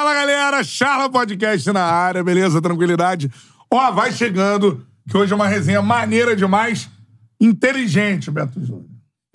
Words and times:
Fala 0.00 0.14
galera, 0.14 0.64
Charla 0.64 1.10
Podcast 1.10 1.70
na 1.72 1.82
área, 1.84 2.24
beleza? 2.24 2.62
Tranquilidade? 2.62 3.30
Ó, 3.70 3.92
vai 3.92 4.10
chegando, 4.10 4.82
que 5.06 5.14
hoje 5.14 5.30
é 5.30 5.36
uma 5.36 5.46
resenha 5.46 5.82
maneira 5.82 6.34
demais, 6.34 6.88
inteligente, 7.38 8.30
Beto 8.30 8.58
Júnior. 8.64 8.86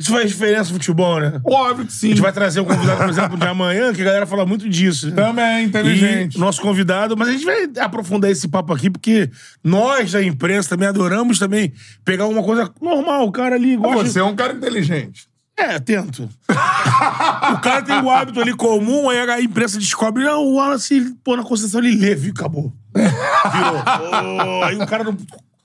Isso 0.01 0.09
faz 0.11 0.27
diferença 0.27 0.69
no 0.71 0.79
futebol, 0.79 1.19
né? 1.19 1.39
Óbvio 1.45 1.85
que 1.85 1.93
sim. 1.93 2.07
A 2.07 2.09
gente 2.09 2.21
vai 2.23 2.33
trazer 2.33 2.61
um 2.61 2.65
convidado, 2.65 2.97
por 2.97 3.09
exemplo, 3.09 3.37
de 3.37 3.45
amanhã, 3.45 3.93
que 3.93 4.01
a 4.01 4.05
galera 4.05 4.25
fala 4.25 4.43
muito 4.43 4.67
disso. 4.67 5.11
né? 5.11 5.15
Também 5.15 5.45
é 5.45 5.61
inteligente. 5.61 6.33
E 6.35 6.39
nosso 6.39 6.59
convidado, 6.63 7.15
mas 7.15 7.27
a 7.27 7.31
gente 7.33 7.45
vai 7.45 7.69
aprofundar 7.81 8.31
esse 8.31 8.47
papo 8.47 8.73
aqui, 8.73 8.89
porque 8.89 9.29
nós 9.63 10.13
da 10.13 10.23
imprensa 10.23 10.69
também 10.69 10.87
adoramos 10.87 11.37
também 11.37 11.73
pegar 12.03 12.25
uma 12.25 12.41
coisa 12.41 12.73
normal, 12.81 13.27
o 13.27 13.31
cara 13.31 13.53
ali 13.53 13.77
gosta. 13.77 14.07
Você 14.07 14.19
é 14.19 14.23
um 14.23 14.35
cara 14.35 14.53
inteligente. 14.53 15.27
É, 15.57 15.79
tento. 15.79 16.29
o 16.49 17.59
cara 17.61 17.81
tem 17.81 18.01
o 18.01 18.09
hábito 18.09 18.41
ali 18.41 18.53
comum, 18.53 19.09
aí 19.09 19.19
a 19.19 19.41
imprensa 19.41 19.79
descobre, 19.79 20.23
não, 20.23 20.43
o 20.43 20.55
Wallace, 20.55 21.15
pô, 21.23 21.37
na 21.37 21.43
concessão 21.43 21.79
ele 21.81 21.95
lê, 21.95 22.13
viu? 22.13 22.33
Acabou. 22.35 22.73
Virou. 22.93 23.83
Pô, 23.83 24.63
aí 24.65 24.75
o 24.75 24.85
cara 24.85 25.03
não. 25.03 25.13
O 25.13 25.17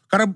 cara. 0.08 0.32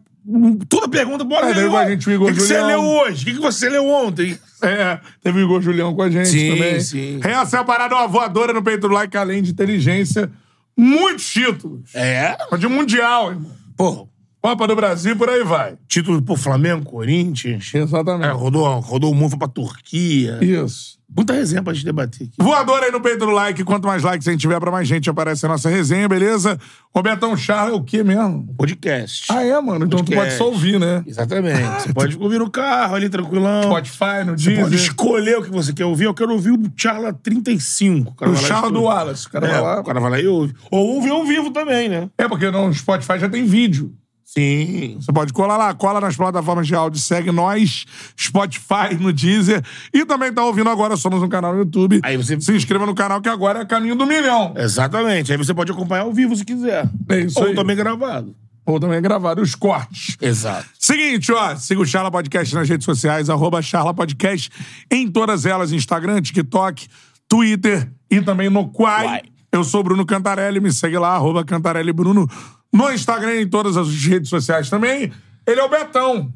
Toda 0.71 0.89
pergunta, 0.89 1.23
bora 1.23 1.51
É, 1.51 1.53
ler. 1.55 1.77
a 1.77 1.91
gente 1.91 2.09
o 2.09 2.23
O 2.23 2.27
que, 2.27 2.33
que 2.33 2.41
você 2.41 2.61
leu 2.63 2.81
hoje? 2.81 3.23
O 3.23 3.27
que, 3.27 3.35
que 3.35 3.41
você 3.41 3.69
leu 3.69 3.87
ontem? 3.87 4.39
É, 4.63 4.99
teve 5.23 5.39
o 5.39 5.43
Igor 5.45 5.61
Julião 5.61 5.95
com 5.95 6.01
a 6.01 6.09
gente 6.11 6.31
Sim, 6.31 6.53
também. 6.55 6.81
sim. 6.81 7.21
Essa 7.23 7.59
é 7.59 7.61
a 7.61 7.65
parada, 7.65 7.95
uma 7.95 8.09
voadora 8.09 8.53
no 8.55 8.63
peito 8.63 8.89
do 8.89 8.95
like, 8.95 9.15
além 9.19 9.43
de 9.43 9.51
inteligência, 9.51 10.31
muitos 10.75 11.27
títulos. 11.31 11.95
É? 11.95 12.39
De 12.59 12.67
mundial, 12.67 13.33
irmão. 13.33 13.53
Pô, 13.77 14.09
Copa 14.45 14.67
do 14.67 14.77
Brasil, 14.77 15.17
por 15.17 15.31
aí 15.31 15.43
vai. 15.43 15.75
título 15.89 16.21
pro 16.21 16.37
Flamengo, 16.37 16.85
Corinthians. 16.85 17.71
É, 17.75 17.79
Exatamente. 17.79 18.31
rodou, 18.35 18.79
rodou 18.81 19.11
o 19.11 19.15
mundo, 19.15 19.31
foi 19.31 19.39
pra 19.39 19.49
Turquia. 19.49 20.39
Isso. 20.43 20.99
Muita 21.17 21.33
resenha 21.33 21.63
pra 21.63 21.73
gente 21.73 21.87
debater 21.87 22.27
aqui. 22.27 22.35
Voadora 22.37 22.85
aí 22.85 22.93
no 22.93 23.01
peito 23.01 23.21
do 23.25 23.31
like. 23.31 23.65
Quanto 23.65 23.87
mais 23.89 24.03
likes 24.03 24.29
a 24.29 24.33
gente 24.33 24.43
tiver, 24.43 24.61
pra 24.61 24.71
mais 24.71 24.87
gente 24.87 25.09
aparece 25.09 25.47
a 25.47 25.49
nossa 25.49 25.71
resenha, 25.71 26.07
beleza? 26.07 26.59
Robertão 26.95 27.35
Charla 27.39 27.71
é 27.71 27.73
o 27.73 27.83
quê 27.83 28.03
mesmo? 28.05 28.47
Podcast. 28.59 29.33
Ah, 29.33 29.43
é, 29.43 29.59
mano? 29.63 29.87
Então 29.87 30.01
tu 30.01 30.13
pode 30.13 30.15
Podcast. 30.15 30.37
só 30.39 30.47
ouvir, 30.49 30.79
né? 30.79 31.03
Exatamente. 31.07 31.83
Você 31.83 31.95
pode 31.95 32.19
ouvir 32.19 32.39
no 32.39 32.51
carro 32.51 32.97
ali, 32.97 33.09
tranquilão. 33.09 33.63
Spotify, 33.63 34.25
no 34.27 34.39
Você 34.39 34.57
pode 34.61 34.75
escolher 34.77 35.39
o 35.39 35.43
que 35.43 35.51
você 35.51 35.73
quer 35.73 35.87
ouvir. 35.87 36.05
Eu 36.05 36.13
quero 36.15 36.33
ouvir 36.33 36.51
o 36.51 36.59
Charla 36.77 37.15
35. 37.15 38.11
O 38.11 38.15
cara 38.15 38.31
O 38.31 38.37
Charla 38.37 38.71
do. 38.71 38.83
Wallace. 38.83 39.27
O 39.27 39.31
cara 39.31 39.47
É, 39.47 39.51
vai 39.53 39.61
lá. 39.63 39.81
o 39.81 39.85
cara 39.85 40.01
vai 40.01 40.11
lá 40.11 40.21
e 40.21 40.27
ouve. 40.27 40.53
Ou 40.71 40.97
ouve 40.97 41.09
ao 41.09 41.25
vivo 41.25 41.51
também, 41.51 41.89
né? 41.89 42.11
É, 42.19 42.29
porque 42.29 42.51
no 42.51 42.71
Spotify 42.75 43.19
já 43.19 43.29
tem 43.31 43.47
vídeo. 43.47 43.91
Sim. 44.37 44.97
Você 45.01 45.13
pode 45.13 45.33
colar 45.33 45.57
lá, 45.57 45.73
cola 45.75 46.01
nas 46.01 46.17
plataformas 46.17 46.67
de 46.67 46.75
áudio, 46.75 46.99
segue 47.01 47.31
nós, 47.31 47.85
Spotify, 48.21 48.95
no 48.99 49.13
Deezer. 49.13 49.63
E 49.93 50.05
também 50.05 50.33
tá 50.33 50.45
ouvindo 50.45 50.69
agora, 50.71 50.97
somos 50.97 51.23
um 51.23 51.29
canal 51.29 51.53
no 51.53 51.61
YouTube. 51.61 52.01
Aí 52.03 52.17
você- 52.17 52.41
Se 52.41 52.53
inscreva 52.53 52.85
no 52.85 52.95
canal 52.95 53.21
que 53.21 53.29
agora 53.29 53.61
é 53.61 53.65
caminho 53.65 53.95
do 53.95 54.05
milhão. 54.07 54.53
Exatamente. 54.57 55.31
Aí 55.31 55.39
você 55.39 55.55
pode 55.55 55.71
acompanhar 55.71 56.03
ao 56.03 56.13
vivo 56.13 56.35
se 56.35 56.45
quiser. 56.45 56.89
É 57.09 57.21
isso 57.21 57.39
Ou 57.39 57.47
aí. 57.47 57.55
também 57.55 57.77
gravado. 57.77 58.35
Ou 58.67 58.81
também 58.81 59.01
gravado 59.01 59.41
os 59.43 59.55
cortes. 59.55 60.17
Exato. 60.21 60.67
Seguinte, 60.79 61.31
ó, 61.31 61.55
siga 61.55 61.81
o 61.83 61.87
Charla 61.87 62.11
Podcast 62.11 62.55
nas 62.55 62.69
redes 62.69 62.85
sociais, 62.87 63.29
arroba 63.31 63.61
Charla 63.63 63.93
Podcast, 63.95 64.51
em 64.91 65.09
todas 65.11 65.45
elas, 65.47 65.71
Instagram, 65.71 66.21
TikTok, 66.23 66.89
Twitter 67.29 67.91
e 68.11 68.21
também 68.23 68.49
no 68.51 68.69
Quai. 68.69 69.05
Quai. 69.05 69.23
Eu 69.53 69.63
sou 69.63 69.83
Bruno 69.85 70.05
Cantarelli, 70.05 70.59
me 70.61 70.73
segue 70.73 70.99
lá, 70.99 71.11
arroba 71.15 71.45
Cantarelli 71.45 71.93
Bruno, 71.93 72.29
no 72.75 72.91
Instagram 72.93 73.35
e 73.35 73.43
em 73.43 73.49
todas 73.49 73.77
as 73.77 73.89
redes 74.05 74.29
sociais 74.29 74.69
também. 74.69 75.13
Ele 75.47 75.61
é 75.61 75.65
o 75.65 75.69
Betão, 75.69 76.33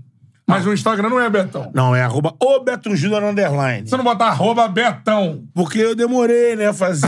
mas 0.48 0.64
no 0.64 0.72
Instagram 0.72 1.10
não 1.10 1.20
é 1.20 1.28
Betão. 1.28 1.70
Não, 1.74 1.94
é 1.94 2.02
arroba 2.02 2.34
o 2.42 2.60
Beto 2.60 2.96
Júnior 2.96 3.22
Underline. 3.22 3.86
Você 3.88 3.96
não 3.96 4.02
botar 4.04 4.27
arroba 4.28 4.66
Betão. 4.66 5.42
Porque 5.55 5.78
eu 5.78 5.94
demorei, 5.94 6.56
né, 6.56 6.68
a 6.68 6.72
fazer 6.72 7.06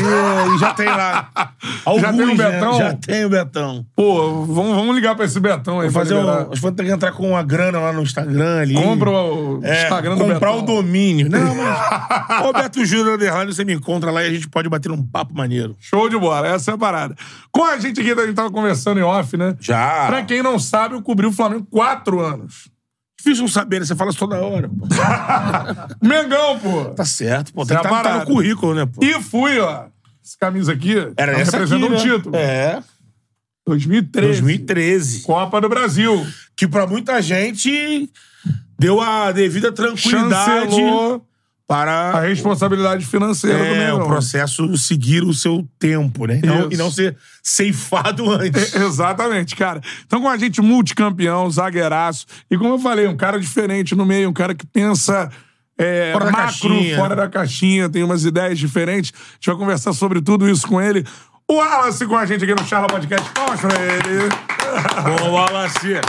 e 0.54 0.58
já 0.58 0.74
tem 0.74 0.86
lá. 0.86 1.30
Alguns, 1.84 2.02
Já 2.10 2.12
tem 2.12 2.22
o 2.22 2.26
né? 2.36 2.50
Betão? 2.50 2.78
Já 2.78 2.92
tem 2.94 3.24
o 3.24 3.30
Betão. 3.30 3.86
Pô, 3.96 4.44
vamos, 4.44 4.76
vamos 4.76 4.94
ligar 4.94 5.14
pra 5.16 5.24
esse 5.24 5.40
Betão 5.40 5.80
aí. 5.80 5.88
Vou 5.88 6.02
fazer 6.02 6.14
liberar. 6.14 6.40
acho 6.42 6.50
que 6.50 6.60
vou 6.60 6.72
ter 6.72 6.84
que 6.84 6.90
entrar 6.92 7.12
com 7.12 7.30
uma 7.30 7.42
grana 7.42 7.78
lá 7.80 7.92
no 7.92 8.02
Instagram 8.02 8.60
ali. 8.60 8.74
Compra 8.74 9.10
o 9.10 9.60
É, 9.62 9.82
Instagram 9.84 10.16
do 10.16 10.20
comprar 10.24 10.38
Betão. 10.52 10.58
o 10.58 10.62
domínio. 10.62 11.28
Não, 11.30 11.54
mas. 11.56 12.46
Ô, 12.46 12.52
Beto 12.52 12.84
Júnior 12.84 13.14
Underline, 13.14 13.52
você 13.52 13.64
me 13.64 13.72
encontra 13.72 14.10
lá 14.10 14.22
e 14.22 14.26
a 14.26 14.30
gente 14.30 14.48
pode 14.48 14.68
bater 14.68 14.92
um 14.92 15.02
papo 15.02 15.34
maneiro. 15.34 15.74
Show 15.80 16.08
de 16.08 16.18
bola, 16.18 16.46
essa 16.48 16.72
é 16.72 16.74
a 16.74 16.78
parada. 16.78 17.14
Com 17.50 17.64
a 17.64 17.78
gente 17.78 18.00
aqui, 18.00 18.12
a 18.12 18.26
gente 18.26 18.34
tava 18.34 18.50
conversando 18.50 19.00
em 19.00 19.02
off, 19.02 19.36
né? 19.36 19.54
Já. 19.60 20.06
Pra 20.06 20.22
quem 20.22 20.42
não 20.42 20.58
sabe, 20.58 20.94
eu 20.94 21.02
cobri 21.02 21.26
o 21.26 21.32
Flamengo 21.32 21.66
quatro 21.70 22.20
anos. 22.20 22.68
Difícil 23.20 23.42
não 23.42 23.48
saber, 23.48 23.80
né? 23.80 23.84
Você 23.84 23.94
fala 23.94 24.10
isso 24.10 24.18
toda 24.18 24.40
hora, 24.40 24.66
pô. 24.66 24.86
Mengão, 26.00 26.58
pô. 26.58 26.86
Tá 26.86 27.04
certo, 27.04 27.52
pô. 27.52 27.66
Tem 27.66 27.76
que 27.76 27.82
tá, 27.82 28.02
tá 28.02 28.18
no 28.20 28.26
currículo, 28.26 28.74
né, 28.74 28.86
pô? 28.86 29.04
E 29.04 29.20
fui, 29.20 29.58
ó. 29.58 29.84
Essa 30.24 30.36
camisa 30.40 30.72
aqui 30.72 30.96
Era 31.16 31.32
ela 31.32 31.40
essa 31.42 31.58
representa 31.58 31.84
aqui, 31.84 31.94
um 31.94 31.96
né? 31.96 32.02
título. 32.02 32.36
É. 32.36 32.82
2013. 33.66 34.40
2013. 34.40 35.22
Copa 35.22 35.60
do 35.60 35.68
Brasil. 35.68 36.26
Que 36.56 36.66
pra 36.66 36.86
muita 36.86 37.20
gente 37.20 38.10
deu 38.78 39.00
a 39.00 39.30
devida 39.32 39.70
tranquilidade 39.70 40.70
Chancelou 40.70 41.26
para 41.70 42.18
a 42.18 42.20
responsabilidade 42.22 43.06
financeira 43.06 43.56
do 43.56 43.64
é, 43.64 43.78
Mengão. 43.78 44.02
o 44.02 44.06
processo 44.08 44.76
seguir 44.76 45.22
o 45.22 45.32
seu 45.32 45.64
tempo, 45.78 46.26
né? 46.26 46.40
E 46.42 46.46
não, 46.46 46.72
e 46.72 46.76
não 46.76 46.90
ser 46.90 47.16
ceifado 47.44 48.28
antes. 48.28 48.74
É, 48.74 48.82
Exatamente, 48.84 49.54
cara. 49.54 49.80
Então, 50.04 50.20
com 50.20 50.28
a 50.28 50.36
gente, 50.36 50.60
multicampeão, 50.60 51.48
zagueiraço. 51.48 52.26
E 52.50 52.58
como 52.58 52.74
eu 52.74 52.78
falei, 52.80 53.06
um 53.06 53.16
cara 53.16 53.38
diferente 53.38 53.94
no 53.94 54.04
meio, 54.04 54.28
um 54.28 54.32
cara 54.32 54.52
que 54.52 54.66
pensa 54.66 55.30
é, 55.78 56.10
Fora 56.12 56.32
macro, 56.32 56.70
caixinha. 56.70 56.96
fora 56.96 57.14
da 57.14 57.28
caixinha, 57.28 57.88
tem 57.88 58.02
umas 58.02 58.24
ideias 58.24 58.58
diferentes. 58.58 59.12
A 59.14 59.34
gente 59.34 59.46
vai 59.46 59.56
conversar 59.56 59.92
sobre 59.92 60.20
tudo 60.20 60.50
isso 60.50 60.66
com 60.66 60.82
ele. 60.82 61.06
O 61.48 61.54
Wallace 61.54 62.04
com 62.04 62.16
a 62.16 62.26
gente 62.26 62.42
aqui 62.42 62.60
no 62.60 62.66
Charla 62.66 62.88
Podcast. 62.88 63.30
Palmas 63.30 63.60
pra 63.60 63.70
ele. 63.80 64.28
Bom, 65.20 65.30
Wallace. 65.30 66.00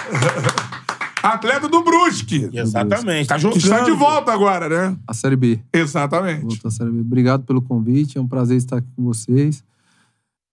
Atleta 1.24 1.68
do 1.68 1.84
Brusque. 1.84 2.50
Exatamente. 2.54 3.28
Tá 3.28 3.38
jogando. 3.38 3.58
está 3.58 3.82
de 3.82 3.92
volta 3.92 4.32
agora, 4.32 4.68
né? 4.70 4.98
A 5.08 5.14
Série 5.14 5.36
B. 5.36 5.60
Exatamente. 5.74 6.42
Voltou 6.42 6.68
à 6.68 6.72
Série 6.72 6.92
B. 6.92 7.02
Obrigado 7.02 7.44
pelo 7.44 7.62
convite, 7.62 8.18
é 8.18 8.22
um 8.22 8.28
prazer 8.28 8.58
estar 8.58 8.78
aqui 8.78 8.88
com 8.96 9.04
vocês. 9.04 9.64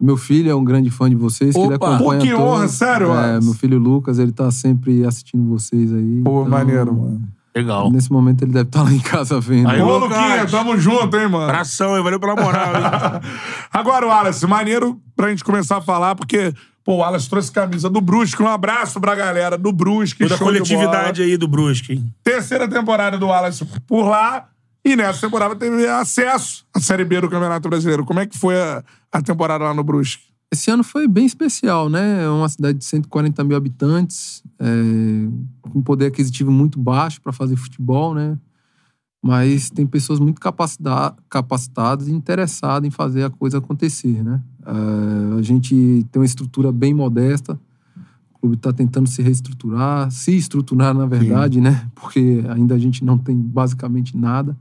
Meu 0.01 0.17
filho 0.17 0.49
é 0.51 0.55
um 0.55 0.63
grande 0.65 0.91
fã 0.91 1.11
de 1.11 1.17
vocês, 1.17 1.55
que 1.55 1.61
ele 1.61 1.75
Opa! 1.75 1.97
acompanha 1.97 2.21
Pô, 2.21 2.27
que 2.27 2.31
todos. 2.33 2.45
honra, 2.47 2.69
sério, 2.69 3.13
É, 3.15 3.41
meu 3.41 3.53
filho 3.53 3.79
Lucas, 3.79 4.19
ele 4.21 4.31
tá 4.31 4.49
sempre 4.51 5.05
assistindo 5.05 5.49
vocês 5.49 5.93
aí. 5.93 6.23
Pô, 6.23 6.41
então, 6.43 6.49
maneiro, 6.51 6.95
mano. 6.95 7.23
Legal. 7.57 7.91
Nesse 7.91 8.13
momento 8.13 8.43
ele 8.43 8.53
deve 8.53 8.69
estar 8.69 8.83
lá 8.85 8.93
em 8.93 9.01
casa 9.01 9.41
vendo. 9.41 9.69
Aí, 9.69 9.81
Ô. 9.83 9.99
Luquinha, 9.99 10.47
tamo 10.47 10.79
junto, 10.79 11.17
hein, 11.17 11.29
mano? 11.29 11.45
Abração, 11.47 11.97
hein? 11.97 12.05
Valeu 12.05 12.21
pela 12.21 12.37
moral, 12.37 12.69
hein? 12.77 13.21
Agora, 13.73 14.07
Wallace, 14.07 14.47
maneiro 14.47 15.01
pra 15.17 15.31
gente 15.31 15.43
começar 15.43 15.79
a 15.79 15.81
falar, 15.81 16.15
porque, 16.15 16.55
pô, 16.89 16.95
o 16.95 16.97
Wallace 16.97 17.29
trouxe 17.29 17.53
camisa 17.53 17.91
do 17.91 18.01
Brusque. 18.01 18.43
Um 18.43 18.49
abraço 18.49 18.99
pra 18.99 19.15
galera 19.15 19.59
do 19.59 19.71
Brusque. 19.71 20.23
Toda 20.23 20.37
a 20.37 20.39
coletividade 20.39 21.21
aí 21.21 21.37
do 21.37 21.47
Brusque, 21.47 21.93
hein? 21.93 22.15
Terceira 22.25 22.67
temporada 22.67 23.19
do 23.19 23.27
Wallace 23.27 23.63
por 23.87 24.09
lá. 24.09 24.49
E 24.83 24.97
nessa 24.97 25.21
temporada 25.21 25.55
teve 25.55 25.87
acesso 25.87 26.65
à 26.75 26.81
Série 26.81 27.05
B 27.05 27.21
do 27.21 27.29
Campeonato 27.29 27.69
Brasileiro. 27.69 28.07
Como 28.07 28.21
é 28.21 28.27
que 28.27 28.39
foi 28.39 28.59
a, 28.59 28.83
a 29.13 29.21
temporada 29.21 29.65
lá 29.65 29.75
no 29.75 29.85
Brusque? 29.85 30.23
Esse 30.51 30.71
ano 30.71 30.83
foi 30.83 31.07
bem 31.07 31.27
especial, 31.27 31.91
né? 31.91 32.25
É 32.25 32.29
uma 32.31 32.49
cidade 32.49 32.79
de 32.79 32.85
140 32.87 33.45
mil 33.45 33.55
habitantes, 33.55 34.43
é, 34.59 34.65
com 35.61 35.83
poder 35.83 36.07
aquisitivo 36.07 36.51
muito 36.51 36.79
baixo 36.79 37.21
para 37.21 37.35
fazer 37.35 37.57
futebol, 37.57 38.15
né? 38.15 38.39
Mas 39.23 39.69
tem 39.69 39.85
pessoas 39.87 40.21
muito 40.21 40.41
capacita- 40.41 41.15
capacitadas 41.29 42.07
e 42.09 42.13
interessadas 42.13 42.87
em 42.87 42.91
fazer 42.91 43.25
a 43.25 43.31
coisa 43.31 43.59
acontecer, 43.59 44.23
né? 44.23 44.41
É, 44.65 45.39
a 45.39 45.43
gente 45.43 46.07
tem 46.11 46.21
uma 46.21 46.27
estrutura 46.27 46.71
bem 46.71 46.95
modesta, 46.95 47.59
o 48.35 48.39
clube 48.41 48.57
está 48.57 48.73
tentando 48.73 49.09
se 49.09 49.21
reestruturar, 49.21 50.11
se 50.13 50.37
estruturar, 50.37 50.95
na 50.95 51.07
verdade, 51.07 51.61
né? 51.61 51.91
Porque 51.95 52.45
ainda 52.49 52.77
a 52.77 52.79
gente 52.79 53.05
não 53.05 53.19
tem 53.19 53.37
basicamente 53.37 54.17
nada. 54.17 54.57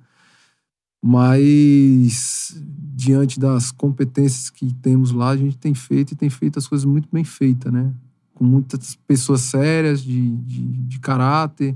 Mas 1.03 2.59
diante 2.95 3.39
das 3.39 3.72
competências 3.72 4.50
que 4.50 4.74
temos 4.74 5.12
lá, 5.12 5.29
a 5.29 5.38
gente 5.38 5.57
tem 5.57 5.75
feito 5.75 6.13
e 6.13 6.15
tem 6.15 6.30
feito 6.30 6.57
as 6.57 6.68
coisas 6.68 6.86
muito 6.86 7.07
bem 7.12 7.24
feitas, 7.24 7.71
né? 7.71 7.94
Com 8.33 8.44
muitas 8.44 8.95
pessoas 9.07 9.42
sérias, 9.42 10.01
de, 10.01 10.36
de, 10.38 10.62
de 10.63 11.00
caráter, 11.00 11.75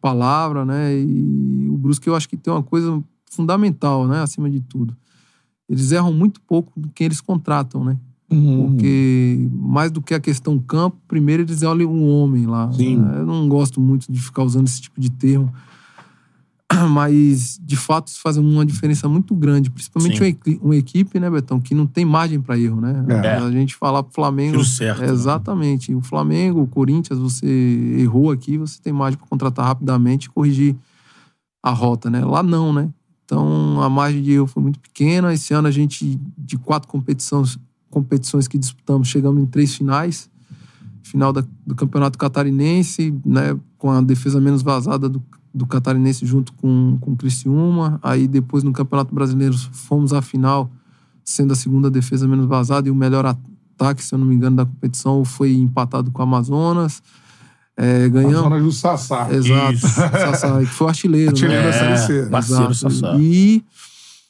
palavra, 0.00 0.64
né? 0.64 0.98
E 0.98 1.68
o 1.68 1.76
Brusque 1.76 2.08
eu 2.08 2.14
acho 2.14 2.28
que 2.28 2.36
tem 2.36 2.52
uma 2.52 2.62
coisa 2.62 3.02
fundamental, 3.30 4.06
né? 4.06 4.22
Acima 4.22 4.50
de 4.50 4.60
tudo. 4.60 4.96
Eles 5.68 5.92
erram 5.92 6.12
muito 6.12 6.40
pouco 6.40 6.72
do 6.78 6.88
que 6.88 7.04
eles 7.04 7.20
contratam, 7.20 7.84
né? 7.84 7.98
Porque 8.28 9.48
mais 9.52 9.90
do 9.90 10.00
que 10.00 10.14
a 10.14 10.20
questão 10.20 10.56
campo, 10.58 10.96
primeiro 11.08 11.42
eles 11.42 11.62
olham 11.62 11.90
o 11.90 12.08
homem 12.08 12.46
lá. 12.46 12.70
Sim. 12.72 13.02
Eu 13.16 13.26
não 13.26 13.48
gosto 13.48 13.80
muito 13.80 14.10
de 14.10 14.20
ficar 14.20 14.44
usando 14.44 14.68
esse 14.68 14.80
tipo 14.80 15.00
de 15.00 15.10
termo. 15.10 15.52
Mas, 16.90 17.58
de 17.62 17.76
fato, 17.76 18.08
isso 18.08 18.20
faz 18.20 18.36
uma 18.36 18.64
diferença 18.64 19.08
muito 19.08 19.34
grande. 19.34 19.70
Principalmente 19.70 20.22
uma, 20.22 20.58
uma 20.62 20.76
equipe, 20.76 21.18
né, 21.18 21.28
Betão, 21.28 21.60
que 21.60 21.74
não 21.74 21.86
tem 21.86 22.04
margem 22.04 22.40
para 22.40 22.58
erro, 22.58 22.80
né? 22.80 23.04
É. 23.24 23.36
A 23.36 23.50
gente 23.50 23.74
falar 23.74 24.02
pro 24.02 24.12
Flamengo. 24.14 24.52
Tiro 24.52 24.64
certo, 24.64 25.02
É, 25.02 25.06
né? 25.06 25.12
exatamente. 25.12 25.94
O 25.94 26.00
Flamengo, 26.00 26.62
o 26.62 26.66
Corinthians, 26.66 27.18
você 27.18 27.46
errou 27.98 28.30
aqui, 28.30 28.56
você 28.56 28.80
tem 28.80 28.92
margem 28.92 29.18
para 29.18 29.26
contratar 29.26 29.66
rapidamente 29.66 30.26
e 30.26 30.30
corrigir 30.30 30.76
a 31.62 31.70
rota, 31.70 32.08
né? 32.08 32.24
Lá 32.24 32.42
não, 32.42 32.72
né? 32.72 32.88
Então 33.24 33.80
a 33.82 33.88
margem 33.88 34.22
de 34.22 34.32
erro 34.32 34.46
foi 34.46 34.62
muito 34.62 34.78
pequena. 34.78 35.32
Esse 35.32 35.52
ano 35.52 35.68
a 35.68 35.70
gente, 35.70 36.20
de 36.38 36.56
quatro 36.56 36.88
competições, 36.88 37.58
competições 37.88 38.48
que 38.48 38.58
disputamos, 38.58 39.08
chegamos 39.08 39.42
em 39.42 39.46
três 39.46 39.74
finais. 39.74 40.30
Final 41.02 41.32
da, 41.32 41.44
do 41.66 41.74
Campeonato 41.74 42.18
Catarinense, 42.18 43.12
né, 43.24 43.58
com 43.78 43.90
a 43.90 44.00
defesa 44.00 44.40
menos 44.40 44.62
vazada 44.62 45.08
do, 45.08 45.22
do 45.52 45.66
Catarinense 45.66 46.24
junto 46.24 46.52
com, 46.54 46.96
com 47.00 47.12
o 47.12 47.16
Criciúma. 47.16 47.98
Aí 48.02 48.26
depois 48.26 48.62
no 48.62 48.72
Campeonato 48.72 49.14
Brasileiro 49.14 49.56
fomos 49.72 50.12
à 50.12 50.22
final, 50.22 50.70
sendo 51.24 51.52
a 51.52 51.56
segunda 51.56 51.90
defesa 51.90 52.26
menos 52.26 52.46
vazada 52.46 52.88
e 52.88 52.90
o 52.90 52.94
melhor 52.94 53.26
ataque, 53.26 54.02
se 54.02 54.14
eu 54.14 54.18
não 54.18 54.26
me 54.26 54.34
engano, 54.34 54.56
da 54.56 54.64
competição 54.64 55.24
foi 55.24 55.52
empatado 55.54 56.10
com 56.10 56.20
o 56.20 56.22
Amazonas. 56.22 57.02
É, 57.76 58.08
ganhamos. 58.08 58.38
Amazonas 58.38 58.62
do 58.62 58.72
Sassá. 58.72 59.28
Exato. 59.32 59.72
Isso. 59.72 59.88
Sassá, 59.88 60.58
que 60.60 60.66
foi 60.66 60.88
artilheiro. 60.88 61.30
Artilheiro 61.30 61.62
né? 61.62 61.70
da 61.70 61.72
Série 61.72 61.98
C. 61.98 62.30
parceiro. 62.30 62.74
Sassá. 62.74 63.16
E 63.18 63.64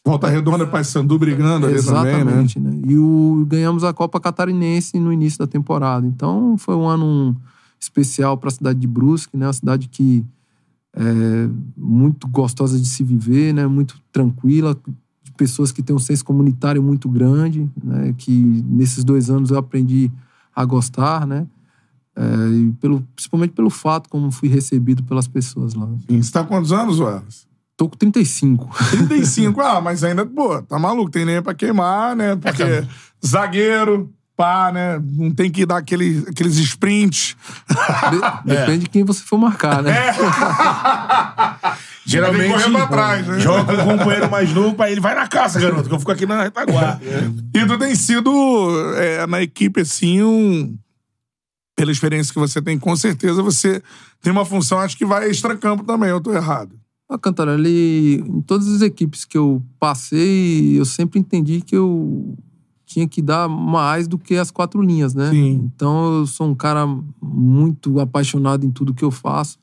Volta 0.05 0.29
Redonda 0.29 0.65
e 0.65 0.67
Paysandu 0.67 1.19
brigando 1.19 1.67
ali 1.67 1.83
também, 1.83 2.05
né? 2.05 2.21
Exatamente, 2.21 2.59
né? 2.59 2.81
E 2.87 2.97
o, 2.97 3.45
ganhamos 3.47 3.85
a 3.85 3.93
Copa 3.93 4.19
Catarinense 4.19 4.99
no 4.99 5.13
início 5.13 5.39
da 5.39 5.47
temporada. 5.47 6.07
Então 6.07 6.57
foi 6.57 6.75
um 6.75 6.89
ano 6.89 7.37
especial 7.79 8.37
para 8.39 8.49
a 8.49 8.53
cidade 8.53 8.79
de 8.79 8.87
Brusque, 8.87 9.37
né? 9.37 9.47
Uma 9.47 9.53
cidade 9.53 9.89
que 9.89 10.25
é 10.95 11.49
muito 11.77 12.27
gostosa 12.29 12.79
de 12.79 12.87
se 12.87 13.05
viver, 13.05 13.53
né? 13.55 13.67
Muito 13.67 14.01
tranquila, 14.13 14.77
de 15.23 15.33
pessoas 15.33 15.71
que 15.71 15.83
têm 15.83 15.95
um 15.95 16.01
senso 16.01 16.25
comunitário 16.25 16.83
muito 16.83 17.09
grande, 17.09 17.71
né? 17.83 18.15
Que 18.17 18.33
nesses 18.33 19.05
dois 19.05 19.31
anos 19.31 19.51
eu 19.51 19.59
aprendi 19.59 20.11
a 20.55 20.65
gostar, 20.65 21.27
né? 21.27 21.47
É, 22.17 22.23
e 22.49 22.73
pelo, 22.81 23.03
principalmente 23.15 23.53
pelo 23.53 23.71
fato 23.71 24.09
como 24.09 24.31
fui 24.31 24.49
recebido 24.49 25.03
pelas 25.05 25.29
pessoas 25.29 25.75
lá. 25.75 25.89
Sim, 26.09 26.23
Você 26.23 26.33
tá 26.33 26.43
com 26.43 26.49
quantos 26.49 26.73
anos, 26.73 26.99
Wallace? 26.99 27.47
Tô 27.77 27.89
com 27.89 27.97
35. 27.97 28.69
35. 28.91 29.61
ah, 29.63 29.81
mas 29.81 30.05
ainda, 30.05 30.27
pô, 30.27 30.61
tá 30.61 30.79
maluco, 30.79 31.11
tem 31.11 31.25
nem 31.25 31.41
pra 31.41 31.55
queimar, 31.55 32.15
né? 32.15 32.37
Porque 32.37 32.59
cara. 32.59 32.89
zagueiro, 33.25 34.13
né? 34.73 35.01
Não 35.17 35.31
tem 35.31 35.51
que 35.51 35.65
dar 35.67 35.79
aquele, 35.79 36.25
aqueles 36.29 36.57
sprints. 36.59 37.37
De- 37.69 38.47
Depende 38.55 38.79
de 38.85 38.89
quem 38.89 39.05
você 39.05 39.23
for 39.23 39.39
marcar, 39.39 39.83
né? 39.83 39.93
Geralmente, 42.07 42.53
que 42.55 42.63
correr 42.63 42.73
pra 42.73 42.87
trás, 42.89 43.27
né? 43.27 43.39
joga 43.39 43.77
com 43.77 43.83
um 43.93 43.99
companheiro 43.99 44.31
mais 44.31 44.53
novo 44.53 44.75
pra 44.75 44.91
ele. 44.91 45.01
Vai 45.01 45.15
na 45.15 45.29
caça, 45.29 45.61
garoto, 45.61 45.89
que 45.89 45.95
eu 45.95 45.99
fico 45.99 46.11
aqui 46.11 46.27
na 46.27 46.43
retaguarda. 46.43 47.01
E 47.55 47.67
tu 47.67 47.79
tem 47.79 47.95
sido, 47.95 48.31
é, 48.97 49.27
na 49.27 49.43
equipe, 49.43 49.81
assim, 49.81 50.23
um. 50.23 50.77
Pela 51.77 51.93
experiência 51.93 52.33
que 52.33 52.39
você 52.39 52.61
tem, 52.61 52.79
com 52.79 52.95
certeza 52.95 53.43
você 53.43 53.83
tem 54.21 54.31
uma 54.31 54.45
função, 54.45 54.79
acho 54.81 54.99
que 54.99 55.07
vai 55.07 55.31
extra-campo 55.31 55.83
também, 55.85 56.11
eu 56.11 56.21
tô 56.21 56.31
errado. 56.33 56.79
A 57.09 57.19
Cantarelli, 57.19 58.17
em 58.21 58.43
todas 58.43 58.69
as 58.69 58.83
equipes 58.83 59.25
que 59.25 59.39
eu 59.39 59.63
passei, 59.79 60.79
eu 60.79 60.85
sempre 60.85 61.19
entendi 61.19 61.63
que 61.63 61.75
eu 61.75 62.37
tinha 62.91 63.07
que 63.07 63.23
dar 63.23 63.49
mais 63.49 64.09
do 64.09 64.19
que 64.19 64.35
as 64.35 64.51
quatro 64.51 64.83
linhas, 64.83 65.15
né? 65.15 65.31
Sim. 65.31 65.71
Então 65.73 66.19
eu 66.19 66.27
sou 66.27 66.49
um 66.49 66.57
cara 66.57 66.85
muito 67.23 68.01
apaixonado 68.01 68.67
em 68.67 68.71
tudo 68.73 68.93
que 68.93 69.05
eu 69.05 69.13
faço. 69.13 69.61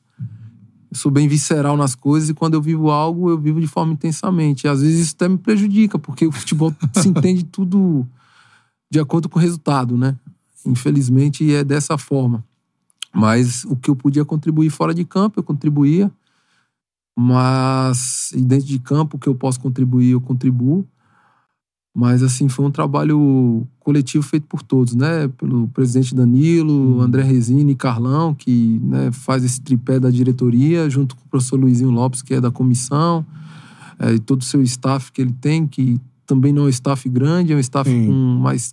Eu 0.90 0.96
sou 0.96 1.12
bem 1.12 1.28
visceral 1.28 1.76
nas 1.76 1.94
coisas 1.94 2.30
e 2.30 2.34
quando 2.34 2.54
eu 2.54 2.62
vivo 2.62 2.90
algo, 2.90 3.28
eu 3.28 3.38
vivo 3.38 3.60
de 3.60 3.66
forma 3.66 3.92
intensamente. 3.92 4.64
E 4.64 4.68
às 4.68 4.80
vezes 4.80 5.00
isso 5.00 5.14
até 5.14 5.28
me 5.28 5.36
prejudica, 5.36 5.98
porque 5.98 6.26
o 6.26 6.32
futebol 6.32 6.74
se 6.96 7.06
entende 7.06 7.44
tudo 7.44 8.08
de 8.90 8.98
acordo 8.98 9.28
com 9.28 9.38
o 9.38 9.42
resultado, 9.42 9.98
né? 9.98 10.16
Infelizmente 10.64 11.52
é 11.52 11.62
dessa 11.62 11.98
forma. 11.98 12.42
Mas 13.14 13.62
o 13.64 13.76
que 13.76 13.90
eu 13.90 13.96
podia 13.96 14.24
contribuir 14.24 14.70
fora 14.70 14.94
de 14.94 15.04
campo, 15.04 15.38
eu 15.38 15.44
contribuía. 15.44 16.10
Mas 17.14 18.32
e 18.32 18.40
dentro 18.40 18.66
de 18.66 18.78
campo, 18.78 19.18
o 19.18 19.20
que 19.20 19.28
eu 19.28 19.34
posso 19.34 19.60
contribuir, 19.60 20.12
eu 20.12 20.20
contribuo. 20.20 20.88
Mas, 22.00 22.22
assim, 22.22 22.48
foi 22.48 22.64
um 22.64 22.70
trabalho 22.70 23.66
coletivo 23.80 24.22
feito 24.22 24.46
por 24.46 24.62
todos, 24.62 24.94
né? 24.94 25.26
Pelo 25.36 25.66
presidente 25.66 26.14
Danilo, 26.14 27.00
André 27.00 27.24
Resini 27.24 27.72
e 27.72 27.74
Carlão, 27.74 28.32
que 28.32 28.78
né, 28.84 29.10
faz 29.10 29.42
esse 29.42 29.60
tripé 29.60 29.98
da 29.98 30.08
diretoria, 30.08 30.88
junto 30.88 31.16
com 31.16 31.24
o 31.24 31.28
professor 31.28 31.58
Luizinho 31.58 31.90
Lopes, 31.90 32.22
que 32.22 32.34
é 32.34 32.40
da 32.40 32.52
comissão, 32.52 33.26
é, 33.98 34.14
e 34.14 34.20
todo 34.20 34.42
o 34.42 34.44
seu 34.44 34.62
staff 34.62 35.10
que 35.10 35.20
ele 35.20 35.32
tem, 35.32 35.66
que 35.66 36.00
também 36.24 36.52
não 36.52 36.62
é 36.62 36.66
um 36.66 36.68
staff 36.68 37.08
grande, 37.08 37.52
é 37.52 37.56
um 37.56 37.58
staff 37.58 37.90
Sim. 37.90 38.06
com 38.06 38.12
mais 38.12 38.72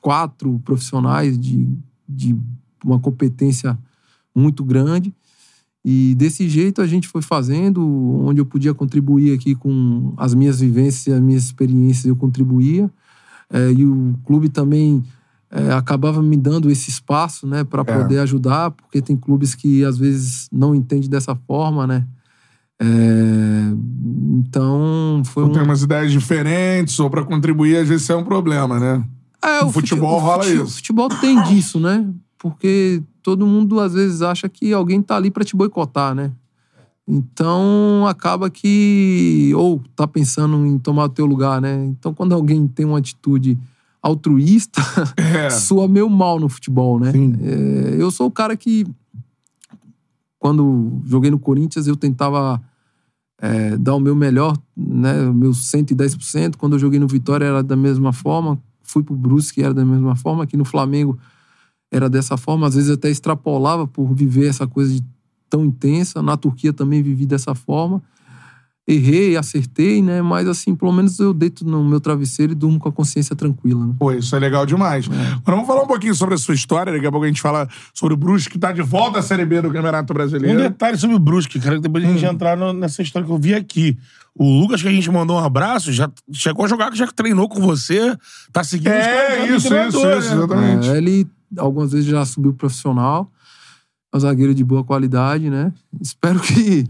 quatro 0.00 0.60
profissionais 0.64 1.38
de, 1.38 1.68
de 2.08 2.36
uma 2.84 2.98
competência 2.98 3.78
muito 4.34 4.64
grande. 4.64 5.14
E 5.84 6.14
desse 6.14 6.48
jeito 6.48 6.80
a 6.80 6.86
gente 6.86 7.06
foi 7.06 7.20
fazendo, 7.20 7.84
onde 8.24 8.40
eu 8.40 8.46
podia 8.46 8.72
contribuir 8.72 9.34
aqui 9.34 9.54
com 9.54 10.14
as 10.16 10.32
minhas 10.34 10.60
vivências, 10.60 11.14
as 11.14 11.20
minhas 11.22 11.44
experiências, 11.44 12.06
eu 12.06 12.16
contribuía. 12.16 12.90
É, 13.52 13.70
e 13.70 13.84
o 13.84 14.14
clube 14.24 14.48
também 14.48 15.04
é, 15.50 15.72
acabava 15.72 16.22
me 16.22 16.36
dando 16.36 16.70
esse 16.70 16.88
espaço, 16.88 17.46
né, 17.46 17.62
para 17.64 17.82
É. 17.82 17.84
poder 18.02 18.18
ajudar, 18.20 18.70
porque 18.70 19.02
tem 19.02 19.14
clubes 19.16 19.54
que 19.54 19.84
às 19.84 19.98
vezes 19.98 20.48
não 20.50 20.74
entendem 20.74 21.08
dessa 21.08 21.36
forma, 21.46 21.86
né. 21.86 22.06
É, 22.80 22.86
então 24.38 25.22
foi 25.24 25.44
um. 25.44 25.52
tem 25.52 25.62
umas 25.62 25.82
ideias 25.82 26.10
diferentes, 26.10 26.98
ou 26.98 27.08
pra 27.10 27.22
contribuir, 27.24 27.76
às 27.76 27.88
vezes 27.88 28.02
isso 28.04 28.12
é 28.12 28.16
um 28.16 28.24
problema, 28.24 28.80
né? 28.80 29.04
É, 29.42 29.58
o 29.62 29.70
fute- 29.70 29.90
futebol 29.90 30.16
o 30.16 30.18
rola 30.18 30.42
fute- 30.44 30.56
isso. 30.56 30.64
O 30.64 30.70
futebol 30.70 31.08
tem 31.08 31.42
disso, 31.44 31.78
né? 31.78 32.06
Porque 32.38 33.02
todo 33.24 33.46
mundo 33.46 33.80
às 33.80 33.94
vezes 33.94 34.20
acha 34.20 34.50
que 34.50 34.70
alguém 34.72 35.00
tá 35.00 35.16
ali 35.16 35.30
pra 35.30 35.42
te 35.42 35.56
boicotar, 35.56 36.14
né? 36.14 36.30
Então 37.08 38.06
acaba 38.06 38.50
que 38.50 39.50
ou 39.56 39.82
tá 39.96 40.06
pensando 40.06 40.64
em 40.66 40.78
tomar 40.78 41.04
o 41.04 41.08
teu 41.08 41.24
lugar, 41.24 41.60
né? 41.60 41.86
Então 41.86 42.12
quando 42.12 42.34
alguém 42.34 42.68
tem 42.68 42.84
uma 42.84 42.98
atitude 42.98 43.58
altruísta, 44.02 44.82
É. 45.16 45.48
soa 45.50 45.88
meio 45.88 46.08
mal 46.08 46.38
no 46.38 46.50
futebol, 46.50 47.00
né? 47.00 47.12
É, 47.42 47.96
eu 47.98 48.10
sou 48.10 48.26
o 48.26 48.30
cara 48.30 48.54
que 48.56 48.86
quando 50.38 51.00
joguei 51.06 51.30
no 51.30 51.38
Corinthians 51.38 51.86
eu 51.86 51.96
tentava 51.96 52.60
é, 53.40 53.74
dar 53.78 53.94
o 53.94 54.00
meu 54.00 54.14
melhor, 54.14 54.54
né, 54.76 55.26
o 55.26 55.32
meu 55.32 55.52
110%. 55.52 56.56
Quando 56.56 56.74
eu 56.74 56.78
joguei 56.78 57.00
no 57.00 57.08
Vitória 57.08 57.46
era 57.46 57.62
da 57.62 57.74
mesma 57.74 58.12
forma. 58.12 58.58
Fui 58.82 59.02
pro 59.02 59.16
Brusque 59.16 59.62
era 59.62 59.72
da 59.72 59.84
mesma 59.84 60.14
forma. 60.14 60.44
Aqui 60.44 60.58
no 60.58 60.64
Flamengo 60.66 61.18
era 61.94 62.08
dessa 62.10 62.36
forma. 62.36 62.66
Às 62.66 62.74
vezes 62.74 62.90
até 62.90 63.08
extrapolava 63.10 63.86
por 63.86 64.12
viver 64.14 64.46
essa 64.48 64.66
coisa 64.66 64.92
de 64.94 65.02
tão 65.48 65.64
intensa. 65.64 66.20
Na 66.22 66.36
Turquia 66.36 66.72
também 66.72 67.02
vivi 67.02 67.24
dessa 67.26 67.54
forma. 67.54 68.02
Errei, 68.86 69.34
acertei, 69.34 70.02
né? 70.02 70.20
Mas 70.20 70.46
assim, 70.46 70.74
pelo 70.74 70.92
menos 70.92 71.18
eu 71.18 71.32
deito 71.32 71.64
no 71.64 71.82
meu 71.82 71.98
travesseiro 72.00 72.52
e 72.52 72.54
durmo 72.54 72.78
com 72.78 72.86
a 72.86 72.92
consciência 72.92 73.34
tranquila, 73.34 73.86
né? 73.86 73.94
Pô, 73.98 74.12
isso 74.12 74.36
é 74.36 74.38
legal 74.38 74.66
demais. 74.66 75.06
Agora 75.08 75.40
vamos 75.56 75.66
falar 75.66 75.82
um 75.82 75.86
pouquinho 75.86 76.14
sobre 76.14 76.34
a 76.34 76.38
sua 76.38 76.54
história. 76.54 76.92
Daqui 76.92 77.06
a 77.06 77.10
pouco 77.10 77.24
a 77.24 77.28
gente 77.28 77.40
fala 77.40 77.66
sobre 77.94 78.12
o 78.12 78.16
Brusque, 78.16 78.50
que 78.52 78.58
tá 78.58 78.72
de 78.72 78.82
volta 78.82 79.20
à 79.20 79.22
Série 79.22 79.46
B 79.46 79.62
do 79.62 79.70
Campeonato 79.70 80.12
Um 80.12 80.14
Brasileiro. 80.14 80.58
detalhe 80.58 80.98
sobre 80.98 81.16
o 81.16 81.18
Brusque, 81.18 81.58
cara, 81.58 81.76
que 81.76 81.80
depois 81.82 82.04
a 82.04 82.08
gente 82.08 82.26
entrar 82.26 82.58
no- 82.58 82.74
nessa 82.74 83.00
história 83.00 83.26
que 83.26 83.32
eu 83.32 83.38
vi 83.38 83.54
aqui. 83.54 83.96
O 84.34 84.44
Lucas, 84.60 84.82
que 84.82 84.88
a 84.88 84.92
gente 84.92 85.10
mandou 85.10 85.36
um 85.36 85.42
abraço, 85.42 85.90
já 85.90 86.10
chegou 86.30 86.66
a 86.66 86.68
jogar, 86.68 86.94
já 86.94 87.06
treinou 87.06 87.48
com 87.48 87.62
você, 87.62 88.14
tá 88.52 88.62
seguindo 88.62 88.90
os 88.90 88.98
É, 88.98 89.26
caras 89.28 89.38
do 89.48 89.56
isso, 89.56 89.66
isso, 89.68 89.88
isso, 89.88 90.06
né? 90.06 90.16
exatamente. 90.18 90.88
É, 90.90 90.98
ele 90.98 91.26
algumas 91.58 91.92
vezes 91.92 92.06
já 92.06 92.24
subiu 92.24 92.52
profissional, 92.54 93.30
é 94.12 94.16
um 94.16 94.20
zagueiro 94.20 94.54
de 94.54 94.64
boa 94.64 94.84
qualidade, 94.84 95.50
né? 95.50 95.72
Espero 96.00 96.38
que 96.40 96.84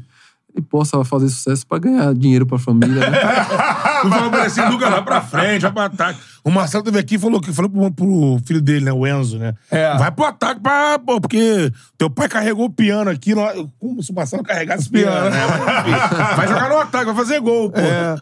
ele 0.57 0.65
possa 0.69 1.03
fazer 1.05 1.29
sucesso 1.29 1.67
para 1.67 1.79
ganhar 1.79 2.15
dinheiro 2.15 2.47
para 2.47 2.57
a 2.57 2.61
família, 2.61 3.11
né? 3.11 3.19
Tu 4.05 4.11
falou 4.11 4.29
pra 4.29 4.41
ele 4.41 4.47
assim, 4.49 4.61
Lucas, 4.69 4.91
vai 4.91 5.03
pra 5.03 5.21
frente, 5.23 5.63
vai 5.63 5.73
pro 5.73 5.83
ataque. 5.83 6.21
O 6.45 6.51
Marcelo 6.51 6.85
teve 6.85 6.99
aqui 6.99 7.15
e 7.15 7.19
falou, 7.19 7.41
que, 7.41 7.51
falou 7.53 7.71
pro, 7.71 7.91
pro 7.91 8.39
filho 8.45 8.61
dele, 8.61 8.85
né, 8.85 8.93
o 8.93 9.07
Enzo, 9.07 9.39
né? 9.39 9.55
É. 9.71 9.97
Vai 9.97 10.11
pro 10.11 10.27
ataque, 10.27 10.61
pra, 10.61 10.99
pô, 10.99 11.19
porque 11.21 11.73
teu 11.97 12.11
pai 12.11 12.29
carregou 12.29 12.67
o 12.67 12.71
piano 12.71 13.11
aqui, 13.11 13.35
lá- 13.35 13.55
como 13.81 14.03
se 14.03 14.13
o 14.13 14.15
Marcelo 14.15 14.43
carregasse 14.43 14.91
piano, 14.91 15.31
né? 15.31 15.41
Vai 16.37 16.47
jogar 16.47 16.69
no 16.69 16.79
ataque, 16.79 17.07
vai 17.07 17.15
fazer 17.15 17.41
gol, 17.41 17.71
pô. 17.71 17.81
É. 17.81 18.17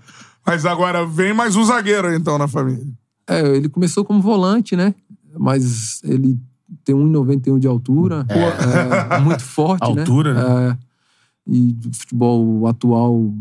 Mas 0.46 0.64
agora 0.64 1.04
vem 1.04 1.34
mais 1.34 1.56
um 1.56 1.64
zagueiro, 1.64 2.14
então, 2.14 2.38
na 2.38 2.46
família. 2.46 2.84
É, 3.28 3.40
ele 3.56 3.68
começou 3.68 4.04
como 4.04 4.20
volante, 4.22 4.76
né? 4.76 4.94
Mas 5.38 6.02
ele 6.04 6.38
tem 6.84 6.94
1,91 6.94 7.58
de 7.58 7.66
altura, 7.66 8.26
é, 8.28 9.18
muito 9.20 9.42
forte, 9.42 9.84
Altura, 9.84 10.34
né? 10.34 10.70
É, 10.70 10.78
e 11.46 11.76
o 11.86 11.94
futebol 11.94 12.66
atual 12.66 13.34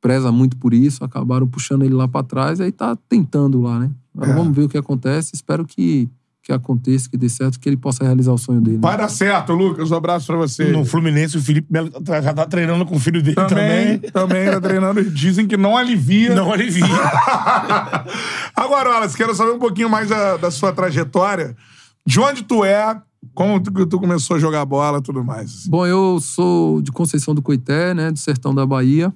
preza 0.00 0.30
muito 0.32 0.56
por 0.56 0.74
isso, 0.74 1.04
acabaram 1.04 1.46
puxando 1.46 1.82
ele 1.84 1.94
lá 1.94 2.08
para 2.08 2.24
trás, 2.24 2.60
aí 2.60 2.72
tá 2.72 2.96
tentando 3.08 3.60
lá, 3.60 3.78
né? 3.78 3.90
Agora 4.14 4.32
É. 4.32 4.34
vamos 4.34 4.54
ver 4.54 4.64
o 4.64 4.68
que 4.68 4.76
acontece, 4.76 5.32
espero 5.34 5.64
que, 5.64 6.08
que 6.42 6.52
aconteça, 6.52 7.08
que 7.08 7.16
dê 7.16 7.28
certo, 7.28 7.60
que 7.60 7.68
ele 7.68 7.76
possa 7.76 8.02
realizar 8.02 8.32
o 8.32 8.38
sonho 8.38 8.60
dele. 8.60 8.76
né? 8.78 8.82
Vai 8.82 8.96
dar 8.96 9.08
certo, 9.08 9.52
Lucas. 9.52 9.90
Um 9.92 9.94
abraço 9.96 10.26
pra 10.26 10.36
você. 10.36 10.64
No 10.72 10.84
Fluminense, 10.84 11.36
o 11.36 11.40
Felipe 11.42 11.68
Melo 11.70 11.88
tá- 11.90 12.20
já 12.20 12.34
tá 12.34 12.44
treinando 12.44 12.84
com 12.84 12.96
o 12.96 12.98
filho 12.98 13.22
dele 13.22 13.36
Também, 13.36 13.98
também. 13.98 14.10
também 14.10 14.50
tá 14.50 14.60
treinando. 14.60 15.04
Dizem 15.04 15.46
que 15.46 15.56
não 15.56 15.76
alivia. 15.76 16.34
Não 16.34 16.52
alivia. 16.52 16.84
Agora, 18.56 18.90
Wallace, 18.90 19.16
quero 19.16 19.34
saber 19.34 19.52
um 19.52 19.58
pouquinho 19.58 19.88
mais 19.88 20.08
da, 20.08 20.36
da 20.36 20.50
sua 20.50 20.72
trajetória. 20.72 21.56
De 22.04 22.18
onde 22.18 22.42
tu 22.42 22.64
é, 22.64 23.00
como 23.34 23.60
tu, 23.60 23.86
tu 23.86 23.98
começou 24.00 24.36
a 24.36 24.40
jogar 24.40 24.64
bola 24.64 24.98
e 24.98 25.02
tudo 25.02 25.22
mais. 25.22 25.66
Bom, 25.68 25.86
eu 25.86 26.18
sou 26.20 26.82
de 26.82 26.90
Conceição 26.90 27.34
do 27.34 27.42
Coité, 27.42 27.94
né? 27.94 28.10
Do 28.10 28.18
sertão 28.18 28.54
da 28.54 28.66
Bahia. 28.66 29.12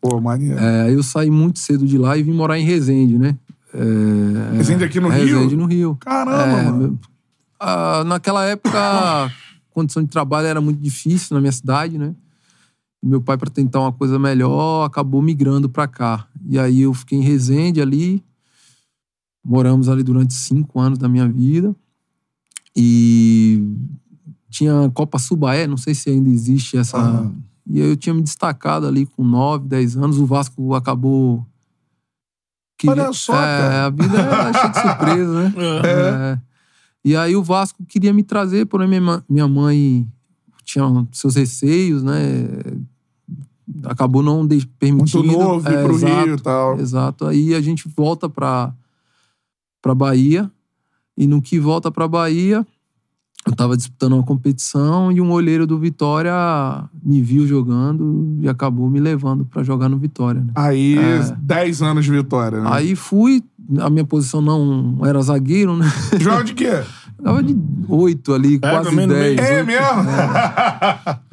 Pô, 0.00 0.20
maneiro. 0.20 0.58
É, 0.58 0.82
aí 0.82 0.92
eu 0.94 1.02
saí 1.02 1.30
muito 1.30 1.58
cedo 1.58 1.86
de 1.86 1.96
lá 1.98 2.16
e 2.16 2.22
vim 2.22 2.32
morar 2.32 2.58
em 2.58 2.64
Resende, 2.64 3.18
né? 3.18 3.34
É, 3.74 4.56
Resende 4.56 4.84
aqui 4.84 4.98
no 5.00 5.08
Rio? 5.08 5.36
Resende 5.38 5.56
no 5.56 5.66
Rio. 5.66 5.96
Caramba, 5.96 6.58
É, 6.58 6.62
mano. 6.70 7.00
ah, 7.60 8.04
naquela 8.04 8.44
época, 8.44 8.78
a 8.78 9.30
condição 9.70 10.02
de 10.02 10.08
trabalho 10.08 10.46
era 10.46 10.60
muito 10.60 10.80
difícil 10.80 11.34
na 11.34 11.40
minha 11.40 11.52
cidade, 11.52 11.98
né? 11.98 12.14
Meu 13.02 13.20
pai, 13.20 13.36
para 13.36 13.50
tentar 13.50 13.80
uma 13.80 13.92
coisa 13.92 14.18
melhor, 14.18 14.84
acabou 14.84 15.22
migrando 15.22 15.68
para 15.68 15.86
cá. 15.86 16.26
E 16.48 16.58
aí 16.58 16.80
eu 16.82 16.92
fiquei 16.92 17.18
em 17.18 17.22
Resende 17.22 17.80
ali. 17.80 18.24
Moramos 19.44 19.88
ali 19.88 20.02
durante 20.02 20.34
cinco 20.34 20.80
anos 20.80 20.98
da 20.98 21.08
minha 21.08 21.28
vida. 21.28 21.74
E 22.74 23.62
tinha 24.50 24.86
a 24.86 24.90
Copa 24.90 25.18
Subaé, 25.18 25.66
não 25.66 25.76
sei 25.76 25.94
se 25.94 26.10
ainda 26.10 26.28
existe 26.28 26.76
essa. 26.76 26.96
Aham. 26.98 27.34
E 27.70 27.78
eu 27.80 27.96
tinha 27.96 28.14
me 28.14 28.22
destacado 28.22 28.86
ali 28.86 29.04
com 29.06 29.22
9, 29.22 29.68
10 29.68 29.96
anos. 29.96 30.18
O 30.18 30.26
Vasco 30.26 30.74
acabou. 30.74 31.46
Olha 32.86 33.12
só, 33.12 33.34
é, 33.34 33.36
cara. 33.36 33.86
A 33.86 33.90
vida 33.90 34.18
é 34.18 34.52
cheia 34.52 34.68
de 34.68 34.80
surpresa, 34.80 35.42
né? 35.42 35.54
É. 35.84 36.38
E 37.04 37.16
aí 37.16 37.34
o 37.34 37.42
Vasco 37.42 37.84
queria 37.86 38.12
me 38.12 38.22
trazer, 38.22 38.66
porém 38.66 38.86
minha, 38.88 39.24
minha 39.28 39.48
mãe 39.48 40.06
tinha 40.64 40.84
seus 41.12 41.36
receios, 41.36 42.02
né? 42.02 42.48
Acabou 43.84 44.22
não 44.22 44.46
de, 44.46 44.56
Muito 44.56 44.68
permitindo. 44.78 45.24
novo 45.32 45.68
ir 45.68 45.74
É, 45.74 45.82
pro 45.82 45.94
exato, 45.94 46.24
Rio 46.24 46.34
e 46.34 46.40
tal. 46.40 46.80
Exato. 46.80 47.26
Aí 47.26 47.54
a 47.54 47.60
gente 47.60 47.88
volta 47.96 48.28
pra, 48.28 48.72
pra 49.80 49.94
Bahia. 49.94 50.50
E 51.16 51.26
no 51.26 51.42
que 51.42 51.58
volta 51.58 51.90
pra 51.90 52.06
Bahia, 52.06 52.66
eu 53.48 53.56
tava 53.56 53.76
disputando 53.76 54.12
uma 54.14 54.22
competição 54.22 55.10
e 55.10 55.20
um 55.20 55.30
olheiro 55.32 55.66
do 55.66 55.78
Vitória 55.78 56.32
me 57.02 57.22
viu 57.22 57.46
jogando 57.46 58.38
e 58.40 58.48
acabou 58.48 58.88
me 58.90 59.00
levando 59.00 59.44
pra 59.44 59.62
jogar 59.62 59.88
no 59.88 59.98
Vitória, 59.98 60.40
né? 60.40 60.52
Aí, 60.54 60.96
É. 60.98 61.36
10 61.40 61.82
anos 61.82 62.04
de 62.04 62.10
vitória, 62.12 62.60
né? 62.60 62.68
Aí 62.72 62.94
fui, 62.94 63.42
a 63.78 63.90
minha 63.90 64.04
posição 64.04 64.40
não 64.40 65.04
era 65.04 65.20
zagueiro, 65.20 65.76
né? 65.76 65.86
Joga 66.18 66.44
de 66.44 66.54
quê? 66.54 66.82
Tava 67.22 67.42
de 67.42 67.54
oito 67.88 68.32
ali, 68.32 68.60
quase 68.60 68.90
também 68.90 69.06
no 69.06 69.14
meio. 69.14 69.36
10. 69.36 69.50
É 69.50 69.56
oito. 69.56 69.66
mesmo? 69.66 69.86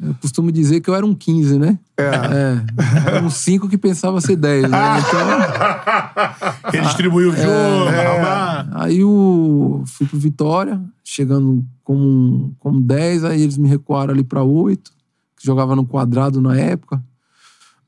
Eu 0.00 0.14
costumo 0.20 0.50
dizer 0.50 0.80
que 0.80 0.90
eu 0.90 0.94
era 0.94 1.06
um 1.06 1.14
15, 1.14 1.58
né? 1.58 1.78
É. 1.96 2.02
É. 2.02 2.62
Era 3.06 3.24
um 3.24 3.30
5 3.30 3.68
que 3.68 3.78
pensava 3.78 4.20
ser 4.20 4.36
10, 4.36 4.68
né? 4.68 4.78
Então, 4.98 6.72
Ele 6.74 6.82
distribuiu 6.82 7.30
o 7.30 7.36
jogo, 7.36 7.88
arrumar. 7.88 8.68
aí 8.74 8.98
eu 8.98 9.84
fui 9.86 10.06
pro 10.06 10.18
Vitória, 10.18 10.80
chegando 11.04 11.64
como, 11.84 12.54
como 12.58 12.80
10, 12.80 13.24
aí 13.24 13.42
eles 13.42 13.56
me 13.56 13.68
recuaram 13.68 14.12
ali 14.12 14.24
pra 14.24 14.42
8, 14.42 14.90
que 15.38 15.46
jogava 15.46 15.76
no 15.76 15.86
quadrado 15.86 16.40
na 16.40 16.56
época. 16.58 17.00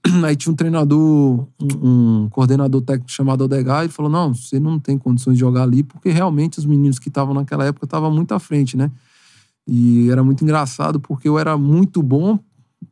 Aí 0.25 0.37
tinha 0.37 0.53
um 0.53 0.57
treinador, 0.57 1.47
um, 1.61 2.25
um 2.25 2.29
coordenador 2.31 2.81
técnico 2.83 3.11
chamado 3.11 3.45
Odegar, 3.45 3.85
e 3.85 3.89
falou: 3.89 4.11
Não, 4.11 4.35
você 4.35 4.59
não 4.61 4.79
tem 4.79 4.97
condições 4.97 5.35
de 5.35 5.41
jogar 5.41 5.63
ali, 5.65 5.83
porque 5.83 6.11
realmente 6.11 6.59
os 6.59 6.65
meninos 6.65 6.99
que 6.99 7.09
estavam 7.09 7.35
naquela 7.35 7.65
época 7.65 7.85
estavam 7.87 8.11
muito 8.11 8.33
à 8.33 8.39
frente, 8.39 8.77
né? 8.77 8.91
E 9.67 10.09
era 10.11 10.23
muito 10.25 10.43
engraçado, 10.43 10.99
porque 10.99 11.29
eu 11.29 11.39
era 11.39 11.57
muito 11.59 12.03
bom 12.03 12.39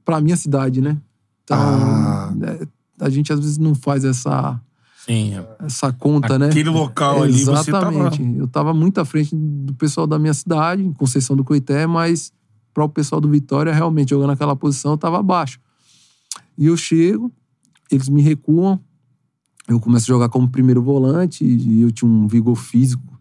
pra 0.04 0.20
minha 0.20 0.36
cidade, 0.36 0.80
né? 0.80 0.98
Então, 1.44 1.56
Ah. 1.58 2.34
é, 2.42 2.66
a 3.00 3.08
gente 3.08 3.32
às 3.32 3.38
vezes 3.38 3.56
não 3.56 3.75
faz 3.75 4.04
essa, 4.04 4.60
Sim. 5.06 5.32
essa 5.60 5.92
conta, 5.92 6.38
né? 6.38 6.48
Aquele 6.48 6.68
local 6.68 7.22
ali, 7.22 7.44
você 7.44 7.70
tava... 7.70 7.92
Exatamente. 7.94 8.38
Eu 8.38 8.48
tava 8.48 8.75
muito 8.75 9.00
à 9.00 9.04
frente 9.04 9.34
do 9.34 9.72
pessoal 9.75 10.06
da 10.06 10.18
minha 10.18 10.34
cidade, 10.34 10.82
em 10.82 10.92
Conceição 10.92 11.34
do 11.36 11.44
Coité, 11.44 11.86
mas 11.86 12.32
para 12.75 12.84
o 12.84 12.88
pessoal 12.88 13.20
do 13.20 13.28
Vitória, 13.30 13.72
realmente, 13.72 14.10
jogando 14.10 14.28
naquela 14.28 14.54
posição, 14.54 14.90
eu 14.92 14.98
tava 14.98 15.18
abaixo. 15.20 15.58
E 16.56 16.66
eu 16.66 16.76
chego, 16.76 17.32
eles 17.90 18.08
me 18.08 18.22
recuam, 18.22 18.80
eu 19.68 19.80
começo 19.80 20.04
a 20.04 20.14
jogar 20.14 20.28
como 20.28 20.48
primeiro 20.48 20.82
volante, 20.82 21.44
e 21.44 21.82
eu 21.82 21.90
tinha 21.90 22.10
um 22.10 22.26
vigor 22.26 22.56
físico 22.56 23.16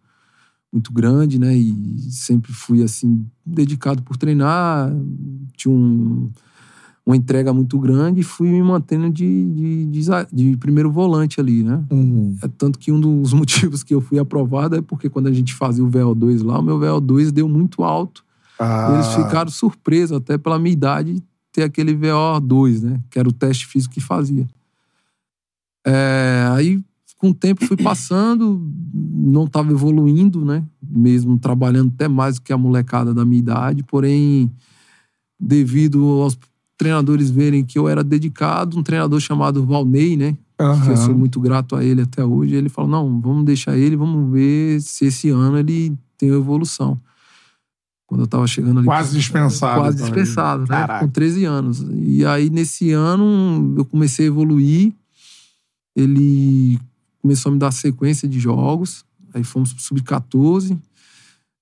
muito 0.71 0.91
grande, 0.91 1.39
né? 1.39 1.55
E 1.55 2.11
sempre 2.11 2.51
fui, 2.51 2.83
assim, 2.83 3.25
dedicado 3.45 4.03
por 4.03 4.17
treinar, 4.17 4.91
tinha 5.55 5.73
um, 5.73 6.29
uma 7.05 7.15
entrega 7.15 7.53
muito 7.53 7.79
grande 7.79 8.21
e 8.21 8.23
fui 8.23 8.49
me 8.49 8.61
mantendo 8.61 9.09
de, 9.09 9.45
de, 9.53 9.85
de, 9.85 10.01
de 10.33 10.57
primeiro 10.57 10.91
volante 10.91 11.39
ali, 11.39 11.63
né? 11.63 11.83
Uhum. 11.89 12.35
É 12.41 12.47
tanto 12.47 12.77
que 12.77 12.91
um 12.91 12.99
dos 12.99 13.31
motivos 13.33 13.83
que 13.83 13.93
eu 13.93 14.01
fui 14.01 14.19
aprovado 14.19 14.75
é 14.75 14.81
porque 14.81 15.09
quando 15.09 15.27
a 15.27 15.31
gente 15.31 15.53
fazia 15.53 15.83
o 15.83 15.89
VO2 15.89 16.43
lá, 16.43 16.59
o 16.59 16.63
meu 16.63 16.77
VO2 16.77 17.31
deu 17.31 17.47
muito 17.47 17.83
alto. 17.83 18.25
Ah. 18.59 18.91
Eles 18.93 19.07
ficaram 19.13 19.49
surpresos, 19.49 20.17
até 20.17 20.37
pela 20.37 20.57
minha 20.59 20.73
idade, 20.73 21.23
ter 21.55 21.63
aquele 21.63 21.95
VO2, 21.95 22.81
né? 22.81 22.99
Que 23.09 23.17
era 23.17 23.29
o 23.29 23.31
teste 23.31 23.65
físico 23.65 23.93
que 23.93 24.01
fazia. 24.01 24.45
É, 25.87 26.49
aí, 26.51 26.83
com 27.17 27.29
o 27.29 27.33
tempo, 27.33 27.65
fui 27.65 27.77
passando, 27.77 28.61
não 28.93 29.45
estava 29.45 29.71
evoluindo, 29.71 30.43
né? 30.43 30.65
Mesmo 30.81 31.39
trabalhando 31.39 31.93
até 31.95 32.09
mais 32.09 32.35
do 32.35 32.41
que 32.41 32.51
a 32.51 32.57
molecada 32.57 33.13
da 33.13 33.23
minha 33.23 33.39
idade, 33.39 33.83
porém, 33.83 34.51
devido 35.39 36.21
aos 36.21 36.37
treinadores 36.77 37.29
verem 37.29 37.63
que 37.63 37.79
eu 37.79 37.87
era 37.87 38.03
dedicado, 38.03 38.77
um 38.77 38.83
treinador 38.83 39.21
chamado 39.21 39.65
Valnei, 39.65 40.17
né? 40.17 40.37
que 40.83 40.89
eu 40.89 40.97
sou 40.97 41.15
muito 41.15 41.39
grato 41.39 41.73
a 41.75 41.83
ele 41.83 42.01
até 42.01 42.23
hoje. 42.23 42.53
Ele 42.53 42.67
falou: 42.67 42.91
não, 42.91 43.21
vamos 43.21 43.45
deixar 43.45 43.77
ele, 43.77 43.95
vamos 43.95 44.29
ver 44.29 44.81
se 44.81 45.05
esse 45.05 45.29
ano 45.29 45.57
ele 45.57 45.97
tem 46.17 46.29
evolução. 46.29 46.99
Quando 48.07 48.21
eu 48.21 48.27
tava 48.27 48.45
chegando 48.45 48.77
ali. 48.79 48.85
Quase 48.85 49.15
dispensado. 49.17 49.81
Quase 49.81 49.97
então. 49.97 50.07
dispensado, 50.07 50.61
né? 50.61 50.67
Caraca. 50.67 51.05
Com 51.05 51.11
13 51.11 51.45
anos. 51.45 51.85
E 51.91 52.23
aí, 52.25 52.49
nesse 52.49 52.91
ano, 52.91 53.73
eu 53.77 53.83
comecei 53.85 54.25
a 54.25 54.27
evoluir. 54.27 54.93
Ele 55.95 56.79
começou 57.21 57.49
a 57.49 57.53
me 57.53 57.59
dar 57.59 57.71
sequência 57.71 58.27
de 58.27 58.39
jogos. 58.39 59.03
Aí 59.33 59.43
fomos 59.43 59.73
pro 59.73 59.81
Sub-14. 59.81 60.77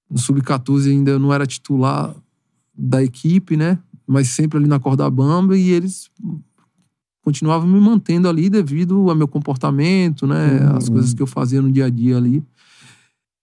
No 0.09 0.17
Sub-14 0.17 0.89
ainda 0.91 1.11
eu 1.11 1.19
não 1.19 1.33
era 1.33 1.45
titular 1.45 2.13
da 2.77 3.01
equipe, 3.03 3.55
né? 3.55 3.79
Mas 4.05 4.29
sempre 4.29 4.57
ali 4.57 4.67
na 4.67 4.79
corda 4.79 5.09
bamba. 5.09 5.57
E 5.57 5.69
eles 5.69 6.09
continuavam 7.23 7.67
me 7.67 7.79
mantendo 7.79 8.27
ali 8.27 8.49
devido 8.49 9.09
ao 9.09 9.15
meu 9.15 9.27
comportamento, 9.27 10.27
né? 10.27 10.59
As 10.75 10.87
Uhum. 10.87 10.95
coisas 10.95 11.13
que 11.13 11.21
eu 11.21 11.27
fazia 11.27 11.61
no 11.61 11.71
dia 11.71 11.85
a 11.85 11.89
dia 11.89 12.17
ali. 12.17 12.43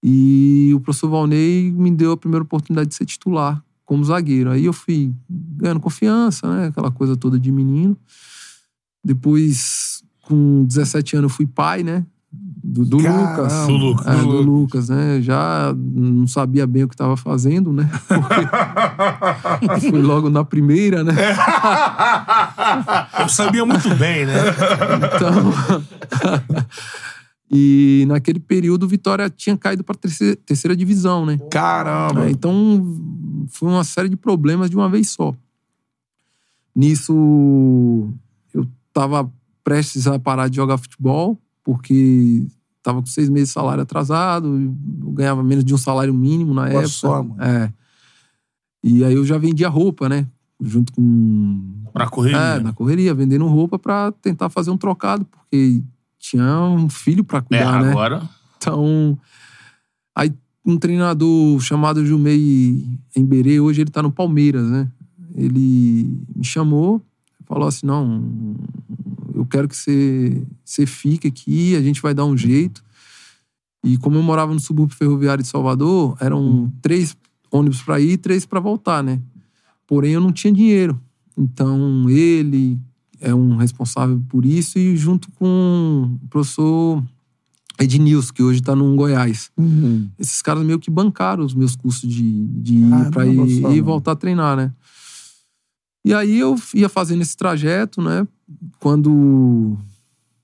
E 0.02 0.72
o 0.74 0.80
professor 0.80 1.08
Valnei 1.10 1.70
me 1.70 1.90
deu 1.90 2.12
a 2.12 2.16
primeira 2.16 2.42
oportunidade 2.42 2.88
de 2.88 2.94
ser 2.94 3.04
titular 3.04 3.62
como 3.84 4.04
zagueiro. 4.04 4.50
Aí 4.50 4.64
eu 4.64 4.72
fui 4.72 5.12
ganhando 5.28 5.80
confiança, 5.80 6.48
né? 6.48 6.66
Aquela 6.68 6.90
coisa 6.90 7.16
toda 7.16 7.38
de 7.38 7.50
menino. 7.50 7.96
Depois, 9.04 10.02
com 10.22 10.64
17 10.64 11.16
anos, 11.16 11.30
eu 11.30 11.36
fui 11.36 11.46
pai, 11.46 11.82
né? 11.82 12.04
Do, 12.32 12.84
do. 12.84 12.98
Lucas. 12.98 13.66
Do 13.66 13.72
Lucas. 13.72 14.06
É, 14.06 14.16
do 14.22 14.42
Lucas, 14.42 14.88
né? 14.90 15.20
Já 15.20 15.74
não 15.76 16.26
sabia 16.26 16.66
bem 16.66 16.84
o 16.84 16.88
que 16.88 16.94
estava 16.94 17.16
fazendo, 17.16 17.72
né? 17.72 17.90
Porque 19.58 19.90
fui 19.90 20.00
logo 20.00 20.30
na 20.30 20.44
primeira, 20.44 21.02
né? 21.02 21.14
Eu 23.18 23.28
sabia 23.28 23.64
muito 23.66 23.92
bem, 23.96 24.24
né? 24.26 24.34
Então. 25.16 25.52
e 27.50 28.04
naquele 28.06 28.38
período, 28.38 28.84
o 28.84 28.88
Vitória 28.88 29.28
tinha 29.28 29.56
caído 29.56 29.82
para 29.82 29.96
terceira, 29.96 30.36
terceira 30.36 30.76
divisão, 30.76 31.26
né? 31.26 31.36
Caramba. 31.50 32.26
É, 32.26 32.30
então, 32.30 32.54
foi 33.48 33.68
uma 33.68 33.82
série 33.82 34.08
de 34.08 34.16
problemas 34.16 34.70
de 34.70 34.76
uma 34.76 34.88
vez 34.88 35.10
só. 35.10 35.34
Nisso, 36.74 38.08
eu 38.54 38.66
tava 38.92 39.30
prestes 39.64 40.06
a 40.06 40.18
parar 40.18 40.48
de 40.48 40.56
jogar 40.56 40.78
futebol, 40.78 41.38
porque 41.64 42.46
tava 42.82 43.00
com 43.00 43.06
seis 43.06 43.28
meses 43.28 43.48
de 43.48 43.54
salário 43.54 43.82
atrasado, 43.82 44.46
eu 45.02 45.10
ganhava 45.12 45.42
menos 45.42 45.64
de 45.64 45.74
um 45.74 45.78
salário 45.78 46.14
mínimo 46.14 46.54
na 46.54 46.62
Olha 46.62 46.70
época. 46.70 46.88
só, 46.88 47.22
mano. 47.22 47.42
É. 47.42 47.72
E 48.82 49.04
aí 49.04 49.12
eu 49.14 49.24
já 49.24 49.36
vendia 49.36 49.68
roupa, 49.68 50.08
né? 50.08 50.26
Junto 50.62 50.92
com 50.92 51.82
Pra 51.92 52.08
correr. 52.08 52.34
é, 52.34 52.60
na 52.60 52.72
correria, 52.72 53.12
vendendo 53.12 53.46
roupa 53.46 53.78
pra 53.78 54.12
tentar 54.12 54.48
fazer 54.48 54.70
um 54.70 54.78
trocado, 54.78 55.24
porque 55.26 55.82
tinha 56.20 56.60
um 56.62 56.88
filho 56.88 57.24
pra 57.24 57.38
É, 57.38 57.42
cuidar, 57.42 57.82
né? 57.82 57.90
agora. 57.90 58.28
Então, 58.58 59.18
aí 60.14 60.32
um 60.64 60.76
treinador 60.76 61.58
chamado 61.60 62.04
Jumei 62.04 62.86
Emberê, 63.16 63.58
hoje 63.58 63.80
ele 63.80 63.90
tá 63.90 64.02
no 64.02 64.12
Palmeiras, 64.12 64.68
né? 64.70 64.86
Ele 65.34 66.22
me 66.36 66.44
chamou, 66.44 67.00
falou 67.46 67.66
assim, 67.66 67.86
não, 67.86 68.54
eu 69.34 69.46
quero 69.46 69.66
que 69.66 69.76
você, 69.76 70.42
você 70.62 70.84
fique 70.84 71.26
aqui, 71.26 71.74
a 71.74 71.80
gente 71.80 72.02
vai 72.02 72.12
dar 72.12 72.26
um 72.26 72.36
jeito. 72.36 72.84
E 73.82 73.96
como 73.96 74.16
eu 74.16 74.22
morava 74.22 74.52
no 74.52 74.60
subúrbio 74.60 74.94
ferroviário 74.94 75.42
de 75.42 75.48
Salvador, 75.48 76.14
eram 76.20 76.70
três 76.82 77.16
ônibus 77.50 77.80
para 77.82 77.98
ir 77.98 78.12
e 78.12 78.16
três 78.18 78.44
para 78.44 78.60
voltar, 78.60 79.02
né? 79.02 79.18
Porém, 79.86 80.12
eu 80.12 80.20
não 80.20 80.30
tinha 80.30 80.52
dinheiro. 80.52 81.00
Então, 81.36 82.08
ele 82.10 82.78
é 83.20 83.34
um 83.34 83.56
responsável 83.56 84.20
por 84.28 84.44
isso 84.44 84.78
e 84.78 84.96
junto 84.96 85.30
com 85.32 86.18
o 86.22 86.28
professor 86.28 87.02
Ednilson, 87.78 88.32
que 88.32 88.42
hoje 88.42 88.60
está 88.60 88.74
no 88.74 88.94
Goiás. 88.94 89.50
Uhum. 89.56 90.08
Esses 90.18 90.42
caras 90.42 90.64
meio 90.64 90.78
que 90.78 90.90
bancaram 90.90 91.44
os 91.44 91.54
meus 91.54 91.76
custos 91.76 92.08
de, 92.08 92.46
de 92.46 92.74
ir 92.74 92.90
Caramba, 92.90 93.10
para 93.10 93.26
ir, 93.26 93.38
ir 93.38 93.76
e 93.76 93.80
voltar 93.80 94.12
a 94.12 94.16
treinar, 94.16 94.56
né? 94.56 94.72
E 96.04 96.14
aí 96.14 96.38
eu 96.38 96.56
ia 96.74 96.88
fazendo 96.88 97.22
esse 97.22 97.36
trajeto, 97.36 98.00
né? 98.00 98.26
Quando 98.78 99.76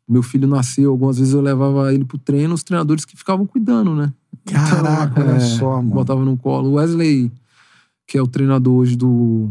meu 0.09 0.23
filho 0.23 0.47
nasceu, 0.47 0.91
algumas 0.91 1.19
vezes 1.19 1.35
eu 1.35 1.41
levava 1.41 1.93
ele 1.93 2.05
pro 2.05 2.19
treino, 2.19 2.55
os 2.55 2.63
treinadores 2.63 3.05
que 3.05 3.17
ficavam 3.17 3.47
cuidando, 3.47 3.95
né? 3.95 4.13
Caraca, 4.45 5.21
olha 5.21 5.41
só, 5.41 5.77
mano. 5.77 5.91
Botava 5.91 6.25
no 6.25 6.37
colo. 6.37 6.71
O 6.71 6.73
Wesley, 6.75 7.33
que 8.07 8.17
é 8.17 8.23
o 8.23 8.27
treinador 8.27 8.75
hoje 8.75 8.97
do. 8.97 9.51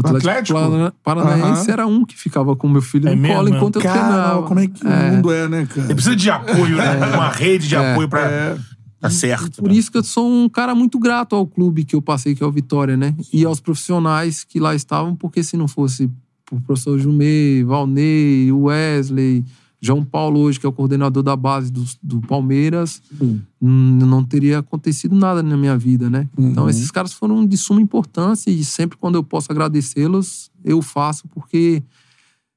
Do 0.00 0.16
Atlético, 0.16 0.28
Atlético? 0.58 0.58
Parana- 0.58 0.94
Paranaense, 1.02 1.70
era 1.70 1.86
um 1.86 2.04
que 2.04 2.16
ficava 2.16 2.54
com 2.56 2.68
meu 2.68 2.82
filho 2.82 3.08
É 3.08 3.14
no 3.14 3.20
mesmo, 3.22 3.36
colo 3.36 3.48
é? 3.48 3.56
enquanto 3.56 3.76
eu 3.76 3.82
Cara, 3.82 3.98
treinava. 3.98 4.42
como 4.42 4.60
é 4.60 4.66
que 4.66 4.86
o 4.86 4.90
mundo 4.90 5.32
é, 5.32 5.48
né, 5.48 5.66
cara? 5.66 5.86
Ele 5.86 5.94
precisa 5.94 6.16
de 6.16 6.30
apoio, 6.30 6.76
né? 6.76 6.96
Uma 7.14 7.28
rede 7.28 7.68
de 7.68 7.76
apoio 7.76 8.08
pra. 8.08 8.20
É. 8.22 8.56
Tá 8.98 9.10
certo. 9.10 9.62
Por 9.62 9.68
né? 9.70 9.74
isso 9.76 9.92
que 9.92 9.98
eu 9.98 10.02
sou 10.02 10.26
um 10.26 10.48
cara 10.48 10.74
muito 10.74 10.98
grato 10.98 11.36
ao 11.36 11.46
clube 11.46 11.84
que 11.84 11.94
eu 11.94 12.00
passei, 12.02 12.34
que 12.34 12.42
é 12.42 12.46
o 12.46 12.50
Vitória, 12.50 12.96
né? 12.96 13.14
E 13.32 13.44
aos 13.44 13.60
profissionais 13.60 14.42
que 14.42 14.58
lá 14.58 14.74
estavam, 14.74 15.14
porque 15.14 15.42
se 15.42 15.56
não 15.56 15.68
fosse 15.68 16.10
o 16.50 16.60
professor 16.62 16.98
Jumê, 16.98 17.62
Valnei, 17.64 18.50
Wesley, 18.50 19.44
João 19.80 20.04
Paulo 20.04 20.40
hoje, 20.40 20.58
que 20.58 20.66
é 20.66 20.68
o 20.68 20.72
coordenador 20.72 21.22
da 21.22 21.36
base 21.36 21.70
do, 21.70 21.84
do 22.02 22.20
Palmeiras, 22.20 23.02
hum, 23.20 23.38
não 23.60 24.24
teria 24.24 24.58
acontecido 24.58 25.14
nada 25.14 25.42
na 25.42 25.56
minha 25.56 25.76
vida, 25.76 26.08
né? 26.08 26.28
Então 26.38 26.68
esses 26.68 26.90
caras 26.90 27.12
foram 27.12 27.46
de 27.46 27.56
suma 27.56 27.80
importância 27.80 28.50
e 28.50 28.64
sempre 28.64 28.96
quando 28.96 29.16
eu 29.16 29.22
posso 29.22 29.52
agradecê-los, 29.52 30.50
eu 30.64 30.80
faço 30.80 31.28
porque 31.28 31.82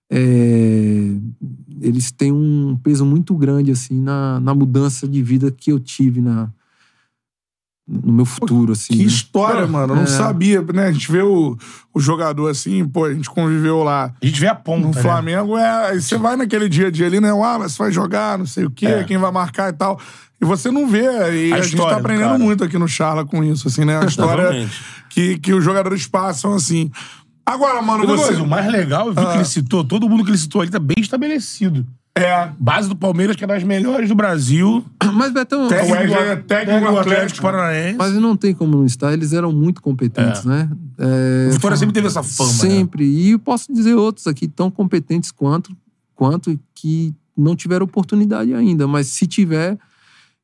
é, 0.09 1.15
eles 1.81 2.11
têm 2.11 2.31
um 2.31 2.77
peso 2.81 3.05
muito 3.05 3.35
grande 3.35 3.71
assim 3.71 4.01
na, 4.01 4.39
na 4.39 4.55
mudança 4.55 5.07
de 5.07 5.21
vida 5.21 5.51
que 5.51 5.71
eu 5.71 5.79
tive 5.79 6.21
na 6.21 6.51
no 7.91 8.13
meu 8.13 8.25
futuro 8.25 8.74
assim 8.74 8.93
Que 8.93 9.00
né? 9.00 9.05
história, 9.05 9.65
mano. 9.65 9.93
Eu 9.93 9.98
não 9.98 10.03
É. 10.03 10.08
sabia, 10.08 10.62
né? 10.62 10.88
A 10.88 10.91
gente 10.91 11.12
vê 11.12 11.22
o, 11.24 11.58
o 11.93 12.00
jogador 12.00 12.48
assim, 12.50 12.88
pô, 12.88 13.05
a 13.05 13.13
gente 13.13 13.29
conviveu 13.29 13.84
lá 13.84 14.13
A 14.22 14.25
gente 14.25 14.39
vê 14.39 14.48
a 14.48 14.53
ponta. 14.55 14.88
no 14.88 14.93
né? 14.93 15.01
Flamengo. 15.01 15.58
É, 15.58 15.89
aí 15.91 16.01
você 16.01 16.17
vai 16.17 16.36
naquele 16.36 16.69
dia 16.69 16.88
a 16.88 16.91
dia 16.91 17.08
ali, 17.08 17.19
né? 17.19 17.29
Ah, 17.31 17.58
mas 17.60 17.72
você 17.74 17.84
vai 17.84 17.91
jogar, 17.91 18.38
não 18.38 18.46
sei 18.46 18.65
o 18.65 18.69
quê, 18.72 18.86
É. 18.86 19.03
quem 19.03 19.17
vai 19.17 19.31
marcar 19.31 19.69
e 19.69 19.74
tal. 19.74 20.00
E 20.41 20.46
você 20.46 20.69
não 20.72 20.88
vê. 20.88 21.01
E 21.34 21.51
A 21.51 21.58
a, 21.58 21.62
gente 21.62 21.75
tá 21.75 21.89
do 21.89 21.96
aprendendo 21.96 22.39
muito 22.39 22.63
aqui 22.63 22.77
no 22.77 22.88
Charla 22.88 23.25
com 23.25 23.43
isso, 23.43 23.67
assim, 23.67 23.84
né? 23.84 24.00
A 24.01 24.05
história 24.05 24.69
que, 25.10 25.38
que 25.39 25.53
os 25.53 25.63
jogadores 25.63 26.05
passam, 26.05 26.53
assim. 26.53 26.89
Agora, 27.46 27.81
mano, 27.81 28.05
você. 28.05 28.25
coisa, 28.27 28.43
o 28.43 28.48
mais 28.48 28.72
legal, 28.72 29.08
eu 29.08 29.13
vi 29.15 29.25
que 29.25 29.34
ele 29.34 29.46
citou, 29.46 29.84
todo 29.84 30.08
mundo 30.08 30.24
que 30.24 30.29
ele 30.29 30.38
citou 30.38 30.62
ali 30.62 30.69
tá 30.69 30.77
bem 30.79 30.96
estabelecido. 31.00 31.84
É. 32.23 32.51
Base 32.59 32.89
do 32.89 32.95
Palmeiras, 32.95 33.35
que 33.35 33.43
é 33.43 33.47
das 33.47 33.63
melhores 33.63 34.09
do 34.09 34.15
Brasil. 34.15 34.85
mas 35.13 35.31
Betão 35.31 35.65
O 35.65 35.69
Técnico, 35.69 35.93
Wesley 35.93 36.13
é 36.13 36.35
técnico 36.35 36.79
do 36.79 36.91
do 36.91 36.99
Atlético 36.99 37.13
Atlético. 37.13 37.41
Paranaense. 37.41 37.97
mas 37.97 38.13
não 38.13 38.35
tem 38.35 38.53
como 38.53 38.77
não 38.77 38.85
estar 38.85 39.13
eles 39.13 39.33
eram 39.33 39.51
muito 39.51 39.81
competentes 39.81 40.43
né 40.43 40.69
É, 40.97 41.47
o 41.49 41.53
Vitória 41.53 41.77
sempre 41.77 41.93
teve 41.93 42.07
essa 42.07 42.21
fama. 42.21 42.49
Né? 42.49 42.57
Sempre. 42.57 43.05
E 43.05 43.31
eu 43.31 43.39
posso 43.39 43.71
dizer 43.71 43.93
outros 43.95 44.27
aqui 44.27 44.47
tão 44.47 44.69
competentes 44.69 45.31
quanto, 45.31 45.75
quanto 46.13 46.59
que 46.75 47.13
não 47.39 47.55
tiveram 47.55 47.85
oportunidade 47.85 48.53
ainda. 48.53 48.85
Mas 48.88 49.07
se 49.07 49.25
tiver, 49.25 49.77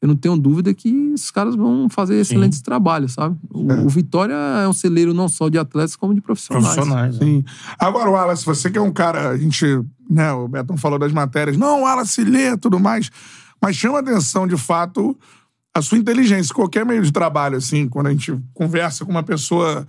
eu 0.06 0.08
não 0.08 0.16
tenho 0.16 0.38
dúvida 0.38 0.72
que 0.72 1.14
os 1.14 1.32
caras 1.32 1.56
vão 1.56 1.90
fazer 1.90 2.20
excelentes 2.20 2.62
trabalhos, 2.62 3.14
sabe? 3.14 3.36
O, 3.50 3.86
o 3.86 3.90
Vitória 3.90 4.34
é 4.34 4.68
um 4.68 4.74
celeiro 4.74 5.16
não 5.16 5.28
só 5.28 5.50
de 5.50 5.58
atletas, 5.58 5.96
como 5.96 6.14
de 6.14 6.22
profissionais. 6.22 6.76
Profissionais. 6.76 7.20
né? 7.20 7.26
Sim. 7.26 7.46
Agora, 7.80 8.10
Wallace, 8.10 8.46
você 8.46 8.70
que 8.70 8.78
é 8.78 8.82
um 8.82 8.94
cara, 8.94 9.30
a 9.30 9.38
gente, 9.38 9.66
né, 10.08 10.32
o 10.32 10.48
Betão 10.48 10.78
falou 10.78 11.00
das 11.00 11.12
matérias, 11.12 11.58
não, 11.58 11.82
Wallace 11.82 12.24
lê 12.24 12.52
e 12.52 12.58
tudo 12.58 12.80
mais, 12.80 13.10
mas 13.60 13.76
chama 13.76 13.98
atenção, 13.98 14.46
de 14.46 14.56
fato, 14.56 15.18
a 15.74 15.82
sua 15.82 15.98
inteligência. 15.98 16.54
Qualquer 16.54 16.86
meio 16.86 17.02
de 17.02 17.12
trabalho, 17.12 17.58
assim, 17.58 17.90
quando 17.90 18.08
a 18.08 18.12
gente 18.12 18.38
conversa 18.54 19.04
com 19.04 19.12
uma 19.12 19.24
pessoa 19.24 19.88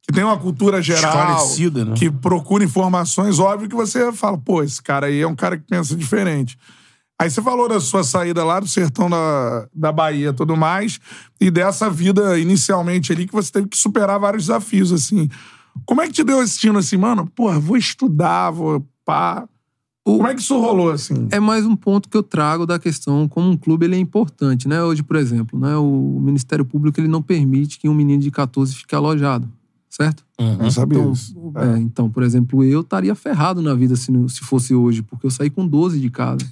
que 0.00 0.14
tem 0.14 0.24
uma 0.24 0.38
cultura 0.38 0.80
geral, 0.80 1.12
Esclarecida, 1.12 1.84
né? 1.84 1.94
que 1.96 2.10
procura 2.10 2.64
informações, 2.64 3.38
óbvio 3.38 3.68
que 3.68 3.76
você 3.76 4.10
fala, 4.10 4.38
pô, 4.38 4.62
esse 4.62 4.82
cara 4.82 5.08
aí 5.08 5.20
é 5.20 5.26
um 5.26 5.36
cara 5.36 5.58
que 5.58 5.64
pensa 5.68 5.94
diferente. 5.94 6.58
Aí 7.20 7.28
você 7.30 7.42
falou 7.42 7.68
da 7.68 7.78
sua 7.80 8.02
saída 8.02 8.42
lá 8.42 8.60
do 8.60 8.66
sertão 8.66 9.10
da, 9.10 9.68
da 9.74 9.92
Bahia 9.92 10.30
e 10.30 10.32
tudo 10.32 10.56
mais, 10.56 10.98
e 11.38 11.50
dessa 11.50 11.90
vida 11.90 12.38
inicialmente 12.38 13.12
ali 13.12 13.26
que 13.26 13.32
você 13.34 13.52
teve 13.52 13.68
que 13.68 13.76
superar 13.76 14.18
vários 14.18 14.44
desafios, 14.44 14.90
assim. 14.90 15.28
Como 15.84 16.00
é 16.00 16.06
que 16.06 16.14
te 16.14 16.24
deu 16.24 16.42
esse 16.42 16.58
tino 16.58 16.78
assim, 16.78 16.96
mano? 16.96 17.26
Porra, 17.34 17.58
vou 17.60 17.76
estudar, 17.76 18.50
vou 18.50 18.82
pá. 19.04 19.46
Como 20.02 20.26
é 20.26 20.34
que 20.34 20.40
isso 20.40 20.58
rolou, 20.58 20.90
assim? 20.90 21.28
É 21.30 21.38
mais 21.38 21.66
um 21.66 21.76
ponto 21.76 22.08
que 22.08 22.16
eu 22.16 22.22
trago 22.22 22.64
da 22.64 22.78
questão 22.78 23.28
como 23.28 23.50
um 23.50 23.56
clube 23.56 23.84
ele 23.84 23.96
é 23.96 23.98
importante, 23.98 24.66
né? 24.66 24.82
Hoje, 24.82 25.02
por 25.02 25.16
exemplo, 25.16 25.60
né, 25.60 25.76
o 25.76 26.18
Ministério 26.22 26.64
Público 26.64 26.98
ele 26.98 27.06
não 27.06 27.20
permite 27.20 27.78
que 27.78 27.86
um 27.86 27.94
menino 27.94 28.22
de 28.22 28.30
14 28.30 28.74
fique 28.74 28.94
alojado, 28.94 29.46
certo? 29.90 30.24
Não 30.58 30.70
sabia 30.70 30.98
Então, 30.98 31.12
isso. 31.12 31.34
é, 31.54 31.78
então, 31.78 32.08
por 32.10 32.22
exemplo, 32.22 32.64
eu 32.64 32.80
estaria 32.80 33.14
ferrado 33.14 33.60
na 33.60 33.74
vida 33.74 33.94
se, 33.94 34.10
se 34.30 34.40
fosse 34.40 34.74
hoje, 34.74 35.02
porque 35.02 35.26
eu 35.26 35.30
saí 35.30 35.50
com 35.50 35.66
12 35.66 36.00
de 36.00 36.08
casa. 36.10 36.46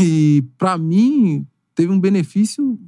E 0.00 0.42
pra 0.58 0.76
mim 0.78 1.46
teve 1.74 1.92
um 1.92 1.98
benefício 2.00 2.78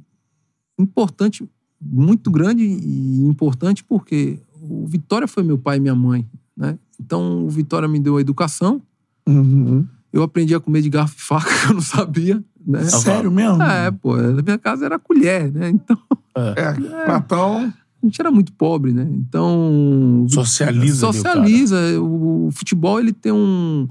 importante, 0.79 1.47
muito 1.81 2.29
grande 2.31 2.63
e 2.63 3.21
importante, 3.25 3.83
porque 3.83 4.39
o 4.61 4.85
Vitória 4.87 5.27
foi 5.27 5.43
meu 5.43 5.57
pai 5.57 5.77
e 5.77 5.79
minha 5.79 5.95
mãe, 5.95 6.25
né? 6.55 6.77
Então 6.99 7.45
o 7.45 7.49
Vitória 7.49 7.87
me 7.87 7.99
deu 7.99 8.17
a 8.17 8.21
educação, 8.21 8.81
Uhum. 9.27 9.85
eu 10.13 10.23
aprendi 10.23 10.55
a 10.55 10.59
comer 10.59 10.81
de 10.81 10.89
garfo 10.89 11.15
e 11.17 11.21
faca, 11.21 11.49
que 11.61 11.69
eu 11.71 11.73
não 11.75 11.81
sabia, 11.81 12.43
né? 12.65 12.83
Sério 12.85 13.29
mesmo? 13.31 13.61
É, 13.61 13.91
pô, 13.91 14.15
na 14.17 14.41
minha 14.41 14.57
casa 14.57 14.85
era 14.85 14.97
colher, 14.97 15.51
né? 15.51 15.69
Então 15.69 15.97
É, 16.35 16.73
Platão. 17.05 17.57
a 18.01 18.05
gente 18.05 18.19
era 18.21 18.31
muito 18.31 18.53
pobre, 18.53 18.93
né? 18.93 19.07
Então. 19.11 20.25
Socializa 20.29 21.07
ali 21.07 21.09
o 21.09 21.13
Socializa. 21.13 22.01
O, 22.01 22.49
futebol, 22.51 22.99
ele 22.99 23.11
tem 23.11 23.31
um. 23.31 23.87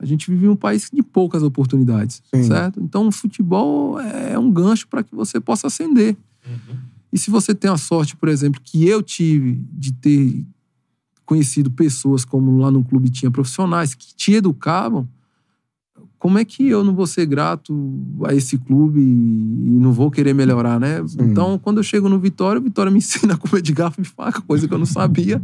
A 0.00 0.06
gente 0.06 0.30
vive 0.30 0.46
em 0.46 0.48
um 0.48 0.56
país 0.56 0.88
de 0.90 1.02
poucas 1.02 1.42
oportunidades, 1.42 2.22
Sim. 2.34 2.42
certo? 2.42 2.80
Então, 2.80 3.06
o 3.08 3.12
futebol 3.12 4.00
é 4.00 4.38
um 4.38 4.50
gancho 4.50 4.88
para 4.88 5.02
que 5.02 5.14
você 5.14 5.38
possa 5.38 5.66
ascender. 5.66 6.16
E 7.12 7.18
se 7.18 7.30
você 7.30 7.54
tem 7.54 7.70
a 7.70 7.76
sorte, 7.76 8.16
por 8.16 8.28
exemplo, 8.28 8.60
que 8.64 8.88
eu 8.88 9.02
tive 9.02 9.62
de 9.72 9.92
ter 9.92 10.44
conhecido 11.26 11.70
pessoas 11.70 12.24
como 12.24 12.58
lá 12.58 12.70
no 12.70 12.82
clube 12.82 13.10
tinha 13.10 13.30
profissionais 13.30 13.94
que 13.94 14.14
te 14.14 14.32
educavam, 14.32 15.06
como 16.18 16.38
é 16.38 16.44
que 16.44 16.66
eu 16.68 16.82
não 16.84 16.94
vou 16.94 17.06
ser 17.06 17.26
grato 17.26 17.72
a 18.26 18.34
esse 18.34 18.58
clube 18.58 19.00
e 19.00 19.78
não 19.78 19.92
vou 19.92 20.10
querer 20.10 20.34
melhorar, 20.34 20.78
né? 20.78 20.98
Então, 21.18 21.58
quando 21.58 21.78
eu 21.78 21.82
chego 21.82 22.08
no 22.08 22.18
Vitória, 22.18 22.60
o 22.60 22.62
Vitória 22.62 22.90
me 22.90 22.98
ensina 22.98 23.34
a 23.34 23.36
comer 23.36 23.62
de 23.62 23.72
garfo 23.72 24.00
e 24.00 24.04
faca, 24.04 24.40
coisa 24.40 24.66
que 24.66 24.72
eu 24.72 24.78
não 24.78 24.86
sabia. 24.86 25.42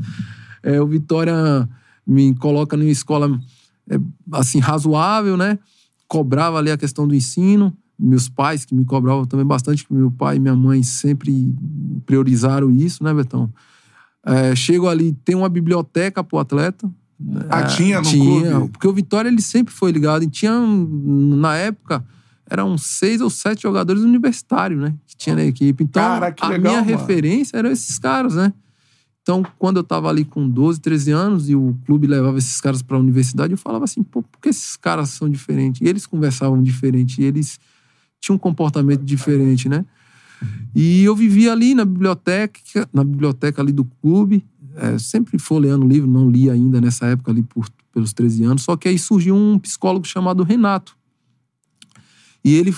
É, 0.63 0.81
o 0.81 0.87
Vitória 0.87 1.69
me 2.07 2.35
coloca 2.35 2.77
numa 2.77 2.91
escola 2.91 3.41
assim 4.33 4.59
razoável, 4.59 5.37
né? 5.37 5.59
Cobrava 6.09 6.59
ali 6.59 6.71
a 6.71 6.77
questão 6.77 7.07
do 7.07 7.15
ensino. 7.15 7.77
Meus 7.99 8.29
pais 8.29 8.65
que 8.65 8.75
me 8.75 8.85
cobravam 8.85 9.25
também 9.25 9.47
bastante, 9.47 9.87
meu 9.91 10.11
pai 10.11 10.37
e 10.37 10.41
minha 10.41 10.55
mãe 10.55 10.83
sempre 10.83 11.55
priorizaram 12.05 12.71
isso, 12.71 13.03
né, 13.03 13.15
Betão? 13.15 13.51
É, 14.25 14.55
chego 14.55 14.87
ali, 14.87 15.13
tem 15.25 15.35
uma 15.35 15.49
biblioteca 15.49 16.23
pro 16.23 16.39
atleta. 16.39 16.91
Ah, 17.49 17.63
tinha 17.63 17.99
no 17.99 18.05
tinha, 18.05 18.51
clube? 18.51 18.73
Porque 18.73 18.87
o 18.87 18.93
Vitória 18.93 19.29
ele 19.29 19.41
sempre 19.41 19.73
foi 19.73 19.91
ligado. 19.91 20.25
E 20.25 20.29
tinha, 20.29 20.53
na 20.53 21.57
época, 21.57 22.05
eram 22.51 22.77
seis 22.77 23.21
ou 23.21 23.31
sete 23.31 23.63
jogadores 23.63 24.03
universitários, 24.03 24.81
né? 24.81 24.95
Que 25.07 25.17
tinha 25.17 25.35
na 25.35 25.45
equipe. 25.45 25.83
Então, 25.85 26.03
Cara, 26.03 26.35
a 26.39 26.49
legal, 26.49 26.61
minha 26.61 26.85
mano. 26.85 26.99
referência 26.99 27.57
eram 27.57 27.71
esses 27.71 27.99
caras, 27.99 28.35
né? 28.35 28.53
Então, 29.27 29.43
quando 29.59 29.79
eu 29.79 29.83
tava 29.83 30.09
ali 30.09 30.25
com 30.25 30.49
12, 30.49 30.79
13 30.79 31.11
anos 31.11 31.51
e 31.51 31.57
o 31.57 31.77
clube 31.85 32.07
levava 32.07 32.39
esses 32.39 32.61
caras 32.61 32.81
pra 32.81 32.97
universidade, 32.97 33.53
eu 33.53 33.59
falava 33.59 33.85
assim, 33.85 34.01
pô, 34.01 34.23
por 34.23 34.41
que 34.41 34.51
esses 34.51 34.77
caras 34.77 35.11
são 35.11 35.29
diferentes? 35.29 35.81
E 35.81 35.89
eles 35.89 36.07
conversavam 36.07 36.63
diferente, 36.63 37.21
eles 37.21 37.59
tinham 38.21 38.37
um 38.37 38.39
comportamento 38.39 39.03
diferente, 39.03 39.69
né? 39.69 39.85
E 40.73 41.03
eu 41.03 41.17
vivia 41.17 41.51
ali 41.51 41.75
na 41.75 41.85
biblioteca, 41.85 42.89
na 42.93 43.03
biblioteca 43.03 43.61
ali 43.61 43.73
do 43.73 43.85
clube, 44.01 44.47
é, 44.77 44.97
sempre 44.97 45.41
folheando 45.41 45.89
livro, 45.89 46.09
não 46.09 46.31
li 46.31 46.49
ainda 46.49 46.81
nessa 46.81 47.07
época 47.07 47.33
ali 47.33 47.43
por, 47.43 47.69
pelos 47.93 48.13
13 48.13 48.45
anos, 48.45 48.63
só 48.63 48.77
que 48.77 48.87
aí 48.87 48.97
surgiu 48.97 49.35
um 49.35 49.59
psicólogo 49.59 50.07
chamado 50.07 50.45
Renato. 50.45 50.97
E 52.45 52.55
ele 52.55 52.73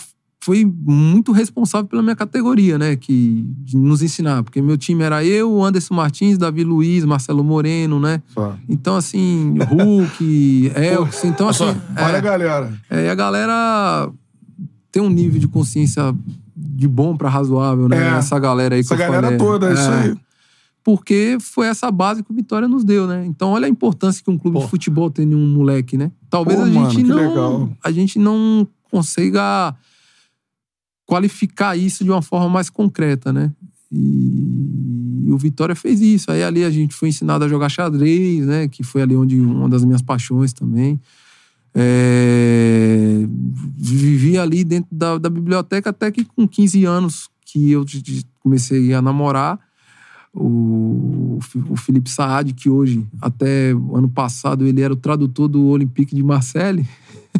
foi 0.48 0.64
muito 0.64 1.30
responsável 1.30 1.86
pela 1.86 2.02
minha 2.02 2.16
categoria, 2.16 2.78
né? 2.78 2.96
Que, 2.96 3.44
nos 3.74 4.00
ensinar, 4.00 4.42
porque 4.42 4.62
meu 4.62 4.78
time 4.78 5.02
era 5.02 5.22
eu, 5.22 5.62
Anderson 5.62 5.92
Martins, 5.92 6.38
Davi 6.38 6.64
Luiz, 6.64 7.04
Marcelo 7.04 7.44
Moreno, 7.44 8.00
né? 8.00 8.22
Só. 8.28 8.56
Então, 8.66 8.96
assim, 8.96 9.58
Hulk, 9.68 10.72
Elkson, 10.74 11.26
então 11.26 11.50
assim. 11.50 11.64
Olha, 11.64 12.16
é, 12.16 12.20
galera. 12.22 12.72
é, 12.88 13.04
e 13.04 13.10
a 13.10 13.14
galera 13.14 14.10
tem 14.90 15.02
um 15.02 15.10
nível 15.10 15.38
de 15.38 15.46
consciência 15.46 16.14
de 16.56 16.88
bom 16.88 17.14
pra 17.14 17.28
razoável, 17.28 17.86
né? 17.86 18.14
É. 18.14 18.16
Essa 18.16 18.38
galera 18.38 18.74
aí 18.74 18.80
que 18.80 18.86
Essa 18.86 18.94
eu 18.94 18.98
galera 19.06 19.26
falei. 19.26 19.36
toda, 19.36 19.68
é 19.68 19.74
isso 19.74 19.90
aí. 19.90 20.16
Porque 20.82 21.36
foi 21.42 21.66
essa 21.66 21.90
base 21.90 22.22
que 22.22 22.32
o 22.32 22.34
Vitória 22.34 22.66
nos 22.66 22.84
deu, 22.84 23.06
né? 23.06 23.22
Então, 23.26 23.50
olha 23.50 23.66
a 23.66 23.68
importância 23.68 24.24
que 24.24 24.30
um 24.30 24.38
clube 24.38 24.56
Pô. 24.56 24.64
de 24.64 24.70
futebol 24.70 25.10
tem 25.10 25.30
em 25.30 25.34
um 25.34 25.46
moleque, 25.46 25.98
né? 25.98 26.10
Talvez 26.30 26.58
Pô, 26.58 26.64
a 26.64 26.70
gente 26.70 27.04
mano, 27.04 27.08
não. 27.08 27.28
legal. 27.28 27.70
A 27.84 27.90
gente 27.90 28.18
não 28.18 28.66
consiga 28.90 29.74
qualificar 31.08 31.74
isso 31.74 32.04
de 32.04 32.10
uma 32.10 32.20
forma 32.20 32.50
mais 32.50 32.68
concreta, 32.68 33.32
né? 33.32 33.50
E 33.90 35.26
o 35.30 35.38
Vitória 35.38 35.74
fez 35.74 36.02
isso. 36.02 36.30
Aí 36.30 36.42
ali 36.44 36.62
a 36.62 36.70
gente 36.70 36.94
foi 36.94 37.08
ensinado 37.08 37.42
a 37.46 37.48
jogar 37.48 37.70
xadrez, 37.70 38.46
né? 38.46 38.68
Que 38.68 38.82
foi 38.84 39.00
ali 39.00 39.16
onde 39.16 39.40
uma 39.40 39.70
das 39.70 39.82
minhas 39.86 40.02
paixões 40.02 40.52
também. 40.52 41.00
É, 41.74 43.24
vivi 43.74 44.36
ali 44.36 44.62
dentro 44.64 44.88
da, 44.94 45.16
da 45.16 45.30
biblioteca 45.30 45.88
até 45.90 46.10
que 46.10 46.24
com 46.24 46.46
15 46.46 46.84
anos 46.84 47.30
que 47.46 47.70
eu 47.70 47.86
comecei 48.40 48.92
a 48.92 49.00
namorar. 49.00 49.58
O, 50.34 51.38
o 51.70 51.76
Felipe 51.76 52.10
Saad, 52.10 52.52
que 52.52 52.68
hoje, 52.68 53.04
até 53.20 53.70
ano 53.70 54.10
passado, 54.10 54.66
ele 54.66 54.82
era 54.82 54.92
o 54.92 54.96
tradutor 54.96 55.48
do 55.48 55.64
Olympique 55.68 56.14
de 56.14 56.22
Marseille. 56.22 56.86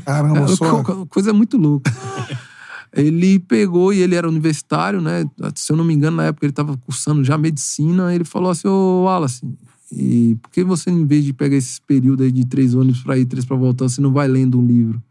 Caramba, 0.06 0.48
só. 0.48 0.82
co- 0.82 1.06
coisa 1.06 1.34
muito 1.34 1.58
louca. 1.58 1.92
ele 2.92 3.38
pegou 3.38 3.92
e 3.92 4.00
ele 4.00 4.14
era 4.14 4.28
universitário, 4.28 5.00
né? 5.00 5.24
Se 5.54 5.72
eu 5.72 5.76
não 5.76 5.84
me 5.84 5.94
engano, 5.94 6.16
na 6.18 6.24
época 6.24 6.46
ele 6.46 6.52
estava 6.52 6.76
cursando 6.76 7.22
já 7.24 7.36
medicina. 7.38 8.14
Ele 8.14 8.24
falou 8.24 8.50
assim: 8.50 8.68
Ô 8.68 9.04
Wallace, 9.04 9.42
e 9.92 10.36
por 10.42 10.50
que 10.50 10.62
você, 10.64 10.90
em 10.90 11.06
vez 11.06 11.24
de 11.24 11.32
pegar 11.32 11.56
esse 11.56 11.80
período 11.80 12.22
aí 12.22 12.30
de 12.32 12.46
três 12.46 12.74
ônibus 12.74 13.02
para 13.02 13.16
ir, 13.18 13.24
três 13.26 13.44
para 13.44 13.56
voltar, 13.56 13.88
você 13.88 14.00
não 14.00 14.12
vai 14.12 14.28
lendo 14.28 14.58
um 14.58 14.64
livro? 14.66 15.02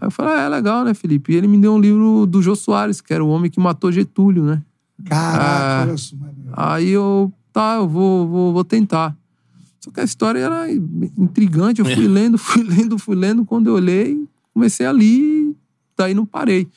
Aí 0.00 0.06
eu 0.06 0.10
falei: 0.10 0.34
ah, 0.34 0.40
é 0.42 0.48
legal, 0.48 0.84
né, 0.84 0.94
Felipe? 0.94 1.32
E 1.32 1.36
ele 1.36 1.46
me 1.48 1.58
deu 1.58 1.72
um 1.74 1.78
livro 1.80 2.26
do 2.26 2.42
Jô 2.42 2.54
Soares, 2.56 3.00
que 3.00 3.12
era 3.12 3.24
o 3.24 3.28
homem 3.28 3.50
que 3.50 3.60
matou 3.60 3.90
Getúlio, 3.92 4.44
né? 4.44 4.62
Caraca, 5.04 5.90
Ah. 5.90 5.94
isso. 5.94 6.16
Aí 6.52 6.88
eu, 6.88 7.32
tá, 7.52 7.76
eu 7.76 7.88
vou, 7.88 8.26
vou, 8.26 8.52
vou 8.52 8.64
tentar. 8.64 9.16
Só 9.80 9.90
que 9.90 10.00
a 10.00 10.04
história 10.04 10.38
era 10.40 10.70
intrigante. 10.72 11.80
Eu 11.80 11.86
fui 11.86 12.08
lendo, 12.08 12.38
fui 12.38 12.62
lendo, 12.62 12.98
fui 12.98 13.14
lendo. 13.14 13.44
Quando 13.44 13.66
eu 13.68 13.74
olhei, 13.74 14.26
comecei 14.54 14.86
ali, 14.86 15.45
daí 15.96 16.14
não 16.14 16.26
parei. 16.26 16.68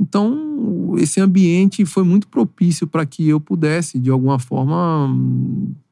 Então, 0.00 0.94
esse 0.96 1.20
ambiente 1.20 1.84
foi 1.84 2.04
muito 2.04 2.28
propício 2.28 2.86
para 2.86 3.04
que 3.04 3.28
eu 3.28 3.40
pudesse, 3.40 3.98
de 3.98 4.10
alguma 4.10 4.38
forma, 4.38 5.08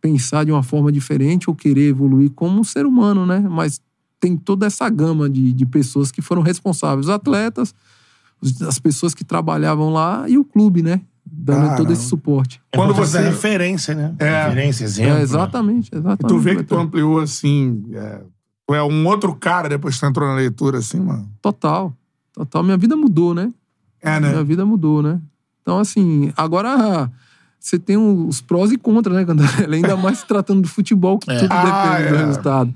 pensar 0.01 0.45
de 0.45 0.53
uma 0.53 0.63
forma 0.63 0.93
diferente 0.93 1.51
ou 1.51 1.57
querer 1.57 1.89
evoluir 1.89 2.31
como 2.31 2.61
um 2.61 2.65
ser 2.65 2.87
humano, 2.87 3.27
né? 3.27 3.41
Mas 3.41 3.81
tem 4.21 4.37
toda 4.37 4.65
essa 4.67 4.89
gama 4.89 5.29
de, 5.29 5.53
de 5.53 5.67
pessoas 5.67 6.13
que 6.13 6.23
foram 6.23 6.41
responsáveis. 6.41 7.07
Os 7.07 7.11
atletas, 7.11 7.75
as 8.67 8.79
pessoas 8.79 9.13
que 9.13 9.25
trabalhavam 9.25 9.93
lá 9.93 10.29
e 10.29 10.39
o 10.39 10.45
clube, 10.45 10.83
né? 10.83 11.01
Dando 11.29 11.57
Caramba. 11.63 11.77
todo 11.77 11.93
esse 11.93 12.05
suporte. 12.05 12.61
Quando 12.73 12.95
Quando 12.95 13.05
você- 13.05 13.19
você... 13.19 13.29
referência, 13.29 13.95
né? 13.95 14.15
É. 14.21 14.45
Referência, 14.45 14.85
exemplo. 14.85 15.11
É, 15.11 15.17
né? 15.17 15.23
exatamente, 15.23 15.91
E 15.93 15.97
exatamente. 15.99 16.29
tu 16.29 16.39
vê 16.39 16.55
que 16.55 16.63
tu 16.63 16.77
ampliou 16.77 17.19
assim. 17.19 17.85
É, 17.93 18.21
tu 18.69 18.73
é 18.75 18.83
um 18.85 19.05
outro 19.09 19.35
cara 19.35 19.69
depois 19.69 19.95
que 19.97 20.01
tu 20.01 20.07
entrou 20.07 20.29
na 20.29 20.37
leitura, 20.37 20.79
assim, 20.79 21.01
mano. 21.01 21.29
Total, 21.43 21.93
total. 22.37 22.63
Minha 22.63 22.77
vida 22.77 22.95
mudou, 22.97 23.35
né? 23.35 23.51
É, 24.03 24.21
Minha 24.21 24.33
né? 24.35 24.45
vida 24.45 24.65
mudou, 24.65 25.03
né? 25.03 25.19
Então, 25.63 25.79
assim, 25.79 26.33
agora 26.37 27.11
você 27.59 27.77
tem 27.79 27.97
os 27.97 28.41
prós 28.41 28.71
e 28.71 28.77
contras, 28.77 29.17
né, 29.17 29.25
Cantarelli? 29.25 29.77
Ainda 29.83 29.97
mais 29.97 30.19
se 30.19 30.27
tratando 30.27 30.63
de 30.63 30.69
futebol, 30.69 31.19
que 31.19 31.31
É. 31.31 31.39
tudo 31.41 31.49
Ah, 31.53 31.97
depende 31.97 32.09
do 32.11 32.15
é. 32.15 32.27
resultado. 32.27 32.75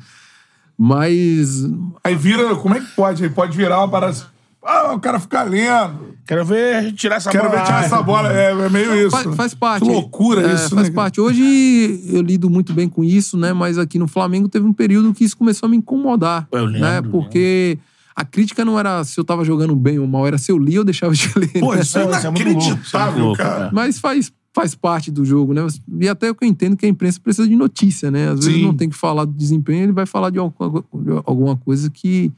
Mas 0.79 1.64
Aí 2.03 2.14
vira. 2.16 2.57
Como 2.57 2.75
é 2.75 2.81
que 2.81 2.87
pode? 2.96 3.23
Aí 3.23 3.31
pode 3.31 3.57
virar 3.57 3.79
uma 3.79 3.88
parada. 3.88 4.12
assim, 4.12 4.25
Ah, 4.64 4.92
o 4.94 5.01
cara 5.01 5.20
fica 5.20 5.42
lendo. 5.42 6.14
Quero 6.27 6.44
ver 6.44 6.92
tirar 6.92 7.16
essa 7.16 7.31
Quero 7.31 7.44
bola. 7.49 7.59
ver 7.61 7.66
tirar 7.66 7.85
essa 7.85 8.03
bola. 8.03 8.33
É, 8.33 8.51
é 8.53 8.68
meio 8.68 8.94
isso. 8.94 9.11
faz, 9.11 9.35
faz 9.37 9.55
parte. 9.55 9.85
Que 9.87 9.90
loucura 9.92 10.51
É, 10.51 10.55
isso, 10.55 10.75
Faz 10.75 10.88
né? 10.88 10.94
parte. 10.94 11.20
Hoje 11.20 12.01
eu 12.12 12.23
lido 12.23 12.49
muito 12.51 12.73
bem 12.73 12.88
com 12.88 13.05
isso, 13.05 13.37
né? 13.37 13.53
Mas 13.53 13.79
aqui 13.79 13.99
no 13.99 14.09
Flamengo 14.09 14.49
teve 14.49 14.66
um 14.66 14.73
período 14.73 15.12
que 15.14 15.23
isso 15.25 15.37
começou 15.37 15.66
a 15.66 15.70
me 15.70 15.77
incomodar. 15.77 16.46
Eu 16.53 16.64
lembro, 16.64 16.81
né? 16.81 17.03
Porque 17.03 17.79
a 18.20 18.24
crítica 18.24 18.66
não 18.66 18.78
era 18.78 19.02
se 19.02 19.18
eu 19.18 19.24
tava 19.24 19.44
jogando 19.46 19.74
bem 19.74 19.98
ou 19.98 20.06
mal, 20.06 20.26
era 20.26 20.37
se 20.37 20.52
eu 20.52 20.59
li 20.59 20.78
ou 20.78 20.85
deixava 20.85 21.14
de 21.14 21.26
ler. 21.37 21.59
Pô, 21.59 21.74
né? 21.74 21.80
isso 21.80 21.98
é 21.98 22.02
é 22.02 22.04
é 22.04 22.09
inacreditável, 22.20 23.24
louco, 23.24 23.38
cara. 23.38 23.66
é. 23.66 23.70
Mas 23.72 23.98
faz, 23.98 24.30
faz 24.54 24.74
parte 24.74 25.11
do 25.11 25.24
jogo, 25.24 25.54
né? 25.54 25.66
E 25.98 26.06
até 26.06 26.30
o 26.30 26.35
que 26.35 26.44
eu 26.44 26.48
entendo 26.48 26.76
que 26.76 26.85
a 26.85 26.88
imprensa 26.88 27.18
precisa 27.18 27.48
de 27.48 27.56
notícia, 27.56 28.11
né? 28.11 28.28
Às 28.28 28.40
vezes 28.40 28.56
Sim. 28.56 28.62
não 28.62 28.74
tem 28.74 28.90
que 28.90 28.96
falar 28.96 29.24
do 29.24 29.33
desempenho, 29.33 29.85
ele 29.85 29.92
vai 29.92 30.04
falar 30.04 30.28
de 30.28 30.38
alguma 30.38 31.56
coisa 31.56 31.88
que 31.88 32.30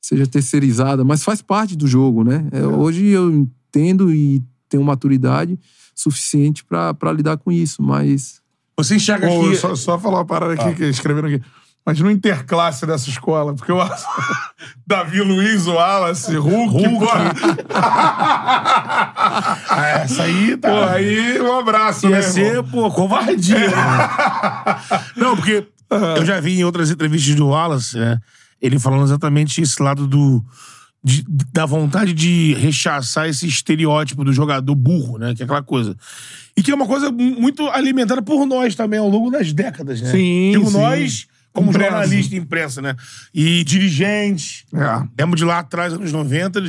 seja 0.00 0.26
terceirizada, 0.26 1.04
mas 1.04 1.22
faz 1.22 1.42
parte 1.42 1.76
do 1.76 1.86
jogo, 1.86 2.24
né? 2.24 2.48
É, 2.50 2.66
Hoje 2.66 3.06
eu 3.06 3.30
entendo 3.30 4.14
e 4.14 4.42
tenho 4.66 4.82
maturidade 4.82 5.58
suficiente 5.94 6.64
pra 6.64 6.94
pra 6.94 7.12
lidar 7.12 7.36
com 7.36 7.52
isso, 7.52 7.82
mas 7.82 8.40
Você 8.78 8.96
enxerga 8.96 9.28
Pô, 9.28 9.46
aqui... 9.46 9.56
só, 9.56 9.74
só 9.74 9.98
falar 9.98 10.20
uma 10.20 10.24
parada 10.24 10.54
aqui 10.54 10.74
que 10.74 10.84
escreveram 10.84 11.28
aqui. 11.28 11.42
Mas 11.84 11.98
no 11.98 12.10
interclasse 12.10 12.86
dessa 12.86 13.08
escola, 13.10 13.54
porque 13.54 13.72
eu 13.72 13.80
acho. 13.80 14.06
Davi 14.86 15.20
Luiz, 15.20 15.66
o 15.66 15.72
Wallace, 15.74 16.36
Hulk, 16.36 16.86
Hulk. 16.86 17.06
Ah, 18.64 19.88
essa 20.04 20.24
aí 20.24 20.56
tá... 20.56 20.68
Pô, 20.68 20.82
aí 20.84 21.40
um 21.40 21.58
abraço, 21.58 22.08
né? 22.08 22.18
Ia 22.20 22.26
irmão? 22.26 22.32
ser, 22.32 22.62
pô, 22.70 22.90
covardia. 22.90 23.58
né? 23.58 23.66
Não, 25.16 25.36
porque 25.36 25.66
eu 26.18 26.24
já 26.24 26.40
vi 26.40 26.58
em 26.58 26.64
outras 26.64 26.90
entrevistas 26.90 27.34
do 27.34 27.48
Wallace, 27.48 27.98
né? 27.98 28.18
Ele 28.60 28.78
falando 28.78 29.04
exatamente 29.04 29.60
esse 29.60 29.82
lado 29.82 30.06
do. 30.06 30.42
de- 31.02 31.24
da 31.52 31.66
vontade 31.66 32.12
de 32.12 32.54
rechaçar 32.54 33.28
esse 33.28 33.46
estereótipo 33.46 34.24
do 34.24 34.32
jogador 34.32 34.74
burro, 34.74 35.18
né? 35.18 35.34
Que 35.34 35.42
é 35.42 35.44
aquela 35.44 35.62
coisa. 35.62 35.96
E 36.56 36.62
que 36.62 36.70
é 36.70 36.74
uma 36.74 36.86
coisa 36.86 37.10
mu- 37.10 37.40
muito 37.40 37.68
alimentada 37.70 38.22
por 38.22 38.46
nós 38.46 38.74
também 38.74 38.98
ao 39.00 39.08
longo 39.08 39.30
das 39.30 39.52
décadas, 39.52 40.00
né? 40.00 40.10
Sim, 40.12 40.50
Digo 40.52 40.70
sim. 40.70 40.78
nós, 40.78 41.26
como 41.52 41.70
Imprensa. 41.70 41.90
jornalista 41.90 42.34
e 42.34 42.38
imprensa, 42.38 42.80
né? 42.82 42.96
E 43.34 43.62
dirigentes. 43.64 44.64
É. 44.74 45.06
Lembro 45.18 45.36
de 45.36 45.44
lá 45.44 45.58
atrás, 45.58 45.92
anos 45.92 46.10
90, 46.12 46.62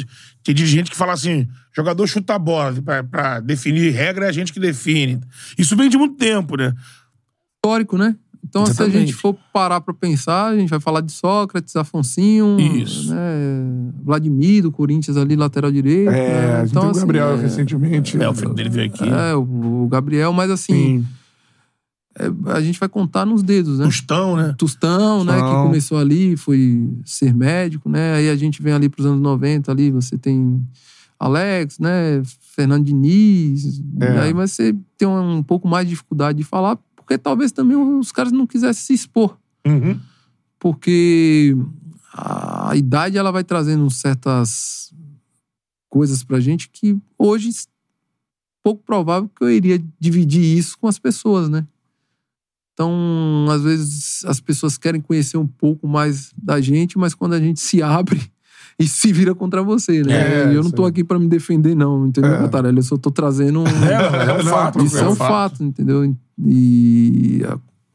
tinha 0.44 0.54
dirigente 0.54 0.92
que 0.92 0.98
fala 0.98 1.14
assim: 1.14 1.48
jogador 1.76 2.06
chuta 2.08 2.36
a 2.36 2.40
bola, 2.40 2.74
pra, 2.82 3.04
pra 3.04 3.40
definir 3.40 3.92
regra 3.92 4.26
é 4.26 4.30
a 4.30 4.32
gente 4.34 4.52
que 4.52 4.60
define. 4.60 5.20
Isso 5.58 5.76
vem 5.76 5.90
de 5.90 5.98
muito 5.98 6.16
tempo, 6.18 6.58
né? 6.58 6.74
histórico, 7.66 7.98
né? 7.98 8.16
Então, 8.46 8.66
se 8.66 8.72
a 8.72 8.74
Exatamente. 8.74 9.00
gente 9.08 9.14
for 9.14 9.38
parar 9.54 9.80
pra 9.80 9.94
pensar, 9.94 10.48
a 10.48 10.58
gente 10.58 10.70
vai 10.70 10.80
falar 10.82 11.00
de 11.00 11.14
Sócrates, 11.14 11.74
Afonsinho, 11.78 12.60
Isso. 12.60 13.10
né? 13.16 13.22
Vladimir, 14.04 14.64
do 14.64 14.72
Corinthians 14.72 15.16
ali, 15.16 15.34
lateral 15.38 15.72
direito. 15.72 16.10
É, 16.12 16.12
né? 16.12 16.56
a 16.56 16.60
gente 16.66 16.72
Então, 16.72 16.82
tem 16.82 16.90
o 16.90 16.92
assim, 16.92 17.00
Gabriel 17.00 17.38
é- 17.38 17.42
recentemente. 17.42 18.22
É, 18.22 18.28
o 18.28 18.34
filho 18.34 18.54
dele 18.54 18.70
veio 18.70 18.88
aqui. 18.88 19.08
É, 19.08 19.34
o 19.34 19.84
o 19.84 19.88
Gabriel, 19.88 20.34
mas 20.34 20.52
assim, 20.52 20.74
Sim. 20.74 21.08
É, 22.18 22.52
a 22.52 22.62
gente 22.62 22.80
vai 22.80 22.88
contar 22.90 23.26
nos 23.26 23.42
dedos, 23.44 23.80
né? 23.80 23.86
Tostão, 23.86 24.36
né? 24.38 24.54
Tostão, 24.58 25.24
né, 25.24 25.36
que 25.42 25.56
começou 25.64 25.98
ali, 25.98 26.38
foi 26.38 26.90
ser 27.06 27.34
médico, 27.34 27.90
né? 27.90 28.14
Aí 28.16 28.30
a 28.30 28.36
gente 28.36 28.62
vem 28.62 28.74
ali 28.74 28.88
pros 28.90 29.06
anos 29.06 29.22
90 29.22 29.72
ali, 29.72 29.90
você 29.92 30.18
tem 30.18 30.64
Alex, 31.20 31.80
né, 31.80 32.22
Fernando 32.56 32.84
Diniz, 32.86 33.82
É. 34.02 34.20
aí 34.20 34.34
mas 34.34 34.52
você 34.52 34.76
tem 34.98 35.08
um, 35.08 35.38
um 35.38 35.44
pouco 35.44 35.68
mais 35.68 35.86
de 35.88 35.92
dificuldade 35.92 36.38
de 36.38 36.44
falar, 36.44 36.76
porque 36.96 37.18
talvez 37.18 37.52
também 37.52 37.76
os 37.78 38.12
caras 38.12 38.32
não 38.32 38.46
quisessem 38.46 38.84
se 38.86 38.94
expor, 38.94 39.38
Uhum. 39.66 40.00
porque 40.60 41.56
a, 42.14 42.72
a 42.72 42.76
idade 42.76 43.18
ela 43.18 43.32
vai 43.32 43.44
trazendo 43.44 43.90
certas 43.90 44.94
coisas 45.90 46.24
pra 46.24 46.40
gente 46.40 46.70
que 46.70 46.98
hoje 47.18 47.50
pouco 48.64 48.82
provável 48.84 49.30
que 49.36 49.44
eu 49.44 49.52
iria 49.52 49.84
dividir 50.00 50.58
isso 50.58 50.78
com 50.80 50.88
as 50.88 50.98
pessoas, 50.98 51.50
né? 51.50 51.66
Então, 52.74 53.46
às 53.50 53.62
vezes 53.62 54.26
as 54.26 54.40
pessoas 54.40 54.78
querem 54.78 55.00
conhecer 55.00 55.38
um 55.38 55.48
pouco 55.48 55.88
mais 55.88 56.32
da 56.36 56.60
gente, 56.60 56.98
mas 56.98 57.14
quando 57.14 57.34
a 57.34 57.40
gente 57.40 57.60
se 57.60 57.82
abre 57.84 58.20
e 58.80 58.88
se 58.88 59.14
vira 59.14 59.36
contra 59.36 59.62
você, 59.62 60.02
né? 60.02 60.52
É, 60.52 60.56
eu 60.56 60.64
não 60.64 60.72
tô 60.72 60.84
aqui 60.86 61.04
pra 61.04 61.20
me 61.20 61.28
defender 61.28 61.76
não, 61.76 62.08
entendeu, 62.08 62.32
É. 62.34 62.50
Eu 62.76 62.84
só 62.84 62.98
tô 62.98 63.12
trazendo 63.12 63.60
um 63.62 63.64
É, 63.86 64.10
mas 64.10 64.28
é 64.28 64.34
um 64.34 64.44
fato. 64.50 64.84
isso 64.84 64.98
é 64.98 65.08
um 65.08 65.16
fato, 65.16 65.64
entendeu? 65.64 66.16
E 66.44 67.42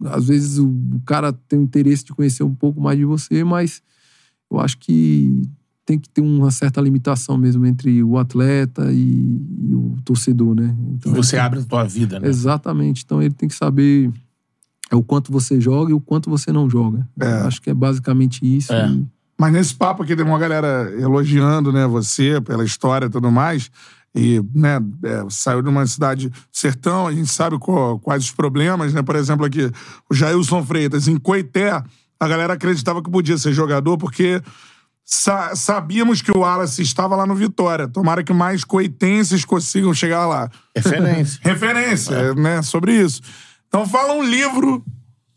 às 0.05 0.29
vezes 0.29 0.59
o, 0.59 0.73
cara 1.05 1.33
tem 1.33 1.59
o 1.59 1.62
interesse 1.62 2.05
de 2.05 2.12
conhecer 2.12 2.45
um 2.45 2.55
pouco 2.55 2.81
mais 2.81 2.97
de 2.97 3.05
você, 3.05 3.43
mas 3.43 3.83
eu 4.51 4.61
acho 4.61 4.79
que 4.79 5.43
tem 5.85 5.99
que 5.99 6.09
ter 6.09 6.21
uma 6.21 6.51
certa 6.51 6.81
limitação 6.81 7.37
mesmo 7.37 7.67
entre 7.67 8.03
o 8.03 8.17
atleta 8.19 8.93
e, 8.93 9.41
e 9.71 9.75
o 9.75 9.97
torcedor, 10.05 10.55
né? 10.55 10.77
Então, 10.95 11.12
Você 11.14 11.35
ele- 11.37 11.43
abre 11.43 11.61
a 11.61 11.64
tua 11.64 11.85
vida, 11.85 12.21
né? 12.21 12.29
Exatamente. 12.29 13.03
Então 13.05 13.21
ele 13.23 13.35
tem 13.35 13.49
que 13.49 13.55
saber 13.55 14.12
é 14.90 14.96
o 14.96 15.03
quanto 15.03 15.31
você 15.33 15.61
joga 15.61 15.90
e 15.90 15.94
o 15.94 16.01
quanto 16.01 16.29
você 16.31 16.51
não 16.53 16.68
joga. 16.68 17.07
É. 17.20 17.27
Acho 17.46 17.61
que 17.61 17.70
é 17.70 17.74
basicamente 17.74 18.40
isso. 18.44 18.72
É. 18.72 18.88
e- 18.88 19.07
Mas 19.38 19.53
nesse 19.53 19.74
papo 19.74 20.03
aqui 20.03 20.16
tem 20.16 20.24
uma 20.24 20.38
galera 20.38 20.92
elogiando, 20.98 21.70
né, 21.72 21.87
você 21.87 22.40
pela 22.40 22.64
história 22.64 23.07
e 23.07 23.11
tudo 23.11 23.31
mais. 23.31 23.70
E, 24.14 24.42
né, 24.55 24.81
é, 25.05 25.24
saiu 25.29 25.62
de 25.62 25.68
uma 25.68 25.87
cidade 25.87 26.31
sertão, 26.51 27.07
a 27.07 27.12
gente 27.12 27.31
sabe 27.31 27.59
qual- 27.59 27.98
quais 28.01 28.24
os 28.24 28.31
problemas, 28.33 28.92
né? 28.94 29.03
Por 29.03 29.14
exemplo, 29.14 29.44
aqui, 29.44 29.70
o 30.11 30.14
Jailson 30.14 30.64
Freitas, 30.64 31.07
em 31.07 31.16
Coité, 31.18 31.70
a 32.18 32.27
galera 32.27 32.55
acreditava 32.55 33.03
que 33.03 33.11
podia 33.11 33.37
ser 33.38 33.53
jogador 33.53 33.96
porque 33.98 34.42
sa- 35.05 35.55
sabíamos 35.55 36.20
que 36.20 36.33
o 36.33 36.38
Wallace 36.40 36.83
estava 36.83 37.14
lá 37.14 37.27
no 37.27 37.35
Vitória. 37.35 37.87
Tomara 37.87 38.24
que 38.24 38.33
mais 38.33 38.64
coitenses 38.64 39.44
consigam 39.44 39.92
chegar 39.94 40.27
lá. 40.27 40.51
Referência. 40.74 41.38
Referência, 41.44 42.35
né, 42.35 42.62
sobre 42.62 42.94
isso. 43.01 43.20
Então 43.68 43.87
fala 43.87 44.14
um 44.14 44.22
livro 44.22 44.83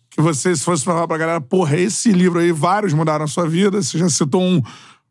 que 0.10 0.22
você, 0.22 0.56
se 0.56 0.64
fosse 0.64 0.84
falar 0.84 1.08
pra 1.08 1.18
galera, 1.18 1.40
porra, 1.40 1.78
esse 1.78 2.12
livro 2.12 2.40
aí, 2.40 2.52
vários 2.52 2.94
mudaram 2.94 3.26
a 3.26 3.28
sua 3.28 3.48
vida. 3.48 3.82
Você 3.82 3.98
já 3.98 4.10
citou 4.10 4.42
um 4.42 4.62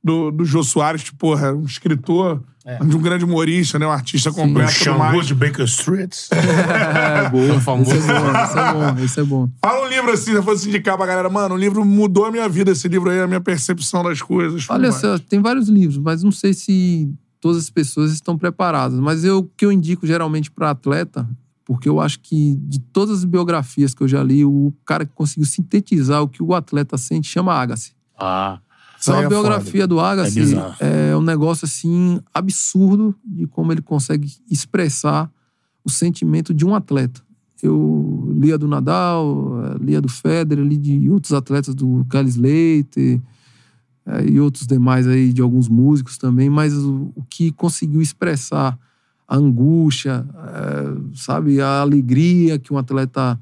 do, 0.03 0.31
do 0.31 0.45
Jô 0.45 0.63
Soares, 0.63 1.03
que, 1.03 1.15
porra, 1.15 1.49
é 1.49 1.53
um 1.53 1.65
escritor 1.65 2.43
de 2.87 2.97
um 2.97 3.01
grande 3.01 3.25
humorista, 3.25 3.79
né? 3.79 3.87
Um 3.87 3.91
artista 3.91 4.31
completo. 4.31 4.73
tudo 4.73 4.85
Xangô 4.85 5.23
de 5.23 5.35
Baker 5.35 5.65
Street. 5.65 6.15
É, 6.31 7.29
boa. 7.29 7.61
famoso. 7.61 7.93
Esse 7.93 8.11
é 8.11 8.21
bom, 8.21 8.31
esse 8.31 8.59
é 8.59 8.73
bom, 8.73 9.05
esse 9.05 9.21
é 9.21 9.25
bom. 9.25 9.49
Fala 9.65 9.87
um 9.87 9.89
livro 9.89 10.11
assim, 10.13 10.25
se 10.31 10.33
eu 10.33 10.43
fosse 10.43 10.69
indicar 10.69 10.97
pra 10.97 11.07
galera. 11.07 11.29
Mano, 11.29 11.55
o 11.55 11.59
livro 11.59 11.85
mudou 11.85 12.27
a 12.27 12.31
minha 12.31 12.49
vida, 12.49 12.71
esse 12.71 12.87
livro 12.89 13.11
aí, 13.11 13.21
a 13.21 13.27
minha 13.27 13.41
percepção 13.41 14.03
das 14.03 14.21
coisas. 14.21 14.69
Olha 14.69 14.93
só, 14.93 15.19
tem 15.19 15.41
vários 15.41 15.69
livros, 15.69 15.99
mas 15.99 16.23
não 16.23 16.31
sei 16.31 16.53
se 16.55 17.13
todas 17.41 17.59
as 17.59 17.71
pessoas 17.71 18.13
estão 18.13 18.37
preparadas. 18.37 18.99
Mas 19.01 19.25
eu, 19.25 19.39
o 19.39 19.51
que 19.57 19.65
eu 19.65 19.73
indico 19.73 20.07
geralmente 20.07 20.51
para 20.51 20.71
atleta, 20.71 21.29
porque 21.71 21.89
eu 21.89 22.01
acho 22.01 22.19
que 22.19 22.57
de 22.57 22.81
todas 22.81 23.19
as 23.19 23.25
biografias 23.25 23.95
que 23.95 24.03
eu 24.03 24.09
já 24.09 24.25
li, 24.25 24.45
o 24.45 24.75
cara 24.85 25.07
que 25.07 25.13
conseguiu 25.15 25.47
sintetizar 25.47 26.21
o 26.21 26.27
que 26.27 26.43
o 26.43 26.53
atleta 26.53 26.99
sente 26.99 27.29
chama 27.29 27.55
Agassi. 27.55 27.93
Ah. 28.19 28.59
Então, 29.01 29.15
aí 29.15 29.23
a 29.23 29.27
é 29.27 29.29
biografia 29.29 29.87
do 29.87 30.01
É 30.01 30.03
Agassi 30.03 30.41
bizarro. 30.41 30.75
é, 30.81 31.17
um 31.17 31.23
negócio 31.23 31.67
assim 31.67 32.21
absurdo 32.35 33.15
de 33.25 33.47
como 33.47 33.71
ele 33.71 33.83
consegue 33.83 34.29
expressar 34.51 35.31
o 35.85 35.89
sentimento 35.89 36.53
de 36.53 36.67
um 36.67 36.75
atleta. 36.75 37.23
Eu 37.63 38.35
li 38.37 38.53
a 38.53 38.57
do 38.57 38.67
Nadal, 38.67 39.63
eh, 39.63 39.77
li 39.81 39.95
a 39.95 40.01
do 40.01 40.09
Federer, 40.09 40.65
li 40.65 40.77
de 40.77 41.09
outros 41.09 41.33
atletas 41.33 41.73
do 41.73 42.05
Kelly 42.11 42.31
Slater 42.31 43.21
eh, 44.07 44.27
e 44.29 44.41
outros 44.41 44.67
demais 44.67 45.07
aí 45.07 45.33
de 45.33 45.41
alguns 45.41 45.69
músicos 45.69 46.19
também, 46.19 46.51
mas 46.51 46.75
o, 46.75 47.13
o 47.15 47.23
que 47.31 47.53
conseguiu 47.53 48.03
expressar 48.03 48.77
a 49.31 49.37
angústia, 49.37 50.27
eh, 50.35 51.01
sabe, 51.15 51.61
a 51.61 51.81
alegria 51.81 52.59
que 52.59 52.75
um 52.75 52.79
atleta 52.79 53.39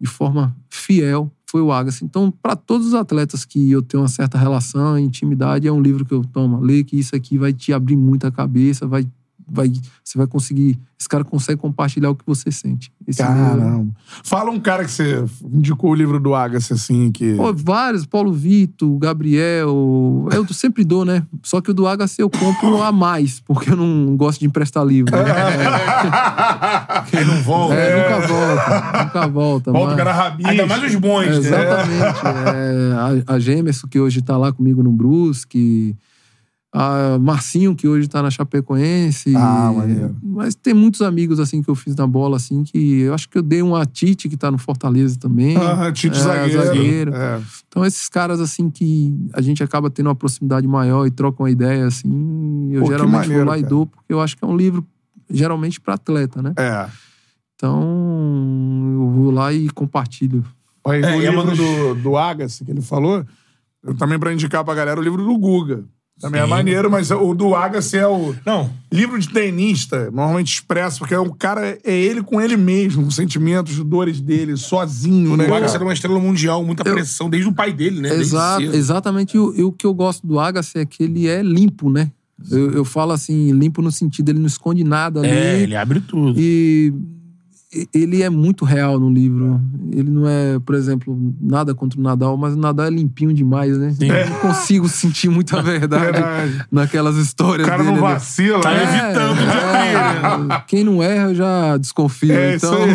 de 0.00 0.06
forma 0.06 0.56
fiel 0.70 1.32
foi 1.50 1.60
o 1.60 1.72
Agassi. 1.72 2.04
Então, 2.04 2.30
para 2.30 2.54
todos 2.54 2.86
os 2.86 2.94
atletas 2.94 3.44
que 3.44 3.72
eu 3.72 3.82
tenho 3.82 4.04
uma 4.04 4.08
certa 4.08 4.38
relação, 4.38 4.96
intimidade, 4.96 5.66
é 5.66 5.72
um 5.72 5.82
livro 5.82 6.04
que 6.04 6.14
eu 6.14 6.24
tomo, 6.24 6.60
lê 6.60 6.84
que 6.84 6.96
isso 6.96 7.16
aqui 7.16 7.36
vai 7.36 7.52
te 7.52 7.72
abrir 7.72 7.96
muito 7.96 8.24
a 8.24 8.30
cabeça, 8.30 8.86
vai, 8.86 9.04
vai, 9.52 9.70
você 10.02 10.16
vai 10.18 10.26
conseguir, 10.26 10.78
esse 10.98 11.08
cara 11.08 11.22
consegue 11.24 11.60
compartilhar 11.60 12.10
o 12.10 12.14
que 12.14 12.24
você 12.26 12.50
sente. 12.50 12.90
Esse 13.06 13.22
livro- 13.22 13.36
Caramba. 13.36 13.92
Fala 14.24 14.50
um 14.50 14.58
cara 14.60 14.84
que 14.84 14.90
você 14.90 15.24
indicou 15.52 15.90
o 15.90 15.94
livro 15.94 16.18
do 16.18 16.34
Agassi, 16.34 16.72
assim, 16.72 17.10
que... 17.12 17.34
Pô, 17.34 17.52
vários, 17.52 18.06
Paulo 18.06 18.32
Vitor, 18.32 18.96
Gabriel. 18.98 20.26
Eu 20.32 20.46
sempre 20.52 20.84
dou, 20.84 21.04
né? 21.04 21.22
Só 21.42 21.60
que 21.60 21.70
o 21.70 21.74
do 21.74 21.86
Agassi 21.86 22.22
eu 22.22 22.30
compro 22.30 22.80
a 22.82 22.90
mais, 22.92 23.40
porque 23.40 23.70
eu 23.70 23.76
não 23.76 24.16
gosto 24.16 24.40
de 24.40 24.46
emprestar 24.46 24.84
livro. 24.86 25.14
Né? 25.16 25.22
Ele 27.12 27.24
não 27.24 27.42
volta. 27.42 27.74
É, 27.74 27.96
nunca 27.96 28.26
volta, 28.26 29.04
nunca 29.04 29.28
volta. 29.28 29.72
Volta 29.72 29.86
o 29.86 29.86
mas- 29.88 29.96
cara 29.96 30.12
rabicho. 30.12 30.48
Ainda 30.48 30.66
mais 30.66 30.82
os 30.84 30.94
bons, 30.96 31.24
É, 31.24 31.30
né? 31.30 31.36
exatamente. 31.38 32.20
É, 32.54 33.24
a, 33.28 33.34
a 33.34 33.38
Gemerson, 33.38 33.86
que 33.88 33.98
hoje 34.00 34.22
tá 34.22 34.36
lá 34.36 34.52
comigo 34.52 34.82
no 34.82 34.92
Brusque. 34.92 35.96
A 36.74 37.18
Marcinho, 37.18 37.74
que 37.76 37.86
hoje 37.86 38.08
tá 38.08 38.22
na 38.22 38.30
Chapecoense. 38.30 39.34
Ah, 39.36 39.70
maneiro. 39.76 40.16
Mas 40.22 40.54
tem 40.54 40.72
muitos 40.72 41.02
amigos, 41.02 41.38
assim, 41.38 41.62
que 41.62 41.68
eu 41.68 41.74
fiz 41.74 41.94
na 41.94 42.06
bola, 42.06 42.38
assim, 42.38 42.64
que 42.64 43.00
eu 43.02 43.12
acho 43.12 43.28
que 43.28 43.36
eu 43.36 43.42
dei 43.42 43.60
uma 43.60 43.84
Tite, 43.84 44.26
que 44.26 44.38
tá 44.38 44.50
no 44.50 44.56
Fortaleza 44.56 45.18
também. 45.18 45.54
Ah, 45.58 45.92
Tite 45.92 46.16
É, 46.16 46.20
zagueiro. 46.20 46.64
zagueiro. 46.64 47.14
É. 47.14 47.42
Então, 47.68 47.84
esses 47.84 48.08
caras, 48.08 48.40
assim, 48.40 48.70
que 48.70 49.14
a 49.34 49.42
gente 49.42 49.62
acaba 49.62 49.90
tendo 49.90 50.06
uma 50.06 50.14
proximidade 50.14 50.66
maior 50.66 51.06
e 51.06 51.10
troca 51.10 51.42
uma 51.42 51.50
ideia, 51.50 51.86
assim, 51.86 52.70
eu 52.72 52.80
Pô, 52.80 52.86
geralmente 52.86 53.16
maneiro, 53.28 53.44
vou 53.44 53.52
lá 53.52 53.58
e 53.58 53.60
cara. 53.60 53.68
dou, 53.70 53.86
porque 53.86 54.10
eu 54.12 54.20
acho 54.22 54.34
que 54.34 54.42
é 54.42 54.48
um 54.48 54.56
livro, 54.56 54.82
geralmente, 55.28 55.78
para 55.78 55.92
atleta, 55.92 56.40
né? 56.40 56.54
É. 56.56 56.88
Então, 57.54 57.82
eu 58.94 59.10
vou 59.10 59.30
lá 59.30 59.52
e 59.52 59.68
compartilho. 59.68 60.42
Aí, 60.86 61.02
É, 61.02 61.16
o 61.16 61.20
e 61.22 61.26
é 61.26 61.30
livro 61.30 61.54
do, 61.54 61.94
do 61.96 62.16
Agassi, 62.16 62.64
que 62.64 62.70
ele 62.70 62.80
falou, 62.80 63.24
eu 63.84 63.94
também 63.94 64.18
pra 64.18 64.32
indicar 64.32 64.64
pra 64.64 64.74
galera 64.74 64.98
o 64.98 65.02
livro 65.02 65.22
do 65.22 65.36
Guga. 65.38 65.84
Também 66.22 66.40
é 66.40 66.44
Sim. 66.44 66.50
maneiro, 66.50 66.90
mas 66.90 67.10
o 67.10 67.34
do 67.34 67.54
Agassi 67.54 67.98
é 67.98 68.06
o 68.06 68.34
Não. 68.46 68.70
livro 68.92 69.18
de 69.18 69.28
tenista, 69.28 70.10
normalmente 70.10 70.54
expresso, 70.54 71.00
porque 71.00 71.12
é 71.12 71.20
um 71.20 71.28
cara, 71.30 71.76
é 71.84 71.92
ele 71.94 72.22
com 72.22 72.40
ele 72.40 72.56
mesmo, 72.56 73.04
os 73.06 73.16
sentimentos, 73.16 73.78
as 73.78 73.84
dores 73.84 74.20
dele, 74.20 74.56
sozinho, 74.56 75.36
né? 75.36 75.48
O 75.48 75.54
Agassi 75.54 75.74
era 75.74 75.84
uma 75.84 75.92
estrela 75.92 76.18
mundial, 76.18 76.64
muita 76.64 76.84
pressão, 76.84 77.28
desde 77.28 77.48
o 77.48 77.52
pai 77.52 77.72
dele, 77.72 78.00
né? 78.00 78.14
Exato, 78.14 78.62
exatamente. 78.62 79.36
E 79.36 79.38
o, 79.40 79.68
o 79.68 79.72
que 79.72 79.84
eu 79.84 79.92
gosto 79.92 80.24
do 80.26 80.38
Agassi 80.38 80.78
é 80.78 80.86
que 80.86 81.02
ele 81.02 81.26
é 81.26 81.42
limpo, 81.42 81.90
né? 81.90 82.10
Eu, 82.50 82.70
eu 82.72 82.84
falo 82.84 83.12
assim, 83.12 83.52
limpo 83.52 83.82
no 83.82 83.92
sentido, 83.92 84.30
ele 84.30 84.38
não 84.38 84.46
esconde 84.46 84.82
nada 84.84 85.20
ali. 85.20 85.28
É, 85.28 85.60
ele 85.60 85.76
abre 85.76 86.00
tudo. 86.00 86.34
E- 86.40 86.92
ele 87.94 88.22
é 88.22 88.28
muito 88.28 88.64
real 88.64 89.00
no 89.00 89.10
livro. 89.10 89.60
Ele 89.90 90.10
não 90.10 90.28
é, 90.28 90.58
por 90.58 90.74
exemplo, 90.74 91.16
nada 91.40 91.74
contra 91.74 91.98
o 91.98 92.02
Nadal, 92.02 92.36
mas 92.36 92.54
o 92.54 92.56
Nadal 92.58 92.86
é 92.86 92.90
limpinho 92.90 93.32
demais, 93.32 93.76
né? 93.78 93.94
Eu 94.00 94.30
não 94.30 94.38
consigo 94.40 94.88
sentir 94.88 95.28
muita 95.30 95.62
verdade 95.62 96.04
Verdade. 96.12 96.64
naquelas 96.70 97.16
histórias 97.16 97.66
O 97.66 97.70
cara 97.70 97.82
dele. 97.82 97.96
não 97.96 98.04
ali. 98.06 98.14
vacila, 98.14 98.60
Tá 98.60 98.70
né? 98.72 98.82
evitando 98.82 99.36
de 99.36 100.56
É, 100.56 100.62
quem 100.66 100.84
não 100.84 101.02
erra, 101.02 101.30
eu 101.30 101.34
já 101.34 101.76
desconfio. 101.78 102.32
É 102.32 102.56
isso 102.56 102.66
então, 102.66 102.82
aí. 102.82 102.90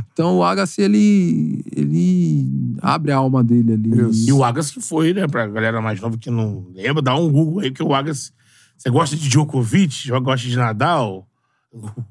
então 0.12 0.36
o 0.38 0.44
Agassi, 0.44 0.80
ele, 0.82 1.62
ele 1.74 2.46
abre 2.80 3.12
a 3.12 3.16
alma 3.16 3.44
dele 3.44 3.72
ali. 3.74 4.10
Isso. 4.10 4.28
E 4.28 4.32
o 4.32 4.42
Agassi 4.42 4.72
que 4.72 4.80
foi, 4.80 5.12
né? 5.12 5.26
Pra 5.28 5.46
galera 5.46 5.80
mais 5.80 6.00
nova 6.00 6.16
que 6.16 6.30
não 6.30 6.66
lembra, 6.74 7.02
dá 7.02 7.14
um 7.16 7.30
Google 7.30 7.60
aí, 7.60 7.70
que 7.70 7.82
o 7.82 7.94
Agassi. 7.94 8.32
Você 8.76 8.88
gosta 8.88 9.14
de 9.14 9.28
Djokovic? 9.28 10.08
Já 10.08 10.18
gosta 10.18 10.48
de 10.48 10.56
Nadal? 10.56 11.26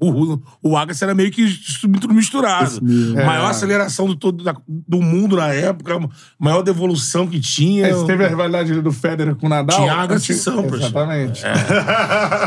O, 0.00 0.38
o 0.62 0.74
Agassi 0.76 1.04
era 1.04 1.14
meio 1.14 1.30
que 1.30 1.44
misturado. 2.08 2.82
Mesmo. 2.82 3.14
Maior 3.14 3.48
É. 3.48 3.50
aceleração 3.50 4.06
do, 4.06 4.16
todo, 4.16 4.42
da- 4.42 4.56
do 4.66 5.02
mundo 5.02 5.36
na 5.36 5.48
época, 5.48 5.98
maior 6.38 6.62
devolução 6.62 7.26
que 7.26 7.38
tinha. 7.38 7.86
É, 7.88 8.04
teve 8.06 8.24
a 8.24 8.28
rivalidade 8.28 8.72
ali 8.72 8.80
do 8.80 8.90
Federer 8.90 9.34
com 9.36 9.44
o 9.46 9.48
Nadal? 9.50 9.76
Tinha 9.80 9.92
Agassi 9.94 10.32
e 10.32 10.34
Sampras. 10.36 10.80
Exatamente. 10.80 11.42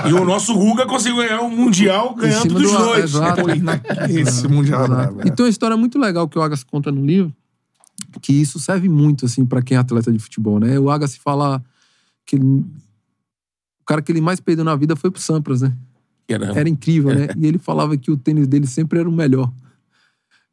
E 0.10 0.13
o 0.13 0.26
nosso 0.26 0.56
Guga 0.56 0.88
conseguiu 0.88 1.17
ganhar 1.17 1.41
um 1.41 1.52
Mundial 1.56 2.15
ganhando 2.15 2.52
dos 2.56 2.71
do- 2.71 2.78
dois. 2.80 3.04
Exato. 3.04 3.41
Esse 4.10 4.47
Mundial 4.47 4.82
é 4.82 4.86
Exato. 4.86 5.02
brabo, 5.04 5.21
é. 5.21 5.28
E 5.28 5.32
tem 5.32 5.45
uma 5.45 5.49
história 5.52 5.78
muito 5.78 5.99
legal 5.99 6.28
que 6.28 6.39
o 6.39 6.41
Agassi 6.41 6.65
conta 6.65 6.91
no 6.91 7.06
livro, 7.06 7.32
que 8.23 8.34
isso 8.34 8.60
serve 8.60 8.89
muito, 8.89 9.26
assim, 9.28 9.45
para 9.45 9.62
quem 9.62 9.78
é 9.78 9.80
atleta 9.80 10.12
de 10.12 10.17
futebol, 10.17 10.60
né? 10.60 10.80
O 10.80 10.89
Agassi 10.89 11.19
fala 11.19 11.63
que 12.26 12.38
ele- 12.38 12.43
o 12.43 13.86
cara 13.86 14.02
que 14.02 14.12
ele 14.12 14.21
mais 14.21 14.39
perdeu 14.39 14.65
na 14.65 14.76
vida 14.76 14.95
foi 14.95 15.12
pro 15.12 15.21
Sampras, 15.21 15.62
né? 15.62 15.71
Era- 16.27 16.47
Era 16.57 16.69
incrível, 16.69 17.13
né? 17.13 17.27
E 17.38 17.45
ele 17.45 17.57
falava 17.57 17.95
que 17.97 18.09
o 18.12 18.17
tênis 18.17 18.47
dele 18.47 18.65
sempre 18.67 18.99
era 18.99 19.09
o 19.09 19.12
melhor. 19.12 19.51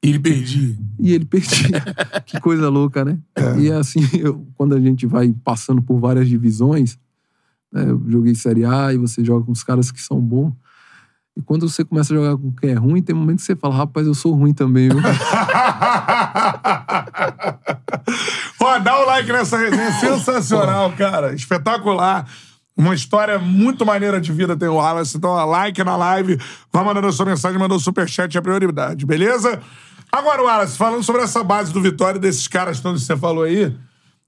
Ele 0.03 0.19
perdia. 0.19 0.77
E 0.99 1.13
ele 1.13 1.25
perdia. 1.27 1.81
que 2.27 2.41
coisa 2.41 2.69
louca, 2.69 3.05
né? 3.05 3.19
E 3.59 3.71
assim, 3.71 4.01
eu- 4.19 4.47
quando 4.57 4.75
a 4.75 4.81
gente 4.81 5.07
vai 5.07 5.33
passando 5.45 5.83
por 5.83 5.99
várias 6.01 6.29
divisões, 6.29 6.99
né, 7.73 7.85
eu 7.89 8.03
joguei 8.09 8.35
Série 8.35 8.65
A 8.65 8.93
e 8.95 8.97
você 8.99 9.25
joga 9.25 9.45
com 9.45 9.53
os 9.53 9.63
caras 9.63 9.91
que 9.93 10.01
são 10.01 10.19
bons. 10.21 10.53
E 11.37 11.43
quando 11.43 11.69
você 11.69 11.85
começa 11.85 12.13
a 12.13 12.17
jogar 12.17 12.37
com 12.37 12.51
quem 12.53 12.71
é 12.71 12.75
ruim, 12.75 13.01
tem 13.01 13.15
momentos 13.15 13.45
que 13.47 13.53
você 13.53 13.57
fala, 13.57 13.77
rapaz, 13.77 14.05
eu 14.07 14.15
sou 14.15 14.33
ruim 14.35 14.53
também, 14.53 14.89
viu? 14.89 14.99
Ó, 18.61 18.79
dá 18.79 18.99
o 19.01 19.07
like 19.07 19.31
nessa 19.33 19.57
resenha. 19.57 19.93
Sensacional, 20.01 20.93
cara. 20.93 21.35
Espetacular. 21.35 22.27
Uma 22.81 22.95
história 22.95 23.39
muito 23.39 23.85
maneira 23.85 24.19
de 24.19 24.33
vida 24.33 24.57
tem 24.57 24.67
o 24.67 24.77
Wallace. 24.77 25.15
Então, 25.15 25.29
ó, 25.29 25.45
like 25.45 25.85
na 25.85 25.97
live. 25.97 26.39
Vai 26.73 26.83
mandando 26.83 27.09
a 27.09 27.13
sua 27.13 27.27
mensagem, 27.27 27.59
mandou 27.59 27.77
o 27.77 27.81
superchat, 27.81 28.39
é 28.39 28.41
prioridade, 28.41 29.05
beleza? 29.05 29.61
Agora, 30.11 30.43
Wallace, 30.43 30.79
falando 30.79 31.03
sobre 31.03 31.21
essa 31.21 31.45
base 31.45 31.75
do 31.75 31.83
Vitória, 31.83 32.19
desses 32.19 32.49
caras 32.49 32.81
todos 32.81 33.03
que 33.03 33.07
você 33.07 33.19
falou 33.19 33.45
aí, 33.45 33.77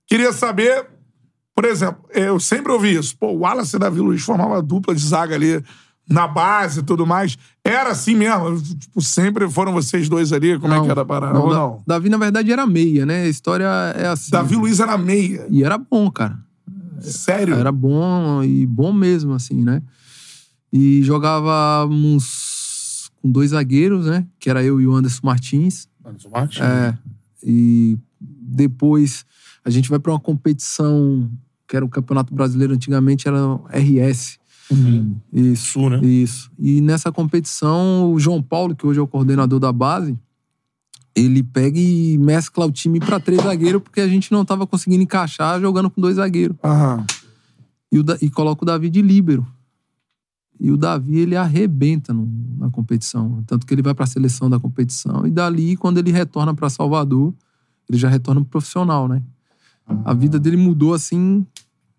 queria 0.06 0.34
saber, 0.34 0.86
por 1.54 1.64
exemplo, 1.64 2.04
eu 2.10 2.38
sempre 2.38 2.70
ouvi 2.70 2.94
isso. 2.94 3.16
Pô, 3.16 3.28
o 3.28 3.38
Wallace 3.38 3.74
e 3.74 3.78
Davi 3.78 4.00
Luiz 4.00 4.22
formavam 4.22 4.52
uma 4.52 4.62
dupla 4.62 4.94
de 4.94 5.00
zaga 5.00 5.34
ali 5.34 5.64
na 6.06 6.28
base 6.28 6.80
e 6.80 6.82
tudo 6.82 7.06
mais. 7.06 7.38
Era 7.64 7.92
assim 7.92 8.14
mesmo? 8.14 8.60
Tipo, 8.60 9.00
sempre 9.00 9.48
foram 9.48 9.72
vocês 9.72 10.10
dois 10.10 10.30
ali? 10.30 10.58
Como 10.58 10.74
é 10.74 10.80
que 10.82 10.90
era 10.90 11.00
a 11.00 11.06
parada? 11.06 11.32
Não, 11.32 11.46
Ou 11.46 11.54
não? 11.54 11.82
Davi, 11.86 12.10
na 12.10 12.18
verdade, 12.18 12.52
era 12.52 12.66
meia, 12.66 13.06
né? 13.06 13.22
A 13.22 13.28
história 13.28 13.64
é 13.96 14.08
assim. 14.08 14.30
Davi 14.30 14.56
Luiz 14.56 14.78
era 14.78 14.98
meia. 14.98 15.46
E 15.48 15.64
era 15.64 15.78
bom, 15.78 16.10
cara. 16.10 16.36
Sério? 17.02 17.54
Era 17.54 17.72
bom 17.72 18.42
e 18.42 18.66
bom 18.66 18.92
mesmo, 18.92 19.32
assim, 19.32 19.62
né? 19.62 19.82
E 20.72 21.02
jogávamos 21.02 23.10
com 23.20 23.30
dois 23.30 23.50
zagueiros, 23.50 24.06
né? 24.06 24.26
Que 24.38 24.50
era 24.50 24.64
eu 24.64 24.80
e 24.80 24.86
o 24.86 24.94
Anderson 24.94 25.20
Martins. 25.24 25.88
É. 26.60 26.96
E 27.42 27.98
depois 28.20 29.24
a 29.64 29.70
gente 29.70 29.88
vai 29.88 29.98
para 29.98 30.12
uma 30.12 30.20
competição 30.20 31.30
que 31.68 31.76
era 31.76 31.84
o 31.84 31.88
Campeonato 31.88 32.34
Brasileiro 32.34 32.74
antigamente, 32.74 33.28
era 33.28 33.38
RS. 33.70 34.38
Isso. 35.32 35.72
Sul, 35.72 35.90
né? 35.90 36.04
Isso. 36.04 36.50
E 36.58 36.80
nessa 36.80 37.12
competição, 37.12 38.12
o 38.12 38.18
João 38.18 38.42
Paulo, 38.42 38.74
que 38.74 38.86
hoje 38.86 38.98
é 38.98 39.02
o 39.02 39.06
coordenador 39.06 39.58
da 39.58 39.72
base, 39.72 40.18
ele 41.14 41.42
pega 41.42 41.79
e 41.79 42.16
mescla 42.18 42.66
o 42.66 42.72
time 42.72 42.98
para 43.01 43.20
três 43.20 43.42
zagueiros, 43.42 43.83
porque 43.83 44.01
a 44.01 44.09
gente 44.09 44.33
não 44.33 44.44
tava 44.44 44.66
conseguindo 44.66 45.03
encaixar 45.03 45.61
jogando 45.61 45.90
com 45.90 46.01
dois 46.01 46.16
zagueiros. 46.16 46.57
Aham. 46.64 47.05
E, 47.90 47.98
o 47.98 48.05
e 48.22 48.31
coloca 48.31 48.62
o 48.64 48.66
Davi 48.66 48.88
de 48.88 49.03
líbero. 49.03 49.46
E 50.59 50.70
o 50.70 50.77
Davi, 50.77 51.18
ele 51.18 51.37
arrebenta 51.37 52.12
no- 52.14 52.29
na 52.59 52.70
competição. 52.70 53.42
Tanto 53.46 53.66
que 53.66 53.75
ele 53.75 53.83
vai 53.83 53.94
para 53.94 54.05
a 54.05 54.07
seleção 54.07 54.48
da 54.48 54.59
competição. 54.61 55.27
E 55.27 55.31
dali, 55.31 55.77
quando 55.77 55.98
ele 55.98 56.11
retorna 56.12 56.55
para 56.55 56.70
Salvador, 56.70 57.35
ele 57.88 57.98
já 57.98 58.09
retorna 58.09 58.40
pro 58.40 58.51
profissional, 58.51 59.09
né? 59.09 59.20
A 60.05 60.14
vida 60.14 60.38
dele 60.38 60.57
mudou 60.57 60.94
assim 60.94 61.44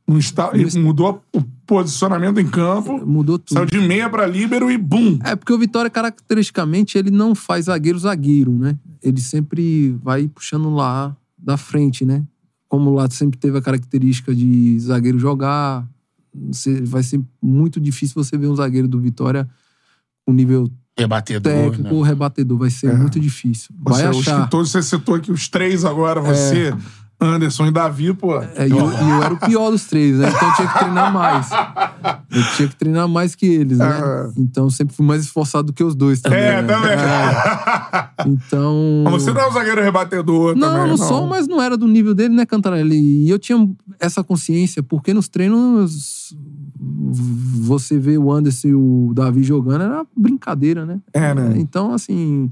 No 0.07 0.17
esta... 0.17 0.49
e 0.55 0.79
Mudou 0.79 1.21
o 1.33 1.43
posicionamento 1.67 2.39
em 2.39 2.47
campo. 2.47 3.05
Mudou 3.05 3.37
tudo. 3.37 3.57
Saiu 3.57 3.65
de 3.65 3.79
meia 3.79 4.09
pra 4.09 4.25
líbero 4.25 4.71
e 4.71 4.77
bum! 4.77 5.19
É, 5.23 5.35
porque 5.35 5.51
o 5.53 5.59
Vitória, 5.59 5.89
caracteristicamente, 5.91 6.97
ele 6.97 7.11
não 7.11 7.35
faz 7.35 7.65
zagueiro-zagueiro, 7.65 8.51
né? 8.51 8.77
Ele 9.03 9.19
sempre 9.19 9.91
vai 10.01 10.27
puxando 10.27 10.69
lá 10.69 11.15
da 11.37 11.57
frente, 11.57 12.05
né? 12.05 12.23
Como 12.67 12.91
lá 12.91 13.09
sempre 13.09 13.37
teve 13.37 13.57
a 13.57 13.61
característica 13.61 14.33
de 14.33 14.79
zagueiro 14.79 15.19
jogar, 15.19 15.87
você, 16.33 16.81
vai 16.81 17.03
ser 17.03 17.21
muito 17.41 17.79
difícil 17.79 18.15
você 18.15 18.37
ver 18.37 18.47
um 18.47 18.55
zagueiro 18.55 18.87
do 18.87 18.99
Vitória 18.99 19.47
com 20.25 20.33
nível 20.33 20.71
Rebatedor, 20.97 21.51
técnico 21.51 21.83
né? 21.83 21.91
ou 21.91 22.01
rebatedor. 22.01 22.57
Vai 22.57 22.69
ser 22.69 22.95
muito 22.95 23.19
difícil. 23.19 23.73
Vai 23.79 24.03
Você, 24.03 24.09
os 24.09 24.27
achar. 24.27 24.43
que 24.43 24.51
todos 24.51 24.71
você 24.71 24.81
citou 24.83 25.15
aqui, 25.15 25.31
os 25.31 25.47
três 25.47 25.83
agora, 25.83 26.21
você, 26.21 26.71
Anderson 27.23 27.67
e 27.67 27.71
Davi, 27.71 28.13
pô. 28.13 28.37
É, 28.37 28.67
e 28.67 28.71
eu, 28.71 28.77
eu 28.77 29.23
era 29.23 29.33
o 29.33 29.39
pior 29.39 29.71
dos 29.71 29.85
três, 29.85 30.17
né? 30.17 30.29
Então 30.29 30.49
eu 30.49 30.55
tinha 30.55 30.67
que 30.67 30.79
treinar 30.79 31.13
mais. 31.13 31.49
Eu 32.31 32.43
tinha 32.55 32.67
que 32.67 32.75
treinar 32.75 33.07
mais 33.07 33.35
que 33.35 33.45
eles, 33.45 33.77
né? 33.77 33.85
É. 33.87 34.31
Então 34.37 34.65
eu 34.65 34.69
sempre 34.69 34.95
fui 34.95 35.05
mais 35.05 35.21
esforçado 35.21 35.67
do 35.67 35.73
que 35.73 35.83
os 35.83 35.95
dois 35.95 36.21
também. 36.21 36.39
É, 36.39 36.61
né? 36.61 36.67
também. 36.67 36.97
Então. 38.25 39.03
Mas 39.03 39.23
você 39.23 39.33
não 39.33 39.41
é 39.41 39.49
um 39.49 39.51
zagueiro 39.51 39.81
rebatedor 39.81 40.55
Não, 40.55 40.69
também, 40.69 40.89
não 40.89 40.97
sou, 40.97 41.27
mas 41.27 41.47
não 41.47 41.61
era 41.61 41.75
do 41.75 41.87
nível 41.87 42.13
dele, 42.13 42.33
né, 42.33 42.45
Cantarelli? 42.45 43.25
E 43.25 43.29
eu 43.29 43.37
tinha 43.37 43.69
essa 43.99 44.23
consciência, 44.23 44.81
porque 44.81 45.13
nos 45.13 45.27
treinos 45.27 46.33
você 47.61 47.97
vê 47.97 48.17
o 48.17 48.31
Anderson 48.31 48.67
e 48.67 48.75
o 48.75 49.11
Davi 49.13 49.43
jogando, 49.43 49.83
era 49.83 50.05
brincadeira, 50.15 50.85
né? 50.85 50.99
É, 51.13 51.33
né? 51.33 51.53
Então, 51.57 51.93
assim, 51.93 52.49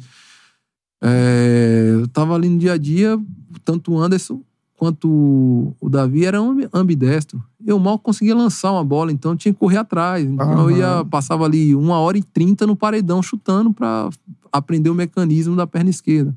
é, 1.02 1.96
eu 2.00 2.08
tava 2.08 2.36
ali 2.36 2.48
no 2.48 2.58
dia 2.58 2.74
a 2.74 2.78
dia, 2.78 3.20
tanto 3.66 3.94
o 3.94 4.00
Anderson 4.00 4.42
quanto 4.82 5.76
o 5.80 5.90
Davi 5.92 6.26
ambi- 6.26 6.68
ambidestro. 6.74 7.40
Eu 7.64 7.78
mal 7.78 8.00
conseguia 8.00 8.34
lançar 8.36 8.72
uma 8.72 8.84
bola, 8.84 9.12
então 9.12 9.34
eu 9.34 9.38
tinha 9.38 9.54
que 9.54 9.60
correr 9.60 9.78
atrás. 9.78 10.26
Então 10.26 10.44
eu 10.72 10.76
ia, 10.76 11.06
passava 11.06 11.46
ali 11.46 11.76
uma 11.76 12.00
hora 12.00 12.18
e 12.18 12.24
trinta 12.24 12.66
no 12.66 12.76
paredão 12.76 13.22
chutando 13.22 13.72
pra 13.72 14.10
aprender 14.52 14.90
o 14.90 14.96
mecanismo 14.96 15.56
da 15.56 15.68
perna 15.68 15.92
esquerda. 15.92 16.36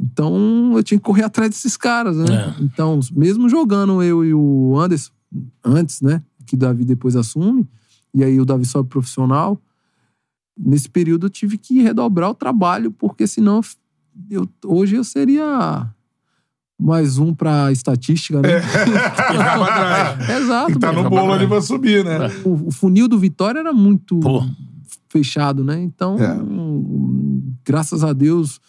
Então 0.00 0.72
eu 0.76 0.82
tinha 0.82 0.98
que 0.98 1.04
correr 1.04 1.22
atrás 1.22 1.48
desses 1.50 1.76
caras, 1.76 2.16
né? 2.16 2.24
É. 2.58 2.62
Então, 2.64 2.98
mesmo 3.12 3.48
jogando 3.48 4.02
eu 4.02 4.24
e 4.24 4.34
o 4.34 4.76
Anderson, 4.76 5.12
antes, 5.64 6.00
né? 6.00 6.24
Que 6.44 6.56
o 6.56 6.58
Davi 6.58 6.84
depois 6.84 7.14
assume, 7.14 7.64
e 8.12 8.24
aí 8.24 8.40
o 8.40 8.44
Davi 8.44 8.64
sobe 8.64 8.88
profissional. 8.88 9.56
Nesse 10.58 10.88
período 10.90 11.26
eu 11.26 11.30
tive 11.30 11.56
que 11.56 11.80
redobrar 11.80 12.28
o 12.28 12.34
trabalho, 12.34 12.90
porque 12.90 13.24
senão 13.24 13.60
eu, 14.28 14.48
hoje 14.64 14.96
eu 14.96 15.04
seria 15.04 15.88
mais 16.78 17.18
um 17.18 17.34
pra 17.34 17.72
estatística, 17.72 18.40
né? 18.42 18.60
Ficava 18.60 19.64
atrás. 19.64 20.28
Exato. 20.30 20.72
E 20.72 20.78
tá 20.78 20.92
no 20.92 21.08
bolo 21.08 21.32
ali 21.32 21.46
pra 21.46 21.60
subir, 21.60 22.04
né? 22.04 22.18
o, 22.44 22.68
o 22.68 22.70
funil 22.70 23.08
do 23.08 23.18
Vitória 23.18 23.60
era 23.60 23.72
muito 23.72 24.18
Pô. 24.20 24.44
fechado, 25.08 25.64
né? 25.64 25.80
Então, 25.80 26.16
É. 26.18 26.36
graças 27.64 28.04
a 28.04 28.12
Deus, 28.12 28.60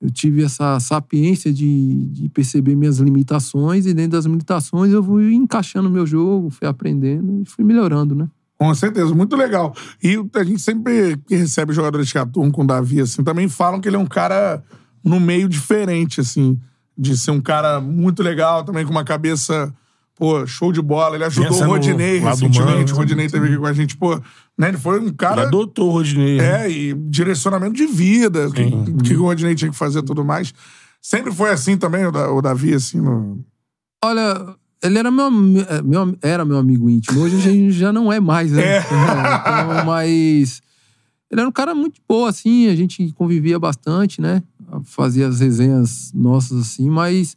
eu 0.00 0.10
tive 0.10 0.44
essa 0.44 0.78
sapiência 0.78 1.52
de, 1.52 2.06
de 2.08 2.28
perceber 2.28 2.76
minhas 2.76 2.98
limitações 2.98 3.86
e 3.86 3.94
dentro 3.94 4.12
das 4.12 4.26
limitações 4.26 4.92
eu 4.92 5.02
fui 5.02 5.32
encaixando 5.34 5.90
meu 5.90 6.06
jogo, 6.06 6.50
fui 6.50 6.68
aprendendo 6.68 7.42
e 7.42 7.44
fui 7.46 7.64
melhorando, 7.64 8.14
né? 8.14 8.28
Com 8.58 8.74
certeza, 8.74 9.14
muito 9.14 9.36
legal. 9.36 9.72
E 10.02 10.16
a 10.34 10.44
gente 10.44 10.60
sempre 10.60 11.16
que 11.28 11.36
recebe 11.36 11.72
jogadores 11.72 12.10
que 12.10 12.18
atuam 12.18 12.50
com 12.50 12.62
o 12.64 12.66
Davi, 12.66 13.00
assim, 13.00 13.22
também 13.22 13.48
falam 13.48 13.80
que 13.80 13.88
ele 13.88 13.96
é 13.96 14.00
um 14.00 14.06
cara 14.06 14.62
no 15.02 15.20
meio 15.20 15.48
diferente, 15.48 16.20
assim, 16.20 16.58
de 16.98 17.16
ser 17.16 17.30
um 17.30 17.40
cara 17.40 17.80
muito 17.80 18.22
legal, 18.22 18.64
também 18.64 18.84
com 18.84 18.90
uma 18.90 19.04
cabeça, 19.04 19.72
pô, 20.16 20.44
show 20.46 20.72
de 20.72 20.82
bola. 20.82 21.14
Ele 21.14 21.24
ajudou 21.24 21.50
Pensa 21.50 21.64
o 21.64 21.70
Rodinei 21.70 22.18
recentemente, 22.18 22.92
o 22.92 22.96
Rodinei 22.96 23.26
esteve 23.26 23.46
aqui 23.46 23.56
com 23.56 23.66
a 23.66 23.72
gente, 23.72 23.96
pô, 23.96 24.16
né? 24.58 24.68
Ele 24.68 24.76
foi 24.78 24.98
um 24.98 25.04
Ele 25.04 25.12
cara. 25.12 25.42
adotou 25.42 25.88
o 25.88 25.92
Rodinei. 25.92 26.38
né? 26.38 26.66
É, 26.66 26.70
e 26.70 26.92
direcionamento 26.94 27.74
de 27.74 27.86
vida, 27.86 28.48
o 28.48 28.52
que, 28.52 28.62
o 28.62 28.96
que 28.96 29.14
o 29.16 29.22
Rodinei 29.22 29.54
tinha 29.54 29.70
que 29.70 29.76
fazer 29.76 30.00
e 30.00 30.04
tudo 30.04 30.24
mais. 30.24 30.52
Sempre 31.00 31.32
foi 31.32 31.50
assim 31.50 31.76
também, 31.76 32.04
o, 32.06 32.10
Da- 32.10 32.32
o 32.32 32.42
Davi, 32.42 32.74
assim, 32.74 33.00
no... 33.00 33.40
Olha, 34.04 34.54
ele 34.82 34.98
era 34.98 35.10
meu, 35.10 35.26
é, 35.68 35.82
meu, 35.82 36.16
era 36.20 36.44
meu 36.44 36.58
amigo 36.58 36.90
íntimo. 36.90 37.20
Hoje 37.20 37.36
a 37.36 37.40
gente 37.40 37.70
já 37.78 37.92
não 37.92 38.12
é 38.12 38.18
mais, 38.18 38.50
né? 38.50 38.78
É. 38.78 38.80
então, 38.82 39.84
mas 39.86 40.60
ele 41.30 41.40
era 41.40 41.48
um 41.48 41.52
cara 41.52 41.74
muito 41.74 42.00
boa, 42.08 42.28
assim. 42.28 42.68
A 42.68 42.74
gente 42.74 43.12
convivia 43.12 43.58
bastante, 43.58 44.20
né? 44.20 44.42
Fazia 44.84 45.28
as 45.28 45.40
resenhas 45.40 46.10
nossas, 46.14 46.60
assim. 46.60 46.88
Mas 46.90 47.36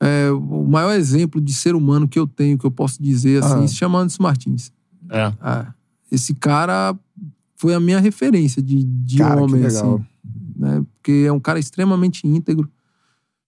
é, 0.00 0.30
o 0.30 0.64
maior 0.64 0.92
exemplo 0.94 1.40
de 1.40 1.54
ser 1.54 1.74
humano 1.74 2.08
que 2.08 2.18
eu 2.18 2.26
tenho, 2.26 2.58
que 2.58 2.64
eu 2.66 2.70
posso 2.70 3.02
dizer, 3.02 3.42
assim, 3.42 3.64
Ah. 3.64 3.68
se 3.68 3.74
chama 3.76 3.98
Anderson 4.00 4.22
Martins. 4.22 4.72
É. 5.10 5.32
Ah, 5.40 5.72
esse 6.10 6.34
cara 6.34 6.94
foi 7.56 7.74
a 7.74 7.80
minha 7.80 8.00
referência 8.00 8.60
de, 8.62 8.82
de 8.82 9.18
Cara, 9.18 9.36
que 9.36 9.42
homem, 9.42 9.62
legal. 9.62 9.94
assim. 9.94 10.04
Né? 10.56 10.84
Porque 10.94 11.24
é 11.26 11.32
um 11.32 11.40
cara 11.40 11.58
extremamente 11.58 12.26
íntegro, 12.26 12.68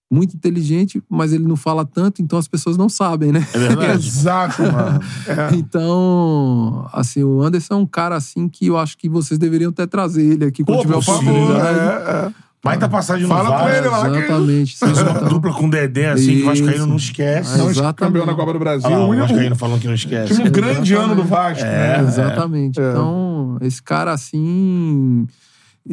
muito 0.09 0.35
inteligente, 0.35 1.01
mas 1.09 1.33
ele 1.33 1.45
não 1.47 1.55
fala 1.55 1.83
tanto, 1.83 2.21
então 2.21 2.37
as 2.39 2.47
pessoas 2.47 2.77
não 2.77 2.87
sabem, 2.87 3.31
né? 3.31 3.45
É 3.53 3.57
verdade. 3.57 4.07
Exato, 4.07 4.61
mano. 4.61 4.99
É. 5.27 5.55
Então, 5.55 6.87
assim, 6.93 7.23
o 7.23 7.41
Anderson 7.41 7.73
é 7.73 7.77
um 7.77 7.85
cara 7.85 8.15
assim 8.15 8.47
que 8.47 8.67
eu 8.67 8.77
acho 8.77 8.97
que 8.97 9.09
vocês 9.09 9.37
deveriam 9.39 9.71
até 9.71 9.85
trazer 9.87 10.23
ele 10.23 10.45
aqui 10.45 10.63
quando 10.63 10.77
Pô, 10.77 10.81
tiver 10.83 11.01
favor, 11.01 11.23
oportunidade. 11.33 11.79
É, 11.79 12.25
é. 12.27 12.33
Baita 12.65 12.89
passagem 12.89 13.27
Fala 13.27 13.43
no 13.43 13.51
com 13.51 13.63
VAR. 13.63 13.75
ele 13.75 13.87
lá. 13.87 14.09
que- 14.09 14.17
Exatamente. 14.17 14.77
Fez 14.77 14.97
uma 15.01 15.13
dupla 15.29 15.53
com 15.53 15.67
o 15.67 15.69
Dedé, 15.69 16.09
assim, 16.09 16.37
que 16.37 16.41
o 16.41 16.45
Vascaíno 16.47 16.85
não 16.87 16.95
esquece. 16.95 17.57
Não, 17.57 17.69
Exatamente. 17.69 17.95
campeão 17.95 18.25
na 18.25 18.33
Copa 18.33 18.53
do 18.53 18.59
Brasil. 18.59 18.89
Olha 18.89 18.97
lá, 18.97 19.05
o 19.05 19.15
Vascaíno 19.15 19.55
falando 19.55 19.79
que 19.81 19.87
não 19.87 19.93
esquece. 19.93 20.35
Tive 20.35 20.47
um 20.49 20.51
grande 20.51 20.91
Exatamente. 20.91 20.93
ano 20.95 21.15
do 21.15 21.23
Vasco, 21.23 21.63
É. 21.63 22.01
né? 22.01 22.07
Exatamente. 22.07 22.79
É. 22.81 22.89
Então, 22.89 23.57
esse 23.61 23.81
cara 23.83 24.11
assim. 24.11 25.27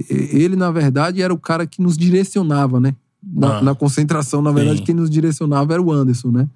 Ele, 0.08 0.56
na 0.56 0.70
verdade, 0.70 1.20
era 1.20 1.35
o 1.35 1.38
cara 1.38 1.66
que 1.66 1.82
nos 1.82 1.98
direcionava, 1.98 2.80
né? 2.80 2.94
Na, 3.22 3.58
Ah. 3.58 3.62
na 3.62 3.74
concentração, 3.74 4.40
na 4.40 4.50
verdade, 4.50 4.78
Sim. 4.78 4.85
quem 4.85 4.94
nos 4.94 5.11
direcionava 5.11 5.74
era 5.74 5.82
o 5.82 5.92
Anderson, 5.92 6.28
né? 6.30 6.48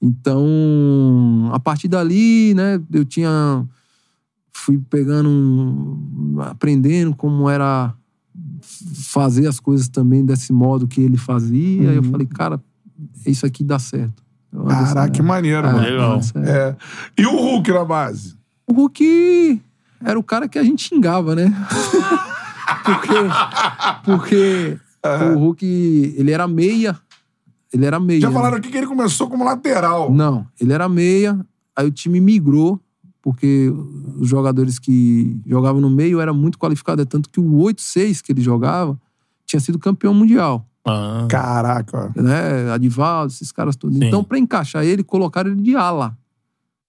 Então, 0.00 1.50
a 1.52 1.58
partir 1.58 1.88
dali, 1.88 2.54
né, 2.54 2.80
eu 2.92 3.04
tinha. 3.04 3.64
Fui 4.52 4.78
pegando. 4.90 5.28
um- 5.28 6.40
aprendendo 6.42 7.14
como 7.14 7.48
era 7.48 7.92
fazer 8.60 9.46
as 9.46 9.58
coisas 9.60 9.88
também 9.88 10.24
desse 10.24 10.52
modo 10.52 10.86
que 10.86 11.00
ele 11.00 11.16
fazia. 11.16 11.90
Aí 11.90 11.96
eu 11.96 12.02
falei, 12.02 12.26
cara, 12.26 12.60
isso 13.26 13.44
aqui 13.46 13.62
dá 13.64 13.78
certo. 13.78 14.22
Caraca, 14.68 15.06
é- 15.06 15.10
que 15.10 15.22
maneiro, 15.22 15.66
é, 15.66 15.72
mano. 15.72 15.84
Legal. 15.84 16.20
É- 16.36 16.50
É. 16.50 16.76
E 17.18 17.26
o 17.26 17.36
Hulk 17.36 17.70
na 17.72 17.84
base? 17.84 18.34
o 18.66 18.72
Hulk 18.72 19.60
era 20.04 20.18
o 20.18 20.22
cara 20.22 20.48
que 20.48 20.58
a 20.58 20.62
gente 20.62 20.88
xingava, 20.88 21.34
né? 21.34 21.52
porque 22.84 23.14
porque 24.04 24.78
o 25.34 25.38
Hulk, 25.38 26.14
ele 26.16 26.30
era 26.30 26.46
meia. 26.46 26.96
Ele 27.72 27.84
era 27.84 28.00
meia. 28.00 28.20
Já 28.20 28.28
né? 28.28 28.34
falaram 28.34 28.56
aqui 28.56 28.68
que 28.68 28.76
ele 28.76 28.86
começou 28.86 29.28
como 29.28 29.44
lateral. 29.44 30.12
Não, 30.12 30.46
ele 30.60 30.72
era 30.72 30.88
meia. 30.88 31.38
Aí 31.76 31.86
o 31.86 31.90
time 31.90 32.20
migrou, 32.20 32.80
porque 33.22 33.72
os 34.18 34.28
jogadores 34.28 34.78
que 34.78 35.38
jogavam 35.46 35.80
no 35.80 35.90
meio 35.90 36.20
eram 36.20 36.34
muito 36.34 36.58
qualificados. 36.58 37.02
É 37.02 37.06
tanto 37.06 37.28
que 37.28 37.38
o 37.40 37.58
8-6 37.58 38.20
que 38.22 38.32
ele 38.32 38.40
jogava 38.40 38.98
tinha 39.46 39.60
sido 39.60 39.78
campeão 39.78 40.14
mundial. 40.14 40.66
Ah. 40.86 41.26
Caraca. 41.28 42.12
Né? 42.16 42.70
Adivaldo, 42.72 43.32
esses 43.32 43.52
caras 43.52 43.76
todos. 43.76 43.98
Sim. 43.98 44.04
Então, 44.06 44.24
pra 44.24 44.38
encaixar 44.38 44.84
ele, 44.84 45.02
colocaram 45.02 45.50
ele 45.50 45.60
de 45.62 45.76
ala. 45.76 46.16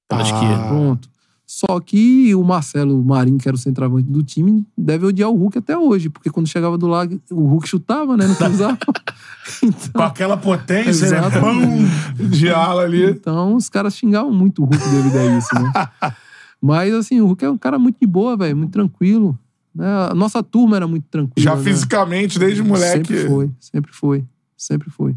Pela 0.08 0.22
Ah. 0.22 0.24
esquerda. 0.24 0.68
Pronto. 0.68 1.10
Só 1.54 1.82
que 1.82 2.34
o 2.34 2.42
Marcelo 2.46 3.04
Marinho, 3.04 3.38
que 3.38 3.46
era 3.46 3.54
o 3.54 3.60
centroavante 3.60 4.10
do 4.10 4.24
time, 4.24 4.66
deve 4.78 5.06
odiar 5.06 5.30
o 5.30 5.36
Hulk 5.36 5.58
até 5.58 5.78
hoje, 5.78 6.10
porque 6.10 6.30
quando 6.30 6.48
chegava 6.48 6.78
do 6.78 6.88
lado, 6.88 7.22
o 7.30 7.46
Hulk 7.46 7.68
chutava, 7.68 8.16
né? 8.16 8.26
Não 8.26 8.36
cruzava. 8.36 8.78
Com 9.60 9.68
então, 9.68 10.02
aquela 10.02 10.38
potência, 10.38 11.10
né? 11.10 11.18
Exatamente. 11.18 11.92
Pum! 12.16 12.30
De 12.30 12.50
ala 12.50 12.84
ali. 12.84 13.04
então, 13.04 13.54
os 13.54 13.68
caras 13.68 13.98
xingavam 13.98 14.32
muito 14.32 14.64
o 14.64 14.66
Hulk 14.66 14.90
devido 14.90 15.18
a 15.18 15.38
isso, 15.38 15.54
né? 15.56 15.72
Mas, 16.62 16.94
assim, 16.94 17.20
o 17.20 17.26
Hulk 17.26 17.44
é 17.44 17.50
um 17.50 17.58
cara 17.58 17.78
muito 17.78 17.98
de 18.00 18.08
boa, 18.08 18.38
velho, 18.38 18.56
muito 18.56 18.72
tranquilo. 18.72 19.38
Né? 19.76 19.86
A 20.10 20.16
nossa 20.16 20.42
turma 20.42 20.78
era 20.78 20.88
muito 20.88 21.08
tranquila. 21.12 21.44
Já 21.44 21.58
né? 21.58 21.64
fisicamente, 21.64 22.40
desde 22.40 22.64
moleque. 22.64 23.14
Sempre 23.14 23.28
foi, 23.28 23.52
sempre 23.60 23.92
foi, 23.92 24.26
sempre 24.56 24.90
foi. 24.90 25.16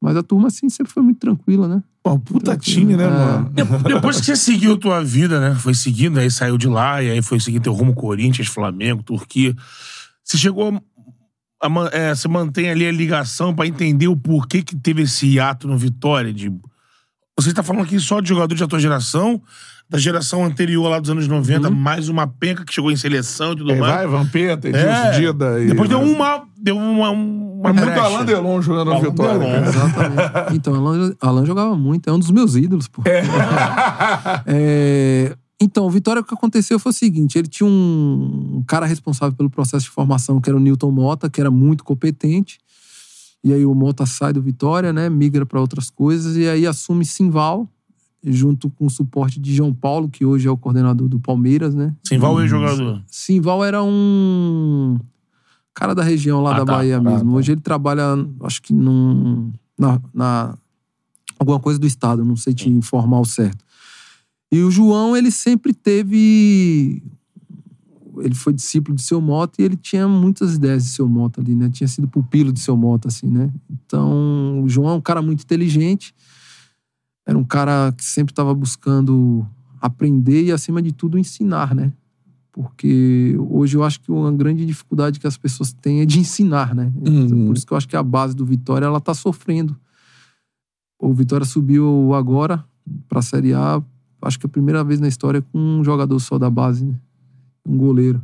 Mas 0.00 0.16
a 0.16 0.22
turma, 0.22 0.46
assim, 0.46 0.68
sempre 0.68 0.92
foi 0.92 1.02
muito 1.02 1.18
tranquila, 1.18 1.66
né? 1.66 1.82
Pô, 2.08 2.18
puta 2.18 2.56
time, 2.56 2.96
né, 2.96 3.04
É. 3.04 3.08
mano? 3.10 3.50
De- 3.50 3.64
Depois 3.94 4.18
que 4.18 4.26
você 4.26 4.36
seguiu 4.36 4.76
tua 4.78 5.04
vida, 5.04 5.38
né? 5.40 5.54
Foi 5.54 5.74
seguindo, 5.74 6.18
aí 6.18 6.30
saiu 6.30 6.56
de 6.56 6.66
lá, 6.68 7.02
e 7.02 7.10
aí 7.10 7.20
foi 7.22 7.38
seguir 7.38 7.60
teu 7.60 7.72
rumo 7.72 7.94
Corinthians, 7.94 8.48
Flamengo, 8.48 9.02
Turquia. 9.02 9.54
Você 10.24 10.38
chegou 10.38 10.70
a. 11.60 11.66
a 11.66 11.68
man- 11.68 11.90
é, 11.92 12.14
você 12.14 12.26
mantém 12.28 12.70
ali 12.70 12.86
a 12.86 12.92
ligação 12.92 13.54
pra 13.54 13.66
entender 13.66 14.08
o 14.08 14.16
porquê 14.16 14.62
que 14.62 14.74
teve 14.76 15.02
esse 15.02 15.38
ato 15.38 15.68
no 15.68 15.76
Vitória. 15.76 16.32
De... 16.32 16.50
Você 17.38 17.52
tá 17.52 17.62
falando 17.62 17.84
aqui 17.84 17.98
só 18.00 18.20
de 18.20 18.28
jogador 18.30 18.54
da 18.56 18.66
tua 18.66 18.80
geração, 18.80 19.42
da 19.90 19.96
geração 19.98 20.44
anterior 20.44 20.86
lá 20.88 20.98
dos 21.00 21.08
anos 21.10 21.26
90, 21.26 21.70
mais 21.70 22.08
uma 22.10 22.26
penca 22.26 22.64
que 22.64 22.74
chegou 22.74 22.90
em 22.90 22.96
seleção 22.96 23.52
e 23.52 23.56
tudo 23.56 23.72
Aí 23.72 23.78
mais. 23.80 23.94
vai, 23.94 24.06
Vampeta, 24.06 24.68
É. 24.68 25.10
Dida. 25.18 25.62
e- 25.62 25.68
Depois 25.68 25.88
deu 25.88 26.00
uma. 26.00 26.42
Deu 26.60 26.76
uma. 26.76 27.10
uma 27.10 27.70
É 27.70 27.72
muito 27.72 27.84
brecha. 27.86 28.00
Alain 28.02 28.24
Delon 28.26 28.60
jogando 28.60 28.86
no 28.88 28.92
Alain 28.96 29.04
Vitória. 29.04 29.38
Delon. 29.38 29.52
cara. 29.52 29.68
Exatamente. 29.68 30.52
Então, 30.56 30.74
Alan, 30.74 31.14
Alan 31.20 31.46
jogava 31.46 31.74
muito, 31.76 32.08
é 32.10 32.12
um 32.12 32.18
dos 32.18 32.30
meus 32.30 32.54
ídolos, 32.56 32.86
pô. 32.88 33.02
É, 34.46 35.36
então, 35.60 35.86
o 35.86 35.90
Vitória, 35.90 36.20
o 36.20 36.24
que 36.24 36.34
aconteceu 36.34 36.78
foi 36.78 36.90
o 36.90 36.94
seguinte: 36.94 37.38
ele 37.38 37.48
tinha 37.48 37.66
um, 37.68 38.56
um 38.58 38.64
cara 38.66 38.86
responsável 38.86 39.34
pelo 39.36 39.50
processo 39.50 39.84
de 39.86 39.90
formação, 39.90 40.40
que 40.40 40.48
era 40.48 40.56
o 40.56 40.60
Newton 40.60 40.90
Mota, 40.90 41.28
que 41.30 41.40
era 41.40 41.50
muito 41.50 41.84
competente. 41.84 42.58
E 43.42 43.52
aí 43.52 43.64
o 43.64 43.74
Mota 43.74 44.04
sai 44.04 44.32
do 44.32 44.42
Vitória, 44.42 44.92
né? 44.92 45.08
Migra 45.08 45.46
para 45.46 45.60
outras 45.60 45.90
coisas, 45.90 46.36
e 46.36 46.48
aí 46.48 46.66
assume 46.66 47.04
Simval, 47.04 47.68
junto 48.24 48.68
com 48.70 48.86
o 48.86 48.90
suporte 48.90 49.38
de 49.40 49.54
João 49.54 49.72
Paulo, 49.72 50.08
que 50.08 50.24
hoje 50.24 50.48
é 50.48 50.50
o 50.50 50.56
coordenador 50.56 51.08
do 51.08 51.20
Palmeiras, 51.20 51.74
né? 51.74 51.94
Simval 52.06 52.40
é 52.40 52.48
jogador. 52.48 53.02
Simval 53.06 53.64
era 53.64 53.82
um 53.82 54.98
cara 55.74 55.94
da 55.94 56.02
região 56.02 56.42
lá 56.42 56.50
Ah, 56.50 56.58
da 56.58 56.64
tá. 56.66 56.72
Bahia 56.72 56.96
Ah, 56.98 57.00
mesmo. 57.00 57.30
tá. 57.30 57.36
Hoje 57.36 57.52
ele 57.52 57.60
trabalha, 57.60 58.02
acho 58.42 58.60
que 58.60 58.72
num, 58.72 59.52
na, 59.78 60.00
na- 60.12 60.58
alguma 61.38 61.60
coisa 61.60 61.78
do 61.78 61.86
estado, 61.86 62.24
não 62.24 62.34
sei 62.36 62.52
te 62.52 62.68
informar 62.68 63.20
o 63.20 63.24
certo. 63.24 63.64
E 64.50 64.60
o 64.62 64.70
João, 64.70 65.16
ele 65.16 65.30
sempre 65.30 65.72
teve 65.72 67.02
ele 68.20 68.34
foi 68.34 68.52
discípulo 68.52 68.96
de 68.96 69.02
seu 69.02 69.20
Mota 69.20 69.62
e 69.62 69.64
ele 69.64 69.76
tinha 69.76 70.08
muitas 70.08 70.56
ideias 70.56 70.82
de 70.82 70.90
seu 70.90 71.06
Mota 71.08 71.40
ali, 71.40 71.54
né? 71.54 71.70
Tinha 71.70 71.86
sido 71.86 72.08
pupilo 72.08 72.52
de 72.52 72.58
seu 72.58 72.76
Mota 72.76 73.06
assim, 73.06 73.28
né? 73.28 73.48
Então, 73.70 74.60
o 74.64 74.68
João 74.68 74.88
é 74.90 74.94
um 74.94 75.00
cara 75.00 75.22
muito 75.22 75.44
inteligente. 75.44 76.12
Era 77.28 77.36
um 77.36 77.44
cara 77.44 77.92
que 77.92 78.02
sempre 78.02 78.32
estava 78.32 78.54
buscando 78.54 79.46
aprender 79.82 80.44
e 80.44 80.50
acima 80.50 80.80
de 80.80 80.92
tudo 80.92 81.18
ensinar, 81.18 81.74
né? 81.74 81.92
Porque 82.50 83.36
hoje 83.50 83.76
eu 83.76 83.84
acho 83.84 84.00
que 84.00 84.10
uma 84.10 84.32
grande 84.32 84.64
dificuldade 84.64 85.20
que 85.20 85.26
as 85.26 85.36
pessoas 85.36 85.70
têm 85.70 86.00
é 86.00 86.06
de 86.06 86.18
ensinar, 86.18 86.74
né? 86.74 86.90
Uhum. 86.96 87.48
Por 87.48 87.56
isso 87.58 87.66
que 87.66 87.72
eu 87.74 87.76
acho 87.76 87.86
que 87.86 87.94
a 87.94 88.02
base 88.02 88.34
do 88.34 88.46
Vitória 88.46 88.86
ela 88.86 88.98
tá 88.98 89.12
sofrendo. 89.12 89.76
O 90.98 91.12
Vitória 91.12 91.44
subiu 91.44 92.14
agora 92.14 92.64
para 93.06 93.18
a 93.18 93.22
Série 93.22 93.52
A, 93.52 93.82
acho 94.22 94.38
que 94.38 94.46
é 94.46 94.48
a 94.48 94.50
primeira 94.50 94.82
vez 94.82 94.98
na 94.98 95.06
história 95.06 95.42
com 95.42 95.58
um 95.58 95.84
jogador 95.84 96.18
só 96.20 96.38
da 96.38 96.48
base, 96.48 96.86
né? 96.86 96.98
Um 97.62 97.76
goleiro. 97.76 98.22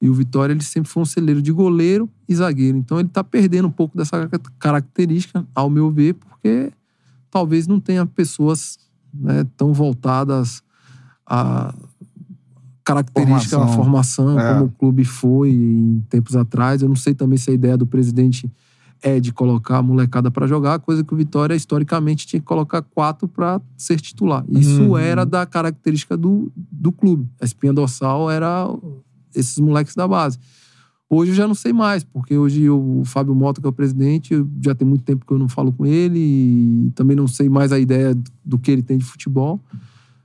E 0.00 0.10
o 0.10 0.14
Vitória 0.14 0.52
ele 0.52 0.64
sempre 0.64 0.90
foi 0.90 1.04
um 1.04 1.06
celeiro 1.06 1.40
de 1.40 1.52
goleiro 1.52 2.10
e 2.28 2.34
zagueiro. 2.34 2.76
Então 2.76 2.98
ele 2.98 3.08
tá 3.08 3.22
perdendo 3.22 3.68
um 3.68 3.70
pouco 3.70 3.96
dessa 3.96 4.28
característica, 4.58 5.46
ao 5.54 5.70
meu 5.70 5.88
ver, 5.88 6.14
porque 6.14 6.72
talvez 7.32 7.66
não 7.66 7.80
tenha 7.80 8.06
pessoas 8.06 8.78
né, 9.12 9.44
tão 9.56 9.72
voltadas 9.72 10.62
a 11.26 11.74
característica, 12.84 13.56
a 13.56 13.60
Formação. 13.66 13.76
formação, 13.84 14.40
É. 14.40 14.52
como 14.54 14.64
o 14.66 14.70
clube 14.70 15.04
foi 15.04 15.50
em 15.52 16.04
tempos 16.08 16.36
atrás. 16.36 16.82
Eu 16.82 16.88
não 16.88 16.96
sei 16.96 17.14
também 17.14 17.38
se 17.38 17.50
a 17.50 17.54
ideia 17.54 17.76
do 17.76 17.86
presidente 17.86 18.50
é 19.00 19.18
de 19.18 19.32
colocar 19.32 19.78
a 19.78 19.82
molecada 19.82 20.30
para 20.30 20.46
jogar, 20.46 20.78
coisa 20.78 21.02
que 21.02 21.12
o 21.12 21.16
Vitória 21.16 21.54
historicamente 21.54 22.26
tinha 22.26 22.38
que 22.40 22.46
colocar 22.46 22.82
quatro 22.82 23.26
para 23.26 23.60
ser 23.76 24.00
titular. 24.00 24.44
Isso 24.48 24.82
Uhum. 24.82 24.98
era 24.98 25.24
da 25.24 25.44
característica 25.46 26.16
do, 26.16 26.52
do 26.56 26.92
clube. 26.92 27.28
A 27.40 27.44
espinha 27.44 27.72
dorsal 27.72 28.30
era 28.30 28.68
esses 29.34 29.58
moleques 29.58 29.94
da 29.94 30.06
base. 30.06 30.38
Hoje 31.14 31.30
eu 31.32 31.34
já 31.34 31.46
não 31.46 31.54
sei 31.54 31.74
mais, 31.74 32.02
porque 32.02 32.34
hoje 32.38 32.70
o 32.70 33.02
Fábio 33.04 33.34
Mota, 33.34 33.60
que 33.60 33.66
é 33.66 33.70
o 33.70 33.72
presidente, 33.72 34.32
eu 34.32 34.48
já 34.64 34.74
tem 34.74 34.88
muito 34.88 35.04
tempo 35.04 35.26
que 35.26 35.32
eu 35.32 35.38
não 35.38 35.46
falo 35.46 35.70
com 35.70 35.84
ele 35.84 36.18
e 36.18 36.90
também 36.94 37.14
não 37.14 37.28
sei 37.28 37.50
mais 37.50 37.70
a 37.70 37.78
ideia 37.78 38.16
do 38.42 38.58
que 38.58 38.70
ele 38.70 38.82
tem 38.82 38.96
de 38.96 39.04
futebol. 39.04 39.60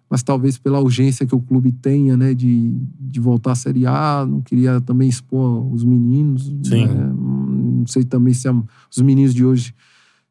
Mas 0.09 0.23
talvez 0.23 0.57
pela 0.57 0.79
urgência 0.79 1.25
que 1.25 1.35
o 1.35 1.41
clube 1.41 1.73
tenha, 1.73 2.15
né, 2.15 2.33
de, 2.33 2.71
de 2.97 3.19
voltar 3.19 3.51
à 3.51 3.55
Série 3.55 3.85
A, 3.85 4.25
não 4.25 4.39
queria 4.39 4.79
também 4.79 5.09
expor 5.09 5.69
os 5.73 5.83
meninos. 5.83 6.45
Sim. 6.63 6.87
né? 6.87 7.13
Não 7.13 7.85
sei 7.85 8.05
também 8.05 8.33
se 8.33 8.47
a- 8.47 8.55
os 8.89 9.01
meninos 9.01 9.33
de 9.33 9.43
hoje 9.43 9.75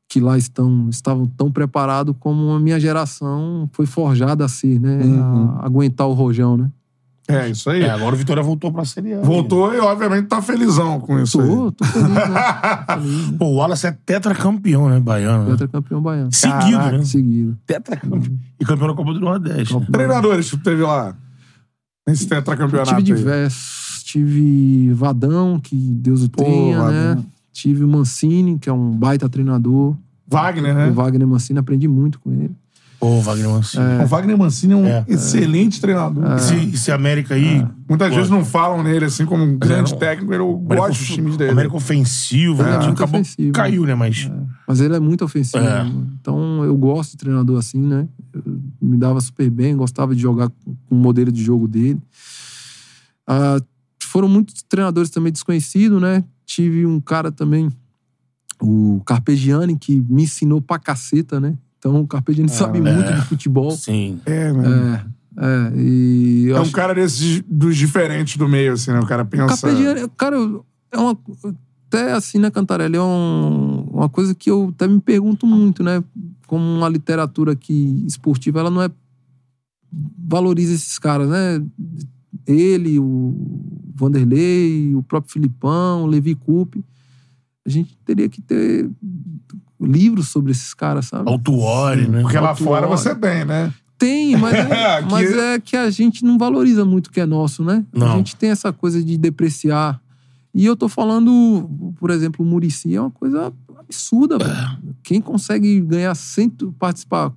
que 0.08 0.20
lá 0.20 0.38
estão 0.38 0.88
estavam 0.88 1.26
tão 1.26 1.52
preparados 1.52 2.14
como 2.18 2.52
a 2.52 2.58
minha 2.60 2.80
geração 2.80 3.68
foi 3.72 3.84
forjada 3.84 4.46
a 4.46 4.48
ser, 4.48 4.80
né? 4.80 5.04
Uhum. 5.04 5.50
A 5.50 5.66
aguentar 5.66 6.06
o 6.08 6.14
rojão, 6.14 6.56
né? 6.56 6.70
É, 7.28 7.48
isso 7.48 7.68
aí. 7.70 7.82
É, 7.82 7.90
agora 7.90 8.14
o 8.14 8.18
Vitória 8.18 8.42
voltou 8.42 8.72
pra 8.72 8.84
Série 8.84 9.14
A. 9.14 9.20
Voltou 9.20 9.74
e, 9.74 9.78
obviamente, 9.78 10.28
tá 10.28 10.40
felizão 10.40 11.00
com 11.00 11.18
isso 11.18 11.40
aí. 11.40 11.48
Tô, 11.48 11.72
tô 11.72 11.84
feliz, 11.84 12.08
né? 12.08 12.18
Né? 12.96 13.36
Pô, 13.38 13.46
o 13.46 13.54
Wallace 13.56 13.86
é 13.86 13.92
tetracampeão, 14.06 14.88
né? 14.88 15.00
Baiano. 15.00 15.44
Né? 15.44 15.50
Tetracampeão 15.50 16.00
baiano. 16.00 16.32
Seguido, 16.32 16.78
Caraca. 16.78 16.98
né? 16.98 17.04
Seguido. 17.04 17.58
Tetracampeão. 17.66 18.38
E 18.60 18.64
campeão 18.64 18.88
da 18.88 18.94
Copa 18.94 19.12
do 19.12 19.20
Nordeste. 19.20 19.76
Né? 19.76 19.86
Treinadores 19.90 20.50
que 20.50 20.56
teve 20.58 20.82
lá. 20.82 21.16
Nesse 22.06 22.26
tetracampeonato. 22.26 22.94
Tive 22.96 23.12
aí. 23.12 23.18
diversos. 23.18 24.02
Tive 24.04 24.92
Vadão, 24.92 25.58
que 25.58 25.74
Deus 25.74 26.22
o 26.22 26.30
Pô, 26.30 26.44
tenha, 26.44 26.88
né? 26.90 27.24
Tive 27.52 27.82
o 27.82 27.88
Mancini, 27.88 28.58
que 28.58 28.68
é 28.68 28.72
um 28.72 28.92
baita 28.92 29.28
treinador. 29.28 29.96
Wagner, 30.28 30.74
né? 30.74 30.88
O 30.88 30.92
Wagner 30.92 31.26
Mancini, 31.26 31.58
aprendi 31.58 31.88
muito 31.88 32.20
com 32.20 32.30
ele. 32.30 32.54
Pô, 32.98 33.20
Wagner 33.20 33.48
Mancini. 33.50 33.84
O 34.02 34.06
Wagner 34.06 34.38
Mancini 34.38 34.72
é 34.72 34.76
um 34.76 34.86
É. 34.86 35.04
excelente 35.06 35.80
treinador. 35.80 36.24
Esse, 36.36 36.54
esse 36.74 36.90
América 36.90 37.34
aí. 37.34 37.66
Muitas 37.88 38.08
Pô, 38.08 38.14
vezes 38.16 38.30
não 38.30 38.44
falam 38.44 38.82
nele 38.82 39.04
assim 39.04 39.26
como 39.26 39.44
um 39.44 39.56
grande 39.58 39.92
não. 39.92 39.98
técnico. 39.98 40.32
Eu 40.32 40.50
América 40.56 40.76
gosto 40.88 40.98
dos 40.98 41.08
times 41.08 41.36
dele. 41.36 41.50
América 41.50 41.76
ofensivo. 41.76 42.62
Ele 42.62 42.68
é 42.68 42.72
né? 42.78 42.84
muito 42.86 43.02
Acabou- 43.02 43.20
ofensivo. 43.20 43.52
Caiu, 43.52 43.84
né? 43.84 43.94
Mas. 43.94 44.30
Mas 44.66 44.80
ele 44.80 44.96
é 44.96 45.00
muito 45.00 45.24
ofensivo. 45.24 45.64
É. 45.64 45.84
né? 45.84 45.92
Então 46.20 46.64
eu 46.64 46.76
gosto 46.76 47.12
de 47.12 47.16
treinador 47.18 47.58
assim, 47.58 47.78
né? 47.80 48.08
Eu- 48.32 48.42
me 48.80 48.96
dava 48.96 49.20
super 49.20 49.48
bem, 49.50 49.76
gostava 49.76 50.14
de 50.14 50.22
jogar 50.22 50.48
com 50.48 50.74
com 50.88 50.94
o 50.94 50.98
modelo 50.98 51.30
de 51.30 51.42
jogo 51.44 51.68
dele. 51.68 52.00
Ah, 53.26 53.58
foram 54.02 54.28
muitos 54.28 54.62
treinadores 54.62 55.10
também 55.10 55.32
desconhecidos, 55.32 56.00
né? 56.00 56.24
Tive 56.46 56.86
um 56.86 57.00
cara 57.00 57.30
também, 57.32 57.68
o 58.62 59.02
Carpegiani, 59.04 59.76
que 59.76 60.00
me 60.08 60.22
ensinou 60.22 60.60
pra 60.62 60.78
caceta, 60.78 61.38
né? 61.40 61.54
Então 61.88 62.00
o 62.00 62.06
Carpegiani 62.06 62.48
sabe 62.48 62.80
muito 62.80 63.12
de 63.12 63.20
futebol. 63.22 63.70
Sim. 63.70 64.20
É, 64.26 64.52
né? 64.52 65.06
É, 65.38 65.46
é, 65.46 65.80
e 65.80 66.48
É 66.50 66.58
um 66.58 66.62
acho- 66.62 66.72
cara 66.72 66.92
desses 66.94 67.42
dos 67.48 67.76
diferentes 67.76 68.36
do 68.36 68.48
meio, 68.48 68.72
assim, 68.72 68.90
né? 68.90 68.98
O 68.98 69.06
cara 69.06 69.24
pensa. 69.24 69.46
Carpegiani, 69.46 70.08
cara, 70.16 70.36
é 70.90 70.98
uma. 70.98 71.16
Até 71.88 72.12
assim, 72.12 72.38
né, 72.38 72.50
Cantarelli? 72.50 72.96
É 72.96 73.00
um- 73.02 73.82
uma 73.92 74.08
coisa 74.08 74.34
que 74.34 74.50
eu 74.50 74.70
até 74.74 74.88
me 74.88 75.00
pergunto 75.00 75.46
muito, 75.46 75.84
né? 75.84 76.02
Como 76.48 76.64
uma 76.64 76.88
literatura 76.88 77.54
que 77.54 78.02
esportiva, 78.06 78.58
ela 78.60 78.70
não 78.70 78.82
é. 78.82 78.90
valoriza 80.28 80.74
esses 80.74 80.98
caras, 80.98 81.28
né? 81.28 81.64
Ele, 82.46 82.98
o 82.98 83.34
Vanderlei, 83.94 84.92
o 84.94 85.02
próprio 85.02 85.32
Filipão, 85.32 86.02
o 86.02 86.06
Levi 86.06 86.34
Coupe. 86.34 86.84
A 87.64 87.70
gente 87.70 87.96
teria 88.04 88.28
que 88.28 88.42
ter 88.42 88.90
livros 89.80 90.28
sobre 90.28 90.52
esses 90.52 90.72
caras, 90.74 91.06
sabe? 91.06 91.28
Autuori, 91.30 92.08
né? 92.08 92.22
Porque 92.22 92.38
lá 92.38 92.54
fora 92.54 92.86
você 92.86 93.14
tem, 93.14 93.44
né? 93.44 93.72
Tem, 93.98 94.36
mas 94.36 94.54
é, 94.54 94.96
Aqui- 94.98 95.08
mas 95.12 95.32
é 95.36 95.58
que 95.58 95.76
a 95.76 95.90
gente 95.90 96.24
não 96.24 96.36
valoriza 96.38 96.84
muito 96.84 97.06
o 97.06 97.10
que 97.10 97.20
é 97.20 97.26
nosso, 97.26 97.64
né? 97.64 97.84
Não. 97.92 98.12
A 98.12 98.16
gente 98.16 98.36
tem 98.36 98.50
essa 98.50 98.72
coisa 98.72 99.02
de 99.02 99.16
depreciar. 99.16 100.00
E 100.54 100.64
eu 100.64 100.74
tô 100.76 100.88
falando, 100.88 101.68
por 101.98 102.10
exemplo, 102.10 102.44
o 102.44 102.48
Murici 102.48 102.94
é 102.94 103.00
uma 103.00 103.10
coisa 103.10 103.52
absurda, 103.78 104.38
velho. 104.38 104.78
Quem 105.02 105.20
consegue 105.20 105.80
ganhar 105.80 106.14
cento, 106.14 106.74
participar, 106.78 107.32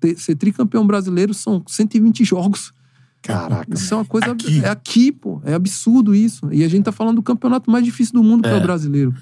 ter- 0.00 0.18
ser 0.18 0.34
tricampeão 0.36 0.86
brasileiro 0.86 1.32
são 1.34 1.62
120 1.66 2.24
jogos. 2.24 2.72
Caraca. 3.22 3.66
Isso 3.74 3.92
é 3.94 3.96
uma 3.96 4.04
coisa. 4.04 4.30
Aqui. 4.32 4.64
É 4.64 4.68
aqui, 4.68 5.10
pô. 5.12 5.40
É 5.44 5.54
absurdo 5.54 6.14
isso. 6.14 6.48
E 6.52 6.62
a 6.64 6.68
gente 6.68 6.84
tá 6.84 6.92
falando 6.92 7.16
do 7.16 7.22
campeonato 7.22 7.70
mais 7.70 7.84
difícil 7.84 8.14
do 8.14 8.22
mundo, 8.22 8.42
que 8.42 8.48
é 8.48 8.52
É. 8.52 8.56
o 8.56 8.60
brasileiro. 8.62 9.12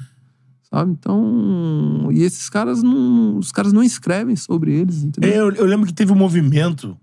Sabe? 0.70 0.92
Então. 0.92 2.08
E 2.12 2.22
esses 2.22 2.48
caras 2.48 2.82
não. 2.82 3.38
Os 3.38 3.52
caras 3.52 3.72
não 3.72 3.82
escrevem 3.82 4.36
sobre 4.36 4.72
eles, 4.72 5.02
entendeu? 5.02 5.30
É, 5.32 5.36
Eu, 5.38 5.52
eu 5.52 5.66
lembro 5.66 5.86
que 5.86 5.92
teve 5.94 6.12
um 6.12 6.16
movimento 6.16 6.96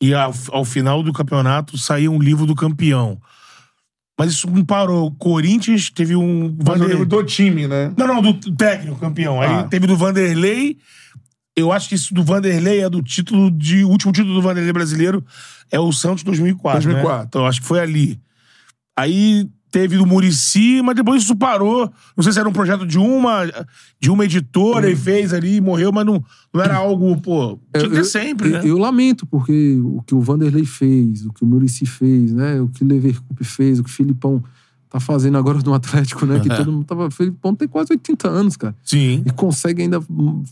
e 0.00 0.14
ao, 0.14 0.32
ao 0.52 0.64
final 0.64 1.02
do 1.02 1.12
campeonato 1.12 1.76
saía 1.76 2.10
um 2.10 2.18
livro 2.20 2.46
do 2.46 2.54
campeão. 2.54 3.20
Mas 4.18 4.32
isso 4.32 4.48
não 4.50 4.64
parou. 4.64 5.06
O 5.06 5.10
Corinthians 5.12 5.90
teve 5.90 6.14
um. 6.14 6.54
Mas 6.58 6.58
eu 6.58 6.64
Vander- 6.74 6.88
lembro 6.88 7.06
do 7.06 7.24
time, 7.24 7.66
né? 7.66 7.92
Não, 7.96 8.06
não, 8.06 8.20
do 8.22 8.34
técnico 8.54 8.98
campeão. 8.98 9.40
Aí 9.40 9.48
Ah. 9.50 9.62
teve 9.64 9.86
do 9.86 9.96
Vanderlei. 9.96 10.76
Eu 11.56 11.72
acho 11.72 11.88
que 11.88 11.94
isso 11.94 12.14
do 12.14 12.22
Vanderlei 12.22 12.80
é 12.82 12.88
do 12.90 13.02
título 13.02 13.50
de. 13.50 13.82
O 13.84 13.88
último 13.88 14.12
título 14.12 14.34
do 14.34 14.42
Vanderlei 14.42 14.72
brasileiro 14.72 15.24
é 15.70 15.80
o 15.80 15.90
Santos 15.92 16.22
2004. 16.22 16.80
2004. 16.82 17.18
Né? 17.22 17.24
Então 17.28 17.46
acho 17.46 17.60
que 17.60 17.66
foi 17.66 17.80
ali. 17.80 18.20
Aí 18.96 19.48
teve 19.70 19.96
do 19.96 20.04
Murici, 20.06 20.82
mas 20.82 20.94
depois 20.96 21.22
isso 21.22 21.36
parou. 21.36 21.90
Não 22.16 22.22
sei 22.24 22.32
se 22.32 22.38
era 22.40 22.48
um 22.48 22.52
projeto 22.52 22.86
de 22.86 22.98
uma, 22.98 23.44
de 24.00 24.10
uma 24.10 24.24
editora 24.24 24.90
e 24.90 24.96
fez 24.96 25.32
ali 25.32 25.56
e 25.56 25.60
morreu, 25.60 25.92
mas 25.92 26.04
não, 26.04 26.22
não 26.52 26.60
era 26.60 26.76
algo, 26.76 27.20
pô. 27.20 27.58
Tinha 27.74 27.84
que 27.88 27.90
ter 27.94 27.98
Eu- 28.00 28.04
sempre, 28.04 28.48
eu, 28.48 28.52
né? 28.52 28.60
eu 28.64 28.78
lamento, 28.78 29.24
porque 29.26 29.78
o 29.82 30.02
que 30.06 30.14
o 30.14 30.20
Vanderlei 30.20 30.64
fez, 30.64 31.24
o 31.24 31.32
que 31.32 31.44
o 31.44 31.46
Murici 31.46 31.86
fez, 31.86 32.32
né? 32.32 32.60
O 32.60 32.68
que 32.68 32.82
o 32.82 32.86
Leverkusen 32.86 33.44
fez, 33.44 33.78
o 33.78 33.84
que 33.84 33.90
o 33.90 33.92
Filipão 33.92 34.42
tá 34.88 34.98
fazendo 34.98 35.38
agora 35.38 35.60
no 35.64 35.72
Atlético, 35.72 36.26
né? 36.26 36.40
Que 36.40 36.48
todo 36.48 36.72
mundo 36.72 36.84
tava. 36.84 37.08
Felipão 37.12 37.54
tem 37.54 37.68
quase 37.68 37.92
80 37.92 38.28
anos, 38.28 38.56
cara. 38.56 38.74
Sim. 38.82 39.22
E 39.24 39.30
consegue 39.30 39.82
ainda 39.82 40.00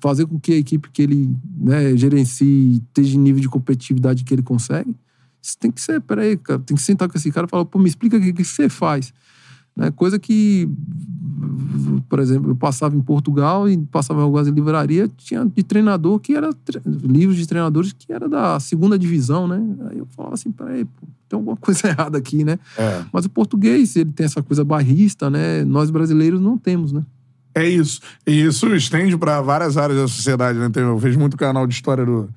fazer 0.00 0.26
com 0.26 0.38
que 0.38 0.52
a 0.52 0.56
equipe 0.56 0.88
que 0.92 1.02
ele 1.02 1.28
né, 1.58 1.96
gerencie 1.96 2.74
esteja 2.86 3.16
em 3.16 3.20
nível 3.20 3.40
de 3.40 3.48
competitividade 3.48 4.22
que 4.22 4.32
ele 4.32 4.42
consegue. 4.42 4.94
Isso 5.49 5.57
tem 5.59 5.70
que 5.70 5.80
ser, 5.80 5.99
peraí, 6.03 6.36
cara, 6.36 6.59
tem 6.61 6.76
que 6.76 6.82
sentar 6.82 7.09
com 7.09 7.16
esse 7.16 7.30
cara 7.32 7.46
e 7.46 7.51
falar, 7.51 7.64
pô, 7.64 7.78
me 7.78 7.88
explica 7.88 8.18
o 8.18 8.20
que, 8.20 8.34
que 8.34 8.44
você 8.44 8.68
faz. 8.68 9.14
Né? 9.74 9.90
Coisa 9.92 10.18
que, 10.18 10.68
por 12.09 12.18
exemplo, 12.18 12.51
eu 12.51 12.57
passava 12.57 12.94
em 12.94 13.01
Portugal 13.01 13.66
e 13.68 13.78
passava 13.78 14.20
em 14.20 14.24
algumas 14.24 14.46
livrarias, 14.49 15.09
tinha 15.16 15.44
de 15.46 15.62
treinador 15.62 16.18
que 16.18 16.34
era 16.34 16.53
tre- 16.53 16.80
livros 16.84 17.36
de 17.38 17.46
treinadores 17.46 17.92
que 17.92 18.12
era 18.12 18.28
da 18.28 18.59
segunda 18.61 18.99
divisão, 18.99 19.46
né? 19.49 19.59
Aí 19.90 19.99
eu 19.99 20.07
falava 20.16 20.34
assim, 20.34 20.51
peraí, 20.51 20.84
pô, 20.84 21.07
tem 21.28 21.36
alguma 21.38 21.57
coisa 21.59 21.88
errada 21.88 22.18
aqui, 22.18 22.44
né? 22.44 22.59
É. 22.76 23.05
Mas 23.12 23.24
o 23.24 23.30
português, 23.30 23.96
ele 23.96 24.11
tem 24.12 24.26
essa 24.26 24.42
coisa 24.42 24.62
barrista, 24.64 25.30
né? 25.30 25.64
Nós 25.64 25.90
brasileiros 25.90 26.40
não 26.40 26.59
temos, 26.59 26.92
né? 26.92 27.03
É 27.55 27.66
isso. 27.66 28.01
E 28.26 28.32
isso 28.42 28.66
estende 28.74 29.16
pra 29.16 29.40
várias 29.40 29.76
áreas 29.78 29.99
da 29.99 30.09
sociedade, 30.09 30.59
né? 30.59 30.68
Eu 30.74 30.99
vejo 30.99 31.18
muito 31.18 31.36
canal 31.36 31.66
de 31.66 31.74
história 31.74 32.05
do 32.05 32.28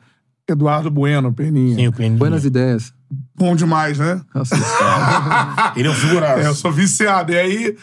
Eduardo 0.47 0.89
Bueno, 0.89 1.32
Peninha. 1.34 1.76
Sim, 1.76 1.88
o 1.88 1.93
Peninha. 1.93 2.18
Buenas 2.18 2.45
ideias. 2.45 2.93
Bom 3.36 3.55
demais, 3.55 3.97
né? 3.97 4.22
Assista. 4.34 4.66
Ele 5.76 5.88
é 5.88 5.91
um 5.91 5.95
figuraço. 5.95 6.39
É, 6.39 6.47
eu 6.47 6.55
sou 6.55 6.72
viciado. 6.72 7.32
E 7.34 7.38
aí, 7.38 7.78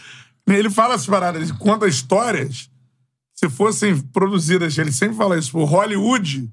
ele 0.49 0.71
fala 0.71 0.95
essas 0.95 1.07
paradas, 1.07 1.43
ele 1.43 1.59
conta 1.59 1.87
histórias. 1.87 2.71
Se 3.35 3.49
fossem 3.49 3.97
produzidas, 3.99 4.77
ele 4.79 4.91
sempre 4.91 5.17
fala 5.17 5.39
isso, 5.39 5.53
por 5.53 5.65
Hollywood. 5.65 6.51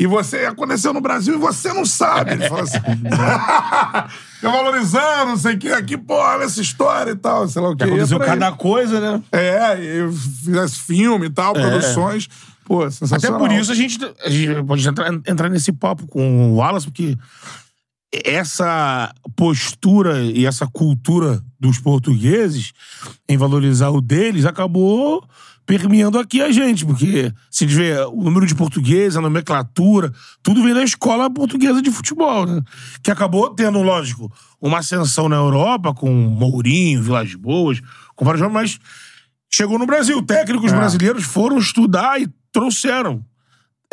E 0.00 0.06
você 0.06 0.46
aconteceu 0.46 0.92
no 0.92 1.00
Brasil 1.00 1.34
e 1.34 1.38
você 1.38 1.72
não 1.72 1.84
sabe. 1.86 2.32
Ele 2.32 2.48
fala 2.48 2.62
assim. 2.62 2.78
Fica 4.34 4.50
valorizando, 4.50 5.26
não 5.26 5.36
sei 5.36 5.54
o 5.54 5.58
que. 5.58 5.68
Aqui, 5.72 5.96
pô, 5.96 6.14
olha 6.14 6.44
essa 6.44 6.60
história 6.60 7.12
e 7.12 7.16
tal. 7.16 7.46
Sei 7.48 7.62
lá 7.62 7.68
o 7.70 7.76
que. 7.76 7.84
Aconteceu 7.84 8.18
É 8.18 8.22
aí. 8.22 8.26
cada 8.28 8.52
coisa, 8.52 9.00
né? 9.00 9.22
É, 9.30 9.78
eu 10.00 10.12
fizesse 10.12 10.80
filme 10.80 11.26
e 11.26 11.30
tal, 11.30 11.52
produções. 11.52 12.28
Pô, 12.64 12.80
Até 12.82 12.90
sensacional. 12.90 13.38
por 13.38 13.52
isso 13.52 13.70
a 13.70 13.74
gente, 13.74 13.98
a 14.24 14.30
gente 14.30 14.62
pode 14.64 14.88
entrar, 14.88 15.12
entrar 15.26 15.48
nesse 15.48 15.72
papo 15.72 16.06
com 16.06 16.50
o 16.52 16.56
Wallace, 16.56 16.86
porque 16.86 17.16
essa 18.12 19.12
postura 19.34 20.22
e 20.22 20.44
essa 20.44 20.66
cultura 20.66 21.42
dos 21.58 21.78
portugueses 21.78 22.72
em 23.28 23.36
valorizar 23.36 23.90
o 23.90 24.00
deles 24.00 24.44
acabou 24.44 25.26
permeando 25.64 26.18
aqui 26.18 26.42
a 26.42 26.50
gente, 26.50 26.84
porque 26.84 27.32
se 27.50 27.64
vê 27.66 27.96
o 28.12 28.22
número 28.24 28.44
de 28.46 28.54
portugueses, 28.54 29.16
a 29.16 29.20
nomenclatura, 29.20 30.12
tudo 30.42 30.62
vem 30.62 30.74
da 30.74 30.82
escola 30.82 31.30
portuguesa 31.30 31.80
de 31.80 31.90
futebol, 31.90 32.44
né? 32.44 32.60
Que 33.02 33.12
acabou 33.12 33.48
tendo, 33.54 33.80
lógico, 33.80 34.30
uma 34.60 34.78
ascensão 34.78 35.28
na 35.28 35.36
Europa 35.36 35.94
com 35.94 36.10
Mourinho, 36.12 37.02
Vilas 37.02 37.34
Boas, 37.36 37.80
com 38.16 38.24
vários 38.24 38.42
nomes, 38.42 38.54
mas 38.54 38.78
chegou 39.50 39.78
no 39.78 39.86
Brasil. 39.86 40.20
Técnicos 40.20 40.72
É. 40.72 40.76
brasileiros 40.76 41.24
foram 41.24 41.58
estudar 41.58 42.20
e 42.20 42.28
trouxeram 42.50 43.24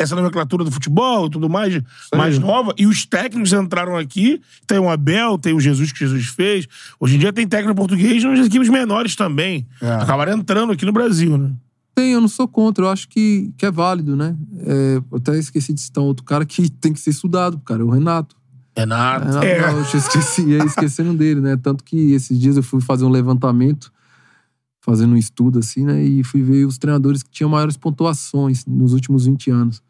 essa 0.00 0.16
nomenclatura 0.16 0.64
do 0.64 0.70
futebol 0.70 1.26
e 1.26 1.30
tudo 1.30 1.48
mais, 1.48 1.78
mais 2.14 2.38
nova. 2.38 2.72
E 2.78 2.86
os 2.86 3.04
técnicos 3.04 3.52
entraram 3.52 3.96
aqui. 3.96 4.40
Tem 4.66 4.78
o 4.78 4.88
Abel, 4.88 5.38
tem 5.38 5.52
o 5.52 5.60
Jesus 5.60 5.92
que 5.92 5.98
Jesus 5.98 6.26
fez. 6.28 6.66
Hoje 6.98 7.16
em 7.16 7.18
dia 7.18 7.32
tem 7.32 7.46
técnico 7.46 7.74
português 7.74 8.24
nas 8.24 8.46
equipes 8.46 8.70
menores 8.70 9.14
também. 9.14 9.66
É. 9.80 9.92
Acabaram 9.92 10.32
entrando 10.32 10.72
aqui 10.72 10.86
no 10.86 10.92
Brasil, 10.92 11.36
né? 11.36 11.52
Tem, 11.94 12.12
eu 12.12 12.20
não 12.20 12.28
sou 12.28 12.48
contra, 12.48 12.86
eu 12.86 12.88
acho 12.88 13.08
que, 13.08 13.52
que 13.58 13.66
é 13.66 13.70
válido, 13.70 14.16
né? 14.16 14.34
É, 14.60 14.96
eu 15.10 15.18
até 15.18 15.36
esqueci 15.36 15.74
de 15.74 15.82
citar 15.82 16.02
um 16.02 16.06
outro 16.06 16.24
cara 16.24 16.46
que 16.46 16.70
tem 16.80 16.94
que 16.94 17.00
ser 17.00 17.10
estudado, 17.10 17.58
cara, 17.58 17.84
o 17.84 17.90
Renato. 17.90 18.34
Renato. 18.74 19.26
Renato 19.26 19.46
É. 19.46 19.60
Gaúcho, 19.60 19.96
eu 19.96 20.00
esqueci, 20.00 20.42
ia 20.42 20.64
esquecendo 20.64 21.12
dele, 21.12 21.40
né? 21.42 21.58
Tanto 21.58 21.84
que 21.84 22.12
esses 22.12 22.38
dias 22.40 22.56
eu 22.56 22.62
fui 22.62 22.80
fazer 22.80 23.04
um 23.04 23.10
levantamento, 23.10 23.92
fazendo 24.80 25.12
um 25.12 25.16
estudo 25.16 25.58
assim, 25.58 25.84
né? 25.84 26.02
E 26.02 26.24
fui 26.24 26.42
ver 26.42 26.64
os 26.64 26.78
treinadores 26.78 27.22
que 27.22 27.28
tinham 27.28 27.50
maiores 27.50 27.76
pontuações 27.76 28.64
nos 28.64 28.94
últimos 28.94 29.26
20 29.26 29.50
anos. 29.50 29.82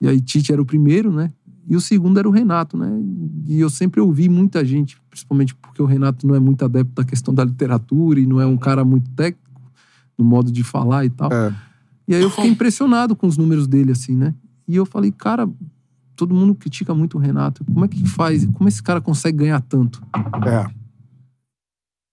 E 0.00 0.08
aí 0.08 0.20
Tite 0.20 0.52
era 0.52 0.60
o 0.60 0.66
primeiro, 0.66 1.12
né? 1.12 1.32
E 1.68 1.74
o 1.74 1.80
segundo 1.80 2.18
era 2.18 2.28
o 2.28 2.30
Renato, 2.30 2.76
né? 2.76 2.88
E 3.46 3.60
eu 3.60 3.68
sempre 3.68 4.00
ouvi 4.00 4.28
muita 4.28 4.64
gente, 4.64 5.00
principalmente 5.10 5.54
porque 5.54 5.82
o 5.82 5.86
Renato 5.86 6.26
não 6.26 6.34
é 6.34 6.38
muito 6.38 6.64
adepto 6.64 6.94
da 6.94 7.04
questão 7.04 7.34
da 7.34 7.44
literatura 7.44 8.20
e 8.20 8.26
não 8.26 8.40
é 8.40 8.46
um 8.46 8.56
cara 8.56 8.84
muito 8.84 9.10
técnico 9.10 9.60
no 10.16 10.24
modo 10.24 10.52
de 10.52 10.62
falar 10.62 11.04
e 11.04 11.10
tal. 11.10 11.32
É. 11.32 11.52
E 12.06 12.14
aí 12.14 12.22
eu 12.22 12.30
fiquei 12.30 12.48
impressionado 12.50 13.16
com 13.16 13.26
os 13.26 13.36
números 13.36 13.66
dele, 13.66 13.92
assim, 13.92 14.14
né? 14.14 14.34
E 14.68 14.76
eu 14.76 14.86
falei, 14.86 15.10
cara, 15.10 15.48
todo 16.14 16.34
mundo 16.34 16.54
critica 16.54 16.94
muito 16.94 17.18
o 17.18 17.20
Renato. 17.20 17.64
Como 17.64 17.84
é 17.84 17.88
que 17.88 18.08
faz? 18.08 18.46
Como 18.46 18.68
esse 18.68 18.82
cara 18.82 19.00
consegue 19.00 19.38
ganhar 19.38 19.60
tanto? 19.60 20.00
É. 20.46 20.66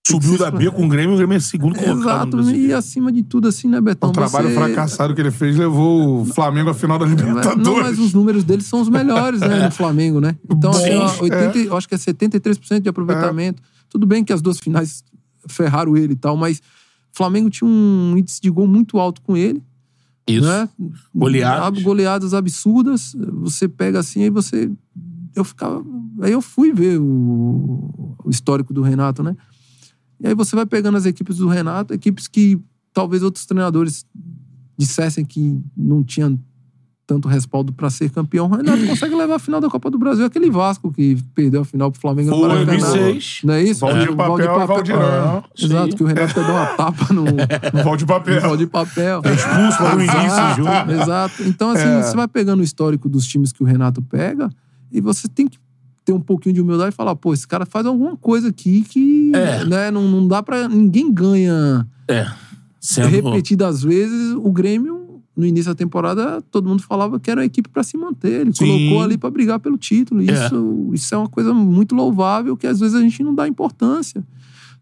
Subiu 0.06 0.36
da 0.36 0.50
B 0.50 0.70
com 0.70 0.84
o 0.84 0.88
Grêmio, 0.88 1.14
o 1.14 1.16
Grêmio 1.16 1.34
é 1.34 1.40
segundo 1.40 1.74
colocado. 1.74 1.98
Exato. 2.00 2.36
Brasil. 2.36 2.56
E 2.66 2.72
acima 2.74 3.10
de 3.10 3.22
tudo, 3.22 3.48
assim, 3.48 3.68
né, 3.68 3.80
Betão? 3.80 4.10
O 4.10 4.12
trabalho 4.12 4.48
Você- 4.50 4.54
fracassado 4.54 5.14
que 5.14 5.20
ele 5.20 5.30
fez 5.30 5.56
levou 5.56 6.20
o 6.20 6.24
Flamengo 6.26 6.68
à 6.68 6.74
final 6.74 6.98
da 6.98 7.06
Libertadores. 7.06 7.56
Não, 7.66 7.80
mas 7.80 7.98
os 7.98 8.12
números 8.12 8.44
dele 8.44 8.62
são 8.62 8.82
os 8.82 8.90
melhores, 8.90 9.40
né, 9.40 9.64
no 9.64 9.70
Flamengo, 9.70 10.20
né? 10.20 10.36
Então, 10.50 10.70
assim, 10.72 10.90
Sim, 10.90 10.96
ó, 10.96 11.22
80, 11.22 11.58
eu 11.58 11.76
acho 11.76 11.88
que 11.88 11.94
é 11.94 11.98
73% 11.98 12.82
de 12.82 12.88
aproveitamento. 12.90 13.62
Tudo 13.88 14.06
bem 14.06 14.22
que 14.22 14.32
as 14.32 14.42
duas 14.42 14.58
finais 14.60 15.02
ferraram 15.48 15.96
ele 15.96 16.12
e 16.12 16.16
tal, 16.16 16.36
mas 16.36 16.58
o 16.58 17.16
Flamengo 17.16 17.48
tinha 17.48 17.66
um 17.68 18.14
índice 18.18 18.42
de 18.42 18.50
gol 18.50 18.66
muito 18.66 18.98
alto 18.98 19.22
com 19.22 19.34
ele. 19.34 19.62
Isso. 20.28 20.46
né? 20.46 20.68
Goleadas. 21.14 21.82
Goleadas 21.82 22.34
absurdas. 22.34 23.14
Você 23.40 23.66
pega 23.68 24.00
assim, 24.00 24.22
aí 24.24 24.30
você. 24.30 24.70
Eu 25.34 25.44
ficava. 25.44 25.82
Aí 26.20 26.32
eu 26.32 26.40
fui 26.42 26.72
ver 26.72 26.98
o, 26.98 28.14
o 28.24 28.30
histórico 28.30 28.72
do 28.72 28.80
Renato, 28.82 29.22
né? 29.22 29.34
E 30.24 30.28
aí 30.28 30.34
você 30.34 30.56
vai 30.56 30.64
pegando 30.64 30.96
as 30.96 31.04
equipes 31.04 31.36
do 31.36 31.46
Renato, 31.48 31.92
equipes 31.92 32.26
que 32.26 32.58
talvez 32.94 33.22
outros 33.22 33.44
treinadores 33.44 34.06
dissessem 34.76 35.24
que 35.24 35.60
não 35.76 36.02
tinham 36.02 36.38
tanto 37.06 37.28
respaldo 37.28 37.70
pra 37.70 37.90
ser 37.90 38.08
campeão. 38.10 38.46
O 38.46 38.56
Renato 38.56 38.86
consegue 38.86 39.14
levar 39.14 39.34
a 39.34 39.38
final 39.38 39.60
da 39.60 39.68
Copa 39.68 39.90
do 39.90 39.98
Brasil. 39.98 40.24
Aquele 40.24 40.50
Vasco 40.50 40.90
que 40.90 41.18
perdeu 41.34 41.60
a 41.60 41.64
final 41.66 41.92
pro 41.92 42.00
Flamengo 42.00 42.30
no 42.30 42.40
Maracanã. 42.40 42.64
2006. 42.78 43.40
Não 43.44 43.52
é 43.54 43.62
isso? 43.62 43.80
Valdir 43.80 44.10
O 44.10 44.16
Papel 44.16 44.62
e 44.62 44.66
Valdirão. 44.66 45.02
Ah, 45.02 45.44
Exato, 45.58 45.90
sim. 45.90 45.96
que 45.98 46.02
o 46.02 46.06
Renato 46.06 46.32
deu 46.34 46.44
uma 46.44 46.66
tapa 46.68 47.12
no, 47.12 47.24
No 47.24 47.96
de 47.98 48.06
papel. 48.06 48.34
no 48.36 48.40
Valdir 48.40 48.68
Papel. 48.68 49.20
Expulso 49.20 49.82
logo 49.82 49.96
no 49.96 50.02
início. 50.02 51.02
Exato. 51.02 51.42
Então, 51.42 51.70
assim, 51.72 51.86
É. 51.86 52.02
você 52.02 52.16
vai 52.16 52.26
pegando 52.26 52.60
o 52.60 52.64
histórico 52.64 53.06
dos 53.06 53.26
times 53.26 53.52
que 53.52 53.62
o 53.62 53.66
Renato 53.66 54.00
pega 54.00 54.48
e 54.90 54.98
você 55.02 55.28
tem 55.28 55.46
que 55.46 55.58
ter 56.04 56.12
um 56.12 56.20
pouquinho 56.20 56.54
de 56.54 56.60
humildade 56.60 56.90
e 56.90 56.96
falar, 56.96 57.16
pô, 57.16 57.32
esse 57.32 57.46
cara 57.48 57.64
faz 57.64 57.86
alguma 57.86 58.16
coisa 58.16 58.48
aqui 58.48 58.82
que 58.82 59.32
É. 59.34 59.64
né, 59.64 59.90
não, 59.90 60.02
não 60.10 60.28
dá 60.28 60.42
pra... 60.42 60.68
Ninguém 60.68 61.12
ganha 61.12 61.86
É. 62.08 62.26
Sendo... 62.80 63.08
repetidas 63.08 63.82
vezes. 63.82 64.32
O 64.34 64.52
Grêmio, 64.52 65.22
no 65.34 65.46
início 65.46 65.70
da 65.72 65.74
temporada, 65.74 66.42
todo 66.50 66.68
mundo 66.68 66.82
falava 66.82 67.18
que 67.18 67.30
era 67.30 67.40
uma 67.40 67.46
equipe 67.46 67.68
pra 67.70 67.82
se 67.82 67.96
manter. 67.96 68.42
Ele 68.42 68.52
Sim. 68.52 68.66
colocou 68.66 69.02
ali 69.02 69.16
pra 69.16 69.30
brigar 69.30 69.58
pelo 69.58 69.78
título. 69.78 70.20
É. 70.20 70.24
Isso, 70.24 70.90
isso 70.92 71.14
é 71.14 71.18
uma 71.18 71.28
coisa 71.28 71.54
muito 71.54 71.94
louvável 71.94 72.56
que 72.56 72.66
às 72.66 72.78
vezes 72.80 72.94
a 72.94 73.00
gente 73.00 73.22
não 73.22 73.34
dá 73.34 73.48
importância. 73.48 74.22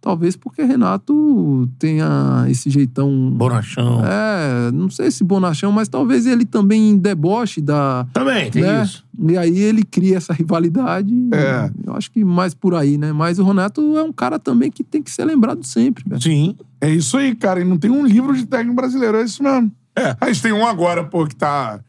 Talvez 0.03 0.35
porque 0.37 0.65
Renato 0.65 1.71
tenha 1.79 2.45
esse 2.49 2.69
jeitão... 2.69 3.31
Bonachão. 3.31 4.03
É, 4.05 4.73
não 4.73 4.91
sei 4.91 5.13
se 5.13 5.23
bonachão, 5.23 5.71
mas 5.71 5.89
talvez 5.89 6.27
ele 6.27 6.45
também 6.45 6.99
deboche 6.99 7.61
da. 7.61 8.05
Também, 8.13 8.51
tem 8.51 8.63
né? 8.63 8.83
isso. 8.83 9.05
E 9.17 9.39
aí 9.39 9.59
ele 9.61 9.85
cria 9.85 10.17
essa 10.17 10.33
rivalidade. 10.33 11.15
É. 11.33 11.71
Eu 11.87 11.95
acho 11.95 12.11
que 12.11 12.25
mais 12.25 12.53
por 12.53 12.75
aí, 12.75 12.99
né? 12.99 13.13
Mas 13.13 13.39
o 13.39 13.45
Renato 13.45 13.97
é 13.97 14.03
um 14.03 14.13
cara 14.13 14.41
também 14.41 14.73
que 14.73 14.83
tem 14.83 15.01
que 15.01 15.11
ser 15.11 15.25
lembrado 15.25 15.65
sempre, 15.65 16.03
velho. 16.05 16.21
Sim. 16.21 16.57
É 16.81 16.91
isso 16.91 17.17
aí, 17.17 17.35
cara. 17.37 17.61
E 17.61 17.65
não 17.65 17.79
tem 17.79 17.91
um 17.91 18.05
livro 18.05 18.35
de 18.37 18.45
técnico 18.45 18.75
brasileiro, 18.75 19.19
é 19.19 19.23
isso 19.23 19.41
mesmo. 19.41 19.71
É. 19.97 20.17
A 20.21 20.27
gente 20.27 20.43
tem 20.43 20.53
um 20.53 20.67
agora, 20.67 21.05
pô, 21.05 21.27
que 21.27 21.37
tá, 21.37 21.81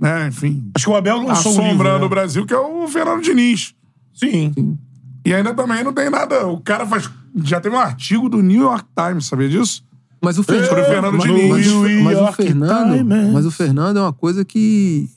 né, 0.00 0.28
enfim, 0.28 0.70
Acho 0.74 0.86
que 0.86 0.90
o 0.90 0.96
Abel 0.96 1.16
lançou 1.18 1.52
um 1.52 1.54
assombrando 1.56 1.72
livro, 1.72 1.98
né? 1.98 2.04
o 2.04 2.08
Brasil, 2.08 2.46
que 2.46 2.54
é 2.54 2.58
o 2.58 2.86
Fernando 2.86 3.22
Diniz. 3.22 3.74
Sim. 4.14 4.78
E 5.24 5.34
ainda 5.34 5.52
também 5.52 5.84
não 5.84 5.92
tem 5.92 6.08
nada. 6.08 6.46
O 6.46 6.60
cara 6.60 6.86
faz. 6.86 7.10
Já 7.44 7.60
teve 7.60 7.74
um 7.76 7.78
artigo 7.78 8.28
do 8.28 8.42
New 8.42 8.62
York 8.62 8.84
Times, 8.96 9.26
sabia 9.26 9.48
disso? 9.48 9.84
Mas 10.22 10.38
o, 10.38 10.42
Fer- 10.42 10.66
Sobre 10.66 10.82
o 10.82 10.86
Fernando 10.86 11.16
mas, 11.16 11.22
Diniz. 11.24 11.66
mas 12.02 12.02
mas 12.04 12.18
o 12.28 12.32
Fernando, 12.32 12.96
Times. 12.98 13.32
mas 13.32 13.46
o 13.46 13.50
Fernando 13.50 13.96
é 13.98 14.02
uma 14.02 14.12
coisa 14.12 14.44
que 14.44 15.08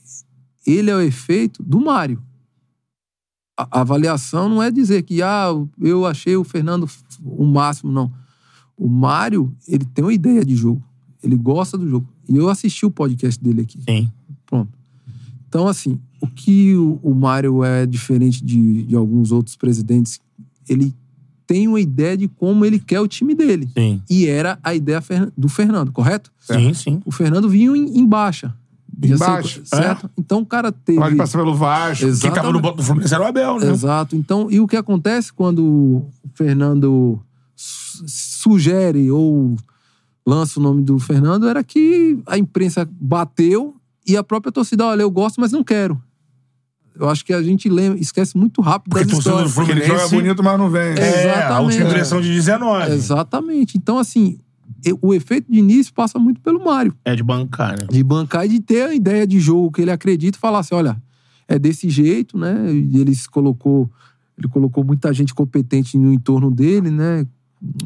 ele 0.65 0.89
é 0.89 0.95
o 0.95 1.01
efeito 1.01 1.61
do 1.61 1.81
Mário. 1.81 2.21
A, 3.57 3.79
a 3.79 3.81
avaliação 3.81 4.47
não 4.47 4.63
é 4.63 4.71
dizer 4.71 5.03
que 5.03 5.21
ah, 5.21 5.47
eu 5.79 6.05
achei 6.05 6.35
o 6.37 6.43
Fernando 6.43 6.87
o 7.23 7.45
máximo, 7.45 7.91
não. 7.91 8.11
O 8.77 8.87
Mário, 8.87 9.53
ele 9.67 9.85
tem 9.85 10.03
uma 10.03 10.13
ideia 10.13 10.43
de 10.43 10.55
jogo. 10.55 10.81
Ele 11.21 11.35
gosta 11.35 11.77
do 11.77 11.87
jogo. 11.87 12.07
E 12.27 12.37
eu 12.37 12.49
assisti 12.49 12.85
o 12.85 12.91
podcast 12.91 13.41
dele 13.43 13.61
aqui. 13.61 13.79
Sim. 13.83 14.09
Pronto. 14.45 14.71
Então, 15.47 15.67
assim, 15.67 15.99
o 16.21 16.27
que 16.27 16.75
o, 16.75 16.99
o 17.03 17.13
Mário 17.13 17.63
é 17.63 17.85
diferente 17.85 18.43
de, 18.43 18.83
de 18.83 18.95
alguns 18.95 19.31
outros 19.31 19.55
presidentes, 19.55 20.19
ele 20.67 20.95
tem 21.45 21.67
uma 21.67 21.79
ideia 21.79 22.15
de 22.17 22.27
como 22.27 22.65
ele 22.65 22.79
quer 22.79 22.99
o 22.99 23.07
time 23.07 23.33
dele. 23.35 23.67
Sim. 23.77 24.01
E 24.09 24.27
era 24.27 24.57
a 24.63 24.73
ideia 24.73 25.01
do 25.37 25.47
Fernando, 25.49 25.91
correto? 25.91 26.31
Sim, 26.39 26.73
sim. 26.73 27.01
O 27.05 27.11
Fernando 27.11 27.49
vinha 27.49 27.75
em, 27.75 27.99
em 27.99 28.05
baixa. 28.05 28.53
Baixa, 29.17 29.61
certo? 29.65 30.09
Então 30.17 30.41
o 30.41 30.45
cara 30.45 30.71
teve. 30.71 30.99
Pode 30.99 31.15
passar 31.15 31.39
pelo 31.39 31.55
Vasco. 31.55 32.05
Exato. 32.05 32.21
Quem 32.21 32.31
tava 32.33 32.53
no 32.53 32.61
banco 32.61 32.77
do 32.77 32.83
Fluminense 32.83 33.13
era 33.13 33.23
o 33.23 33.27
Abel, 33.27 33.59
né? 33.59 33.71
Exato. 33.71 34.15
Então, 34.15 34.47
e 34.51 34.59
o 34.59 34.67
que 34.67 34.77
acontece 34.77 35.33
quando 35.33 35.63
o 35.65 36.09
Fernando 36.35 37.19
su- 37.55 38.03
sugere 38.07 39.09
ou 39.09 39.55
lança 40.25 40.59
o 40.59 40.63
nome 40.63 40.83
do 40.83 40.99
Fernando 40.99 41.47
era 41.49 41.63
que 41.63 42.19
a 42.27 42.37
imprensa 42.37 42.87
bateu 42.91 43.75
e 44.07 44.15
a 44.15 44.23
própria 44.23 44.51
torcida, 44.51 44.85
olha, 44.85 45.01
eu 45.01 45.09
gosto, 45.11 45.41
mas 45.41 45.51
não 45.51 45.63
quero. 45.63 45.99
Eu 46.99 47.09
acho 47.09 47.25
que 47.25 47.33
a 47.33 47.41
gente 47.41 47.67
lembra, 47.69 47.99
esquece 47.99 48.37
muito 48.37 48.61
rápido 48.61 48.91
Porque 48.91 49.05
das 49.05 49.13
a 49.13 49.15
torcida 49.15 49.35
do 49.43 49.47
histórias. 49.47 49.55
Porque 49.55 49.71
ele 49.71 49.81
joga 49.87 49.99
Fluminense- 50.07 50.23
bonito, 50.35 50.43
mas 50.43 50.59
não 50.59 50.69
vem. 50.69 50.81
É. 50.81 51.25
É, 51.25 51.31
a 51.43 51.59
última 51.59 51.61
Exatamente. 51.71 51.87
direção 51.89 52.21
de 52.21 52.29
19. 52.33 52.91
Exatamente. 52.93 53.77
Então, 53.77 53.97
assim, 53.97 54.37
o 55.01 55.13
efeito 55.13 55.51
de 55.51 55.57
início 55.59 55.93
passa 55.93 56.19
muito 56.19 56.39
pelo 56.41 56.63
Mário. 56.63 56.93
É 57.03 57.15
de 57.15 57.23
bancar, 57.23 57.71
né? 57.71 57.87
De 57.89 58.03
bancar 58.03 58.45
e 58.45 58.49
de 58.49 58.59
ter 58.59 58.83
a 58.83 58.93
ideia 58.93 59.25
de 59.25 59.39
jogo 59.39 59.71
que 59.71 59.81
ele 59.81 59.91
acredita 59.91 60.37
e 60.37 60.39
falar 60.41 60.59
assim, 60.59 60.75
olha, 60.75 61.01
é 61.47 61.57
desse 61.57 61.89
jeito, 61.89 62.37
né? 62.37 62.55
E 62.71 62.99
ele 62.99 63.13
se 63.15 63.29
colocou, 63.29 63.89
ele 64.37 64.47
colocou 64.47 64.83
muita 64.83 65.11
gente 65.13 65.33
competente 65.33 65.97
no 65.97 66.13
entorno 66.13 66.51
dele, 66.51 66.89
né? 66.91 67.25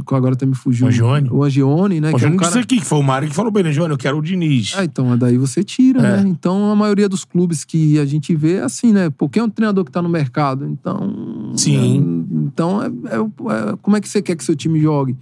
Que 0.05 0.15
Agora 0.15 0.33
até 0.33 0.45
me 0.45 0.55
fugiu. 0.55 0.85
O 0.85 0.89
Angione. 0.89 1.29
O 1.31 1.43
Angione, 1.43 2.01
né? 2.01 2.09
O 2.11 2.15
que 2.17 2.25
é 2.25 2.27
um 2.27 2.31
Júnior 2.31 2.39
cara... 2.39 2.51
disse 2.51 2.59
aqui, 2.63 2.79
que 2.79 2.85
foi 2.85 2.97
o 2.97 3.03
Mário 3.03 3.27
que 3.29 3.35
falou 3.35 3.51
ele, 3.55 3.71
Júnior, 3.71 3.91
eu 3.91 3.97
quero 3.97 4.17
o 4.17 4.21
Diniz. 4.21 4.73
Ah, 4.75 4.83
então, 4.83 5.15
daí 5.17 5.37
você 5.37 5.63
tira, 5.63 5.99
É. 5.99 6.23
né? 6.23 6.23
Então, 6.27 6.71
a 6.71 6.75
maioria 6.75 7.07
dos 7.07 7.23
clubes 7.23 7.63
que 7.63 7.99
a 7.99 8.05
gente 8.05 8.35
vê 8.35 8.55
é 8.55 8.63
assim, 8.63 8.91
né? 8.91 9.09
Porque 9.11 9.37
é 9.39 9.43
um 9.43 9.49
treinador 9.49 9.85
que 9.85 9.91
tá 9.91 10.01
no 10.01 10.09
mercado. 10.09 10.65
Então. 10.65 11.53
Sim. 11.55 11.77
é- 11.77 12.37
então, 12.47 12.81
é, 12.81 12.87
é- 12.87 13.69
é- 13.71 13.75
como 13.81 13.95
é 13.97 14.01
que 14.01 14.09
você 14.09 14.21
quer 14.21 14.35
que 14.35 14.43
seu 14.43 14.55
time 14.55 14.79
jogue? 14.81 15.15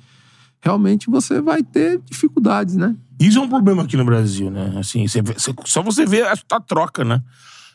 Realmente 0.61 1.09
você 1.09 1.41
vai 1.41 1.61
ter 1.61 1.99
dificuldades, 2.09 2.75
né? 2.75 2.95
Isso 3.19 3.37
é 3.37 3.41
um 3.41 3.49
problema 3.49 3.83
aqui 3.83 3.95
no 3.97 4.05
Brasil, 4.05 4.49
né? 4.49 4.73
Assim, 4.77 5.07
você 5.07 5.21
vê- 5.21 5.35
só 5.65 5.81
você 5.81 6.05
vê 6.05 6.21
a, 6.21 6.33
a 6.51 6.59
troca, 6.59 7.03
né? 7.03 7.21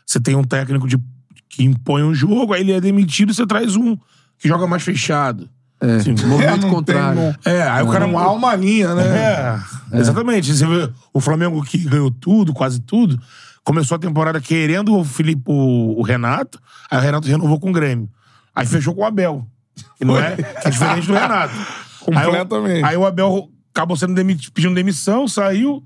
Você 0.06 0.18
tem 0.18 0.34
um 0.34 0.44
técnico 0.44 0.88
de, 0.88 0.98
que 1.48 1.62
impõe 1.62 2.02
um 2.02 2.14
jogo, 2.14 2.52
aí 2.52 2.62
ele 2.62 2.72
é 2.72 2.80
demitido, 2.80 3.32
você 3.32 3.46
traz 3.46 3.76
um 3.76 3.96
que 4.38 4.48
joga 4.48 4.66
mais 4.66 4.82
fechado. 4.82 5.48
É, 5.80 6.00
Sim. 6.00 6.14
movimento 6.26 6.62
não 6.62 6.70
contrário. 6.70 7.34
tem, 7.42 7.52
É, 7.54 7.62
aí 7.62 7.82
o 7.82 7.90
cara 7.90 8.06
Não 8.06 8.18
há 8.18 8.30
uma 8.32 8.54
linha, 8.54 8.94
né? 8.94 9.60
É, 9.92 9.98
exatamente. 9.98 10.54
Você 10.54 10.66
vê 10.66 10.90
o 11.12 11.20
Flamengo 11.20 11.62
que 11.64 11.78
ganhou 11.78 12.10
tudo, 12.10 12.52
quase 12.52 12.80
tudo, 12.80 13.18
começou 13.64 13.96
a 13.96 13.98
temporada 13.98 14.40
querendo 14.40 14.96
o 14.96 15.04
Felipe, 15.04 15.42
o, 15.46 15.98
o 15.98 16.02
Renato, 16.02 16.60
aí 16.90 16.98
o 16.98 17.02
Renato 17.02 17.28
renovou 17.28 17.58
com 17.58 17.70
o 17.70 17.72
Grêmio. 17.72 18.08
Aí 18.54 18.66
fechou 18.66 18.94
com 18.94 19.02
o 19.02 19.04
Abel. 19.04 19.46
Que 19.96 20.04
não 20.04 20.18
é, 20.18 20.36
que 20.36 20.68
é 20.68 20.70
diferente 20.70 21.06
do 21.06 21.14
Renato. 21.14 21.54
Completamente. 22.00 22.82
Aí, 22.84 22.86
o- 22.86 22.86
aí 22.86 22.96
o 22.96 23.06
Abel 23.06 23.48
acabou 23.74 23.96
sendo 23.96 24.14
demitido, 24.14 24.52
pedindo 24.52 24.74
demissão, 24.74 25.28
saiu, 25.28 25.82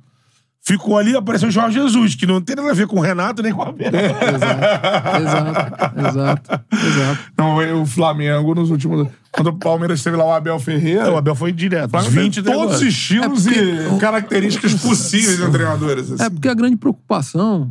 ficou 0.62 0.96
ali, 0.98 1.14
apareceu 1.14 1.48
o 1.48 1.52
Jorge 1.52 1.78
Jesus, 1.80 2.14
que 2.14 2.26
não 2.26 2.40
tem 2.40 2.56
nada 2.56 2.70
a 2.70 2.74
ver 2.74 2.86
com 2.86 2.96
o 2.96 3.00
Renato 3.00 3.42
nem 3.42 3.52
com 3.52 3.60
o 3.60 3.68
Abel. 3.68 3.90
Exato, 3.94 6.00
exato, 6.00 6.60
exato. 6.86 7.18
Não, 7.36 7.82
o 7.82 7.86
Flamengo 7.86 8.54
nos 8.54 8.70
últimos. 8.70 9.08
Quando 9.34 9.48
o 9.48 9.52
Palmeiras 9.58 10.02
teve 10.02 10.16
lá 10.16 10.24
o 10.24 10.32
Abel 10.32 10.58
Ferreira. 10.60 11.12
o 11.12 11.16
Abel 11.16 11.34
foi 11.34 11.50
direto. 11.52 11.90
Flamengo 11.90 12.12
20 12.12 12.34
teve 12.36 12.48
até 12.50 12.58
todos 12.58 12.76
os 12.76 12.82
estilos 12.82 13.46
É 13.46 13.50
porque- 13.52 13.94
e 13.96 13.98
características 13.98 14.74
possíveis 14.74 15.36
de 15.36 15.42
um 15.42 15.50
treinadores. 15.50 16.12
assim. 16.12 16.22
É 16.22 16.30
porque 16.30 16.48
a 16.48 16.54
grande 16.54 16.76
preocupação, 16.76 17.70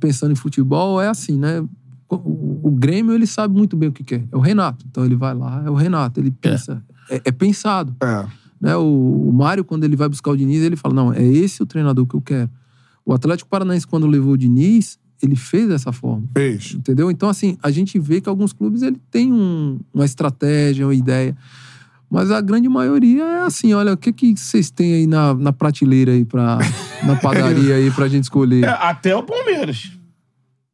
pensando 0.00 0.32
em 0.32 0.36
futebol, 0.36 1.00
é 1.00 1.08
assim, 1.08 1.38
né? 1.38 1.60
O, 2.08 2.60
o 2.68 2.70
Grêmio, 2.70 3.14
ele 3.14 3.26
sabe 3.26 3.56
muito 3.56 3.76
bem 3.76 3.88
o 3.88 3.92
que 3.92 4.04
quer. 4.04 4.24
É 4.30 4.36
o 4.36 4.40
Renato. 4.40 4.84
Então 4.90 5.04
ele 5.04 5.16
vai 5.16 5.34
lá, 5.34 5.62
é 5.64 5.70
o 5.70 5.74
Renato. 5.74 6.20
Ele 6.20 6.30
pensa. 6.30 6.82
É, 7.10 7.20
é 7.24 7.32
pensado. 7.32 7.94
É. 8.02 8.26
Né? 8.60 8.76
O, 8.76 9.28
o 9.28 9.32
Mário, 9.32 9.64
quando 9.64 9.84
ele 9.84 9.96
vai 9.96 10.08
buscar 10.08 10.30
o 10.30 10.36
Diniz, 10.36 10.62
ele 10.62 10.76
fala: 10.76 10.94
não, 10.94 11.12
é 11.12 11.22
esse 11.24 11.62
o 11.62 11.66
treinador 11.66 12.06
que 12.06 12.14
eu 12.14 12.20
quero. 12.20 12.50
O 13.04 13.12
Atlético 13.12 13.48
Paranaense, 13.50 13.86
quando 13.86 14.06
levou 14.06 14.32
o 14.32 14.36
Diniz, 14.38 14.98
ele 15.24 15.36
fez 15.36 15.68
dessa 15.68 15.92
forma. 15.92 16.24
Fez. 16.36 16.74
Entendeu? 16.74 17.10
Então, 17.10 17.28
assim, 17.28 17.56
a 17.62 17.70
gente 17.70 17.98
vê 17.98 18.20
que 18.20 18.28
alguns 18.28 18.52
clubes 18.52 18.82
ele 18.82 19.00
tem 19.10 19.32
um- 19.32 19.80
uma 19.92 20.04
estratégia, 20.04 20.86
uma 20.86 20.94
ideia. 20.94 21.36
Mas 22.10 22.30
a 22.30 22.40
grande 22.40 22.68
maioria 22.68 23.24
é 23.24 23.40
assim, 23.42 23.72
olha, 23.74 23.92
o 23.92 23.96
que 23.96 24.12
que 24.12 24.36
vocês 24.36 24.70
têm 24.70 24.94
aí 24.94 25.06
na, 25.06 25.34
na 25.34 25.52
prateleira 25.52 26.12
aí, 26.12 26.24
pra, 26.24 26.58
na 27.02 27.16
padaria 27.16 27.74
aí 27.76 27.90
pra 27.90 28.06
gente 28.06 28.24
escolher? 28.24 28.64
É, 28.64 28.68
até 28.68 29.16
o 29.16 29.22
Palmeiras. 29.22 29.90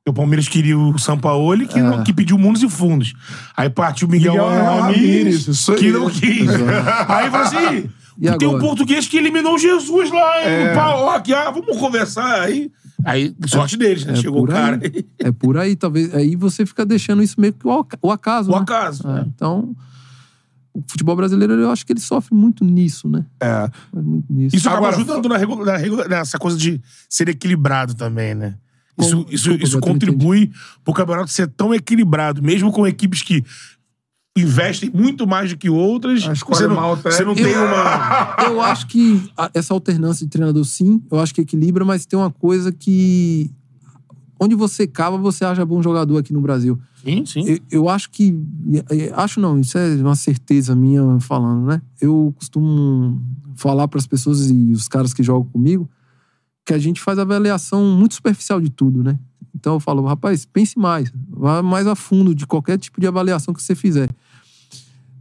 O 0.08 0.12
Palmeiras 0.12 0.48
queria 0.48 0.76
o 0.76 0.98
Sampaoli, 0.98 1.66
que, 1.66 1.78
É. 1.78 1.82
não- 1.82 2.02
que 2.02 2.12
pediu 2.12 2.36
mundos 2.36 2.62
e 2.62 2.68
fundos. 2.68 3.12
Aí 3.56 3.70
partiu 3.70 4.08
o 4.08 4.10
Miguel, 4.10 4.32
Miguel 4.32 4.48
Ramírez, 4.82 5.46
que 5.78 5.90
não 5.92 6.10
quis. 6.10 6.48
Aí 7.08 7.30
falou 7.30 7.46
assim: 7.46 7.88
E 8.20 8.30
tem 8.36 8.48
um 8.48 8.52
agora? 8.56 8.64
português 8.64 9.06
que 9.06 9.16
eliminou 9.18 9.56
Jesus 9.58 10.10
lá? 10.10 10.40
É. 10.40 10.68
No 10.70 10.74
Paok, 10.74 11.32
ah, 11.32 11.50
vamos 11.50 11.78
conversar 11.78 12.42
aí. 12.42 12.70
Aí, 13.04 13.34
sorte 13.46 13.76
deles, 13.76 14.04
né? 14.04 14.12
É 14.12 14.16
Chegou 14.16 14.44
o 14.44 14.46
cara. 14.46 14.80
aí. 14.82 15.04
É 15.18 15.32
por 15.32 15.56
aí, 15.58 15.76
talvez. 15.76 16.14
Aí 16.14 16.36
você 16.36 16.64
fica 16.66 16.84
deixando 16.84 17.22
isso 17.22 17.40
meio 17.40 17.52
que 17.52 17.66
o 17.66 17.70
aca- 17.72 17.98
o 18.02 18.10
acaso. 18.10 18.50
O 18.50 18.54
né? 18.56 18.60
acaso. 18.62 19.06
É, 19.08 19.12
né? 19.14 19.24
então, 19.34 19.74
o 20.72 20.82
futebol 20.86 21.16
brasileiro, 21.16 21.54
eu 21.54 21.70
acho 21.70 21.84
que 21.84 21.92
ele 21.92 22.00
sofre 22.00 22.34
muito 22.34 22.64
nisso, 22.64 23.08
né? 23.08 23.24
É. 23.40 23.62
Sofre 23.90 24.02
Muito 24.02 24.32
nisso. 24.32 24.56
Isso 24.56 24.68
acaba 24.68 24.86
Agora, 24.88 24.96
ajudando 25.02 25.28
na 25.28 25.36
regula- 25.36 25.64
na 25.64 25.76
regula- 25.76 26.08
nessa 26.08 26.38
coisa 26.38 26.56
de 26.56 26.80
ser 27.08 27.28
equilibrado 27.28 27.94
também, 27.94 28.34
né? 28.34 28.54
Isso, 28.98 29.20
isso, 29.30 29.48
desculpa, 29.50 29.64
isso 29.64 29.80
contribui 29.80 30.50
pro 30.84 30.92
campeonato 30.92 31.30
ser 31.30 31.48
tão 31.48 31.72
equilibrado, 31.72 32.42
mesmo 32.42 32.70
com 32.70 32.86
equipes 32.86 33.22
que 33.22 33.42
investem 34.36 34.90
muito 34.92 35.26
mais 35.26 35.50
do 35.50 35.56
que 35.58 35.68
outras. 35.68 36.24
Ah, 36.26 36.32
escolhe 36.32 36.58
Você 36.60 36.66
não, 36.68 36.74
mal 36.76 36.96
você 36.96 37.24
não 37.24 37.34
tem 37.34 37.56
uma. 37.56 38.36
Eu 38.46 38.60
acho 38.60 38.86
que 38.86 39.30
a- 39.36 39.50
essa 39.52 39.74
alternância 39.74 40.24
de 40.24 40.30
treinador, 40.30 40.64
sim, 40.64 41.02
eu 41.10 41.18
acho 41.20 41.34
que 41.34 41.40
equilibra, 41.40 41.84
mas 41.84 42.06
tem 42.06 42.18
uma 42.18 42.30
coisa 42.30 42.72
que. 42.72 43.50
Onde 44.42 44.54
você 44.54 44.86
cava, 44.86 45.18
você 45.18 45.44
acha 45.44 45.64
bom 45.66 45.82
jogador 45.82 46.16
aqui 46.16 46.32
no 46.32 46.40
Brasil. 46.40 46.80
Sim, 47.04 47.26
sim. 47.26 47.44
Eu, 47.44 47.58
eu 47.70 47.88
acho 47.88 48.10
que. 48.10 48.34
eh, 48.90 49.12
Acho 49.14 49.38
não, 49.40 49.58
isso 49.60 49.76
é 49.76 49.94
uma 49.96 50.16
certeza 50.16 50.74
minha 50.74 51.02
falando, 51.20 51.66
né? 51.66 51.82
Eu 52.00 52.32
costumo 52.38 53.20
falar 53.56 53.86
para 53.88 53.98
as 53.98 54.06
pessoas 54.06 54.50
e 54.50 54.72
os 54.72 54.88
caras 54.88 55.12
que 55.12 55.22
jogam 55.22 55.44
comigo 55.50 55.88
que 56.64 56.72
a 56.72 56.78
gente 56.78 57.00
faz 57.00 57.18
avaliação 57.18 57.84
muito 57.84 58.14
superficial 58.14 58.60
de 58.60 58.70
tudo, 58.70 59.02
né? 59.02 59.18
Então 59.54 59.74
eu 59.74 59.80
falo, 59.80 60.04
rapaz, 60.04 60.44
pense 60.44 60.78
mais, 60.78 61.12
vá 61.28 61.62
mais 61.62 61.86
a 61.86 61.94
fundo 61.94 62.34
de 62.34 62.46
qualquer 62.46 62.78
tipo 62.78 63.00
de 63.00 63.06
avaliação 63.06 63.52
que 63.52 63.62
você 63.62 63.74
fizer. 63.74 64.08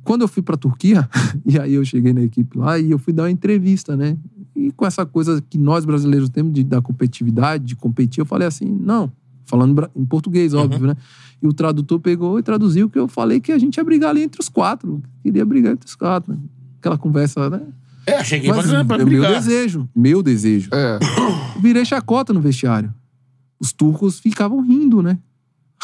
Quando 0.03 0.21
eu 0.21 0.27
fui 0.27 0.41
para 0.41 0.57
Turquia, 0.57 1.07
e 1.45 1.59
aí 1.59 1.73
eu 1.73 1.85
cheguei 1.85 2.13
na 2.13 2.21
equipe 2.21 2.57
lá 2.57 2.79
e 2.79 2.91
eu 2.91 2.99
fui 2.99 3.13
dar 3.13 3.23
uma 3.23 3.31
entrevista, 3.31 3.95
né? 3.95 4.17
E 4.55 4.71
com 4.71 4.85
essa 4.85 5.05
coisa 5.05 5.41
que 5.41 5.57
nós 5.57 5.85
brasileiros 5.85 6.29
temos 6.29 6.53
de, 6.53 6.63
da 6.63 6.81
competitividade, 6.81 7.63
de 7.63 7.75
competir, 7.75 8.21
eu 8.21 8.25
falei 8.25 8.47
assim, 8.47 8.65
não, 8.65 9.11
falando 9.45 9.89
em 9.95 10.05
português, 10.05 10.53
óbvio, 10.53 10.87
né? 10.87 10.95
E 11.41 11.47
o 11.47 11.53
tradutor 11.53 11.99
pegou 11.99 12.37
e 12.37 12.43
traduziu 12.43 12.89
que 12.89 12.99
eu 12.99 13.07
falei 13.07 13.39
que 13.39 13.51
a 13.51 13.57
gente 13.57 13.77
ia 13.77 13.83
brigar 13.83 14.09
ali 14.09 14.23
entre 14.23 14.41
os 14.41 14.49
quatro. 14.49 15.01
Queria 15.23 15.45
brigar 15.45 15.73
entre 15.73 15.87
os 15.87 15.95
quatro. 15.95 16.33
Né? 16.33 16.39
Aquela 16.79 16.97
conversa, 16.97 17.49
né? 17.49 17.61
É, 18.05 18.23
cheguei 18.23 18.49
Mas 18.49 18.67
pra, 18.67 18.83
pra 18.83 18.95
é 18.95 18.97
meu 18.99 19.05
brigar. 19.05 19.33
desejo, 19.33 19.87
meu 19.95 20.21
desejo. 20.21 20.69
É. 20.73 20.99
Virei 21.61 21.85
chacota 21.85 22.33
no 22.33 22.41
vestiário. 22.41 22.93
Os 23.59 23.73
turcos 23.73 24.19
ficavam 24.19 24.61
rindo, 24.61 25.01
né? 25.01 25.19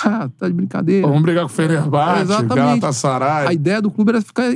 Ah, 0.03 0.29
tá 0.37 0.49
de 0.49 0.53
brincadeira. 0.53 1.07
Vamos 1.07 1.21
brigar 1.21 1.45
com 1.45 1.51
o 1.51 1.55
Fenerbahçe, 1.55 2.23
Exatamente. 2.23 2.55
Galatasaray. 2.55 3.47
A 3.47 3.53
ideia 3.53 3.81
do 3.81 3.89
clube 3.89 4.09
era 4.09 4.21
ficar 4.21 4.53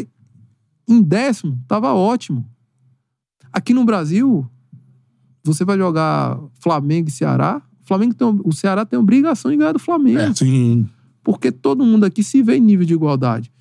em 0.86 1.02
décimo, 1.02 1.58
tava 1.66 1.94
ótimo. 1.94 2.46
Aqui 3.54 3.74
no 3.74 3.86
Brasil, 3.86 4.46
você 5.44 5.64
vai 5.64 5.78
jogar 5.78 6.38
Flamengo 6.60 7.08
e 7.08 7.12
Ceará. 7.12 7.62
O, 7.82 7.88
Flamengo 7.88 8.14
tem, 8.14 8.42
o 8.44 8.52
Ceará 8.52 8.86
tem 8.86 9.00
obrigação 9.00 9.50
de 9.50 9.56
ganhar 9.56 9.72
do 9.72 9.80
Flamengo. 9.80 10.20
É, 10.20 10.34
sim. 10.34 10.88
Porque 11.24 11.52
todo 11.52 11.86
mundo 11.86 12.04
aqui 12.04 12.22
se 12.22 12.44
vê 12.44 12.58
em 12.58 12.62
nível 12.62 12.86
de 12.86 12.94
igualdade. 12.94 13.52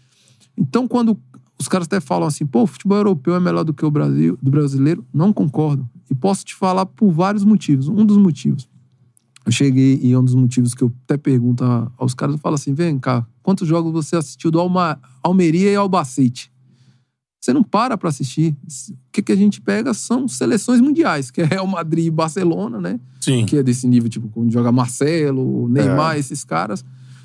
Então, 0.57 0.89
quando 0.89 1.17
os 1.59 1.69
caras 1.69 1.87
até 1.87 2.01
falam 2.01 2.27
assim, 2.27 2.47
pô, 2.47 2.63
o 2.63 2.67
futebol 2.67 2.99
europeu 2.99 3.35
é 3.35 3.41
melhor 3.41 3.65
do 3.65 3.75
que 3.75 3.85
o 3.85 3.91
Brasil, 3.91 4.39
do 4.41 4.51
brasileiro, 4.51 5.05
não 5.13 5.33
concordo. 5.33 5.89
E 6.11 6.15
posso 6.15 6.45
te 6.45 6.55
falar 6.55 6.87
por 6.87 7.11
vários 7.11 7.45
motivos. 7.45 7.89
Um 7.89 8.05
dos 8.05 8.17
motivos. 8.17 8.69
Eu 9.49 9.53
cheguei 9.53 9.99
e 10.03 10.13
é 10.13 10.19
um 10.19 10.23
dos 10.23 10.35
motivos 10.35 10.75
que 10.75 10.83
eu 10.85 10.93
até 11.05 11.17
pergunto 11.17 11.65
aos 11.97 12.13
caras, 12.13 12.35
eu 12.35 12.39
falo 12.39 12.55
assim, 12.55 12.75
vem 12.75 12.99
cá, 12.99 13.27
quantos 13.43 13.67
jogos 13.67 13.91
você 13.91 14.15
assistiu 14.15 14.51
do 14.51 14.61
Alma, 14.61 15.01
Almeria 15.23 15.73
e 15.73 15.75
Albacete? 15.75 16.53
Você 17.41 17.55
não 17.55 17.63
para 17.63 17.97
pra 17.97 18.11
assistir. 18.11 18.55
O 18.91 18.95
que, 19.11 19.23
que 19.23 19.33
a 19.33 19.37
gente 19.37 19.59
pega 19.63 19.95
são 19.95 20.29
seleções 20.29 20.83
mundiais, 20.83 21.31
que 21.31 21.41
é 21.41 21.45
Real 21.47 21.67
Madrid 21.67 22.05
e 22.05 22.11
Barcelona, 22.11 22.79
né? 22.79 23.01
Sim. 23.23 23.47
Que 23.47 23.57
é 23.57 23.63
desse 23.63 23.89
nível, 23.89 24.11
tipo, 24.11 24.29
quando 24.29 24.53
joga 24.53 24.71
Marcelo, 24.71 25.67
Neymar, 25.67 26.19
esses 26.19 26.45
caras. 26.45 26.85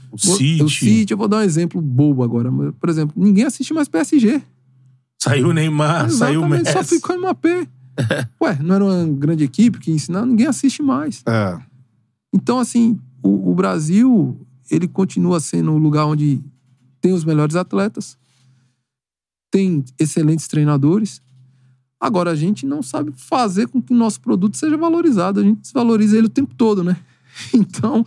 O 0.09 0.17
City. 0.17 0.63
O 0.63 0.69
City, 0.69 1.11
eu 1.11 1.17
vou 1.17 1.27
dar 1.27 1.39
um 1.39 1.41
exemplo 1.41 1.81
bobo 1.81 2.23
agora. 2.23 2.49
Por 2.79 2.87
exemplo, 2.87 3.13
ninguém 3.21 3.43
assiste 3.43 3.73
mais 3.73 3.89
PSG. 3.89 4.41
Saiu 5.21 5.51
Neymar, 5.51 6.09
saiu 6.09 6.39
Exatamente, 6.39 6.63
Messi. 6.63 6.71
só 6.71 6.83
ficou 6.85 7.17
Mbappé. 7.17 7.67
Ué, 8.41 8.59
não 8.61 8.75
era 8.75 8.85
uma 8.85 9.05
grande 9.07 9.43
equipe 9.43 9.77
que 9.77 9.91
ensinava, 9.91 10.25
ninguém 10.25 10.47
assiste 10.47 10.81
mais. 10.81 11.21
É. 11.27 11.72
Então, 12.33 12.59
assim, 12.59 12.99
o, 13.21 13.51
o 13.51 13.55
Brasil, 13.55 14.37
ele 14.69 14.87
continua 14.87 15.39
sendo 15.39 15.71
o 15.71 15.77
lugar 15.77 16.05
onde 16.05 16.41
tem 16.99 17.13
os 17.13 17.23
melhores 17.23 17.55
atletas, 17.55 18.17
tem 19.51 19.85
excelentes 19.99 20.47
treinadores. 20.47 21.21
Agora, 21.99 22.31
a 22.31 22.35
gente 22.35 22.65
não 22.65 22.81
sabe 22.81 23.13
fazer 23.15 23.67
com 23.67 23.81
que 23.81 23.93
o 23.93 23.95
nosso 23.95 24.19
produto 24.19 24.57
seja 24.57 24.75
valorizado. 24.75 25.39
A 25.39 25.43
gente 25.43 25.61
desvaloriza 25.61 26.17
ele 26.17 26.27
o 26.27 26.29
tempo 26.29 26.53
todo, 26.55 26.83
né? 26.83 26.97
Então, 27.53 28.05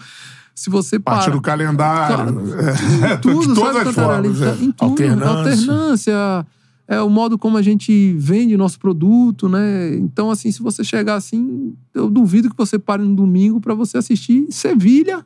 se 0.54 0.70
você 0.70 0.98
Parte 0.98 1.24
para... 1.24 1.32
do 1.34 1.40
calendário. 1.40 2.16
Claro. 2.16 2.42
É, 3.06 3.14
Em 3.14 3.20
tudo, 3.20 3.54
de 3.54 3.54
todas 3.54 3.74
sabe, 3.74 3.88
as 3.90 3.94
formas. 3.94 4.42
é. 4.42 4.54
Em 4.54 4.72
tudo. 4.72 4.90
Alternância. 4.90 5.28
Alternância. 5.30 6.46
É 6.88 7.00
o 7.00 7.10
modo 7.10 7.36
como 7.38 7.56
a 7.56 7.62
gente 7.62 8.12
vende 8.18 8.56
nosso 8.56 8.78
produto, 8.78 9.48
né? 9.48 9.94
Então, 9.96 10.30
assim, 10.30 10.50
se 10.52 10.62
você 10.62 10.84
chegar 10.84 11.14
assim, 11.16 11.74
eu 11.94 12.08
duvido 12.08 12.48
que 12.50 12.56
você 12.56 12.78
pare 12.78 13.02
no 13.02 13.14
domingo 13.14 13.60
para 13.60 13.74
você 13.74 13.98
assistir 13.98 14.46
Sevilha 14.50 15.24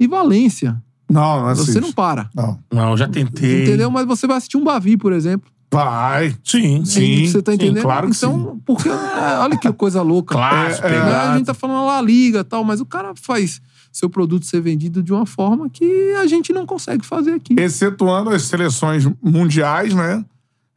e 0.00 0.06
Valência. 0.06 0.82
Não, 1.10 1.40
não 1.40 1.54
Você 1.54 1.62
assiste. 1.62 1.80
não 1.80 1.92
para. 1.92 2.28
Não. 2.34 2.58
Não, 2.72 2.96
já 2.96 3.08
tentei. 3.08 3.62
Entendeu? 3.64 3.90
Mas 3.90 4.06
você 4.06 4.26
vai 4.26 4.36
assistir 4.36 4.56
um 4.58 4.64
Bavi, 4.64 4.96
por 4.96 5.12
exemplo. 5.12 5.50
Vai. 5.72 6.34
Sim, 6.44 6.84
Sim, 6.84 7.26
Você 7.26 7.42
tá 7.42 7.52
sim, 7.52 7.56
entendendo? 7.56 7.82
claro 7.82 8.10
que 8.10 8.16
então, 8.16 8.60
porque. 8.64 8.88
é, 8.88 9.38
olha 9.38 9.56
que 9.58 9.70
coisa 9.72 10.00
louca. 10.02 10.34
Clássico, 10.34 10.86
É, 10.86 10.90
pegado. 10.90 11.30
a 11.32 11.36
gente 11.36 11.46
tá 11.46 11.54
falando 11.54 11.86
La 11.86 12.00
Liga 12.02 12.40
e 12.40 12.44
tal, 12.44 12.64
mas 12.64 12.80
o 12.80 12.86
cara 12.86 13.12
faz 13.14 13.60
seu 13.92 14.08
produto 14.10 14.44
ser 14.46 14.60
vendido 14.60 15.02
de 15.02 15.12
uma 15.12 15.26
forma 15.26 15.68
que 15.70 16.14
a 16.20 16.26
gente 16.26 16.52
não 16.52 16.64
consegue 16.66 17.04
fazer 17.04 17.32
aqui. 17.32 17.54
Excetuando 17.58 18.30
as 18.30 18.42
seleções 18.42 19.06
mundiais, 19.22 19.92
né? 19.94 20.24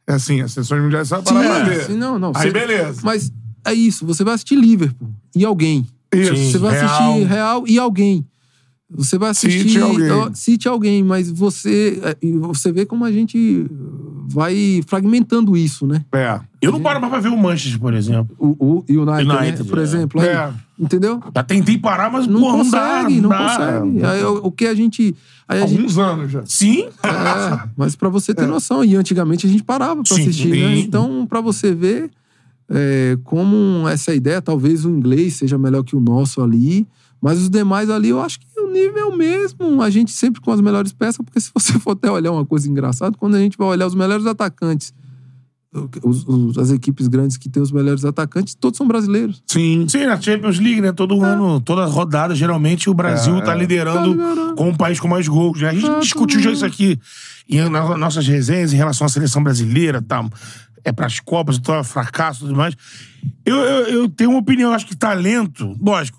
É 0.06 0.14
assim, 0.14 0.40
as 0.40 0.52
seleções 0.52 0.82
mundiais 0.82 1.08
você 1.08 1.14
vai 1.14 1.22
parar 1.24 1.64
pra 1.64 1.64
ver. 1.74 1.84
sim, 1.86 1.96
não, 1.96 2.18
não. 2.18 2.32
Aí 2.34 2.42
Você- 2.48 2.50
beleza. 2.50 3.00
Mas 3.04 3.32
é 3.64 3.72
isso, 3.72 4.04
você 4.04 4.24
vai 4.24 4.34
assistir 4.34 4.56
Liverpool 4.56 5.10
e 5.34 5.44
alguém. 5.44 5.86
Isso. 6.14 6.36
Sim. 6.36 6.50
Você 6.50 6.58
vai 6.58 6.72
Real. 6.72 6.86
assistir 6.86 7.24
Real 7.28 7.64
e 7.66 7.78
alguém. 7.78 8.26
Você 8.94 9.16
vai 9.16 9.30
assistir 9.30 9.78
e 9.78 9.80
alguém. 9.80 10.10
ó, 10.10 10.30
City 10.34 10.66
e 10.66 10.68
alguém, 10.68 11.02
mas 11.02 11.30
você 11.30 11.98
é, 12.02 12.16
e 12.20 12.32
você 12.32 12.70
vê 12.70 12.84
como 12.84 13.06
a 13.06 13.10
gente 13.12 13.66
vai 14.28 14.82
fragmentando 14.86 15.56
isso, 15.56 15.86
né? 15.86 16.04
É. 16.12 16.38
Eu 16.60 16.70
não 16.72 16.80
paro 16.80 17.00
mais 17.00 17.10
pra 17.10 17.20
ver 17.20 17.28
o 17.28 17.36
Manchester, 17.38 17.80
por 17.80 17.94
exemplo. 17.94 18.36
O, 18.38 18.54
o 18.58 18.84
United, 18.88 19.30
United, 19.30 19.62
né? 19.62 19.68
por 19.68 19.78
é. 19.78 19.82
exemplo. 19.82 20.20
Aí, 20.20 20.28
É. 20.28 20.52
Entendeu? 20.82 21.20
Já 21.32 21.44
tentei 21.44 21.78
parar, 21.78 22.10
mas 22.10 22.26
Não 22.26 22.40
porra, 22.40 22.58
consegue, 22.58 23.20
não 23.20 23.22
não, 23.22 23.28
dá, 23.28 23.56
consegue. 23.56 24.04
Aí, 24.04 24.24
o, 24.24 24.46
o 24.46 24.50
que 24.50 24.66
a 24.66 24.74
gente. 24.74 25.14
Aí 25.46 25.62
a 25.62 25.66
gente 25.66 25.78
Alguns 25.78 25.98
anos 25.98 26.32
já. 26.32 26.42
Sim. 26.44 26.88
É, 27.04 27.68
mas 27.78 27.94
pra 27.94 28.08
você 28.08 28.34
ter 28.34 28.48
noção, 28.48 28.84
e 28.84 28.96
antigamente 28.96 29.46
a 29.46 29.48
gente 29.48 29.62
parava 29.62 30.02
pra 30.02 30.16
Sim, 30.16 30.22
assistir, 30.22 30.48
né? 30.48 30.78
Então, 30.78 31.24
pra 31.24 31.40
você 31.40 31.72
ver 31.72 32.10
é, 32.68 33.16
como 33.22 33.86
essa 33.88 34.12
ideia, 34.12 34.42
talvez 34.42 34.84
o 34.84 34.90
inglês 34.90 35.34
seja 35.34 35.56
melhor 35.56 35.84
que 35.84 35.94
o 35.94 36.00
nosso 36.00 36.42
ali, 36.42 36.84
mas 37.20 37.40
os 37.40 37.48
demais 37.48 37.88
ali, 37.88 38.08
eu 38.08 38.20
acho 38.20 38.40
que 38.40 38.46
o 38.58 38.72
nível 38.72 38.98
é 38.98 39.04
o 39.04 39.16
mesmo. 39.16 39.80
A 39.80 39.88
gente 39.88 40.10
sempre 40.10 40.40
com 40.40 40.50
as 40.50 40.60
melhores 40.60 40.92
peças, 40.92 41.24
porque 41.24 41.38
se 41.38 41.52
você 41.54 41.74
for 41.78 41.92
até 41.92 42.10
olhar 42.10 42.32
uma 42.32 42.44
coisa 42.44 42.68
engraçada, 42.68 43.16
quando 43.16 43.36
a 43.36 43.38
gente 43.38 43.56
vai 43.56 43.68
olhar 43.68 43.86
os 43.86 43.94
melhores 43.94 44.26
atacantes, 44.26 44.92
os- 46.02 46.24
os- 46.26 46.58
as 46.58 46.70
equipes 46.70 47.08
grandes 47.08 47.36
que 47.36 47.48
têm 47.48 47.62
os 47.62 47.72
melhores 47.72 48.04
atacantes, 48.04 48.54
todos 48.54 48.76
são 48.76 48.86
brasileiros. 48.86 49.42
Sim. 49.46 49.86
Sim, 49.88 50.04
na 50.06 50.20
Champions 50.20 50.58
League, 50.58 50.80
né? 50.80 50.92
Todo 50.92 51.22
ano, 51.22 51.60
toda 51.60 51.84
rodada, 51.86 52.34
geralmente 52.34 52.90
o 52.90 52.94
Brasil 52.94 53.40
tá 53.42 53.54
liderando 53.54 53.98
Tá 54.16 54.24
liderando. 54.30 54.54
como 54.54 54.70
um 54.70 54.74
país 54.76 55.00
com 55.00 55.08
mais 55.08 55.26
gols. 55.26 55.60
Né? 55.60 55.68
A 55.70 55.72
gente 55.74 55.86
Tá, 55.86 55.98
discutiu 56.00 56.38
tá. 56.40 56.44
já 56.44 56.52
isso 56.52 56.64
aqui 56.66 56.98
em 57.48 57.68
nas 57.68 57.98
nossas 57.98 58.26
resenhas 58.26 58.72
em 58.72 58.76
relação 58.76 59.06
à 59.06 59.08
seleção 59.10 59.42
brasileira, 59.42 60.02
tá? 60.02 60.24
É 60.84 60.92
pras 60.92 61.20
Copas, 61.20 61.56
então 61.58 61.82
fracasso 61.84 62.44
e 62.44 62.46
tudo 62.48 62.56
mais. 62.56 62.74
Eu, 63.46 63.56
eu, 63.56 63.86
eu 64.00 64.08
tenho 64.08 64.30
uma 64.30 64.40
opinião, 64.40 64.72
acho 64.72 64.86
que 64.86 64.96
talento, 64.96 65.76
lógico. 65.80 66.18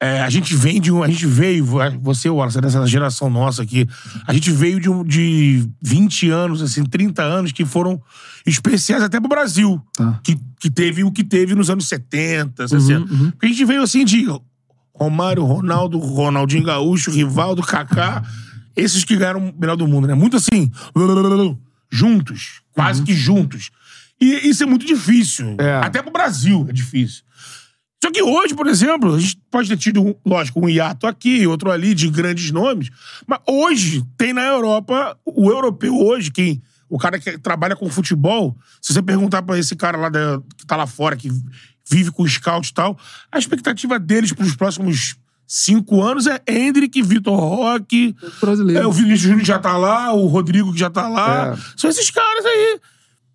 É, 0.00 0.20
a 0.20 0.30
gente 0.30 0.54
vem 0.54 0.80
de 0.80 0.92
um. 0.92 1.02
A 1.02 1.08
gente 1.08 1.26
veio, 1.26 1.66
você, 2.00 2.30
Wallace, 2.30 2.60
dessa 2.60 2.86
geração 2.86 3.28
nossa 3.28 3.62
aqui, 3.62 3.88
a 4.26 4.32
gente 4.32 4.50
veio 4.52 4.78
de, 4.78 4.88
um, 4.88 5.02
de 5.02 5.68
20 5.82 6.30
anos, 6.30 6.62
assim, 6.62 6.84
30 6.84 7.20
anos 7.22 7.50
que 7.50 7.64
foram 7.64 8.00
especiais 8.46 9.02
até 9.02 9.18
pro 9.18 9.28
Brasil. 9.28 9.82
Tá. 9.96 10.20
Que, 10.22 10.38
que 10.60 10.70
teve 10.70 11.02
o 11.02 11.10
que 11.10 11.24
teve 11.24 11.54
nos 11.54 11.68
anos 11.68 11.88
70, 11.88 12.68
60. 12.68 13.12
uhum. 13.12 13.30
Porque 13.32 13.46
a 13.46 13.48
gente 13.48 13.64
veio 13.64 13.82
assim 13.82 14.04
de 14.04 14.26
Romário, 14.94 15.44
Ronaldo, 15.44 15.98
Ronaldinho 15.98 16.62
Gaúcho, 16.62 17.10
Rivaldo, 17.10 17.62
Kaká. 17.62 18.22
Esses 18.76 19.02
que 19.02 19.16
ganharam 19.16 19.48
o 19.48 19.54
melhor 19.58 19.76
do 19.76 19.88
mundo, 19.88 20.06
né? 20.06 20.14
Muito 20.14 20.36
assim, 20.36 20.70
juntos, 21.90 22.60
quase 22.72 23.02
que 23.02 23.12
juntos. 23.12 23.70
E 24.20 24.48
isso 24.48 24.62
é 24.62 24.66
muito 24.66 24.86
difícil. 24.86 25.56
É. 25.58 25.76
Até 25.78 26.00
pro 26.02 26.12
Brasil 26.12 26.66
é 26.68 26.72
difícil. 26.72 27.22
Só 28.02 28.10
que 28.12 28.22
hoje, 28.22 28.54
por 28.54 28.66
exemplo, 28.68 29.14
a 29.14 29.18
gente 29.18 29.38
pode 29.50 29.68
ter 29.68 29.76
tido, 29.76 30.16
lógico, 30.24 30.64
um 30.64 30.68
hiato 30.68 31.06
aqui, 31.06 31.46
outro 31.46 31.70
ali, 31.70 31.94
de 31.94 32.08
grandes 32.08 32.50
nomes. 32.52 32.90
Mas 33.26 33.40
hoje, 33.46 34.04
tem 34.16 34.32
na 34.32 34.44
Europa, 34.44 35.18
o 35.26 35.50
europeu 35.50 35.94
hoje, 35.96 36.30
quem. 36.30 36.62
O 36.88 36.96
cara 36.98 37.18
que 37.18 37.36
trabalha 37.38 37.74
com 37.76 37.88
futebol, 37.90 38.56
se 38.80 38.94
você 38.94 39.02
perguntar 39.02 39.42
pra 39.42 39.58
esse 39.58 39.74
cara 39.76 39.98
lá 39.98 40.08
da- 40.08 40.40
que 40.56 40.64
tá 40.64 40.76
lá 40.76 40.86
fora, 40.86 41.16
que 41.16 41.28
vive 41.90 42.10
com 42.12 42.26
scout 42.26 42.68
e 42.70 42.72
tal, 42.72 42.98
a 43.32 43.38
expectativa 43.38 43.98
deles 43.98 44.32
pros 44.32 44.54
próximos 44.54 45.16
cinco 45.46 46.02
anos 46.02 46.26
é 46.26 46.40
Hendrick, 46.48 47.02
Vitor 47.02 47.38
Roque, 47.38 48.14
Brasileiro. 48.40 48.82
é, 48.82 48.86
o 48.86 48.92
Vinícius 48.92 49.20
Júnior 49.22 49.44
já 49.44 49.58
tá 49.58 49.76
lá, 49.76 50.12
o 50.12 50.26
Rodrigo 50.26 50.72
que 50.72 50.78
já 50.78 50.88
tá 50.88 51.08
lá. 51.08 51.54
É. 51.54 51.58
São 51.76 51.90
esses 51.90 52.10
caras 52.10 52.44
aí. 52.46 52.78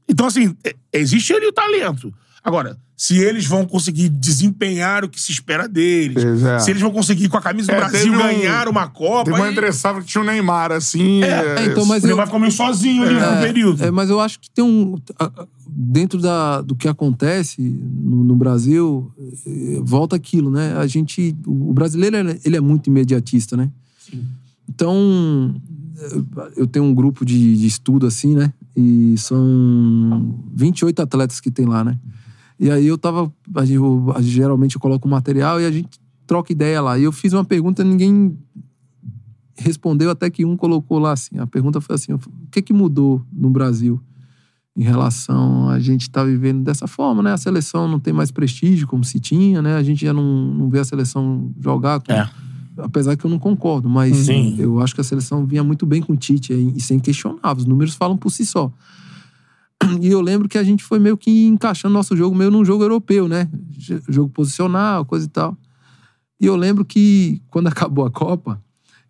Então, 0.07 0.26
assim, 0.26 0.55
é- 0.64 0.76
existe 0.93 1.34
ali 1.34 1.45
o 1.47 1.53
talento. 1.53 2.14
Agora, 2.44 2.78
se 2.98 3.18
eles 3.18 3.46
vão 3.46 3.66
conseguir 3.66 4.10
desempenhar 4.10 5.04
o 5.06 5.10
que 5.10 5.20
se 5.20 5.32
espera 5.32 5.68
deles, 5.68 6.24
é. 6.44 6.60
se 6.60 6.72
eles 6.72 6.82
vão 6.82 6.91
conseguir, 6.91 7.30
com 7.30 7.38
a 7.38 7.41
camisa 7.41 7.68
do 7.72 7.76
É, 7.76 7.78
Brasil, 7.78 8.14
um- 8.14 8.18
ganhar 8.18 8.68
uma 8.68 8.88
Copa. 8.88 9.26
Teve 9.26 9.38
uma 9.38 9.46
aí- 9.46 9.52
interessava 9.54 10.02
que 10.02 10.08
tinha 10.08 10.22
o 10.22 10.26
Neymar, 10.26 10.72
assim. 10.72 11.24
É, 11.24 11.66
então, 11.66 11.86
mas 11.86 12.04
ele 12.04 12.12
eu- 12.14 12.18
vai 12.18 12.26
ficar 12.26 12.39
meio 12.39 12.52
sozinho 12.52 13.04
ali 13.04 13.14
no 13.14 13.41
período. 13.41 13.84
É, 13.84 13.89
mas 13.91 14.10
eu 14.10 14.20
acho 14.20 14.39
que 14.39 14.50
tem 14.50 14.64
um. 14.64 14.98
Dentro 15.76 16.20
da, 16.22 16.62
do 16.62 16.76
que 16.76 16.88
acontece 16.88 17.60
no, 17.62 18.24
no 18.24 18.36
Brasil, 18.36 19.12
eh, 19.48 19.80
volta 19.82 20.16
aquilo, 20.16 20.52
né? 20.52 20.76
A 20.78 20.86
gente. 20.86 21.36
O 21.48 21.74
brasileiro, 21.74 22.16
ele 22.18 22.56
é- 22.56 22.58
é 22.58 22.62
muito 22.62 22.88
imediatista, 22.88 23.58
né? 23.58 23.72
Então, 24.70 25.56
eh, 25.98 26.52
eu 26.58 26.68
tenho 26.68 26.86
um 26.86 26.94
grupo 26.94 27.26
de, 27.26 27.58
de 27.58 27.66
estudo 27.68 28.06
assim, 28.06 28.36
né? 28.36 28.54
E 28.76 29.16
são 29.18 30.36
28 30.54 31.02
atletas 31.02 31.39
que 31.39 31.50
tem 31.52 31.66
lá, 31.66 31.84
né? 31.84 31.98
E 32.64 32.72
aí 32.72 32.88
eu 32.88 32.97
tava. 32.97 33.32
a 33.55 33.66
gente- 33.66 33.76
eu- 33.76 34.14
geralmente 34.22 34.76
eu 34.76 34.82
coloco 34.82 35.07
o 35.07 35.11
material 35.11 35.59
e 35.59 35.66
a 35.66 35.72
gente 35.72 35.99
troca 36.26 36.51
ideia 36.51 36.82
lá. 36.82 36.97
E 36.97 37.03
eu 37.03 37.11
fiz 37.11 37.34
uma 37.34 37.43
pergunta, 37.43 37.84
ninguém 37.84 38.38
respondeu 39.57 40.09
até 40.09 40.30
que 40.30 40.45
um 40.45 40.55
colocou 40.57 40.99
lá 40.99 41.11
assim. 41.11 41.38
A 41.39 41.47
pergunta 41.47 41.80
foi 41.82 41.95
assim: 41.95 42.14
o 42.14 42.20
que 42.51 42.61
que 42.61 42.74
mudou 42.74 43.22
no 43.32 43.49
Brasil 43.49 44.01
em 44.76 44.84
relação 44.84 45.70
a 45.70 45.80
gente 45.80 46.01
estar 46.03 46.24
vivendo 46.24 46.64
dessa 46.64 46.88
forma, 46.88 47.22
né? 47.22 47.32
A 47.34 47.38
seleção 47.38 47.88
não 47.88 47.99
tem 47.99 48.11
mais 48.14 48.32
prestígio 48.32 48.88
como 48.88 49.03
se 49.03 49.20
tinha, 49.20 49.61
né? 49.61 49.76
A 49.76 49.84
gente 49.84 50.03
já 50.03 50.14
não, 50.14 50.24
não 50.53 50.70
vê 50.70 50.80
a 50.80 50.84
seleção 50.86 51.51
jogar. 51.59 51.99
com- 51.99 52.11
É. 52.11 52.28
Apesar 52.78 53.16
que 53.16 53.24
eu 53.24 53.30
não 53.30 53.38
concordo, 53.38 53.88
mas 53.88 54.16
Sim. 54.18 54.55
eu 54.57 54.80
acho 54.80 54.95
que 54.95 55.01
a 55.01 55.03
seleção 55.03 55.45
vinha 55.45 55.64
muito 55.64 55.86
bem 55.86 56.01
com 56.01 56.14
o 56.14 56.18
Tite 56.18 56.53
e 56.53 56.82
sem 56.82 56.97
questionável. 56.99 57.57
Os 57.61 57.66
números 57.66 57.93
falam 57.93 58.18
por 58.18 58.32
si 58.32 58.43
só. 58.47 58.72
E 60.02 60.08
eu 60.08 60.22
lembro 60.22 60.48
que 60.48 60.58
a 60.58 60.64
gente 60.64 60.84
foi 60.84 61.00
meio 61.00 61.18
que 61.18 61.46
encaixando 61.46 61.94
nosso 61.94 62.16
jogo 62.16 62.36
meio 62.36 62.52
num 62.52 62.64
jogo 62.64 62.84
europeu, 62.84 63.28
né? 63.28 63.50
Jogo 64.10 64.30
posicional, 64.30 65.06
coisa 65.06 65.26
e 65.26 65.30
tal. 65.30 65.58
E 66.40 66.46
eu 66.46 66.56
lembro 66.56 66.84
que 66.84 67.42
quando 67.50 67.68
acabou 67.70 68.06
a 68.06 68.12
Copa, 68.12 68.62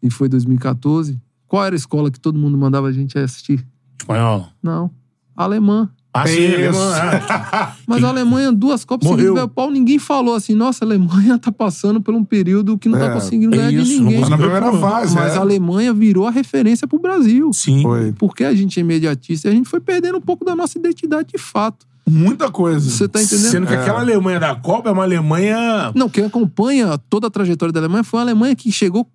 e 0.01 0.09
foi 0.09 0.27
2014, 0.27 1.19
qual 1.47 1.63
era 1.63 1.73
a 1.73 1.77
escola 1.77 2.11
que 2.11 2.19
todo 2.19 2.37
mundo 2.37 2.57
mandava 2.57 2.87
a 2.87 2.91
gente 2.91 3.17
assistir? 3.17 3.65
Espanhol. 3.99 4.49
Não. 4.61 4.91
Alemã. 5.35 5.89
Ah, 6.15 6.27
sim, 6.27 6.41
Isso. 6.41 6.79
alemão, 6.79 6.95
é. 6.95 7.73
Mas 7.87 8.03
a 8.03 8.07
Alemanha, 8.09 8.51
duas 8.51 8.85
Copas 8.85 9.07
Morreu. 9.09 9.19
seguidas, 9.25 9.41
velho, 9.43 9.47
pau, 9.49 9.71
ninguém 9.71 9.97
falou 9.97 10.35
assim, 10.35 10.53
nossa, 10.53 10.85
a 10.85 10.87
Alemanha 10.87 11.39
tá 11.39 11.51
passando 11.51 11.99
por 11.99 12.13
um 12.13 12.23
período 12.23 12.77
que 12.77 12.87
não 12.87 12.99
tá 12.99 13.07
É, 13.07 13.13
conseguindo 13.13 13.55
é 13.55 13.57
ganhar 13.57 13.71
isso, 13.71 13.91
de 13.93 13.99
ninguém. 13.99 14.19
Mas 14.19 14.29
na 14.29 14.37
primeira 14.37 14.71
fase, 14.73 15.15
Mas 15.15 15.33
é. 15.33 15.37
a 15.37 15.41
Alemanha 15.41 15.91
virou 15.91 16.27
a 16.27 16.31
referência 16.31 16.87
pro 16.87 16.99
Brasil. 16.99 17.51
Sim. 17.51 17.81
Foi. 17.81 18.11
Porque 18.13 18.43
a 18.43 18.53
gente 18.53 18.79
é 18.79 18.81
imediatista 18.81 19.47
e 19.47 19.51
a 19.51 19.53
gente 19.55 19.67
foi 19.67 19.79
perdendo 19.79 20.19
um 20.19 20.21
pouco 20.21 20.45
da 20.45 20.55
nossa 20.55 20.77
identidade 20.77 21.29
de 21.33 21.39
fato. 21.39 21.85
Muita 22.07 22.51
coisa. 22.51 22.87
Você 22.89 23.07
tá 23.07 23.19
entendendo? 23.21 23.49
Sendo 23.49 23.65
que 23.67 23.73
aquela 23.73 24.01
Alemanha 24.01 24.39
da 24.39 24.53
Copa 24.53 24.89
é 24.89 24.91
uma 24.91 25.03
Alemanha. 25.03 25.91
Não, 25.95 26.09
quem 26.09 26.25
acompanha 26.25 26.95
toda 27.09 27.27
a 27.27 27.29
trajetória 27.31 27.71
da 27.71 27.79
Alemanha 27.79 28.03
foi 28.03 28.19
a 28.19 28.23
Alemanha 28.23 28.55
que 28.55 28.71
chegou 28.71 29.07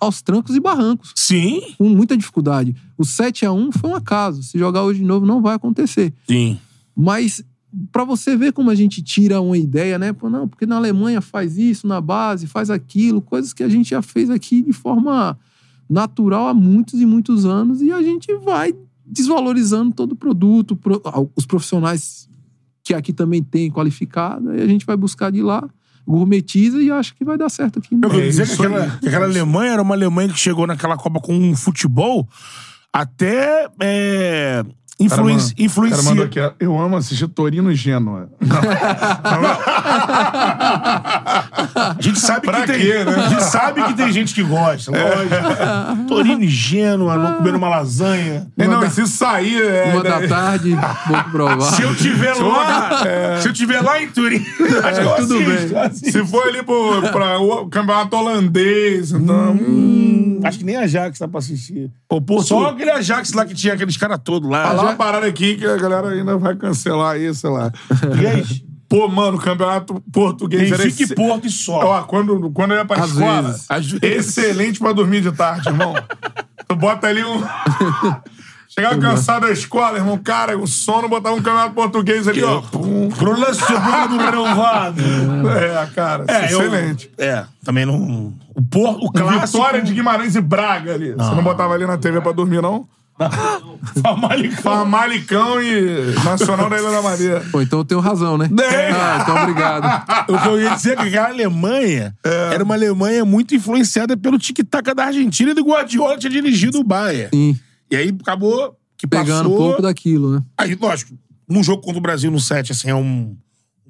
aos 0.00 0.20
trancos 0.22 0.54
e 0.56 0.60
barrancos, 0.60 1.12
Sim. 1.14 1.60
com 1.78 1.88
muita 1.88 2.16
dificuldade. 2.16 2.74
O 2.96 3.04
7 3.04 3.44
a 3.46 3.52
1 3.52 3.72
foi 3.72 3.90
um 3.90 3.94
acaso. 3.94 4.42
Se 4.42 4.58
jogar 4.58 4.82
hoje 4.82 5.00
de 5.00 5.04
novo, 5.06 5.24
não 5.26 5.40
vai 5.42 5.54
acontecer. 5.56 6.12
Sim. 6.28 6.58
Mas 6.96 7.44
pra 7.92 8.04
você 8.04 8.36
ver 8.36 8.52
como 8.52 8.70
a 8.70 8.74
gente 8.74 9.02
tira 9.02 9.40
uma 9.40 9.58
ideia, 9.58 9.98
né? 9.98 10.12
Pô, 10.12 10.30
não, 10.30 10.48
porque 10.48 10.64
na 10.66 10.76
Alemanha 10.76 11.20
faz 11.20 11.58
isso, 11.58 11.86
na 11.86 12.00
base, 12.00 12.46
faz 12.46 12.70
aquilo, 12.70 13.20
coisas 13.20 13.52
que 13.52 13.62
a 13.62 13.68
gente 13.68 13.90
já 13.90 14.00
fez 14.00 14.30
aqui 14.30 14.62
de 14.62 14.72
forma 14.72 15.38
natural 15.88 16.48
há 16.48 16.54
muitos 16.54 17.00
e 17.00 17.06
muitos 17.06 17.44
anos 17.44 17.80
e 17.82 17.92
a 17.92 18.02
gente 18.02 18.34
vai 18.38 18.74
desvalorizando 19.04 19.92
todo 19.94 20.12
o 20.12 20.16
produto, 20.16 20.74
pro- 20.74 21.00
os 21.36 21.46
profissionais 21.46 22.28
que 22.82 22.92
aqui 22.94 23.12
também 23.12 23.42
tem 23.42 23.70
qualificado, 23.70 24.54
e 24.54 24.60
a 24.62 24.66
gente 24.66 24.84
vai 24.86 24.96
buscar 24.96 25.30
de 25.30 25.42
lá, 25.42 25.68
gourmetiza 26.06 26.80
e 26.80 26.90
acha 26.90 27.12
que 27.14 27.24
vai 27.24 27.36
dar 27.36 27.48
certo 27.48 27.78
aqui. 27.80 27.94
Eu 27.94 27.98
Né? 27.98 28.08
quero 28.08 28.22
dizer 28.22 28.46
que 28.46 28.52
aquela, 28.54 28.90
que 29.00 29.08
aquela 29.08 29.24
Alemanha 29.26 29.72
era 29.72 29.82
uma 29.82 29.94
Alemanha 29.94 30.28
que 30.28 30.38
chegou 30.38 30.66
naquela 30.66 30.96
Copa 30.96 31.20
com 31.20 31.34
um 31.34 31.56
futebol 31.56 32.28
até 32.92 33.68
é, 33.80 34.64
influenci, 34.98 35.54
Cara, 35.54 35.68
mano, 35.68 35.90
cara, 35.90 36.02
mandou 36.02 36.24
influencia. 36.26 36.46
aqui, 36.46 36.64
eu 36.64 36.78
amo 36.78 36.96
assistir 36.96 37.28
Torino 37.28 37.70
e 37.70 37.74
Gênua. 37.74 38.30
A 41.98 42.02
gente 42.02 42.18
sabe 42.20 42.46
Pra 42.46 42.60
que 42.62 42.66
tem. 42.72 42.80
quê, 42.80 43.04
né? 43.04 43.14
A 43.26 43.28
gente 43.28 43.44
sabe 43.44 43.82
que 43.84 43.94
tem 43.94 44.12
gente 44.12 44.34
que 44.34 44.42
gosta, 44.42 44.90
lógico. 44.90 46.06
Torino 46.08 46.42
e 46.42 46.48
Gênua, 46.48 47.16
não 47.16 47.34
comendo 47.34 47.58
uma 47.58 47.68
lasanha. 47.68 48.46
É, 48.58 48.66
não, 48.66 48.80
da- 48.80 48.90
se 48.90 49.06
sair. 49.06 49.62
É, 49.62 49.92
Uma 49.92 50.02
né? 50.02 50.10
da 50.20 50.28
tarde, 50.28 50.76
pouco 51.06 51.30
provável. 51.30 51.62
Se 51.62 51.82
eu 51.82 51.94
tiver 51.94 52.34
lá, 52.34 53.02
se 53.40 53.48
eu 53.48 53.52
tiver 53.52 53.80
lá 53.80 54.02
em 54.02 54.08
Turim, 54.08 54.44
acho 54.84 55.00
que 55.00 55.06
eu 55.06 55.16
tudo 55.16 55.34
assisto, 55.34 55.38
bem. 55.38 55.68
eu 55.72 55.78
assisto. 55.80 56.12
Se 56.12 56.26
for 56.26 56.46
ali 56.48 56.62
pro, 56.62 57.02
pra 57.12 57.38
o 57.38 57.68
campeonato 57.68 58.16
holandês, 58.16 59.12
então. 59.12 59.52
Hum, 59.52 60.40
acho 60.44 60.58
que 60.58 60.64
nem 60.64 60.76
a 60.76 60.80
Ajax 60.80 61.18
dá 61.18 61.28
pra 61.28 61.38
assistir. 61.38 61.90
Pô, 62.08 62.20
Porto- 62.20 62.46
Só 62.48 62.68
aquele 62.70 62.90
Ajax 62.90 63.32
lá 63.32 63.44
que 63.44 63.54
tinha 63.54 63.74
aqueles 63.74 63.96
caras 63.96 64.18
todos 64.22 64.48
lá. 64.48 64.64
Falar 64.68 64.82
uma 64.82 64.94
parada 64.94 65.26
aqui 65.26 65.56
que 65.56 65.66
a 65.66 65.76
galera 65.76 66.08
ainda 66.08 66.36
vai 66.38 66.54
cancelar 66.56 67.14
aí, 67.14 67.32
sei 67.34 67.50
lá. 67.50 67.70
E 68.20 68.26
aí? 68.26 68.65
Pô, 68.88 69.08
mano, 69.08 69.36
o 69.36 69.40
campeonato 69.40 70.00
português 70.12 70.70
era 70.70 70.82
Benfica 70.82 71.02
esse- 71.02 71.12
e 71.12 71.16
Porto 71.16 71.46
e 71.46 71.50
só. 71.50 71.80
Ó, 71.84 72.02
quando, 72.04 72.50
quando 72.52 72.70
eu 72.72 72.78
ia 72.78 72.84
pra 72.84 73.02
Às 73.02 73.10
escola, 73.10 73.42
vezes. 73.42 73.64
Às 73.68 73.90
vezes. 73.90 74.28
excelente 74.36 74.78
pra 74.78 74.92
dormir 74.92 75.20
de 75.22 75.32
tarde, 75.32 75.68
irmão. 75.68 75.94
tu 76.68 76.76
bota 76.76 77.06
ali 77.08 77.24
um. 77.24 77.42
Chegava 78.68 78.98
cansado 78.98 79.46
da 79.46 79.52
escola, 79.52 79.96
irmão. 79.96 80.18
Cara, 80.18 80.58
o 80.58 80.66
sono 80.66 81.08
botava 81.08 81.34
um 81.34 81.38
campeonato 81.38 81.74
português 81.74 82.28
ali, 82.28 82.42
ó. 82.44 82.60
Pum. 82.60 83.08
Pro 83.08 83.38
lance 83.38 83.60
sobrado 83.60 84.18
do 84.18 84.22
relevado. 84.22 85.00
É, 85.48 85.86
cara, 85.94 86.24
É, 86.28 86.52
eu- 86.52 86.60
excelente. 86.60 87.10
É, 87.16 87.44
também 87.64 87.86
não. 87.86 88.34
O, 88.54 88.62
por, 88.62 88.90
o 89.02 89.10
clássico. 89.10 89.58
Vitória 89.58 89.82
de 89.82 89.94
Guimarães 89.94 90.34
e 90.34 90.40
Braga 90.42 90.92
ali. 90.94 91.12
Você 91.12 91.34
não 91.34 91.42
botava 91.42 91.72
ali 91.74 91.86
na 91.86 91.96
TV 91.96 92.20
pra 92.20 92.32
dormir, 92.32 92.60
não? 92.60 92.86
Famalicão. 94.02 94.62
Famalicão 94.62 95.62
e 95.62 96.14
Nacional 96.24 96.68
da 96.68 96.78
Ilha 96.78 96.90
da 96.90 97.02
Maria. 97.02 97.42
Pô, 97.50 97.62
então 97.62 97.78
eu 97.80 97.84
tenho 97.84 98.00
razão, 98.00 98.36
né? 98.36 98.48
É. 98.60 98.90
Ah, 98.92 99.18
então 99.22 99.42
obrigado. 99.42 99.86
O 100.28 100.38
que 100.38 100.48
eu 100.48 100.60
ia 100.60 100.70
dizer 100.74 100.92
é 100.92 100.96
que 100.96 101.08
aquela 101.08 101.28
Alemanha 101.28 102.14
era 102.52 102.62
uma 102.62 102.74
Alemanha 102.74 103.24
muito 103.24 103.54
influenciada 103.54 104.16
pelo 104.16 104.38
tic-tac 104.38 104.92
da 104.94 105.04
Argentina 105.04 105.50
e 105.50 105.54
do 105.54 105.62
Guardiola 105.64 106.18
tinha 106.18 106.30
dirigido 106.30 106.80
o 106.80 106.84
Bayern. 106.84 107.30
Sim, 107.32 107.58
E 107.90 107.96
aí 107.96 108.14
acabou 108.20 108.76
que 108.98 109.06
pegando 109.06 109.44
passou... 109.48 109.54
um 109.54 109.56
pouco 109.56 109.82
daquilo, 109.82 110.34
né? 110.34 110.42
Aí, 110.58 110.76
lógico, 110.80 111.14
num 111.48 111.62
jogo 111.62 111.82
contra 111.82 111.98
o 111.98 112.02
Brasil 112.02 112.30
no 112.30 112.40
7, 112.40 112.72
assim, 112.72 112.90
é 112.90 112.94
um 112.94 113.36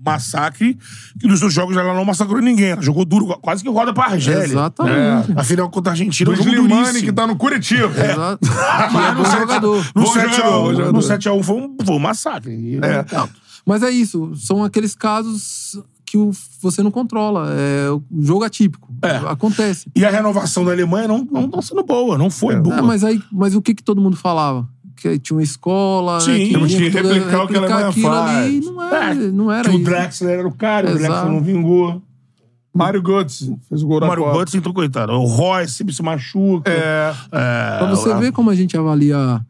massacre 0.04 0.78
que 1.18 1.26
nos 1.26 1.40
outros 1.42 1.54
jogos 1.54 1.76
ela 1.76 1.92
não 1.94 2.04
massacrou 2.04 2.40
ninguém. 2.40 2.70
Ela 2.70 2.82
jogou 2.82 3.04
duro, 3.04 3.26
quase 3.40 3.62
que 3.62 3.68
roda 3.68 3.92
pra 3.92 4.04
Argélia. 4.06 4.44
Exatamente. 4.44 5.32
A 5.36 5.42
final 5.44 5.68
contra 5.70 5.90
a 5.90 5.94
Argentina, 5.94 6.28
Luiz 6.30 6.40
um 6.40 6.44
jogo 6.44 6.56
Limani, 6.56 6.82
duríssimo. 6.84 7.04
que 7.06 7.12
tá 7.12 7.26
no 7.26 7.36
Curitiba. 7.36 7.86
Exato. 7.88 8.38
É 8.76 8.90
Mas 8.90 9.16
bom 9.16 9.24
jogador. 9.40 9.86
No 9.94 10.02
Bom 10.02 10.12
7 10.12 10.36
jogador, 10.36 10.50
bom 10.50 10.54
a 10.54 10.68
1 10.68 10.72
jogador. 10.72 10.92
no 10.92 11.02
7 11.02 11.28
a 11.28 11.32
1 11.32 11.42
foi 11.42 11.56
um, 11.56 11.76
foi 11.84 11.94
um 11.96 11.98
massacre. 11.98 12.52
E- 12.52 12.80
Mas 13.64 13.82
é 13.82 13.90
isso, 13.90 14.32
são 14.36 14.62
aqueles 14.62 14.94
casos 14.94 15.78
que 16.04 16.16
o- 16.16 16.30
você 16.62 16.82
não 16.82 16.90
controla. 16.90 17.48
É 17.52 17.90
o 17.90 18.00
jogo 18.20 18.44
atípico. 18.44 18.88
É. 19.02 19.16
Acontece. 19.28 19.90
E 19.94 20.04
a 20.04 20.10
renovação 20.10 20.64
da 20.64 20.70
Alemanha 20.72 21.08
não, 21.08 21.26
não 21.30 21.48
tá 21.50 21.60
sendo 21.60 21.82
boa, 21.82 22.16
não 22.16 22.30
foi 22.30 22.54
boa. 22.56 22.76
Ah, 22.76 22.82
mas, 22.82 23.02
aí, 23.02 23.20
mas 23.32 23.54
o 23.56 23.62
que, 23.62 23.74
que 23.74 23.82
todo 23.82 24.00
mundo 24.00 24.16
falava? 24.16 24.68
Que 24.96 25.18
tinha 25.18 25.36
uma 25.36 25.42
escola, 25.42 26.20
Sim. 26.20 26.32
né, 26.32 26.38
que 26.46 26.52
Temos 26.52 26.70
tinha 26.72 26.90
que 26.90 26.96
tudo- 26.96 27.12
replicar 27.12 27.44
o 27.44 27.48
que 27.48 27.54
a 27.56 27.58
Alemanha 27.58 27.88
aquilo 27.88 28.08
faz. 28.08 28.36
ali 28.46 28.60
não 28.60 28.82
era, 28.82 29.10
É, 29.10 29.14
não 29.14 29.52
era 29.52 29.68
que 29.68 29.76
o 29.76 29.78
isso. 29.78 29.84
Drexler 29.84 30.38
era 30.38 30.48
o 30.48 30.52
cara, 30.54 30.86
o 30.86 30.90
Exato. 30.90 31.02
Drexler 31.04 31.32
não 31.32 31.40
vingou. 31.42 32.02
Mário 32.74 33.00
Götze 33.02 33.56
fez 33.68 33.82
o 33.82 33.86
gol 33.86 33.96
O 33.98 34.00
da 34.00 34.06
Mário 34.06 34.22
Copa. 34.24 34.38
Götze 34.38 34.56
entrou, 34.58 34.74
coitado. 34.74 35.12
O 35.12 35.24
Roy 35.24 35.66
sempre 35.68 35.94
se 35.94 36.02
machuca. 36.02 36.70
É, 36.70 37.14
É, 37.32 37.78
Pra 37.78 37.86
você 37.90 38.10
a- 38.10 38.18
ver 38.18 38.32
como 38.32 38.50
a 38.50 38.54
gente 38.54 38.76
avalia 38.76 39.40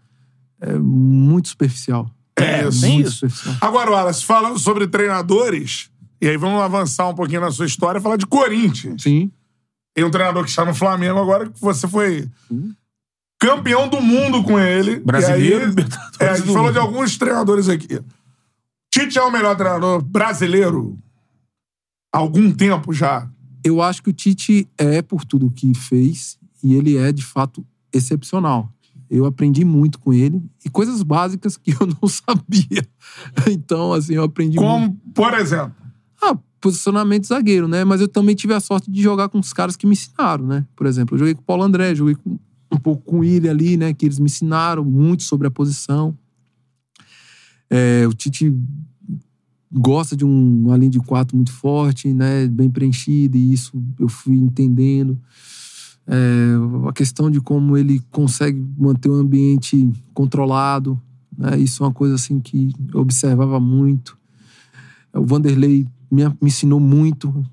é 0.60 0.74
muito 0.78 1.48
superficial. 1.48 2.10
É, 2.36 2.68
isso. 2.68 2.80
tem 2.82 2.92
muito 2.94 3.06
isso. 3.08 3.16
superficial. 3.28 3.54
Agora, 3.60 3.90
Wallace, 3.90 4.24
falando 4.24 4.58
sobre 4.58 4.86
treinadores, 4.86 5.90
e 6.20 6.28
aí 6.28 6.36
vamos 6.36 6.60
avançar 6.62 7.08
um 7.08 7.14
pouquinho 7.14 7.40
na 7.40 7.50
sua 7.50 7.66
história 7.66 7.98
e 7.98 8.02
falar 8.02 8.16
de 8.16 8.26
Corinthians. 8.26 9.02
Sim. 9.02 9.30
Tem 9.94 10.04
um 10.04 10.10
treinador 10.10 10.44
que 10.44 10.50
está 10.50 10.64
no 10.64 10.74
Flamengo 10.74 11.18
agora, 11.18 11.46
que 11.48 11.60
você 11.60 11.88
foi 11.88 12.28
campeão 13.38 13.88
do 13.88 14.00
mundo 14.00 14.42
com 14.42 14.58
ele. 14.58 15.00
Brasileiro, 15.00 15.72
E 15.78 15.80
aí, 15.80 15.86
é, 16.20 16.28
a 16.30 16.36
gente 16.36 16.52
falou 16.52 16.72
de 16.72 16.78
alguns 16.78 17.16
treinadores 17.18 17.68
aqui. 17.68 18.00
Tite 18.90 19.18
é 19.18 19.22
o 19.22 19.30
melhor 19.30 19.56
treinador 19.56 20.02
brasileiro 20.02 20.98
há 22.12 22.18
algum 22.18 22.50
tempo 22.50 22.92
já. 22.92 23.28
Eu 23.64 23.82
acho 23.82 24.02
que 24.02 24.10
o 24.10 24.12
Tite 24.12 24.68
é 24.78 25.02
por 25.02 25.24
tudo 25.24 25.50
que 25.50 25.74
fez 25.74 26.38
e 26.62 26.74
ele 26.74 26.96
é, 26.96 27.12
de 27.12 27.24
fato, 27.24 27.66
excepcional. 27.92 28.72
Eu 29.10 29.24
aprendi 29.24 29.64
muito 29.64 29.98
com 29.98 30.12
ele 30.12 30.42
e 30.64 30.70
coisas 30.70 31.02
básicas 31.02 31.56
que 31.56 31.72
eu 31.72 31.86
não 31.86 32.08
sabia. 32.08 32.86
Então, 33.48 33.92
assim, 33.92 34.14
eu 34.14 34.22
aprendi 34.24 34.56
muito. 34.58 34.68
Como, 34.68 35.00
por 35.14 35.34
exemplo, 35.34 35.74
Ah, 36.22 36.36
posicionamento 36.60 37.26
zagueiro, 37.26 37.68
né? 37.68 37.84
Mas 37.84 38.00
eu 38.00 38.08
também 38.08 38.34
tive 38.34 38.54
a 38.54 38.60
sorte 38.60 38.90
de 38.90 39.00
jogar 39.02 39.28
com 39.28 39.38
os 39.38 39.52
caras 39.52 39.76
que 39.76 39.86
me 39.86 39.92
ensinaram, 39.92 40.46
né? 40.46 40.66
Por 40.74 40.86
exemplo, 40.86 41.14
eu 41.14 41.18
joguei 41.18 41.34
com 41.34 41.40
o 41.42 41.44
Paulo 41.44 41.62
André, 41.62 41.94
joguei 41.94 42.14
com- 42.14 42.38
um 42.72 42.78
pouco 42.78 43.02
com 43.02 43.18
Willian 43.18 43.50
ali, 43.50 43.76
né? 43.76 43.92
Que 43.92 44.06
eles 44.06 44.18
me 44.18 44.26
ensinaram 44.26 44.84
muito 44.84 45.22
sobre 45.22 45.46
a 45.46 45.50
posição. 45.50 46.16
É, 47.68 48.06
o 48.06 48.12
Tite 48.12 48.54
gosta 49.72 50.16
de 50.16 50.24
um, 50.24 50.64
uma 50.66 50.76
linha 50.76 50.90
de 50.90 51.00
quatro 51.00 51.36
muito 51.36 51.52
forte, 51.52 52.12
né? 52.12 52.46
Bem 52.48 52.70
preenchida, 52.70 53.36
e 53.36 53.52
isso 53.52 53.80
eu 53.98 54.08
fui 54.08 54.36
entendendo. 54.36 55.18
É, 56.06 56.54
a 56.88 56.92
questão 56.92 57.30
de 57.30 57.40
como 57.40 57.76
ele 57.76 58.00
consegue 58.10 58.64
manter 58.78 59.08
o 59.08 59.14
ambiente 59.14 59.90
controlado, 60.14 61.00
né? 61.36 61.58
Isso 61.58 61.82
é 61.82 61.86
uma 61.86 61.92
coisa 61.92 62.14
assim 62.14 62.40
que 62.40 62.72
eu 62.92 63.00
observava 63.00 63.58
muito. 63.60 64.16
O 65.12 65.24
Vanderlei 65.24 65.86
me, 66.10 66.24
me 66.24 66.34
ensinou 66.42 66.78
muito 66.78 67.44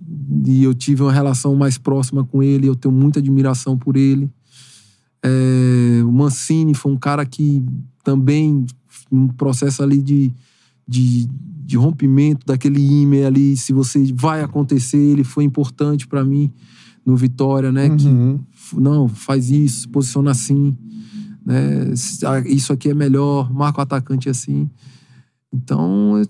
e 0.45 0.63
eu 0.63 0.73
tive 0.73 1.01
uma 1.01 1.11
relação 1.11 1.55
mais 1.55 1.77
próxima 1.77 2.23
com 2.23 2.43
ele. 2.43 2.67
Eu 2.67 2.75
tenho 2.75 2.93
muita 2.93 3.19
admiração 3.19 3.77
por 3.77 3.95
ele. 3.95 4.29
É, 5.23 6.03
o 6.03 6.11
Mancini 6.11 6.73
foi 6.73 6.91
um 6.91 6.97
cara 6.97 7.25
que 7.25 7.63
também, 8.03 8.65
um 9.11 9.27
processo 9.29 9.81
ali 9.81 10.01
de, 10.01 10.33
de, 10.87 11.27
de 11.65 11.77
rompimento 11.77 12.45
daquele 12.45 12.81
ímã 12.81 13.25
ali, 13.25 13.55
se 13.55 13.71
você 13.71 14.11
vai 14.13 14.41
acontecer, 14.41 14.97
ele 14.97 15.23
foi 15.23 15.43
importante 15.45 16.05
para 16.07 16.23
mim 16.25 16.51
no 17.05 17.15
Vitória, 17.15 17.71
né? 17.71 17.89
Que 17.95 18.07
f- 18.53 18.79
não, 18.79 19.07
faz 19.07 19.49
isso, 19.49 19.87
posiciona 19.89 20.31
assim, 20.31 20.75
né? 21.45 21.93
ah, 22.25 22.39
Isso 22.45 22.71
aqui 22.73 22.89
é 22.89 22.93
melhor, 22.93 23.53
marca 23.53 23.79
o 23.79 23.83
atacante 23.83 24.29
assim. 24.29 24.69
Então, 25.53 26.21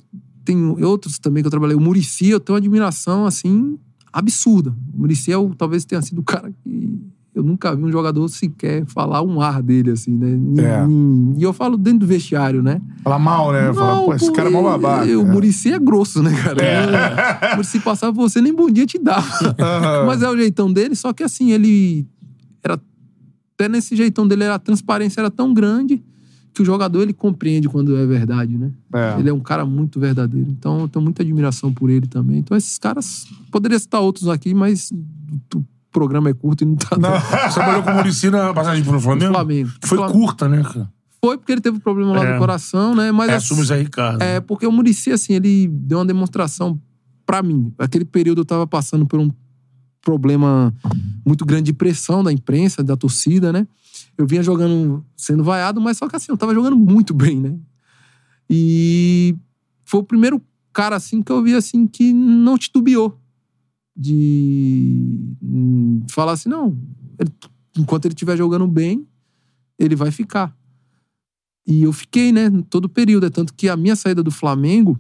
tenho 0.44 0.80
outros 0.86 1.18
também 1.20 1.42
que 1.42 1.48
eu 1.48 1.52
trabalhei. 1.52 1.76
O 1.76 1.80
Murici, 1.82 2.28
eu 2.28 2.40
tenho 2.40 2.56
uma 2.56 2.60
admiração, 2.60 3.26
assim, 3.26 3.78
absurda. 4.12 4.76
O 4.94 5.00
Murici 5.00 5.32
é 5.32 5.38
o, 5.38 5.54
talvez 5.56 5.86
tenha 5.86 6.02
sido 6.02 6.20
o 6.20 6.24
cara 6.24 6.52
que 6.52 6.63
eu 7.36 7.42
nunca 7.44 7.76
vi 7.76 7.84
um 7.84 7.92
jogador 7.92 8.28
sequer 8.30 8.86
falar 8.86 9.22
um 9.24 9.42
ar 9.42 9.62
dele, 9.64 9.92
assim, 9.92 10.12
né? 10.12 10.38
É. 10.62 10.86
E 11.40 11.42
eu 11.44 11.52
falo 11.52 11.76
dentro 11.78 12.00
do 12.00 12.06
vestiário, 12.08 12.62
né? 12.62 12.80
fala 13.04 13.18
mal, 13.18 13.52
né? 13.52 13.74
Fala, 13.74 13.96
Não, 13.96 14.06
pô, 14.06 14.14
esse 14.14 14.32
cara 14.32 14.50
é 14.50 14.52
e- 14.52 14.64
babaca. 14.64 15.06
O 15.18 15.22
É. 15.22 15.24
Murici 15.26 15.72
é 15.74 15.80
grosso, 15.80 16.22
né, 16.22 16.32
cara? 16.44 17.54
O 17.54 17.56
Murici 17.58 17.80
passava 17.80 18.12
você, 18.12 18.40
nem 18.42 18.54
bom 18.54 18.70
dia 18.70 18.86
te 18.86 19.00
dava. 19.00 19.56
Mas 20.06 20.22
é 20.22 20.30
o 20.30 20.38
jeitão 20.38 20.72
dele, 20.72 20.96
só 20.96 21.12
que 21.12 21.24
assim, 21.24 21.52
ele 21.52 22.06
era. 22.64 22.80
Até 23.56 23.68
nesse 23.70 23.96
jeitão 23.96 24.28
dele, 24.28 24.46
a 24.46 24.58
transparência 24.60 25.22
era 25.22 25.30
tão 25.32 25.54
grande 25.54 26.04
que 26.54 26.62
o 26.62 26.66
jogador 26.66 27.02
ele 27.02 27.14
compreende 27.14 27.68
quando 27.68 27.96
é 27.98 28.06
verdade, 28.06 28.56
né? 28.58 28.72
É. 28.94 29.16
Ele 29.20 29.30
é 29.30 29.34
um 29.34 29.40
cara 29.40 29.66
muito 29.66 30.00
verdadeiro. 30.00 30.50
Então 30.52 30.82
eu 30.82 30.88
tenho 30.88 31.04
muita 31.04 31.24
admiração 31.24 31.74
por 31.74 31.90
ele 31.90 32.06
também. 32.08 32.38
Então 32.38 32.56
esses 32.56 32.78
caras. 32.78 33.26
Poderia 33.52 33.78
citar 33.80 34.02
outros 34.02 34.28
aqui, 34.28 34.54
mas 34.54 34.92
programa 35.94 36.30
é 36.30 36.34
curto 36.34 36.64
e 36.64 36.66
não 36.66 36.76
tá. 36.76 36.98
Você 37.48 37.54
trabalhou 37.54 37.84
com 37.84 37.92
o 37.92 37.96
Muricy 37.96 38.30
na 38.30 38.54
passagem 38.54 38.84
pro 38.84 39.00
Flamengo? 39.00 39.34
Flamengo. 39.34 39.70
Foi 39.86 39.98
Flam- 39.98 40.12
curta, 40.12 40.50
né, 40.50 40.62
cara? 40.64 40.92
Foi 41.24 41.38
porque 41.38 41.54
ele 41.54 41.62
teve 41.62 41.78
um 41.78 41.80
problema 41.80 42.12
lá 42.12 42.26
É. 42.26 42.34
no 42.34 42.40
coração, 42.40 42.94
né? 42.94 43.10
Mas 43.14 43.30
É, 43.30 43.36
assume 43.36 43.62
o 43.62 43.66
Zé 43.66 43.78
Ricardo. 43.80 44.22
É, 44.22 44.42
porque 44.42 44.68
o 44.68 44.72
Murici, 44.74 45.12
assim, 45.12 45.34
ele 45.34 45.68
deu 45.70 46.00
uma 46.00 46.06
demonstração 46.06 46.78
pra 47.26 47.42
mim. 47.42 47.72
Aquele 47.80 48.04
período 48.04 48.42
eu 48.42 48.46
tava 48.46 48.68
passando 48.68 49.06
por 49.06 49.20
um 49.20 49.32
problema 50.02 50.74
muito 51.26 51.46
grande 51.46 51.64
de 51.68 51.74
pressão 51.74 52.22
da 52.22 52.34
imprensa, 52.34 52.84
da 52.84 52.98
torcida, 52.98 53.54
né? 53.54 53.66
Eu 54.18 54.28
vinha 54.28 54.44
jogando, 54.44 55.06
sendo 55.16 55.44
vaiado, 55.46 55.80
mas 55.80 55.98
só 55.98 56.10
que 56.10 56.16
assim, 56.18 56.28
eu 56.30 56.38
tava 56.38 56.54
jogando 56.54 56.76
muito 56.76 57.14
bem, 57.14 57.40
né? 57.40 57.56
E 58.50 59.36
foi 59.86 60.02
o 60.02 60.04
primeiro 60.04 60.42
cara, 60.74 60.96
assim, 60.96 61.22
que 61.22 61.32
eu 61.32 61.42
vi, 61.42 61.54
assim, 61.56 61.88
que 61.88 62.12
não 62.12 62.58
titubeou 62.58 63.18
de 63.96 65.36
hum, 65.42 66.02
falar 66.10 66.34
assim, 66.34 66.50
não, 66.50 66.78
ele- 67.20 67.32
enquanto 67.78 68.06
ele 68.06 68.14
estiver 68.14 68.38
jogando 68.38 68.68
bem, 68.68 69.08
ele 69.78 69.96
vai 69.96 70.12
ficar. 70.12 70.56
E 71.66 71.84
eu 71.84 71.94
fiquei, 71.94 72.32
né, 72.32 72.50
todo 72.70 72.86
o 72.86 72.90
período. 72.90 73.26
É 73.26 73.30
tanto 73.30 73.54
que 73.54 73.70
a 73.70 73.78
minha 73.78 73.96
saída 73.96 74.22
do 74.22 74.32
Flamengo, 74.32 75.00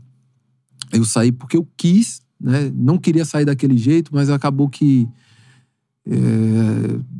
eu 0.91 1.03
saí 1.03 1.31
porque 1.31 1.57
eu 1.57 1.67
quis, 1.75 2.21
né? 2.39 2.71
Não 2.73 2.97
queria 2.97 3.25
sair 3.25 3.45
daquele 3.45 3.77
jeito, 3.77 4.11
mas 4.13 4.29
acabou 4.29 4.69
que 4.69 5.07
é, 6.05 6.11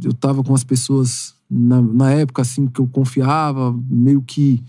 eu 0.04 0.14
tava 0.14 0.44
com 0.44 0.54
as 0.54 0.64
pessoas 0.64 1.36
na, 1.50 1.82
na 1.82 2.12
época, 2.12 2.42
assim, 2.42 2.68
que 2.68 2.80
eu 2.80 2.88
confiava, 2.88 3.74
meio 3.90 4.22
que 4.22 4.64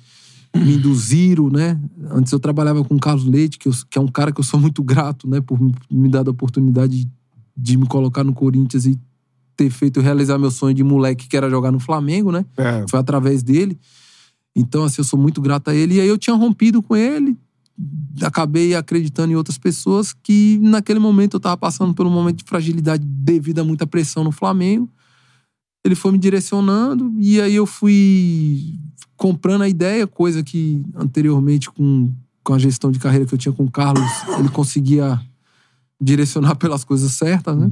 me 0.54 0.74
induziram, 0.74 1.50
né? 1.50 1.80
Antes 2.10 2.32
eu 2.32 2.38
trabalhava 2.38 2.84
com 2.84 2.94
o 2.94 3.00
Carlos 3.00 3.24
Leite, 3.24 3.58
que, 3.58 3.68
eu- 3.68 3.72
que 3.90 3.98
é 3.98 4.00
um 4.00 4.08
cara 4.08 4.30
que 4.32 4.40
eu 4.40 4.44
sou 4.44 4.58
muito 4.60 4.82
grato, 4.82 5.28
né? 5.28 5.40
Por 5.40 5.58
me 5.90 6.08
dar 6.08 6.26
a 6.26 6.30
oportunidade 6.30 7.04
de 7.04 7.10
de 7.56 7.76
me 7.76 7.86
colocar 7.86 8.24
no 8.24 8.32
Corinthians 8.32 8.84
e 8.84 8.98
ter 9.56 9.70
feito 9.70 10.00
realizar 10.00 10.36
meu 10.38 10.50
sonho 10.50 10.74
de 10.74 10.82
moleque 10.82 11.28
que 11.28 11.36
era 11.36 11.48
jogar 11.48 11.70
no 11.70 11.78
Flamengo, 11.78 12.32
né? 12.32 12.44
É. 12.56 12.84
Foi 12.90 12.98
através 12.98 13.44
dele. 13.44 13.78
Então, 14.56 14.82
assim, 14.82 14.96
eu 14.98 15.04
sou 15.04 15.16
muito 15.16 15.40
grato 15.40 15.68
a 15.68 15.74
ele. 15.74 15.94
E 15.94 16.00
aí 16.00 16.08
eu 16.08 16.18
tinha 16.18 16.34
rompido 16.34 16.82
com 16.82 16.96
ele, 16.96 17.36
acabei 18.22 18.74
acreditando 18.74 19.32
em 19.32 19.36
outras 19.36 19.56
pessoas 19.56 20.12
que 20.12 20.58
naquele 20.62 20.98
momento 20.98 21.34
eu 21.36 21.40
tava 21.40 21.56
passando 21.56 21.94
por 21.94 22.04
um 22.04 22.10
momento 22.10 22.38
de 22.38 22.44
fragilidade 22.44 23.04
devido 23.06 23.60
a 23.60 23.64
muita 23.64 23.86
pressão 23.86 24.24
no 24.24 24.32
Flamengo. 24.32 24.90
Ele 25.84 25.94
foi 25.94 26.10
me 26.10 26.18
direcionando 26.18 27.14
e 27.20 27.40
aí 27.40 27.54
eu 27.54 27.66
fui 27.66 28.80
comprando 29.16 29.62
a 29.62 29.68
ideia, 29.68 30.06
coisa 30.06 30.42
que 30.42 30.82
anteriormente 30.96 31.70
com, 31.70 32.12
com 32.42 32.54
a 32.54 32.58
gestão 32.58 32.90
de 32.90 32.98
carreira 32.98 33.26
que 33.26 33.34
eu 33.34 33.38
tinha 33.38 33.52
com 33.52 33.64
o 33.64 33.70
Carlos, 33.70 34.10
ele 34.38 34.48
conseguia 34.48 35.20
direcionar 36.00 36.56
pelas 36.56 36.84
coisas 36.84 37.12
certas, 37.12 37.56
né? 37.56 37.70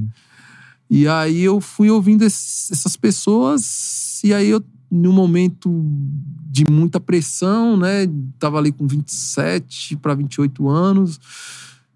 E 0.89 1.07
aí 1.07 1.41
eu 1.41 1.59
fui 1.61 1.89
ouvindo 1.89 2.23
esses- 2.23 2.71
essas 2.71 2.95
pessoas 2.95 4.21
e 4.23 4.33
aí 4.33 4.49
eu 4.49 4.63
num 4.91 5.11
momento 5.13 5.71
de 6.51 6.63
muita 6.69 6.99
pressão, 6.99 7.75
né? 7.75 8.07
Tava 8.37 8.59
ali 8.59 8.71
com 8.71 8.85
27 8.85 9.95
para 9.95 10.13
28 10.13 10.69
anos. 10.69 11.19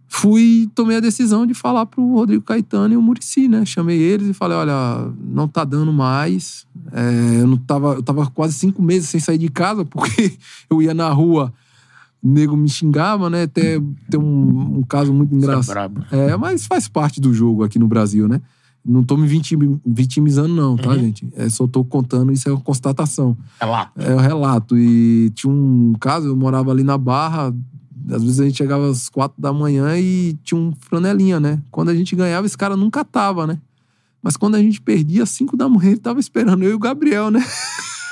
Fui, 0.10 0.70
tomei 0.74 0.98
a 0.98 1.00
decisão 1.02 1.46
de 1.46 1.54
falar 1.54 1.86
pro 1.86 2.14
Rodrigo 2.14 2.44
Caetano 2.44 2.94
e 2.94 2.98
o 2.98 3.02
Murici, 3.02 3.48
né? 3.48 3.66
Chamei 3.66 3.98
eles 4.00 4.30
e 4.30 4.34
falei: 4.34 4.58
olha, 4.58 5.12
não 5.22 5.48
tá 5.48 5.64
dando 5.66 5.92
mais. 5.92 6.66
É, 6.94 7.42
eu 7.42 7.48
não 7.48 7.58
tava, 7.58 7.96
eu 7.96 8.04
tava 8.04 8.26
quase 8.28 8.54
cinco 8.54 8.82
meses 8.82 9.10
sem 9.10 9.20
sair 9.20 9.38
de 9.38 9.50
casa, 9.50 9.84
porque 9.84 10.38
eu 10.70 10.82
ia 10.82 10.94
na 10.94 11.10
rua, 11.10 11.54
o 12.24 12.30
nego 12.30 12.56
me 12.56 12.70
xingava, 12.70 13.30
né? 13.30 13.44
Até 13.44 13.80
tem 14.10 14.20
um, 14.20 14.78
um 14.80 14.84
caso 14.84 15.14
muito 15.14 15.34
é 15.34 15.38
engraçado. 15.38 15.74
brabo. 15.74 16.06
É, 16.10 16.36
mas 16.38 16.66
faz 16.66 16.88
parte 16.88 17.20
do 17.20 17.34
jogo 17.34 17.64
aqui 17.64 17.78
no 17.78 17.88
Brasil, 17.88 18.28
né? 18.30 18.42
Não 18.86 19.04
tô 19.04 19.18
me 19.18 19.28
vitim- 19.28 19.82
vitimizando, 19.86 20.56
não, 20.56 20.78
tá, 20.78 20.98
gente? 20.98 21.28
É, 21.36 21.50
só 21.50 21.68
tô 21.68 21.84
contando, 21.84 22.32
isso 22.32 22.48
é 22.48 22.54
uma 22.54 22.62
constatação. 22.62 23.38
É 23.60 23.66
lá. 23.66 23.92
É 23.98 24.16
o 24.16 24.18
relato. 24.20 24.78
E 24.78 25.30
tinha 25.32 25.52
um 25.52 25.94
caso, 26.00 26.28
eu 26.30 26.38
morava 26.38 26.72
ali 26.72 26.84
na 26.84 26.98
Barra, 26.98 27.54
às 28.10 28.24
vezes 28.24 28.40
a 28.40 28.46
gente 28.46 28.58
chegava 28.58 28.90
às 28.90 29.10
quatro 29.10 29.42
da 29.42 29.52
manhã 29.52 29.98
e 29.98 30.34
tinha 30.44 30.60
um 30.60 30.74
franelinha, 30.80 31.40
né? 31.40 31.62
Quando 31.72 31.90
a 31.90 31.96
gente 31.96 32.16
ganhava, 32.16 32.46
esse 32.46 32.58
cara 32.58 32.78
nunca 32.78 33.04
tava, 33.04 33.46
né? 33.46 33.60
Mas 34.22 34.36
quando 34.36 34.56
a 34.56 34.60
gente 34.60 34.82
perdia, 34.82 35.24
às 35.24 35.30
cinco 35.30 35.56
da 35.56 35.70
manhã, 35.70 35.92
ele 35.92 36.00
tava 36.00 36.20
esperando 36.20 36.64
eu 36.64 36.72
e 36.72 36.74
o 36.74 36.80
Gabriel, 36.80 37.30
né? 37.30 37.44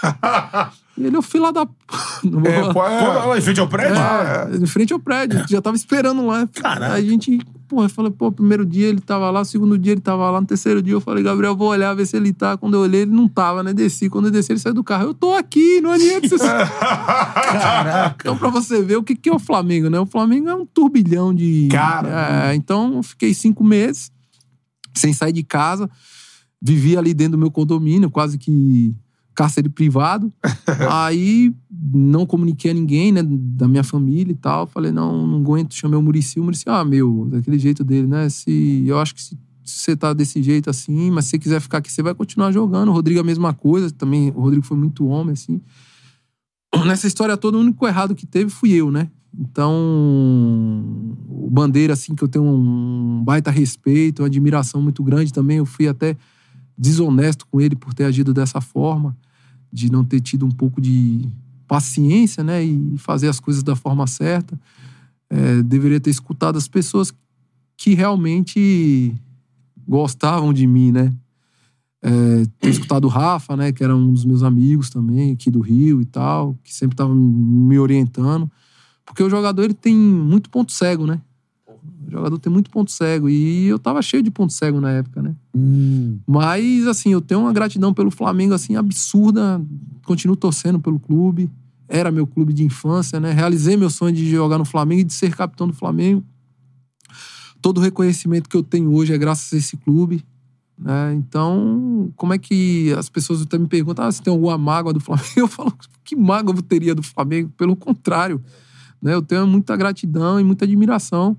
e 0.98 1.06
ele 1.06 1.16
é 1.16 1.20
o 1.20 1.22
fila 1.22 1.52
da... 1.52 1.68
É, 2.24 2.50
é. 2.70 2.74
Pô, 2.74 2.80
lá 2.80 3.38
em 3.38 3.42
frente 3.42 3.60
ao 3.60 3.68
prédio? 3.68 3.96
É, 3.96 4.56
em 4.56 4.66
frente 4.66 4.94
ao 4.94 5.00
prédio. 5.00 5.46
Já 5.48 5.62
tava 5.62 5.76
esperando 5.76 6.26
lá. 6.26 6.48
Caraca. 6.48 6.94
Aí 6.94 7.08
a 7.08 7.10
gente, 7.10 7.40
porra, 7.68 7.86
eu 7.86 7.90
falei, 7.90 8.12
pô, 8.12 8.32
primeiro 8.32 8.66
dia 8.66 8.88
ele 8.88 9.02
tava 9.02 9.30
lá, 9.30 9.44
segundo 9.44 9.78
dia 9.78 9.92
ele 9.92 10.02
tava 10.02 10.30
lá, 10.32 10.40
no 10.40 10.48
terceiro 10.48 10.82
dia 10.82 10.94
eu 10.94 11.02
falei, 11.02 11.24
Gabriel, 11.24 11.56
vou 11.56 11.70
olhar, 11.70 11.94
ver 11.94 12.06
se 12.06 12.16
ele 12.16 12.34
tá. 12.34 12.58
Quando 12.58 12.76
eu 12.76 12.82
olhei, 12.82 13.02
ele 13.02 13.12
não 13.12 13.28
tava, 13.28 13.62
né? 13.62 13.74
Desci. 13.74 14.10
Quando 14.10 14.26
eu 14.26 14.32
desci, 14.32 14.54
ele 14.54 14.60
saiu 14.60 14.74
do 14.74 14.84
carro. 14.84 15.06
Eu 15.06 15.14
tô 15.14 15.34
aqui, 15.34 15.82
não 15.82 15.92
adianta 15.92 16.28
você. 16.30 16.48
Caraca. 16.48 18.16
então, 18.20 18.38
pra 18.38 18.50
você 18.50 18.82
ver 18.82 18.98
o 18.98 19.04
que, 19.04 19.16
que 19.16 19.30
é 19.30 19.34
o 19.34 19.40
Flamengo, 19.40 19.90
né? 19.90 20.00
O 20.00 20.06
Flamengo 20.06 20.50
é 20.50 20.56
um 20.56 20.66
turbilhão 20.66 21.34
de. 21.34 21.68
Cara. 21.70 22.50
É, 22.50 22.56
então, 22.56 22.96
eu 22.96 23.04
fiquei 23.04 23.34
cinco 23.34 23.64
meses 23.64 24.12
sem 24.94 25.14
sair 25.14 25.34
de 25.34 25.44
casa. 25.44 25.90
Vivi 26.62 26.98
ali 26.98 27.14
dentro 27.14 27.34
do 27.34 27.38
meu 27.38 27.52
condomínio, 27.52 28.10
quase 28.10 28.38
que 28.38 28.96
cárcere 29.36 29.70
privado. 29.70 30.34
Aí 30.90 31.54
não 31.70 32.26
comuniquei 32.26 32.72
a 32.72 32.74
ninguém, 32.74 33.12
né, 33.12 33.22
da 33.24 33.68
minha 33.68 33.84
família 33.84 34.32
e 34.32 34.36
tal. 34.36 34.66
Falei, 34.66 34.92
não, 34.92 35.28
não 35.28 35.40
aguento. 35.40 35.76
Chamei 35.76 36.00
o 36.00 36.02
Murici. 36.02 36.40
O 36.40 36.44
Murici, 36.44 36.64
ah, 36.68 36.84
meu, 36.84 37.28
daquele 37.30 37.60
jeito 37.60 37.84
dele, 37.84 38.08
né? 38.08 38.30
Se, 38.30 38.84
eu 38.88 38.98
acho 38.98 39.14
que 39.14 39.22
se, 39.22 39.38
você 39.64 39.96
tá 39.96 40.14
desse 40.14 40.42
jeito 40.42 40.70
assim, 40.70 41.12
mas 41.12 41.26
se 41.26 41.32
você 41.32 41.40
quiser 41.40 41.60
ficar 41.60 41.80
aqui, 41.80 41.92
você 41.92 42.02
vai 42.02 42.14
continuar 42.14 42.52
jogando. 42.52 42.90
O 42.90 42.94
Rodrigo, 42.94 43.20
a 43.20 43.24
mesma 43.24 43.54
coisa. 43.54 43.92
Também, 43.92 44.32
o 44.36 44.42
Rodrigo 44.42 44.66
foi 44.66 44.78
muito 44.78 45.06
homem, 45.08 45.34
assim. 45.34 45.62
Nessa 46.86 47.08
história 47.08 47.36
toda, 47.36 47.58
o 47.58 47.62
único 47.62 47.86
errado 47.88 48.16
que 48.16 48.26
teve 48.26 48.50
fui 48.50 48.72
eu, 48.72 48.90
né? 48.90 49.10
Então, 49.38 49.74
o 51.28 51.50
Bandeira, 51.52 51.94
assim, 51.94 52.16
que 52.16 52.24
eu 52.24 52.28
tenho 52.28 52.46
um 52.46 53.22
baita 53.24 53.52
respeito, 53.52 54.22
uma 54.22 54.28
admiração 54.28 54.82
muito 54.82 55.04
grande 55.04 55.34
também. 55.34 55.58
Eu 55.58 55.66
fui 55.66 55.88
até 55.88 56.16
desonesto 56.78 57.46
com 57.48 57.62
ele 57.62 57.76
por 57.76 57.94
ter 57.94 58.06
agido 58.06 58.34
dessa 58.34 58.60
forma, 58.60 59.16
de 59.72 59.92
não 59.92 60.04
ter 60.04 60.20
tido 60.20 60.46
um 60.46 60.52
pouco 60.52 60.82
de 60.82 61.28
paciência, 61.68 62.44
né? 62.44 62.64
E 62.64 62.98
fazer 62.98 63.28
as 63.28 63.40
coisas 63.40 63.64
da 63.64 63.76
forma 63.76 64.08
certa. 64.08 64.60
É, 65.30 65.62
deveria 65.64 66.00
ter 66.00 66.10
escutado 66.10 66.58
as 66.58 66.68
pessoas 66.68 67.14
que 67.78 67.94
realmente 67.94 69.14
gostavam 69.88 70.54
de 70.54 70.66
mim, 70.66 70.92
né? 70.92 71.14
É, 72.02 72.46
ter 72.60 72.70
escutado 72.70 73.06
o 73.06 73.10
Rafa, 73.10 73.56
né? 73.56 73.72
Que 73.72 73.84
era 73.84 73.96
um 73.96 74.12
dos 74.12 74.26
meus 74.26 74.44
amigos 74.44 74.90
também, 74.90 75.32
aqui 75.32 75.50
do 75.50 75.60
Rio 75.60 76.02
e 76.02 76.06
tal, 76.06 76.58
que 76.64 76.74
sempre 76.74 76.96
tava 76.96 77.14
me 77.14 77.80
orientando. 77.80 78.50
Porque 79.06 79.24
o 79.24 79.30
jogador, 79.30 79.64
ele 79.64 79.74
tem 79.74 79.96
muito 79.96 80.50
ponto 80.50 80.72
cego, 80.72 81.06
né? 81.06 81.22
O 82.08 82.12
jogador 82.12 82.38
tem 82.40 82.52
muito 82.52 82.70
ponto 82.70 82.92
cego. 82.92 83.30
E 83.30 83.66
eu 83.66 83.80
tava 83.80 84.02
cheio 84.02 84.22
de 84.22 84.32
ponto 84.32 84.54
cego 84.54 84.80
na 84.80 84.92
época, 84.92 85.22
né? 85.22 85.36
Mas, 86.28 86.88
assim, 86.88 87.12
eu 87.12 87.22
tenho 87.22 87.42
uma 87.42 87.54
gratidão 87.54 87.94
pelo 87.94 88.12
Flamengo, 88.12 88.54
assim, 88.54 88.76
absurda. 88.76 89.62
Continuo 90.06 90.36
torcendo 90.36 90.80
pelo 90.80 91.00
clube. 91.00 91.50
Era 91.88 92.12
meu 92.12 92.26
clube 92.26 92.54
de 92.54 92.64
infância, 92.64 93.20
né? 93.20 93.32
Realizei 93.32 93.78
meu 93.78 93.90
sonho 93.90 94.14
de 94.14 94.30
jogar 94.30 94.58
no 94.58 94.66
Flamengo 94.66 95.02
e 95.02 95.04
de 95.04 95.14
ser 95.14 95.36
capitão 95.36 95.68
do 95.68 95.74
Flamengo. 95.74 96.24
Todo 97.62 97.78
o 97.78 97.82
reconhecimento 97.82 98.50
que 98.50 98.58
eu 98.58 98.64
tenho 98.64 98.94
hoje 98.94 99.14
é 99.14 99.18
graças 99.18 99.52
a 99.54 99.58
esse 99.58 99.78
clube. 99.78 100.24
Né? 100.78 101.14
Então, 101.16 102.12
como 102.16 102.34
é 102.34 102.38
que 102.38 102.94
as 102.94 103.10
pessoas 103.10 103.42
até 103.42 103.58
me 103.58 103.68
perguntam 103.68 104.06
ah, 104.06 104.12
se 104.12 104.22
tem 104.22 104.32
alguma 104.32 104.58
mágoa 104.58 104.94
do 104.94 105.00
Flamengo? 105.00 105.30
Eu 105.38 105.48
falo, 105.48 105.74
que 106.04 106.16
mágoa 106.16 106.54
eu 106.56 106.62
teria 106.62 106.94
do 106.94 107.02
Flamengo? 107.02 107.50
Pelo 107.58 107.76
contrário, 107.76 108.44
né? 109.02 109.14
eu 109.16 109.22
tenho 109.22 109.48
muita 109.48 109.76
gratidão 109.76 110.40
e 110.40 110.44
muita 110.44 110.66
admiração 110.66 111.36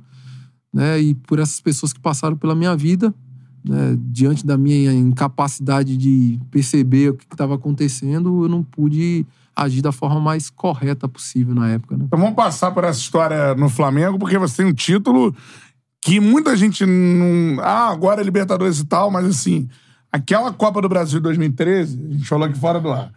né? 0.77 1.01
e 1.01 1.15
por 1.15 1.39
essas 1.39 1.59
pessoas 1.59 1.91
que 1.91 1.99
passaram 1.99 2.37
pela 2.37 2.55
minha 2.55 2.77
vida, 2.77 3.15
né? 3.65 3.97
diante 3.99 4.45
da 4.45 4.59
minha 4.59 4.93
incapacidade 4.93 5.97
de 5.97 6.39
perceber 6.51 7.11
o 7.11 7.15
que 7.15 7.25
estava 7.25 7.55
acontecendo, 7.55 8.45
eu 8.45 8.49
não 8.49 8.63
pude 8.63 9.25
agir 9.57 9.81
da 9.81 9.91
forma 9.91 10.21
mais 10.21 10.51
correta 10.51 11.09
possível 11.09 11.55
na 11.55 11.71
época. 11.71 11.97
Né? 11.97 12.05
Então 12.07 12.19
vamos 12.19 12.35
passar 12.35 12.73
por 12.73 12.85
essa 12.85 13.01
história 13.01 13.55
no 13.55 13.71
Flamengo, 13.71 14.19
porque 14.19 14.37
você 14.37 14.59
tem 14.59 14.67
um 14.67 14.75
título 14.75 15.35
que 16.03 16.21
muita 16.21 16.55
gente 16.55 16.85
não. 16.85 17.59
Ah, 17.63 17.89
agora 17.89 18.21
é 18.21 18.25
Libertadores 18.25 18.79
e 18.79 18.85
tal, 18.85 19.11
mas 19.11 19.25
assim, 19.25 19.67
aquela 20.13 20.53
Copa 20.53 20.83
do 20.83 20.91
Brasil 20.91 21.21
de 21.21 21.23
2013, 21.23 21.99
a 21.99 22.13
gente 22.13 22.29
falou 22.29 22.47
aqui 22.47 22.59
fora 22.59 22.79
do 22.79 22.93
ar. 22.93 23.11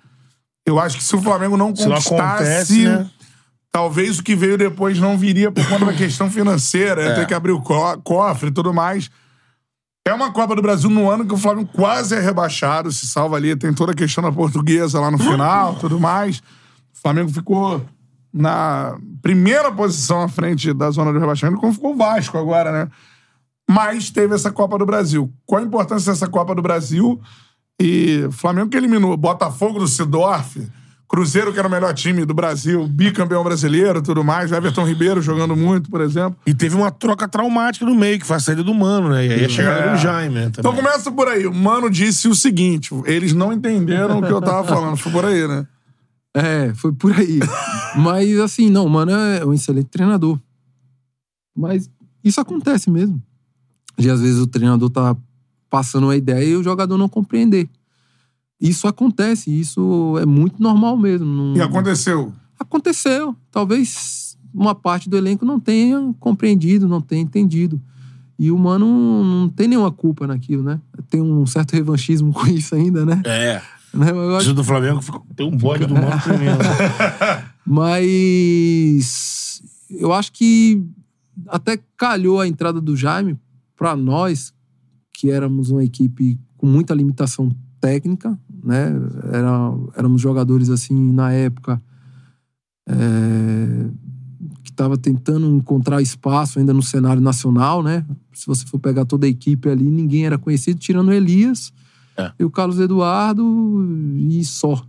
Eu 0.65 0.79
acho 0.79 0.97
que 0.97 1.03
se 1.03 1.13
o 1.13 1.21
Flamengo 1.21 1.57
não 1.57 1.75
Se 1.75 1.83
não 1.83 1.95
conquistasse, 1.95 2.13
acontece, 2.13 2.85
né? 2.85 3.09
Talvez 3.71 4.19
o 4.19 4.23
que 4.23 4.35
veio 4.35 4.57
depois 4.57 4.99
não 4.99 5.17
viria 5.17 5.51
por 5.51 5.67
conta 5.67 5.85
da 5.85 5.93
questão 5.93 6.29
financeira, 6.29 7.01
É. 7.03 7.15
ter 7.15 7.27
que 7.27 7.33
abrir 7.33 7.51
o 7.51 7.61
co- 7.61 7.97
cofre 8.03 8.49
e 8.49 8.53
tudo 8.53 8.73
mais. 8.73 9.09
É 10.07 10.13
uma 10.13 10.31
Copa 10.31 10.55
do 10.55 10.61
Brasil 10.61 10.89
no 10.89 11.09
ano 11.09 11.25
que 11.25 11.33
o 11.33 11.37
Flamengo 11.37 11.69
quase 11.73 12.15
é 12.15 12.19
rebaixado, 12.19 12.91
se 12.91 13.05
salva 13.05 13.35
ali, 13.35 13.55
tem 13.55 13.73
toda 13.73 13.91
a 13.91 13.95
questão 13.95 14.23
da 14.23 14.31
portuguesa 14.31 14.99
lá 14.99 15.11
no 15.11 15.19
final, 15.19 15.75
tudo 15.75 15.99
mais. 15.99 16.39
O 16.39 17.01
Flamengo 17.01 17.29
ficou 17.29 17.85
na 18.33 18.97
primeira 19.21 19.71
posição 19.71 20.21
à 20.21 20.27
frente 20.27 20.73
da 20.73 20.89
zona 20.89 21.11
do 21.13 21.19
rebaixamento, 21.19 21.59
como 21.59 21.73
ficou 21.73 21.93
o 21.93 21.97
Vasco 21.97 22.37
agora, 22.37 22.71
né? 22.71 22.91
Mas 23.69 24.09
teve 24.09 24.33
essa 24.33 24.51
Copa 24.51 24.77
do 24.79 24.85
Brasil. 24.85 25.31
Qual 25.45 25.61
a 25.61 25.65
importância 25.65 26.11
dessa 26.11 26.27
Copa 26.27 26.55
do 26.55 26.61
Brasil? 26.61 27.21
E 27.79 28.23
o 28.27 28.31
Flamengo 28.31 28.69
que 28.69 28.77
eliminou 28.77 29.15
Botafogo 29.15 29.79
do 29.79 29.87
Sidorf, 29.87 30.57
Cruzeiro, 31.09 31.51
que 31.51 31.57
era 31.57 31.67
o 31.67 31.71
melhor 31.71 31.91
time 31.95 32.23
do 32.23 32.35
Brasil, 32.35 32.87
bicampeão 32.87 33.43
brasileiro 33.43 33.99
tudo 33.99 34.23
mais, 34.23 34.51
Everton 34.51 34.85
Ribeiro 34.85 35.21
jogando 35.23 35.55
muito, 35.55 35.89
por 35.89 36.01
exemplo. 36.01 36.37
E 36.45 36.53
teve 36.53 36.75
uma 36.75 36.91
troca 36.91 37.27
traumática 37.27 37.83
no 37.83 37.95
meio, 37.95 38.19
que 38.19 38.27
foi 38.27 38.35
a 38.37 38.39
saída 38.39 38.63
do 38.63 38.73
Mano, 38.75 39.09
né? 39.09 39.25
E 39.25 39.33
aí 39.33 39.45
a 39.45 39.49
chegada 39.49 39.79
É. 39.85 39.91
do 39.93 39.97
Jaime, 39.97 40.35
né? 40.35 40.45
Então 40.45 40.63
também. 40.71 40.83
começa 40.85 41.11
por 41.11 41.27
aí. 41.27 41.47
O 41.47 41.53
Mano 41.53 41.89
disse 41.89 42.27
o 42.27 42.35
seguinte: 42.35 42.91
eles 43.05 43.33
não 43.33 43.51
entenderam 43.51 44.19
o 44.19 44.21
que 44.21 44.31
eu 44.31 44.39
tava 44.39 44.63
falando. 44.67 44.97
Foi 44.97 45.11
por 45.11 45.25
aí, 45.25 45.47
né? 45.47 45.65
É, 46.31 46.71
foi 46.75 46.93
por 46.93 47.11
aí. 47.11 47.39
Mas 47.97 48.39
assim, 48.39 48.69
não, 48.69 48.85
o 48.85 48.89
mano 48.89 49.11
é 49.11 49.43
um 49.43 49.51
excelente 49.51 49.87
treinador. 49.89 50.39
Mas 51.57 51.89
isso 52.23 52.39
acontece 52.39 52.87
mesmo. 52.91 53.19
De 53.97 54.11
às 54.11 54.21
vezes 54.21 54.37
o 54.39 54.45
treinador 54.45 54.91
tá 54.91 55.15
passando 55.71 56.03
uma 56.05 56.15
ideia 56.15 56.45
e 56.45 56.55
o 56.55 56.63
jogador 56.63 56.99
não 56.99 57.09
compreender. 57.09 57.67
Isso 58.59 58.87
acontece, 58.87 59.49
isso 59.57 60.17
é 60.21 60.25
muito 60.25 60.61
normal 60.61 60.97
mesmo. 60.97 61.25
não- 61.25 61.55
E 61.55 61.61
aconteceu. 61.61 62.33
Aconteceu. 62.59 63.35
Talvez 63.51 64.37
uma 64.53 64.75
parte 64.75 65.09
do 65.09 65.15
elenco 65.17 65.45
não 65.45 65.59
tenha 65.59 66.13
compreendido, 66.19 66.87
não 66.87 66.99
tenha 67.01 67.21
entendido. 67.21 67.81
E 68.37 68.51
o 68.51 68.57
mano 68.57 68.85
não 69.23 69.49
tem 69.49 69.67
nenhuma 69.67 69.91
culpa 69.91 70.25
naquilo, 70.27 70.63
né? 70.63 70.79
Tem 71.09 71.21
um 71.21 71.45
certo 71.45 71.73
revanchismo 71.73 72.31
com 72.33 72.47
isso 72.47 72.73
ainda, 72.75 73.05
né? 73.05 73.21
É. 73.25 73.61
Né? 73.93 74.07
Acho 74.37 74.53
do 74.53 74.63
Flamengo 74.63 74.99
tem 75.35 75.47
um 75.47 75.57
bode 75.57 75.85
do 75.85 75.93
Mano 75.95 76.21
tremendo. 76.21 76.59
Mas 77.65 79.61
eu 79.89 80.13
acho 80.13 80.31
que 80.31 80.83
até 81.47 81.79
calhou 81.97 82.39
a 82.39 82.47
entrada 82.47 82.79
do 82.79 82.95
Jaime 82.95 83.37
pra 83.75 83.95
nós, 83.95 84.53
que 85.13 85.31
éramos 85.31 85.69
uma 85.71 85.83
equipe 85.83 86.39
com 86.57 86.67
muita 86.67 86.93
limitação 86.93 87.49
técnica, 87.81 88.37
né? 88.63 88.91
Era, 89.31 89.73
éramos 89.95 90.21
jogadores 90.21 90.69
assim 90.69 91.11
na 91.13 91.31
época 91.31 91.81
é, 92.87 93.85
que 94.63 94.71
estava 94.71 94.97
tentando 94.97 95.47
encontrar 95.47 96.01
espaço 96.01 96.59
ainda 96.59 96.73
no 96.73 96.81
cenário 96.81 97.21
nacional, 97.21 97.83
né? 97.83 98.05
Se 98.33 98.47
você 98.47 98.65
for 98.65 98.79
pegar 98.79 99.05
toda 99.05 99.25
a 99.25 99.29
equipe 99.29 99.69
ali, 99.69 99.83
ninguém 99.83 100.25
era 100.25 100.37
conhecido, 100.37 100.79
tirando 100.79 101.09
o 101.09 101.13
Elias 101.13 101.71
É. 102.17 102.31
e 102.39 102.43
o 102.43 102.49
Carlos 102.49 102.79
Eduardo 102.79 103.43
e 104.17 104.43
só. 104.43 104.83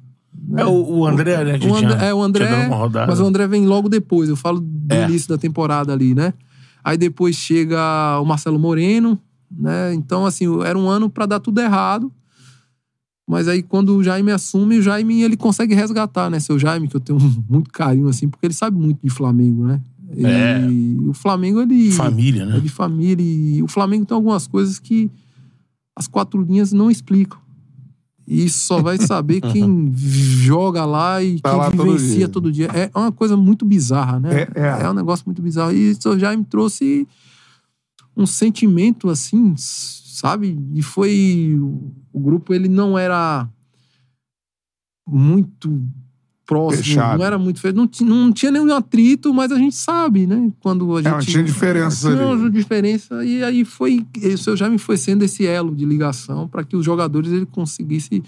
né? 0.48 0.62
É 0.62 0.66
o, 0.66 0.98
o 0.98 1.06
André, 1.06 1.44
né? 1.44 1.58
O 1.68 1.74
André, 1.74 2.06
é, 2.08 2.14
o 2.14 2.22
André, 2.22 2.68
mas 3.06 3.20
o 3.20 3.24
André 3.24 3.46
vem 3.46 3.66
logo 3.66 3.88
depois. 3.88 4.28
Eu 4.28 4.36
falo 4.36 4.60
do 4.60 4.92
É. 4.94 5.04
início 5.08 5.28
da 5.28 5.38
temporada 5.38 5.92
ali, 5.92 6.14
né? 6.14 6.32
Aí 6.82 6.96
depois 6.96 7.36
chega 7.36 8.18
o 8.20 8.24
Marcelo 8.24 8.58
Moreno, 8.58 9.18
né? 9.50 9.92
Então, 9.92 10.24
assim, 10.24 10.46
era 10.64 10.78
um 10.78 10.88
ano 10.88 11.10
pra 11.10 11.26
dar 11.26 11.40
tudo 11.40 11.60
errado. 11.60 12.10
Mas 13.30 13.46
aí, 13.48 13.62
quando 13.62 13.96
o 13.96 14.02
Jaime 14.02 14.32
assume, 14.32 14.78
o 14.78 14.82
Jaime 14.82 15.22
ele 15.22 15.36
consegue 15.36 15.74
resgatar, 15.74 16.28
né? 16.28 16.40
Seu 16.40 16.58
Jaime, 16.58 16.88
que 16.88 16.96
eu 16.96 17.00
tenho 17.00 17.18
muito 17.48 17.70
carinho, 17.70 18.08
assim, 18.08 18.28
porque 18.28 18.44
ele 18.46 18.54
sabe 18.54 18.76
muito 18.76 18.98
de 19.02 19.08
Flamengo, 19.10 19.64
né? 19.66 19.80
Ele- 20.12 20.26
É. 20.26 20.66
O 21.08 21.12
Flamengo, 21.14 21.60
ele. 21.60 21.92
Família, 21.92 22.42
É 22.42 22.46
né? 22.46 22.58
de 22.60 22.68
família. 22.68 23.22
E 23.24 23.62
o 23.62 23.68
Flamengo 23.68 24.04
tem 24.04 24.14
algumas 24.16 24.46
coisas 24.48 24.78
que 24.80 25.08
as 25.94 26.08
quatro 26.08 26.42
linhas 26.42 26.72
não 26.72 26.90
explicam. 26.90 27.38
E 28.26 28.44
isso 28.46 28.58
só 28.66 28.80
vai 28.82 28.96
saber 28.98 29.40
quem 29.40 29.92
joga 29.94 30.84
lá 30.84 31.22
e 31.22 31.40
Tá 31.40 31.50
quem 31.50 31.58
lá 31.58 31.70
todo 31.70 31.84
vivencia 31.92 32.16
dia. 32.16 32.28
todo 32.28 32.52
dia. 32.52 32.66
É 32.74 32.90
uma 32.98 33.12
coisa 33.12 33.36
muito 33.36 33.64
bizarra, 33.64 34.18
né? 34.20 34.42
É, 34.54 34.82
é. 34.82 34.90
um 34.90 34.94
negócio 34.94 35.24
muito 35.26 35.40
bizarro. 35.42 35.72
E 35.72 35.90
isso 35.92 36.18
já 36.18 36.36
me 36.36 36.44
trouxe 36.44 37.06
um 38.16 38.26
sentimento 38.26 39.08
assim, 39.08 39.54
sabe? 39.56 40.58
E 40.74 40.82
foi. 40.82 41.58
O 42.12 42.20
grupo, 42.20 42.52
ele 42.52 42.68
não 42.68 42.98
era 42.98 43.48
muito 45.06 45.82
próximo, 46.46 46.82
Fechado. 46.82 47.18
não 47.18 47.24
era 47.24 47.38
muito 47.38 47.60
feio. 47.60 47.74
Não, 47.74 47.88
não 48.00 48.32
tinha 48.32 48.50
nenhum 48.50 48.74
atrito, 48.74 49.32
mas 49.32 49.52
a 49.52 49.56
gente 49.56 49.76
sabe, 49.76 50.26
né? 50.26 50.50
Quando 50.60 50.96
a 50.96 51.02
gente. 51.02 51.08
É, 51.08 51.12
mas 51.12 51.26
tinha 51.26 51.44
diferenças 51.44 52.12
Tinha 52.12 52.28
ali. 52.28 52.50
diferença. 52.50 53.24
E 53.24 53.44
aí 53.44 53.64
foi. 53.64 54.04
O 54.34 54.38
seu 54.38 54.56
Jaime 54.56 54.78
foi 54.78 54.96
sendo 54.96 55.22
esse 55.24 55.46
elo 55.46 55.74
de 55.74 55.84
ligação 55.84 56.48
para 56.48 56.64
que 56.64 56.76
os 56.76 56.84
jogadores 56.84 57.30
ele 57.30 57.46
conseguissem 57.46 58.22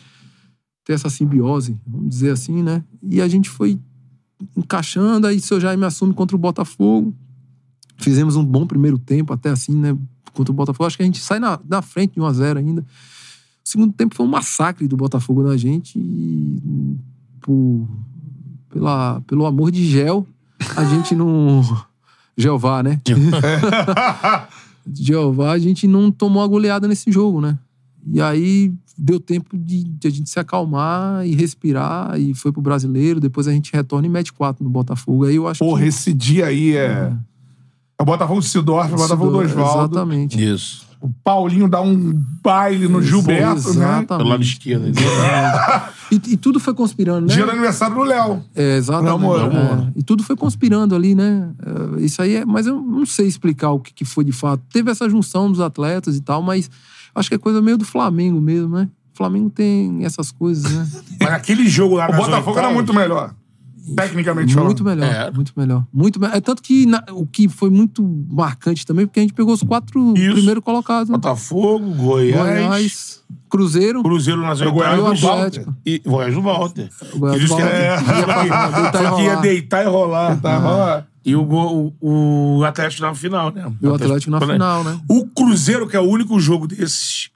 ter 0.84 0.92
essa 0.94 1.08
simbiose, 1.10 1.76
vamos 1.86 2.08
dizer 2.08 2.30
assim, 2.30 2.62
né? 2.62 2.82
E 3.02 3.20
a 3.20 3.28
gente 3.28 3.48
foi 3.48 3.78
encaixando, 4.56 5.26
aí 5.26 5.36
o 5.36 5.40
seu 5.40 5.60
Jaime 5.60 5.84
assume 5.84 6.12
contra 6.14 6.36
o 6.36 6.38
Botafogo. 6.38 7.14
Fizemos 7.98 8.34
um 8.34 8.44
bom 8.44 8.66
primeiro 8.66 8.98
tempo, 8.98 9.32
até 9.32 9.50
assim, 9.50 9.74
né? 9.76 9.96
Contra 10.32 10.50
o 10.52 10.54
Botafogo. 10.54 10.86
Acho 10.86 10.96
que 10.96 11.02
a 11.02 11.06
gente 11.06 11.20
sai 11.20 11.38
na, 11.38 11.58
na 11.68 11.82
frente 11.82 12.14
de 12.14 12.20
1 12.20 12.24
a 12.24 12.32
0 12.32 12.58
ainda. 12.58 12.84
O 13.64 13.68
segundo 13.68 13.92
tempo 13.92 14.14
foi 14.14 14.26
um 14.26 14.28
massacre 14.28 14.88
do 14.88 14.96
Botafogo 14.96 15.42
na 15.42 15.56
gente. 15.56 15.98
E 15.98 16.96
por, 17.40 17.88
pela, 18.68 19.20
pelo 19.26 19.46
amor 19.46 19.70
de 19.70 19.84
Gel, 19.84 20.26
a 20.76 20.84
gente 20.84 21.14
não. 21.14 21.62
Jeová, 22.36 22.82
né? 22.82 23.00
Jeová, 24.92 25.52
a 25.52 25.58
gente 25.58 25.86
não 25.86 26.10
tomou 26.10 26.42
a 26.42 26.46
goleada 26.46 26.88
nesse 26.88 27.10
jogo, 27.12 27.40
né? 27.40 27.58
E 28.10 28.20
aí 28.20 28.72
deu 28.98 29.20
tempo 29.20 29.56
de, 29.56 29.84
de 29.84 30.08
a 30.08 30.10
gente 30.10 30.28
se 30.28 30.38
acalmar 30.38 31.26
e 31.26 31.34
respirar 31.34 32.18
e 32.18 32.34
foi 32.34 32.52
pro 32.52 32.60
brasileiro. 32.60 33.20
Depois 33.20 33.46
a 33.46 33.52
gente 33.52 33.72
retorna 33.72 34.06
e 34.06 34.10
mete 34.10 34.32
quatro 34.32 34.64
no 34.64 34.70
Botafogo. 34.70 35.24
Aí 35.24 35.36
eu 35.36 35.46
acho 35.46 35.60
Porra, 35.60 35.82
que. 35.82 35.88
esse 35.88 36.12
dia 36.12 36.46
aí 36.46 36.76
é. 36.76 37.12
É 37.98 38.02
o 38.02 38.04
Botafogo 38.04 38.42
Sidorf, 38.42 38.92
o 38.92 38.96
Botafogo 38.96 39.30
do 39.30 39.38
Oswaldo. 39.38 39.94
Exatamente. 39.94 40.42
Isso. 40.42 40.86
O 41.02 41.10
Paulinho 41.24 41.68
dá 41.68 41.80
um 41.80 42.12
baile 42.42 42.86
no 42.86 43.02
Gilberto, 43.02 43.44
né? 43.74 43.84
Exatamente. 43.86 44.06
Pelo 44.06 44.28
lado 44.28 44.42
esquerdo. 44.42 44.84
E, 46.12 46.16
e 46.32 46.36
tudo 46.36 46.60
foi 46.60 46.74
conspirando, 46.74 47.26
né? 47.26 47.34
Dia 47.34 47.46
do 47.46 47.52
aniversário 47.52 47.96
do 47.96 48.02
Léo. 48.02 48.44
É, 48.54 48.76
exatamente. 48.76 49.08
Léo 49.12 49.18
Moura. 49.18 49.42
É. 49.44 49.48
Léo 49.48 49.64
Moura. 49.64 49.92
E 49.96 50.02
tudo 50.02 50.22
foi 50.22 50.36
conspirando 50.36 50.94
ali, 50.94 51.14
né? 51.14 51.48
É, 51.98 52.02
Isso 52.02 52.20
aí 52.20 52.36
é. 52.36 52.44
Mas 52.44 52.66
eu 52.66 52.82
não 52.82 53.06
sei 53.06 53.26
explicar 53.26 53.70
o 53.70 53.80
que, 53.80 53.94
que 53.94 54.04
foi 54.04 54.22
de 54.22 54.30
fato. 54.32 54.62
Teve 54.70 54.90
essa 54.90 55.08
junção 55.08 55.50
dos 55.50 55.58
atletas 55.60 56.14
e 56.14 56.20
tal, 56.20 56.42
mas 56.42 56.70
acho 57.14 57.30
que 57.30 57.34
é 57.34 57.38
coisa 57.38 57.62
meio 57.62 57.78
do 57.78 57.84
Flamengo 57.86 58.42
mesmo, 58.42 58.76
né? 58.76 58.88
O 59.14 59.16
Flamengo 59.16 59.48
tem 59.48 60.04
essas 60.04 60.30
coisas, 60.30 60.70
né? 60.70 60.86
Mas 61.20 61.32
aquele 61.32 61.66
jogo 61.68 61.96
lá 61.96 62.06
O 62.08 62.12
nas 62.12 62.18
Botafogo 62.20 62.58
era 62.58 62.68
oitavas- 62.68 62.74
muito 62.74 62.92
melhor. 62.94 63.34
Tecnicamente 63.96 64.52
falando. 64.54 64.66
Muito 64.66 64.84
melhor, 64.84 65.04
É. 65.12 65.30
muito 65.30 65.52
melhor. 65.56 65.84
Muito 65.92 66.20
me- 66.20 66.26
É 66.28 66.40
tanto 66.40 66.62
que 66.62 66.86
na- 66.86 67.04
o 67.10 67.26
que 67.26 67.48
foi 67.48 67.68
muito 67.70 68.02
marcante 68.30 68.86
também, 68.86 69.06
porque 69.06 69.18
a 69.20 69.22
gente 69.22 69.34
pegou 69.34 69.52
os 69.52 69.62
quatro 69.62 70.14
Isso. 70.16 70.32
primeiros 70.34 70.62
colocados. 70.62 71.08
Né? 71.08 71.14
Botafogo, 71.16 71.90
Goiás, 71.94 72.36
Goiás, 72.36 73.22
Cruzeiro, 73.50 74.02
Cruzeiro 74.02 74.40
nas 74.42 74.60
O 74.60 74.70
Goiás 74.72 74.98
e 74.98 75.20
do 75.20 75.28
Atlético. 75.30 75.76
E 75.84 75.98
Goiás 75.98 76.34
do 76.34 76.42
Walter. 76.42 76.88
O 77.12 77.18
Goiás 77.18 77.40
Que 77.42 77.48
do 77.48 77.56
que 77.56 77.62
Walter. 77.62 78.02
e 78.02 78.98
Só 79.02 79.16
que 79.16 79.22
ia 79.22 79.30
rolar. 79.30 79.40
deitar 79.42 79.82
e 79.84 79.88
rolar. 79.88 80.40
Tá, 80.40 80.58
rola. 80.58 81.06
E 81.24 81.36
o, 81.36 81.42
o, 82.00 82.58
o 82.58 82.64
Atlético 82.64 83.02
na 83.02 83.14
final, 83.14 83.52
né? 83.52 83.70
E 83.80 83.86
o 83.86 83.94
Atlético 83.94 84.30
na 84.30 84.40
final, 84.40 84.82
né? 84.84 84.98
O 85.08 85.26
Cruzeiro, 85.26 85.86
que 85.88 85.96
é 85.96 86.00
o 86.00 86.08
único 86.08 86.38
jogo 86.40 86.66
desses. 86.66 87.30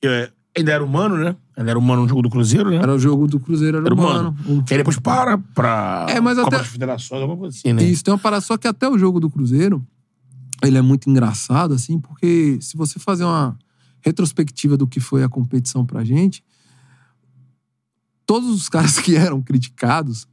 Que 0.00 0.08
é, 0.08 0.30
ainda 0.56 0.72
era 0.72 0.84
humano, 0.84 1.16
né? 1.16 1.36
Ainda 1.56 1.70
era 1.70 1.78
humano 1.78 2.02
no 2.02 2.08
jogo 2.08 2.22
do 2.22 2.30
Cruzeiro, 2.30 2.70
né? 2.70 2.76
Era 2.76 2.94
o 2.94 2.98
jogo 2.98 3.26
do 3.26 3.38
Cruzeiro, 3.40 3.78
era, 3.78 3.86
Era 3.86 3.94
humano. 3.94 4.36
humano. 4.46 4.64
Aí 4.70 4.76
depois 4.78 4.98
para 4.98 5.38
pra. 5.38 6.06
É, 6.08 6.20
mas 6.20 6.36
Copa 6.36 6.48
até- 6.48 6.58
das 6.58 6.66
Federações, 6.68 7.20
alguma 7.22 7.38
coisa 7.38 7.56
assim, 7.56 7.72
né? 7.72 7.82
Isso, 7.84 8.02
tem 8.04 8.12
uma 8.12 8.18
parada. 8.18 8.40
Só 8.42 8.56
que 8.56 8.66
até 8.68 8.88
o 8.88 8.98
jogo 8.98 9.18
do 9.20 9.28
Cruzeiro, 9.30 9.84
ele 10.62 10.78
é 10.78 10.82
muito 10.82 11.08
engraçado, 11.10 11.74
assim, 11.74 11.98
porque 11.98 12.58
se 12.60 12.76
você 12.76 12.98
fazer 12.98 13.24
uma 13.24 13.56
retrospectiva 14.00 14.76
do 14.76 14.86
que 14.86 15.00
foi 15.00 15.22
a 15.22 15.28
competição 15.28 15.84
pra 15.86 16.04
gente, 16.04 16.42
todos 18.26 18.48
os 18.50 18.68
caras 18.70 18.98
que 18.98 19.16
eram 19.16 19.40
criticados, 19.42 20.26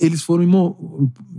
eles 0.00 0.22
foram 0.22 0.42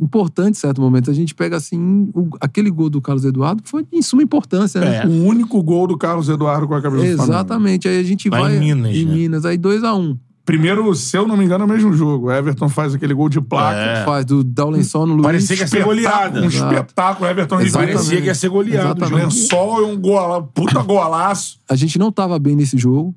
importantes 0.02 0.60
em 0.60 0.62
certo 0.62 0.82
momento. 0.82 1.10
A 1.12 1.14
gente 1.14 1.34
pega, 1.36 1.58
assim, 1.58 2.10
o- 2.14 2.30
aquele 2.40 2.70
gol 2.70 2.90
do 2.90 3.02
Carlos 3.02 3.26
Eduardo 3.26 3.62
foi 3.66 3.86
em 3.92 4.02
suma 4.02 4.24
importância, 4.24 4.80
né? 4.82 5.02
É. 5.04 5.06
O 5.08 5.26
único 5.26 5.62
gol 5.62 5.88
do 5.88 5.98
Carlos 5.98 6.30
Eduardo 6.30 6.68
com 6.68 6.74
a 6.74 6.82
camisa 6.82 7.02
do 7.04 7.08
Flamengo. 7.18 7.24
Exatamente. 7.34 7.88
Aí 7.88 8.00
a 8.00 8.04
gente 8.04 8.30
Lá 8.30 8.42
vai. 8.42 8.56
em 8.56 8.60
Minas, 8.60 8.96
Em 8.96 9.06
né? 9.06 9.14
Minas. 9.14 9.46
Aí 9.46 9.58
2x1. 9.58 10.18
Primeiro, 10.46 10.94
se 10.94 11.18
eu 11.18 11.28
não 11.28 11.36
me 11.36 11.44
engano, 11.44 11.64
é 11.64 11.66
o 11.66 11.70
mesmo 11.70 11.92
jogo. 11.92 12.28
O 12.28 12.32
Everton 12.32 12.70
faz 12.70 12.94
aquele 12.94 13.16
gol 13.16 13.28
de 13.28 13.42
placa. 13.42 13.80
É. 13.80 14.06
Faz 14.06 14.24
do 14.26 14.44
dá 14.44 14.64
o 14.64 14.70
lençol 14.70 15.08
no 15.08 15.14
Luiz. 15.14 15.24
Parecia 15.26 15.56
que 15.56 15.64
ia 15.64 15.68
ser 15.68 15.84
goleada. 15.84 16.40
Um 16.40 16.46
Exato. 16.46 16.74
espetáculo. 16.76 17.28
Everton 17.28 17.56
Ribeiro. 17.56 17.68
Exatamente. 17.68 17.96
Parecia 17.96 18.22
que 18.22 18.28
ia 18.28 18.36
ser 18.36 18.50
goleado. 18.50 19.06
o. 19.06 19.10
Lençol 19.10 19.82
e 19.82 19.86
um 19.92 20.00
gola, 20.00 20.44
puta 20.44 20.84
golaço. 20.84 21.58
A 21.68 21.76
gente 21.76 21.98
não 21.98 22.12
tava 22.12 22.38
bem 22.38 22.56
nesse 22.56 22.78
jogo. 22.78 23.16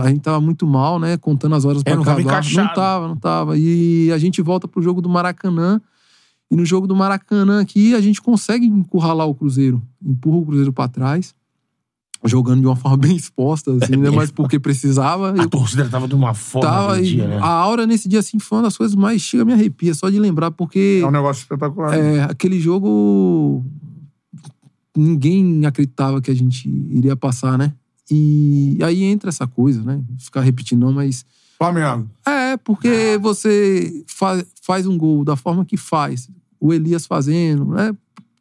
A 0.00 0.08
gente 0.08 0.20
tava 0.20 0.40
muito 0.40 0.64
mal, 0.64 1.00
né? 1.00 1.16
Contando 1.16 1.56
as 1.56 1.64
horas 1.64 1.82
pra 1.82 1.92
É, 1.92 1.96
não 1.96 2.04
tava 2.04 2.20
acabar. 2.20 2.32
encaixado. 2.38 2.66
Não 2.68 2.74
tava, 2.74 3.08
não 3.08 3.16
tava. 3.16 3.58
E 3.58 4.12
a 4.12 4.18
gente 4.18 4.40
volta 4.40 4.68
pro 4.68 4.80
jogo 4.80 5.02
do 5.02 5.08
Maracanã. 5.08 5.80
E 6.50 6.56
no 6.56 6.64
jogo 6.64 6.86
do 6.86 6.94
Maracanã 6.94 7.60
aqui, 7.60 7.96
a 7.96 8.00
gente 8.00 8.22
consegue 8.22 8.64
encurralar 8.66 9.26
o 9.26 9.34
Cruzeiro. 9.34 9.82
Empurra 10.04 10.36
o 10.36 10.46
Cruzeiro 10.46 10.72
pra 10.72 10.86
trás. 10.86 11.34
Jogando 12.26 12.60
de 12.60 12.66
uma 12.66 12.76
forma 12.76 12.96
bem 12.96 13.16
exposta, 13.16 13.70
assim, 13.72 13.96
né? 13.96 14.10
Mas 14.10 14.30
porque 14.32 14.58
precisava. 14.58 15.32
A 15.32 15.36
Eu 15.36 15.48
torcida 15.48 15.88
tava 15.88 16.08
de 16.08 16.14
uma 16.14 16.34
forma 16.34 16.68
tava, 16.68 17.02
dia, 17.02 17.26
né? 17.26 17.38
A 17.38 17.48
aura 17.48 17.86
nesse 17.86 18.08
dia, 18.08 18.20
assim, 18.20 18.38
foi 18.38 18.58
uma 18.58 18.64
das 18.64 18.76
coisas 18.76 18.94
mais... 18.94 19.22
Chega, 19.22 19.44
me 19.44 19.52
arrepia 19.52 19.94
só 19.94 20.08
de 20.08 20.18
lembrar, 20.18 20.50
porque... 20.50 21.00
É 21.02 21.06
um 21.06 21.10
negócio 21.10 21.42
espetacular. 21.42 21.94
É, 21.94 22.22
aquele 22.22 22.58
jogo 22.58 23.64
ninguém 24.96 25.66
acreditava 25.66 26.20
que 26.20 26.30
a 26.30 26.34
gente 26.34 26.68
iria 26.68 27.16
passar, 27.16 27.58
né? 27.58 27.72
E 28.10 28.78
aí 28.82 29.02
entra 29.02 29.30
essa 29.30 29.46
coisa, 29.46 29.82
né? 29.82 30.02
Ficar 30.18 30.42
repetindo, 30.42 30.80
não, 30.80 30.92
mas. 30.92 31.24
Flamengo. 31.58 32.08
É, 32.26 32.56
porque 32.58 33.18
você 33.20 34.04
fa 34.06 34.44
faz 34.62 34.86
um 34.86 34.96
gol 34.96 35.24
da 35.24 35.36
forma 35.36 35.64
que 35.64 35.76
faz, 35.76 36.28
o 36.60 36.72
Elias 36.72 37.06
fazendo, 37.06 37.64
né? 37.66 37.94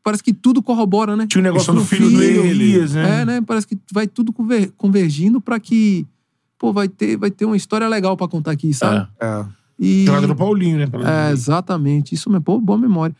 Parece 0.03 0.21
que 0.21 0.33
tudo 0.33 0.61
corrobora, 0.61 1.15
né? 1.15 1.25
Tinha 1.27 1.39
um 1.39 1.43
negócio 1.43 1.71
do 1.71 1.79
no 1.79 1.85
filho 1.85 2.07
filho 2.09 2.17
do 2.17 2.43
dele. 2.43 2.49
Elias, 2.49 2.93
né? 2.93 3.21
É, 3.21 3.25
né? 3.25 3.41
Parece 3.41 3.65
que 3.65 3.77
vai 3.91 4.05
tudo 4.05 4.33
conver- 4.33 4.71
convergindo 4.77 5.39
pra 5.39 5.59
que. 5.59 6.05
Pô, 6.59 6.73
vai 6.73 6.87
ter, 6.89 7.15
vai 7.17 7.31
ter 7.31 7.45
uma 7.45 7.55
história 7.57 7.87
legal 7.87 8.15
pra 8.17 8.27
contar 8.27 8.51
aqui, 8.51 8.73
sabe? 8.73 9.07
É. 9.19 9.25
É. 9.25 9.45
E... 9.79 10.05
Do 10.05 10.35
Paulinho, 10.35 10.77
né? 10.77 10.87
Pelo 10.87 11.05
É, 11.05 11.31
exatamente. 11.31 12.13
Isso 12.13 12.29
mesmo. 12.29 12.43
Pô, 12.43 12.59
boa 12.59 12.77
memória. 12.77 13.15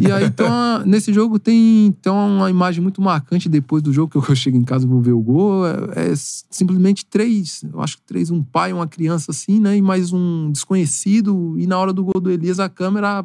E 0.00 0.10
aí, 0.10 0.24
então, 0.24 0.80
nesse 0.84 1.12
jogo 1.12 1.38
tem, 1.38 1.92
tem 2.00 2.10
uma 2.10 2.50
imagem 2.50 2.82
muito 2.82 3.00
marcante 3.02 3.48
depois 3.48 3.82
do 3.82 3.92
jogo, 3.92 4.10
que 4.10 4.16
eu, 4.16 4.24
eu 4.28 4.34
chego 4.34 4.56
em 4.56 4.64
casa 4.64 4.84
e 4.84 4.88
vou 4.88 5.00
ver 5.00 5.12
o 5.12 5.20
gol. 5.20 5.66
É, 5.66 6.10
é 6.10 6.14
simplesmente 6.16 7.04
três, 7.04 7.62
eu 7.72 7.80
acho 7.80 7.96
que 7.98 8.02
três, 8.02 8.30
um 8.30 8.42
pai, 8.42 8.72
uma 8.72 8.86
criança 8.86 9.30
assim, 9.30 9.60
né? 9.60 9.76
E 9.76 9.82
mais 9.82 10.12
um 10.12 10.50
desconhecido. 10.50 11.54
E 11.58 11.66
na 11.66 11.78
hora 11.78 11.92
do 11.92 12.02
gol 12.04 12.20
do 12.20 12.30
Elias, 12.30 12.58
a 12.58 12.68
câmera 12.68 13.24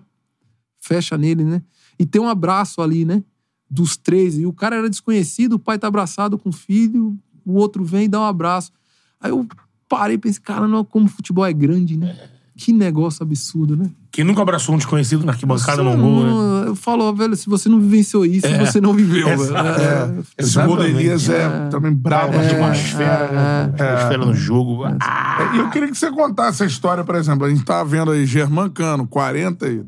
fecha 0.80 1.18
nele, 1.18 1.44
né? 1.44 1.62
E 2.00 2.06
tem 2.06 2.22
um 2.22 2.28
abraço 2.30 2.82
ali, 2.82 3.06
né? 3.06 3.24
Dos 3.70 3.98
três. 3.98 4.38
E 4.38 4.46
o 4.46 4.54
cara 4.54 4.76
era 4.76 4.90
desconhecido, 4.90 5.54
o 5.54 5.60
pai 5.60 5.78
tá 5.80 5.88
abraçado 5.88 6.38
com 6.38 6.50
o 6.50 6.54
filho, 6.54 7.18
o 7.46 7.54
outro 7.54 7.84
vem 7.84 8.06
e 8.06 8.08
dá 8.08 8.20
um 8.20 8.26
abraço. 8.26 8.72
Aí 9.20 9.32
eu 9.32 9.48
parei 9.90 10.16
e 10.16 10.20
pensei, 10.20 10.42
cara, 10.42 10.68
não, 10.68 10.84
como 10.84 11.06
o 11.06 11.10
futebol 11.10 11.46
é 11.46 11.54
grande, 11.54 11.98
né? 11.98 12.16
Que 12.56 12.72
negócio 12.72 13.24
absurdo, 13.24 13.76
né? 13.76 13.90
Quem 14.12 14.24
nunca 14.24 14.44
abraçou 14.44 14.76
um 14.76 14.78
desconhecido 14.78 15.26
na 15.26 15.32
arquibancada 15.32 15.82
no 15.82 15.98
gol, 15.98 16.24
né? 16.24 16.30
não- 16.30 16.64
Eu 16.66 16.76
falo, 16.76 17.12
velho, 17.16 17.36
se 17.36 17.50
você 17.50 17.68
não 17.68 17.80
vivenciou 17.80 18.24
isso, 18.26 18.46
É. 18.46 18.64
você 18.64 18.80
não 18.80 18.94
viveu. 18.94 19.28
É, 19.28 19.36
velho. 19.36 19.58
É, 19.58 20.24
esse 20.38 20.62
gol 20.64 20.76
do 20.78 20.84
Elias 20.84 21.28
é, 21.30 21.68
também 21.70 21.92
brabo 21.92 22.34
Uma 22.38 22.46
demais. 22.46 22.78
atmosfera, 22.80 23.32
né? 23.32 23.64
Atmosfera 23.74 24.26
no 24.26 24.36
jogo. 24.36 24.84
Ah, 25.02 25.50
É, 25.52 25.56
E 25.56 25.60
eu 25.60 25.70
queria 25.72 25.90
que 25.90 25.98
você 25.98 26.12
contasse 26.12 26.62
essa 26.62 26.66
história, 26.66 27.04
por 27.04 27.16
exemplo. 27.16 27.46
A 27.46 27.50
gente 27.50 27.66
tava 27.66 27.84
vendo 27.90 28.12
aí 28.12 28.24
Germán 28.24 28.70
Cano, 28.70 29.08
40 29.08 29.68
e 29.68 29.84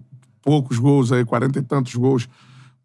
poucos 0.45 0.77
gols 0.77 1.11
aí, 1.11 1.25
40 1.25 1.59
e 1.59 1.61
tantos 1.63 1.95
gols 1.95 2.29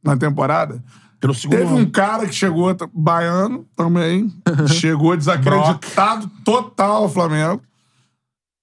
na 0.02 0.16
temporada. 0.16 0.82
pelo 1.20 1.34
segundo 1.34 1.58
Teve 1.58 1.72
um 1.72 1.76
ano. 1.76 1.90
cara 1.90 2.26
que 2.26 2.34
chegou, 2.34 2.74
baiano 2.92 3.66
também, 3.76 4.32
chegou 4.66 5.14
desacreditado 5.16 6.28
total 6.42 7.02
ao 7.02 7.08
Flamengo. 7.08 7.62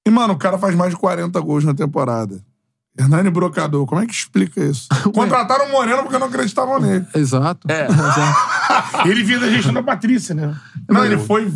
E, 0.06 0.10
mano, 0.10 0.34
o 0.34 0.38
cara 0.38 0.58
faz 0.58 0.74
mais 0.74 0.92
de 0.92 0.98
40 1.00 1.40
gols 1.42 1.64
na 1.64 1.74
temporada. 1.74 2.42
Hernani 3.00 3.30
Brocador, 3.30 3.86
como 3.86 4.02
é 4.02 4.08
que 4.08 4.14
explica 4.14 4.64
isso? 4.64 4.88
Contrataram 5.14 5.68
o 5.68 5.72
Moreno 5.72 6.02
porque 6.02 6.18
não 6.18 6.28
acreditavam 6.28 6.80
nele. 6.80 7.06
Exato. 7.14 7.70
É. 7.70 7.86
Exato. 7.92 9.08
Ele 9.08 9.24
vinha 9.24 9.40
da 9.40 9.50
gestão 9.50 9.74
da 9.74 9.84
Patrícia, 9.84 10.34
né? 10.34 10.56
Não, 10.90 11.06
ele 11.06 11.18
foi. 11.18 11.52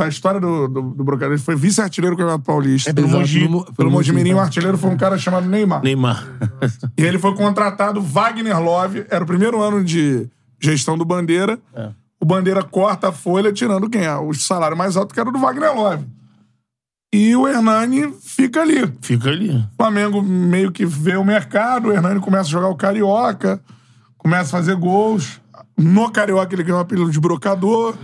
A 0.00 0.08
história 0.08 0.40
do, 0.40 0.66
do, 0.68 0.82
do 0.82 1.24
ele 1.24 1.38
foi 1.38 1.54
vice-artilheiro 1.54 2.16
do 2.16 2.18
Campeonato 2.18 2.44
Paulista. 2.44 2.90
É, 2.90 2.92
pelo 2.92 3.06
Exato, 3.06 3.20
Mogi. 3.20 3.48
no 3.48 3.64
Pelo 3.74 3.90
Mojimirim, 3.90 4.32
o 4.32 4.36
tá. 4.36 4.42
artilheiro 4.42 4.76
foi 4.78 4.90
um 4.90 4.96
cara 4.96 5.16
chamado 5.18 5.46
Neymar. 5.48 5.82
Neymar. 5.82 6.26
E 6.96 7.02
ele 7.02 7.18
foi 7.18 7.34
contratado, 7.34 8.00
Wagner 8.00 8.60
Love, 8.60 9.04
era 9.08 9.22
o 9.22 9.26
primeiro 9.26 9.62
ano 9.62 9.82
de 9.84 10.28
gestão 10.60 10.96
do 10.96 11.04
Bandeira. 11.04 11.58
É. 11.74 11.90
O 12.20 12.24
Bandeira 12.24 12.62
corta 12.62 13.08
a 13.08 13.12
folha, 13.12 13.52
tirando 13.52 13.90
quem? 13.90 14.06
Ah, 14.06 14.20
O 14.20 14.32
salário 14.32 14.76
mais 14.76 14.96
alto 14.96 15.12
que 15.12 15.20
era 15.20 15.28
o 15.28 15.32
do 15.32 15.38
Wagner 15.38 15.74
Love. 15.74 16.04
E 17.12 17.36
o 17.36 17.46
Hernani 17.46 18.12
fica 18.22 18.62
ali. 18.62 18.90
Fica 19.02 19.28
ali. 19.28 19.50
O 19.50 19.76
Flamengo 19.76 20.22
meio 20.22 20.72
que 20.72 20.86
vê 20.86 21.16
o 21.16 21.24
mercado, 21.24 21.88
o 21.88 21.92
Hernani 21.92 22.20
começa 22.20 22.48
a 22.48 22.52
jogar 22.52 22.68
o 22.68 22.76
Carioca, 22.76 23.60
começa 24.16 24.56
a 24.56 24.60
fazer 24.60 24.76
gols. 24.76 25.40
No 25.76 26.10
Carioca 26.10 26.54
ele 26.54 26.62
ganhou 26.62 26.78
o 26.78 26.82
apelido 26.82 27.10
de 27.10 27.20
brocador, 27.20 27.94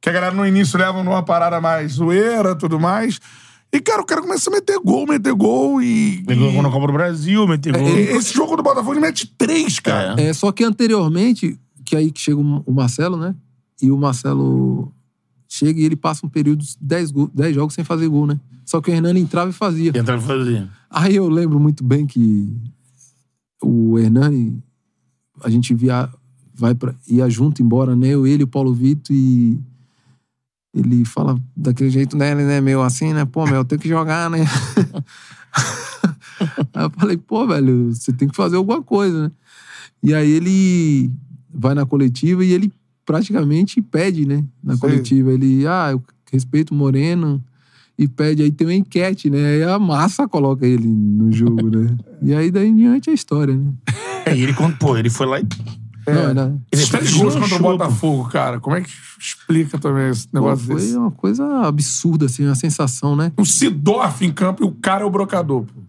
que 0.00 0.08
a 0.08 0.12
galera 0.12 0.34
no 0.34 0.46
início 0.46 0.78
leva 0.78 1.02
numa 1.04 1.22
parada 1.22 1.60
mais 1.60 1.92
zoeira 1.92 2.54
tudo 2.54 2.78
mais. 2.80 3.20
E, 3.72 3.78
cara, 3.80 4.02
o 4.02 4.04
cara 4.06 4.20
começa 4.20 4.50
a 4.50 4.52
meter 4.52 4.78
gol, 4.80 5.06
meter 5.06 5.32
gol 5.32 5.80
e. 5.80 6.24
Ele 6.26 6.36
ganhou 6.36 6.62
na 6.62 6.70
Copa 6.70 6.86
do 6.88 6.92
Brasil, 6.92 7.46
meteu 7.46 7.72
gol. 7.72 7.88
e 7.88 8.00
esse 8.16 8.34
jogo 8.34 8.56
do 8.56 8.62
Botafogo 8.62 8.92
ele 8.94 9.00
mete 9.00 9.26
três, 9.38 9.78
cara. 9.78 10.20
É, 10.20 10.32
só 10.32 10.50
que 10.50 10.64
anteriormente, 10.64 11.56
que 11.84 11.94
aí 11.94 12.10
que 12.10 12.20
chega 12.20 12.38
o 12.40 12.72
Marcelo, 12.72 13.16
né? 13.16 13.34
E 13.80 13.90
o 13.90 13.96
Marcelo 13.96 14.92
chega 15.48 15.80
e 15.80 15.84
ele 15.84 15.96
passa 15.96 16.26
um 16.26 16.28
período 16.28 16.62
de 16.64 16.74
10, 16.80 17.10
gol- 17.12 17.30
10 17.32 17.54
jogos 17.54 17.74
sem 17.74 17.84
fazer 17.84 18.08
gol, 18.08 18.26
né? 18.26 18.40
Só 18.64 18.80
que 18.80 18.90
o 18.90 18.94
Hernani 18.94 19.20
entrava 19.20 19.50
e 19.50 19.52
fazia. 19.54 19.92
Tentando 19.92 20.20
fazer. 20.22 20.68
Aí 20.90 21.14
eu 21.16 21.28
lembro 21.28 21.58
muito 21.60 21.84
bem 21.84 22.06
que 22.06 22.52
o 23.62 23.98
Hernani, 23.98 24.62
a 25.44 25.50
gente 25.50 25.74
via, 25.74 26.08
vai 26.54 26.74
pra, 26.74 26.94
ia 27.08 27.28
junto 27.28 27.62
embora, 27.62 27.94
né? 27.94 28.08
Eu, 28.08 28.26
ele 28.26 28.42
e 28.42 28.44
o 28.44 28.48
Paulo 28.48 28.72
Vitor 28.74 29.14
e 29.14 29.58
ele 30.74 31.04
fala 31.04 31.38
daquele 31.56 31.90
jeito, 31.90 32.16
né? 32.16 32.30
Ele 32.30 32.42
é 32.42 32.60
meio 32.60 32.82
assim, 32.82 33.12
né? 33.12 33.24
Pô, 33.24 33.44
meu, 33.44 33.56
eu 33.56 33.64
tenho 33.64 33.80
que 33.80 33.88
jogar, 33.88 34.30
né? 34.30 34.44
aí 36.74 36.84
eu 36.84 36.90
falei, 36.90 37.16
pô, 37.16 37.46
velho, 37.46 37.92
você 37.92 38.12
tem 38.12 38.28
que 38.28 38.36
fazer 38.36 38.56
alguma 38.56 38.82
coisa, 38.82 39.24
né? 39.24 39.32
E 40.02 40.14
aí 40.14 40.30
ele 40.30 41.10
vai 41.52 41.74
na 41.74 41.84
coletiva 41.84 42.44
e 42.44 42.52
ele 42.52 42.72
praticamente 43.04 43.82
pede, 43.82 44.24
né? 44.24 44.44
Na 44.62 44.74
Sim. 44.74 44.80
coletiva. 44.80 45.32
Ele, 45.32 45.66
ah, 45.66 45.88
eu 45.92 46.02
respeito 46.32 46.70
o 46.70 46.74
Moreno 46.74 47.42
e 47.98 48.06
pede. 48.06 48.42
Aí 48.42 48.50
tem 48.50 48.66
uma 48.66 48.74
enquete, 48.74 49.28
né? 49.28 49.54
Aí 49.54 49.62
a 49.64 49.78
massa 49.78 50.28
coloca 50.28 50.66
ele 50.66 50.86
no 50.86 51.32
jogo, 51.32 51.68
né? 51.68 51.96
E 52.22 52.34
aí 52.34 52.50
daí 52.50 52.68
em 52.68 52.76
diante 52.76 53.08
é 53.08 53.12
a 53.12 53.14
história, 53.14 53.56
né? 53.56 53.72
É, 54.26 54.36
e 54.36 54.42
ele, 54.42 54.52
pô, 54.78 54.94
ele 54.94 55.08
foi 55.08 55.26
lá 55.26 55.40
e. 55.40 55.46
Não, 56.06 56.14
era, 56.14 56.58
Ele 56.72 56.86
gols 57.18 57.34
contra 57.36 57.56
o 57.56 57.58
Botafogo, 57.58 58.28
cara. 58.28 58.58
Como 58.60 58.76
é 58.76 58.80
que 58.80 58.90
explica 59.18 59.78
também 59.78 60.08
esse 60.10 60.26
pô, 60.28 60.38
negócio 60.38 60.66
foi 60.66 60.76
desse? 60.76 60.96
uma 60.96 61.10
coisa 61.10 61.66
absurda, 61.66 62.26
assim, 62.26 62.46
uma 62.46 62.54
sensação, 62.54 63.14
né? 63.14 63.32
O 63.36 63.44
Sidorf 63.44 64.24
em 64.24 64.32
campo 64.32 64.64
e 64.64 64.66
o 64.66 64.72
cara 64.72 65.02
é 65.02 65.06
o 65.06 65.10
brocador, 65.10 65.64
pô. 65.64 65.80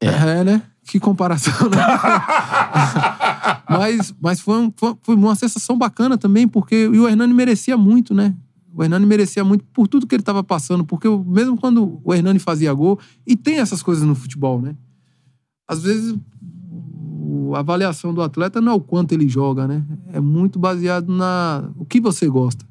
É, 0.00 0.44
né? 0.44 0.62
Que 0.86 1.00
comparação, 1.00 1.52
né? 1.70 1.78
mas 3.68 4.14
mas 4.20 4.40
foi, 4.40 4.58
um- 4.58 4.72
foi, 5.02 5.14
uma 5.14 5.34
sensação 5.34 5.78
bacana 5.78 6.18
também, 6.18 6.46
porque 6.46 6.88
o 6.88 7.08
Hernani 7.08 7.32
merecia 7.32 7.76
muito, 7.76 8.12
né? 8.14 8.34
O 8.74 8.82
Hernani 8.82 9.06
merecia 9.06 9.44
muito 9.44 9.64
por 9.72 9.86
tudo 9.88 10.06
que 10.06 10.14
ele 10.14 10.22
estava 10.22 10.42
passando, 10.42 10.84
porque 10.84 11.08
mesmo 11.08 11.56
quando 11.56 12.00
o 12.04 12.12
Hernani 12.14 12.38
fazia 12.38 12.72
gol, 12.74 12.98
e 13.26 13.36
tem 13.36 13.58
essas 13.60 13.82
coisas 13.82 14.04
no 14.04 14.14
futebol, 14.14 14.60
né? 14.60 14.74
Às 15.66 15.82
vezes 15.82 16.14
o- 17.34 17.54
a 17.54 17.60
avaliação 17.60 18.12
do 18.14 18.22
atleta 18.22 18.60
não 18.60 18.72
é 18.72 18.74
o 18.74 18.80
quanto 18.80 19.12
ele 19.12 19.28
joga, 19.28 19.66
né? 19.66 19.82
É 20.12 20.20
muito 20.20 20.58
baseado 20.58 21.08
na 21.12 21.68
o 21.76 21.84
que 21.84 22.00
você 22.00 22.28
gosta. 22.28 22.64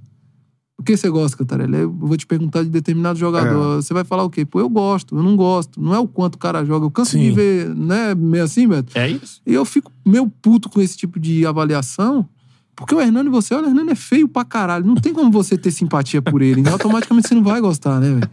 O 0.77 0.83
que 0.83 0.97
você 0.97 1.09
gosta, 1.09 1.37
Cantarelli? 1.37 1.77
Eu 1.77 1.91
vou 1.93 2.17
te 2.17 2.25
perguntar 2.25 2.63
de 2.63 2.69
determinado 2.69 3.17
jogador. 3.17 3.75
Você 3.81 3.93
vai 3.93 4.03
falar 4.03 4.23
o 4.23 4.29
quê? 4.29 4.43
Pô, 4.45 4.59
eu 4.59 4.67
gosto, 4.67 5.15
eu 5.15 5.23
não 5.23 5.35
gosto. 5.35 5.79
Não 5.81 5.93
é 5.93 5.99
o 5.99 6.07
quanto 6.07 6.35
o 6.35 6.37
cara 6.37 6.65
joga. 6.65 6.85
Eu 6.85 6.91
canso 6.91 7.11
Sim. 7.11 7.19
de 7.21 7.31
ver, 7.31 7.73
né? 7.75 8.13
Meio 8.15 8.43
assim, 8.43 8.67
Beto. 8.67 8.97
É 8.97 9.07
isso. 9.09 9.39
E 9.45 9.53
eu 9.53 9.63
fico 9.63 9.91
meio 10.05 10.27
puto 10.41 10.69
com 10.69 10.81
esse 10.81 10.97
tipo 10.97 11.19
de 11.19 11.45
avaliação. 11.45 12.27
Porque 12.75 12.95
o 12.95 12.99
Hernani, 13.01 13.29
você 13.29 13.53
olha, 13.53 13.67
o 13.67 13.69
Hernani 13.69 13.91
é 13.91 13.95
feio 13.95 14.27
pra 14.27 14.43
caralho. 14.43 14.85
Não 14.85 14.95
tem 14.95 15.13
como 15.13 15.31
você 15.31 15.57
ter 15.57 15.71
simpatia 15.71 16.21
por 16.21 16.41
ele. 16.41 16.61
Então, 16.61 16.73
automaticamente 16.73 17.27
você 17.27 17.35
não 17.35 17.43
vai 17.43 17.61
gostar, 17.61 17.99
né, 17.99 18.09
velho? 18.09 18.29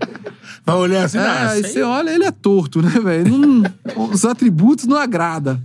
Vai 0.64 0.76
olhar 0.76 1.04
assim, 1.04 1.18
É, 1.18 1.20
ah, 1.20 1.50
aí 1.50 1.62
você 1.62 1.82
olha, 1.82 2.10
ele 2.10 2.24
é 2.24 2.30
torto, 2.30 2.80
né, 2.82 2.90
velho? 2.90 3.32
Os 4.12 4.24
atributos 4.24 4.86
não 4.86 4.96
agrada. 4.96 5.60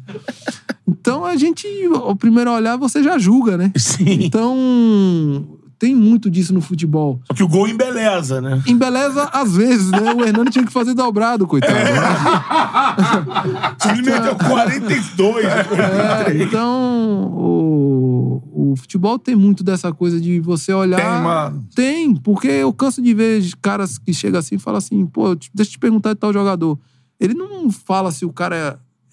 Então 0.87 1.25
a 1.25 1.35
gente, 1.35 1.67
ao 1.93 2.15
primeiro 2.15 2.51
olhar, 2.51 2.77
você 2.77 3.01
já 3.01 3.17
julga, 3.17 3.57
né? 3.57 3.71
Sim. 3.75 4.19
Então, 4.23 5.57
tem 5.79 5.93
muito 5.95 6.29
disso 6.29 6.53
no 6.53 6.61
futebol. 6.61 7.19
Só 7.25 7.33
que 7.33 7.43
o 7.43 7.47
gol 7.47 7.67
embeleza, 7.67 8.39
né? 8.41 8.61
Embeleza 8.67 9.29
às 9.33 9.55
vezes, 9.55 9.89
né? 9.91 10.13
O 10.13 10.23
Hernani 10.23 10.49
tinha 10.49 10.65
que 10.65 10.71
fazer 10.71 10.93
dobrado, 10.93 11.45
coitado. 11.47 11.73
né? 11.73 11.91
Se 13.79 13.89
ele 13.89 14.01
meteu 14.03 14.35
42, 14.35 15.45
É, 15.45 16.43
então, 16.43 17.31
o, 17.33 18.41
o 18.71 18.75
futebol 18.75 19.17
tem 19.19 19.35
muito 19.35 19.63
dessa 19.63 19.91
coisa 19.93 20.19
de 20.19 20.39
você 20.39 20.73
olhar. 20.73 20.97
Tem, 20.97 21.23
mano. 21.23 21.67
Tem, 21.75 22.15
porque 22.15 22.47
eu 22.47 22.71
canso 22.73 23.01
de 23.01 23.13
ver 23.13 23.43
caras 23.61 23.97
que 23.97 24.13
chegam 24.13 24.39
assim 24.39 24.55
e 24.55 24.59
falam 24.59 24.77
assim, 24.77 25.05
pô, 25.05 25.35
deixa 25.35 25.51
eu 25.57 25.65
te 25.65 25.79
perguntar 25.79 26.13
de 26.13 26.19
tal 26.19 26.31
jogador. 26.31 26.79
Ele 27.19 27.33
não 27.33 27.71
fala 27.71 28.11
se 28.11 28.25
o 28.25 28.33
cara 28.33 28.55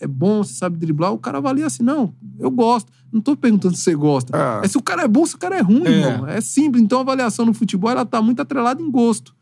é, 0.01 0.05
é 0.05 0.07
bom, 0.07 0.43
se 0.43 0.55
sabe 0.55 0.77
driblar, 0.77 1.13
o 1.13 1.19
cara 1.19 1.39
avalia 1.39 1.67
assim, 1.67 1.83
não, 1.83 2.15
eu 2.39 2.51
gosto. 2.51 2.91
Não 3.13 3.21
tô 3.21 3.37
perguntando 3.37 3.77
se 3.77 3.83
você 3.83 3.95
gosta. 3.95 4.37
É. 4.37 4.65
É, 4.65 4.69
se 4.69 4.79
o 4.79 4.83
cara 4.83 5.03
é 5.03 5.09
bom, 5.09 5.27
se 5.27 5.35
o 5.35 5.39
cara 5.39 5.57
é 5.57 5.61
ruim, 5.61 5.85
É. 5.85 5.91
irmão. 5.91 6.27
É 6.27 6.41
simples. 6.41 6.83
Então 6.83 6.99
a 6.99 7.03
avaliação 7.03 7.45
no 7.45 7.53
futebol, 7.53 7.91
ela 7.91 8.07
tá 8.07 8.23
muito 8.23 8.41
atrelada 8.41 8.81
em 8.81 8.91
gosto. 8.91 9.35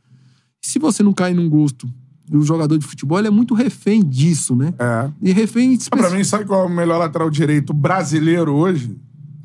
Se 0.60 0.78
você 0.78 1.02
não 1.02 1.12
cai 1.12 1.32
num 1.32 1.48
gosto, 1.48 1.88
e 2.30 2.36
o 2.36 2.42
jogador 2.42 2.78
de 2.78 2.86
futebol, 2.86 3.18
ele 3.18 3.28
é 3.28 3.30
muito 3.30 3.54
refém 3.54 4.04
disso, 4.04 4.54
né? 4.54 4.72
É. 4.78 5.10
E 5.20 5.32
refém... 5.32 5.76
Pra 5.90 6.10
mim, 6.10 6.22
sabe 6.22 6.44
qual 6.44 6.62
é 6.62 6.66
o 6.66 6.68
melhor 6.68 6.98
lateral 6.98 7.28
direito 7.28 7.72
brasileiro 7.72 8.52
hoje? 8.54 8.96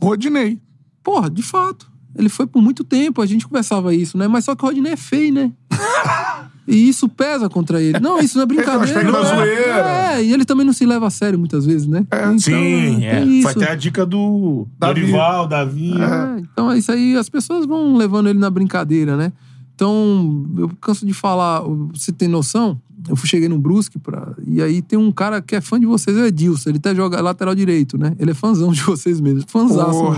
Rodinei. 0.10 0.60
Porra, 1.04 1.30
de 1.30 1.44
fato. 1.44 1.92
Ele 2.18 2.30
foi 2.30 2.48
por 2.48 2.62
muito 2.62 2.84
tempo, 2.84 3.22
a 3.22 3.26
gente 3.26 3.46
conversava 3.46 3.94
isso, 3.94 4.18
né? 4.18 4.28
Mas 4.28 4.46
só 4.46 4.56
que 4.56 4.64
o 4.64 4.68
Rodinei 4.68 4.94
é 4.94 4.98
feio, 4.98 5.34
né? 5.34 5.52
E 6.68 6.90
isso 6.90 7.08
pesa 7.08 7.48
contra 7.48 7.80
ele. 7.82 8.00
Não, 8.00 8.20
isso 8.20 8.38
não 8.38 8.44
é 8.44 8.46
brincadeira. 8.48 8.84
aspecto 8.84 9.12
da 9.12 9.20
não 9.22 9.26
é. 9.26 9.36
zoeira. 9.36 9.90
É, 9.90 10.24
e 10.24 10.34
ele 10.34 10.46
também 10.46 10.66
não 10.66 10.74
se 10.74 10.84
leva 10.86 11.06
a 11.06 11.10
sério 11.12 11.38
muitas 11.38 11.66
vezes, 11.66 11.88
né? 11.88 12.06
Então, 12.08 12.40
Sim, 12.40 13.06
é. 13.06 13.20
tem 13.20 13.42
Foi 13.44 13.52
isso. 13.52 13.60
até 13.62 13.72
a 13.72 13.76
dica 13.76 14.04
do 14.04 14.68
Davi. 14.80 15.02
Dorival, 15.02 15.48
Davi. 15.48 15.94
É, 15.94 16.40
então 16.40 16.72
é 16.72 16.78
isso 16.80 16.92
aí, 16.92 17.16
as 17.16 17.30
pessoas 17.30 17.68
vão 17.68 17.96
levando 17.96 18.30
ele 18.30 18.40
na 18.40 18.50
brincadeira, 18.50 19.16
né? 19.16 19.32
Então, 19.76 20.48
eu 20.58 20.72
canso 20.82 21.06
de 21.06 21.14
falar, 21.14 21.62
você 21.94 22.12
tem 22.12 22.28
noção? 22.28 22.80
Eu 23.08 23.16
cheguei 23.18 23.48
no 23.48 23.60
Brusque 23.60 24.00
pra, 24.00 24.34
e 24.48 24.62
aí 24.62 24.82
tem 24.82 24.98
um 24.98 25.12
cara 25.12 25.42
que 25.42 25.56
é 25.56 25.62
fã 25.62 25.80
de 25.80 25.86
vocês, 25.86 26.18
é 26.18 26.22
o 26.22 26.26
Edilson. 26.26 26.70
Ele 26.70 26.78
até 26.80 26.96
joga 26.96 27.22
lateral 27.22 27.54
direito, 27.54 27.98
né? 27.98 28.16
Ele 28.18 28.32
é 28.32 28.34
fãzão 28.34 28.72
de 28.72 28.82
vocês 28.84 29.22
mesmo. 29.22 29.44
Fãzaço. 29.48 30.00
Pô, 30.00 30.12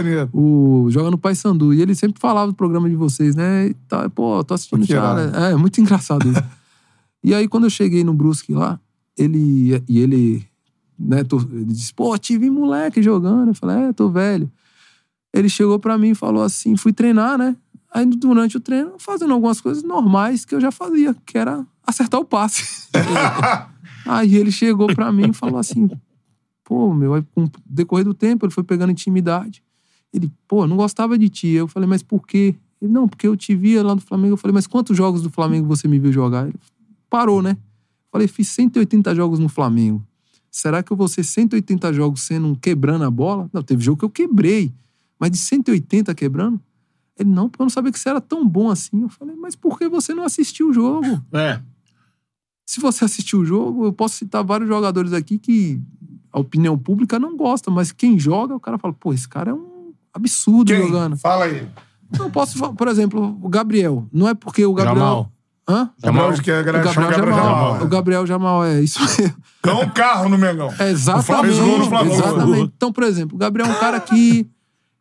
né? 0.00 0.28
o 0.32 0.86
joga 0.90 1.10
no 1.10 1.18
Paysandu. 1.18 1.72
E 1.72 1.80
ele 1.80 1.94
sempre 1.94 2.20
falava 2.20 2.50
do 2.52 2.54
programa 2.54 2.88
de 2.90 2.96
vocês, 2.96 3.34
né? 3.34 3.68
E 3.68 3.74
tá, 3.88 4.08
pô, 4.10 4.42
tô 4.44 4.54
assistindo 4.54 4.84
já, 4.84 4.96
irado. 4.96 5.30
né? 5.30 5.52
É, 5.52 5.56
muito 5.56 5.80
engraçado 5.80 6.28
isso. 6.28 6.42
e 7.24 7.34
aí, 7.34 7.48
quando 7.48 7.64
eu 7.64 7.70
cheguei 7.70 8.04
no 8.04 8.12
Brusque 8.12 8.52
lá, 8.52 8.78
ele. 9.16 9.82
E 9.88 9.98
ele. 9.98 10.46
Né, 10.98 11.22
tô- 11.24 11.40
ele 11.52 11.64
disse, 11.66 11.92
pô, 11.92 12.16
te 12.18 12.38
vi 12.38 12.48
moleque 12.50 13.02
jogando. 13.02 13.48
Eu 13.48 13.54
falei, 13.54 13.84
é, 13.84 13.92
tô 13.92 14.08
velho. 14.10 14.50
Ele 15.32 15.48
chegou 15.48 15.78
pra 15.78 15.98
mim 15.98 16.10
e 16.10 16.14
falou 16.14 16.42
assim: 16.42 16.76
fui 16.76 16.92
treinar, 16.92 17.36
né? 17.36 17.54
Aí 17.92 18.04
durante 18.06 18.56
o 18.56 18.60
treino, 18.60 18.92
fazendo 18.98 19.32
algumas 19.32 19.60
coisas 19.60 19.82
normais 19.82 20.44
que 20.44 20.54
eu 20.54 20.60
já 20.60 20.70
fazia, 20.70 21.14
que 21.24 21.38
era 21.38 21.64
acertar 21.86 22.20
o 22.20 22.24
passe. 22.24 22.88
aí 24.04 24.36
ele 24.36 24.50
chegou 24.50 24.86
pra 24.94 25.12
mim 25.12 25.30
e 25.30 25.32
falou 25.32 25.58
assim: 25.58 25.88
pô, 26.64 26.92
meu, 26.92 27.14
aí 27.14 27.22
com 27.34 27.44
o 27.44 27.50
decorrer 27.64 28.04
do 28.04 28.12
tempo, 28.12 28.44
ele 28.44 28.52
foi 28.52 28.64
pegando 28.64 28.90
intimidade. 28.90 29.62
Ele, 30.12 30.30
pô, 30.48 30.66
não 30.66 30.76
gostava 30.76 31.16
de 31.16 31.28
ti. 31.28 31.48
Eu 31.48 31.68
falei, 31.68 31.88
mas 31.88 32.02
por 32.02 32.26
quê? 32.26 32.54
Ele, 32.80 32.90
não, 32.90 33.08
porque 33.08 33.26
eu 33.26 33.36
te 33.36 33.54
via 33.54 33.82
lá 33.82 33.94
no 33.94 34.00
Flamengo. 34.00 34.34
Eu 34.34 34.36
falei, 34.36 34.54
mas 34.54 34.66
quantos 34.66 34.96
jogos 34.96 35.22
do 35.22 35.30
Flamengo 35.30 35.66
você 35.66 35.86
me 35.86 35.98
viu 35.98 36.12
jogar? 36.12 36.48
Ele 36.48 36.58
parou, 37.08 37.40
né? 37.40 37.50
Eu 37.52 38.10
falei, 38.10 38.26
fiz 38.26 38.48
180 38.48 39.14
jogos 39.14 39.38
no 39.38 39.48
Flamengo. 39.48 40.02
será 40.50 40.82
que 40.82 40.90
eu 40.90 40.96
vou 40.96 41.06
ser 41.06 41.22
180 41.22 41.92
jogos 41.92 42.22
sendo 42.22 42.48
um 42.48 42.54
quebrando 42.54 43.04
a 43.04 43.10
bola? 43.10 43.48
Não, 43.52 43.62
teve 43.62 43.84
jogo 43.84 43.98
que 43.98 44.04
eu 44.04 44.10
quebrei, 44.10 44.72
mas 45.18 45.30
de 45.30 45.38
180 45.38 46.14
quebrando? 46.14 46.60
Ele, 47.18 47.30
não, 47.30 47.48
porque 47.48 47.62
eu 47.62 47.64
não 47.64 47.70
sabia 47.70 47.92
que 47.92 47.98
você 47.98 48.08
era 48.08 48.20
tão 48.20 48.46
bom 48.46 48.70
assim. 48.70 49.02
Eu 49.02 49.08
falei, 49.08 49.36
mas 49.36 49.54
por 49.54 49.78
que 49.78 49.88
você 49.88 50.14
não 50.14 50.24
assistiu 50.24 50.68
o 50.70 50.72
jogo? 50.72 51.22
É. 51.32 51.60
Se 52.66 52.80
você 52.80 53.04
assistiu 53.04 53.38
o 53.40 53.44
jogo, 53.44 53.84
eu 53.86 53.92
posso 53.92 54.16
citar 54.16 54.42
vários 54.44 54.68
jogadores 54.68 55.12
aqui 55.12 55.38
que 55.38 55.80
a 56.32 56.40
opinião 56.40 56.76
pública 56.76 57.18
não 57.18 57.36
gosta, 57.36 57.70
mas 57.70 57.92
quem 57.92 58.18
joga, 58.18 58.54
o 58.56 58.60
cara 58.60 58.76
fala, 58.76 58.92
pô, 58.92 59.12
esse 59.14 59.28
cara 59.28 59.52
é 59.52 59.54
um 59.54 59.92
absurdo 60.12 60.72
Quem? 60.72 60.82
jogando. 60.82 61.16
Fala 61.16 61.44
aí. 61.44 61.66
Não 62.18 62.28
posso, 62.30 62.58
fa- 62.58 62.72
por 62.72 62.88
exemplo, 62.88 63.38
o 63.40 63.48
Gabriel. 63.48 64.06
Não 64.12 64.28
é 64.28 64.34
porque 64.34 64.66
o 64.66 64.74
Gabriel. 64.74 64.96
Jamal. 64.96 65.32
Hã? 65.68 65.90
Jamal, 66.02 66.32
que 66.34 66.50
a 66.50 66.60
O 66.60 66.64
Gabriel 66.64 66.84
Gabriel 66.84 67.12
Jamal. 67.12 67.36
Jamal. 67.36 67.82
O 67.84 67.88
Gabriel 67.88 68.26
Jamal, 68.26 68.64
é 68.64 68.80
isso 68.82 69.00
mesmo. 69.00 69.36
Ganhou 69.64 69.82
um 69.84 69.88
carro 69.90 70.28
no 70.28 70.38
Mengão. 70.38 70.72
É 70.78 70.90
exatamente. 70.90 71.26
Flamengo 71.26 71.64
gol 71.64 71.78
no 71.78 71.86
Flamengo. 71.86 72.14
exatamente. 72.14 72.72
Então, 72.76 72.92
por 72.92 73.02
exemplo, 73.04 73.34
o 73.36 73.38
Gabriel 73.38 73.68
é 73.68 73.72
um 73.72 73.80
cara 73.80 73.98
que 74.00 74.46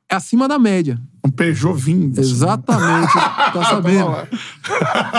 é 0.10 0.15
acima 0.15 0.48
da 0.48 0.60
média. 0.60 1.02
Um 1.23 1.30
Peugeot 1.30 1.73
20. 1.73 2.18
Exatamente. 2.18 3.14
tá 3.53 3.64
sabendo? 3.69 4.11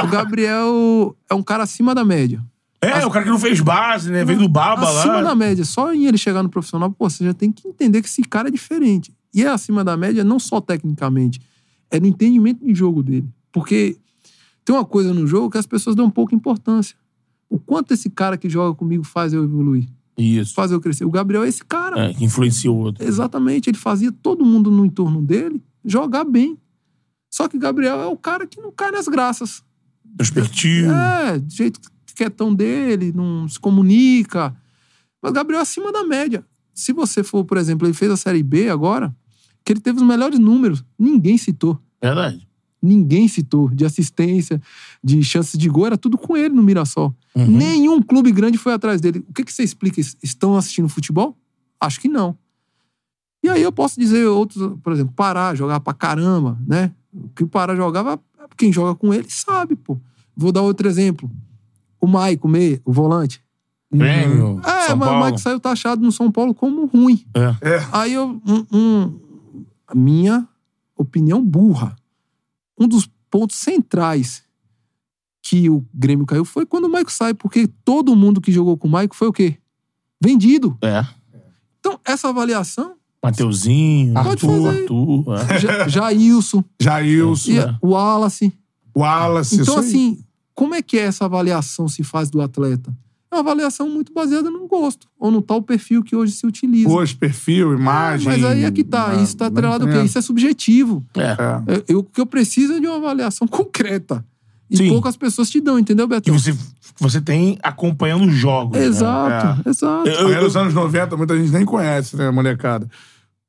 O 0.05 0.09
Gabriel 0.09 1.17
é 1.29 1.35
um 1.35 1.43
cara 1.43 1.65
acima 1.65 1.95
da 1.95 2.05
média. 2.05 2.43
É, 2.81 3.05
o 3.05 3.11
cara 3.11 3.25
que 3.25 3.31
não 3.31 3.39
fez 3.39 3.61
base, 3.61 4.11
né? 4.11 4.25
Veio 4.25 4.39
do 4.39 4.49
Baba 4.49 4.89
acima 4.89 5.17
lá. 5.17 5.23
da 5.23 5.35
média. 5.35 5.65
Só 5.65 5.93
em 5.93 6.07
ele 6.07 6.19
chegar 6.19 6.43
no 6.43 6.49
profissional, 6.49 6.91
pô, 6.91 7.09
você 7.09 7.25
já 7.25 7.35
tem 7.35 7.51
que 7.51 7.67
entender 7.67 8.03
que 8.03 8.09
esse 8.09 8.23
cara 8.23 8.49
é 8.49 8.51
diferente. 8.51 9.13
E 9.35 9.43
é 9.43 9.49
acima 9.49 9.83
da 9.83 9.97
média 9.97 10.23
não 10.23 10.39
só 10.39 10.61
tecnicamente, 10.61 11.41
é 11.91 11.99
no 11.99 12.07
entendimento 12.07 12.65
de 12.65 12.75
jogo 12.75 13.03
dele. 13.03 13.29
Porque 13.51 13.97
tem 14.65 14.75
uma 14.75 14.85
coisa 14.85 15.13
no 15.13 15.27
jogo 15.27 15.51
que 15.51 15.59
as 15.59 15.67
pessoas 15.67 15.97
dão 15.97 16.11
pouca 16.11 16.35
importância. 16.35 16.97
O 17.49 17.59
quanto 17.59 17.93
esse 17.93 18.11
cara 18.11 18.37
que 18.37 18.49
joga 18.49 18.77
comigo 18.77 19.05
faz 19.05 19.33
eu 19.33 19.45
evoluir, 19.45 19.89
Isso. 20.17 20.55
faz 20.55 20.71
eu 20.73 20.81
crescer. 20.81 21.05
O 21.05 21.11
Gabriel 21.11 21.45
é 21.45 21.49
esse 21.49 21.65
cara. 21.65 22.07
É, 22.07 22.15
que 22.15 22.25
influencia 22.25 22.71
o 22.71 22.77
outro. 22.77 23.05
Exatamente, 23.05 23.69
ele 23.69 23.79
fazia 23.79 24.11
todo 24.11 24.45
mundo 24.45 24.71
no 24.71 24.85
entorno 24.85 25.21
dele 25.21 25.63
jogar 25.85 26.25
bem. 26.25 26.59
Só 27.31 27.49
que 27.49 27.57
o 27.57 27.61
Gabriel 27.61 28.01
é 28.01 28.07
o 28.07 28.17
cara 28.17 28.47
que 28.47 28.61
não 28.61 28.73
cai 28.73 28.91
nas 28.91 29.09
graças. 29.09 29.63
Perspectiva. 30.17 30.93
É, 30.93 31.39
do 31.39 31.53
jeito 31.53 31.81
quietão 32.17 32.53
dele, 32.53 33.13
não 33.15 33.47
se 33.47 33.61
comunica. 33.61 34.57
Mas 35.23 35.31
o 35.31 35.35
Gabriel 35.35 35.61
é 35.61 35.63
acima 35.63 35.93
da 35.93 36.03
média. 36.03 36.45
Se 36.73 36.93
você 36.93 37.23
for, 37.23 37.45
por 37.45 37.59
exemplo, 37.59 37.87
ele 37.87 37.95
fez 37.95 38.11
a 38.11 38.17
Série 38.17 38.43
B 38.43 38.69
agora, 38.71 39.15
que 39.63 39.73
ele 39.73 39.81
teve 39.81 39.99
os 39.99 40.07
melhores 40.07 40.39
números. 40.39 40.83
Ninguém 40.99 41.37
citou. 41.37 41.79
Verdade. 42.03 42.47
Ninguém 42.83 43.27
citou. 43.29 43.69
De 43.71 43.85
assistência, 43.85 44.61
de 45.03 45.23
chances 45.23 45.59
de 45.59 45.69
gol, 45.69 45.87
era 45.87 45.97
tudo 45.99 46.17
com 46.19 46.37
ele 46.37 46.55
no 46.55 46.63
Mirassol. 46.63 47.15
Uhum. 47.35 47.47
Nenhum 47.47 48.01
clube 48.03 48.31
grande 48.33 48.59
foi 48.59 48.73
atrás 48.73 49.01
dele. 49.01 49.25
O 49.29 49.33
que, 49.33 49.45
que 49.45 49.53
você 49.53 49.63
explica? 49.63 50.01
Estão 50.23 50.57
assistindo 50.57 50.89
futebol? 50.89 51.37
Acho 51.81 52.01
que 52.01 52.09
não. 52.09 52.37
E 53.43 53.49
aí 53.49 53.63
eu 53.63 53.71
posso 53.73 53.99
dizer 54.01 54.27
outros, 54.27 54.73
por 54.83 54.93
exemplo, 54.93 55.13
Pará, 55.15 55.55
jogar 55.55 55.81
pra 55.81 55.93
caramba, 55.95 56.59
né? 56.67 56.93
O 57.13 57.29
que 57.29 57.45
o 57.45 57.49
Pará 57.49 57.75
jogava, 57.77 58.19
quem 58.57 58.73
joga 58.73 58.95
com 58.95 59.13
ele 59.15 59.27
sabe, 59.29 59.77
pô. 59.77 59.97
Vou 60.37 60.51
dar 60.53 60.63
outro 60.63 60.89
exemplo. 60.89 61.31
O 62.01 62.07
Maico, 62.07 62.47
meia, 62.49 62.81
o 62.85 62.93
volante. 62.93 63.41
Prêmio. 63.89 64.61
É, 64.65 64.89
São 64.89 64.97
mas 64.97 65.09
o 65.09 65.11
Paulo. 65.11 65.21
Maico 65.21 65.39
saiu 65.39 65.61
taxado 65.61 66.03
no 66.03 66.11
São 66.13 66.31
Paulo 66.31 66.55
como 66.55 66.87
ruim. 66.87 67.25
É. 67.35 67.69
É. 67.77 67.87
Aí 67.93 68.13
eu. 68.13 68.41
Um, 68.47 68.67
um- 68.77 69.21
a 69.87 69.95
minha 69.95 70.47
opinião 70.97 71.43
burra. 71.45 71.95
Um 72.79 72.87
dos 72.89 73.09
pontos 73.31 73.57
centrais 73.57 74.43
que 75.43 75.71
o 75.71 75.85
Grêmio 75.95 76.27
caiu 76.27 76.45
foi 76.45 76.67
quando 76.67 76.85
o 76.87 76.91
Maico 76.91 77.13
sai, 77.13 77.33
porque 77.35 77.67
todo 77.85 78.17
mundo 78.17 78.41
que 78.41 78.51
jogou 78.53 78.77
com 78.77 78.89
o 78.89 78.91
Maico 78.91 79.15
foi 79.15 79.29
o 79.29 79.33
quê? 79.33 79.57
Vendido. 80.21 80.77
É. 80.83 81.05
Então, 81.79 82.01
essa 82.05 82.29
avaliação, 82.29 82.95
Mateuzinho. 83.23 84.17
Arthur. 84.19 84.69
Arthur. 84.69 85.25
é. 85.55 85.59
Ja- 85.59 85.89
Jailson, 85.89 86.65
Jailson. 86.81 87.51
e 87.53 87.59
É. 87.59 87.77
o 87.81 87.89
Wallace. 87.91 88.53
Wallace. 88.97 89.61
Então, 89.61 89.79
assim, 89.79 90.25
como 90.55 90.75
é 90.75 90.83
que 90.83 90.99
é 90.99 91.03
essa 91.03 91.25
avaliação 91.27 91.89
se 91.89 92.03
faz 92.03 92.29
do 92.31 92.41
atleta? 92.41 92.97
É 93.31 93.35
uma 93.35 93.41
avaliação 93.41 93.89
muito 93.91 94.13
baseada 94.13 94.49
no 94.51 94.67
gosto, 94.69 95.09
ou 95.19 95.31
no 95.33 95.43
tal 95.43 95.61
perfil 95.61 96.03
que 96.03 96.15
hoje 96.15 96.33
se 96.33 96.47
utiliza. 96.47 96.89
Rosto, 96.89 97.19
perfil, 97.19 97.75
imagem. 97.75 98.27
Mas 98.29 98.45
aí 98.45 98.65
é 98.65 98.71
que 98.71 98.85
tá, 98.85 99.11
Ah, 99.11 99.15
isso 99.23 99.37
tá 99.37 99.47
atrelado 99.47 99.85
ao 99.85 99.91
é. 99.91 99.95
quê? 99.99 100.05
Isso 100.05 100.17
é 100.19 100.23
subjetivo. 100.23 101.05
É. 101.17 101.23
É. 101.23 101.75
É, 101.79 101.85
eu- 101.89 101.99
O 101.99 102.05
que 102.05 102.21
eu 102.21 102.27
preciso 102.27 102.75
é 102.75 102.81
de 102.81 102.87
uma 102.87 102.97
avaliação 102.97 103.47
concreta. 103.49 104.25
E 104.71 104.77
Sim. 104.77 104.89
poucas 104.89 105.17
pessoas 105.17 105.49
te 105.51 105.61
dão, 105.61 105.79
entendeu, 105.79 106.07
E 106.07 106.09
Betão? 106.09 106.37
você, 106.37 106.57
você 106.99 107.21
tem 107.21 107.57
acompanhando 107.63 108.27
os 108.27 108.35
jogos. 108.35 108.77
né? 108.79 108.85
Exato, 108.85 109.69
exato. 109.69 110.09
Eu- 110.09 110.27
Aí 110.29 110.41
nos 110.43 110.57
anos 110.57 110.75
90, 110.75 111.17
muita 111.17 111.37
gente 111.37 111.53
nem 111.53 111.65
conhece, 111.65 112.17
né, 112.17 112.31
molecada? 112.31 112.89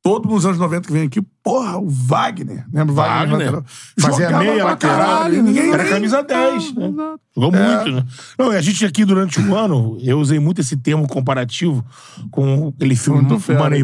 Todo 0.08 0.24
mundo 0.24 0.36
nos 0.36 0.46
anos 0.46 0.58
90 0.58 0.88
que 0.88 0.94
vem 0.94 1.04
aqui, 1.08 1.22
porra, 1.44 1.78
o 1.78 1.90
Wagner. 1.90 2.66
Lembra 2.72 2.94
o 2.94 2.96
Wagner? 2.96 3.30
Wagner. 3.30 3.38
lateral? 3.52 3.66
Fazia 4.00 4.26
Jogava 4.26 4.44
meia, 4.44 4.56
pra 4.56 4.66
lateral, 4.66 4.98
caralho, 4.98 5.44
ninguém 5.44 5.70
era 5.74 5.90
camisa 5.90 6.24
10, 6.24 6.76
né? 6.76 6.88
Exato. 6.88 7.20
Jogou 7.36 7.60
É. 7.60 7.76
muito, 7.76 7.92
né? 7.92 8.06
Não, 8.40 8.54
e 8.54 8.56
a 8.56 8.62
gente 8.62 8.86
aqui 8.86 9.04
durante 9.04 9.42
o 9.42 9.56
ano, 9.56 9.98
eu 10.02 10.18
usei 10.20 10.40
muito 10.40 10.62
esse 10.62 10.78
termo 10.78 11.08
comparativo 11.10 11.86
com 12.32 12.70
aquele 12.76 12.96
filme 12.96 13.22
Muito 13.22 13.38
fera 13.40 13.78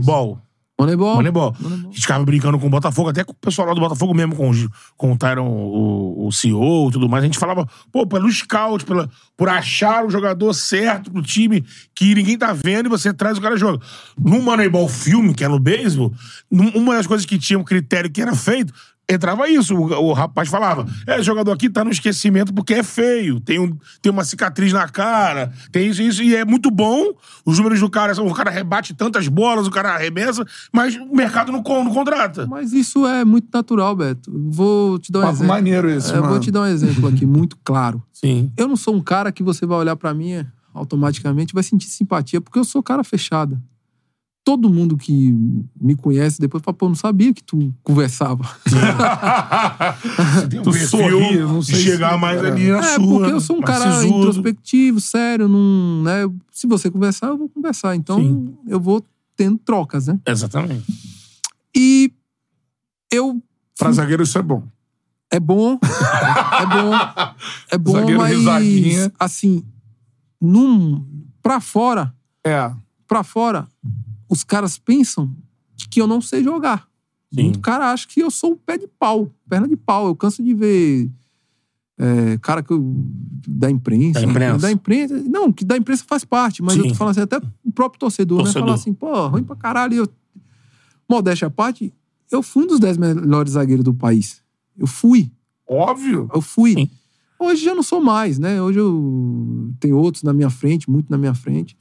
Moneyball. 0.84 1.15
Moneyball. 1.15 1.55
Moneyball. 1.60 1.89
A 1.89 1.93
gente 1.93 2.01
ficava 2.01 2.23
brincando 2.26 2.60
com 2.60 2.68
o 2.68 2.69
Botafogo, 2.69 3.10
até 3.10 3.23
com 3.23 3.31
o 3.31 3.35
pessoal 3.35 3.68
lá 3.68 3.73
do 3.73 3.80
Botafogo 3.81 4.14
mesmo, 4.14 4.35
com, 4.35 4.49
os- 4.49 4.68
com 4.97 5.11
o 5.11 5.18
Tyron, 5.18 5.47
o, 5.47 6.27
o 6.27 6.31
CEO 6.31 6.89
e 6.89 6.91
tudo 6.93 7.10
mais. 7.10 7.23
A 7.23 7.27
gente 7.27 7.39
falava, 7.39 7.68
pô, 7.91 8.05
pelo 8.05 8.31
scout, 8.31 8.85
pela, 8.85 9.10
por 9.38 9.49
achar 9.49 10.05
o 10.05 10.10
jogador 10.10 10.53
certo 10.53 11.11
pro 11.11 11.22
time 11.22 11.64
que 11.95 12.14
ninguém 12.15 12.38
tá 12.38 12.53
vendo 12.53 12.88
e 12.88 12.89
você 12.89 13.14
traz 13.14 13.38
o 13.38 13.41
cara 13.41 13.55
e 13.55 13.57
joga. 13.57 13.80
No 14.19 14.41
Moneyball 14.41 14.88
filme, 14.88 15.34
que 15.34 15.43
é 15.43 15.47
no 15.47 15.60
beisebol, 15.60 16.14
num- 16.51 16.69
uma 16.76 16.95
das 16.95 17.07
coisas 17.07 17.26
que 17.26 17.38
tinha 17.39 17.57
um 17.60 17.64
critério 17.64 18.10
que 18.11 18.22
era 18.22 18.35
feito, 18.35 18.73
entrava 19.10 19.48
isso. 19.50 19.76
O, 19.76 20.10
o 20.10 20.14
rapaz 20.14 20.50
falava: 20.50 20.86
é, 21.08 21.22
jogador 21.22 21.52
aqui 21.52 21.70
tá 21.70 21.84
no 21.84 21.92
esquecimento 21.92 22.54
porque 22.54 22.74
é 22.76 22.84
feio, 22.84 23.40
tem, 23.40 23.60
um, 23.60 23.78
tem 24.02 24.12
uma 24.12 24.24
cicatriz 24.24 24.72
na 24.74 24.88
cara, 24.88 25.52
tem 25.72 25.88
isso 25.90 26.02
e 26.02 26.08
isso, 26.08 26.24
e 26.24 26.36
é 26.36 26.44
muito 26.46 26.70
bom. 26.72 27.14
Os 27.46 27.58
números 27.58 27.80
do 27.80 27.90
cara 27.90 28.14
são: 28.16 28.26
o 28.28 28.34
cara 28.34 28.50
rebate 28.50 28.94
tantas 28.94 29.28
bolas, 29.28 29.68
o 29.68 29.72
cara 29.72 29.94
arremessa, 29.96 30.46
mas 30.72 30.96
o 30.96 31.14
mercado 31.16 31.52
não, 31.52 31.62
con- 31.64 31.84
não 31.84 31.94
contrata. 31.94 32.46
Mas 32.48 32.74
isso 32.74 33.06
é 33.08 33.24
muito 33.26 33.48
natural, 33.54 33.96
Beto. 33.96 34.32
Vou 34.34 34.98
te 35.00 35.12
dar 35.12 35.20
um 35.20 35.22
Papo 35.24 35.34
exemplo. 35.36 35.48
maneiro 35.54 35.90
esse, 35.90 36.14
É, 36.14 36.18
eu 36.18 36.24
vou 36.24 36.40
te 36.40 36.52
dar 36.52 36.62
um 36.62 36.66
exemplo 36.66 37.08
aqui, 37.08 37.26
muito 37.26 37.58
claro. 37.64 38.02
Sim. 38.14 38.52
Eu 38.58 38.68
não 38.68 38.76
sou 38.76 38.96
um 38.96 39.02
cara 39.02 39.32
que 39.32 39.44
você 39.44 39.66
vai 39.66 39.78
olhar 39.78 39.96
pra 39.96 40.14
mim 40.14 40.46
automaticamente 40.74 41.54
vai 41.54 41.62
sentir 41.64 41.88
simpatia, 41.88 42.42
porque 42.42 42.58
eu 42.58 42.64
sou 42.66 42.82
cara 42.82 43.04
fechada. 43.04 43.62
Todo 44.45 44.70
mundo 44.70 44.98
que 44.98 45.32
me 45.80 45.95
conhece 45.95 46.38
depois 46.40 46.61
fala, 46.61 46.76
pô, 46.76 46.90
não 46.90 46.95
sabia 46.95 47.34
que 47.34 47.41
tu 47.44 47.74
conversava. 47.82 48.44
Um 50.44 50.64
Tu 50.64 50.72
perfil 50.72 50.88
sorri, 50.88 51.40
não 51.40 51.60
de 51.60 51.65
sei 51.68 51.76
chegar 51.80 52.14
se- 52.14 52.20
mais 52.20 52.44
é. 52.44 52.48
ali 52.48 52.68
na 52.70 52.80
É, 52.80 52.95
sua. 52.95 53.07
porque 53.07 53.32
eu 53.32 53.40
sou 53.40 53.57
um 53.57 53.61
cara 53.61 53.91
sisudo. 54.02 54.18
introspectivo, 54.20 54.99
sério, 54.99 55.48
não, 55.48 56.03
né? 56.03 56.30
Se 56.52 56.68
você 56.68 56.91
conversar, 56.91 57.28
eu 57.28 57.38
vou 57.38 57.48
conversar. 57.49 57.95
Então, 57.95 58.18
Sim. 58.20 58.53
eu 58.68 58.80
vou 58.80 59.03
tendo 59.36 59.57
trocas, 59.60 60.07
né? 60.07 60.20
Exatamente. 60.28 60.86
E 61.76 62.11
eu 63.11 63.41
Pra 63.78 63.91
zagueiro 63.91 64.24
isso 64.24 64.38
é 64.38 64.41
bom. 64.41 64.64
É 65.32 65.40
bom. 65.40 65.80
é 65.82 66.65
bom. 66.65 66.91
É 67.72 67.78
bom, 67.78 67.91
Zagueiro 67.94 68.20
mas 68.20 68.38
risadinha. 68.38 69.11
assim, 69.20 69.64
num 70.40 71.03
para 71.41 71.60
fora, 71.60 72.14
É. 72.45 72.72
para 73.07 73.24
fora, 73.24 73.68
os 74.34 74.43
caras 74.43 74.77
pensam 74.77 75.34
que 75.89 76.01
eu 76.01 76.07
não 76.07 76.19
sei 76.19 76.43
jogar. 76.43 76.88
Sim. 77.34 77.43
Muito 77.43 77.60
cara 77.60 77.91
acha 77.91 78.07
que 78.07 78.19
eu 78.19 78.30
sou 78.30 78.53
um 78.53 78.55
pé 78.55 78.77
de 78.77 78.88
pau, 78.88 79.31
perna 79.47 79.68
de 79.68 79.76
pau. 79.76 80.07
Eu 80.07 80.15
canso 80.15 80.43
de 80.43 80.53
ver 80.53 81.10
é, 81.97 82.38
cara 82.39 82.61
que 82.61 82.72
eu, 82.73 82.84
da 83.47 83.69
imprensa. 83.69 84.19
Da 84.19 84.26
imprensa. 84.26 84.57
Da 84.60 84.72
imprensa. 84.72 85.23
Não, 85.27 85.51
que 85.51 85.64
da 85.64 85.77
imprensa 85.77 86.03
faz 86.07 86.26
parte, 86.26 86.61
mas 86.61 86.76
eu 86.76 86.84
Sim. 86.84 86.89
tô 86.89 86.95
falando 86.95 87.11
assim, 87.11 87.22
até 87.22 87.38
o 87.64 87.72
próprio 87.72 87.99
torcedor, 87.99 88.39
Torcedor. 88.39 88.61
né? 88.61 88.68
Falar 88.68 88.76
assim, 88.76 88.93
pô, 88.93 89.27
ruim 89.27 89.43
pra 89.43 89.55
caralho. 89.55 89.95
Eu, 89.95 90.10
modéstia 91.10 91.47
à 91.47 91.51
parte, 91.51 91.93
eu 92.31 92.41
fui 92.41 92.64
um 92.64 92.68
dos 92.68 92.80
10 92.80 92.97
melhores 92.97 93.53
zagueiros 93.53 93.84
do 93.84 93.93
país. 93.93 94.41
Eu 94.77 94.88
fui. 94.88 95.31
Óbvio. 95.68 96.30
Eu 96.34 96.41
fui. 96.41 96.73
Sim. 96.73 96.89
Hoje 97.39 97.64
já 97.64 97.76
não 97.76 97.84
sou 97.84 98.01
mais, 98.01 98.39
né? 98.39 98.61
Hoje 98.61 98.80
eu 98.80 99.73
tenho 99.80 99.97
outros 99.97 100.23
na 100.23 100.34
minha 100.34 100.49
frente, 100.49 100.89
muito 100.89 101.10
na 101.10 101.18
minha 101.18 101.34
frente. 101.34 101.77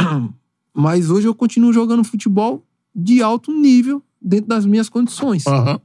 Mas 0.74 1.10
hoje 1.10 1.26
eu 1.28 1.34
continuo 1.34 1.72
jogando 1.72 2.04
futebol 2.04 2.64
de 2.94 3.22
alto 3.22 3.52
nível 3.52 4.02
dentro 4.20 4.48
das 4.48 4.64
minhas 4.66 4.88
condições. 4.88 5.46
Aham. 5.46 5.80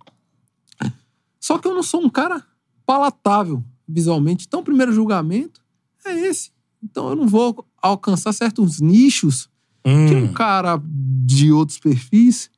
Só 1.40 1.58
que 1.58 1.68
eu 1.68 1.74
não 1.74 1.84
sou 1.84 2.02
um 2.04 2.10
cara 2.10 2.44
palatável 2.86 3.64
visualmente. 3.88 4.46
Então, 4.48 4.60
o 4.60 4.64
primeiro 4.64 4.92
julgamento 4.92 5.62
é 6.06 6.14
esse. 6.28 6.52
Então, 6.84 7.10
eu 7.10 7.16
não 7.16 7.28
vou 7.28 7.66
alcançar 7.82 8.34
certos 8.34 8.80
nichos 8.82 9.50
que 9.84 9.90
um 10.16 10.26
Hum. 10.26 10.34
cara 10.34 10.82
de 11.26 11.52
outros 11.52 11.80
perfis 11.80 12.50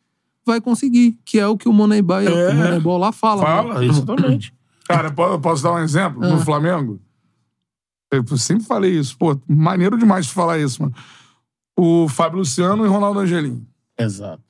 vai 0.45 0.59
conseguir, 0.59 1.17
que 1.23 1.37
é 1.39 1.45
o 1.47 1.55
que 1.55 1.69
o 1.69 1.73
Moneyball, 1.73 2.21
É. 2.21 2.51
o 2.51 2.55
Moneyball 2.55 2.97
lá 2.97 3.11
fala. 3.11 3.43
Fala, 3.43 3.79
né? 3.79 3.85
exatamente. 3.85 4.51
Cara, 4.87 5.11
posso 5.11 5.61
dar 5.61 5.73
um 5.73 5.79
exemplo? 5.79 6.23
Ah. 6.23 6.29
No 6.29 6.39
Flamengo? 6.39 6.99
Eu 8.11 8.25
sempre 8.37 8.65
falei 8.65 8.97
isso. 8.97 9.15
Pô, 9.15 9.39
maneiro 9.47 9.95
demais 9.97 10.25
de 10.25 10.31
falar 10.33 10.57
isso, 10.57 10.81
mano. 10.81 10.95
O 11.79 12.07
Fábio 12.09 12.39
Luciano 12.39 12.85
e 12.85 12.87
Ronaldo 12.89 13.19
Angelim. 13.19 13.65
Exato. 13.97 14.41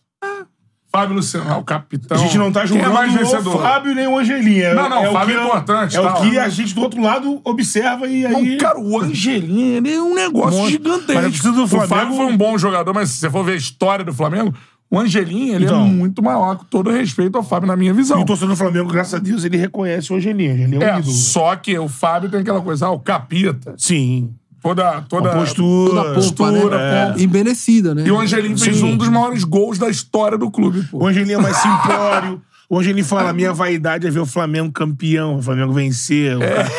Fábio 0.92 1.16
Luciano 1.18 1.48
é 1.52 1.56
o 1.56 1.64
capitão. 1.64 2.18
A 2.18 2.20
gente 2.20 2.36
não 2.40 2.52
tá 2.52 2.62
Quem 2.62 2.70
julgando 2.70 2.90
é 2.90 2.94
mais 2.96 3.14
o 3.14 3.18
vencedor? 3.20 3.62
Fábio 3.62 3.94
nem 3.94 4.08
o 4.08 4.18
Angelim. 4.18 4.58
É, 4.58 4.74
Não, 4.74 4.90
não, 4.90 5.04
é 5.04 5.10
o 5.10 5.14
Fábio 5.14 5.40
é 5.40 5.44
importante, 5.46 5.96
É 5.96 6.02
tá? 6.02 6.14
o 6.18 6.22
que 6.24 6.40
a 6.40 6.50
gente 6.50 6.74
do 6.74 6.82
outro 6.82 7.00
lado 7.00 7.40
observa 7.44 8.08
e 8.08 8.26
aí... 8.26 8.52
Não, 8.54 8.58
cara, 8.58 8.80
o 8.80 9.00
Angelim, 9.00 9.74
ele 9.76 9.94
é 9.94 10.02
um 10.02 10.16
negócio 10.16 10.58
Monstro. 10.58 10.72
gigantesco. 10.72 11.14
Mas 11.22 11.40
do 11.42 11.64
O 11.64 11.68
Flamengo- 11.68 11.88
Fábio 11.96 12.16
foi 12.16 12.26
um 12.26 12.36
bom 12.36 12.58
jogador, 12.58 12.92
mas 12.92 13.10
se 13.12 13.18
você 13.20 13.30
for 13.30 13.44
ver 13.44 13.52
a 13.52 13.56
história 13.58 14.04
do 14.04 14.12
Flamengo, 14.12 14.52
o 14.90 15.00
Angelim, 15.00 15.50
ele 15.54 15.66
Então. 15.66 15.80
é 15.86 15.88
muito 15.88 16.24
maior, 16.24 16.56
com 16.58 16.64
todo 16.66 16.90
respeito 16.90 17.38
ao 17.38 17.44
Fábio, 17.44 17.68
na 17.68 17.76
minha 17.76 17.94
visão. 17.94 18.20
E 18.20 18.24
o 18.24 18.26
torcedor 18.26 18.56
do 18.56 18.58
Flamengo, 18.58 18.92
graças 18.92 19.14
a 19.14 19.20
Deus, 19.20 19.44
ele 19.44 19.58
reconhece 19.58 20.12
o 20.12 20.16
Angelim. 20.16 20.48
O 20.50 20.54
Angelim 20.54 20.76
é 20.76 20.80
um 20.80 20.82
É, 20.82 20.98
ídolo. 20.98 21.14
só 21.14 21.56
que 21.56 21.78
o 21.78 21.88
Fábio 21.88 22.32
tem 22.32 22.40
aquela 22.40 22.62
coisa, 22.62 22.88
ah, 22.88 22.92
o 22.92 23.00
capita, 23.00 23.76
Sim. 23.78 24.34
Toda... 24.62 25.02
toda 25.02 25.32
postura. 25.34 25.90
Toda 25.90 26.02
a 26.02 26.04
pompa, 26.06 26.16
postura, 26.16 26.78
né? 26.78 27.06
pompa. 27.08 27.22
E 27.22 27.28
merecida, 27.28 27.96
né? 27.96 28.04
E 28.06 28.12
o 28.12 28.20
Angelim 28.20 28.58
fez 28.58 28.78
Sim. 28.78 28.84
um 28.94 28.98
dos 28.98 29.10
maiores 29.10 29.44
gols 29.44 29.78
da 29.78 29.90
história 29.90 30.38
do 30.38 30.50
clube, 30.52 30.84
pô. 30.92 31.00
O 31.04 31.08
Angelim 31.08 31.34
é 31.34 31.38
mais 31.38 31.58
simplório. 31.58 32.42
O 32.72 32.78
Angelim 32.78 33.02
fala, 33.02 33.34
minha 33.34 33.52
vaidade 33.52 34.06
é 34.06 34.12
ver 34.12 34.20
o 34.20 34.28
Flamengo 34.28 34.72
campeão, 34.72 35.38
o 35.40 35.42
Flamengo 35.42 35.74
vencer. 35.74 36.38
O 36.38 36.40
cara- 36.40 36.70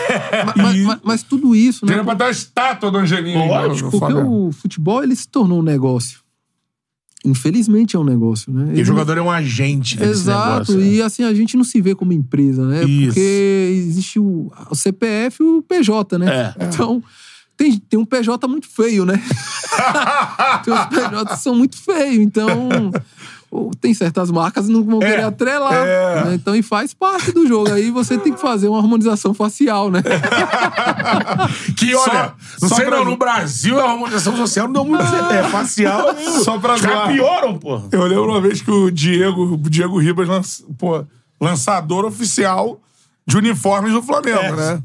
Ma- 0.46 0.52
mas, 0.56 0.80
mas- 0.82 0.98
mas 1.02 1.22
tudo 1.24 1.52
isso, 1.54 1.84
né? 1.84 1.90
Teria 1.90 2.04
pra 2.04 2.14
ter 2.14 2.24
a 2.24 2.30
estátua 2.30 2.90
do 2.92 2.98
Angelim 2.98 3.34
Lógico, 3.48 3.90
Porque 3.90 4.12
o 4.12 4.52
futebol, 4.52 5.02
ele 5.02 5.16
se 5.16 5.26
tornou 5.28 5.58
um 5.58 5.62
negócio. 5.62 6.20
Infelizmente 7.22 7.96
é 7.96 7.98
um 7.98 8.04
negócio, 8.04 8.50
né? 8.50 8.72
E 8.74 8.80
o 8.80 8.84
jogador 8.84 9.18
é 9.18 9.20
um 9.20 9.30
agente 9.30 9.94
desse 9.98 10.10
Exato, 10.22 10.72
negócio. 10.72 10.80
e 10.80 11.02
assim, 11.02 11.22
a 11.22 11.34
gente 11.34 11.54
não 11.54 11.64
se 11.64 11.78
vê 11.82 11.94
como 11.94 12.14
empresa, 12.14 12.64
né? 12.66 12.82
Isso. 12.84 13.06
Porque 13.08 13.84
existe 13.88 14.18
o, 14.18 14.50
o 14.70 14.74
CPF 14.74 15.42
e 15.42 15.46
o 15.46 15.60
PJ, 15.60 16.16
né? 16.18 16.54
É. 16.58 16.64
Então, 16.64 17.02
tem, 17.60 17.78
tem 17.78 18.00
um 18.00 18.06
PJ 18.06 18.48
muito 18.48 18.66
feio, 18.68 19.04
né? 19.04 19.20
tem 20.64 20.72
uns 20.72 20.86
PJ 20.86 21.26
que 21.26 21.36
são 21.38 21.54
muito 21.54 21.76
feios, 21.76 22.18
então... 22.24 22.48
Tem 23.80 23.92
certas 23.92 24.30
marcas 24.30 24.66
que 24.66 24.72
não 24.72 24.84
vão 24.84 25.00
querer 25.00 25.24
atrelar. 25.24 25.74
é. 25.74 26.24
né? 26.26 26.34
Então, 26.36 26.54
e 26.54 26.62
faz 26.62 26.94
parte 26.94 27.32
do 27.32 27.48
jogo. 27.48 27.72
Aí 27.72 27.90
você 27.90 28.16
tem 28.16 28.32
que 28.32 28.40
fazer 28.40 28.68
uma 28.68 28.78
harmonização 28.78 29.34
facial, 29.34 29.90
né? 29.90 30.00
Que 31.76 31.92
olha, 31.96 32.12
Só- 32.12 32.34
não 32.62 32.68
só 32.68 32.74
sei 32.76 32.84
pra- 32.86 32.98
não, 32.98 33.04
no 33.06 33.16
Brasil 33.16 33.80
a 33.80 33.90
harmonização 33.90 34.36
social 34.36 34.66
não 34.66 34.72
deu 34.72 34.84
muito 34.84 35.04
certo. 35.04 35.32
É 35.32 35.42
facial. 35.48 36.14
Só 36.44 36.58
pra 36.60 36.76
zoar. 36.76 37.08
pioram, 37.08 37.58
pô. 37.58 37.80
Eu 37.90 38.04
lembro 38.04 38.30
uma 38.30 38.40
vez 38.40 38.62
que 38.62 38.70
o 38.70 38.88
Diego, 38.88 39.54
o 39.54 39.56
Diego 39.68 39.98
Ribas, 39.98 40.28
lanç- 40.28 40.62
pô, 40.78 41.04
lançador 41.40 42.04
oficial 42.04 42.80
de 43.26 43.36
uniformes 43.36 43.92
do 43.92 44.00
Flamengo, 44.00 44.38
É. 44.38 44.52
né? 44.52 44.82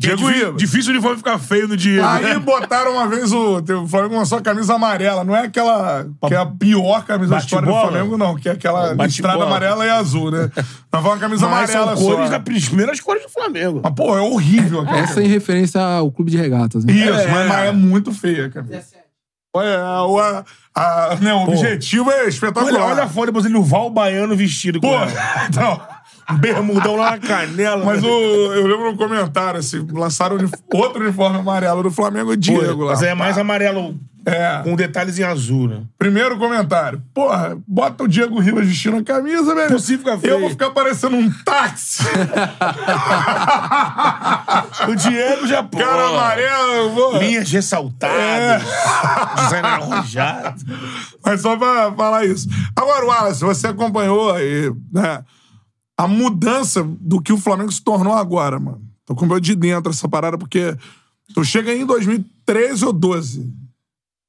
É 0.00 0.14
Diego 0.14 0.26
Ribas. 0.28 0.56
Difícil 0.56 0.92
uniforme 0.92 1.16
ficar 1.16 1.38
feio 1.40 1.66
no 1.66 1.76
Diego. 1.76 2.06
Aí 2.06 2.22
né? 2.22 2.38
botaram 2.40 2.92
uma 2.92 3.08
vez 3.08 3.32
o. 3.32 3.58
O 3.58 3.88
Flamengo 3.88 4.14
lançou 4.16 4.38
a 4.38 4.40
camisa 4.40 4.74
amarela. 4.74 5.24
Não 5.24 5.34
é 5.34 5.40
aquela. 5.42 6.06
que 6.28 6.34
é 6.34 6.36
a 6.36 6.46
pior 6.46 7.04
camisa 7.04 7.32
da 7.32 7.38
história 7.38 7.66
do? 7.66 7.72
Flamengo, 7.72 8.16
não. 8.16 8.36
Que 8.36 8.48
é 8.48 8.52
aquela 8.52 8.92
listrada 8.92 9.42
amarela 9.42 9.84
e 9.84 9.90
azul, 9.90 10.30
né? 10.30 10.50
Mas 10.90 11.02
foi 11.02 11.10
uma 11.10 11.18
camisa 11.18 11.48
Mas 11.48 11.70
amarela 11.74 11.96
são 11.96 12.06
cores 12.06 12.30
só. 12.30 12.38
das 12.38 12.64
primeiras 12.68 13.00
cores 13.00 13.22
do 13.24 13.28
Flamengo. 13.28 13.80
Mas, 13.82 13.92
pô, 13.94 14.16
é 14.16 14.20
horrível 14.20 14.82
aquela 14.82 14.98
Essa 14.98 15.20
em 15.22 15.26
referência 15.26 15.80
ao 15.80 16.12
clube 16.12 16.30
de 16.30 16.36
regatas, 16.36 16.84
né? 16.84 16.92
Isso, 16.92 17.12
É. 17.12 17.26
mas, 17.26 17.48
mas 17.48 17.66
é 17.66 17.72
muito 17.72 18.12
feia 18.14 18.46
a 18.46 18.50
camisa. 18.50 18.82
Olha, 19.56 20.02
o, 20.04 20.18
a, 20.20 20.44
a- 20.76 21.16
né, 21.20 21.32
o 21.34 21.42
objetivo 21.44 22.10
é 22.12 22.28
espetacular. 22.28 22.74
Olha, 22.82 22.84
olha 22.92 23.02
a 23.04 23.08
foto, 23.08 23.26
depois 23.26 23.46
ele 23.46 23.56
o 23.56 23.62
Val 23.62 23.90
Baiano 23.90 24.36
vestido 24.36 24.78
com 24.80 24.86
Pô, 24.88 24.94
então. 25.48 25.80
Um 26.30 26.36
bermudão 26.36 26.96
lá 26.96 27.12
na 27.12 27.18
canela. 27.18 27.84
Mas 27.84 28.02
o, 28.02 28.06
eu 28.06 28.66
lembro 28.66 28.90
no 28.92 28.96
comentário, 28.98 29.60
assim, 29.60 29.86
lançaram 29.92 30.36
outro 30.72 31.02
uniforme 31.02 31.38
amarelo 31.38 31.82
do 31.82 31.90
Flamengo, 31.90 32.32
o 32.32 32.36
Diego 32.36 32.84
lá. 32.84 32.92
Mas 32.92 33.02
é 33.02 33.14
mais 33.14 33.38
amarelo 33.38 33.98
É. 34.26 34.60
com 34.62 34.76
detalhes 34.76 35.18
em 35.18 35.22
azul, 35.22 35.68
né? 35.68 35.80
Primeiro 35.98 36.36
comentário. 36.36 37.00
Porra, 37.14 37.56
bota 37.66 38.04
o 38.04 38.08
Diego 38.08 38.38
Ribas 38.40 38.66
vestindo 38.66 38.98
a 38.98 39.02
camisa, 39.02 39.54
velho. 39.54 39.70
Possível 39.70 39.98
ficar 40.04 40.18
feio. 40.18 40.34
Eu 40.34 40.40
vou 40.40 40.50
ficar 40.50 40.70
parecendo 40.70 41.16
um 41.16 41.30
táxi. 41.44 42.02
O 44.88 44.94
Diego 44.94 45.46
já, 45.46 45.62
pô. 45.62 45.78
Cara 45.78 46.08
amarelo, 46.08 46.90
vou. 46.90 47.18
Linhas 47.18 47.50
ressaltadas. 47.50 48.62
Design 49.42 49.66
arrojado. 49.68 50.60
Mas 51.24 51.40
só 51.40 51.56
pra 51.56 51.92
falar 51.92 52.24
isso. 52.24 52.48
Agora, 52.74 53.04
Wallace, 53.06 53.40
você 53.44 53.66
acompanhou 53.68 54.32
aí, 54.34 54.72
né, 54.92 55.20
a 55.98 56.06
mudança 56.06 56.82
do 57.00 57.20
que 57.20 57.32
o 57.32 57.36
Flamengo 57.38 57.72
se 57.72 57.82
tornou 57.82 58.12
agora, 58.14 58.58
mano. 58.60 58.80
Tô 59.04 59.14
com 59.16 59.26
medo 59.26 59.40
de 59.40 59.56
dentro 59.56 59.90
essa 59.90 60.08
parada, 60.08 60.38
porque 60.38 60.76
tu 61.34 61.44
chega 61.44 61.72
aí 61.72 61.80
em 61.82 61.86
2013 61.86 62.84
ou 62.84 62.92
12. 62.92 63.52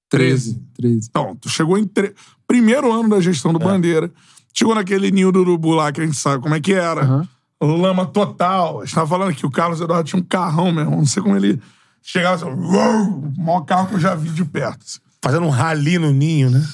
13. 0.09 0.59
13. 0.75 1.07
Então, 1.09 1.35
tu 1.35 1.47
chegou 1.47 1.77
em 1.77 1.85
tre... 1.85 2.13
primeiro 2.47 2.91
ano 2.91 3.09
da 3.09 3.21
gestão 3.21 3.51
É. 3.51 3.53
do 3.53 3.59
Bandeira. 3.59 4.11
Chegou 4.53 4.73
naquele 4.73 5.11
ninho 5.11 5.31
do 5.31 5.41
urubu 5.41 5.71
lá, 5.75 5.91
que 5.91 6.01
a 6.01 6.05
gente 6.05 6.17
sabe 6.17 6.41
como 6.41 6.55
é 6.55 6.59
que 6.59 6.73
era. 6.73 7.03
Aham. 7.03 7.27
Lama 7.61 8.05
total. 8.05 8.81
A 8.81 8.85
gente 8.85 8.95
tava 8.95 9.07
falando 9.07 9.35
que 9.35 9.45
o 9.45 9.51
Carlos 9.51 9.79
Eduardo 9.81 10.09
tinha 10.09 10.19
um 10.19 10.25
carrão 10.25 10.71
mesmo. 10.71 10.91
Não 10.91 11.05
sei 11.05 11.21
como 11.21 11.35
ele 11.35 11.61
chegava 12.01 12.35
assim, 12.35 12.45
uou, 12.45 13.03
o 13.09 13.33
maior 13.37 13.61
carro 13.61 13.89
que 13.89 13.95
eu 13.95 13.99
já 13.99 14.15
vi 14.15 14.29
de 14.29 14.43
perto. 14.45 14.83
Fazendo 15.21 15.45
um 15.45 15.49
rali 15.49 15.99
no 15.99 16.09
ninho, 16.11 16.49
né? 16.49 16.65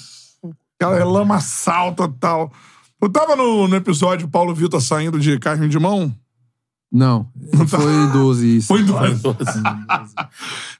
Aquela 0.79 1.03
lamaçal 1.03 1.93
total. 1.95 2.51
Tu 3.05 3.09
tava 3.09 3.35
no, 3.35 3.67
no 3.67 3.75
episódio 3.75 4.27
Paulo 4.27 4.51
Vitor 4.55 4.81
saindo 4.81 5.19
de 5.19 5.37
carne 5.37 5.67
de 5.69 5.77
mão? 5.77 6.11
Não, 6.91 7.29
foi 7.67 8.11
12 8.11 8.57
isso. 8.57 8.67
Foi 8.67 8.81
dois. 8.81 9.21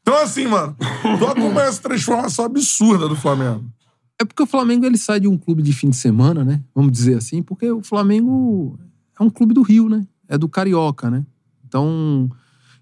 Então, 0.02 0.18
assim, 0.24 0.48
mano, 0.48 0.76
tu 1.20 1.26
acompanha 1.28 1.68
essa 1.68 1.84
transformação 1.84 2.46
absurda 2.46 3.08
do 3.08 3.16
Flamengo. 3.16 3.66
É 4.20 4.26
porque 4.26 4.42
o 4.42 4.48
Flamengo 4.48 4.88
ele 4.88 4.98
sai 4.98 5.20
de 5.20 5.28
um 5.28 5.38
clube 5.38 5.62
de 5.62 5.72
fim 5.72 5.92
de 5.92 5.98
semana, 5.98 6.44
né? 6.44 6.64
Vamos 6.74 6.92
dizer 6.92 7.16
assim, 7.16 7.44
porque 7.44 7.70
o 7.70 7.84
Flamengo 7.84 8.80
é 9.20 9.24
um 9.24 9.30
clube 9.30 9.54
do 9.54 9.62
Rio, 9.62 9.88
né? 9.88 10.08
É 10.28 10.36
do 10.36 10.50
Carioca, 10.50 11.12
né? 11.12 11.24
Então, 11.68 12.28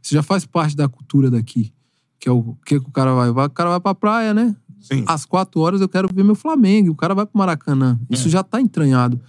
isso 0.01 0.13
já 0.13 0.23
faz 0.23 0.45
parte 0.45 0.73
da 0.73 0.87
cultura 0.87 1.29
daqui. 1.29 1.73
Que 2.17 2.29
é 2.29 2.31
o 2.31 2.55
que, 2.65 2.79
que 2.79 2.87
o 2.87 2.91
cara 2.93 3.13
vai? 3.13 3.29
O 3.29 3.49
cara 3.49 3.71
vai 3.71 3.79
pra 3.81 3.93
praia, 3.93 4.33
né? 4.33 4.55
Sim. 4.83 5.03
Às 5.07 5.25
quatro 5.25 5.61
horas 5.61 5.79
eu 5.79 5.87
quero 5.87 6.09
ver 6.13 6.23
meu 6.23 6.35
Flamengo. 6.35 6.91
O 6.91 6.95
cara 6.95 7.15
vai 7.15 7.25
pro 7.25 7.37
Maracanã. 7.37 7.97
Isso 8.09 8.29
já 8.29 8.43
tá 8.43 8.59
entranhado. 8.59 9.19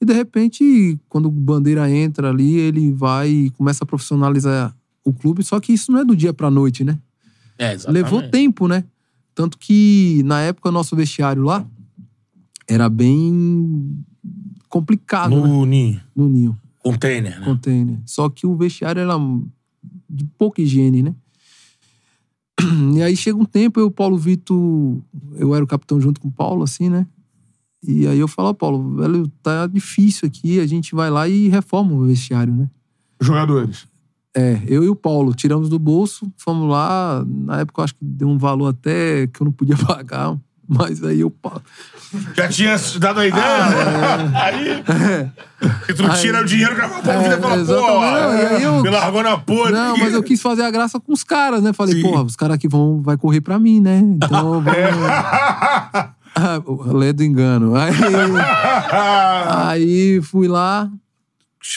E 0.00 0.04
de 0.04 0.12
repente, 0.12 0.98
quando 1.08 1.26
o 1.26 1.30
Bandeira 1.30 1.90
entra 1.90 2.28
ali, 2.28 2.56
ele 2.56 2.92
vai 2.92 3.30
e 3.30 3.50
começa 3.50 3.84
a 3.84 3.86
profissionalizar 3.86 4.76
o 5.04 5.12
clube. 5.12 5.44
Só 5.44 5.60
que 5.60 5.72
isso 5.72 5.92
não 5.92 6.00
é 6.00 6.04
do 6.04 6.14
dia 6.14 6.34
pra 6.34 6.50
noite, 6.50 6.82
né? 6.84 6.98
É, 7.56 7.72
exatamente. 7.72 8.02
Levou 8.04 8.28
tempo, 8.28 8.66
né? 8.68 8.84
Tanto 9.34 9.56
que, 9.58 10.22
na 10.24 10.40
época, 10.40 10.68
o 10.68 10.72
nosso 10.72 10.96
vestiário 10.96 11.42
lá 11.42 11.64
era 12.66 12.88
bem 12.88 14.04
complicado, 14.68 15.30
né? 15.30 15.48
No 15.48 15.64
ninho. 15.64 16.00
No 16.14 16.28
Ninho, 16.28 16.58
Container, 16.82 17.40
né? 17.40 17.46
container. 17.46 17.98
Só 18.04 18.28
que 18.28 18.46
o 18.46 18.56
vestiário 18.56 19.00
era 19.00 19.14
de 20.10 20.24
pouca 20.36 20.60
higiene, 20.60 21.02
né? 21.02 21.14
E 22.94 23.02
aí 23.02 23.16
chega 23.16 23.38
um 23.38 23.44
tempo, 23.44 23.78
eu 23.78 23.90
Paulo 23.90 24.16
Vitor, 24.16 24.98
eu 25.36 25.54
era 25.54 25.62
o 25.62 25.66
capitão 25.66 26.00
junto 26.00 26.20
com 26.20 26.28
o 26.28 26.32
Paulo, 26.32 26.62
assim, 26.62 26.88
né? 26.88 27.06
E 27.86 28.06
aí 28.06 28.18
eu 28.18 28.26
falo, 28.26 28.54
Paulo, 28.54 28.96
velho, 28.96 29.28
tá 29.42 29.66
difícil 29.66 30.26
aqui, 30.26 30.58
a 30.58 30.66
gente 30.66 30.94
vai 30.94 31.10
lá 31.10 31.28
e 31.28 31.48
reforma 31.48 31.92
o 31.92 32.06
vestiário, 32.06 32.52
né? 32.52 32.68
Jogadores. 33.20 33.86
É, 34.34 34.60
eu 34.66 34.84
e 34.84 34.88
o 34.88 34.94
Paulo 34.94 35.34
tiramos 35.34 35.68
do 35.68 35.78
bolso, 35.78 36.30
fomos 36.36 36.68
lá. 36.68 37.24
Na 37.26 37.60
época 37.60 37.80
eu 37.80 37.84
acho 37.84 37.94
que 37.94 38.04
deu 38.04 38.28
um 38.28 38.36
valor 38.36 38.68
até 38.68 39.26
que 39.28 39.40
eu 39.40 39.46
não 39.46 39.52
podia 39.52 39.76
pagar, 39.86 40.38
mas 40.68 41.02
aí 41.04 41.20
eu. 41.20 41.32
Já 42.34 42.48
tinha 42.48 42.76
dado 42.98 43.20
a 43.20 43.26
ideia? 43.26 43.44
Aí. 44.34 44.82
E 45.88 45.94
tu 45.94 46.02
tira 46.20 46.42
o 46.42 46.44
dinheiro 46.44 46.74
que 46.74 46.80
a 46.80 46.88
Paulo 46.88 47.10
É, 47.10 47.40
fala, 47.40 47.64
pô, 47.64 47.72
Não, 47.72 48.00
aí 48.02 48.62
eu- 48.62 48.82
me 48.82 48.90
largou 48.90 49.22
na 49.22 49.38
porra. 49.38 49.70
Não, 49.70 49.96
mas 49.96 50.12
eu 50.14 50.22
quis 50.22 50.40
fazer 50.40 50.62
a 50.62 50.70
graça 50.70 51.00
com 51.00 51.12
os 51.12 51.24
caras, 51.24 51.62
né? 51.62 51.72
Falei, 51.72 51.94
Sim. 51.96 52.02
porra, 52.02 52.22
os 52.22 52.36
caras 52.36 52.54
aqui 52.56 52.68
vão 52.68 53.00
vai 53.02 53.16
correr 53.16 53.40
pra 53.40 53.58
mim, 53.58 53.80
né? 53.80 53.98
Então 53.98 54.60
vamos. 54.60 54.66
Ah, 56.38 56.62
Lê 56.92 57.12
do 57.12 57.24
engano. 57.24 57.74
Aí, 57.74 57.92
aí 59.46 60.20
fui 60.22 60.46
lá, 60.48 60.90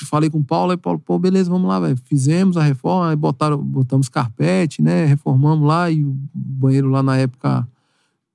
falei 0.10 0.30
com 0.30 0.40
o 0.40 0.44
Paulo, 0.44 0.72
aí 0.72 0.78
Paulo, 0.78 1.00
pô, 1.00 1.18
beleza, 1.18 1.50
vamos 1.50 1.68
lá, 1.68 1.80
velho. 1.80 1.98
Fizemos 2.06 2.58
a 2.58 2.62
reforma, 2.64 3.10
aí 3.10 3.16
botaram, 3.16 3.58
botamos 3.58 4.10
carpete, 4.10 4.82
né? 4.82 5.06
Reformamos 5.06 5.68
lá 5.68 5.90
e 5.90 6.04
o 6.04 6.16
banheiro 6.34 6.90
lá 6.90 7.02
na 7.02 7.18
época 7.18 7.68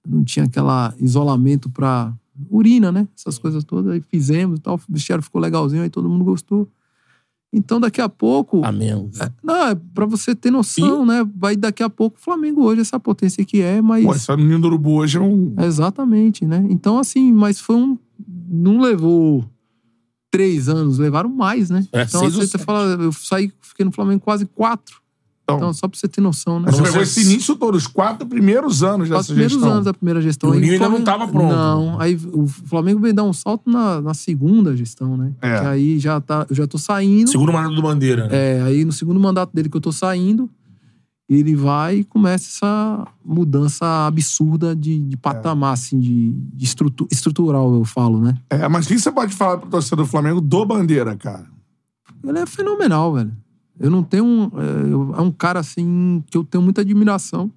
não 0.06 0.24
tinha 0.24 0.44
aquela 0.44 0.94
isolamento 0.98 1.68
pra 1.70 2.12
urina, 2.51 2.90
né? 2.90 3.09
Essas 3.16 3.39
coisas 3.39 3.64
todas. 3.64 3.93
Aí 3.93 4.01
fizemos 4.01 4.59
e 4.59 4.62
tal, 4.62 4.76
o 4.76 4.81
vestiário 4.89 5.22
ficou 5.22 5.40
legalzinho, 5.40 5.82
aí 5.82 5.90
todo 5.90 6.09
mundo 6.09 6.24
gostou. 6.24 6.68
Então 7.52 7.78
daqui 7.78 8.01
a 8.01 8.09
pouco. 8.09 8.60
Flamengo. 8.60 9.10
Não, 9.43 9.68
é 9.68 9.74
pra 9.94 10.05
você 10.06 10.35
ter 10.35 10.51
noção, 10.51 11.06
né? 11.06 11.24
Vai 11.36 11.56
daqui 11.56 11.82
a 11.85 11.89
pouco 11.89 12.18
o 12.18 12.20
Flamengo 12.20 12.64
hoje, 12.64 12.81
essa 12.81 12.98
potência 12.98 13.44
que 13.44 13.60
é, 13.62 13.81
mas. 13.81 14.05
Pô, 14.05 14.14
esse 14.14 14.36
Ninho 14.36 14.60
do 14.60 14.66
Urubu 14.66 14.94
hoje 14.94 15.18
é 15.18 15.20
um. 15.20 15.55
Exatamente, 15.60 16.44
né? 16.44 16.66
Então, 16.68 16.98
assim, 16.98 17.32
mas 17.32 17.60
foi 17.60 17.76
um. 17.76 17.97
Não 18.48 18.81
levou 18.81 19.44
três 20.31 20.68
anos, 20.68 20.98
levaram 20.98 21.31
mais, 21.31 21.70
né? 21.70 21.86
É, 21.93 22.02
então, 22.02 22.26
assim, 22.26 22.36
você 22.36 22.47
sete. 22.48 22.64
fala, 22.64 23.01
eu 23.01 23.12
saí, 23.12 23.52
fiquei 23.62 23.85
no 23.85 23.93
Flamengo 23.93 24.20
quase 24.20 24.47
quatro. 24.47 25.01
Então- 25.45 25.57
Então, 25.59 25.73
só 25.75 25.87
pra 25.87 25.99
você 25.99 26.09
ter 26.09 26.23
noção, 26.23 26.59
né? 26.59 26.65
Mas 26.66 26.77
você 26.77 26.83
pegou 26.85 27.03
esse 27.03 27.21
início 27.21 27.55
todo, 27.57 27.75
os 27.75 27.87
quatro 27.87 28.27
primeiros 28.27 28.83
anos 28.83 29.05
Os 29.05 29.11
dessa 29.11 29.27
primeiros 29.27 29.53
gestão. 29.53 29.73
anos 29.73 29.85
da 29.85 29.93
primeira 29.93 30.23
gestão. 30.23 30.55
E 30.55 30.57
o 30.57 30.61
Ninho 30.61 30.73
ainda 30.73 30.89
não 30.89 31.03
tava 31.05 31.29
pronto. 31.29 31.55
Não, 31.55 32.01
aí 32.01 32.19
o 32.33 32.47
Flamengo 32.47 32.99
veio 33.01 33.12
dar 33.12 33.25
um 33.25 33.33
salto 33.35 33.69
na, 33.71 34.01
na 34.01 34.15
segunda 34.15 34.75
gestão, 34.75 35.19
né? 35.19 35.33
É. 35.43 35.61
Que 35.61 35.66
aí 35.66 35.99
já 35.99 36.19
tá, 36.19 36.47
eu 36.49 36.57
já 36.57 36.66
tô 36.66 36.79
saindo. 36.79 37.31
Segundo 37.31 37.53
mandato 37.53 37.75
do 37.75 37.83
Bandeira. 37.83 38.27
né? 38.27 38.31
É, 38.33 38.62
aí 38.62 38.85
no 38.87 38.93
segundo 38.93 39.21
mandato 39.21 39.51
dele 39.55 39.69
que 39.69 39.77
eu 39.77 39.83
tô 39.83 39.93
saindo, 39.93 40.49
ele 41.29 41.55
vai 41.55 41.97
e 41.99 42.05
começa 42.05 42.47
essa 42.49 43.07
mudança 43.23 44.07
absurda 44.07 44.75
de, 44.75 44.99
de 44.99 45.16
patamar, 45.16 45.75
assim, 45.75 45.99
de, 46.01 46.33
de 46.33 46.65
estrutu- 46.65 47.07
estrutural, 47.11 47.75
eu 47.75 47.85
falo, 47.85 48.19
né? 48.21 48.35
É, 48.49 48.66
mas 48.69 48.87
o 48.87 48.89
que 48.89 48.99
você 48.99 49.12
pode 49.12 49.35
falar 49.35 49.59
pro 49.59 49.69
torcedor 49.69 50.07
do 50.07 50.11
Flamengo 50.11 50.41
do 50.41 50.65
Bandeira, 50.65 51.15
cara? 51.16 51.47
Ele 52.23 52.39
é 52.39 52.47
fenomenal, 52.47 53.12
velho. 53.12 53.33
Eu 53.79 53.91
não 53.91 54.03
tenho. 54.03 54.25
um- 54.25 54.51
É, 55.17 55.19
é 55.19 55.23
um 55.23 55.31
cara 55.33 55.61
assim 55.61 56.23
que 56.31 56.37
eu 56.37 56.45
tenho 56.45 56.63
muita 56.63 56.81
admiração. 56.83 57.51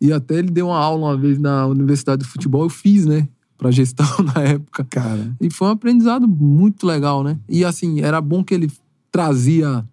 E 0.00 0.12
até 0.12 0.36
ele 0.38 0.50
deu 0.50 0.68
uma 0.68 0.78
aula 0.78 1.06
uma 1.08 1.16
vez 1.16 1.38
na 1.38 1.66
Universidade 1.66 2.22
de 2.22 2.28
Futebol, 2.28 2.62
eu 2.62 2.68
fiz, 2.70 3.04
né? 3.04 3.28
Pra 3.56 3.70
gestão 3.72 4.06
na 4.34 4.40
época. 4.42 4.84
Cara. 4.88 5.34
E 5.40 5.50
foi 5.50 5.68
um 5.68 5.72
aprendizado 5.72 6.28
muito 6.28 6.86
legal, 6.86 7.24
né? 7.24 7.38
E 7.48 7.64
assim, 7.64 8.00
era 8.00 8.20
bom 8.20 8.44
que 8.44 8.54
ele 8.54 8.70
trazia 9.10 9.84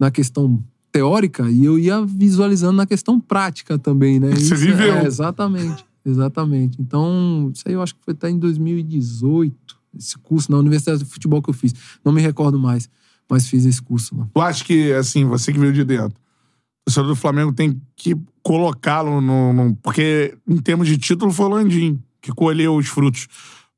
na 0.00 0.10
questão 0.10 0.62
teórica 0.90 1.48
e 1.50 1.64
eu 1.64 1.78
ia 1.78 2.04
visualizando 2.04 2.72
na 2.72 2.86
questão 2.86 3.20
prática 3.20 3.78
também, 3.78 4.18
né? 4.18 4.30
Você 4.30 4.54
Isso- 4.54 4.56
viveu. 4.56 4.94
É, 4.94 5.06
exatamente, 5.06 5.84
exatamente. 6.04 6.80
Então, 6.82 7.50
isso 7.54 7.62
aí 7.66 7.74
eu 7.74 7.82
acho 7.82 7.94
que 7.94 8.00
foi 8.04 8.14
até 8.14 8.28
em 8.30 8.38
2018, 8.38 9.54
esse 9.96 10.18
curso 10.18 10.50
na 10.50 10.58
Universidade 10.58 10.98
de 10.98 11.04
Futebol 11.04 11.40
que 11.40 11.50
eu 11.50 11.54
fiz. 11.54 11.72
Não 12.04 12.12
me 12.12 12.20
recordo 12.20 12.58
mais, 12.58 12.88
mas 13.30 13.48
fiz 13.48 13.64
esse 13.64 13.80
curso 13.82 14.16
lá. 14.16 14.28
Tu 14.34 14.40
acha 14.40 14.64
que, 14.64 14.92
assim, 14.92 15.24
você 15.24 15.52
que 15.52 15.58
veio 15.58 15.72
de 15.72 15.84
dentro, 15.84 16.16
o 16.16 16.84
torcedor 16.86 17.08
do 17.10 17.16
Flamengo 17.16 17.52
tem 17.52 17.80
que 17.96 18.16
colocá-lo 18.42 19.20
no, 19.20 19.52
no- 19.52 19.74
Porque, 19.76 20.36
em 20.48 20.56
termos 20.58 20.86
de 20.86 20.96
título, 20.96 21.32
foi 21.32 21.46
o 21.46 21.48
Landim 21.50 22.00
que 22.22 22.32
colheu 22.32 22.76
os 22.76 22.86
frutos. 22.88 23.26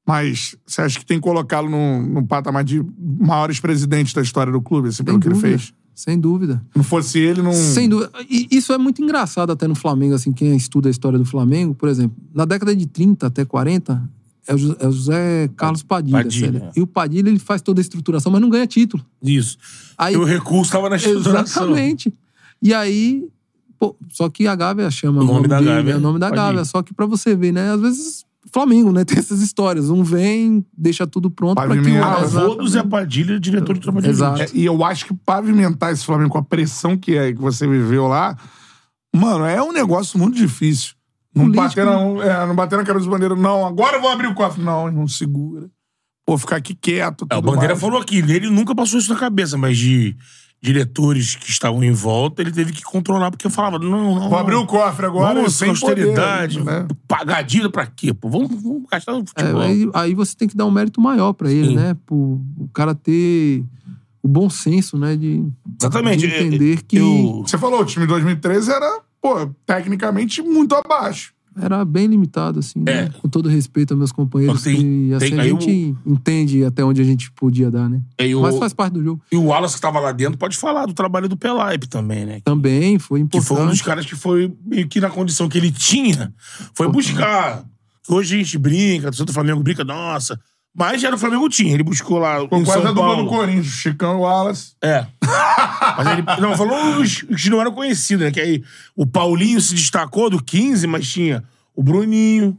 Mas 0.06 0.56
você 0.66 0.80
acha 0.82 0.98
que 0.98 1.04
tem 1.04 1.18
que 1.18 1.22
colocá-lo 1.22 1.68
no, 1.68 2.00
no 2.02 2.26
patamar 2.26 2.64
de 2.64 2.82
maiores 2.98 3.60
presidentes 3.60 4.14
da 4.14 4.22
história 4.22 4.50
do 4.52 4.60
clube, 4.60 4.88
assim, 4.88 5.04
pelo 5.04 5.16
Sem 5.16 5.20
que 5.20 5.28
ele 5.28 5.34
dúvida, 5.34 5.58
fez? 5.58 5.74
sem 5.94 6.18
dúvida. 6.20 6.62
Se 6.72 6.78
não 6.78 6.84
fosse 6.84 7.18
ele, 7.18 7.42
não. 7.42 7.52
Sem 7.52 7.88
dúvida. 7.88 8.10
E 8.30 8.46
isso 8.50 8.72
é 8.72 8.78
muito 8.78 9.02
engraçado 9.02 9.50
até 9.52 9.66
no 9.68 9.74
Flamengo, 9.74 10.14
assim, 10.14 10.32
quem 10.32 10.56
estuda 10.56 10.88
a 10.88 10.90
história 10.90 11.18
do 11.18 11.24
Flamengo, 11.26 11.74
por 11.74 11.88
exemplo, 11.90 12.16
na 12.32 12.44
década 12.46 12.74
de 12.74 12.86
30 12.86 13.26
até 13.26 13.44
40, 13.44 14.02
é 14.48 14.54
o 14.54 14.76
é 14.80 14.88
o 14.88 14.92
José 14.92 15.48
Carlos 15.56 15.82
Padilha. 15.82 16.18
Padilha. 16.18 16.52
sério. 16.52 16.70
E 16.74 16.80
o 16.80 16.86
Padilha, 16.86 17.28
ele 17.28 17.38
faz 17.38 17.62
toda 17.62 17.80
a 17.80 17.82
estruturação, 17.82 18.32
mas 18.32 18.40
não 18.40 18.48
ganha 18.48 18.66
título. 18.66 19.04
Isso. 19.22 19.58
Aí, 19.96 20.14
E 20.14 20.16
o 20.16 20.24
recurso 20.24 20.72
tava 20.72 20.88
na 20.88 20.96
estruturação. 20.96 21.64
exatamente. 21.64 22.12
E 22.60 22.74
aí, 22.74 23.28
pô, 23.78 23.94
só 24.10 24.28
que 24.28 24.46
a 24.46 24.54
Gávea 24.56 24.90
chama 24.90 25.22
O 25.22 25.24
nome 25.24 25.46
da 25.46 25.58
dele, 25.58 25.70
Gávea 25.70 25.92
é 25.92 25.96
o 25.96 26.00
nome 26.00 26.18
da. 26.18 26.30
Gávea. 26.30 26.64
Só 26.64 26.82
que 26.82 26.92
pra 26.92 27.06
você 27.06 27.36
ver, 27.36 27.52
né, 27.52 27.72
às 27.72 27.80
vezes 27.80 28.24
Flamengo, 28.52 28.90
né, 28.92 29.04
tem 29.06 29.18
essas 29.18 29.40
histórias. 29.42 29.90
Um 29.90 30.02
vem, 30.02 30.64
deixa 30.76 31.06
tudo 31.06 31.30
pronto 31.30 31.54
pra 31.54 31.68
que 31.68 31.90
o. 31.90 32.02
Ah, 32.02 32.20
avô 32.22 32.54
do 32.54 32.66
Zé 32.66 32.82
Padilha, 32.82 33.38
diretor 33.38 33.74
de 33.74 33.80
trabalho 33.80 34.04
de 34.04 34.10
Exato. 34.10 34.42
É, 34.42 34.48
e 34.54 34.64
eu 34.64 34.84
acho 34.84 35.06
que 35.06 35.14
pavimentar 35.14 35.92
esse 35.92 36.04
Flamengo 36.04 36.30
com 36.30 36.38
a 36.38 36.42
pressão 36.42 36.96
que 36.96 37.16
é 37.16 37.32
que 37.32 37.40
você 37.40 37.66
viveu 37.66 38.06
lá, 38.08 38.36
mano, 39.14 39.44
é 39.44 39.62
um 39.62 39.72
negócio 39.72 40.18
muito 40.18 40.36
difícil. 40.36 40.94
Não 41.44 41.50
bater, 41.52 41.84
na, 41.84 41.92
é, 42.24 42.46
não 42.46 42.54
bater 42.54 42.76
na 42.78 42.84
cabeça 42.84 43.04
do 43.04 43.10
bandeira, 43.10 43.34
não, 43.36 43.66
agora 43.66 43.96
eu 43.96 44.00
vou 44.00 44.10
abrir 44.10 44.26
o 44.26 44.34
cofre. 44.34 44.62
Não, 44.62 44.90
não 44.90 45.06
segura. 45.08 45.68
Pô, 46.26 46.36
ficar 46.36 46.56
aqui 46.56 46.74
quieto. 46.74 47.26
É, 47.30 47.36
o 47.36 47.40
Bandeira 47.42 47.68
mais. 47.68 47.80
falou 47.80 48.00
aqui, 48.00 48.18
ele 48.18 48.50
nunca 48.50 48.74
passou 48.74 48.98
isso 48.98 49.12
na 49.12 49.18
cabeça, 49.18 49.56
mas 49.56 49.78
de 49.78 50.14
diretores 50.60 51.36
que 51.36 51.48
estavam 51.50 51.82
em 51.84 51.92
volta, 51.92 52.42
ele 52.42 52.50
teve 52.50 52.72
que 52.72 52.82
controlar, 52.82 53.30
porque 53.30 53.48
falava, 53.48 53.78
não, 53.78 54.14
não. 54.16 54.28
Vou 54.28 54.38
abrir 54.38 54.56
o 54.56 54.66
cofre 54.66 55.06
agora 55.06 55.34
Vamos, 55.36 55.54
sem 55.54 55.68
austeridade, 55.70 56.58
poder, 56.58 56.86
né? 56.86 57.42
dívida 57.46 57.70
pra 57.70 57.86
quê? 57.86 58.12
Pô, 58.12 58.28
vamos, 58.28 58.50
vamos 58.60 58.82
gastar 58.90 59.12
no 59.12 59.20
É, 59.20 59.24
futebol. 59.26 59.60
aí, 59.62 59.88
aí 59.94 60.14
você 60.14 60.34
tem 60.36 60.48
que 60.48 60.56
dar 60.56 60.66
um 60.66 60.70
mérito 60.70 61.00
maior 61.00 61.32
pra 61.32 61.50
ele, 61.50 61.68
Sim. 61.68 61.76
né? 61.76 61.96
Pro, 62.04 62.40
o 62.58 62.68
cara 62.74 62.94
ter 62.94 63.64
o 64.22 64.26
bom 64.28 64.50
senso, 64.50 64.98
né? 64.98 65.16
De, 65.16 65.44
Exatamente. 65.80 66.26
de 66.26 66.34
entender 66.34 66.82
que 66.82 66.96
Eu- 66.98 67.44
Você 67.46 67.56
falou, 67.56 67.80
o 67.80 67.84
time 67.84 68.04
de 68.04 68.10
2013 68.10 68.70
era, 68.70 69.00
pô, 69.20 69.46
tecnicamente 69.66 70.42
muito 70.42 70.74
abaixo. 70.74 71.32
era 71.60 71.84
bem 71.84 72.06
limitado, 72.06 72.60
assim, 72.60 72.78
né? 72.78 72.92
É. 73.06 73.08
Com 73.20 73.28
todo 73.28 73.48
respeito 73.48 73.92
aos 73.92 73.98
meus 73.98 74.12
companheiros. 74.12 74.62
Que 74.62 74.76
tem- 74.76 75.08
e 75.08 75.14
assim 75.14 75.30
tem- 75.30 75.40
a 75.40 75.44
gente 75.44 75.96
entende 76.06 76.64
até 76.64 76.84
onde 76.84 77.00
a 77.00 77.04
gente 77.04 77.32
podia 77.32 77.68
dar, 77.68 77.88
né? 77.90 78.00
o- 78.36 78.42
Mas 78.42 78.56
faz 78.58 78.72
parte 78.72 78.92
do 78.92 79.02
jogo. 79.02 79.20
E 79.32 79.36
o 79.36 79.46
Wallace 79.46 79.74
que 79.74 79.80
tava 79.80 79.98
lá 79.98 80.12
dentro 80.12 80.38
pode 80.38 80.56
falar 80.56 80.86
do 80.86 80.92
trabalho 80.94 81.28
do 81.28 81.36
Pelaipe 81.36 81.88
também, 81.88 82.24
né? 82.24 82.40
Também 82.44 82.96
foi 83.00 83.18
Que 83.20 83.24
importante. 83.26 83.48
foi 83.48 83.66
um 83.66 83.70
dos 83.70 83.82
caras 83.82 84.06
que 84.06 84.14
foi 84.14 84.54
meio 84.64 84.86
que 84.86 85.00
na 85.00 85.10
condição 85.10 85.48
que 85.48 85.58
ele 85.58 85.72
tinha, 85.72 86.32
foi 86.74 86.86
buscar. 86.88 87.64
Hoje 88.08 88.36
a 88.36 88.38
gente 88.38 88.56
brinca, 88.56 89.08
o 89.08 89.24
do 89.24 89.32
Flamengo 89.32 89.60
brinca, 89.60 89.82
nossa. 89.82 90.38
Mas 90.78 91.02
já 91.02 91.10
no 91.10 91.18
Flamengo 91.18 91.48
tinha, 91.48 91.74
ele 91.74 91.82
buscou 91.82 92.18
lá 92.18 92.46
Com 92.46 92.58
em 92.58 92.64
quase 92.64 92.78
a 92.78 92.82
São 92.84 92.94
dupla 92.94 93.16
do 93.16 93.16
Paulo. 93.16 93.28
Corinthians, 93.28 93.66
Chicão 93.66 94.18
e 94.18 94.20
Wallace. 94.20 94.72
É. 94.80 95.04
Mas 95.96 96.06
ele. 96.06 96.22
Não, 96.40 96.56
falou 96.56 97.00
os, 97.00 97.24
os 97.28 97.42
que 97.42 97.50
não 97.50 97.60
eram 97.60 97.72
conhecidos, 97.72 98.24
né? 98.24 98.30
Que 98.30 98.40
aí 98.40 98.62
o 98.94 99.04
Paulinho 99.04 99.60
se 99.60 99.74
destacou 99.74 100.30
do 100.30 100.40
15, 100.40 100.86
mas 100.86 101.08
tinha 101.08 101.42
o 101.74 101.82
Bruninho, 101.82 102.56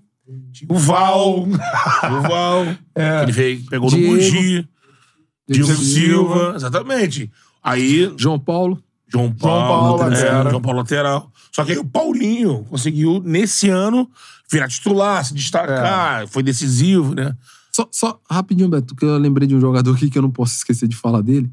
tinha 0.51 0.67
o 0.69 0.77
Val. 0.77 1.43
o 1.47 2.21
Val. 2.21 2.65
É. 2.93 3.23
Ele 3.23 3.31
veio, 3.31 3.65
pegou 3.69 3.89
Diego. 3.89 4.07
no 4.07 4.11
Mugi. 4.11 4.31
Diego 4.31 4.67
Diego 5.47 5.67
Silva. 5.67 5.85
Silva. 5.85 6.53
Exatamente. 6.57 7.31
Aí, 7.63 8.13
João 8.17 8.37
Paulo. 8.37 8.83
João 9.07 9.31
Paulo. 9.31 9.97
Paulo, 9.97 10.03
é, 10.03 10.15
lateral. 10.15 10.49
João 10.49 10.61
Paulo 10.61 10.79
lateral. 10.79 11.31
Só 11.53 11.63
que 11.63 11.71
aí 11.71 11.77
o 11.77 11.85
Paulinho 11.85 12.65
conseguiu, 12.69 13.21
nesse 13.23 13.69
ano, 13.69 14.09
virar 14.51 14.67
titular, 14.67 15.23
se 15.23 15.33
destacar. 15.33 16.27
Foi 16.27 16.43
decisivo, 16.43 17.15
né? 17.15 17.33
Só, 17.79 17.87
só 17.91 18.19
rapidinho, 18.29 18.69
Beto, 18.69 18.95
que 18.95 19.05
eu 19.05 19.17
lembrei 19.17 19.47
de 19.47 19.55
um 19.55 19.61
jogador 19.61 19.95
aqui 19.95 20.09
que 20.09 20.17
eu 20.17 20.21
não 20.21 20.31
posso 20.31 20.55
esquecer 20.55 20.87
de 20.87 20.95
falar 20.95 21.21
dele. 21.21 21.49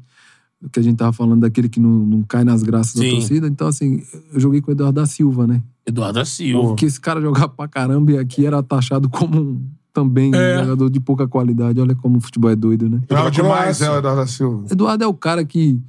Que 0.71 0.79
a 0.79 0.83
gente 0.83 0.97
tava 0.97 1.13
falando 1.13 1.41
daquele 1.41 1.69
que 1.69 1.79
não, 1.79 1.89
não 1.89 2.23
cai 2.23 2.43
nas 2.43 2.63
graças 2.63 2.93
Sim. 2.93 3.05
da 3.05 3.11
torcida. 3.11 3.47
Então, 3.47 3.67
assim, 3.67 4.01
eu 4.33 4.39
joguei 4.39 4.59
com 4.59 4.71
o 4.71 4.73
Eduardo 4.73 4.99
da 4.99 5.05
Silva, 5.05 5.45
né? 5.45 5.61
Eduardo 5.85 6.15
da 6.15 6.25
Silva. 6.25 6.67
Porque 6.69 6.85
esse 6.85 6.99
cara 6.99 7.21
jogava 7.21 7.47
pra 7.49 7.67
caramba 7.67 8.11
e 8.13 8.17
aqui 8.17 8.45
era 8.45 8.61
taxado 8.63 9.07
como 9.07 9.39
um, 9.39 9.61
também 9.93 10.31
É. 10.33 10.57
um 10.57 10.63
jogador 10.63 10.89
de 10.89 10.99
pouca 10.99 11.27
qualidade. 11.27 11.79
Olha 11.79 11.93
como 11.95 12.17
o 12.17 12.21
futebol 12.21 12.49
é 12.49 12.55
doido, 12.55 12.89
né? 12.89 13.01
Jogava 13.09 13.29
demais, 13.31 13.81
é, 13.81 13.89
o 13.91 13.97
Eduardo 13.97 14.19
da 14.21 14.27
Silva. 14.27 14.65
Eduardo 14.71 15.03
é 15.03 15.07
o 15.07 15.13
cara 15.13 15.45
que, 15.45 15.79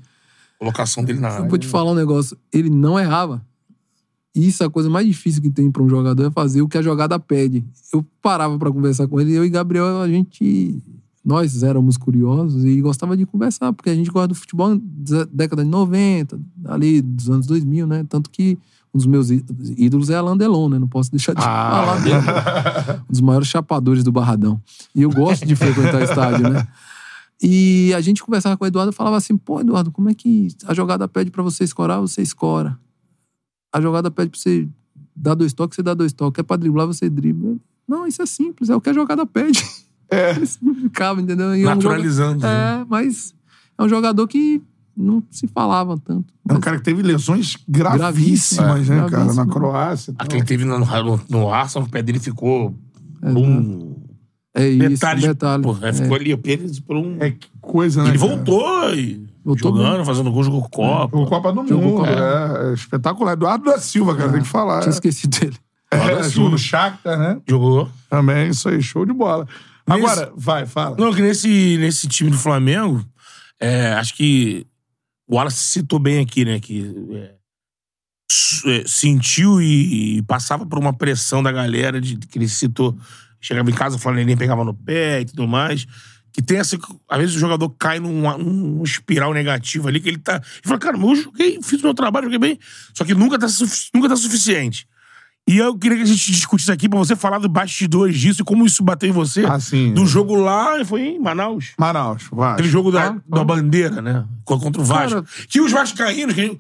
Colocação 0.59 1.03
dele 1.05 1.19
na 1.21 1.29
eu 1.29 1.35
área. 1.35 1.49
vou 1.49 1.59
te 1.59 1.67
falar 1.67 1.91
um 1.93 1.95
negócio, 1.95 2.37
ele 2.53 2.69
não 2.69 2.99
errava. 2.99 3.43
Isso 4.41 4.63
é 4.63 4.67
a 4.67 4.71
coisa 4.71 4.89
mais 4.89 5.07
difícil 5.07 5.43
que 5.43 5.51
tem 5.51 5.71
pra 5.71 5.83
um 5.83 5.89
jogador 5.89 6.25
é 6.27 6.31
fazer 6.31 6.63
o 6.63 6.69
que 6.69 6.79
a 6.79 6.83
jogada 6.83 7.19
pede. 7.19 7.65
Eu 7.93 8.05
parava 8.23 8.57
pra 8.59 8.71
conversar 8.71 9.09
com 9.09 9.21
ele, 9.21 9.33
eu 9.33 9.45
e 9.45 9.51
Gabriel, 9.51 10.01
a 10.01 10.09
gente. 10.09 10.81
Nós 11.25 11.63
éramos 11.63 11.97
curiosos 11.99 12.65
e 12.65 12.81
gostava 12.81 13.17
de 13.17 13.27
conversar, 13.27 13.73
porque 13.73 13.91
a 13.91 13.95
gente 13.95 14.11
gosta 14.11 14.29
do 14.29 14.35
futebol 14.35 14.79
da 14.81 15.25
década 15.25 15.63
de 15.65 15.69
90, 15.69 16.41
ali 16.65 17.03
dos 17.03 17.29
anos 17.29 17.47
2000, 17.47 17.87
né? 17.87 18.07
Tanto 18.09 18.31
que 18.31 18.57
um 18.95 18.99
dos 18.99 19.07
meus 19.07 19.29
ídolos 19.77 20.09
é 20.09 20.15
Alain 20.15 20.37
Delon, 20.39 20.69
né? 20.71 20.79
Não 20.79 20.89
posso 20.89 21.11
deixar 21.11 21.35
de 21.35 21.43
Ah. 21.43 21.71
falar 21.71 22.01
dele. 22.01 23.01
Um 23.09 23.13
dos 23.13 23.21
maiores 23.21 23.49
chapadores 23.49 24.03
do 24.05 24.13
Barradão. 24.13 24.59
E 24.95 25.03
eu 25.03 25.11
gosto 25.11 25.45
de 25.45 25.55
frequentar 25.57 26.01
estádio, 26.03 26.49
né? 26.49 26.67
E 27.43 27.93
a 27.95 28.01
gente 28.01 28.23
conversava 28.23 28.57
com 28.57 28.65
o 28.65 28.67
Eduardo 28.67 28.93
e 28.93 28.95
falava 28.95 29.17
assim: 29.17 29.37
pô, 29.37 29.61
Eduardo, 29.61 29.91
como 29.91 30.09
é 30.09 30.15
que 30.15 30.49
a 30.67 30.73
jogada 30.73 31.07
pede 31.07 31.31
pra 31.31 31.43
você 31.43 31.65
escorar, 31.65 32.01
você 32.01 32.23
escora. 32.23 32.79
A 33.73 33.81
jogada 33.81 34.11
pede 34.11 34.31
pra 34.31 34.39
você 34.41 34.69
dar 35.15 35.35
dois 35.35 35.53
toques, 35.53 35.77
você 35.77 35.83
dá 35.83 35.95
dois 35.95 36.13
toques. 36.13 36.39
É 36.41 36.43
pra 36.43 36.57
driblar, 36.57 36.87
você 36.87 37.09
dribla. 37.11 37.57
Não, 37.87 38.07
isso 38.07 38.21
é 38.23 38.27
simples, 38.27 38.71
é 38.71 38.77
o 38.77 38.81
que 38.81 38.91
a 38.91 38.93
jogada 38.93 39.25
pede. 39.27 39.65
É. 40.11 40.31
Ele 40.37 40.47
simplificava, 40.47 41.21
entendeu? 41.21 41.55
E 41.55 41.63
é 41.63 41.67
um 41.67 41.75
Naturalizando. 41.75 42.41
joga- 42.41 42.49
né? 42.49 42.81
É, 42.83 42.87
mas 42.89 43.35
é 43.77 43.83
um 43.83 43.89
jogador 43.89 44.27
que 44.27 44.63
não 44.97 45.23
se 45.31 45.47
falava 45.47 45.97
tanto. 45.99 46.33
É 46.49 46.53
um 46.55 46.61
cara 46.61 46.77
que 46.79 46.83
teve 46.83 47.03
lesões 47.03 47.57
gravíssimas, 47.69 47.99
Gravíssimas, 47.99 48.89
né, 48.89 48.97
cara? 48.97 49.05
Na 49.05 49.09
gravíssimas. 49.17 49.49
Croácia. 49.55 50.11
e 50.11 50.15
tal. 50.15 50.25
Aquele 50.27 50.45
teve 50.45 50.65
no, 50.65 50.79
no, 50.79 51.21
no 51.29 51.53
Arsenal, 51.53 51.87
o 51.87 51.91
pé 51.91 52.03
dele 52.03 52.19
ficou 52.19 52.75
por 53.21 53.37
um 53.37 53.95
É 54.55 54.69
isso, 54.69 54.89
detalhe. 54.89 55.21
detalhe. 55.23 55.63
Pô, 55.63 55.77
É. 55.83 55.93
ficou 55.93 56.17
ali, 56.17 56.33
o 56.35 56.39
pé 56.39 56.59
por 56.87 56.97
um. 56.97 57.17
É 57.21 57.31
que 57.31 57.49
coisa, 57.61 58.03
né? 58.03 58.11
ele 58.11 58.19
cara? 58.19 58.35
voltou 58.35 58.95
e 58.95 59.15
Voltou 59.15 59.28
jogando, 59.57 60.05
fazendo 60.05 60.31
gol, 60.33 60.43
jogou 60.45 60.69
Copa. 60.69 61.17
Jogou 61.17 61.27
Copa 61.27 61.53
do 61.53 61.63
Mundo. 61.63 61.99
Copa. 61.99 62.09
É, 62.11 62.71
é 62.71 62.75
espetacular. 62.75 63.33
Eduardo 63.35 63.65
da 63.65 63.79
Silva, 63.79 64.15
cara, 64.17 64.33
tem 64.33 64.43
que 64.43 64.49
falar. 64.49 64.81
Tinha 64.81 64.91
esquecido 64.91 65.39
dele. 65.39 65.57
Eduardo 65.93 66.15
da 66.15 66.21
É, 66.21 66.23
Silva. 66.25 66.31
jogou 66.35 66.51
no 66.51 66.59
Shakhtar, 66.59 67.19
né? 67.19 67.41
Jogou. 67.49 67.89
Também, 68.11 68.49
isso 68.51 68.69
aí, 68.69 68.83
show 68.83 69.07
de 69.07 69.13
bola. 69.13 69.47
Nesse- 69.87 70.01
Agora, 70.05 70.33
vai, 70.37 70.67
fala. 70.67 70.97
Não, 70.99 71.15
que 71.15 71.23
nesse, 71.23 71.77
nesse 71.79 72.07
time 72.09 72.31
do 72.31 72.37
Flamengo, 72.37 73.03
é, 73.61 73.93
acho 73.95 74.15
que 74.15 74.67
o 75.27 75.37
Wallace 75.37 75.57
citou 75.63 75.99
bem 75.99 76.21
aqui, 76.21 76.45
né? 76.45 76.61
Que 76.61 76.95
é, 77.13 77.35
é, 78.67 78.85
sentiu 78.87 79.61
e, 79.63 80.19
e 80.19 80.23
passava 80.23 80.67
por 80.67 80.79
uma 80.79 80.93
pressão 80.93 81.43
da 81.43 81.51
galera 81.51 82.01
de 82.01 82.17
que 82.17 82.39
ele 82.39 82.49
citou. 82.49 82.97
Chegava 83.41 83.71
em 83.71 83.75
casa, 83.75 83.97
o 83.97 83.99
Flamengo 84.01 84.37
pegava 84.37 84.65
no 84.65 84.75
pé 84.75 85.21
e 85.21 85.25
tudo 85.25 85.47
mais. 85.47 85.87
Que 86.33 86.43
tem 86.43 86.59
essa. 86.59 86.79
Às 87.09 87.19
vezes 87.19 87.37
o 87.37 87.39
jogador 87.39 87.69
cai 87.71 87.99
num 87.99 88.27
um 88.27 88.83
espiral 88.83 89.33
negativo 89.33 89.89
ali, 89.89 90.01
que 90.01 90.09
ele 90.09 90.19
tá. 90.19 90.35
Ele 90.35 90.43
fala, 90.65 90.79
cara, 90.79 90.97
eu 90.99 91.17
joguei, 91.17 91.59
fiz 91.63 91.81
o 91.81 91.85
meu 91.85 91.95
trabalho, 91.95 92.25
joguei 92.25 92.39
bem. 92.39 92.59
Só 92.95 93.05
que 93.05 93.15
nunca 93.15 93.39
tá, 93.39 93.47
nunca 93.95 94.09
tá 94.09 94.17
suficiente. 94.17 94.87
E 95.49 95.57
eu 95.57 95.79
queria 95.79 95.97
que 95.97 96.03
a 96.03 96.07
gente 96.07 96.31
discutisse 96.31 96.71
aqui 96.71 96.91
pra 96.91 96.99
você 96.99 97.17
falar 97.17 97.39
do 97.39 97.49
bastidores 97.49 98.21
disso 98.21 98.43
e 98.43 98.45
como 98.45 98.67
isso 98.67 98.85
bateu 98.85 99.09
em 99.09 99.13
você. 99.13 99.47
Ah, 99.47 99.59
sim. 99.59 99.95
Do 99.95 100.05
jogo 100.05 100.35
lá, 100.35 100.85
foi 100.85 101.01
em 101.03 101.19
Manaus. 101.19 101.73
Manaus, 101.79 102.25
Vasco. 102.31 102.53
Aquele 102.53 102.69
jogo 102.69 102.93
da, 102.93 103.09
Ah, 103.09 103.17
da 103.27 103.43
bandeira, 103.45 104.03
né? 104.03 104.27
Contra 104.45 104.83
o 104.83 104.85
Vasco. 104.85 105.23
Cara- 105.23 105.25
que 105.49 105.59
os 105.59 105.73
vascaínos, 105.73 106.35
que 106.35 106.59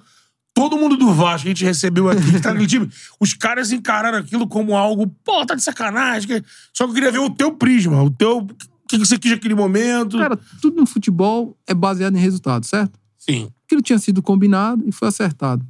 todo 0.54 0.78
mundo 0.78 0.96
do 0.96 1.12
Vasco 1.12 1.42
que 1.42 1.48
a 1.48 1.50
gente 1.50 1.64
recebeu 1.66 2.08
aqui, 2.08 2.32
que 2.32 2.40
tá 2.40 2.54
no 2.54 2.66
time, 2.66 2.88
os 3.20 3.34
caras 3.34 3.72
encararam 3.72 4.16
aquilo 4.16 4.48
como 4.48 4.74
algo, 4.74 5.06
pô, 5.22 5.44
tá 5.44 5.54
de 5.54 5.62
sacanagem. 5.62 6.42
Só 6.72 6.84
que 6.84 6.90
eu 6.90 6.94
queria 6.94 7.12
ver 7.12 7.18
o 7.18 7.28
teu 7.28 7.52
prisma, 7.52 8.02
o 8.02 8.10
teu... 8.10 8.46
O 8.88 8.98
que 8.98 9.06
você 9.06 9.18
quis 9.18 9.32
naquele 9.32 9.54
momento. 9.54 10.16
Cara, 10.16 10.38
tudo 10.62 10.76
no 10.76 10.86
futebol 10.86 11.56
é 11.66 11.74
baseado 11.74 12.16
em 12.16 12.20
resultado, 12.20 12.64
certo? 12.64 12.98
Sim. 13.18 13.50
Aquilo 13.66 13.82
tinha 13.82 13.98
sido 13.98 14.22
combinado 14.22 14.82
e 14.86 14.92
foi 14.92 15.08
acertado. 15.08 15.66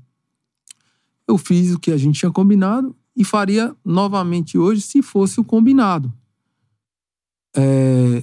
Eu 1.26 1.36
fiz 1.36 1.74
o 1.74 1.78
que 1.80 1.90
a 1.90 1.96
gente 1.96 2.20
tinha 2.20 2.30
combinado 2.30 2.94
e 3.16 3.24
faria 3.24 3.74
novamente 3.84 4.56
hoje 4.56 4.80
se 4.82 5.02
fosse 5.02 5.40
o 5.40 5.44
combinado. 5.44 6.12
É, 7.56 8.22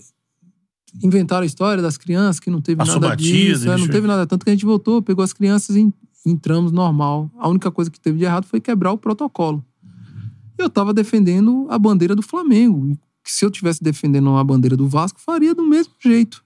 Inventaram 1.03 1.43
a 1.43 1.45
história 1.45 1.83
das 1.83 1.97
crianças 1.97 2.39
que 2.39 2.49
não 2.49 2.61
teve 2.61 2.77
Passou 2.77 2.95
nada 2.95 3.09
batido, 3.09 3.29
disso, 3.29 3.69
é, 3.69 3.77
não 3.77 3.87
teve 3.87 4.07
nada. 4.07 4.25
Tanto 4.25 4.45
que 4.45 4.49
a 4.49 4.53
gente 4.53 4.65
voltou, 4.65 5.01
pegou 5.01 5.23
as 5.23 5.33
crianças 5.33 5.75
e 5.75 5.93
entramos 6.25 6.71
normal. 6.71 7.29
A 7.37 7.49
única 7.49 7.69
coisa 7.69 7.91
que 7.91 7.99
teve 7.99 8.17
de 8.17 8.23
errado 8.23 8.45
foi 8.45 8.61
quebrar 8.61 8.93
o 8.93 8.97
protocolo. 8.97 9.63
Eu 10.57 10.69
tava 10.69 10.93
defendendo 10.93 11.67
a 11.69 11.77
bandeira 11.77 12.15
do 12.15 12.21
Flamengo. 12.21 12.97
Que 13.25 13.31
se 13.31 13.43
eu 13.43 13.49
tivesse 13.49 13.83
defendendo 13.83 14.29
a 14.37 14.43
bandeira 14.43 14.77
do 14.77 14.87
Vasco, 14.87 15.19
faria 15.19 15.55
do 15.55 15.67
mesmo 15.67 15.93
jeito. 15.99 16.45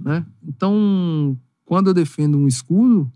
Né? 0.00 0.24
Então, 0.42 1.38
quando 1.64 1.88
eu 1.88 1.94
defendo 1.94 2.38
um 2.38 2.48
escudo, 2.48 3.12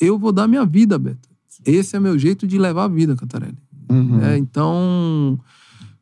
eu 0.00 0.18
vou 0.18 0.32
dar 0.32 0.46
minha 0.46 0.64
vida, 0.64 0.98
Beto. 0.98 1.28
Esse 1.64 1.96
é 1.96 2.00
meu 2.00 2.18
jeito 2.18 2.46
de 2.46 2.58
levar 2.58 2.84
a 2.84 2.88
vida, 2.88 3.16
Cantarelli. 3.16 3.58
Uhum. 3.90 4.20
É, 4.20 4.38
então, 4.38 5.38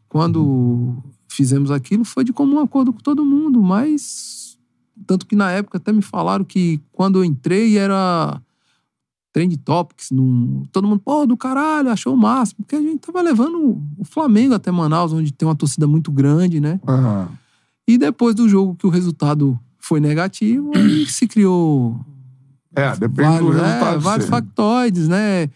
quando 0.08 1.02
fizemos 1.28 1.70
aquilo, 1.70 2.04
foi 2.04 2.22
de 2.22 2.32
comum 2.32 2.60
acordo 2.60 2.92
com 2.92 3.00
todo 3.00 3.24
mundo, 3.24 3.62
mas. 3.62 4.58
Tanto 5.06 5.26
que 5.26 5.34
na 5.34 5.50
época 5.50 5.78
até 5.78 5.92
me 5.92 6.02
falaram 6.02 6.44
que 6.44 6.80
quando 6.92 7.18
eu 7.18 7.24
entrei 7.24 7.76
era 7.76 8.40
trend 9.34 9.56
topics, 9.58 10.12
num, 10.12 10.64
todo 10.70 10.86
mundo, 10.86 11.02
pô, 11.04 11.26
do 11.26 11.36
caralho, 11.36 11.90
achou 11.90 12.14
o 12.14 12.16
máximo, 12.16 12.58
porque 12.64 12.76
a 12.76 12.80
gente 12.80 12.98
tava 12.98 13.20
levando 13.20 13.82
o 13.98 14.04
Flamengo 14.04 14.54
até 14.54 14.70
Manaus, 14.70 15.12
onde 15.12 15.32
tem 15.32 15.46
uma 15.46 15.56
torcida 15.56 15.88
muito 15.88 16.12
grande, 16.12 16.60
né? 16.60 16.80
Aham. 16.86 17.28
E 17.86 17.98
depois 17.98 18.32
do 18.36 18.48
jogo 18.48 18.76
que 18.76 18.86
o 18.86 18.90
resultado 18.90 19.58
foi 19.80 19.98
negativo, 19.98 20.70
aí 20.76 21.04
se 21.06 21.26
criou 21.26 21.98
É, 22.76 22.94
depende 22.96 23.38
do 23.38 23.52
vários, 23.52 23.56
é, 23.56 23.64
resultado. 23.64 24.00
vários 24.00 24.24
sim. 24.26 24.30
factoides, 24.30 25.08
né? 25.08 25.50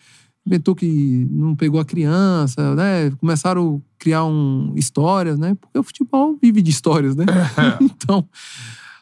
Inventou 0.44 0.74
que 0.74 1.28
não 1.30 1.55
pegou 1.55 1.78
a 1.78 1.84
criança, 1.84 2.74
né? 2.74 3.12
Começaram 3.20 3.76
a 3.76 4.02
criar 4.02 4.24
um, 4.24 4.72
histórias, 4.74 5.38
né? 5.38 5.55
Porque 5.55 5.78
o 5.78 5.84
futebol 5.84 6.36
vive 6.42 6.60
de 6.60 6.70
histórias, 6.70 7.14
né? 7.14 7.26
então, 7.80 8.26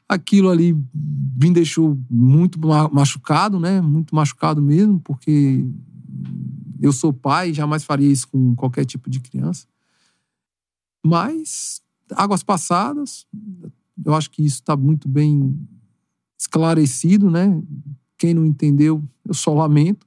aquilo 0.09 0.51
ali 0.51 0.73
me 0.95 1.51
deixou 1.53 1.99
muito 2.11 2.59
ma- 2.61 2.89
machucado, 2.89 3.59
né? 3.59 3.81
Muito 3.81 4.15
machucado 4.15 4.63
mesmo, 4.63 5.01
porque 5.01 5.67
eu 6.81 6.93
sou 6.93 7.13
pai, 7.13 7.53
jamais 7.53 7.85
faria 7.85 8.11
isso 8.11 8.29
com 8.29 8.55
qualquer 8.55 8.85
tipo 8.85 9.11
de 9.11 9.21
criança. 9.21 9.67
Mas, 11.05 11.81
águas 12.13 12.43
passadas, 12.43 13.27
eu 14.05 14.15
acho 14.15 14.31
que 14.31 14.45
isso 14.45 14.57
está 14.57 14.77
muito 14.77 15.09
bem 15.09 15.59
esclarecido, 16.39 17.31
né? 17.31 17.61
Quem 18.19 18.35
não 18.35 18.45
entendeu, 18.45 19.03
eu 19.25 19.35
só 19.35 19.55
lamento. 19.55 20.07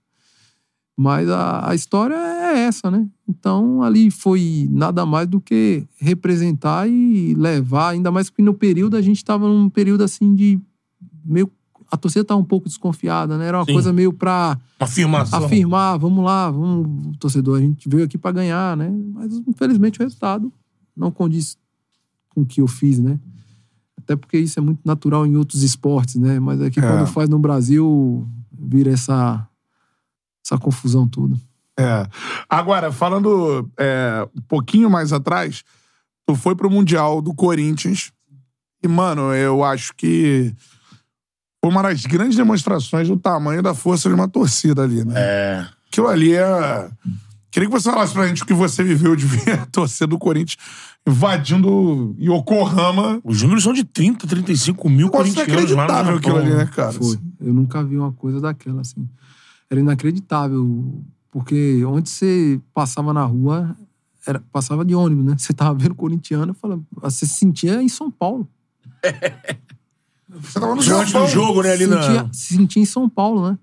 Mas 1.01 1.30
a, 1.30 1.69
a 1.69 1.73
história 1.76 2.13
é 2.13 2.59
essa, 2.59 2.91
né? 2.91 3.07
Então, 3.26 3.81
ali 3.81 4.11
foi 4.11 4.67
nada 4.69 5.05
mais 5.05 5.30
do 5.30 5.39
que 5.39 5.88
representar 5.97 6.89
e 6.89 7.34
levar, 7.35 7.91
ainda 7.91 8.11
mais 8.11 8.30
que 8.30 8.41
no 8.41 8.53
período 8.53 8.97
a 8.97 9.01
gente 9.01 9.15
estava 9.15 9.47
num 9.47 9.69
período 9.69 10.03
assim 10.03 10.35
de 10.35 10.59
meio. 11.23 11.49
A 11.89 11.95
torcida 11.95 12.23
estava 12.23 12.41
um 12.41 12.43
pouco 12.43 12.67
desconfiada, 12.67 13.38
né? 13.38 13.47
Era 13.47 13.59
uma 13.59 13.65
Sim. 13.65 13.71
coisa 13.71 13.93
meio 13.93 14.11
pra 14.11 14.57
Uma 14.77 14.85
afirmação. 14.85 15.45
afirmar, 15.45 15.97
vamos 15.97 16.21
lá, 16.21 16.51
vamos, 16.51 17.15
torcedor, 17.17 17.59
a 17.59 17.61
gente 17.61 17.88
veio 17.88 18.03
aqui 18.03 18.17
para 18.17 18.34
ganhar, 18.34 18.76
né? 18.76 18.91
Mas 19.13 19.41
infelizmente 19.47 20.01
o 20.01 20.03
resultado 20.03 20.51
não 20.93 21.11
condiz 21.11 21.57
com 22.27 22.41
o 22.41 22.45
que 22.45 22.59
eu 22.59 22.67
fiz, 22.67 22.99
né? 22.99 23.17
Até 23.97 24.17
porque 24.17 24.38
isso 24.38 24.59
é 24.59 24.61
muito 24.61 24.81
natural 24.84 25.26
em 25.26 25.38
outros 25.38 25.63
esportes, 25.63 26.15
né? 26.15 26.41
Mas 26.41 26.61
aqui 26.61 26.81
É. 26.81 26.84
quando 26.85 27.07
faz 27.07 27.30
no 27.30 27.39
Brasil, 27.39 28.27
vira 28.51 28.91
essa, 28.91 29.47
essa 30.49 30.57
confusão 30.57 31.07
toda. 31.07 31.35
É. 31.77 32.07
Agora, 32.49 32.91
falando 32.91 33.69
é, 33.77 34.27
um 34.35 34.41
pouquinho 34.41 34.89
mais 34.89 35.13
atrás, 35.13 35.63
tu 36.27 36.35
foi 36.35 36.55
pro 36.55 36.69
Mundial 36.69 37.21
do 37.21 37.34
Corinthians. 37.34 38.11
E, 38.84 38.88
mano, 38.88 39.34
eu 39.34 39.63
acho 39.63 39.93
que 39.95 40.53
foi 41.63 41.71
uma 41.71 41.84
das 41.84 42.05
grandes 42.05 42.35
demonstrações 42.35 43.07
do 43.07 43.17
tamanho 43.17 43.61
da 43.61 43.73
força 43.73 44.09
de 44.09 44.15
uma 44.15 44.27
torcida 44.27 44.84
ali, 44.84 45.05
né? 45.05 45.13
É. 45.15 45.67
Aquilo 45.88 46.07
ali 46.07 46.34
é. 46.34 46.89
Queria 47.51 47.67
que 47.67 47.73
você 47.73 47.89
falasse 47.89 48.13
pra 48.13 48.27
gente 48.27 48.43
o 48.43 48.45
que 48.45 48.53
você 48.53 48.84
viveu 48.84 49.15
de 49.15 49.26
ver 49.26 49.59
a 49.59 49.65
torcida 49.65 50.07
do 50.07 50.19
Corinthians 50.19 50.57
invadindo 51.07 52.15
Yokohama. 52.19 53.19
Os 53.23 53.41
números 53.41 53.63
são 53.63 53.73
de 53.73 53.84
30, 53.84 54.27
35 54.27 54.89
mil 54.89 55.07
Nossa, 55.07 55.17
corintianos 55.17 55.71
lá 55.71 56.03
no 56.03 56.11
inacreditável 56.11 56.15
aquilo 56.17 56.38
ali, 56.38 56.53
né, 56.53 56.69
cara? 56.73 56.91
Foi. 56.91 57.17
Eu 57.39 57.53
nunca 57.53 57.84
vi 57.84 57.97
uma 57.97 58.11
coisa 58.11 58.39
daquela, 58.39 58.81
assim. 58.81 59.09
Era 59.69 59.79
inacreditável. 59.79 61.03
Porque 61.31 61.83
onde 61.85 62.09
você 62.09 62.59
passava 62.73 63.13
na 63.13 63.23
rua, 63.23 63.75
era, 64.25 64.39
passava 64.51 64.83
de 64.83 64.95
ônibus, 64.95 65.25
né? 65.25 65.35
Você 65.37 65.53
tava 65.53 65.77
vendo 65.77 65.93
corintiano, 65.95 66.53
falava, 66.55 66.81
você 66.91 67.25
se 67.25 67.35
sentia 67.35 67.81
em 67.81 67.87
São 67.87 68.09
Paulo. 68.09 68.47
Você 70.27 70.59
tava 70.59 70.75
no 70.75 70.81
Japão. 70.81 71.25
do 71.25 71.27
jogo, 71.31 71.61
né, 71.63 71.71
ali 71.71 71.85
sentia, 71.85 72.23
na... 72.23 72.33
se 72.33 72.55
sentia 72.55 72.81
em 72.81 72.85
São 72.85 73.09
Paulo, 73.09 73.49
né? 73.49 73.57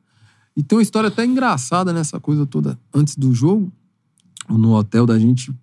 E 0.56 0.62
tem 0.62 0.76
uma 0.78 0.82
história 0.82 1.08
até 1.08 1.24
engraçada 1.24 1.92
nessa 1.92 2.18
coisa 2.18 2.46
toda. 2.46 2.78
Antes 2.94 3.16
do 3.16 3.34
jogo, 3.34 3.70
no 4.48 4.74
hotel 4.74 5.04
da 5.06 5.18
gente, 5.18 5.54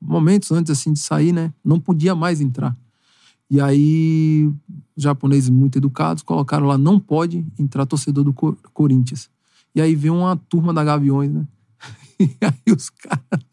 momentos 0.00 0.50
antes 0.50 0.70
assim 0.70 0.92
de 0.92 0.98
sair, 0.98 1.32
né? 1.32 1.52
Não 1.64 1.78
podia 1.78 2.14
mais 2.14 2.40
entrar. 2.40 2.76
E 3.50 3.60
aí, 3.60 4.50
os 4.96 5.02
japoneses 5.02 5.48
muito 5.48 5.78
educados 5.78 6.22
colocaram 6.22 6.66
lá: 6.66 6.76
não 6.76 6.98
pode 6.98 7.46
entrar 7.58 7.86
torcedor 7.86 8.24
do 8.24 8.32
Cor- 8.32 8.56
Corinthians. 8.74 9.30
E 9.78 9.80
aí 9.80 9.94
vem 9.94 10.10
uma 10.10 10.36
turma 10.48 10.74
da 10.74 10.82
Gaviões, 10.84 11.32
né? 11.32 11.44
E 12.20 12.36
aí 12.44 12.74
os 12.74 12.90
caras 12.90 13.46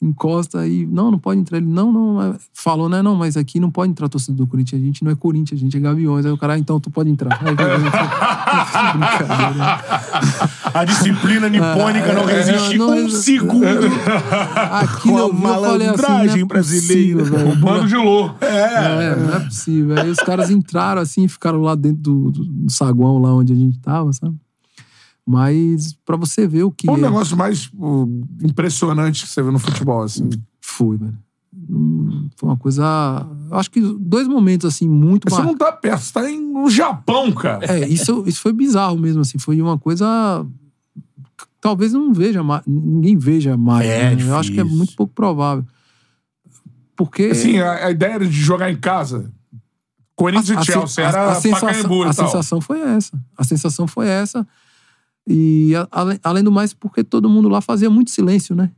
encosta 0.00 0.66
e 0.66 0.84
não, 0.86 1.12
não 1.12 1.18
pode 1.18 1.38
entrar. 1.40 1.58
Ele, 1.58 1.66
não, 1.66 1.92
não, 1.92 2.14
mas- 2.14 2.36
falou, 2.54 2.88
né? 2.88 3.02
Não, 3.02 3.14
mas 3.14 3.36
aqui 3.36 3.60
não 3.60 3.70
pode 3.70 3.90
entrar 3.92 4.08
torcedor 4.08 4.46
do 4.46 4.50
Corinthians. 4.50 4.82
A 4.82 4.84
gente 4.84 5.04
não 5.04 5.12
é 5.12 5.14
Corinthians, 5.14 5.60
a 5.60 5.62
gente 5.62 5.76
é 5.76 5.80
Gaviões. 5.80 6.24
Aí 6.26 6.32
o 6.32 6.36
cara, 6.38 6.54
ah, 6.54 6.58
então 6.58 6.80
tu 6.80 6.90
pode 6.90 7.08
entrar. 7.10 7.38
Aí, 7.40 7.54
né? 7.54 7.64
A 10.74 10.84
disciplina 10.84 11.48
nipônica 11.48 12.12
não 12.12 12.28
É, 12.28 12.32
resiste 12.42 12.78
não 12.78 12.96
um 13.04 13.08
segundo. 13.10 13.64
Aquilo 14.72 15.18
eu 15.18 15.32
vi, 15.34 15.42
eu 15.44 15.54
falei 15.54 15.88
assim, 15.88 15.96
não 16.02 16.08
é 16.08 16.12
malandragem 16.12 16.46
brasileira. 16.46 17.18
possível, 17.20 17.24
velho. 17.26 17.48
Um 17.52 17.60
bando 17.60 17.86
de 17.88 17.96
louco. 17.96 18.44
É, 18.44 19.16
não 19.16 19.34
é 19.34 19.40
possível. 19.40 19.98
Aí 20.00 20.10
os 20.10 20.18
caras 20.18 20.50
entraram 20.50 21.00
assim, 21.02 21.28
ficaram 21.28 21.60
lá 21.60 21.74
dentro 21.74 21.98
do, 22.02 22.30
do- 22.30 22.44
do 22.44 22.72
saguão 22.72 23.18
lá 23.18 23.34
onde 23.34 23.52
a 23.52 23.56
gente 23.56 23.78
tava, 23.78 24.12
sabe? 24.12 24.34
Mas 25.26 25.92
pra 26.04 26.16
você 26.16 26.46
ver 26.46 26.64
o 26.64 26.70
que 26.72 26.86
Qual 26.86 26.96
o 26.96 27.00
é- 27.00 27.02
negócio 27.02 27.36
mais 27.36 27.66
pô, 27.68 28.08
impressionante 28.42 29.22
que 29.22 29.28
você 29.28 29.42
viu 29.42 29.52
no 29.52 29.58
futebol, 29.58 30.02
assim? 30.02 30.28
foi, 30.60 30.96
velho. 30.96 31.16
Hum, 31.70 32.28
Foi 32.36 32.48
uma 32.48 32.56
coisa. 32.56 32.82
eu 33.50 33.56
Acho 33.58 33.70
que 33.70 33.80
dois 34.00 34.26
momentos 34.26 34.66
assim 34.74 34.88
muito 34.88 35.28
Você 35.30 35.42
não 35.42 35.56
tá 35.56 35.70
perto, 35.70 36.00
você 36.02 36.12
tá 36.12 36.28
em- 36.30 36.40
no 36.40 36.68
Japão, 36.70 37.30
cara. 37.32 37.64
É, 37.66 37.86
isso, 37.88 38.24
isso 38.26 38.40
foi 38.40 38.52
bizarro 38.52 38.98
mesmo, 38.98 39.20
assim. 39.20 39.38
Foi 39.38 39.60
uma 39.60 39.78
coisa. 39.78 40.44
Talvez 41.60 41.92
não 41.92 42.12
veja 42.12 42.42
mais, 42.42 42.62
ninguém 42.66 43.16
veja 43.16 43.56
mais. 43.56 43.86
É, 43.88 44.16
né? 44.16 44.22
Eu 44.28 44.36
acho 44.36 44.50
que 44.50 44.58
é 44.58 44.64
muito 44.64 44.96
pouco 44.96 45.12
provável. 45.14 45.64
Porque. 46.96 47.24
Assim, 47.26 47.58
a, 47.58 47.86
a 47.86 47.90
ideia 47.90 48.14
era 48.14 48.26
de 48.26 48.32
jogar 48.40 48.70
em 48.70 48.76
casa. 48.76 49.30
Corinthians 50.16 50.62
e 50.62 50.64
sen- 50.64 50.72
Chelsea 50.80 51.04
era 51.04 51.34
sensação, 51.36 51.68
Pacaembu 51.68 52.02
a 52.02 52.10
e 52.10 52.14
tal. 52.14 52.26
sensação 52.26 52.60
foi 52.60 52.80
essa. 52.80 53.18
A 53.36 53.44
sensação 53.44 53.86
foi 53.86 54.08
essa. 54.08 54.46
E 55.28 55.74
a- 55.76 55.86
além, 55.90 56.18
além 56.22 56.42
do 56.44 56.50
mais, 56.52 56.72
porque 56.74 57.04
todo 57.04 57.28
mundo 57.28 57.48
lá 57.48 57.60
fazia 57.60 57.88
muito 57.90 58.10
silêncio, 58.10 58.54
né? 58.56 58.70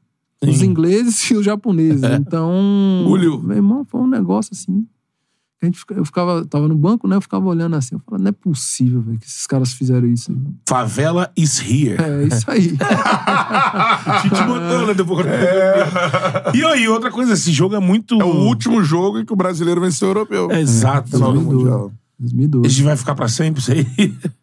Os 0.42 0.58
Sim. 0.58 0.66
ingleses 0.66 1.18
e 1.30 1.34
os 1.36 1.44
japoneses. 1.44 2.02
Então. 2.02 2.52
Engoliu. 3.02 3.42
Meu 3.42 3.56
irmão, 3.56 3.84
foi 3.84 4.00
um 4.00 4.06
negócio 4.06 4.50
assim. 4.52 4.86
A 5.62 5.66
gente, 5.66 5.82
eu 5.96 6.04
ficava, 6.04 6.44
tava 6.44 6.68
no 6.68 6.76
banco, 6.76 7.08
né? 7.08 7.16
Eu 7.16 7.22
ficava 7.22 7.46
olhando 7.46 7.74
assim, 7.74 7.94
eu 7.94 8.00
falava, 8.04 8.22
não 8.22 8.28
é 8.28 8.32
possível, 8.32 9.00
velho, 9.00 9.18
que 9.18 9.24
esses 9.24 9.46
caras 9.46 9.72
fizeram 9.72 10.06
isso. 10.06 10.30
aí." 10.30 10.36
Favela 10.68 11.32
is 11.34 11.58
here. 11.58 11.96
É 11.98 12.24
isso 12.24 12.50
aí. 12.50 12.76
Tite 14.22 14.42
Montana 14.46 14.92
depois. 14.92 15.26
E 16.54 16.62
aí, 16.64 16.86
outra 16.88 17.10
coisa, 17.10 17.32
esse 17.32 17.50
jogo 17.50 17.74
é 17.74 17.80
muito. 17.80 18.20
É 18.20 18.24
o 18.24 18.42
último 18.46 18.82
jogo 18.84 19.18
em 19.20 19.24
que 19.24 19.32
o 19.32 19.36
brasileiro 19.36 19.80
venceu 19.80 20.08
o 20.08 20.10
europeu. 20.10 20.50
É, 20.50 20.60
exato. 20.60 21.10
Do 21.10 21.18
2012. 21.18 21.56
Mundial. 21.56 21.92
2012. 22.18 22.66
Esse 22.68 22.82
vai 22.82 22.96
ficar 22.98 23.14
pra 23.14 23.28
sempre, 23.28 23.60
isso 23.62 23.72
aí. 23.72 23.86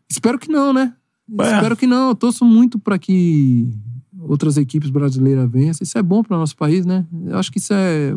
Espero 0.10 0.40
que 0.40 0.50
não, 0.52 0.74
né? 0.74 0.92
É. 1.40 1.56
Espero 1.56 1.76
que 1.78 1.88
não. 1.88 2.10
Eu 2.10 2.16
torço 2.16 2.44
muito 2.46 2.78
pra 2.80 2.98
que 3.00 3.70
outras 4.20 4.58
equipes 4.58 4.90
brasileiras 4.90 5.50
vençam. 5.50 5.84
Isso 5.84 5.98
é 5.98 6.04
bom 6.04 6.24
para 6.24 6.38
nosso 6.38 6.56
país, 6.56 6.86
né? 6.86 7.06
Eu 7.26 7.38
acho 7.38 7.52
que 7.52 7.58
isso 7.60 7.74
é. 7.74 8.14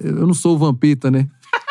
Eu 0.00 0.26
não 0.26 0.34
sou 0.34 0.54
o 0.54 0.58
Vampeta, 0.58 1.10
né? 1.10 1.28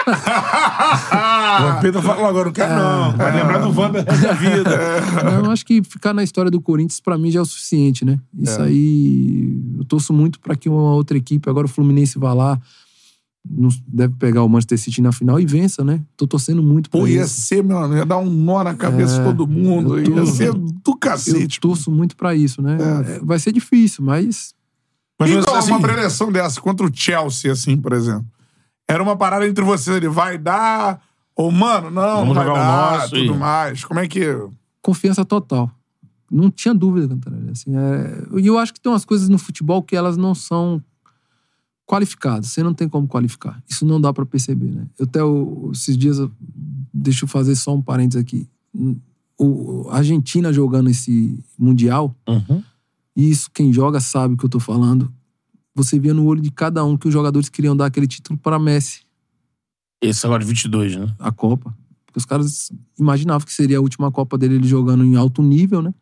O 0.08 0.12
Vampeta 1.74 2.02
falou 2.02 2.26
agora, 2.26 2.46
não 2.46 2.52
quero 2.54 2.76
não. 2.76 3.12
Vai 3.18 3.36
lembrar 3.36 3.58
do 3.60 3.72
Vamp 3.72 3.94
da 3.96 4.34
vida. 4.34 4.70
Eu 5.46 5.52
acho 5.52 5.66
que 5.66 5.84
ficar 5.84 6.14
na 6.14 6.24
história 6.24 6.52
do 6.52 6.62
Corinthians, 6.62 7.00
pra 7.00 7.18
mim, 7.18 7.32
já 7.32 7.40
é 7.40 7.42
o 7.42 7.46
suficiente, 7.46 8.04
né? 8.06 8.20
Isso 8.38 8.62
aí. 8.62 9.58
Eu 9.78 9.86
torço 9.86 10.14
muito 10.14 10.40
pra 10.40 10.56
que 10.56 10.70
uma 10.70 10.94
outra 10.94 11.18
equipe, 11.18 11.50
agora 11.50 11.66
o 11.66 11.70
Fluminense 11.70 12.20
vá 12.20 12.34
lá, 12.34 12.56
não- 12.56 12.62
deve 13.88 14.16
pegar 14.16 14.44
o 14.44 14.50
Manchester 14.50 14.78
City 14.80 15.02
na 15.02 15.12
final 15.12 15.40
e 15.40 15.46
vença, 15.46 15.84
né? 15.84 16.02
Tô 16.18 16.26
torcendo 16.26 16.64
muito 16.64 16.90
pra 16.90 17.00
Pô, 17.00 17.08
ia 17.08 17.22
isso. 17.24 17.42
ser, 17.42 17.64
meu 17.64 17.78
amigo, 17.78 17.98
ia 18.00 18.06
dar 18.06 18.18
um 18.18 18.30
nó 18.30 18.64
na 18.64 18.74
cabeça 18.74 19.20
de 19.20 19.24
todo 19.24 19.48
mundo. 19.48 19.98
É, 19.98 20.02
eu 20.02 20.06
tô- 20.06 20.20
Ia 20.20 20.26
ser 20.26 20.54
do 20.54 20.74
Eu 20.88 20.98
cacete. 20.98 21.60
torço 21.60 21.92
muito 21.92 22.16
pra 22.16 22.34
isso, 22.36 22.62
né? 22.62 22.78
É, 23.08 23.20
Vai 23.20 23.38
ser 23.40 23.52
difícil, 23.52 24.04
mas. 24.04 24.54
Mas 25.20 25.30
Então, 25.32 25.56
assim, 25.56 25.72
uma 25.72 25.80
preleção 25.80 26.32
dessa 26.32 26.60
contra 26.60 26.86
o 26.86 26.92
Chelsea, 26.94 27.52
assim, 27.52 27.78
por 27.78 27.94
exemplo. 27.94 28.26
Era 28.88 29.02
uma 29.02 29.16
parada 29.16 29.48
entre 29.48 29.64
vocês, 29.64 29.96
ele 29.96 30.10
vai 30.10 30.38
dar, 30.38 31.02
ou, 31.36 31.52
mano, 31.52 31.90
não, 31.90 32.20
Vamos 32.20 32.36
não 32.36 32.44
vai 32.44 32.46
dar, 32.54 32.92
nosso 33.00 33.10
tudo 33.12 33.34
e- 33.34 33.38
mais. 33.38 33.84
Como 33.86 34.00
é 34.00 34.08
que... 34.08 34.26
confiança 34.82 35.24
total. 35.24 35.72
Não 36.30 36.50
tinha 36.52 36.74
dúvida, 36.74 37.08
Cantarelli. 37.08 37.52
Assim, 37.52 37.76
é... 37.78 38.24
E 38.42 38.48
eu 38.48 38.58
acho 38.58 38.74
que 38.74 38.80
tem 38.82 38.92
umas 38.92 39.06
coisas 39.06 39.30
no 39.30 39.38
futebol 39.38 39.82
que 39.84 39.96
elas 39.96 40.18
não 40.18 40.34
são 40.36 40.82
qualificadas. 41.86 42.48
Você 42.50 42.64
não 42.64 42.74
tem 42.74 42.88
como 42.90 43.08
qualificar. 43.08 43.62
Isso 43.68 43.86
não 43.86 44.00
dá 44.02 44.12
pra 44.14 44.26
perceber, 44.26 44.72
né? 44.72 44.88
Eu 44.98 45.06
até 45.06 45.20
esses 45.72 45.98
dias, 45.98 46.18
eu- 46.20 46.32
deixa 46.94 47.26
eu 47.26 47.30
fazer 47.30 47.56
só 47.56 47.76
um 47.76 47.82
parênteses 47.82 48.22
aqui. 48.22 48.48
O 49.38 49.88
a 49.90 49.98
Argentina 49.98 50.52
jogando 50.54 50.90
esse 50.90 51.38
Mundial, 51.60 52.16
Uhum. 52.28 52.64
e 53.16 53.30
isso 53.30 53.50
quem 53.54 53.72
joga 53.74 54.00
sabe 54.00 54.34
o 54.34 54.38
que 54.38 54.46
eu 54.46 54.50
tô 54.50 54.60
falando. 54.60 55.14
Você 55.76 56.00
via 56.00 56.14
no 56.14 56.26
olho 56.26 56.42
de 56.42 56.50
cada 56.52 56.84
um 56.86 56.98
que 56.98 57.08
os 57.08 57.14
jogadores 57.14 57.50
queriam 57.50 57.76
dar 57.76 57.86
aquele 57.88 58.08
título 58.08 58.40
para 58.40 58.58
Messi. 58.58 59.02
Esse 60.02 60.26
agora 60.26 60.42
de 60.42 60.48
22, 60.48 60.96
né? 60.96 61.14
a 61.20 61.32
Copa. 61.32 61.76
Porque 62.06 62.18
os 62.18 62.26
caras 62.26 62.72
imaginavam 62.98 63.46
que 63.46 63.54
seria 63.54 63.78
a 63.78 63.82
última 63.82 64.10
Copa 64.12 64.38
dele 64.38 64.56
ele 64.56 64.68
jogando 64.68 65.04
em 65.04 65.16
alto 65.18 65.42
nível, 65.42 65.82
né? 65.82 65.94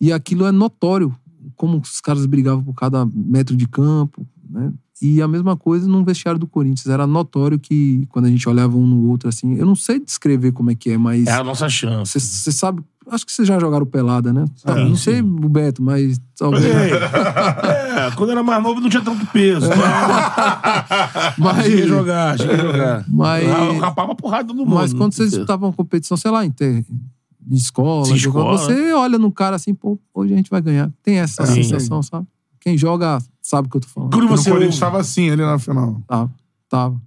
E 0.00 0.10
aquilo 0.12 0.46
é 0.46 0.52
notório, 0.52 1.14
como 1.56 1.78
os 1.78 2.00
caras 2.00 2.24
brigavam 2.26 2.64
por 2.64 2.74
cada 2.74 3.04
metro 3.06 3.54
de 3.56 3.66
campo, 3.68 4.26
né? 4.48 4.72
E 5.02 5.20
a 5.20 5.28
mesma 5.28 5.56
coisa 5.56 5.86
no 5.86 6.02
vestiário 6.04 6.38
do 6.38 6.46
Corinthians. 6.46 6.86
Era 6.86 7.06
notório 7.06 7.58
que 7.58 8.06
quando 8.08 8.24
a 8.26 8.30
gente 8.30 8.48
olhava 8.48 8.76
um 8.76 8.86
no 8.86 9.08
outro, 9.10 9.28
assim. 9.28 9.54
Eu 9.56 9.66
não 9.66 9.74
sei 9.74 10.00
descrever 10.00 10.52
como 10.52 10.70
é 10.70 10.74
que 10.74 10.90
é, 10.90 10.98
mas. 10.98 11.26
É 11.26 11.32
a 11.32 11.44
nossa 11.44 11.68
chance. 11.68 12.18
Você 12.18 12.50
sabe. 12.50 12.82
Acho 13.08 13.24
que 13.24 13.30
vocês 13.30 13.46
já 13.46 13.56
jogaram 13.60 13.86
pelada, 13.86 14.32
né? 14.32 14.44
É, 14.64 14.74
não 14.74 14.96
sim. 14.96 15.02
sei 15.02 15.20
o 15.20 15.48
Beto, 15.48 15.80
mas. 15.82 16.18
talvez- 16.36 16.64
é, 16.64 18.10
quando 18.16 18.30
era 18.32 18.42
mais 18.42 18.60
novo 18.62 18.80
não 18.80 18.88
tinha 18.88 19.02
tanto 19.02 19.24
peso. 19.26 19.68
Mas- 21.38 21.64
Cheguei 21.64 21.86
jogar, 21.86 22.38
cheguei 22.38 22.56
jogar. 22.56 23.04
Mas- 23.08 23.44
Eu 23.46 23.78
rapava 23.78 24.14
porrada 24.14 24.48
do 24.48 24.54
mundo. 24.64 24.74
Mas 24.74 24.92
quando 24.92 25.12
vocês 25.12 25.32
estavam 25.32 25.72
competição, 25.72 26.16
sei 26.16 26.30
lá, 26.30 26.44
em 26.44 26.50
ter, 26.50 26.84
de 27.40 27.56
escola, 27.56 28.08
escola. 28.14 28.58
você 28.58 28.92
olha 28.92 29.18
no 29.18 29.30
cara 29.30 29.56
assim, 29.56 29.72
pô, 29.74 29.98
hoje 30.14 30.32
a 30.32 30.36
gente 30.36 30.50
vai 30.50 30.60
ganhar. 30.60 30.90
Tem 31.02 31.18
essa 31.18 31.46
Sim. 31.46 31.62
sensação, 31.62 32.02
sabe? 32.02 32.26
Quem 32.60 32.76
joga 32.76 33.18
sabe 33.48 33.68
o 33.68 33.70
que 33.70 33.76
eu 33.76 33.80
tô 33.80 33.88
falando. 33.88 34.12
Quando 34.12 34.24
O 34.24 34.28
você 34.28 34.50
Corinthians 34.50 34.74
ouve- 34.74 34.74
estava 34.74 34.98
assim 35.00 35.30
ali 35.30 35.42
na 35.42 35.58
final. 35.58 36.02
Tava, 36.06 36.32
tava. 36.68 37.02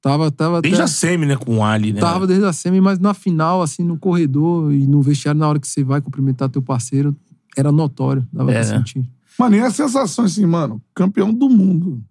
Tava, 0.00 0.30
tava 0.32 0.60
Desde 0.62 0.80
até- 0.80 0.84
a 0.84 0.88
semi, 0.92 1.26
né, 1.26 1.36
com 1.36 1.58
o 1.58 1.64
Ali, 1.64 1.92
né? 1.92 2.00
Tava 2.00 2.26
desde 2.26 2.44
a 2.44 2.52
semi, 2.52 2.80
mas 2.80 2.98
na 2.98 3.14
final, 3.14 3.62
assim, 3.62 3.84
no 3.84 3.96
corredor 3.96 4.72
e 4.72 4.84
no 4.86 5.00
vestiário, 5.00 5.38
na 5.38 5.48
hora 5.48 5.60
que 5.60 5.68
você 5.68 5.84
vai 5.84 6.00
cumprimentar 6.00 6.48
teu 6.48 6.60
parceiro, 6.60 7.14
era 7.56 7.70
notório, 7.70 8.26
dava 8.32 8.50
É, 8.50 8.60
pra 8.60 8.68
né? 8.72 8.78
sentir. 8.78 9.08
Mano, 9.38 9.54
e 9.56 9.60
a 9.60 9.70
sensação 9.70 10.24
assim, 10.24 10.44
mano, 10.44 10.82
campeão 10.92 11.32
do 11.32 11.48
mundo. 11.48 12.02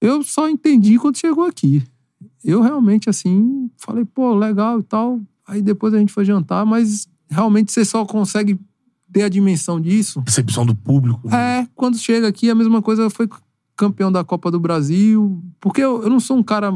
Eu 0.00 0.22
só 0.22 0.48
entendi 0.48 0.98
quando 0.98 1.16
chegou 1.16 1.44
aqui. 1.44 1.82
Eu 2.44 2.60
realmente, 2.62 3.08
assim, 3.10 3.70
falei, 3.78 4.04
pô, 4.04 4.34
legal 4.34 4.78
e 4.80 4.82
tal. 4.82 5.20
Aí 5.46 5.62
depois 5.62 5.92
a 5.94 5.98
gente 5.98 6.12
foi 6.12 6.24
jantar, 6.24 6.64
mas 6.66 7.08
realmente 7.30 7.72
você 7.72 7.84
só 7.84 8.04
consegue 8.04 8.58
ter 9.12 9.22
a 9.22 9.28
dimensão 9.28 9.80
disso. 9.80 10.22
Recepção 10.26 10.64
do 10.66 10.74
público. 10.74 11.28
né? 11.28 11.60
É, 11.62 11.68
quando 11.74 11.96
chega 11.98 12.28
aqui, 12.28 12.50
a 12.50 12.54
mesma 12.54 12.80
coisa 12.82 13.08
foi 13.10 13.28
campeão 13.76 14.10
da 14.12 14.22
Copa 14.24 14.50
do 14.50 14.58
Brasil. 14.60 15.42
Porque 15.60 15.80
eu, 15.82 16.02
eu 16.02 16.10
não 16.10 16.20
sou 16.20 16.36
um 16.36 16.42
cara 16.42 16.72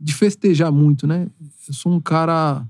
de 0.00 0.14
festejar 0.14 0.70
muito, 0.72 1.06
né? 1.06 1.26
Eu 1.68 1.74
sou 1.74 1.92
um 1.92 2.00
cara 2.00 2.66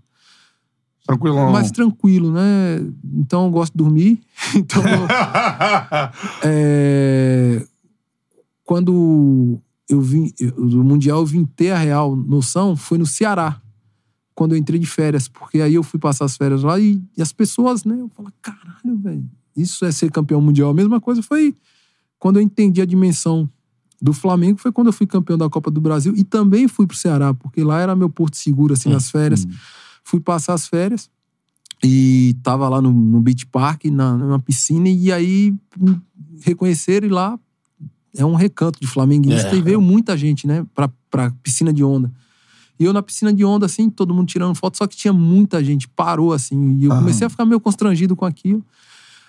Tranquilão. 1.06 1.50
mais 1.50 1.70
tranquilo, 1.70 2.30
né? 2.32 2.80
Então 3.16 3.46
eu 3.46 3.50
gosto 3.50 3.72
de 3.72 3.78
dormir. 3.78 4.20
Então, 4.54 4.82
é, 6.42 7.64
quando 8.64 9.58
eu 9.88 10.00
vim 10.00 10.32
eu- 10.38 10.52
do 10.52 10.84
Mundial, 10.84 11.20
eu 11.20 11.26
vim 11.26 11.44
ter 11.44 11.70
a 11.72 11.78
real 11.78 12.14
noção, 12.16 12.76
foi 12.76 12.98
no 12.98 13.06
Ceará, 13.06 13.60
quando 14.40 14.52
eu 14.52 14.56
entrei 14.56 14.80
de 14.80 14.86
férias, 14.86 15.28
porque 15.28 15.60
aí 15.60 15.74
eu 15.74 15.82
fui 15.82 16.00
passar 16.00 16.24
as 16.24 16.34
férias 16.34 16.62
lá 16.62 16.80
e, 16.80 16.98
e 17.14 17.20
as 17.20 17.30
pessoas, 17.30 17.84
né? 17.84 17.94
Eu 18.00 18.08
falo, 18.08 18.32
caralho, 18.40 18.96
velho, 18.96 19.30
isso 19.54 19.84
é 19.84 19.92
ser 19.92 20.10
campeão 20.10 20.40
mundial. 20.40 20.70
A 20.70 20.72
mesma 20.72 20.98
coisa 20.98 21.22
foi 21.22 21.54
quando 22.18 22.38
eu 22.38 22.42
entendi 22.42 22.80
a 22.80 22.86
dimensão 22.86 23.46
do 24.00 24.14
Flamengo, 24.14 24.58
foi 24.58 24.72
quando 24.72 24.86
eu 24.86 24.94
fui 24.94 25.06
campeão 25.06 25.36
da 25.36 25.46
Copa 25.50 25.70
do 25.70 25.78
Brasil 25.78 26.14
e 26.16 26.24
também 26.24 26.66
fui 26.68 26.86
pro 26.86 26.96
Ceará, 26.96 27.34
porque 27.34 27.62
lá 27.62 27.80
era 27.80 27.94
meu 27.94 28.08
porto 28.08 28.38
seguro, 28.38 28.72
assim, 28.72 28.88
nas 28.88 29.10
férias. 29.10 29.46
Fui 30.02 30.20
passar 30.20 30.54
as 30.54 30.66
férias 30.66 31.10
e 31.84 32.34
tava 32.42 32.66
lá 32.66 32.80
no, 32.80 32.90
no 32.90 33.20
Beach 33.20 33.44
Park, 33.44 33.84
na, 33.92 34.16
numa 34.16 34.38
piscina, 34.38 34.88
e 34.88 35.12
aí 35.12 35.54
reconheceram 36.40 37.06
e 37.06 37.10
lá 37.10 37.38
é 38.16 38.24
um 38.24 38.36
recanto 38.36 38.80
de 38.80 38.86
flamenguista 38.86 39.50
É. 39.50 39.56
e 39.56 39.60
veio 39.60 39.82
muita 39.82 40.16
gente, 40.16 40.46
né, 40.46 40.64
pra, 40.74 40.90
pra 41.10 41.30
piscina 41.42 41.74
de 41.74 41.84
onda. 41.84 42.10
E 42.80 42.84
eu 42.84 42.92
na 42.94 43.02
piscina 43.02 43.30
de 43.30 43.44
onda, 43.44 43.66
assim, 43.66 43.90
todo 43.90 44.14
mundo 44.14 44.26
tirando 44.26 44.54
foto, 44.54 44.78
só 44.78 44.86
que 44.86 44.96
tinha 44.96 45.12
muita 45.12 45.62
gente, 45.62 45.86
parou 45.86 46.32
assim, 46.32 46.78
e 46.78 46.86
eu 46.86 46.90
Aham. 46.92 47.00
comecei 47.00 47.26
a 47.26 47.30
ficar 47.30 47.44
meio 47.44 47.60
constrangido 47.60 48.16
com 48.16 48.24
aquilo. 48.24 48.64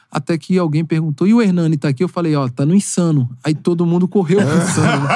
Até 0.10 0.38
que 0.38 0.57
alguém 0.57 0.84
perguntou, 0.84 1.26
e 1.28 1.34
o 1.34 1.41
Hernani 1.41 1.78
tá 1.78 1.88
aqui? 1.90 2.03
Eu 2.03 2.10
falei, 2.10 2.36
ó, 2.36 2.48
tá 2.49 2.65
no 2.65 2.73
insano. 2.76 3.30
Aí 3.44 3.53
todo 3.53 3.86
mundo 3.86 4.07
correu 4.10 4.41
pro 4.41 4.57
insano. 4.57 5.03
né? 5.03 5.10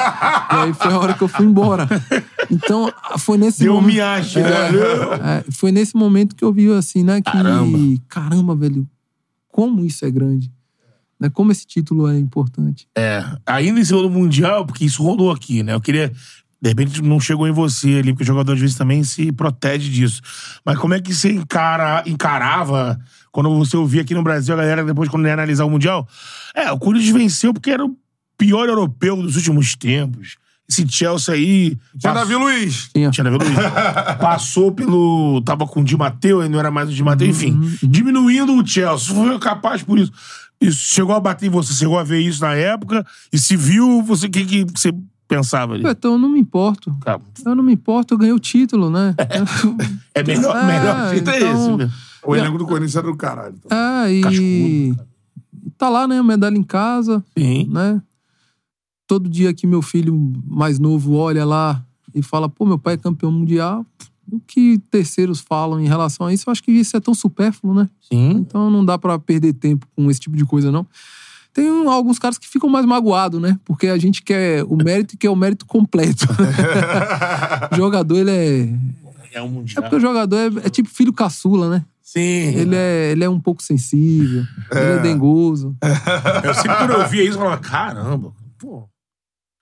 E 0.52 0.54
aí 0.56 0.72
foi 0.74 0.92
a 0.92 0.98
hora 0.98 1.12
que 1.14 1.22
eu 1.22 1.28
fui 1.28 1.44
embora. 1.44 1.86
Então, 2.50 2.90
foi 3.18 3.36
nesse 3.36 3.60
Deu 3.64 3.72
um 3.72 3.76
momento. 3.76 3.94
miache, 3.94 4.40
né? 4.40 4.50
É, 5.46 5.50
foi 5.50 5.70
nesse 5.72 5.94
momento 5.96 6.34
que 6.34 6.42
eu 6.44 6.52
vi 6.52 6.70
assim, 6.72 7.02
né? 7.02 7.16
Que, 7.20 7.30
Caramba. 7.30 7.78
caramba, 8.08 8.54
velho, 8.54 8.88
como 9.50 9.84
isso 9.84 10.04
é 10.04 10.10
grande. 10.10 10.50
Né, 11.18 11.30
como 11.30 11.50
esse 11.50 11.66
título 11.66 12.06
é 12.08 12.18
importante. 12.18 12.86
É, 12.96 13.24
ainda 13.46 13.80
em 13.80 13.84
cima 13.84 14.02
do 14.02 14.10
Mundial, 14.10 14.66
porque 14.66 14.84
isso 14.84 15.02
rolou 15.02 15.30
aqui, 15.30 15.62
né? 15.62 15.72
Eu 15.74 15.80
queria. 15.80 16.12
De 16.66 16.70
repente 16.70 17.00
não 17.00 17.20
chegou 17.20 17.46
em 17.46 17.52
você 17.52 17.98
ali, 18.00 18.12
porque 18.12 18.24
o 18.24 18.26
jogador 18.26 18.54
às 18.54 18.60
vezes 18.60 18.74
também 18.76 19.04
se 19.04 19.30
protege 19.30 19.88
disso. 19.88 20.20
Mas 20.64 20.76
como 20.78 20.94
é 20.94 21.00
que 21.00 21.14
você 21.14 21.30
encara, 21.30 22.02
encarava 22.06 22.98
quando 23.30 23.54
você 23.56 23.76
ouvia 23.76 24.02
aqui 24.02 24.14
no 24.14 24.22
Brasil 24.24 24.52
a 24.52 24.56
galera, 24.56 24.84
depois, 24.84 25.08
quando 25.08 25.26
ia 25.26 25.34
analisar 25.34 25.64
o 25.64 25.70
Mundial? 25.70 26.08
É, 26.54 26.72
o 26.72 26.78
Corinthians 26.78 27.12
venceu 27.14 27.54
porque 27.54 27.70
era 27.70 27.84
o 27.84 27.96
pior 28.36 28.68
europeu 28.68 29.16
dos 29.16 29.36
últimos 29.36 29.76
tempos. 29.76 30.36
Esse 30.68 30.84
Chelsea 30.88 31.34
aí. 31.34 31.78
Tinha 31.96 32.12
passou- 32.12 32.14
Davi 32.14 32.34
Luiz. 32.34 32.90
Tinha. 32.92 33.10
Tinha 33.12 33.22
Davi 33.22 33.36
Luiz. 33.38 33.56
Passou 34.20 34.72
pelo. 34.72 35.40
Tava 35.42 35.64
com 35.68 35.80
o 35.82 35.84
Di 35.84 35.96
Matteo, 35.96 36.40
aí 36.40 36.48
não 36.48 36.58
era 36.58 36.72
mais 36.72 36.88
o 36.88 36.92
Di 36.92 37.04
Matteo, 37.04 37.28
enfim. 37.28 37.56
Diminuindo 37.80 38.52
o 38.52 38.66
Chelsea. 38.66 39.14
Foi 39.14 39.38
capaz 39.38 39.84
por 39.84 40.00
isso. 40.00 40.10
Isso 40.60 40.94
chegou 40.94 41.14
a 41.14 41.20
bater 41.20 41.46
em 41.46 41.50
você, 41.50 41.72
chegou 41.72 41.96
a 41.96 42.02
ver 42.02 42.18
isso 42.18 42.40
na 42.40 42.54
época. 42.54 43.06
E 43.32 43.38
se 43.38 43.56
viu, 43.56 44.02
você 44.02 44.26
o 44.26 44.30
que, 44.30 44.44
que 44.44 44.66
você 44.74 44.92
pensava 45.28 45.74
ali? 45.74 45.84
Então 45.88 46.12
eu 46.12 46.18
não 46.18 46.28
me 46.28 46.38
importo. 46.40 46.94
Cara, 47.00 47.20
Eu 47.44 47.54
não 47.54 47.62
me 47.64 47.72
importo, 47.72 48.14
eu 48.14 48.18
ganhei 48.18 48.32
o 48.34 48.38
título, 48.38 48.88
né? 48.90 49.14
É 50.14 50.22
melhor, 50.22 50.56
É, 50.56 50.66
melhor 50.66 51.10
jeito 51.10 51.30
é 51.30 51.36
então- 51.38 51.52
esse. 51.52 51.76
né? 51.76 51.90
O 52.24 52.34
elenco 52.34 52.58
do 52.58 52.66
Corinthians 52.66 52.96
era 52.96 53.06
do 53.06 53.16
caralho. 53.16 53.54
então. 53.64 53.76
É, 54.04 54.12
e. 54.12 54.20
Cascudo, 54.20 55.08
Tá 55.78 55.88
lá, 55.90 56.08
né? 56.08 56.22
Medalha 56.22 56.56
em 56.56 56.62
casa, 56.62 57.22
Sim. 57.36 57.68
né? 57.70 58.00
Todo 59.06 59.28
dia 59.28 59.52
que 59.54 59.66
meu 59.66 59.82
filho 59.82 60.32
mais 60.46 60.78
novo 60.78 61.14
olha 61.14 61.44
lá 61.44 61.84
e 62.14 62.22
fala, 62.22 62.48
pô, 62.48 62.64
meu 62.64 62.78
pai 62.78 62.94
é 62.94 62.96
campeão 62.96 63.30
mundial. 63.30 63.84
O 64.32 64.40
que 64.40 64.78
terceiros 64.90 65.38
falam 65.38 65.78
em 65.78 65.86
relação 65.86 66.26
a 66.26 66.32
isso, 66.32 66.48
eu 66.48 66.52
acho 66.52 66.62
que 66.62 66.72
isso 66.72 66.96
é 66.96 67.00
tão 67.00 67.14
supérfluo, 67.14 67.74
né? 67.74 67.88
Sim. 68.00 68.30
Então 68.30 68.70
não 68.70 68.84
dá 68.84 68.98
pra 68.98 69.18
perder 69.18 69.52
tempo 69.52 69.86
com 69.94 70.10
esse 70.10 70.18
tipo 70.18 70.36
de 70.36 70.44
coisa, 70.44 70.72
não. 70.72 70.84
Tem 71.56 71.88
alguns 71.88 72.18
caras 72.18 72.36
que 72.36 72.46
ficam 72.46 72.68
mais 72.68 72.84
magoados, 72.84 73.40
né? 73.40 73.58
Porque 73.64 73.86
a 73.86 73.96
gente 73.96 74.20
quer 74.22 74.62
o 74.64 74.76
mérito 74.76 75.14
e 75.14 75.16
quer 75.16 75.30
o 75.30 75.34
mérito 75.34 75.64
completo. 75.64 76.26
o 77.72 77.76
jogador, 77.76 78.18
ele 78.18 78.30
é. 78.30 78.68
É 79.38 79.42
um 79.42 79.46
É 79.46 79.48
mundial. 79.48 79.82
porque 79.82 79.96
o 79.96 80.00
jogador 80.00 80.36
é, 80.36 80.66
é 80.66 80.68
tipo 80.68 80.86
filho 80.90 81.14
caçula, 81.14 81.70
né? 81.70 81.82
Sim. 82.02 82.20
Ele 82.20 82.76
é, 82.76 83.10
ele 83.12 83.24
é 83.24 83.28
um 83.28 83.40
pouco 83.40 83.62
sensível, 83.62 84.44
ele 84.70 84.80
é 84.80 84.98
dengoso. 84.98 85.74
Eu 86.44 86.52
sempre 86.52 86.76
quando 86.76 86.92
eu 86.92 87.08
via 87.08 87.22
isso, 87.22 87.32
eu 87.38 87.38
falava, 87.42 87.58
caramba, 87.58 88.32
pô. 88.58 88.80
O 88.80 88.88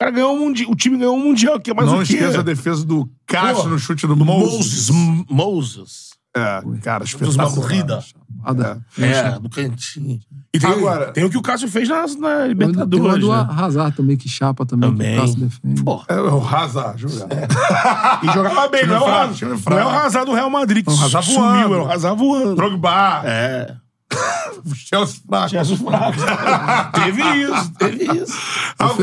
cara 0.01 0.11
ganhou 0.11 0.35
um 0.35 0.41
mundial. 0.41 0.71
O 0.73 0.75
time 0.75 0.99
ganhou 0.99 1.17
um 1.17 1.25
mundial 1.25 1.55
aqui, 1.55 1.73
mas 1.73 1.87
Não 1.87 2.01
o 2.01 2.05
quê? 2.05 2.15
esqueça 2.15 2.41
a 2.41 2.43
defesa 2.43 2.85
do 2.85 3.09
Cássio 3.25 3.69
no 3.69 3.79
chute 3.79 4.05
do 4.05 4.17
Moses. 4.17 4.91
Moses. 4.91 5.25
Moses. 5.31 6.11
É, 6.37 6.63
cara, 6.83 7.05
espetacular. 7.05 7.51
corrida. 7.55 8.01
Ah. 8.45 8.77
É, 8.99 9.39
do 9.39 9.49
cantinho. 9.49 10.19
E 10.53 10.59
tem, 10.59 10.71
Agora- 10.71 11.13
tem 11.13 11.25
o 11.25 11.31
que 11.31 11.39
o 11.39 11.43
Cássio 11.43 11.69
fez 11.69 11.89
na, 11.89 12.03
na 12.03 12.07
Tem 12.07 12.19
uma 12.19 12.47
Libertadores. 12.47 13.21
do 13.21 13.33
né? 13.33 13.47
Hazard 13.51 13.97
também, 13.97 14.17
que 14.17 14.29
chapa 14.29 14.67
também, 14.67 14.91
Também. 14.91 15.13
que 15.15 15.19
o 15.19 15.21
Cássio 15.23 15.37
defende. 15.41 15.83
Pô, 15.83 16.03
É 16.09 16.21
o 16.21 16.47
Hazard, 16.47 17.01
jogando. 17.03 17.31
e 18.23 18.27
jogava 18.33 18.69
bem, 18.69 18.87
não 18.87 18.95
é 18.97 18.99
o 18.99 19.05
fraco, 19.05 19.33
Hazard. 19.33 19.61
Não 19.71 19.79
é 19.79 19.85
o 19.85 19.89
Hazard 19.89 20.27
do 20.31 20.35
Real 20.35 20.51
Madrid, 20.51 20.85
que 20.85 20.91
o 20.93 20.95
Hazard 20.95 21.27
sumiu, 21.27 21.69
voando. 21.69 21.75
é 21.75 21.79
o 21.79 21.91
Hazard 21.93 22.19
voando. 22.19 22.55
Drogba. 22.57 23.23
É. 23.25 23.75
Chelsea 24.75 25.21
fraco. 25.27 25.49
Jesus 25.49 25.81
fraco. 25.81 26.19
teve 26.95 27.23
isso, 27.23 27.73
teve 27.79 28.05
isso. 28.23 28.39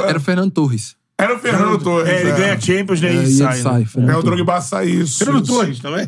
Era 0.05 0.17
o 0.17 0.21
Fernando 0.21 0.51
Torres. 0.51 0.95
Era 1.17 1.35
o 1.35 1.39
Fernando 1.39 1.77
Torres. 1.83 2.09
É, 2.09 2.21
ele 2.21 2.31
ganha 2.31 2.59
Champions, 2.59 2.99
né? 3.01 3.09
É, 3.09 3.23
e 3.23 3.31
sai. 3.37 3.57
sai. 3.61 3.87
né? 3.97 4.13
É 4.13 4.17
o. 4.17 4.23
Drogba 4.23 4.59
sai 4.61 4.87
isso. 4.87 5.19
Fernando 5.19 5.43
isso. 5.43 5.53
Torres 5.53 5.79
também. 5.79 6.07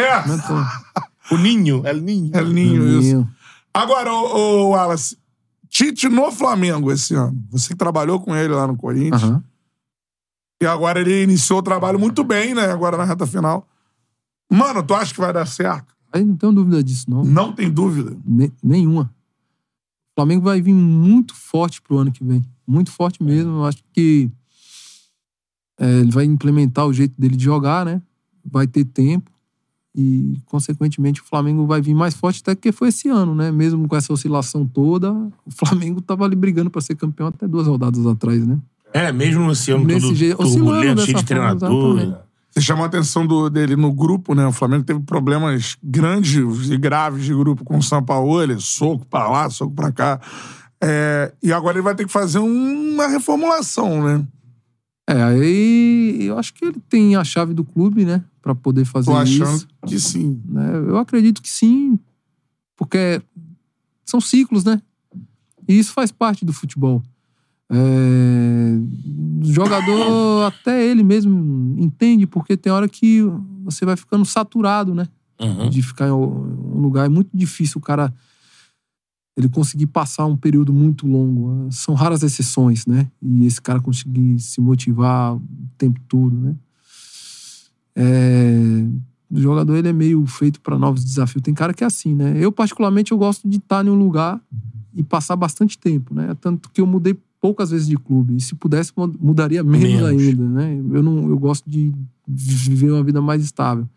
É. 0.00 1.34
O 1.34 1.38
Ninho, 1.38 1.82
é 1.86 1.92
o 1.94 2.00
Ninho. 2.00 2.30
é 2.34 2.42
Ninho, 2.44 3.00
isso. 3.00 3.14
Ninho. 3.16 3.30
Agora, 3.72 4.12
ô, 4.12 4.66
ô, 4.66 4.68
Wallace, 4.70 5.16
Tite 5.72 6.06
no 6.08 6.30
Flamengo 6.30 6.92
esse 6.92 7.14
ano. 7.14 7.42
Você 7.50 7.68
que 7.70 7.74
trabalhou 7.74 8.20
com 8.20 8.36
ele 8.36 8.52
lá 8.52 8.66
no 8.66 8.76
Corinthians. 8.76 9.22
Aham. 9.22 9.42
E 10.62 10.66
agora 10.66 11.00
ele 11.00 11.22
iniciou 11.22 11.60
o 11.60 11.62
trabalho 11.62 11.98
muito 11.98 12.22
bem, 12.22 12.54
né? 12.54 12.66
Agora 12.66 12.96
na 12.98 13.04
reta 13.04 13.26
final. 13.26 13.66
Mano, 14.50 14.82
tu 14.82 14.94
acha 14.94 15.14
que 15.14 15.18
vai 15.20 15.32
dar 15.32 15.46
certo? 15.46 15.94
Aí 16.12 16.22
não 16.22 16.36
tenho 16.36 16.52
dúvida 16.52 16.84
disso, 16.84 17.10
não. 17.10 17.24
Não 17.24 17.52
tem 17.54 17.70
dúvida. 17.70 18.14
Ne- 18.22 18.52
nenhuma. 18.62 19.04
O 20.10 20.14
Flamengo 20.20 20.44
vai 20.44 20.60
vir 20.60 20.74
muito 20.74 21.34
forte 21.34 21.80
pro 21.80 21.96
ano 21.96 22.12
que 22.12 22.22
vem. 22.22 22.44
Muito 22.66 22.92
forte 22.92 23.22
mesmo. 23.22 23.52
Eu 23.52 23.64
acho 23.64 23.82
que 23.94 24.30
é, 25.80 26.00
ele 26.00 26.10
vai 26.12 26.26
implementar 26.26 26.86
o 26.86 26.92
jeito 26.92 27.18
dele 27.18 27.34
de 27.34 27.44
jogar, 27.44 27.86
né? 27.86 28.02
Vai 28.44 28.66
ter 28.66 28.84
tempo. 28.84 29.31
E, 29.94 30.38
consequentemente, 30.46 31.20
o 31.20 31.24
Flamengo 31.24 31.66
vai 31.66 31.82
vir 31.82 31.94
mais 31.94 32.14
forte 32.14 32.40
até 32.40 32.54
que 32.54 32.72
foi 32.72 32.88
esse 32.88 33.08
ano, 33.08 33.34
né? 33.34 33.50
Mesmo 33.52 33.86
com 33.86 33.94
essa 33.94 34.12
oscilação 34.12 34.66
toda, 34.66 35.12
o 35.12 35.50
Flamengo 35.50 36.00
tava 36.00 36.24
ali 36.24 36.34
brigando 36.34 36.70
para 36.70 36.80
ser 36.80 36.94
campeão 36.94 37.26
até 37.28 37.46
duas 37.46 37.66
rodadas 37.66 38.06
atrás, 38.06 38.46
né? 38.46 38.58
É, 38.94 39.12
mesmo 39.12 39.46
nesse 39.46 39.70
ano 39.70 39.84
Nesse 39.84 40.00
todo 40.06 40.14
jeito, 40.14 40.42
oscilando 40.42 40.70
turbulento, 40.70 41.00
cheio 41.02 41.06
de 41.06 41.12
forma, 41.12 41.26
treinador. 41.56 41.96
exatamente. 41.98 42.22
Você 42.54 42.60
chamou 42.60 42.84
a 42.84 42.86
atenção 42.86 43.26
do- 43.26 43.48
dele 43.48 43.76
no 43.76 43.90
grupo, 43.92 44.34
né? 44.34 44.46
O 44.46 44.52
Flamengo 44.52 44.84
teve 44.84 45.00
problemas 45.00 45.76
grandes 45.82 46.68
e 46.70 46.76
graves 46.76 47.24
de 47.24 47.34
grupo 47.34 47.64
com 47.64 47.78
o 47.78 47.82
São 47.82 48.02
Paulo, 48.02 48.42
ele, 48.42 48.58
soco 48.60 49.06
pra 49.06 49.28
lá, 49.28 49.48
soco 49.50 49.74
pra 49.74 49.90
cá. 49.90 50.20
É, 50.80 51.32
e 51.42 51.52
agora 51.52 51.76
ele 51.76 51.82
vai 51.82 51.94
ter 51.94 52.04
que 52.04 52.12
fazer 52.12 52.38
uma 52.40 53.06
reformulação, 53.08 54.02
né? 54.04 54.22
É, 55.08 55.22
aí 55.22 56.18
eu 56.26 56.38
acho 56.38 56.54
que 56.54 56.64
ele 56.64 56.80
tem 56.88 57.16
a 57.16 57.24
chave 57.24 57.52
do 57.54 57.64
clube, 57.64 58.04
né? 58.04 58.24
Pra 58.40 58.54
poder 58.54 58.84
fazer 58.84 59.10
Tô 59.10 59.16
achando 59.16 59.56
isso. 59.56 59.68
que 59.86 59.98
sim. 59.98 60.40
né? 60.46 60.76
Eu 60.76 60.96
acredito 60.96 61.42
que 61.42 61.50
sim, 61.50 61.98
porque 62.76 63.20
são 64.04 64.20
ciclos, 64.20 64.64
né? 64.64 64.80
E 65.68 65.78
isso 65.78 65.92
faz 65.92 66.10
parte 66.10 66.44
do 66.44 66.52
futebol. 66.52 67.02
É, 67.70 68.78
O 69.42 69.52
jogador, 69.52 70.44
até 70.52 70.84
ele 70.84 71.02
mesmo 71.02 71.74
entende, 71.78 72.26
porque 72.26 72.56
tem 72.56 72.72
hora 72.72 72.88
que 72.88 73.22
você 73.64 73.84
vai 73.84 73.96
ficando 73.96 74.24
saturado, 74.24 74.94
né? 74.94 75.08
Uhum. 75.40 75.68
De 75.68 75.82
ficar 75.82 76.08
em 76.08 76.12
um 76.12 76.80
lugar. 76.80 77.06
É 77.06 77.08
muito 77.08 77.30
difícil 77.34 77.78
o 77.78 77.82
cara 77.82 78.12
ele 79.36 79.48
conseguir 79.48 79.86
passar 79.86 80.26
um 80.26 80.36
período 80.36 80.72
muito 80.72 81.06
longo. 81.06 81.68
São 81.72 81.94
raras 81.94 82.22
exceções, 82.22 82.84
né? 82.86 83.08
E 83.20 83.46
esse 83.46 83.60
cara 83.60 83.80
conseguir 83.80 84.38
se 84.38 84.60
motivar 84.60 85.34
o 85.36 85.42
tempo 85.78 85.98
todo, 86.08 86.34
né? 86.36 86.54
É, 87.94 88.84
o 89.30 89.40
jogador 89.40 89.76
ele 89.76 89.88
é 89.88 89.92
meio 89.92 90.24
feito 90.26 90.60
para 90.60 90.78
novos 90.78 91.04
desafios. 91.04 91.42
Tem 91.42 91.54
cara 91.54 91.72
que 91.74 91.82
é 91.84 91.86
assim, 91.86 92.14
né? 92.14 92.34
Eu 92.38 92.52
particularmente 92.52 93.12
eu 93.12 93.18
gosto 93.18 93.48
de 93.48 93.56
estar 93.58 93.84
em 93.84 93.90
um 93.90 93.94
lugar 93.94 94.40
e 94.94 95.02
passar 95.02 95.36
bastante 95.36 95.78
tempo, 95.78 96.14
né? 96.14 96.34
Tanto 96.40 96.70
que 96.70 96.80
eu 96.80 96.86
mudei 96.86 97.16
poucas 97.40 97.70
vezes 97.70 97.86
de 97.88 97.96
clube. 97.96 98.36
E 98.36 98.40
se 98.40 98.54
pudesse 98.54 98.92
mu- 98.96 99.14
mudaria 99.20 99.64
menos, 99.64 100.02
Menos. 100.02 100.22
ainda, 100.22 100.44
né? 100.48 100.74
Eu 100.92 101.02
não 101.02 101.28
eu 101.28 101.38
gosto 101.38 101.68
de 101.68 101.92
viver 102.28 102.90
uma 102.92 103.02
vida 103.02 103.20
mais 103.22 103.42
estável. 103.42 103.88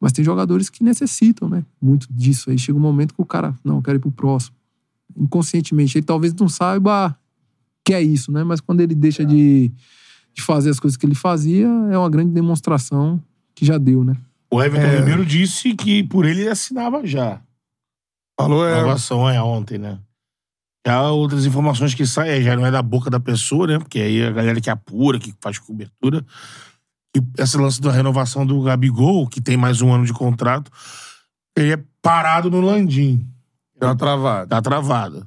Mas 0.00 0.12
tem 0.12 0.24
jogadores 0.24 0.68
que 0.68 0.84
necessitam, 0.84 1.48
né? 1.48 1.64
Muito 1.80 2.06
disso. 2.10 2.50
Aí 2.50 2.58
chega 2.58 2.76
um 2.76 2.82
momento 2.82 3.14
que 3.14 3.22
o 3.22 3.24
cara, 3.24 3.54
não, 3.64 3.76
eu 3.76 3.82
quero 3.82 3.96
ir 3.96 4.00
pro 4.00 4.10
próximo. 4.10 4.54
Inconscientemente, 5.16 5.98
ele 5.98 6.06
talvez 6.06 6.34
não 6.34 6.48
saiba 6.48 7.16
que 7.84 7.94
é 7.94 8.02
isso, 8.02 8.32
né? 8.32 8.42
Mas 8.42 8.60
quando 8.60 8.80
ele 8.80 8.94
deixa 8.94 9.24
de, 9.24 9.70
de 10.34 10.42
fazer 10.42 10.70
as 10.70 10.80
coisas 10.80 10.96
que 10.96 11.06
ele 11.06 11.14
fazia, 11.14 11.66
é 11.90 11.96
uma 11.96 12.10
grande 12.10 12.32
demonstração 12.32 13.22
que 13.54 13.64
já 13.64 13.78
deu, 13.78 14.04
né? 14.04 14.16
O 14.50 14.62
Everton 14.62 14.86
É. 14.86 14.98
Ribeiro 14.98 15.24
disse 15.24 15.74
que 15.74 16.02
por 16.02 16.24
ele 16.24 16.40
ele 16.42 16.50
assinava 16.50 17.06
já. 17.06 17.40
Falou, 18.38 18.64
A 18.64 18.70
é. 18.70 18.78
inovação 18.78 19.28
é 19.28 19.40
ontem, 19.40 19.78
né? 19.78 19.98
Já 20.86 21.10
outras 21.10 21.46
informações 21.46 21.94
que 21.94 22.06
saem, 22.06 22.42
já 22.42 22.54
não 22.54 22.64
é 22.64 22.70
da 22.70 22.82
boca 22.82 23.10
da 23.10 23.18
pessoa, 23.18 23.66
né? 23.66 23.78
Porque 23.78 23.98
aí 23.98 24.22
a 24.22 24.30
galera 24.30 24.60
que 24.60 24.70
apura, 24.70 25.18
que 25.18 25.34
faz 25.40 25.58
cobertura. 25.58 26.24
E 27.16 27.20
esse 27.38 27.56
lance 27.56 27.80
da 27.80 27.90
renovação 27.90 28.46
do 28.46 28.60
Gabigol, 28.62 29.26
que 29.26 29.40
tem 29.40 29.56
mais 29.56 29.80
um 29.80 29.92
ano 29.92 30.04
de 30.04 30.12
contrato, 30.12 30.70
ele 31.56 31.72
é 31.72 31.82
parado 32.02 32.50
no 32.50 32.60
Landim. 32.60 33.26
Deu 33.78 33.88
uma 33.88 33.96
travada. 33.96 34.46
Tá 34.46 34.62
travado. 34.62 35.26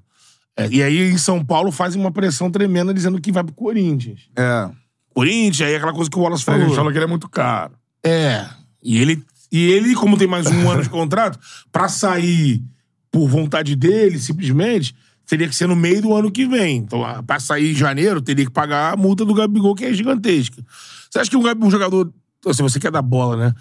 É, 0.58 0.68
e 0.70 0.84
aí 0.84 1.12
em 1.12 1.18
São 1.18 1.44
Paulo 1.44 1.72
fazem 1.72 2.02
uma 2.02 2.12
pressão 2.12 2.52
tremenda 2.52 2.94
dizendo 2.94 3.20
que 3.22 3.32
vai 3.32 3.44
pro 3.44 3.54
Corinthians. 3.54 4.22
É. 4.36 4.70
Corinthians, 5.14 5.68
aí 5.68 5.76
aquela 5.76 5.94
coisa 5.94 6.10
que 6.10 6.18
o 6.18 6.22
Wallace 6.22 6.44
A 6.50 6.54
gente 6.54 6.62
falou. 6.64 6.76
falou 6.76 6.92
que 6.92 6.98
ele 6.98 7.06
é 7.06 7.08
muito 7.08 7.30
caro. 7.30 7.74
É. 8.04 8.46
E 8.84 8.98
ele, 8.98 9.24
e 9.52 9.72
ele, 9.72 9.96
como 9.96 10.18
tem 10.18 10.28
mais 10.28 10.48
um 10.48 10.70
ano 10.70 10.84
de 10.84 10.90
contrato, 10.90 11.40
pra 11.72 11.88
sair 11.88 12.64
por 13.12 13.28
vontade 13.28 13.76
dele, 13.76 14.20
simplesmente, 14.20 14.96
teria 15.26 15.48
que 15.48 15.56
ser 15.56 15.68
no 15.68 15.76
meio 15.76 16.02
do 16.02 16.14
ano 16.14 16.32
que 16.32 16.46
vem. 16.46 16.78
Então, 16.78 17.04
ah, 17.06 17.24
pra 17.24 17.40
sair 17.40 17.72
em 17.72 17.76
janeiro, 17.76 18.22
teria 18.22 18.46
que 18.46 18.52
pagar 18.52 18.94
a 18.94 18.98
multa 18.98 19.24
do 19.26 19.34
Gabigol, 19.34 19.76
que 19.76 19.86
é 19.86 19.94
gigantesca. 19.94 20.64
Você 21.10 21.20
acha 21.20 21.30
que 21.30 21.38
um, 21.38 21.44
um 21.66 21.72
jogador, 21.72 22.12
se 22.54 22.62
você 22.62 22.80
quer 22.80 22.92
dar 22.92 23.02
bola, 23.02 23.36
né? 23.38 23.54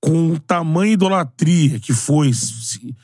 Com 0.00 0.34
tamanha 0.36 0.92
idolatria 0.94 1.78
que 1.78 1.92
foi. 1.92 2.32
se- 2.32 2.94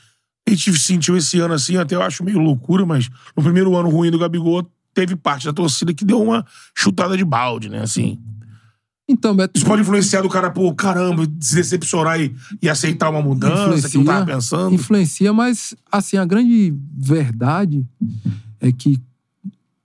a 0.49 0.55
gente 0.55 0.77
sentiu 0.79 1.15
esse 1.17 1.39
ano 1.39 1.53
assim, 1.53 1.77
até 1.77 1.95
eu 1.95 2.01
acho 2.01 2.23
meio 2.23 2.39
loucura, 2.39 2.85
mas 2.85 3.09
no 3.35 3.43
primeiro 3.43 3.75
ano 3.75 3.89
ruim 3.89 4.11
do 4.11 4.19
Gabigol, 4.19 4.69
teve 4.93 5.15
parte 5.15 5.45
da 5.45 5.53
torcida 5.53 5.93
que 5.93 6.03
deu 6.03 6.21
uma 6.21 6.45
chutada 6.75 7.15
de 7.15 7.23
balde, 7.23 7.69
né? 7.69 7.81
Assim. 7.81 8.17
Então, 9.07 9.35
Beto. 9.35 9.57
Isso 9.57 9.65
pode 9.65 9.81
influenciar 9.81 10.21
do 10.21 10.29
cara, 10.29 10.51
pô, 10.51 10.71
caramba, 10.73 11.27
se 11.39 11.55
decepcionar 11.55 12.19
e, 12.21 12.35
e 12.61 12.69
aceitar 12.69 13.09
uma 13.09 13.21
mudança 13.21 13.89
que 13.89 13.97
não 13.97 14.05
tava 14.05 14.25
pensando. 14.25 14.75
Influencia, 14.75 15.33
mas 15.33 15.73
assim, 15.91 16.17
a 16.17 16.25
grande 16.25 16.73
verdade 16.95 17.83
é 18.59 18.71
que, 18.71 18.99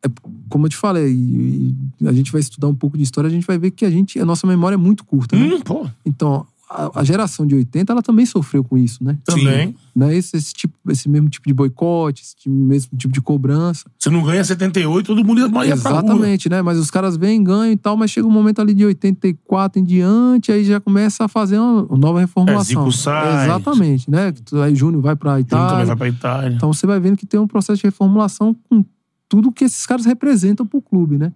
é, 0.05 0.09
como 0.51 0.67
eu 0.67 0.71
te 0.71 0.77
falei, 0.77 1.11
e- 1.11 1.75
e 2.03 2.07
a 2.09 2.13
gente 2.13 2.31
vai 2.31 2.41
estudar 2.43 2.69
um 2.69 2.75
pouco 2.75 2.99
de 2.99 3.03
história, 3.03 3.29
a 3.29 3.31
gente 3.33 3.47
vai 3.47 3.57
ver 3.59 3.71
que 3.71 3.87
a 3.87 3.91
gente, 3.91 4.21
a 4.21 4.27
nossa 4.27 4.47
memória 4.47 4.75
é 4.75 4.79
muito 4.79 5.05
curta, 5.05 5.37
né? 5.37 5.47
Hum, 5.55 5.61
pô, 5.63 5.89
Então, 6.05 6.47
a, 6.75 7.01
a 7.01 7.05
geração 7.05 7.47
de 7.47 7.55
80, 7.55 7.93
ela 7.93 8.03
também 8.03 8.27
sofreu 8.27 8.65
com 8.65 8.77
isso, 8.77 9.03
né? 9.05 9.17
também. 9.25 9.77
Né? 9.95 10.17
Esse, 10.17 10.37
esse, 10.37 10.53
tipo, 10.53 10.77
esse 10.91 11.09
mesmo 11.09 11.29
tipo 11.29 11.47
de 11.47 11.55
boicote, 11.55 12.23
esse 12.23 12.35
tipo- 12.35 12.55
mesmo 12.55 12.97
tipo 12.99 13.15
de 13.15 13.21
cobrança. 13.23 13.89
Você 13.97 14.11
não 14.11 14.23
ganha 14.25 14.43
78, 14.45 15.07
todo 15.07 15.25
mundo 15.25 15.41
ia 15.41 15.49
pra 15.49 15.61
rua. 15.63 15.73
Exatamente, 15.73 16.49
né? 16.49 16.61
Mas 16.63 16.77
os 16.79 16.91
caras 16.91 17.17
vêm, 17.17 17.43
ganham 17.45 17.71
e 17.73 17.77
tal, 17.77 17.97
mas 17.97 18.11
chega 18.11 18.27
um 18.27 18.31
momento 18.31 18.61
ali 18.61 18.75
de 18.75 18.85
84 18.85 19.81
em 19.81 19.85
diante, 19.85 20.51
aí 20.51 20.65
já 20.65 20.81
começa 20.81 21.25
a 21.25 21.29
fazer 21.29 21.59
uma 21.59 21.83
nova 21.97 22.19
reformulação. 22.19 22.83
É, 22.83 22.91
Zico 22.91 22.93
sai. 22.93 23.45
Exatamente, 23.45 24.11
né? 24.11 24.33
Aí 24.65 24.75
Júnior 24.75 25.01
vai 25.01 25.15
pra 25.15 25.33
Júnior 25.39 25.47
também 25.49 25.67
Itália. 25.67 25.87
vai 25.87 25.97
pra 25.97 26.09
Itália. 26.09 26.57
Então 26.57 26.73
você 26.73 26.87
vai 26.87 26.99
vendo 26.99 27.17
que 27.17 27.27
tem 27.27 27.39
um 27.39 27.47
processo 27.47 27.81
de 27.81 27.85
reformulação 27.87 28.55
com 28.69 28.85
tudo 29.29 29.53
que 29.53 29.65
esses 29.65 29.87
caras 29.87 30.05
representam 30.05 30.67
pro 30.67 30.83
clube, 30.83 31.19
né? 31.19 31.33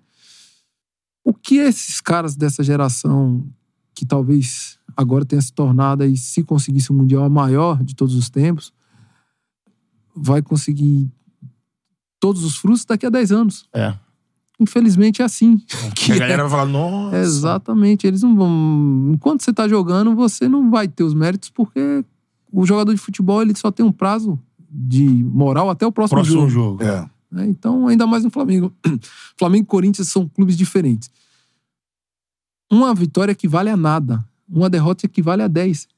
O 1.25 1.33
que 1.35 1.57
esses 1.57 2.01
caras 2.01 2.35
dessa 2.35 2.63
geração, 2.65 3.45
que 3.95 4.07
talvez 4.07 4.78
agora 4.99 5.25
tenha 5.25 5.41
se 5.41 5.53
tornado 5.53 6.05
e 6.05 6.17
se 6.17 6.43
conseguisse 6.43 6.91
o 6.91 6.95
Mundial 6.95 7.23
a 7.23 7.29
maior 7.29 7.85
de 7.85 7.95
todos 7.95 8.17
os 8.17 8.29
tempos, 8.29 8.73
vai 10.13 10.43
conseguir 10.43 11.09
todos 12.19 12.43
os 12.43 12.57
frutos 12.57 12.85
daqui 12.85 13.07
a 13.07 13.11
10 13.11 13.31
anos. 13.31 13.69
É. 13.73 13.95
Infelizmente 14.59 15.23
é 15.23 15.25
assim. 15.25 15.63
Que 15.95 16.11
a 16.13 16.19
galera 16.19 16.43
vai 16.43 16.51
falar, 16.51 16.67
nossa. 16.67 17.17
Exatamente. 17.17 18.09
Eles 18.09 18.23
não 18.23 18.35
vão. 18.35 19.13
Enquanto 19.15 19.45
você 19.45 19.53
tá 19.53 19.69
jogando, 19.69 20.17
você 20.17 20.49
não 20.49 20.69
vai 20.69 20.89
ter 20.89 21.05
os 21.05 21.15
méritos, 21.15 21.49
porque 21.49 22.05
o 22.53 22.67
jogador 22.67 22.93
de 22.93 23.01
futebol 23.01 23.41
ele 23.41 23.55
só 23.55 23.71
tem 23.71 23.87
um 23.87 23.93
prazo 23.93 24.37
de 24.69 25.05
moral 25.05 25.71
até 25.71 25.87
o 25.87 25.93
próximo, 25.93 26.17
Próximo 26.19 26.49
jogo. 26.51 26.83
jogo. 26.83 26.83
É. 26.83 27.09
né? 27.31 27.47
Então, 27.47 27.87
ainda 27.87 28.05
mais 28.05 28.25
no 28.25 28.31
Flamengo. 28.31 28.73
Flamengo 29.39 29.63
e 29.63 29.67
Corinthians 29.67 30.09
são 30.09 30.27
clubes 30.27 30.57
diferentes. 30.57 31.09
Uma 32.69 32.93
vitória 32.93 33.31
equivale 33.31 33.71
a 33.71 33.77
nada. 33.77 34.25
Uma 34.49 34.71
derrota 34.71 35.07
equivale 35.07 35.43
a 35.43 35.49
10. 35.49 35.89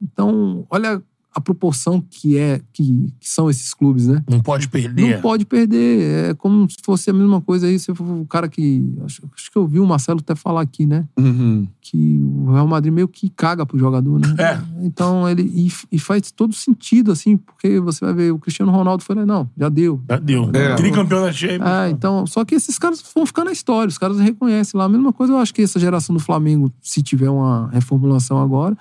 Então, 0.00 0.66
olha 0.70 1.02
a 1.34 1.40
proporção 1.40 2.00
que 2.00 2.36
é 2.36 2.60
que, 2.72 3.12
que 3.18 3.28
são 3.28 3.48
esses 3.48 3.72
clubes, 3.72 4.06
né? 4.06 4.22
Não 4.28 4.40
pode 4.40 4.68
perder. 4.68 5.14
Não 5.14 5.22
pode 5.22 5.46
perder. 5.46 6.30
É 6.30 6.34
como 6.34 6.68
se 6.68 6.76
fosse 6.82 7.08
a 7.08 7.12
mesma 7.12 7.40
coisa 7.40 7.66
aí. 7.66 7.78
Se 7.78 7.94
for 7.94 8.04
o 8.04 8.26
cara 8.26 8.48
que. 8.48 8.84
Acho, 9.04 9.22
acho 9.34 9.50
que 9.50 9.56
eu 9.56 9.66
vi 9.66 9.80
o 9.80 9.86
Marcelo 9.86 10.20
até 10.20 10.34
falar 10.34 10.60
aqui, 10.60 10.86
né? 10.86 11.06
Uhum. 11.18 11.66
Que 11.80 12.20
o 12.22 12.52
Real 12.52 12.66
Madrid 12.66 12.92
meio 12.92 13.08
que 13.08 13.30
caga 13.30 13.64
pro 13.64 13.78
jogador, 13.78 14.20
né? 14.20 14.34
É. 14.38 14.60
Então 14.84 15.28
ele. 15.28 15.42
E, 15.42 15.72
e 15.90 15.98
faz 15.98 16.30
todo 16.30 16.52
sentido, 16.52 17.10
assim, 17.10 17.36
porque 17.36 17.80
você 17.80 18.04
vai 18.04 18.14
ver, 18.14 18.32
o 18.32 18.38
Cristiano 18.38 18.70
Ronaldo 18.70 19.02
foi 19.02 19.16
lá, 19.16 19.24
não, 19.24 19.48
já 19.56 19.70
deu. 19.70 20.02
Já 20.08 20.18
deu. 20.18 20.50
É. 20.52 20.74
Tricampeão 20.74 21.22
da 21.22 21.32
Champions. 21.32 21.62
Ah, 21.62 21.88
então. 21.88 22.26
Só 22.26 22.44
que 22.44 22.54
esses 22.54 22.78
caras 22.78 23.02
vão 23.14 23.24
ficar 23.24 23.44
na 23.44 23.52
história, 23.52 23.88
os 23.88 23.98
caras 23.98 24.20
reconhecem 24.20 24.76
lá. 24.76 24.84
A 24.84 24.88
mesma 24.88 25.12
coisa, 25.12 25.32
eu 25.32 25.38
acho 25.38 25.54
que 25.54 25.62
essa 25.62 25.80
geração 25.80 26.14
do 26.14 26.20
Flamengo, 26.20 26.70
se 26.82 27.02
tiver 27.02 27.30
uma 27.30 27.70
reformulação 27.70 28.40
agora, 28.40 28.76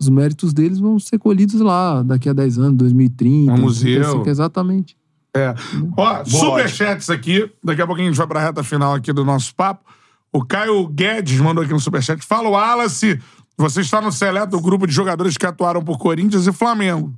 os 0.00 0.08
méritos 0.08 0.52
deles 0.52 0.78
vão 0.78 0.98
ser 0.98 1.18
colhidos 1.18 1.60
lá 1.60 2.02
daqui 2.02 2.28
a 2.28 2.32
10 2.32 2.58
anos, 2.58 2.78
2030. 2.78 3.52
No 3.52 3.58
museu. 3.58 4.02
35, 4.02 4.28
exatamente. 4.28 4.96
É. 5.34 5.54
Ó, 5.96 6.24
superchats 6.24 7.10
aqui. 7.10 7.50
Daqui 7.62 7.82
a 7.82 7.86
pouquinho 7.86 8.08
a 8.08 8.10
gente 8.10 8.18
vai 8.18 8.26
pra 8.26 8.40
reta 8.40 8.62
final 8.62 8.94
aqui 8.94 9.12
do 9.12 9.24
nosso 9.24 9.54
papo. 9.54 9.84
O 10.32 10.44
Caio 10.44 10.86
Guedes 10.88 11.40
mandou 11.40 11.62
aqui 11.64 11.72
no 11.72 11.80
superchat. 11.80 12.24
Fala, 12.24 12.48
Wallace, 12.48 13.20
você 13.56 13.80
está 13.80 14.00
no 14.00 14.12
seleto 14.12 14.60
grupo 14.60 14.86
de 14.86 14.92
jogadores 14.92 15.36
que 15.36 15.46
atuaram 15.46 15.82
por 15.82 15.98
Corinthians 15.98 16.46
e 16.46 16.52
Flamengo. 16.52 17.12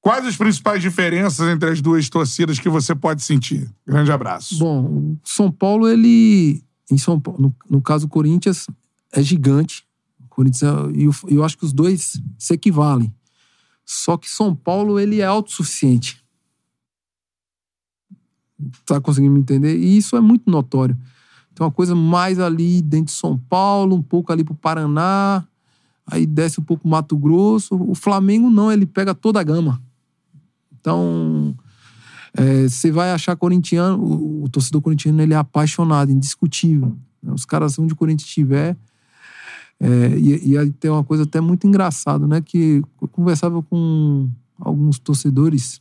Quais 0.00 0.24
as 0.24 0.36
principais 0.36 0.80
diferenças 0.80 1.48
entre 1.48 1.68
as 1.68 1.80
duas 1.80 2.08
torcidas 2.08 2.58
que 2.58 2.68
você 2.68 2.94
pode 2.94 3.22
sentir? 3.22 3.68
Grande 3.86 4.12
abraço. 4.12 4.56
Bom, 4.58 4.84
o 4.84 5.18
São 5.24 5.50
Paulo, 5.50 5.88
ele. 5.88 6.62
Em 6.90 6.96
São 6.96 7.18
Paulo, 7.18 7.40
no, 7.40 7.54
no 7.68 7.82
caso, 7.82 8.06
o 8.06 8.08
Corinthians 8.08 8.68
é 9.12 9.20
gigante. 9.20 9.85
Corinthians 10.36 10.62
é- 10.62 11.02
eu, 11.02 11.10
eu 11.28 11.42
acho 11.42 11.56
que 11.56 11.64
os 11.64 11.72
dois 11.72 12.20
se 12.38 12.52
equivalem. 12.52 13.10
Só 13.86 14.18
que 14.18 14.28
São 14.28 14.54
Paulo, 14.54 15.00
ele 15.00 15.20
é 15.20 15.24
autossuficiente. 15.24 16.22
Tá 18.84 19.00
conseguindo 19.00 19.32
me 19.32 19.40
entender? 19.40 19.78
E 19.78 19.96
isso 19.96 20.14
é 20.14 20.20
muito 20.20 20.50
notório. 20.50 20.94
Tem 21.54 21.64
uma 21.64 21.72
coisa 21.72 21.94
mais 21.94 22.38
ali 22.38 22.82
dentro 22.82 23.06
de 23.06 23.12
São 23.12 23.38
Paulo, 23.38 23.96
um 23.96 24.02
pouco 24.02 24.30
ali 24.30 24.44
pro 24.44 24.54
Paraná, 24.54 25.42
aí 26.06 26.26
desce 26.26 26.60
um 26.60 26.64
pouco 26.64 26.86
Mato 26.86 27.16
Grosso. 27.16 27.74
O 27.74 27.94
Flamengo 27.94 28.50
não, 28.50 28.70
ele 28.70 28.84
pega 28.84 29.14
toda 29.14 29.40
a 29.40 29.42
gama. 29.42 29.82
Então, 30.78 31.56
é, 32.34 32.68
você 32.68 32.90
vai 32.90 33.10
achar 33.10 33.34
corintiano, 33.36 34.02
o, 34.02 34.44
o 34.44 34.48
torcedor 34.50 34.82
corintiano 34.82 35.22
ele 35.22 35.32
é 35.32 35.36
apaixonado, 35.36 36.12
indiscutível. 36.12 36.94
Os 37.22 37.46
caras, 37.46 37.78
onde 37.78 37.94
o 37.94 37.96
Corinthians 37.96 38.28
estiver. 38.28 38.76
É, 39.78 40.18
e, 40.18 40.52
e 40.52 40.58
aí 40.58 40.70
tem 40.70 40.90
uma 40.90 41.04
coisa 41.04 41.24
até 41.24 41.40
muito 41.40 41.66
engraçada, 41.66 42.26
né? 42.26 42.40
Que 42.40 42.82
eu 43.00 43.08
conversava 43.08 43.62
com 43.62 44.28
alguns 44.58 44.98
torcedores 44.98 45.80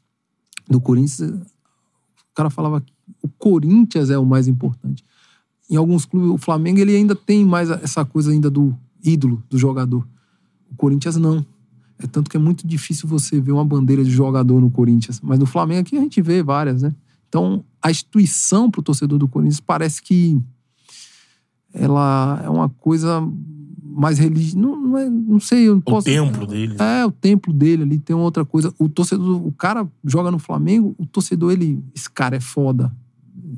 do 0.70 0.82
Corinthians, 0.82 1.30
o 1.30 2.36
cara 2.36 2.50
falava 2.50 2.82
que 2.82 2.92
o 3.22 3.30
Corinthians 3.30 4.10
é 4.10 4.18
o 4.18 4.26
mais 4.26 4.48
importante. 4.48 5.04
Em 5.70 5.76
alguns 5.76 6.06
clubes, 6.06 6.30
o 6.30 6.38
Flamengo 6.38 6.80
ele 6.80 6.96
ainda 6.96 7.16
tem 7.16 7.46
mais 7.46 7.70
essa 7.70 8.04
coisa 8.04 8.32
ainda 8.32 8.50
do 8.50 8.76
ídolo 9.04 9.42
do 9.50 9.58
jogador. 9.58 10.06
O 10.72 10.76
Corinthians 10.76 11.16
não. 11.16 11.46
É 11.98 12.06
tanto 12.06 12.30
que 12.30 12.36
é 12.36 12.40
muito 12.40 12.68
difícil 12.68 13.08
você 13.08 13.40
ver 13.40 13.54
uma 13.54 13.64
bandeira 13.64 14.04
de 14.04 14.12
jogador 14.12 14.60
no 14.60 14.70
Corinthians. 14.70 15.22
Mas 15.22 15.40
no 15.40 15.46
Flamengo 15.46 15.82
aqui 15.82 15.98
a 15.98 16.02
gente 16.02 16.22
vê 16.22 16.44
várias, 16.44 16.82
né? 16.82 16.94
Então, 17.30 17.64
a 17.82 17.90
instituição 17.90 18.70
pro 18.70 18.82
torcedor 18.82 19.18
do 19.18 19.28
Corinthians 19.28 19.62
parece 19.62 20.02
que 20.02 20.40
ela 21.74 22.42
é 22.44 22.50
uma 22.50 22.70
coisa 22.70 23.22
mais 23.96 24.20
religiosa. 24.20 24.60
Não, 24.60 24.76
não, 24.82 24.98
é- 24.98 25.10
não 25.10 25.40
sei, 25.40 25.68
eu 25.68 25.74
não 25.74 25.80
O 25.80 25.84
posso. 25.84 26.06
templo 26.06 26.46
dele. 26.46 26.76
É, 26.80 27.06
o 27.06 27.12
templo 27.12 27.54
dele 27.54 27.84
ali 27.84 27.98
tem 28.00 28.16
outra 28.16 28.44
coisa. 28.44 28.74
O 28.78 28.90
torcedor, 28.90 29.46
o 29.46 29.52
cara 29.52 29.88
joga 30.04 30.30
no 30.30 30.40
Flamengo, 30.40 30.94
o 30.98 31.06
torcedor, 31.06 31.52
ele. 31.54 31.82
Esse 31.96 32.10
cara 32.10 32.36
é 32.36 32.40
foda. 32.40 32.92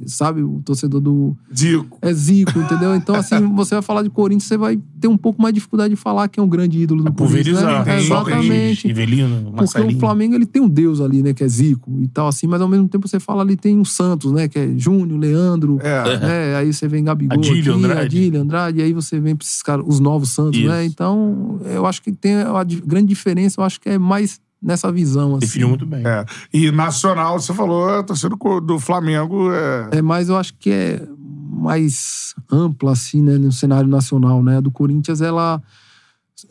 Sabe? 0.05 0.41
O 0.41 0.61
torcedor 0.63 1.01
do. 1.01 1.35
Zico. 1.55 1.97
É 2.01 2.13
Zico, 2.13 2.57
entendeu? 2.59 2.95
Então, 2.95 3.15
assim, 3.15 3.35
você 3.55 3.75
vai 3.75 3.81
falar 3.81 4.03
de 4.03 4.09
Corinthians, 4.09 4.43
você 4.43 4.57
vai 4.57 4.79
ter 4.99 5.07
um 5.07 5.17
pouco 5.17 5.41
mais 5.41 5.53
de 5.53 5.57
dificuldade 5.59 5.89
de 5.91 5.95
falar 5.99 6.27
quem 6.27 6.41
é 6.41 6.45
o 6.45 6.49
grande 6.49 6.79
ídolo 6.79 7.03
do 7.03 7.13
Corinthians. 7.13 7.47
Pulverizar. 7.59 7.85
Né? 7.85 7.95
É, 7.95 7.99
exatamente. 7.99 8.87
Rivelino, 8.87 9.53
Porque 9.55 9.81
o 9.81 9.99
Flamengo 9.99 10.35
ele 10.35 10.45
tem 10.45 10.61
um 10.61 10.67
deus 10.69 11.01
ali, 11.01 11.21
né, 11.23 11.33
que 11.33 11.43
é 11.43 11.47
Zico 11.47 11.99
e 12.01 12.07
tal, 12.07 12.27
assim, 12.27 12.47
mas 12.47 12.61
ao 12.61 12.67
mesmo 12.67 12.87
tempo 12.87 13.07
você 13.07 13.19
fala 13.19 13.41
ali 13.41 13.55
tem 13.55 13.79
o 13.79 13.85
Santos, 13.85 14.31
né, 14.31 14.47
que 14.47 14.57
é 14.59 14.73
Júnior, 14.77 15.19
Leandro, 15.19 15.79
É. 15.81 16.19
né, 16.19 16.55
aí 16.55 16.71
você 16.73 16.87
vem 16.87 17.03
Gabigol 17.03 17.37
Adílio, 17.37 17.73
aqui, 17.73 17.83
Andrade. 17.85 18.01
Adílio, 18.05 18.41
Andrade, 18.41 18.79
e 18.79 18.81
aí 18.83 18.93
você 18.93 19.19
vem 19.19 19.35
pra 19.35 19.43
esses 19.45 19.61
caras, 19.61 19.85
os 19.87 19.99
novos 19.99 20.29
Santos, 20.29 20.59
Isso. 20.59 20.67
né, 20.67 20.85
então 20.85 21.59
eu 21.65 21.85
acho 21.85 22.01
que 22.01 22.11
tem 22.11 22.35
a 22.35 22.63
grande 22.85 23.07
diferença, 23.07 23.59
eu 23.61 23.65
acho 23.65 23.79
que 23.79 23.89
é 23.89 23.97
mais 23.97 24.39
nessa 24.61 24.91
visão, 24.91 25.31
assim. 25.35 25.39
Definiu 25.39 25.69
muito 25.69 25.85
bem. 25.85 26.05
É. 26.05 26.25
E 26.53 26.71
nacional, 26.71 27.39
você 27.39 27.53
falou, 27.53 27.89
a 27.89 28.03
torcida 28.03 28.35
do, 28.35 28.79
Flamengo 28.79 29.51
é. 29.51 29.97
É, 29.97 30.01
mas 30.01 30.29
eu 30.29 30.37
acho 30.37 30.53
que 30.55 30.69
é 30.69 31.07
mais 31.49 32.35
ampla, 32.51 32.91
assim, 32.91 33.21
né, 33.21 33.37
no 33.37 33.51
cenário 33.51 33.89
nacional, 33.89 34.43
né, 34.43 34.57
a 34.57 34.61
do 34.61 34.71
Corinthians, 34.71 35.21
ela, 35.21 35.61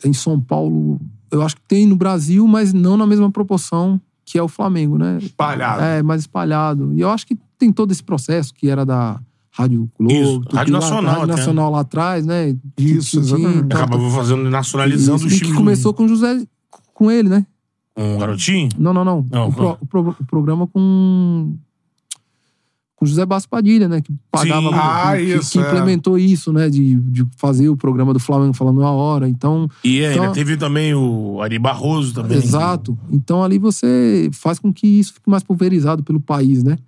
em 0.05 0.13
São 0.13 0.41
Paulo, 0.41 1.01
eu 1.31 1.43
acho 1.43 1.57
que 1.57 1.63
tem 1.69 1.87
no 1.87 1.97
Brasil, 1.97 2.47
mas 2.47 2.73
não 2.73 2.97
na 2.97 3.07
mesma 3.07 3.31
proporção 3.31 4.01
que 4.25 4.37
é 4.37 4.43
o 4.43 4.49
Flamengo, 4.49 4.99
né. 4.99 5.19
Espalhado. 5.19 5.83
É, 5.83 6.03
mais 6.03 6.23
espalhado. 6.23 6.93
E 6.95 7.01
eu 7.01 7.09
acho 7.11 7.25
que 7.27 7.39
tem 7.57 7.73
todo 7.73 7.93
esse 7.93 8.03
processo 8.03 8.53
que 8.53 8.69
era 8.69 8.85
da 8.85 9.21
Rádio 9.53 9.89
Globo. 9.99 10.13
Isso, 10.13 10.43
Rádio 10.53 10.75
lá, 10.75 10.81
Nacional 10.81 11.15
Rádio 11.15 11.25
até. 11.25 11.37
Nacional 11.37 11.71
lá 11.71 11.81
atrás, 11.81 12.27
né? 12.27 12.57
Isso, 12.77 13.21
exatamente. 13.21 13.73
Acabava 13.73 14.11
fazendo, 14.11 14.51
nacionalizando 14.51 15.17
isso, 15.19 15.27
o 15.27 15.29
e 15.29 15.33
estilo. 15.33 15.51
que 15.53 15.57
começou 15.57 15.95
com 15.95 16.05
o 16.05 16.09
José, 16.09 16.45
com 16.93 17.11
ele, 17.11 17.29
né? 17.29 17.47
Um 17.97 18.19
garotinho? 18.19 18.69
Não, 18.79 18.93
não, 18.93 19.05
não. 19.05 19.27
Não, 19.31 19.49
o, 19.49 19.53
pro- 19.53 19.79
o 19.81 19.87
pro- 19.87 20.17
o 20.21 20.25
programa 20.27 20.67
com 20.67 21.55
com 22.99 23.05
José 23.05 23.27
Basso 23.27 23.47
Padilha, 23.47 23.89
né? 23.89 24.01
Que 24.01 24.11
pagava, 24.31 24.69
Sim. 24.71 24.75
Ah, 24.75 25.13
que, 25.17 25.23
isso, 25.23 25.53
que 25.53 25.59
é. 25.59 25.63
implementou 25.63 26.19
isso, 26.19 26.51
né? 26.51 26.71
De, 26.71 26.95
de 26.95 27.27
fazer 27.37 27.69
o 27.69 27.77
programa 27.77 28.15
do 28.15 28.19
Flamengo 28.19 28.55
falando 28.55 28.83
a 28.83 28.91
hora. 28.91 29.29
Então, 29.29 29.69
E 29.85 30.03
ainda 30.03 30.23
Então- 30.23 30.33
teve 30.33 30.57
também 30.57 30.95
o 30.95 31.41
Ari 31.43 31.59
Barroso 31.59 32.15
também. 32.15 32.39
Exato. 32.39 32.97
Então 33.11 33.45
ali 33.45 33.59
você 33.59 34.31
faz 34.33 34.59
com 34.59 34.73
que 34.73 34.87
isso 34.87 35.13
fique 35.13 35.29
mais 35.29 35.43
pulverizado 35.43 36.03
pelo 36.03 36.19
país, 36.21 36.63
né? 36.65 36.79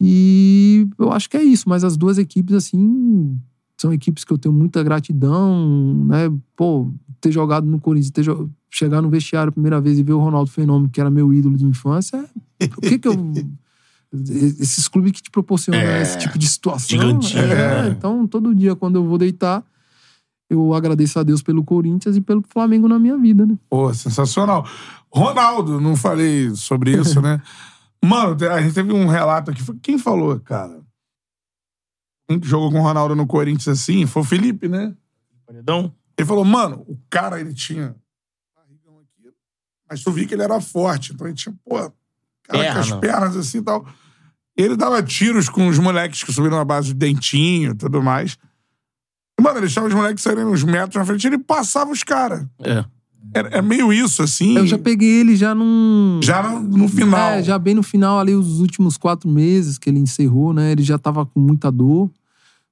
E 0.00 0.86
eu 0.98 1.12
acho 1.12 1.28
que 1.28 1.36
é 1.36 1.42
isso, 1.42 1.68
mas 1.68 1.84
as 1.84 1.96
duas 1.96 2.16
equipes, 2.18 2.54
assim, 2.54 3.38
são 3.84 3.92
equipes 3.92 4.24
que 4.24 4.32
eu 4.32 4.38
tenho 4.38 4.54
muita 4.54 4.82
gratidão, 4.82 5.94
né? 6.06 6.30
Pô, 6.56 6.90
ter 7.20 7.30
jogado 7.30 7.66
no 7.66 7.78
Corinthians, 7.80 8.10
ter 8.10 8.22
jo- 8.22 8.50
chegar 8.70 9.00
no 9.02 9.08
vestiário 9.10 9.50
a 9.50 9.52
primeira 9.52 9.80
vez 9.80 9.98
e 9.98 10.02
ver 10.02 10.12
o 10.14 10.18
Ronaldo 10.20 10.50
Fenômeno, 10.50 10.88
que 10.90 11.00
era 11.00 11.10
meu 11.10 11.32
ídolo 11.32 11.56
de 11.56 11.64
infância, 11.64 12.24
o 12.76 12.80
que 12.80 12.98
que 12.98 13.08
eu. 13.08 13.14
Esses 14.12 14.86
clubes 14.86 15.10
que 15.12 15.22
te 15.22 15.30
proporcionam 15.30 15.80
É. 15.80 16.00
esse 16.00 16.16
tipo 16.18 16.38
de 16.38 16.46
situação. 16.46 16.88
Gigantinho, 16.88 17.42
É, 17.42 17.82
né? 17.82 17.88
Então, 17.98 18.26
todo 18.28 18.54
dia, 18.54 18.76
quando 18.76 18.94
eu 18.94 19.04
vou 19.04 19.18
deitar, 19.18 19.64
eu 20.48 20.72
agradeço 20.72 21.18
a 21.18 21.24
Deus 21.24 21.42
pelo 21.42 21.64
Corinthians 21.64 22.16
e 22.16 22.20
pelo 22.20 22.40
Flamengo 22.48 22.86
na 22.86 22.96
minha 22.98 23.18
vida, 23.18 23.44
né? 23.44 23.56
Pô, 23.68 23.92
sensacional. 23.92 24.64
Ronaldo, 25.12 25.80
não 25.80 25.96
falei 25.96 26.50
sobre 26.54 26.92
isso, 26.96 27.20
né? 27.20 27.40
Mano, 28.04 28.36
a 28.52 28.60
gente 28.62 28.74
teve 28.74 28.92
um 28.92 29.08
relato 29.08 29.50
aqui. 29.50 29.62
Quem 29.82 29.98
falou, 29.98 30.38
cara? 30.38 30.78
Um 32.28 32.38
que 32.38 32.48
jogou 32.48 32.70
com 32.70 32.80
o 32.80 32.82
Ronaldo 32.82 33.14
no 33.14 33.26
Corinthians 33.26 33.68
assim, 33.80 34.06
foi 34.06 34.22
o 34.22 34.24
Felipe, 34.24 34.68
né? 34.68 34.94
Paredão? 35.46 35.94
Ele 36.16 36.26
falou, 36.26 36.44
mano, 36.44 36.84
o 36.88 36.98
cara, 37.10 37.40
ele 37.40 37.52
tinha 37.52 37.94
barrigão 38.54 38.98
aqui, 39.00 39.30
mas 39.88 40.02
tu 40.02 40.10
via 40.10 40.26
que 40.26 40.34
ele 40.34 40.42
era 40.42 40.60
forte. 40.60 41.12
Então 41.12 41.26
ele 41.26 41.36
tinha, 41.36 41.54
pô, 41.64 41.76
cara 42.44 42.72
com 42.72 42.78
as 42.78 42.86
Perna. 42.86 43.00
pernas 43.00 43.36
assim 43.36 43.58
e 43.58 43.62
tal. 43.62 43.86
Ele 44.56 44.76
dava 44.76 45.02
tiros 45.02 45.48
com 45.48 45.66
os 45.66 45.78
moleques 45.78 46.22
que 46.22 46.32
subiram 46.32 46.56
na 46.56 46.64
base 46.64 46.88
de 46.88 46.94
dentinho 46.94 47.72
e 47.72 47.74
tudo 47.74 48.02
mais. 48.02 48.38
E, 49.38 49.42
mano, 49.42 49.56
ele 49.56 49.66
deixava 49.66 49.88
os 49.88 49.94
moleques 49.94 50.22
saírem 50.22 50.44
uns 50.44 50.62
metros 50.62 50.94
na 50.94 51.04
frente 51.04 51.24
e 51.24 51.26
ele 51.26 51.38
passava 51.38 51.90
os 51.90 52.04
caras. 52.04 52.46
É. 52.60 52.84
É, 53.32 53.58
é 53.58 53.62
meio 53.62 53.92
isso, 53.92 54.22
assim. 54.22 54.56
Eu 54.56 54.66
já 54.66 54.76
peguei 54.78 55.20
ele 55.20 55.36
já 55.36 55.54
num. 55.54 56.20
Já 56.22 56.42
no, 56.42 56.60
no 56.60 56.88
final. 56.88 57.30
É, 57.32 57.42
já 57.42 57.58
bem 57.58 57.74
no 57.74 57.82
final, 57.82 58.18
ali, 58.18 58.34
os 58.34 58.60
últimos 58.60 58.96
quatro 58.96 59.28
meses 59.28 59.78
que 59.78 59.88
ele 59.88 59.98
encerrou, 59.98 60.52
né? 60.52 60.72
Ele 60.72 60.82
já 60.82 60.98
tava 60.98 61.24
com 61.24 61.40
muita 61.40 61.70
dor. 61.70 62.10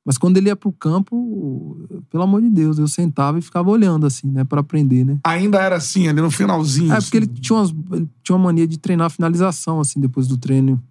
Mas 0.04 0.18
quando 0.18 0.36
ele 0.36 0.48
ia 0.48 0.56
pro 0.56 0.72
campo, 0.72 1.78
pelo 2.10 2.24
amor 2.24 2.42
de 2.42 2.50
Deus, 2.50 2.76
eu 2.76 2.88
sentava 2.88 3.38
e 3.38 3.42
ficava 3.42 3.70
olhando, 3.70 4.04
assim, 4.04 4.28
né? 4.30 4.42
Pra 4.42 4.60
aprender, 4.60 5.04
né? 5.04 5.18
Ainda 5.24 5.58
era 5.60 5.76
assim, 5.76 6.08
ali 6.08 6.20
no 6.20 6.30
finalzinho. 6.30 6.92
É, 6.92 7.00
porque 7.00 7.18
ele 7.18 7.26
assim. 7.32 7.40
tinha, 7.40 7.58
umas, 7.58 7.70
ele 7.92 8.08
tinha 8.22 8.34
uma 8.36 8.44
mania 8.46 8.66
de 8.66 8.78
treinar 8.78 9.06
a 9.06 9.10
finalização, 9.10 9.78
assim, 9.80 10.00
depois 10.00 10.26
do 10.26 10.36
treino. 10.36 10.82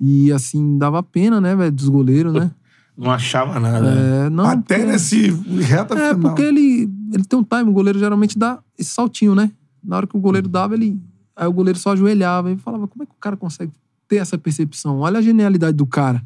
E, 0.00 0.30
assim, 0.32 0.78
dava 0.78 1.02
pena, 1.02 1.40
né, 1.40 1.54
velho, 1.56 1.72
dos 1.72 1.88
goleiros, 1.88 2.32
né? 2.32 2.50
Não 2.96 3.10
achava 3.10 3.58
nada. 3.58 3.88
É, 3.88 4.30
não, 4.30 4.44
Até 4.44 4.76
porque- 4.78 4.92
nesse 4.92 5.30
reta 5.60 5.94
É, 5.98 6.14
final. 6.14 6.20
porque 6.20 6.42
ele, 6.42 6.88
ele 7.14 7.24
tem 7.24 7.38
um 7.38 7.44
time, 7.44 7.70
o 7.70 7.72
goleiro 7.72 7.98
geralmente 7.98 8.38
dá 8.38 8.58
esse 8.78 8.90
saltinho, 8.90 9.34
né? 9.34 9.50
Na 9.82 9.96
hora 9.96 10.06
que 10.06 10.16
o 10.16 10.20
goleiro 10.20 10.48
dava, 10.48 10.74
ele. 10.74 11.00
Aí 11.36 11.46
o 11.48 11.52
goleiro 11.52 11.78
só 11.78 11.92
ajoelhava 11.92 12.50
e 12.52 12.56
falava, 12.56 12.86
como 12.88 13.02
é 13.02 13.06
que 13.06 13.12
o 13.12 13.18
cara 13.20 13.36
consegue 13.36 13.72
ter 14.08 14.16
essa 14.16 14.36
percepção. 14.38 14.98
Olha 15.00 15.18
a 15.18 15.22
genialidade 15.22 15.76
do 15.76 15.86
cara, 15.86 16.22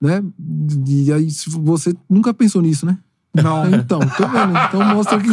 né? 0.00 0.22
E 0.88 1.12
aí 1.12 1.28
você 1.60 1.94
nunca 2.08 2.32
pensou 2.34 2.60
nisso, 2.62 2.84
né? 2.86 2.98
Não. 3.34 3.62
Então, 3.70 4.00
tô 4.00 4.26
vendo. 4.28 4.52
Então 4.68 4.84
mostra 4.94 5.20
que, 5.20 5.28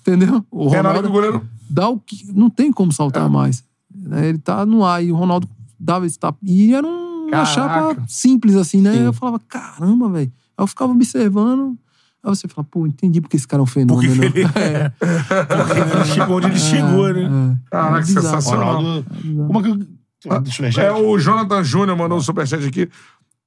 entendeu? 0.00 0.44
O 0.50 0.74
É 0.74 0.82
na 0.82 0.90
hora 0.90 1.02
que 1.02 1.08
o 1.08 1.12
goleiro. 1.12 1.42
dá 1.70 1.88
o 1.88 1.98
que 1.98 2.30
não 2.32 2.50
tem 2.50 2.70
como 2.72 2.92
saltar 2.92 3.26
É. 3.26 3.28
mais. 3.28 3.64
né? 3.94 4.28
Ele 4.28 4.38
tá 4.38 4.64
no 4.66 4.84
ar 4.84 5.02
e 5.02 5.10
o 5.10 5.16
Ronaldo 5.16 5.48
dava 5.80 6.06
esse 6.06 6.18
tapa. 6.18 6.38
E 6.42 6.74
era 6.74 6.86
um- 6.86 7.26
uma 7.28 7.44
chapa 7.46 8.02
simples 8.06 8.54
assim, 8.56 8.80
né? 8.82 8.92
Sim. 8.92 9.00
Eu 9.00 9.12
falava, 9.12 9.38
caramba, 9.40 10.08
velho. 10.10 10.30
Aí 10.56 10.62
eu 10.62 10.66
ficava 10.66 10.92
observando. 10.92 11.76
Aí 12.24 12.30
você 12.34 12.48
fala, 12.48 12.66
pô, 12.70 12.86
entendi 12.86 13.20
porque 13.20 13.36
esse 13.36 13.46
cara 13.46 13.60
é 13.60 13.64
um 13.64 13.66
fenômeno. 13.66 14.14
Porque 14.20 14.40
ele- 14.40 14.48
É. 14.56 14.88
Porque 14.90 15.96
ele 15.96 16.04
chegou 16.06 16.36
onde 16.36 16.46
ele 16.48 16.58
chegou, 16.58 17.12
né? 17.14 17.22
É. 17.24 17.70
Caraca, 17.70 17.98
É 18.00 18.02
sensacional. 18.02 18.76
Ronaldo. 18.76 19.06
É 19.10 19.62
que. 19.62 20.40
Deixa 20.40 20.66
eu 20.66 20.72
ver, 20.72 20.80
É 20.84 20.92
o 20.92 21.18
Jonathan 21.18 21.62
Júnior 21.62 21.96
mandou 21.96 22.18
um 22.18 22.20
superchat 22.20 22.66
aqui. 22.66 22.88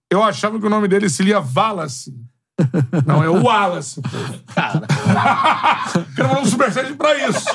Eu 0.09 0.23
achava 0.23 0.59
que 0.59 0.65
o 0.65 0.69
nome 0.69 0.87
dele 0.87 1.09
se 1.09 1.21
lia 1.23 1.39
Wallace. 1.41 2.13
Não, 3.05 3.23
é 3.23 3.29
o 3.29 3.43
Wallace. 3.43 4.01
pô. 4.01 4.09
Cara, 4.53 4.81
Quero 6.15 6.27
mandar 6.29 6.41
um 6.41 6.45
superchat 6.45 6.93
pra 6.93 7.27
isso. 7.29 7.45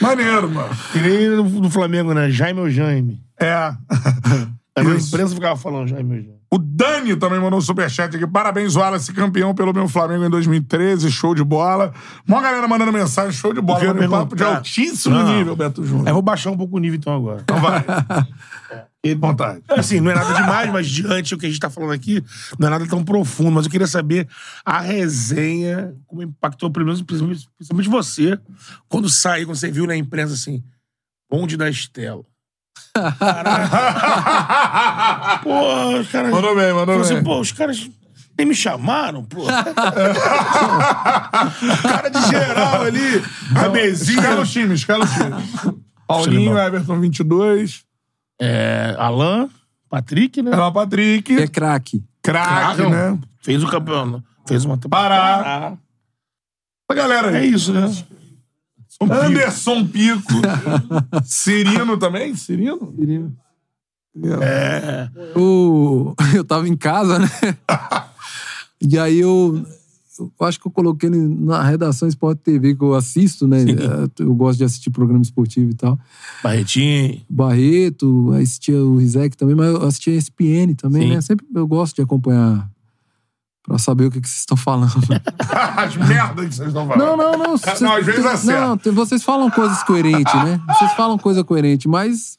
Maneiro, 0.00 0.50
mano. 0.50 0.74
que 0.92 0.98
nem 1.00 1.28
no 1.30 1.70
Flamengo, 1.70 2.12
né? 2.12 2.28
Jaime 2.30 2.58
ou 2.60 2.68
Jaime. 2.70 3.20
É. 3.40 3.54
A 3.54 4.82
imprensa 4.82 5.34
ficava 5.34 5.56
falando 5.56 5.88
Jaime 5.88 6.10
ou 6.16 6.20
Jaime. 6.22 6.33
O 6.54 6.58
Dani 6.58 7.16
também 7.16 7.40
mandou 7.40 7.58
um 7.58 7.60
superchat 7.60 8.14
aqui. 8.14 8.24
Parabéns, 8.28 8.76
Wallace, 8.76 9.12
campeão 9.12 9.52
pelo 9.52 9.74
meu 9.74 9.88
Flamengo 9.88 10.24
em 10.24 10.30
2013. 10.30 11.10
Show 11.10 11.34
de 11.34 11.42
bola. 11.42 11.92
Mó 12.24 12.40
galera 12.40 12.68
mandando 12.68 12.92
mensagem. 12.92 13.32
Show 13.32 13.52
de 13.52 13.60
bola. 13.60 13.92
Um 13.92 14.08
papo 14.08 14.36
de 14.36 14.44
altíssimo 14.44 15.16
Não. 15.16 15.36
nível, 15.36 15.56
Beto 15.56 15.84
Júnior. 15.84 16.06
Eu 16.06 16.12
vou 16.14 16.22
baixar 16.22 16.52
um 16.52 16.56
pouco 16.56 16.76
o 16.76 16.78
nível 16.78 16.96
então 16.96 17.12
agora. 17.12 17.40
Então 17.42 17.60
vai. 17.60 17.84
E 19.02 19.14
vontade. 19.16 19.64
Assim, 19.68 19.98
não 19.98 20.12
é 20.12 20.14
nada 20.14 20.32
demais, 20.32 20.72
mas 20.72 20.88
diante 20.88 21.34
do 21.34 21.40
que 21.40 21.46
a 21.46 21.48
gente 21.48 21.58
tá 21.58 21.68
falando 21.68 21.92
aqui, 21.92 22.22
não 22.56 22.68
é 22.68 22.70
nada 22.70 22.86
tão 22.86 23.04
profundo. 23.04 23.50
Mas 23.50 23.64
eu 23.64 23.70
queria 23.72 23.88
saber 23.88 24.28
a 24.64 24.78
resenha, 24.78 25.92
como 26.06 26.22
impactou, 26.22 26.70
pelo 26.70 26.86
menos, 26.86 27.02
principalmente, 27.02 27.48
principalmente 27.56 27.88
você, 27.90 28.38
quando 28.88 29.08
saiu, 29.08 29.46
quando 29.46 29.56
você 29.56 29.72
viu 29.72 29.88
na 29.88 29.96
imprensa 29.96 30.34
assim, 30.34 30.62
bonde 31.28 31.56
da 31.56 31.68
Estela. 31.68 32.22
Caralho. 33.18 33.68
pô, 35.42 35.98
os 35.98 36.08
caras. 36.08 36.30
Mandou 36.30 36.54
bem, 36.54 36.72
mandou 36.72 37.00
assim, 37.00 37.14
bem. 37.14 37.24
pô, 37.24 37.40
os 37.40 37.50
caras 37.52 37.90
nem 38.36 38.46
me 38.46 38.54
chamaram, 38.54 39.24
pô. 39.24 39.44
cara 41.82 42.08
de 42.08 42.28
geral 42.28 42.82
ali, 42.82 43.22
a 43.56 43.68
mesinha. 43.68 44.18
Escala 44.20 44.40
o 44.40 44.46
time, 44.46 44.74
escala 44.74 45.04
o 45.04 45.08
time. 45.08 45.34
Paulinho, 46.06 46.56
Everton 46.58 47.00
22. 47.00 47.84
É, 48.40 48.94
Alain, 48.98 49.48
Patrick, 49.88 50.42
né? 50.42 50.50
Ela 50.52 50.70
Patrick. 50.70 51.36
É 51.36 51.48
craque. 51.48 52.04
Craque, 52.22 52.82
Não, 52.82 52.90
né? 52.90 53.18
Fez 53.40 53.62
o 53.62 53.68
campeão. 53.68 54.22
Fez 54.46 54.64
uma 54.64 54.76
Pará. 54.78 55.76
A 56.88 56.94
galera 56.94 57.36
É 57.38 57.44
isso, 57.44 57.72
né? 57.72 57.90
Anderson 59.10 59.86
Pico. 59.86 60.32
Cirino 61.24 61.96
também? 61.96 62.34
Cirino? 62.34 62.94
É. 64.40 65.08
O... 65.38 66.14
Eu 66.34 66.44
tava 66.44 66.68
em 66.68 66.76
casa, 66.76 67.18
né? 67.18 67.28
E 68.86 68.98
aí 68.98 69.20
eu, 69.20 69.64
eu 70.18 70.46
acho 70.46 70.60
que 70.60 70.66
eu 70.66 70.70
coloquei 70.70 71.08
ele 71.08 71.16
na 71.16 71.62
redação 71.62 72.06
Sport 72.06 72.38
TV 72.40 72.74
que 72.74 72.84
eu 72.84 72.94
assisto, 72.94 73.48
né? 73.48 73.58
Eu 74.18 74.34
gosto 74.34 74.58
de 74.58 74.64
assistir 74.64 74.90
programa 74.90 75.22
esportivo 75.22 75.70
e 75.70 75.74
tal. 75.74 75.98
Barretinho. 76.42 77.20
Barreto, 77.30 78.32
assistia 78.32 78.76
o 78.84 78.98
Rizek 78.98 79.38
também, 79.38 79.54
mas 79.54 79.68
eu 79.68 79.82
assistia 79.84 80.12
a 80.12 80.16
ESPN 80.16 80.74
também, 80.76 81.08
Sim. 81.08 81.14
né? 81.14 81.20
Sempre 81.22 81.46
eu 81.54 81.66
gosto 81.66 81.96
de 81.96 82.02
acompanhar 82.02 82.70
pra 83.66 83.78
saber 83.78 84.06
o 84.06 84.10
que, 84.10 84.20
que 84.20 84.28
vocês 84.28 84.40
estão 84.40 84.56
falando. 84.56 84.92
As 85.76 85.96
merdas 85.96 86.48
que 86.48 86.54
vocês 86.54 86.68
estão 86.68 86.86
falando. 86.86 86.98
Não, 87.06 87.16
não, 87.16 87.38
não. 87.38 87.56
Vocês, 87.56 87.80
Não, 87.80 87.96
às 87.96 88.04
vezes 88.06 88.24
acerta. 88.24 88.66
Não, 88.66 88.76
tem- 88.76 88.92
vocês 88.92 89.22
falam 89.24 89.50
coisas 89.50 89.82
coerentes, 89.82 90.34
né? 90.34 90.60
Vocês 90.68 90.92
falam 90.92 91.16
coisa 91.18 91.42
coerente, 91.42 91.88
mas 91.88 92.38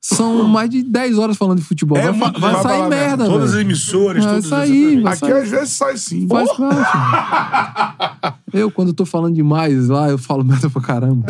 são 0.00 0.46
mais 0.46 0.68
de 0.68 0.82
10 0.82 1.16
horas 1.18 1.34
falando 1.34 1.60
de 1.60 1.64
futebol. 1.64 1.96
É 1.96 2.12
vai 2.12 2.30
vai 2.32 2.52
vai 2.52 2.62
sair 2.62 2.88
merda, 2.90 3.24
Todas 3.24 3.54
as 3.54 3.60
emissoras, 3.62 4.22
Vai 4.22 4.34
todas 4.34 4.48
sair, 4.50 5.00
vai 5.02 5.14
Aqui 5.14 5.32
às 5.32 5.48
vezes 5.48 5.70
sai 5.70 5.96
sim. 5.96 6.28
Faz 6.28 6.52
parte. 6.54 8.38
Eu, 8.52 8.70
quando 8.70 8.92
tô 8.92 9.06
falando 9.06 9.34
demais 9.34 9.88
lá, 9.88 10.10
eu 10.10 10.18
falo 10.18 10.44
merda 10.44 10.68
pra 10.68 10.82
caramba. 10.82 11.26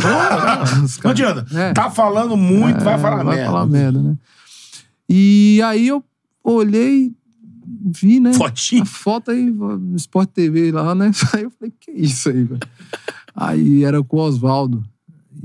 Os 0.84 0.98
Não 0.98 1.10
adianta. 1.12 1.46
É. 1.56 1.72
Tá 1.72 1.88
falando 1.88 2.36
muito, 2.36 2.82
vai 2.82 2.94
É, 2.94 2.98
falar 2.98 3.22
vai 3.22 3.36
merda. 3.36 3.50
falar 3.52 3.66
merda, 3.66 4.02
né? 4.02 4.16
E 5.08 5.60
aí 5.64 5.86
eu 5.86 6.02
olhei, 6.42 7.12
vi, 7.84 8.20
né? 8.20 8.32
Fotinho. 8.32 8.82
A 8.82 8.86
foto 8.86 9.30
aí 9.30 9.50
no 9.50 9.96
Sport 9.96 10.30
TV 10.30 10.72
lá, 10.72 10.94
né? 10.94 11.10
Aí 11.34 11.42
eu 11.44 11.50
falei, 11.50 11.72
que 11.78 11.90
isso 11.90 12.28
aí, 12.30 12.44
velho? 12.44 12.60
Aí 13.34 13.84
era 13.84 14.02
com 14.02 14.16
o 14.16 14.20
Oswaldo. 14.20 14.82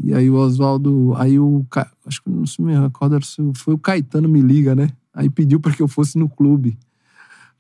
E 0.02 0.14
aí 0.14 0.30
o 0.30 0.36
Oswaldo, 0.36 1.14
aí 1.18 1.38
o. 1.40 1.66
Ca- 1.70 1.92
Acho 2.06 2.24
que 2.24 2.30
não 2.30 2.46
se 2.46 2.62
me 2.62 2.74
recordo, 2.80 3.24
se 3.26 3.42
foi 3.56 3.74
o 3.74 3.78
Caetano 3.78 4.30
me 4.30 4.42
liga, 4.42 4.74
né? 4.76 4.90
Aí 5.14 5.30
pediu 5.30 5.60
pra 5.60 5.74
que 5.74 5.82
eu 5.82 5.88
fosse 5.88 6.18
no 6.18 6.30
clube. 6.30 6.78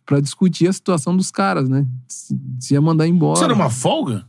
Pra 0.06 0.20
discutir 0.20 0.68
a 0.68 0.74
situação 0.74 1.16
dos 1.18 1.30
caras, 1.32 1.68
né? 1.68 1.86
Se, 2.08 2.40
se 2.60 2.74
ia 2.74 2.82
mandar 2.82 3.08
embora. 3.08 3.38
Você 3.40 3.44
era 3.44 3.54
uma 3.54 3.70
folga? 3.70 4.26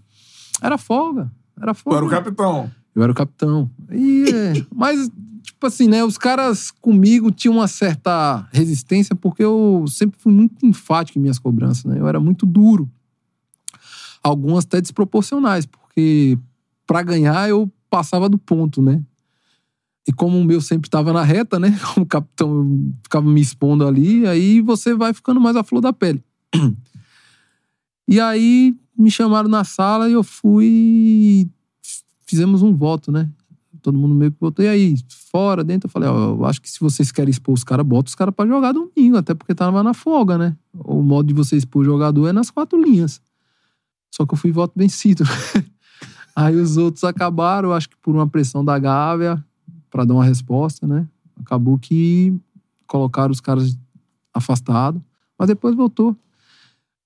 Era 0.60 0.76
folga. 0.76 1.30
Era 1.60 1.72
folga. 1.74 1.96
era 1.98 2.06
o 2.06 2.10
capitão. 2.10 2.70
Eu 2.94 3.02
era 3.02 3.12
o 3.12 3.14
capitão. 3.14 3.70
E, 3.92 4.24
é, 4.28 4.66
mas, 4.74 5.08
tipo 5.42 5.66
assim, 5.66 5.88
né? 5.88 6.04
Os 6.04 6.18
caras 6.18 6.70
comigo 6.70 7.30
tinham 7.30 7.56
uma 7.56 7.68
certa 7.68 8.48
resistência 8.52 9.14
porque 9.14 9.42
eu 9.42 9.84
sempre 9.88 10.18
fui 10.18 10.32
muito 10.32 10.64
enfático 10.64 11.18
em 11.18 11.22
minhas 11.22 11.38
cobranças, 11.38 11.84
né? 11.84 11.98
Eu 11.98 12.08
era 12.08 12.20
muito 12.20 12.46
duro. 12.46 12.90
Algumas 14.22 14.64
até 14.64 14.80
desproporcionais, 14.80 15.66
porque 15.66 16.38
pra 16.86 17.02
ganhar 17.02 17.48
eu 17.48 17.70
passava 17.88 18.28
do 18.28 18.38
ponto, 18.38 18.82
né? 18.82 19.02
E 20.06 20.12
como 20.12 20.38
o 20.38 20.44
meu 20.44 20.60
sempre 20.60 20.88
estava 20.88 21.12
na 21.12 21.22
reta, 21.22 21.58
né? 21.58 21.78
Como 21.94 22.06
capitão 22.06 22.50
eu 22.50 22.94
ficava 23.02 23.28
me 23.28 23.40
expondo 23.40 23.86
ali, 23.86 24.26
aí 24.26 24.60
você 24.60 24.94
vai 24.94 25.12
ficando 25.12 25.40
mais 25.40 25.56
à 25.56 25.62
flor 25.62 25.80
da 25.80 25.92
pele. 25.92 26.22
E 28.08 28.18
aí 28.20 28.74
me 28.98 29.10
chamaram 29.10 29.48
na 29.48 29.62
sala 29.62 30.08
e 30.08 30.12
eu 30.12 30.24
fui 30.24 31.48
fizemos 32.26 32.62
um 32.62 32.74
voto, 32.74 33.12
né? 33.12 33.28
Todo 33.80 33.98
mundo 33.98 34.14
meio 34.14 34.30
que 34.32 34.38
votou. 34.40 34.64
E 34.64 34.68
aí, 34.68 34.94
fora, 35.08 35.64
dentro, 35.64 35.86
eu 35.86 35.90
falei, 35.90 36.08
ó, 36.08 36.30
eu 36.30 36.44
acho 36.44 36.60
que 36.60 36.70
se 36.70 36.80
vocês 36.80 37.10
querem 37.10 37.30
expor 37.30 37.54
os 37.54 37.64
caras, 37.64 37.86
bota 37.86 38.08
os 38.08 38.14
caras 38.14 38.34
pra 38.34 38.46
jogar 38.46 38.72
domingo, 38.72 39.16
até 39.16 39.34
porque 39.34 39.54
tava 39.54 39.82
na 39.82 39.94
folga, 39.94 40.36
né? 40.36 40.56
O 40.74 41.02
modo 41.02 41.26
de 41.26 41.34
você 41.34 41.56
expor 41.56 41.82
o 41.82 41.84
jogador 41.84 42.28
é 42.28 42.32
nas 42.32 42.50
quatro 42.50 42.80
linhas. 42.80 43.20
Só 44.10 44.26
que 44.26 44.34
eu 44.34 44.38
fui 44.38 44.52
voto 44.52 44.72
vencido. 44.76 45.24
aí 46.34 46.56
os 46.56 46.76
outros 46.76 47.04
acabaram, 47.04 47.72
acho 47.72 47.88
que 47.88 47.96
por 48.02 48.14
uma 48.14 48.26
pressão 48.26 48.64
da 48.64 48.78
Gávea, 48.78 49.42
pra 49.90 50.04
dar 50.04 50.14
uma 50.14 50.24
resposta, 50.24 50.86
né? 50.86 51.06
Acabou 51.40 51.78
que 51.78 52.38
colocaram 52.86 53.30
os 53.30 53.40
caras 53.40 53.78
afastados, 54.32 55.00
mas 55.38 55.48
depois 55.48 55.74
voltou. 55.74 56.16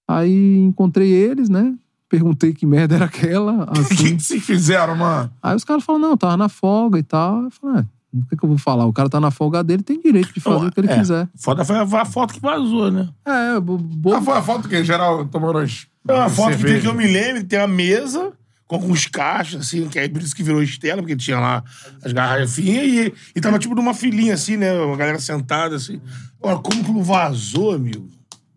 Aí 0.07 0.59
encontrei 0.59 1.11
eles, 1.11 1.49
né? 1.49 1.77
Perguntei 2.15 2.55
que 2.55 2.65
merda 2.65 2.95
era 2.95 3.07
aquela. 3.07 3.65
O 3.65 3.73
que, 3.89 3.95
Assim. 3.95 4.17
que 4.17 4.23
se 4.23 4.39
fizeram, 4.41 4.95
mano? 4.95 5.31
Aí 5.43 5.57
os 5.57 5.65
caras 5.65 5.83
falaram, 5.83 6.11
não, 6.11 6.17
tava 6.17 6.37
na 6.37 6.49
folga 6.49 6.97
e 6.99 7.03
tal. 7.03 7.43
Eu 7.43 7.51
falei, 7.51 7.81
ah, 7.81 7.85
o 8.13 8.27
que, 8.29 8.37
que 8.37 8.45
eu 8.45 8.49
vou 8.49 8.57
falar? 8.59 8.87
O 8.87 8.93
cara 8.93 9.09
tá 9.09 9.19
na 9.19 9.33
folga 9.33 9.65
dele, 9.65 9.83
tem 9.83 10.01
direito 10.01 10.33
de 10.33 10.39
fazer 10.41 10.67
o 10.67 10.71
que 10.71 10.79
ele 10.79 10.91
é. 10.93 10.97
quiser. 10.99 11.29
Foda 11.35 11.65
foi 11.65 11.77
a, 11.77 11.83
a 11.83 12.05
foto 12.05 12.33
que 12.35 12.41
vazou, 12.41 12.89
né? 12.91 13.09
É, 13.25 13.59
bo, 13.59 13.77
bo- 13.77 14.15
Ah, 14.15 14.23
foi 14.23 14.35
a 14.35 14.43
foto 14.43 14.69
que 14.69 14.85
geral 14.85 15.25
tomou 15.27 15.53
nós. 15.53 15.89
É 16.07 16.13
uma 16.13 16.29
foto 16.29 16.57
que, 16.57 16.65
tem, 16.65 16.81
que 16.81 16.87
eu 16.87 16.95
me 16.95 17.07
lembro, 17.07 17.43
que 17.43 17.49
tem 17.49 17.59
a 17.59 17.67
mesa 17.67 18.33
com 18.69 18.77
alguns 18.77 19.07
cachos, 19.07 19.61
assim, 19.61 19.89
que 19.89 19.99
é 19.99 20.09
por 20.09 20.23
isso 20.23 20.37
que 20.37 20.43
virou 20.45 20.63
estela, 20.63 21.03
porque 21.03 21.17
tinha 21.17 21.41
lá 21.41 21.65
as 22.05 22.13
garrafinhas 22.13 22.87
e, 22.87 23.15
e 23.35 23.41
tava 23.41 23.59
tipo 23.59 23.75
numa 23.75 23.93
filinha, 23.93 24.35
assim, 24.35 24.57
né? 24.57 24.73
Uma 24.73 24.97
galera 24.97 25.19
sentada, 25.19 25.75
assim. 25.75 26.01
Olha, 26.41 26.59
como 26.59 26.85
que 26.85 26.93
não 26.93 27.03
vazou, 27.03 27.73
amigo? 27.75 28.09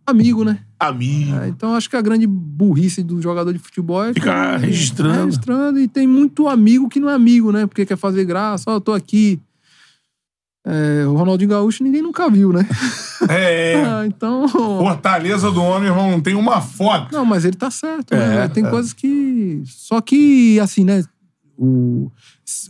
amigo, 0.06 0.44
né? 0.46 0.60
Amigo. 0.80 1.36
É, 1.38 1.48
então 1.48 1.74
acho 1.74 1.90
que 1.90 1.96
a 1.96 2.02
grande 2.02 2.28
burrice 2.28 3.02
do 3.02 3.20
jogador 3.22 3.52
de 3.52 3.58
futebol 3.60 4.04
é 4.04 4.14
Ficar 4.14 4.58
registrando. 4.58 5.16
é, 5.16 5.24
registrando. 5.26 5.80
E 5.80 5.88
tem 5.88 6.06
muito 6.06 6.48
amigo 6.48 6.88
que 6.88 7.00
não 7.00 7.10
é 7.10 7.14
amigo, 7.14 7.52
né? 7.52 7.66
Porque 7.66 7.86
quer 7.86 7.98
fazer 7.98 8.26
graça. 8.26 8.66
Ó, 8.68 8.76
eu 8.76 8.82
tô 8.82 8.94
aqui. 8.94 9.40
É, 10.66 11.06
o 11.08 11.16
Ronaldinho 11.16 11.50
Gaúcho 11.50 11.82
ninguém 11.84 12.02
nunca 12.02 12.30
viu, 12.30 12.52
né? 12.52 12.68
É, 13.30 13.74
é. 13.74 13.82
Ah, 13.88 14.06
então. 14.06 14.48
Fortaleza 14.48 15.50
do 15.52 15.62
homem, 15.62 15.90
irmão, 15.90 16.12
não 16.12 16.22
tem 16.22 16.36
uma 16.36 16.62
foto. 16.62 17.12
Não, 17.12 17.26
mas 17.26 17.46
ele 17.46 17.56
tá 17.58 17.72
certo, 17.72 18.14
É, 18.14 18.18
né? 18.42 18.48
Tem 18.48 18.64
coisas 18.64 18.94
que. 18.94 19.64
Só 19.66 20.00
que, 20.02 20.60
assim, 20.60 20.84
né? 20.84 21.04
O, 21.58 22.12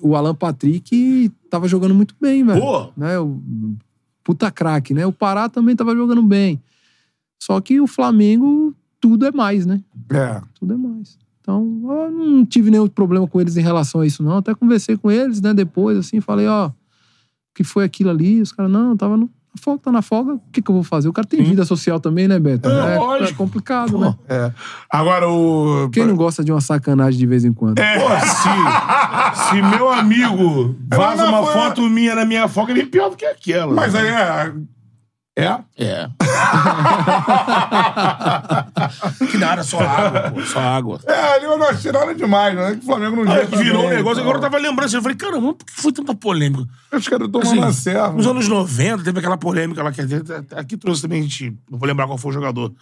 o 0.02 0.16
Alan 0.16 0.34
Patrick 0.34 1.30
tava 1.50 1.68
jogando 1.68 1.94
muito 1.94 2.16
bem, 2.22 2.46
velho. 2.46 2.62
Pô! 2.62 2.90
Né? 2.96 3.20
O 3.20 3.42
puta 4.24 4.50
craque, 4.50 4.94
né? 4.94 5.06
O 5.06 5.12
Pará 5.12 5.50
também 5.50 5.76
tava 5.76 5.94
jogando 5.94 6.24
bem. 6.24 6.62
Só 7.42 7.60
que 7.62 7.80
o 7.80 7.88
Flamengo, 7.88 8.74
tudo 9.00 9.26
é 9.26 9.32
mais, 9.32 9.66
né? 9.66 9.82
É. 10.12 10.42
Tudo 10.60 10.74
é 10.74 10.78
mais. 10.78 11.18
Então, 11.42 11.64
eu 11.84 12.12
não 12.12 12.46
tive 12.46 12.70
nenhum 12.70 12.88
problema 12.88 13.26
com 13.28 13.40
eles 13.40 13.56
em 13.56 13.62
relação 13.62 14.02
a 14.02 14.06
isso, 14.06 14.22
não. 14.22 14.38
Até 14.38 14.54
conversei 14.54 14.98
com 14.98 15.10
eles, 15.10 15.42
né? 15.42 15.54
Depois, 15.54 15.98
assim, 15.98 16.20
falei, 16.20 16.46
ó. 16.48 16.72
que 17.56 17.64
foi 17.64 17.86
aquilo 17.86 18.10
ali? 18.10 18.42
Os 18.42 18.52
caras, 18.52 18.70
não, 18.72 18.98
tava 18.98 19.16
no, 19.16 19.24
na 19.56 19.62
folga, 19.62 19.82
tá 19.82 19.92
na 19.92 20.02
folga, 20.02 20.34
o 20.34 20.42
que 20.52 20.62
que 20.62 20.70
eu 20.70 20.76
vou 20.76 20.84
fazer? 20.84 21.08
O 21.08 21.14
cara 21.14 21.26
tem 21.26 21.42
vida 21.44 21.64
social 21.64 22.00
também, 22.02 22.28
né, 22.28 22.38
Beto? 22.38 22.68
É, 22.70 22.96
É, 22.96 23.00
lógico. 23.00 23.30
é 23.30 23.34
complicado, 23.34 23.98
né? 23.98 24.14
É. 24.28 24.52
Agora, 24.90 25.30
o. 25.30 25.90
Quem 25.94 26.06
não 26.06 26.16
gosta 26.18 26.44
de 26.44 26.52
uma 26.52 26.60
sacanagem 26.62 27.18
de 27.18 27.26
vez 27.26 27.46
em 27.46 27.54
quando? 27.54 27.80
É. 27.80 27.98
Pô, 27.98 28.10
se, 28.20 29.50
se 29.50 29.62
meu 29.62 29.90
amigo 29.90 30.76
vaza 30.94 31.24
não, 31.24 31.30
uma 31.30 31.44
foi- 31.44 31.54
foto 31.54 31.82
minha 31.90 32.14
na 32.14 32.26
minha 32.26 32.48
folga, 32.50 32.74
é 32.74 32.76
bem 32.76 32.86
pior 32.88 33.10
do 33.10 33.16
que 33.16 33.26
aquela. 33.26 33.74
Mas 33.74 33.96
aí 33.96 34.08
é. 34.08 34.54
É? 35.38 35.54
É. 35.78 36.10
que 39.30 39.38
nada, 39.38 39.62
só 39.62 39.80
água, 39.80 40.32
pô, 40.32 40.42
só 40.42 40.60
água. 40.60 41.00
É, 41.06 41.36
ali 41.36 41.46
eu 41.46 41.60
não 41.60 41.68
achei 41.68 41.92
nada 41.92 42.16
demais, 42.16 42.56
né? 42.56 42.72
Que 42.72 42.80
o 42.80 42.86
Flamengo 42.86 43.24
não 43.24 43.46
que 43.46 43.56
virou 43.58 43.86
um 43.86 43.90
negócio, 43.90 44.14
então. 44.14 44.24
agora 44.24 44.40
eu 44.40 44.42
tava 44.42 44.58
lembrando 44.58 44.88
assim, 44.88 44.96
eu 44.96 45.02
falei, 45.04 45.16
caramba, 45.16 45.54
por 45.54 45.64
que 45.64 45.80
foi 45.80 45.92
tanta 45.92 46.16
polêmica? 46.16 46.66
Os 46.92 47.08
caras 47.08 47.30
tomando 47.30 47.48
Assim, 47.48 47.62
a 47.62 47.72
serva. 47.72 48.14
nos 48.14 48.26
anos 48.26 48.48
90 48.48 49.04
teve 49.04 49.20
aquela 49.20 49.38
polêmica 49.38 49.84
lá, 49.84 49.92
que 49.92 50.02
aqui 50.56 50.76
trouxe 50.76 51.04
também, 51.04 51.20
a 51.20 51.24
gente, 51.24 51.56
não 51.70 51.78
vou 51.78 51.88
lembrar 51.88 52.08
qual 52.08 52.18
foi 52.18 52.32
o 52.32 52.34
jogador. 52.34 52.74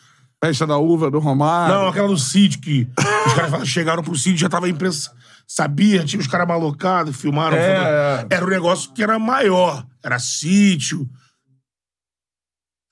Festa 0.42 0.66
da 0.66 0.78
uva 0.78 1.12
do 1.12 1.20
Romário. 1.20 1.76
Não, 1.76 1.88
aquela 1.90 2.08
do 2.08 2.18
sítio, 2.18 2.62
que 2.62 2.88
os 3.28 3.34
caras 3.34 3.68
chegaram 3.68 4.02
pro 4.02 4.16
sítio, 4.16 4.38
já 4.38 4.48
tava 4.48 4.68
a 4.68 4.70
imprensa, 4.70 5.12
sabia, 5.46 6.06
tinha 6.06 6.22
os 6.22 6.28
caras 6.28 6.48
malocados, 6.48 7.18
filmaram. 7.18 7.58
É, 7.58 8.26
é. 8.30 8.30
Era 8.30 8.46
um 8.46 8.50
negócio 8.50 8.94
que 8.94 9.04
era 9.04 9.20
maior, 9.20 9.86
era 10.02 10.18
sítio, 10.20 11.06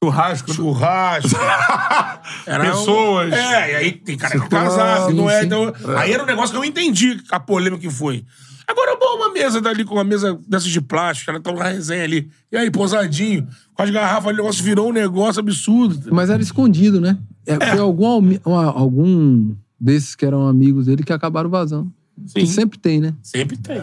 Churrasco. 0.03 0.53
churrasco. 0.53 1.29
Era 2.45 2.65
Pessoas. 2.65 3.31
Um... 3.31 3.35
É, 3.35 3.71
e 3.71 3.75
aí 3.75 3.91
tem 3.91 4.17
cara 4.17 4.33
que 4.33 4.39
Circulando, 4.39 4.69
casado, 4.69 5.13
não 5.13 5.29
é? 5.29 5.39
sim. 5.41 5.45
Então, 5.47 5.73
Aí 5.97 6.11
era 6.11 6.23
um 6.23 6.25
negócio 6.25 6.51
que 6.53 6.57
eu 6.59 6.65
entendi 6.65 7.21
a 7.31 7.39
polêmica 7.39 7.81
que 7.81 7.89
foi. 7.89 8.25
Agora, 8.67 8.95
bom, 8.97 9.17
uma 9.17 9.31
mesa 9.33 9.59
dali 9.59 9.83
com 9.83 9.95
uma 9.95 10.03
mesa 10.03 10.39
dessas 10.47 10.69
de 10.69 10.79
plástico, 10.79 11.29
ela 11.31 11.39
tão 11.39 11.53
na 11.53 11.65
resenha 11.65 12.03
ali. 12.03 12.29
E 12.51 12.55
aí, 12.57 12.71
pousadinho, 12.71 13.47
com 13.73 13.83
as 13.83 13.89
garrafas 13.89 14.27
ali, 14.27 14.35
o 14.39 14.43
negócio 14.43 14.63
virou 14.63 14.89
um 14.89 14.93
negócio 14.93 15.39
absurdo. 15.39 16.13
Mas 16.13 16.29
era 16.29 16.41
escondido, 16.41 17.01
né? 17.01 17.17
É, 17.45 17.55
Foi 17.71 17.79
algum, 17.79 18.37
uma- 18.45 18.65
algum 18.71 19.53
desses 19.79 20.15
que 20.15 20.25
eram 20.25 20.47
amigos 20.47 20.85
dele 20.85 21.03
que 21.03 21.11
acabaram 21.11 21.49
vazando. 21.49 21.91
Que 22.33 22.45
sempre 22.47 22.79
tem, 22.79 23.01
né? 23.01 23.13
Sempre 23.21 23.57
tem. 23.57 23.81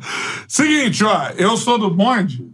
Seguinte, 0.48 1.04
ó. 1.04 1.28
Eu 1.36 1.56
sou 1.56 1.78
do 1.78 1.90
bonde 1.90 2.46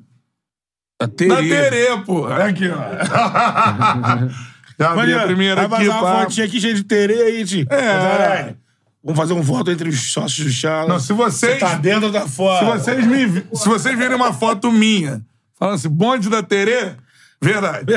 Da 1.01 1.07
da 1.07 1.13
teria. 1.13 1.71
Terê, 1.71 1.97
pô. 2.05 2.23
Olha 2.23 2.47
aqui, 2.47 2.69
ó. 2.69 2.79
Já 4.81 4.93
abri 4.93 5.13
a 5.15 5.23
primeira 5.25 5.67
vai 5.69 5.81
aqui, 5.81 5.89
vazar 5.89 6.03
uma 6.15 6.23
fotinha 6.25 6.47
aqui 6.47 6.61
cheia 6.61 6.75
de 6.75 6.85
terê 6.85 7.15
aí, 7.23 7.45
Ti. 7.45 7.67
É. 7.71 8.55
Vamos 9.03 9.19
fazer 9.19 9.33
um 9.33 9.43
voto 9.43 9.71
entre 9.71 9.89
os 9.89 10.13
sócios 10.13 10.47
do 10.47 10.53
Charles. 10.53 10.89
Não, 10.89 11.01
se 11.01 11.13
vocês- 11.13 11.55
Você 11.55 11.59
tá 11.59 11.75
dentro 11.77 12.07
ou 12.07 12.13
tá 12.13 12.23
Se 12.23 12.29
fora? 12.37 12.79
vocês, 12.79 13.05
me, 13.07 13.45
se 13.55 13.69
vocês 13.69 13.99
virem 13.99 14.17
uma 14.17 14.33
foto 14.33 14.71
minha 14.71 15.21
falando 15.59 15.75
assim, 15.75 15.89
bonde 15.89 16.29
da 16.29 16.43
Terê, 16.43 16.93
verdade. 17.41 17.87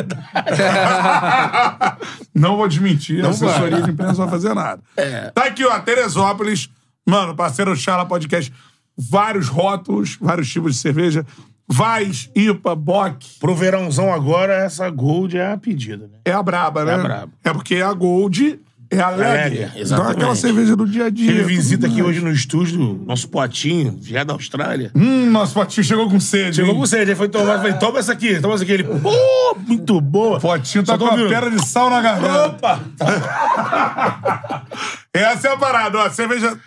não 2.33 2.57
vou 2.57 2.67
desmentir, 2.67 3.23
a 3.25 3.29
assessoria 3.29 3.71
vai. 3.77 3.81
de 3.83 3.91
imprensa 3.91 4.13
não 4.13 4.27
vai 4.27 4.29
fazer 4.29 4.53
nada. 4.53 4.81
Tá 5.33 5.45
aqui, 5.45 5.65
ó, 5.65 5.79
Teresópolis, 5.79 6.69
mano, 7.05 7.35
parceiro 7.35 7.75
Charla 7.75 8.05
Podcast, 8.05 8.51
vários 8.97 9.47
rótulos, 9.47 10.17
vários 10.19 10.49
tipos 10.49 10.73
de 10.75 10.79
cerveja, 10.79 11.25
Vais, 11.67 12.29
IPA, 12.35 12.75
Bock, 12.75 13.39
Pro 13.39 13.55
verãozão 13.55 14.13
agora, 14.13 14.53
essa 14.53 14.89
Gold 14.89 15.37
é 15.37 15.51
a 15.53 15.57
pedida, 15.57 16.07
né? 16.07 16.19
é 16.25 16.31
a 16.31 16.43
braba, 16.43 16.83
né? 16.83 16.93
a 16.93 16.97
braba. 16.97 17.31
É 17.43 17.53
porque 17.53 17.75
a 17.77 17.93
Gold 17.93 18.59
é 18.89 18.99
a 18.99 19.09
Lager. 19.09 19.25
Lager, 19.25 19.69
Não 19.69 19.77
é 19.77 19.79
exatamente. 19.79 20.17
aquela 20.17 20.35
cerveja 20.35 20.75
do 20.75 20.85
dia 20.85 21.05
a 21.05 21.09
dia. 21.09 21.31
Ele 21.31 21.43
visita 21.43 21.87
aqui 21.87 22.03
hoje 22.03 22.19
no 22.19 22.29
estúdio, 22.29 23.01
nosso 23.07 23.29
potinho, 23.29 23.97
é 24.11 24.25
da 24.25 24.33
Austrália. 24.33 24.91
Hum, 24.93 25.29
nosso 25.31 25.53
potinho 25.53 25.83
chegou 25.85 26.09
com 26.09 26.19
sede. 26.19 26.57
Chegou 26.57 26.73
hein? 26.73 26.79
com 26.79 26.85
sede, 26.85 27.11
aí 27.11 27.15
foi 27.15 27.29
tomar, 27.29 27.57
falei, 27.59 27.73
toma 27.73 27.99
essa 27.99 28.11
aqui, 28.11 28.41
toma 28.41 28.55
essa 28.55 28.63
aqui. 28.63 28.73
Ele, 28.73 28.83
pô, 28.83 29.55
muito 29.65 30.01
boa. 30.01 30.41
Potinho 30.41 30.83
tá 30.83 30.93
Só 30.93 30.97
com 30.97 31.05
uma 31.05 31.29
pedra 31.29 31.49
de 31.49 31.65
sal 31.65 31.89
na 31.89 32.01
garganta. 32.01 32.47
Opa! 32.47 32.79
Essa 35.13 35.49
é 35.49 35.51
a 35.51 35.57
parada, 35.57 35.97
ó. 35.99 36.09
Cerveja 36.09 36.57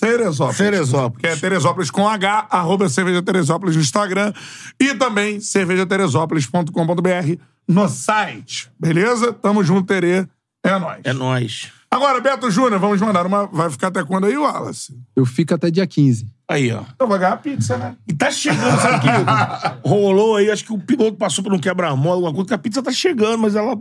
Teresópolis. 0.00 0.58
Teresópolis. 0.58 1.20
Que 1.20 1.26
é 1.28 1.36
Teresópolis 1.36 1.90
com 1.90 2.08
H, 2.08 2.48
arroba 2.50 2.88
Cerveja 2.88 3.22
Teresópolis 3.22 3.76
no 3.76 3.82
Instagram. 3.82 4.32
E 4.80 4.94
também 4.94 5.40
cervejateresópolis.com.br 5.40 7.42
no 7.68 7.88
site. 7.88 8.70
Beleza? 8.78 9.32
Tamo 9.32 9.62
junto, 9.62 9.86
Terê. 9.86 10.26
É 10.64 10.78
nóis. 10.78 11.00
É 11.04 11.12
nóis. 11.12 11.72
Agora, 11.90 12.20
Beto 12.20 12.50
Júnior, 12.50 12.80
vamos 12.80 13.00
mandar 13.00 13.26
uma. 13.26 13.46
Vai 13.46 13.70
ficar 13.70 13.88
até 13.88 14.04
quando 14.04 14.26
aí, 14.26 14.36
Wallace? 14.36 14.96
Eu 15.16 15.26
fico 15.26 15.54
até 15.54 15.70
dia 15.70 15.86
15. 15.86 16.26
Aí, 16.48 16.72
ó. 16.72 16.82
Eu 16.98 17.06
vou 17.06 17.18
ganhar 17.18 17.36
pizza, 17.38 17.76
né? 17.76 17.96
E 18.08 18.12
tá 18.12 18.30
chegando, 18.30 18.80
sabe 18.80 19.00
que 19.00 19.88
rolou 19.88 20.36
aí, 20.36 20.50
acho 20.50 20.64
que 20.64 20.72
o 20.72 20.78
piloto 20.78 21.16
passou 21.16 21.44
por 21.44 21.52
um 21.52 21.58
quebra-mola, 21.58 22.16
alguma 22.16 22.32
coisa, 22.32 22.48
que 22.48 22.54
a 22.54 22.58
pizza 22.58 22.82
tá 22.82 22.92
chegando, 22.92 23.38
mas 23.38 23.54
ela 23.54 23.78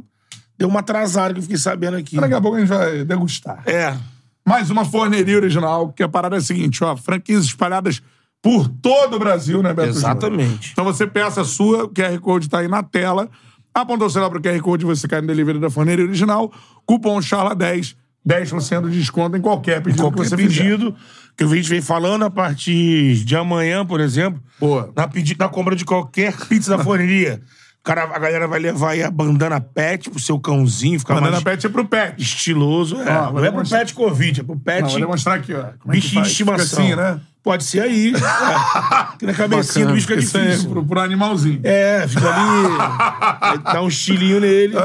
deu 0.58 0.68
uma 0.68 0.80
atrasada 0.80 1.34
que 1.34 1.40
eu 1.40 1.44
fiquei 1.44 1.58
sabendo 1.58 1.98
aqui. 1.98 2.20
Daqui 2.20 2.34
a 2.34 2.42
pouco 2.42 2.58
a 2.58 2.60
gente 2.60 2.70
vai 2.70 3.04
degustar. 3.04 3.64
É. 3.66 3.96
Mais 4.46 4.70
uma 4.70 4.84
forneria 4.86 5.36
original, 5.38 5.92
que 5.94 6.02
a 6.02 6.10
parada 6.10 6.36
é 6.36 6.40
a 6.40 6.42
seguinte, 6.42 6.84
ó. 6.84 6.96
Franquias 6.96 7.46
espalhadas 7.46 8.02
por 8.42 8.68
todo 8.68 9.16
o 9.16 9.20
Brasil, 9.20 9.62
né, 9.62 9.74
Beto 9.74 9.94
Júnior? 9.94 9.98
Exatamente. 10.12 10.70
Então 10.72 10.86
você 10.86 11.06
peça 11.06 11.42
a 11.42 11.46
sua, 11.46 11.84
o 11.84 11.90
QR 11.90 12.18
Code 12.20 12.50
tá 12.50 12.60
aí 12.60 12.68
na 12.68 12.82
tela. 12.82 13.30
Apontou 13.74 14.08
o 14.08 14.10
celular 14.10 14.30
pro 14.30 14.42
QR 14.42 14.60
Code, 14.62 14.86
você 14.86 15.08
cai 15.08 15.22
no 15.22 15.28
delivery 15.28 15.60
da 15.60 15.70
forneria 15.70 16.04
original. 16.06 16.52
Cupom 16.86 17.20
CHARLA10, 17.20 17.96
10% 18.28 18.90
de 18.90 18.98
desconto 18.98 19.38
em 19.38 19.42
qualquer 19.42 19.82
pedido 19.84 20.04
Qualquer 20.04 20.24
que 20.24 20.30
você 20.30 20.38
fizer. 20.38 20.64
pedido 20.64 20.96
que 21.38 21.44
a 21.44 21.48
gente 21.48 21.70
vem 21.70 21.82
falando 21.82 22.26
a 22.26 22.30
partir 22.30 23.24
de 23.24 23.36
amanhã, 23.36 23.86
por 23.86 24.00
exemplo. 24.00 24.42
Boa. 24.60 24.92
Na, 24.96 25.08
pedi 25.08 25.36
na 25.38 25.48
compra 25.48 25.76
de 25.76 25.86
qualquer 25.86 26.36
pizza 26.48 26.76
da 26.76 26.84
forneria. 26.84 27.42
Cara, 27.84 28.04
a 28.04 28.20
galera 28.20 28.48
vai 28.48 28.60
levar 28.60 28.92
aí 28.92 29.02
a 29.02 29.10
bandana 29.10 29.60
pet 29.62 30.10
pro 30.10 30.20
seu 30.20 30.38
cãozinho, 30.40 31.00
ficar 31.00 31.16
Bandana 31.16 31.32
mais 31.32 31.44
pet 31.44 31.66
é 31.66 31.70
pro 31.70 31.86
pet. 31.86 32.22
estiloso. 32.22 33.02
É. 33.02 33.22
Vou 33.24 33.34
não 33.34 33.46
é 33.46 33.52
pro 33.52 33.68
pet 33.68 33.94
Covid, 33.94 34.42
é 34.42 34.44
pro 34.44 34.60
pet 34.60 34.82
Não, 34.82 34.90
vou 34.90 35.00
demonstrar 35.00 35.38
aqui, 35.38 35.54
ó. 35.54 35.64
Como 35.80 35.94
é 35.94 35.96
que 35.96 36.02
bichinho 36.02 36.24
de 36.24 36.30
estimação. 36.30 36.84
Assim, 36.84 36.96
né? 36.96 37.20
Pode 37.42 37.64
ser 37.64 37.82
aí. 37.82 38.14
É. 38.14 39.18
Que 39.18 39.26
na 39.26 39.34
cabecinha 39.34 39.86
do 39.86 39.94
bicho 39.94 40.08
fica 40.08 40.20
é 40.20 40.22
difícil. 40.22 40.70
pro, 40.70 40.86
pro 40.86 41.00
animalzinho. 41.00 41.62
É, 41.64 42.06
fica 42.08 42.30
ali, 42.30 43.64
dá 43.64 43.82
um 43.82 43.88
estilinho 43.88 44.42
nele. 44.42 44.76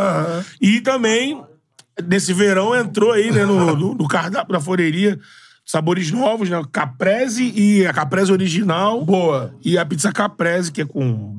E 0.60 0.80
também, 0.80 1.42
nesse 2.06 2.32
verão, 2.32 2.74
entrou 2.74 3.12
aí, 3.12 3.30
né, 3.32 3.44
no, 3.44 3.74
no, 3.74 3.94
no 3.94 4.08
cardápio 4.08 4.52
da 4.52 4.60
forneria, 4.60 5.18
sabores 5.64 6.10
novos, 6.10 6.50
né? 6.50 6.62
Caprese 6.70 7.52
e 7.56 7.86
a 7.86 7.92
Caprese 7.92 8.30
original. 8.30 9.04
Boa. 9.04 9.54
E 9.64 9.78
a 9.78 9.86
pizza 9.86 10.12
Caprese, 10.12 10.70
que 10.70 10.82
é 10.82 10.84
com 10.84 11.34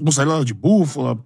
mussarela 0.00 0.44
de 0.44 0.52
búfala, 0.52 1.18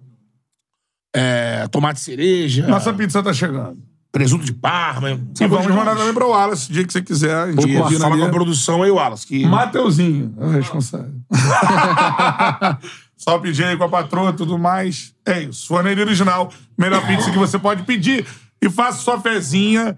é, 1.15 1.67
tomate 1.69 1.99
cereja, 1.99 2.67
Nossa 2.67 2.93
pizza 2.93 3.23
tá 3.23 3.33
chegando. 3.33 3.77
presunto 4.11 4.45
de 4.45 4.53
parma. 4.53 5.11
E 5.11 5.47
vamos 5.47 5.67
mandar 5.67 5.95
também 5.95 6.13
pro 6.13 6.29
Wallace, 6.29 6.69
o 6.69 6.73
dia 6.73 6.85
que 6.85 6.93
você 6.93 7.01
quiser. 7.01 7.35
A 7.35 7.51
gente 7.51 7.97
fala 7.97 8.13
ali. 8.13 8.21
com 8.21 8.27
a 8.27 8.31
produção 8.31 8.83
aí, 8.83 8.91
Wallace. 8.91 9.27
Que... 9.27 9.45
Mateuzinho 9.45 10.33
é 10.39 10.45
o 10.45 10.49
responsável. 10.49 11.11
Só 13.17 13.39
pedir 13.39 13.63
aí 13.63 13.77
com 13.77 13.85
a 13.85 13.89
patroa 13.89 14.31
e 14.31 14.33
tudo 14.33 14.57
mais. 14.57 15.13
É 15.25 15.41
isso. 15.41 15.67
Forneria 15.67 16.03
original. 16.03 16.51
Melhor 16.77 17.05
pizza 17.07 17.31
que 17.31 17.37
você 17.37 17.57
pode 17.57 17.83
pedir. 17.83 18.25
E 18.61 18.69
faça 18.69 19.01
sua 19.01 19.19
fezinha 19.19 19.97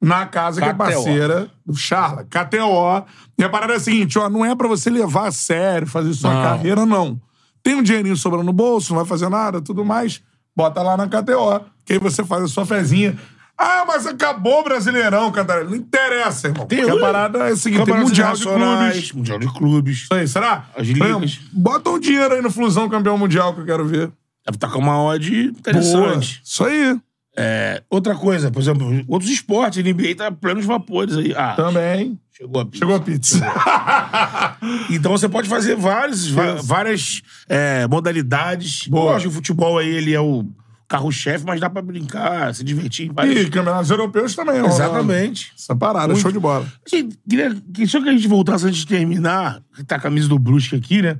na 0.00 0.26
casa 0.26 0.60
que 0.60 0.68
é 0.68 0.74
parceira 0.74 1.48
do 1.64 1.74
Charla. 1.74 2.24
KTO. 2.24 3.04
E 3.38 3.44
a 3.44 3.48
parada 3.48 3.72
é 3.72 3.76
a 3.76 3.80
seguinte, 3.80 4.18
ó. 4.18 4.28
Não 4.28 4.44
é 4.44 4.54
pra 4.54 4.68
você 4.68 4.90
levar 4.90 5.28
a 5.28 5.32
sério, 5.32 5.86
fazer 5.86 6.12
sua 6.14 6.32
Não. 6.34 6.42
carreira, 6.42 6.84
não. 6.86 7.20
Tem 7.62 7.74
um 7.74 7.82
dinheirinho 7.82 8.16
sobrando 8.16 8.44
no 8.44 8.52
bolso, 8.52 8.92
não 8.92 8.98
vai 9.00 9.08
fazer 9.08 9.28
nada, 9.28 9.60
tudo 9.60 9.84
mais. 9.84 10.22
Bota 10.54 10.82
lá 10.82 10.96
na 10.96 11.06
KTO. 11.08 11.64
Que 11.84 11.94
aí 11.94 11.98
você 11.98 12.24
faz 12.24 12.44
a 12.44 12.48
sua 12.48 12.64
fezinha. 12.64 13.16
Ah, 13.58 13.84
mas 13.86 14.06
acabou 14.06 14.60
o 14.60 14.64
Brasileirão, 14.64 15.32
Cantarelli. 15.32 15.70
Não 15.70 15.76
interessa, 15.76 16.48
irmão. 16.48 16.66
Tem 16.66 16.80
Porque 16.84 16.98
a 16.98 17.00
parada 17.00 17.38
é 17.48 17.52
a 17.52 17.56
seguinte, 17.56 17.84
tem 17.86 17.94
Mundial 17.94 18.34
de 18.34 18.42
Clubes. 18.44 19.12
Mundial 19.12 19.38
de 19.38 19.46
Clubes. 19.52 19.96
Isso 20.02 20.14
aí, 20.14 20.28
será? 20.28 20.66
As 20.76 20.86
ligas. 20.86 21.40
Bota 21.52 21.88
um 21.90 21.98
dinheiro 21.98 22.34
aí 22.34 22.42
no 22.42 22.50
Flusão 22.50 22.88
campeão 22.88 23.16
mundial 23.16 23.54
que 23.54 23.60
eu 23.60 23.64
quero 23.64 23.86
ver. 23.86 24.10
Deve 24.44 24.56
estar 24.56 24.68
com 24.68 24.78
uma 24.78 25.02
odd 25.02 25.30
Boa. 25.30 25.58
interessante. 25.58 26.40
Isso 26.44 26.64
aí. 26.64 27.00
É, 27.36 27.82
outra 27.90 28.14
coisa, 28.14 28.50
por 28.50 28.60
exemplo, 28.62 29.04
outros 29.06 29.30
esportes, 29.30 29.82
NBA 29.84 30.14
tá 30.16 30.30
plenos 30.32 30.64
vapores 30.64 31.16
aí. 31.16 31.34
Ah, 31.36 31.52
Também. 31.54 32.18
chegou 32.32 32.60
a 32.62 32.64
pizza. 32.64 32.78
Chegou 32.78 32.96
a 32.96 33.00
pizza. 33.00 33.40
Então 34.90 35.12
você 35.12 35.28
pode 35.28 35.48
fazer 35.48 35.76
vários, 35.76 36.26
Isso. 36.26 36.36
várias 36.64 37.22
é, 37.48 37.86
modalidades. 37.86 38.86
Boa. 38.88 39.12
Lógico, 39.12 39.30
o 39.30 39.34
futebol 39.34 39.78
aí 39.78 39.88
ele 39.88 40.12
é 40.14 40.20
o 40.20 40.44
carro-chefe, 40.88 41.44
mas 41.44 41.60
dá 41.60 41.68
pra 41.68 41.82
brincar, 41.82 42.54
se 42.54 42.62
divertir. 42.64 43.06
em 43.08 43.12
várias- 43.12 43.42
e 43.46 43.50
campeonatos 43.50 43.90
europeus 43.90 44.34
também. 44.34 44.64
Exatamente. 44.64 45.52
Essa 45.58 45.74
parada, 45.74 46.08
Muito. 46.08 46.20
show 46.22 46.32
de 46.32 46.38
bola. 46.38 46.66
Gente, 46.88 47.18
queria 47.28 47.56
que 47.74 47.86
só 47.86 48.00
que 48.00 48.08
a 48.08 48.12
gente 48.12 48.26
voltasse 48.28 48.66
antes 48.66 48.78
de 48.80 48.86
terminar, 48.86 49.60
que 49.74 49.84
tá 49.84 49.96
a 49.96 50.00
camisa 50.00 50.28
do 50.28 50.38
Brusque 50.38 50.76
aqui, 50.76 51.02
né? 51.02 51.18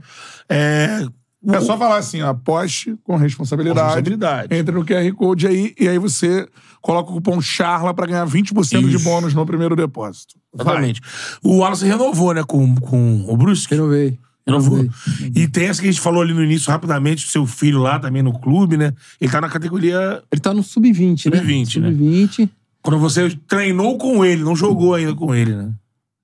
É, 0.48 1.04
É 1.48 1.60
só 1.60 1.78
falar 1.78 1.98
assim, 1.98 2.22
ó, 2.22 2.30
aposte 2.30 2.96
com 3.04 3.16
responsabilidade. 3.16 3.80
responsabilidade. 3.86 4.54
Entre 4.54 4.74
no 4.74 4.84
QR 4.84 5.12
Code 5.14 5.46
aí 5.46 5.74
e 5.78 5.88
aí 5.88 5.98
você 5.98 6.48
coloca 6.82 7.10
o 7.10 7.14
cupom 7.14 7.40
CHARLA 7.40 7.92
pra 7.94 8.06
ganhar 8.06 8.26
20% 8.26 8.88
de 8.88 8.96
Isso. 8.96 9.04
bônus 9.04 9.34
no 9.34 9.44
primeiro 9.46 9.76
depósito. 9.76 10.34
Vai. 10.54 10.66
Exatamente. 10.66 11.00
O 11.42 11.58
Wallace 11.58 11.84
renovou, 11.84 12.32
né, 12.34 12.42
com, 12.44 12.74
com 12.76 13.24
o 13.28 13.36
Brusque. 13.36 13.74
Renovei. 13.74 14.18
Renovou. 14.46 14.78
Renovei. 14.78 15.32
E 15.34 15.48
tem 15.48 15.66
essa 15.66 15.80
que 15.80 15.88
a 15.88 15.90
gente 15.90 16.00
falou 16.00 16.22
ali 16.22 16.32
no 16.32 16.42
início, 16.42 16.70
rapidamente, 16.70 17.28
seu 17.28 17.46
filho 17.46 17.80
lá 17.80 17.98
também 17.98 18.22
no 18.22 18.38
clube, 18.38 18.76
né? 18.76 18.92
Ele 19.20 19.30
tá 19.30 19.40
na 19.40 19.48
categoria. 19.48 20.22
Ele 20.30 20.40
tá 20.40 20.54
no 20.54 20.62
sub-20, 20.62 21.30
né? 21.30 21.38
Sub-20, 21.38 21.80
né? 21.80 21.90
Sub-20. 21.90 22.50
Quando 22.82 23.00
você 23.00 23.36
treinou 23.48 23.98
com 23.98 24.24
ele, 24.24 24.44
não 24.44 24.54
jogou 24.54 24.94
ainda 24.94 25.14
com 25.14 25.34
ele, 25.34 25.54
né? 25.54 25.72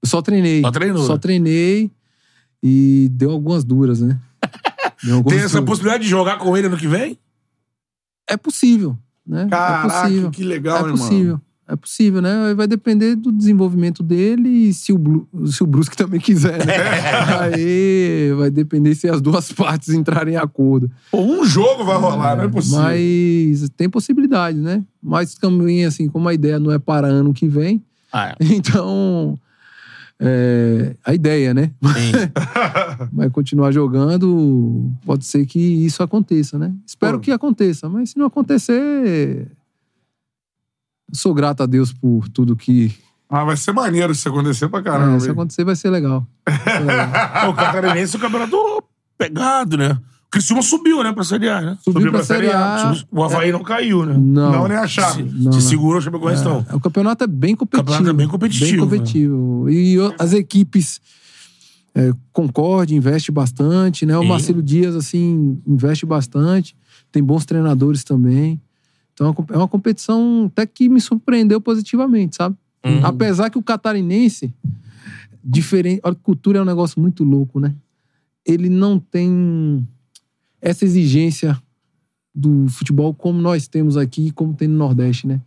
Eu 0.02 0.08
só 0.08 0.22
treinei. 0.22 0.60
Só 0.60 0.70
treinou, 0.70 1.02
Só 1.04 1.14
né? 1.14 1.18
treinei 1.18 1.90
e 2.62 3.08
deu 3.10 3.32
algumas 3.32 3.64
duras, 3.64 4.00
né? 4.00 4.18
Tem 5.28 5.38
essa 5.38 5.62
possibilidade 5.62 6.04
de 6.04 6.08
jogar 6.10 6.38
com 6.38 6.56
ele 6.56 6.66
ano 6.66 6.76
que 6.76 6.86
vem? 6.88 7.18
É 8.28 8.36
possível, 8.36 8.96
né? 9.26 9.44
é 9.44 9.48
Caraca, 9.48 10.02
possível. 10.04 10.30
que 10.30 10.44
legal, 10.44 10.76
é 10.76 10.80
irmão. 10.80 10.96
possível. 10.96 11.40
É 11.68 11.76
possível, 11.76 12.20
né? 12.20 12.52
Vai 12.54 12.66
depender 12.66 13.14
do 13.14 13.32
desenvolvimento 13.32 14.02
dele 14.02 14.48
e 14.48 14.74
se 14.74 14.92
o, 14.92 14.98
Bru- 14.98 15.28
se 15.46 15.62
o 15.62 15.66
Brusque 15.66 15.96
também 15.96 16.20
quiser, 16.20 16.58
né? 16.66 16.74
Aí 17.40 18.32
vai 18.36 18.50
depender 18.50 18.94
se 18.94 19.08
as 19.08 19.20
duas 19.22 19.50
partes 19.52 19.88
entrarem 19.90 20.34
em 20.34 20.36
acordo. 20.36 20.90
Pô, 21.10 21.20
um 21.22 21.44
jogo 21.44 21.84
vai 21.84 21.96
rolar, 21.96 22.36
não 22.36 22.44
é 22.44 22.48
possível. 22.48 22.78
Mas 22.80 23.68
tem 23.76 23.88
possibilidade, 23.88 24.58
né? 24.58 24.82
Mas 25.02 25.34
também, 25.34 25.84
assim, 25.86 26.08
como 26.08 26.28
a 26.28 26.34
ideia 26.34 26.58
não 26.58 26.70
é 26.72 26.78
para 26.78 27.06
ano 27.06 27.32
que 27.32 27.48
vem, 27.48 27.82
Ah, 28.12 28.34
então. 28.40 29.38
É, 30.20 30.96
a 31.04 31.14
ideia, 31.14 31.52
né? 31.52 31.72
Vai 33.12 33.28
continuar 33.30 33.72
jogando, 33.72 34.90
pode 35.04 35.24
ser 35.24 35.44
que 35.46 35.58
isso 35.58 36.02
aconteça, 36.02 36.58
né? 36.58 36.72
Espero 36.86 37.18
Pô. 37.18 37.20
que 37.20 37.30
aconteça, 37.32 37.88
mas 37.88 38.10
se 38.10 38.18
não 38.18 38.26
acontecer. 38.26 39.48
Sou 41.12 41.34
grato 41.34 41.62
a 41.62 41.66
Deus 41.66 41.92
por 41.92 42.28
tudo 42.28 42.56
que. 42.56 42.94
Ah, 43.28 43.44
vai 43.44 43.56
ser 43.56 43.72
maneiro 43.72 44.12
isso 44.12 44.28
acontecer 44.28 44.68
pra 44.68 44.82
caramba. 44.82 45.16
É, 45.16 45.20
se 45.20 45.30
acontecer, 45.30 45.64
vai 45.64 45.76
ser 45.76 45.90
legal. 45.90 46.26
Vai 46.46 46.58
ser 46.58 46.80
legal. 46.80 47.50
o 47.50 47.54
Catarinense 47.54 48.16
é 48.16 48.18
o 48.18 48.22
campeonato 48.22 48.56
pegado, 49.18 49.76
né? 49.76 49.98
O 50.32 50.34
Criciúma 50.34 50.62
subiu, 50.62 51.02
né, 51.04 51.12
pra 51.12 51.24
Série 51.24 51.46
A, 51.46 51.60
né? 51.60 51.78
Subiu 51.84 52.10
pra 52.10 52.24
Série 52.24 52.48
A. 52.50 52.94
O 53.10 53.22
Havaí 53.22 53.52
não 53.52 53.62
caiu, 53.62 54.06
né? 54.06 54.14
Não. 54.16 54.50
Não, 54.50 54.66
nem 54.68 54.78
a 54.78 54.86
chave. 54.86 55.24
Se, 55.28 55.36
Não, 55.36 55.52
se 55.52 55.58
não. 55.58 55.60
segura 55.60 55.98
o 55.98 56.00
Chapecoense, 56.00 56.40
então. 56.40 56.64
É, 56.70 56.74
o 56.74 56.80
campeonato 56.80 57.22
é 57.24 57.26
bem 57.26 57.54
competitivo. 57.54 57.84
campeonato 57.92 58.10
é 58.10 58.18
bem 58.18 58.28
competitivo, 58.28 58.86
Bem 58.86 58.98
competitivo. 58.98 59.68
E 59.68 59.98
o- 59.98 60.14
as 60.18 60.32
equipes. 60.32 61.00
É, 61.94 62.10
Concorde 62.32 62.94
investe 62.94 63.30
bastante, 63.30 64.06
né? 64.06 64.16
O 64.16 64.22
Sim. 64.22 64.28
Marcelo 64.28 64.62
Dias, 64.62 64.96
assim, 64.96 65.60
investe 65.66 66.06
bastante. 66.06 66.74
Tem 67.12 67.22
bons 67.22 67.44
treinadores 67.44 68.02
também. 68.02 68.58
Então 69.12 69.26
é 69.26 69.30
uma 69.30 69.46
é 69.52 69.56
uma 69.58 69.68
competição 69.68 70.46
até 70.50 70.64
que 70.64 70.88
me 70.88 70.98
surpreendeu 71.02 71.60
positivamente, 71.60 72.36
sabe? 72.36 72.56
Uhum. 72.82 73.04
Apesar 73.04 73.50
que 73.50 73.58
o 73.58 73.62
catarinense, 73.62 74.54
diferente. 75.44 76.00
A 76.02 76.14
cultura 76.14 76.58
é 76.58 76.62
um 76.62 76.64
negócio 76.64 76.98
muito 76.98 77.22
louco, 77.22 77.60
né? 77.60 77.74
Ele 78.46 78.70
não 78.70 78.98
tem 78.98 79.86
essa 80.62 80.84
exigência 80.84 81.60
do 82.34 82.66
futebol 82.68 83.12
como 83.12 83.38
nós 83.40 83.68
temos 83.68 83.96
aqui, 83.96 84.30
como 84.30 84.54
tem 84.54 84.66
no 84.68 84.78
Nordeste, 84.78 85.26
né? 85.26 85.40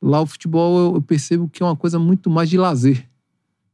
Lá 0.00 0.20
o 0.20 0.26
futebol 0.26 0.94
eu- 0.94 1.02
percebo 1.02 1.48
que 1.48 1.62
é 1.62 1.66
uma 1.66 1.74
coisa 1.74 1.98
muito 1.98 2.30
mais 2.30 2.48
de 2.48 2.56
lazer. 2.56 3.04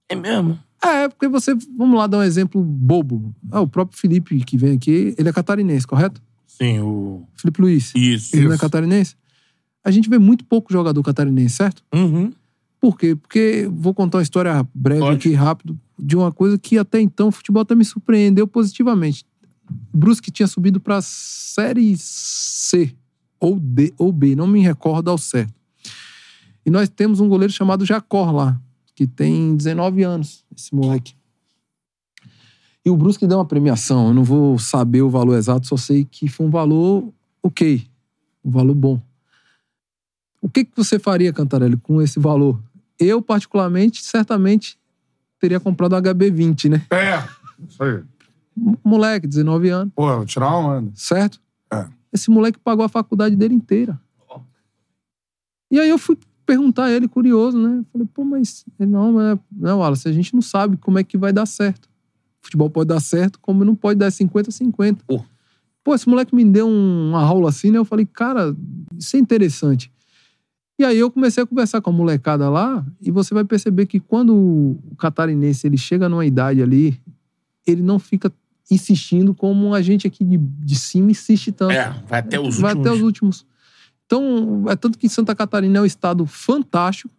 É 0.08 0.14
mesmo? 0.14 0.58
É, 0.82 1.08
porque 1.08 1.28
você. 1.28 1.54
Vamos 1.76 1.98
lá 1.98 2.06
dar 2.06 2.18
um 2.18 2.22
exemplo 2.22 2.62
bobo. 2.62 3.34
Ah, 3.50 3.60
o 3.60 3.66
próprio 3.68 3.98
Felipe 3.98 4.38
que 4.44 4.56
vem 4.56 4.76
aqui, 4.76 5.14
ele 5.18 5.28
é 5.28 5.32
catarinense, 5.32 5.86
correto? 5.86 6.22
Sim, 6.46 6.80
o. 6.80 7.26
Felipe 7.34 7.60
Luiz. 7.60 7.92
Isso. 7.94 8.34
Ele 8.34 8.44
não 8.44 8.52
é 8.52 8.54
Isso. 8.54 8.60
catarinense? 8.62 9.16
A 9.84 9.90
gente 9.90 10.08
vê 10.08 10.18
muito 10.18 10.44
pouco 10.44 10.72
jogador 10.72 11.02
catarinense, 11.02 11.56
certo? 11.56 11.82
Uhum. 11.94 12.32
Por 12.80 12.96
quê? 12.98 13.14
Porque 13.16 13.68
vou 13.72 13.92
contar 13.94 14.18
uma 14.18 14.22
história 14.22 14.66
breve 14.74 15.00
Pode. 15.00 15.16
aqui, 15.16 15.32
rápido, 15.34 15.78
de 15.98 16.16
uma 16.16 16.30
coisa 16.32 16.58
que 16.58 16.76
até 16.78 17.00
então 17.00 17.28
o 17.28 17.32
futebol 17.32 17.62
até 17.62 17.74
me 17.74 17.84
surpreendeu 17.84 18.46
positivamente. 18.46 19.24
Brusque 19.93 20.30
tinha 20.30 20.47
subido 20.47 20.80
para 20.80 21.01
Série 21.02 21.97
C 21.97 22.94
ou 23.40 23.59
D 23.59 23.93
ou 23.98 24.12
B, 24.12 24.34
não 24.36 24.47
me 24.47 24.60
recordo 24.60 25.10
ao 25.10 25.18
certo. 25.18 25.55
E 26.64 26.70
nós 26.70 26.88
temos 26.88 27.20
um 27.20 27.28
goleiro 27.28 27.52
chamado 27.52 27.84
Jacor 27.84 28.32
lá, 28.32 28.60
que 28.94 29.06
tem 29.06 29.56
19 29.56 30.02
anos, 30.02 30.44
esse 30.56 30.74
moleque. 30.74 31.14
E 32.84 32.90
o 32.90 32.97
Brusque 32.97 33.26
deu 33.26 33.38
uma 33.38 33.44
premiação, 33.44 34.09
eu 34.09 34.14
não 34.14 34.24
vou 34.24 34.59
saber 34.59 35.02
o 35.02 35.10
valor 35.10 35.36
exato, 35.36 35.66
só 35.66 35.76
sei 35.76 36.05
que 36.05 36.28
foi 36.28 36.47
um 36.47 36.51
valor 36.51 37.12
ok, 37.43 37.86
um 38.44 38.51
valor 38.51 38.74
bom. 38.74 39.02
O 40.40 40.48
que, 40.48 40.64
que 40.64 40.76
você 40.76 40.98
faria, 40.98 41.32
Cantarelli, 41.32 41.76
com 41.76 42.01
esse 42.01 42.20
valor? 42.20 42.60
Eu, 42.98 43.20
particularmente, 43.20 44.05
certamente 44.05 44.78
teria 45.40 45.59
comprado 45.59 45.97
um 45.97 46.01
HB20, 46.01 46.70
né? 46.70 46.86
É. 46.90 47.22
Isso 47.68 47.82
aí. 47.82 48.02
Moleque, 48.84 49.26
19 49.26 49.68
anos, 49.68 49.92
Pô, 49.94 50.06
vou 50.16 50.24
tirar 50.26 50.48
uma 50.56 50.76
onda. 50.78 50.90
certo? 50.94 51.40
É. 51.72 51.86
Esse 52.12 52.30
moleque 52.30 52.58
pagou 52.58 52.84
a 52.84 52.88
faculdade 52.88 53.36
dele 53.36 53.54
inteira. 53.54 54.00
E 55.70 55.78
aí 55.80 55.88
eu 55.88 55.98
fui 55.98 56.16
perguntar 56.44 56.84
a 56.84 56.92
ele, 56.92 57.08
curioso, 57.08 57.58
né? 57.58 57.84
Falei, 57.92 58.06
pô, 58.14 58.24
mas... 58.24 58.64
Ele, 58.78 58.90
não, 58.90 59.12
mas... 59.12 59.38
Não, 59.50 59.80
Wallace, 59.80 60.08
a 60.08 60.12
gente 60.12 60.32
não 60.32 60.40
sabe 60.40 60.76
como 60.76 60.98
é 60.98 61.04
que 61.04 61.18
vai 61.18 61.32
dar 61.32 61.44
certo. 61.46 61.88
Futebol 62.40 62.70
pode 62.70 62.88
dar 62.88 63.00
certo, 63.00 63.38
como 63.40 63.64
não 63.64 63.74
pode 63.74 63.98
dar 63.98 64.08
50-50. 64.08 64.98
Pô. 65.06 65.24
Pô, 65.82 65.94
esse 65.94 66.08
moleque 66.08 66.34
me 66.34 66.44
deu 66.44 66.68
um- 66.68 67.08
uma 67.10 67.20
aula 67.22 67.48
assim, 67.48 67.70
né? 67.70 67.78
Eu 67.78 67.84
falei, 67.84 68.06
cara, 68.06 68.54
isso 68.96 69.16
é 69.16 69.18
interessante. 69.18 69.90
E 70.78 70.84
aí 70.84 70.96
eu 70.98 71.10
comecei 71.10 71.42
a 71.42 71.46
conversar 71.46 71.80
com 71.80 71.90
a 71.90 71.92
molecada 71.92 72.48
lá 72.48 72.84
e 73.00 73.10
você 73.10 73.34
vai 73.34 73.44
perceber 73.44 73.86
que 73.86 73.98
quando 73.98 74.34
o 74.36 74.96
catarinense 74.98 75.66
ele 75.66 75.76
chega 75.78 76.08
numa 76.08 76.24
idade 76.26 76.62
ali, 76.62 77.00
ele 77.66 77.82
não 77.82 77.98
fica 77.98 78.32
insistindo 78.70 79.34
como 79.34 79.74
a 79.74 79.82
gente 79.82 80.06
aqui 80.06 80.24
de, 80.24 80.36
de 80.38 80.74
cima 80.76 81.10
insiste 81.10 81.52
tanto. 81.52 81.72
É, 81.72 81.94
vai 82.09 82.20
até 82.20 82.40
os 82.40 82.59
vai 82.59 82.72
últimos. 82.74 82.86
até 82.86 82.97
os 82.97 83.02
últimos. 83.02 83.47
Então, 84.05 84.64
é 84.68 84.76
tanto 84.76 84.98
que 84.98 85.09
Santa 85.09 85.34
Catarina 85.34 85.78
é 85.78 85.80
um 85.82 85.86
estado 85.86 86.26
fantástico 86.26 87.12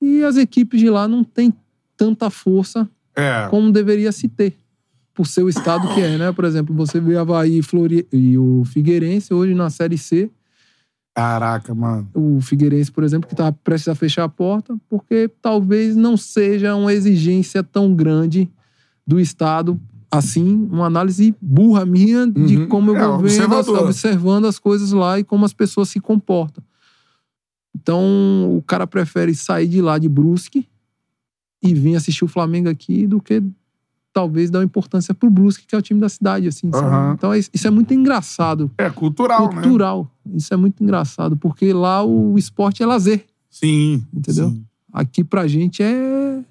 e 0.00 0.22
as 0.22 0.36
equipes 0.36 0.78
de 0.80 0.90
lá 0.90 1.08
não 1.08 1.24
têm 1.24 1.52
tanta 1.96 2.28
força 2.30 2.88
É. 3.16 3.46
como 3.48 3.72
deveria 3.72 4.12
se 4.12 4.28
ter. 4.28 4.54
Por 5.14 5.26
ser 5.26 5.42
o 5.42 5.48
estado 5.48 5.94
que 5.94 6.00
é, 6.02 6.18
né? 6.18 6.30
Por 6.32 6.44
exemplo, 6.44 6.74
você 6.74 7.00
vê 7.00 7.16
Havaí 7.16 7.58
e, 7.58 7.62
Flori... 7.62 8.06
e 8.12 8.36
o 8.36 8.62
Figueirense 8.66 9.32
hoje 9.32 9.54
na 9.54 9.70
Série 9.70 9.96
C. 9.96 10.30
Caraca, 11.14 11.74
mano. 11.74 12.06
O 12.12 12.38
Figueirense, 12.42 12.92
por 12.92 13.02
exemplo, 13.02 13.26
que 13.26 13.32
está 13.32 13.50
prestes 13.50 13.88
a 13.88 13.94
fechar 13.94 14.24
a 14.24 14.28
porta, 14.28 14.76
porque 14.90 15.30
talvez 15.40 15.96
não 15.96 16.14
seja 16.18 16.74
uma 16.74 16.92
exigência 16.92 17.62
tão 17.62 17.94
grande 17.94 18.50
do 19.06 19.18
Estado, 19.18 19.80
assim, 20.18 20.68
uma 20.70 20.86
análise 20.86 21.34
burra 21.40 21.84
minha 21.86 22.26
de 22.26 22.56
Uhum. 22.58 22.68
como 22.68 22.90
eu 22.90 22.96
É, 22.96 23.06
vou 23.06 23.18
vendo, 23.18 23.54
as- 23.54 23.68
observando 23.68 24.44
as 24.46 24.58
coisas 24.58 24.92
lá 24.92 25.18
e 25.18 25.24
como 25.24 25.44
as 25.44 25.52
pessoas 25.52 25.88
se 25.88 26.00
comportam. 26.00 26.62
Então, 27.74 28.56
o 28.56 28.62
cara 28.62 28.86
prefere 28.86 29.34
sair 29.34 29.68
de 29.68 29.80
lá 29.82 29.98
de 29.98 30.08
Brusque 30.08 30.66
e 31.62 31.74
vir 31.74 31.96
assistir 31.96 32.24
o 32.24 32.28
Flamengo 32.28 32.68
aqui 32.68 33.06
do 33.06 33.20
que 33.20 33.42
talvez 34.12 34.50
dar 34.50 34.60
uma 34.60 34.64
importância 34.64 35.12
pro 35.12 35.28
Brusque, 35.28 35.66
que 35.66 35.74
é 35.74 35.78
o 35.78 35.82
time 35.82 36.00
da 36.00 36.08
cidade, 36.08 36.48
assim. 36.48 36.70
Aham. 36.72 37.12
Então, 37.16 37.34
isso 37.34 37.50
isso 37.52 37.66
é 37.66 37.70
muito 37.70 37.92
engraçado 37.92 38.70
É 38.78 38.88
cultural, 38.88 39.52
né? 39.52 39.60
cultural. 39.60 40.10
Isso 40.34 40.52
é 40.54 40.56
muito 40.56 40.82
engraçado, 40.82 41.36
porque 41.36 41.72
lá 41.72 42.02
o 42.02 42.38
esporte 42.38 42.82
é 42.82 42.86
lazer. 42.86 43.26
Sim. 43.50 44.04
Entendeu? 44.12 44.50
sim. 44.50 44.64
Aqui 44.92 45.22
pra 45.22 45.46
gente 45.46 45.82
é. 45.82 46.42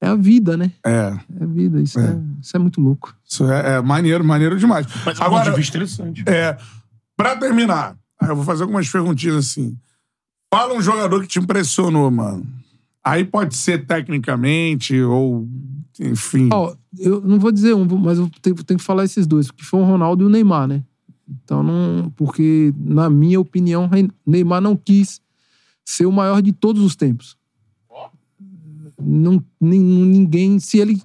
É 0.00 0.08
a 0.08 0.14
vida, 0.14 0.56
né? 0.56 0.72
É. 0.84 1.12
É 1.40 1.44
a 1.44 1.46
vida. 1.46 1.80
Isso 1.80 1.98
É. 1.98 2.04
é, 2.04 2.20
isso 2.40 2.56
é 2.56 2.60
muito 2.60 2.80
louco. 2.80 3.14
Isso 3.24 3.50
é, 3.50 3.76
é 3.76 3.82
maneiro, 3.82 4.24
maneiro 4.24 4.58
demais. 4.58 4.86
Mas 5.04 5.18
é 5.18 5.22
um 5.22 5.26
Agora, 5.26 5.44
ponto 5.44 5.54
de 5.54 5.60
vista 5.60 5.76
interessante. 5.76 6.24
É, 6.26 6.56
pra 7.16 7.36
terminar, 7.36 7.96
eu 8.22 8.36
vou 8.36 8.44
fazer 8.44 8.62
algumas 8.62 8.88
perguntinhas 8.88 9.36
assim. 9.36 9.76
Fala 10.52 10.74
um 10.74 10.80
jogador 10.80 11.20
que 11.22 11.28
te 11.28 11.38
impressionou, 11.38 12.10
mano. 12.10 12.46
Aí 13.04 13.24
pode 13.24 13.56
ser 13.56 13.86
tecnicamente 13.86 15.00
ou, 15.00 15.48
enfim. 16.00 16.48
Ó, 16.52 16.74
eu 16.98 17.20
não 17.20 17.38
vou 17.38 17.50
dizer 17.50 17.74
um, 17.74 17.84
mas 17.98 18.18
eu 18.18 18.30
tenho, 18.40 18.56
tenho 18.56 18.78
que 18.78 18.84
falar 18.84 19.04
esses 19.04 19.26
dois, 19.26 19.48
porque 19.48 19.64
foi 19.64 19.80
o 19.80 19.84
Ronaldo 19.84 20.24
e 20.24 20.26
o 20.26 20.30
Neymar, 20.30 20.68
né? 20.68 20.82
Então 21.28 21.62
não. 21.62 22.10
Porque, 22.16 22.72
na 22.76 23.10
minha 23.10 23.40
opinião, 23.40 23.88
Neymar 24.26 24.60
não 24.60 24.76
quis 24.76 25.20
ser 25.84 26.06
o 26.06 26.12
maior 26.12 26.42
de 26.42 26.52
todos 26.52 26.82
os 26.82 26.94
tempos. 26.94 27.37
Não, 29.00 29.42
nem- 29.60 29.80
ninguém. 29.80 30.58
Se 30.58 30.78
ele 30.78 30.96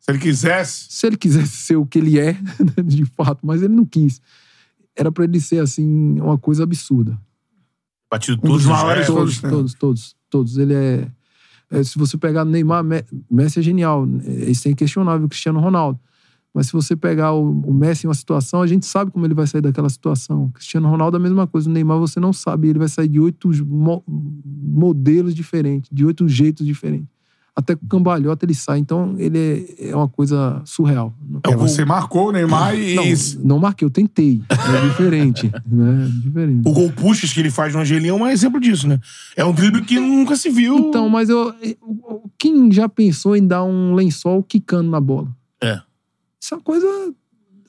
Se 0.00 0.10
ele 0.10 0.18
quisesse. 0.18 0.86
se 0.90 1.06
ele 1.06 1.16
quisesse 1.16 1.56
ser 1.56 1.76
o 1.76 1.86
que 1.86 1.98
ele 1.98 2.18
é, 2.18 2.36
de 2.84 3.04
fato, 3.04 3.40
mas 3.46 3.62
ele 3.62 3.74
não 3.74 3.84
quis. 3.84 4.20
Era 4.96 5.12
pra 5.12 5.24
ele 5.24 5.40
ser, 5.40 5.58
assim, 5.60 6.18
uma 6.20 6.38
coisa 6.38 6.62
absurda. 6.64 7.18
Batido 8.10 8.38
Um 8.38 8.40
dos 8.40 8.50
todos 8.50 8.64
os 8.64 8.70
maiores. 8.70 9.06
Todos, 9.06 9.18
todos, 9.40 9.42
né? 9.42 9.50
todos, 9.50 9.74
todos, 9.74 10.16
todos. 10.30 10.56
Ele 10.58 10.74
é, 10.74 11.10
é, 11.70 11.82
Se 11.84 11.98
você 11.98 12.16
pegar 12.16 12.44
Neymar, 12.44 12.82
Me- 12.84 13.04
Messi 13.30 13.58
é 13.58 13.62
genial. 13.62 14.06
é, 14.24 14.50
Isso 14.50 14.66
é 14.68 14.70
inquestionável, 14.70 15.28
Cristiano 15.28 15.60
Ronaldo. 15.60 15.98
Mas 16.54 16.68
se 16.68 16.72
você 16.72 16.96
pegar 16.96 17.34
o, 17.34 17.42
o 17.50 17.74
Messi 17.74 18.06
em 18.06 18.08
uma 18.08 18.14
situação, 18.14 18.62
a 18.62 18.66
gente 18.66 18.86
sabe 18.86 19.10
como 19.10 19.26
ele 19.26 19.34
vai 19.34 19.46
sair 19.46 19.60
daquela 19.60 19.90
situação. 19.90 20.50
Cristiano 20.52 20.88
Ronaldo 20.88 21.18
é 21.18 21.20
a 21.20 21.22
mesma 21.22 21.46
coisa. 21.46 21.68
O 21.68 21.72
Neymar 21.72 21.98
você 21.98 22.18
não 22.18 22.32
sabe. 22.32 22.68
Ele 22.68 22.78
vai 22.78 22.88
sair 22.88 23.08
de 23.08 23.20
oito 23.20 23.50
mo- 23.66 24.02
modelos 24.06 25.34
diferentes, 25.34 25.90
de 25.92 26.06
oito 26.06 26.26
jeitos 26.26 26.64
diferentes. 26.64 27.08
Até 27.58 27.74
com 27.74 27.86
cambalhota 27.86 28.44
ele 28.44 28.54
sai. 28.54 28.78
Então 28.78 29.14
ele 29.18 29.66
é, 29.78 29.88
é 29.88 29.96
uma 29.96 30.08
coisa 30.08 30.60
surreal. 30.66 31.14
É, 31.44 31.56
você 31.56 31.84
marcou 31.84 32.28
o 32.28 32.32
Neymar 32.32 32.74
e. 32.74 32.94
Não, 32.94 33.04
não 33.44 33.58
marquei, 33.58 33.86
eu 33.86 33.90
tentei. 33.90 34.42
É 34.50 34.88
diferente. 34.88 35.50
né? 35.66 36.04
É 36.04 36.20
diferente. 36.22 36.68
O 36.68 36.72
gol 36.72 36.92
puxas 36.92 37.32
que 37.32 37.40
ele 37.40 37.50
faz 37.50 37.72
no 37.74 37.80
Angelinho 37.80 38.12
é 38.16 38.22
um 38.22 38.26
exemplo 38.28 38.60
disso, 38.60 38.86
né? 38.86 39.00
É 39.34 39.44
um 39.44 39.52
drible 39.52 39.82
que 39.82 39.98
nunca 39.98 40.36
se 40.36 40.50
viu. 40.50 40.76
Então, 40.78 41.08
mas 41.08 41.28
eu. 41.30 41.54
eu- 41.62 42.22
Quem 42.38 42.70
já 42.70 42.88
pensou 42.88 43.34
em 43.34 43.46
dar 43.46 43.64
um 43.64 43.94
lençol 43.94 44.42
quicando 44.42 44.90
na 44.90 45.00
bola? 45.00 45.28
É. 45.62 45.80
Isso 46.40 46.52
é 46.52 46.56
uma 46.58 46.62
coisa. 46.62 46.86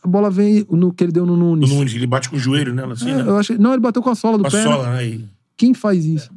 A 0.04 0.08
bola 0.08 0.30
vem 0.30 0.66
no 0.70 0.94
que 0.94 1.04
ele 1.04 1.12
deu 1.12 1.26
no 1.26 1.34
O 1.34 1.38
Nunes. 1.38 1.70
Nunes, 1.70 1.94
ele 1.94 2.06
bate 2.08 2.30
com 2.30 2.36
o 2.36 2.40
joelho 2.40 2.74
nela, 2.74 2.94
assim, 2.94 3.10
É, 3.10 3.16
né? 3.16 3.24
eu 3.28 3.38
achei, 3.38 3.58
não, 3.58 3.72
ele 3.72 3.82
bateu 3.82 4.02
com 4.02 4.10
a 4.10 4.16
sola 4.16 4.38
do 4.38 4.42
Com 4.44 4.48
a 4.48 4.52
pé. 4.52 4.58
né? 4.58 4.64
sola, 4.64 4.96
né? 4.96 5.20
Quem 5.58 5.74
faz 5.74 6.06
isso? 6.06 6.30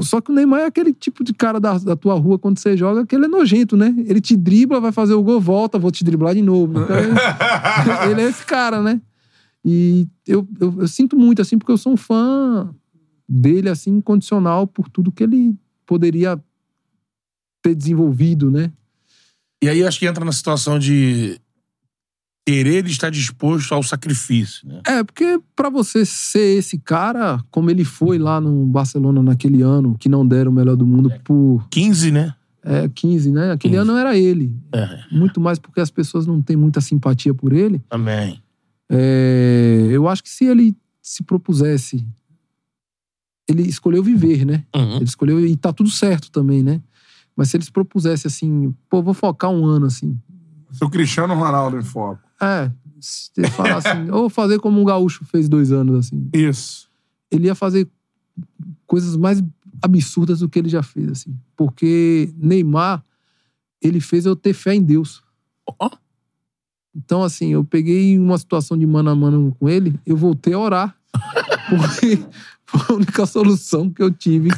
Só 0.00 0.20
que 0.20 0.30
o 0.30 0.34
Neymar 0.34 0.60
é 0.60 0.66
aquele 0.66 0.92
tipo 0.92 1.22
de 1.22 1.34
cara 1.34 1.60
da, 1.60 1.76
da 1.78 1.94
tua 1.94 2.14
rua 2.14 2.38
quando 2.38 2.58
você 2.58 2.76
joga, 2.76 3.04
que 3.04 3.14
ele 3.14 3.26
é 3.26 3.28
nojento, 3.28 3.76
né? 3.76 3.94
Ele 4.06 4.20
te 4.20 4.36
dribla, 4.36 4.80
vai 4.80 4.92
fazer 4.92 5.14
o 5.14 5.22
gol, 5.22 5.40
volta, 5.40 5.78
vou 5.78 5.90
te 5.90 6.02
driblar 6.02 6.34
de 6.34 6.42
novo. 6.42 6.80
Então, 6.80 6.96
ele, 6.96 8.10
ele 8.10 8.22
é 8.22 8.28
esse 8.28 8.44
cara, 8.46 8.82
né? 8.82 9.00
E 9.64 10.08
eu, 10.26 10.48
eu, 10.60 10.74
eu 10.80 10.88
sinto 10.88 11.16
muito, 11.16 11.42
assim, 11.42 11.58
porque 11.58 11.72
eu 11.72 11.78
sou 11.78 11.92
um 11.92 11.96
fã 11.96 12.74
dele, 13.28 13.68
assim, 13.68 13.96
incondicional 13.96 14.66
por 14.66 14.88
tudo 14.88 15.12
que 15.12 15.22
ele 15.22 15.54
poderia 15.86 16.42
ter 17.62 17.74
desenvolvido, 17.74 18.50
né? 18.50 18.72
E 19.62 19.68
aí 19.68 19.84
acho 19.84 19.98
que 19.98 20.06
entra 20.06 20.24
na 20.24 20.32
situação 20.32 20.78
de 20.78 21.38
querer 22.46 22.86
estar 22.86 23.10
disposto 23.10 23.72
ao 23.72 23.82
sacrifício, 23.82 24.66
né? 24.66 24.80
É, 24.86 25.04
porque 25.04 25.40
pra 25.54 25.70
você 25.70 26.04
ser 26.04 26.58
esse 26.58 26.78
cara, 26.78 27.40
como 27.50 27.70
ele 27.70 27.84
foi 27.84 28.18
lá 28.18 28.40
no 28.40 28.66
Barcelona 28.66 29.22
naquele 29.22 29.62
ano, 29.62 29.96
que 29.98 30.08
não 30.08 30.26
deram 30.26 30.50
o 30.50 30.54
melhor 30.54 30.76
do 30.76 30.86
mundo 30.86 31.12
por 31.24 31.66
15, 31.70 32.10
né? 32.10 32.34
é, 32.64 32.88
15, 32.88 33.32
né? 33.32 33.52
Aquele 33.52 33.76
15. 33.76 33.88
ano 33.88 33.98
era 33.98 34.16
ele. 34.16 34.54
É, 34.72 35.00
Muito 35.10 35.40
mais 35.40 35.58
porque 35.58 35.80
as 35.80 35.90
pessoas 35.90 36.26
não 36.26 36.40
têm 36.40 36.56
muita 36.56 36.80
simpatia 36.80 37.34
por 37.34 37.52
ele. 37.52 37.80
também. 37.88 38.40
É, 38.90 39.88
eu 39.90 40.08
acho 40.08 40.22
que 40.22 40.30
se 40.30 40.44
ele 40.44 40.76
se 41.00 41.22
propusesse. 41.22 42.06
Ele 43.48 43.62
escolheu 43.62 44.02
viver, 44.02 44.44
né? 44.44 44.64
Uhum. 44.74 44.96
Ele 44.96 45.04
escolheu. 45.04 45.44
E 45.44 45.56
tá 45.56 45.72
tudo 45.72 45.90
certo 45.90 46.30
também, 46.30 46.62
né? 46.62 46.80
Mas 47.34 47.48
se 47.48 47.56
ele 47.56 47.64
se 47.64 47.72
propusesse 47.72 48.26
assim, 48.26 48.74
pô, 48.88 49.02
vou 49.02 49.14
focar 49.14 49.50
um 49.50 49.64
ano 49.64 49.86
assim. 49.86 50.16
Seu 50.70 50.88
Cristiano 50.88 51.34
Ronaldo 51.34 51.78
em 51.78 51.82
foco. 51.82 52.20
É, 52.42 52.70
se 53.00 53.30
falar 53.50 53.76
assim, 53.76 54.10
ou 54.12 54.28
fazer 54.28 54.58
como 54.58 54.80
um 54.80 54.84
gaúcho 54.84 55.24
fez 55.24 55.48
dois 55.48 55.70
anos, 55.70 56.06
assim. 56.06 56.28
Isso. 56.32 56.88
Ele 57.30 57.46
ia 57.46 57.54
fazer 57.54 57.88
coisas 58.86 59.16
mais 59.16 59.42
absurdas 59.80 60.40
do 60.40 60.48
que 60.48 60.58
ele 60.58 60.68
já 60.68 60.82
fez, 60.82 61.08
assim. 61.08 61.36
Porque 61.56 62.32
Neymar, 62.36 63.04
ele 63.80 64.00
fez 64.00 64.26
eu 64.26 64.36
ter 64.36 64.52
fé 64.52 64.74
em 64.74 64.82
Deus. 64.82 65.22
Ó. 65.66 65.90
Então, 66.94 67.22
assim, 67.22 67.52
eu 67.52 67.64
peguei 67.64 68.18
uma 68.18 68.38
situação 68.38 68.76
de 68.76 68.86
mano 68.86 69.10
a 69.10 69.14
mano 69.14 69.56
com 69.58 69.68
ele, 69.68 69.98
eu 70.04 70.16
voltei 70.16 70.54
a 70.54 70.58
orar. 70.58 70.96
Porque 71.68 72.22
foi 72.64 72.80
a 72.88 72.92
única 72.94 73.26
solução 73.26 73.90
que 73.90 74.02
eu 74.02 74.10
tive 74.10 74.50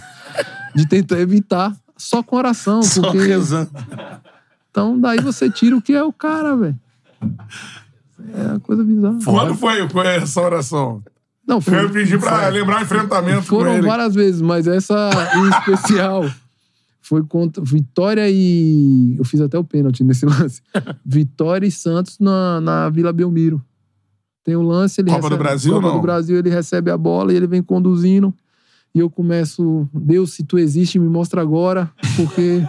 de 0.74 0.86
tentar 0.86 1.20
evitar 1.20 1.76
só 1.96 2.22
com 2.22 2.36
oração. 2.36 2.82
Só 2.82 3.02
Porque... 3.02 3.18
rezando. 3.18 3.70
Então, 4.70 4.98
daí 4.98 5.20
você 5.20 5.48
tira 5.48 5.76
o 5.76 5.82
que 5.82 5.92
é 5.92 6.02
o 6.02 6.12
cara, 6.12 6.56
velho. 6.56 6.78
É 8.34 8.46
uma 8.48 8.60
coisa 8.60 8.84
bizarra. 8.84 9.18
Quando 9.24 9.54
foi, 9.54 9.88
foi 9.88 10.06
essa 10.06 10.40
oração? 10.40 11.02
Não, 11.46 11.60
foi, 11.60 11.84
Eu 11.84 11.90
pedi 11.90 12.16
pra 12.18 12.48
lembrar 12.48 12.80
o 12.80 12.82
enfrentamento 12.82 13.42
Foram 13.42 13.82
várias 13.82 14.14
vezes, 14.14 14.40
mas 14.40 14.66
essa 14.66 15.10
em 15.36 15.48
especial 15.60 16.24
foi 17.02 17.22
contra 17.22 17.62
Vitória 17.62 18.28
e. 18.30 19.14
Eu 19.18 19.24
fiz 19.24 19.40
até 19.40 19.58
o 19.58 19.64
pênalti 19.64 20.02
nesse 20.02 20.24
lance. 20.26 20.62
Vitória 21.04 21.66
e 21.66 21.70
Santos 21.70 22.18
na, 22.18 22.60
na 22.62 22.88
Vila 22.88 23.12
Belmiro. 23.12 23.62
Tem 24.42 24.56
o 24.56 24.62
lance, 24.62 25.00
ele 25.00 25.10
Copa 25.10 25.22
do 25.22 25.24
recebe. 25.28 25.42
Brasil, 25.42 25.74
Copa 25.74 25.88
não? 25.88 25.94
do 25.96 26.02
Brasil, 26.02 26.38
ele 26.38 26.50
recebe 26.50 26.90
a 26.90 26.96
bola 26.96 27.32
e 27.32 27.36
ele 27.36 27.46
vem 27.46 27.62
conduzindo. 27.62 28.32
E 28.94 29.00
eu 29.00 29.10
começo, 29.10 29.88
Deus, 29.92 30.32
se 30.32 30.44
tu 30.44 30.58
existe, 30.58 30.98
me 30.98 31.08
mostra 31.08 31.42
agora, 31.42 31.90
porque. 32.16 32.66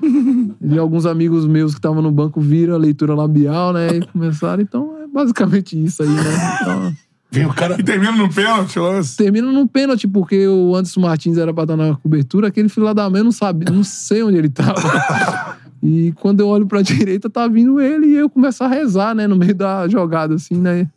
E 0.60 0.78
alguns 0.78 1.06
amigos 1.06 1.46
meus 1.46 1.72
que 1.72 1.78
estavam 1.78 2.02
no 2.02 2.10
banco 2.10 2.40
viram 2.40 2.74
a 2.74 2.78
leitura 2.78 3.14
labial, 3.14 3.72
né? 3.72 3.88
E 3.88 4.06
começaram. 4.06 4.62
Então 4.62 4.96
é 5.02 5.06
basicamente 5.06 5.82
isso 5.82 6.02
aí, 6.02 6.08
né? 6.08 6.58
Então, 6.60 6.96
Vem 7.34 7.46
o 7.46 7.52
cara. 7.52 7.76
E 7.78 7.82
termina 7.82 8.12
no 8.12 8.32
pênalti, 8.32 8.78
lance. 8.78 9.16
termina 9.16 9.50
num 9.50 9.66
pênalti, 9.66 10.06
porque 10.06 10.46
o 10.46 10.76
Anderson 10.76 11.00
Martins 11.00 11.36
era 11.36 11.52
pra 11.52 11.64
estar 11.64 11.76
na 11.76 11.96
cobertura, 11.96 12.46
aquele 12.46 12.68
filho 12.68 12.86
lá 12.86 12.92
da 12.92 13.10
mãe 13.10 13.18
eu 13.18 13.24
não 13.24 13.32
sabe, 13.32 13.68
não 13.70 13.82
sei 13.82 14.22
onde 14.22 14.38
ele 14.38 14.48
tava. 14.48 15.56
E 15.86 16.12
quando 16.12 16.40
eu 16.40 16.48
olho 16.48 16.66
pra 16.66 16.80
direita, 16.80 17.28
tá 17.28 17.46
vindo 17.46 17.78
ele 17.78 18.06
e 18.06 18.14
eu 18.14 18.30
começo 18.30 18.64
a 18.64 18.68
rezar, 18.68 19.14
né, 19.14 19.26
no 19.26 19.36
meio 19.36 19.54
da 19.54 19.86
jogada, 19.86 20.34
assim, 20.34 20.54
né? 20.54 20.88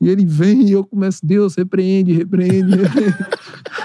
E 0.00 0.08
ele 0.08 0.24
vem 0.24 0.68
e 0.68 0.70
eu 0.70 0.84
começo, 0.84 1.26
Deus, 1.26 1.56
repreende, 1.56 2.12
repreende. 2.12 2.76
repreende. 2.76 3.16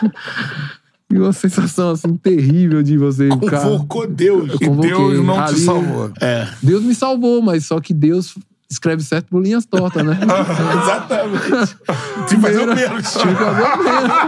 e 1.12 1.18
uma 1.20 1.34
sensação, 1.34 1.92
assim, 1.92 2.16
terrível 2.18 2.82
de 2.82 2.98
você, 2.98 3.30
cara. 3.50 3.64
Convocou 3.64 4.08
Deus. 4.08 4.54
E 4.60 4.66
convoquei. 4.66 4.92
Deus 4.92 5.26
não 5.26 5.36
te 5.46 5.52
Ali- 5.52 5.60
salvou. 5.60 6.12
É. 6.22 6.48
Deus 6.62 6.84
me 6.84 6.96
salvou, 6.96 7.42
mas 7.42 7.66
só 7.66 7.80
que 7.80 7.94
Deus 7.94 8.36
escreve 8.70 9.04
certo 9.04 9.28
por 9.28 9.42
linhas 9.44 9.66
tortas, 9.66 10.06
né? 10.06 10.18
Exatamente. 10.82 11.78
Que 12.30 12.38
fazer 12.38 12.70
o. 12.70 12.76
Tinha 12.76 13.02
que 13.02 13.36
fazer 13.36 13.62
o 13.64 13.78
pênalti. 13.84 14.22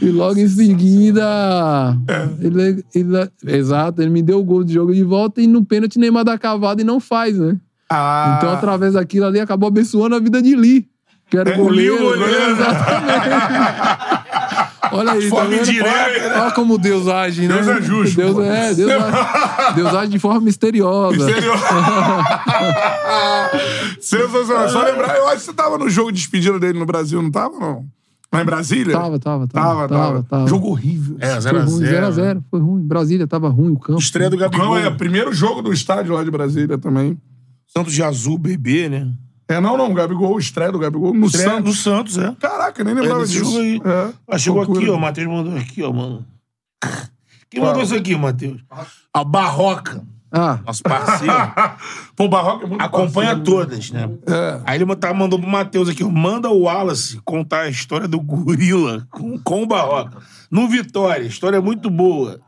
E 0.00 0.08
logo 0.10 0.38
em 0.38 0.48
seguida. 0.48 1.96
Ele, 2.40 2.84
ele- 2.94 3.30
exato, 3.46 4.00
ele 4.02 4.10
me 4.10 4.22
deu 4.22 4.38
o 4.40 4.44
gol 4.44 4.64
de 4.64 4.72
jogo 4.74 4.94
de 4.94 5.02
volta 5.02 5.40
e 5.40 5.46
no 5.46 5.64
pênalti 5.64 5.98
Neymar 5.98 6.24
dá 6.24 6.38
cavada 6.38 6.80
e 6.80 6.84
não 6.84 6.98
faz, 7.00 7.38
né? 7.38 7.56
Ah, 7.90 8.36
Então, 8.38 8.50
através 8.52 8.94
daquilo 8.94 9.26
ali, 9.26 9.38
acabou 9.40 9.68
abençoando 9.68 10.14
a 10.16 10.20
vida 10.20 10.40
de 10.40 10.56
Lee. 10.56 10.88
Que 11.30 11.36
era 11.38 11.50
É, 11.50 11.54
o 11.54 11.64
goleiro. 11.64 11.94
Lee, 11.96 12.06
o 12.06 12.08
goleiro. 12.18 12.50
Exatamente. 12.52 14.23
Olha 14.96 15.12
aí, 15.12 15.22
tá 15.24 15.28
Forma 15.30 15.50
vendo? 15.50 15.60
indireta. 15.62 16.42
Olha 16.42 16.50
como 16.52 16.78
Deus 16.78 17.08
age, 17.08 17.48
né? 17.48 17.54
Deus 17.54 17.68
é 17.68 17.82
justo, 17.82 18.16
Deus 18.16 18.38
é, 18.46 18.74
Deus 18.74 18.90
age, 18.92 19.74
Deus 19.76 19.94
age 19.94 20.10
de 20.12 20.18
forma 20.18 20.40
misteriosa. 20.40 21.24
Sério? 21.24 21.52
Sensacional. 24.00 24.68
Só 24.68 24.82
lembrar, 24.84 25.16
eu 25.16 25.26
acho 25.28 25.36
que 25.38 25.42
você 25.42 25.52
tava 25.52 25.78
no 25.78 25.88
jogo 25.88 26.10
de 26.12 26.18
despedida 26.18 26.58
dele 26.58 26.78
no 26.78 26.86
Brasil, 26.86 27.20
não 27.22 27.30
tava, 27.30 27.58
não? 27.58 27.84
Lá 28.32 28.42
em 28.42 28.44
Brasília? 28.44 28.92
Tava, 28.92 29.18
tava, 29.18 29.46
Tava, 29.46 29.48
tava. 29.48 29.88
tava. 29.88 30.22
tava. 30.24 30.46
Jogo 30.48 30.68
horrível. 30.70 31.16
É, 31.20 31.40
Foi 31.40 31.52
ruim, 31.52 31.82
0x0. 31.82 32.12
0x0. 32.14 32.42
Foi 32.50 32.60
ruim. 32.60 32.82
Brasília 32.82 33.26
tava 33.28 33.48
ruim 33.48 33.72
o 33.72 33.78
campo. 33.78 34.00
Estreia 34.00 34.28
do 34.28 34.36
Não, 34.36 34.42
Gabigol. 34.48 34.76
é 34.78 34.88
o 34.88 34.96
primeiro 34.96 35.32
jogo 35.32 35.62
do 35.62 35.72
estádio 35.72 36.14
lá 36.14 36.24
de 36.24 36.30
Brasília 36.32 36.76
também. 36.76 37.16
Santos 37.66 37.92
de 37.92 38.02
azul, 38.02 38.36
bebê, 38.36 38.88
né? 38.88 39.08
É, 39.48 39.60
não, 39.60 39.76
não, 39.76 39.92
Gabigol, 39.92 40.38
estreia 40.38 40.72
do 40.72 40.78
Gabigol 40.78 41.12
no 41.12 41.26
Estreia 41.26 41.50
Santos. 41.50 41.64
no 41.64 41.74
Santos, 41.74 42.18
é. 42.18 42.34
Caraca, 42.40 42.82
nem 42.82 42.94
É 42.94 43.00
lembrava 43.00 43.20
desse 43.20 43.32
disso. 43.34 43.44
jogo 43.44 43.58
aí. 43.58 43.80
É. 43.84 44.12
Ah, 44.28 44.38
chegou 44.38 44.62
aqui, 44.62 44.88
ó. 44.88 44.96
O 44.96 45.00
Matheus 45.00 45.28
mandou 45.28 45.56
aqui, 45.56 45.82
ó, 45.82 45.92
mano. 45.92 46.24
Quem 47.50 47.60
Qual? 47.60 47.66
mandou 47.66 47.82
isso 47.82 47.94
aqui, 47.94 48.16
Matheus? 48.16 48.60
A 49.12 49.22
Barroca, 49.22 50.02
Ah, 50.32 50.58
nosso 50.66 50.82
parceiro. 50.82 51.32
Pô, 52.16 52.24
o 52.24 52.28
Barroca 52.28 52.64
é 52.64 52.68
muito 52.68 52.82
acompanha 52.82 53.36
parceiro. 53.36 53.44
todas, 53.44 53.90
né? 53.90 54.10
É. 54.26 54.60
Aí 54.64 54.80
ele 54.80 54.96
tá, 54.96 55.12
mandou 55.14 55.38
pro 55.38 55.48
Matheus 55.48 55.88
aqui, 55.88 56.02
ó, 56.02 56.08
manda 56.08 56.48
o 56.50 56.62
Wallace 56.62 57.20
contar 57.24 57.60
a 57.62 57.68
história 57.68 58.08
do 58.08 58.18
gorila 58.20 59.06
com, 59.10 59.38
com 59.38 59.62
o 59.62 59.66
Barroca. 59.66 60.18
No 60.50 60.66
Vitória, 60.68 61.24
a 61.24 61.28
história 61.28 61.58
é 61.58 61.60
muito 61.60 61.88
boa. 61.90 62.40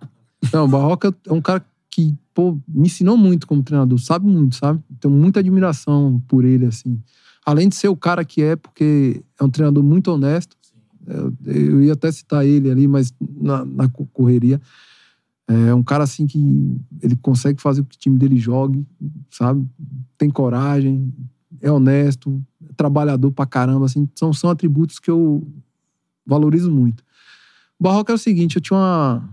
não, 0.53 0.65
o 0.65 0.69
Barroca 0.69 1.15
é 1.27 1.33
um 1.33 1.41
cara 1.41 1.61
que, 1.61 1.67
pô, 2.35 2.59
me 2.69 2.87
ensinou 2.87 3.17
muito 3.17 3.47
como 3.47 3.63
treinador. 3.63 3.99
Sabe 3.99 4.27
muito, 4.27 4.57
sabe? 4.57 4.81
Tenho 5.01 5.13
muita 5.15 5.41
admiração 5.41 6.23
por 6.29 6.45
ele, 6.45 6.67
assim. 6.67 7.01
Além 7.45 7.69
de 7.69 7.77
ser 7.77 7.89
o 7.89 7.97
cara 7.97 8.25
que 8.25 8.43
é, 8.43 8.57
porque 8.57 9.23
é 9.39 9.45
um 9.45 9.51
treinador 9.51 9.83
muito 9.83 10.11
honesto. 10.11 10.57
Eu, 11.07 11.33
eu 11.45 11.83
ia 11.83 11.93
até 11.93 12.11
citar 12.11 12.45
ele 12.45 12.71
ali, 12.71 12.89
mas 12.89 13.13
na, 13.21 13.65
na 13.65 13.89
co- 13.89 14.07
correria. 14.13 14.61
É 15.49 15.73
um 15.73 15.83
cara 15.83 16.03
assim 16.03 16.27
que 16.27 16.41
ele 17.01 17.15
consegue 17.17 17.63
fazer 17.63 17.83
com 17.83 17.89
que 17.89 17.97
o 17.97 18.01
time 18.01 18.19
dele 18.19 18.37
jogue, 18.37 18.85
sabe? 19.31 19.65
Tem 20.19 20.29
coragem, 20.29 21.15
é 21.61 21.71
honesto, 21.71 22.43
é 22.69 22.73
trabalhador 22.77 23.31
pra 23.31 23.47
caramba, 23.47 23.87
assim. 23.87 24.09
São, 24.17 24.33
são 24.33 24.51
atributos 24.51 24.99
que 24.99 25.09
eu 25.11 25.47
valorizo 26.27 26.71
muito. 26.73 27.05
O 27.79 27.85
Barroca 27.85 28.13
é 28.13 28.17
o 28.17 28.19
seguinte, 28.19 28.57
eu 28.57 28.63
tinha 28.63 28.77
uma, 28.77 29.31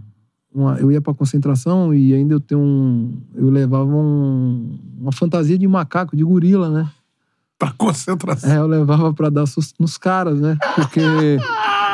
uma- 0.54 0.78
eu 0.78 0.92
ia 0.92 1.02
pra 1.02 1.14
concentração 1.14 1.94
e 1.94 2.14
ainda 2.14 2.34
eu 2.36 2.40
tenho 2.40 2.62
um, 2.62 3.18
eu 3.36 3.50
levava 3.50 3.86
um- 3.86 4.78
uma 5.00 5.12
fantasia 5.12 5.58
de 5.58 5.68
macaco, 5.68 6.16
de 6.16 6.24
gorila, 6.24 6.70
né? 6.70 6.90
Pra 7.58 7.72
concentração. 7.72 8.52
É, 8.52 8.58
eu 8.58 8.68
levava 8.68 9.14
pra 9.14 9.30
dar 9.30 9.46
susto 9.46 9.74
nos 9.80 9.98
caras, 9.98 10.40
né? 10.42 10.58
Porque 10.76 11.02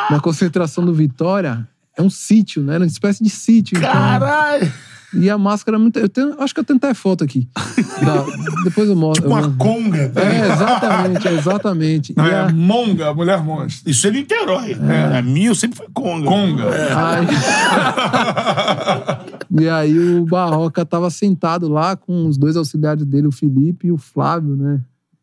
na 0.10 0.20
concentração 0.20 0.84
do 0.86 0.94
Vitória 0.94 1.68
é 1.98 2.02
um 2.02 2.10
sítio, 2.10 2.64
né? 2.64 2.76
Era 2.76 2.84
uma 2.84 2.88
espécie 2.88 3.24
de 3.24 3.30
sítio. 3.30 3.78
então- 3.78 3.92
Caralho! 3.92 4.72
E 5.14 5.30
a 5.30 5.38
máscara 5.38 5.78
é 5.78 5.80
muito. 5.80 5.98
Eu 6.00 6.10
tenho, 6.10 6.42
acho 6.42 6.54
que 6.54 6.60
eu 6.60 6.64
tenho 6.64 6.78
até 6.78 6.94
foto 6.94 7.24
aqui. 7.24 7.48
Da- 8.00 8.26
depois 8.64 8.88
eu 8.90 8.96
mostro. 8.96 9.24
Tipo 9.28 9.38
eu 9.38 9.44
uma 9.48 9.56
conga. 9.58 10.10
tá 10.10 10.22
É, 10.22 10.52
exatamente, 10.54 11.28
exatamente. 11.28 12.14
Não, 12.16 12.26
E 12.26 12.30
é 12.30 12.40
a- 12.40 12.50
Monga, 12.50 13.14
mulher 13.14 13.44
monstro. 13.44 13.90
Isso 13.92 14.08
é 14.08 14.12
Niterói. 14.12 14.78
A 15.18 15.22
minha 15.22 15.50
eu 15.50 15.56
sempre 15.56 15.78
foi 15.78 15.88
conga. 15.94 16.26
Conga. 16.28 16.64
Aí, 16.70 17.28
E 19.60 19.68
aí 19.68 19.98
o 20.20 20.26
Barroca 20.26 20.86
tava 20.86 21.10
sentado 21.10 21.68
lá 21.68 21.96
com 21.96 22.28
os 22.28 22.38
dois 22.38 22.56
auxiliares 22.56 23.06
dele, 23.06 23.28
o 23.28 23.32
Felipe 23.32 23.88
e 23.88 23.92
o 23.92 23.98
Flávio, 23.98 24.56
né? 24.56 24.80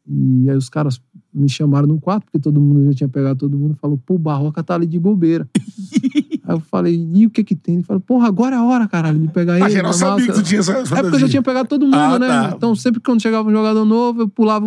E 0.08 0.48
aí 0.50 0.56
os 0.56 0.68
caras 0.68 1.00
me 1.32 1.48
chamaram 1.48 1.86
no 1.86 2.00
quarto, 2.00 2.24
porque 2.24 2.38
todo 2.38 2.60
mundo 2.60 2.84
já 2.86 2.92
tinha 2.94 3.08
pegado 3.08 3.38
todo 3.38 3.58
mundo, 3.58 3.76
falou, 3.80 4.00
pô, 4.04 4.14
o 4.14 4.18
Barroca 4.18 4.62
tá 4.62 4.74
ali 4.74 4.86
de 4.86 4.98
bobeira. 4.98 5.48
aí 6.46 6.54
eu 6.54 6.60
falei, 6.60 6.94
e 7.14 7.26
o 7.26 7.30
que 7.30 7.42
que 7.44 7.54
tem? 7.54 7.74
Ele 7.76 7.82
falou, 7.82 8.00
porra, 8.00 8.28
agora 8.28 8.56
é 8.56 8.58
a 8.58 8.62
hora, 8.64 8.86
caralho, 8.86 9.18
de 9.18 9.28
pegar 9.28 9.56
ele. 9.56 9.64
A 9.64 9.68
geral 9.68 9.90
na 9.90 9.92
sabia 9.92 10.22
que 10.24 10.28
massa." 10.30 10.42
tu 10.42 10.46
tinha 10.46 10.60
essa 10.60 10.72
É 10.72 10.74
porque 10.76 10.92
eu 10.92 10.96
já 10.96 11.02
fantasia. 11.04 11.28
tinha 11.28 11.42
pegado 11.42 11.68
todo 11.68 11.84
mundo, 11.84 11.94
Ah, 11.96 12.18
né? 12.18 12.28
tá. 12.28 12.52
Então 12.56 12.74
sempre 12.76 13.00
quando 13.00 13.20
chegava 13.20 13.48
um 13.48 13.52
jogador 13.52 13.84
novo, 13.84 14.22
eu 14.22 14.28
pulava 14.28 14.66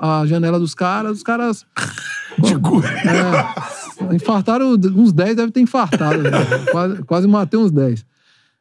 a 0.00 0.26
janela 0.26 0.58
dos 0.58 0.74
caras, 0.74 1.18
os 1.18 1.22
caras... 1.22 1.64
É, 4.10 4.14
infartaram, 4.14 4.72
uns 4.72 5.12
10 5.12 5.36
deve 5.36 5.52
ter 5.52 5.60
infartado. 5.60 6.22
né? 6.22 6.30
quase, 6.70 7.02
quase 7.02 7.26
matei 7.28 7.58
uns 7.58 7.70
10. 7.70 8.04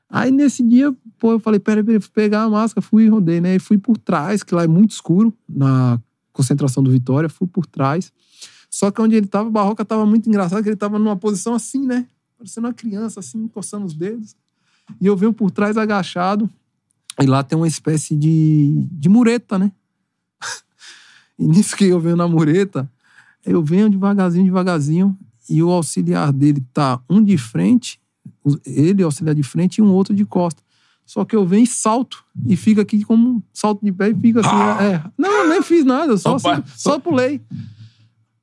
Aí 0.09 0.31
nesse 0.31 0.63
dia, 0.63 0.93
pô, 1.19 1.33
eu 1.33 1.39
falei, 1.39 1.59
peraí, 1.59 1.83
peraí, 1.83 1.99
fui 2.01 2.09
pegar 2.13 2.41
a 2.43 2.49
máscara, 2.49 2.81
fui 2.85 3.03
e 3.05 3.07
rodei, 3.09 3.39
né? 3.39 3.55
E 3.55 3.59
fui 3.59 3.77
por 3.77 3.97
trás, 3.97 4.41
que 4.43 4.53
lá 4.55 4.63
é 4.63 4.67
muito 4.67 4.91
escuro, 4.91 5.31
na 5.47 5.99
concentração 6.33 6.81
do 6.81 6.89
Vitória, 6.91 7.29
fui 7.29 7.47
por 7.47 7.65
trás. 7.65 8.11
Só 8.69 8.89
que 8.91 9.01
onde 9.01 9.15
ele 9.15 9.27
tava, 9.27 9.47
o 9.47 9.51
Barroca 9.51 9.85
tava 9.85 10.05
muito 10.05 10.27
engraçado, 10.27 10.61
que 10.63 10.69
ele 10.69 10.75
tava 10.75 10.97
numa 10.97 11.15
posição 11.15 11.53
assim, 11.53 11.85
né? 11.85 12.05
Parecendo 12.39 12.67
uma 12.67 12.73
criança, 12.73 13.19
assim, 13.19 13.43
encostando 13.43 13.85
os 13.85 13.93
dedos. 13.93 14.33
E 15.01 15.05
eu 15.05 15.17
venho 15.17 15.33
por 15.33 15.51
trás 15.51 15.75
agachado, 15.75 16.49
e 17.21 17.25
lá 17.25 17.43
tem 17.43 17.57
uma 17.57 17.67
espécie 17.67 18.15
de, 18.15 18.87
de 18.91 19.09
mureta, 19.09 19.59
né? 19.59 19.71
E 21.37 21.47
nisso 21.47 21.73
que 21.77 21.85
eu 21.85 22.01
venho 22.01 22.17
na 22.17 22.27
mureta, 22.27 22.89
eu 23.45 23.63
venho 23.63 23.89
devagarzinho, 23.89 24.43
devagarzinho, 24.43 25.17
e 25.49 25.63
o 25.63 25.69
auxiliar 25.69 26.33
dele 26.33 26.61
tá 26.73 27.01
um 27.09 27.23
de 27.23 27.37
frente, 27.37 27.99
ele, 28.65 29.03
auxiliar 29.03 29.33
de 29.33 29.43
frente, 29.43 29.77
e 29.77 29.81
um 29.81 29.89
outro 29.93 30.13
de 30.13 30.25
costa. 30.25 30.61
Só 31.05 31.23
que 31.23 31.35
eu 31.35 31.45
venho 31.45 31.63
e 31.63 31.67
salto, 31.67 32.25
e 32.45 32.57
fica 32.57 32.81
aqui 32.81 33.05
como 33.05 33.29
um 33.29 33.43
salto 33.53 33.83
de 33.85 33.91
pé 33.91 34.09
e 34.09 34.15
fica 34.15 34.41
assim. 34.41 34.83
É. 34.83 35.03
Não, 35.17 35.31
eu 35.43 35.49
nem 35.49 35.61
fiz 35.61 35.85
nada, 35.85 36.17
só, 36.17 36.37
Só 36.37 36.51
assim, 36.51 36.63
só 36.75 36.99
pulei. 36.99 37.41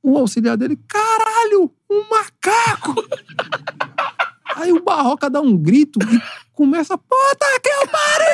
O 0.01 0.17
auxiliar 0.17 0.57
dele, 0.57 0.77
caralho, 0.87 1.71
um 1.89 2.03
macaco! 2.09 2.95
Aí 4.57 4.71
o 4.71 4.83
Barroca 4.83 5.29
dá 5.29 5.39
um 5.39 5.55
grito 5.55 5.99
e 6.01 6.21
começa, 6.53 6.97
puta 6.97 7.45
que 7.61 7.69
eu 7.69 7.87
pariu! 7.87 8.27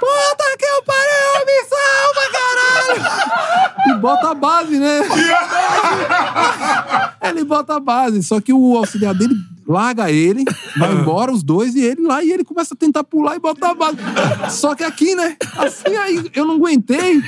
Puta 0.00 0.56
que 0.58 0.64
eu 0.64 0.82
pariu, 0.82 1.44
me 1.46 1.64
salva, 1.68 2.22
caralho! 2.32 3.90
E 3.90 3.94
bota 4.00 4.30
a 4.30 4.34
base, 4.34 4.78
né? 4.78 5.00
Ele 7.28 7.44
bota 7.44 7.76
a 7.76 7.80
base, 7.80 8.22
só 8.22 8.40
que 8.40 8.52
o 8.52 8.76
auxiliar 8.78 9.14
dele 9.14 9.34
larga 9.66 10.10
ele, 10.10 10.44
vai 10.76 10.92
embora 10.94 11.32
os 11.32 11.42
dois 11.42 11.74
e 11.74 11.82
ele 11.84 12.02
lá, 12.02 12.22
e 12.22 12.30
ele 12.30 12.44
começa 12.44 12.74
a 12.74 12.76
tentar 12.76 13.04
pular 13.04 13.36
e 13.36 13.38
botar 13.38 13.70
a 13.70 13.74
base. 13.74 13.96
Só 14.50 14.74
que 14.74 14.84
aqui, 14.84 15.14
né? 15.14 15.36
Assim 15.56 15.96
aí, 15.96 16.30
eu 16.34 16.44
não 16.44 16.54
aguentei. 16.56 17.22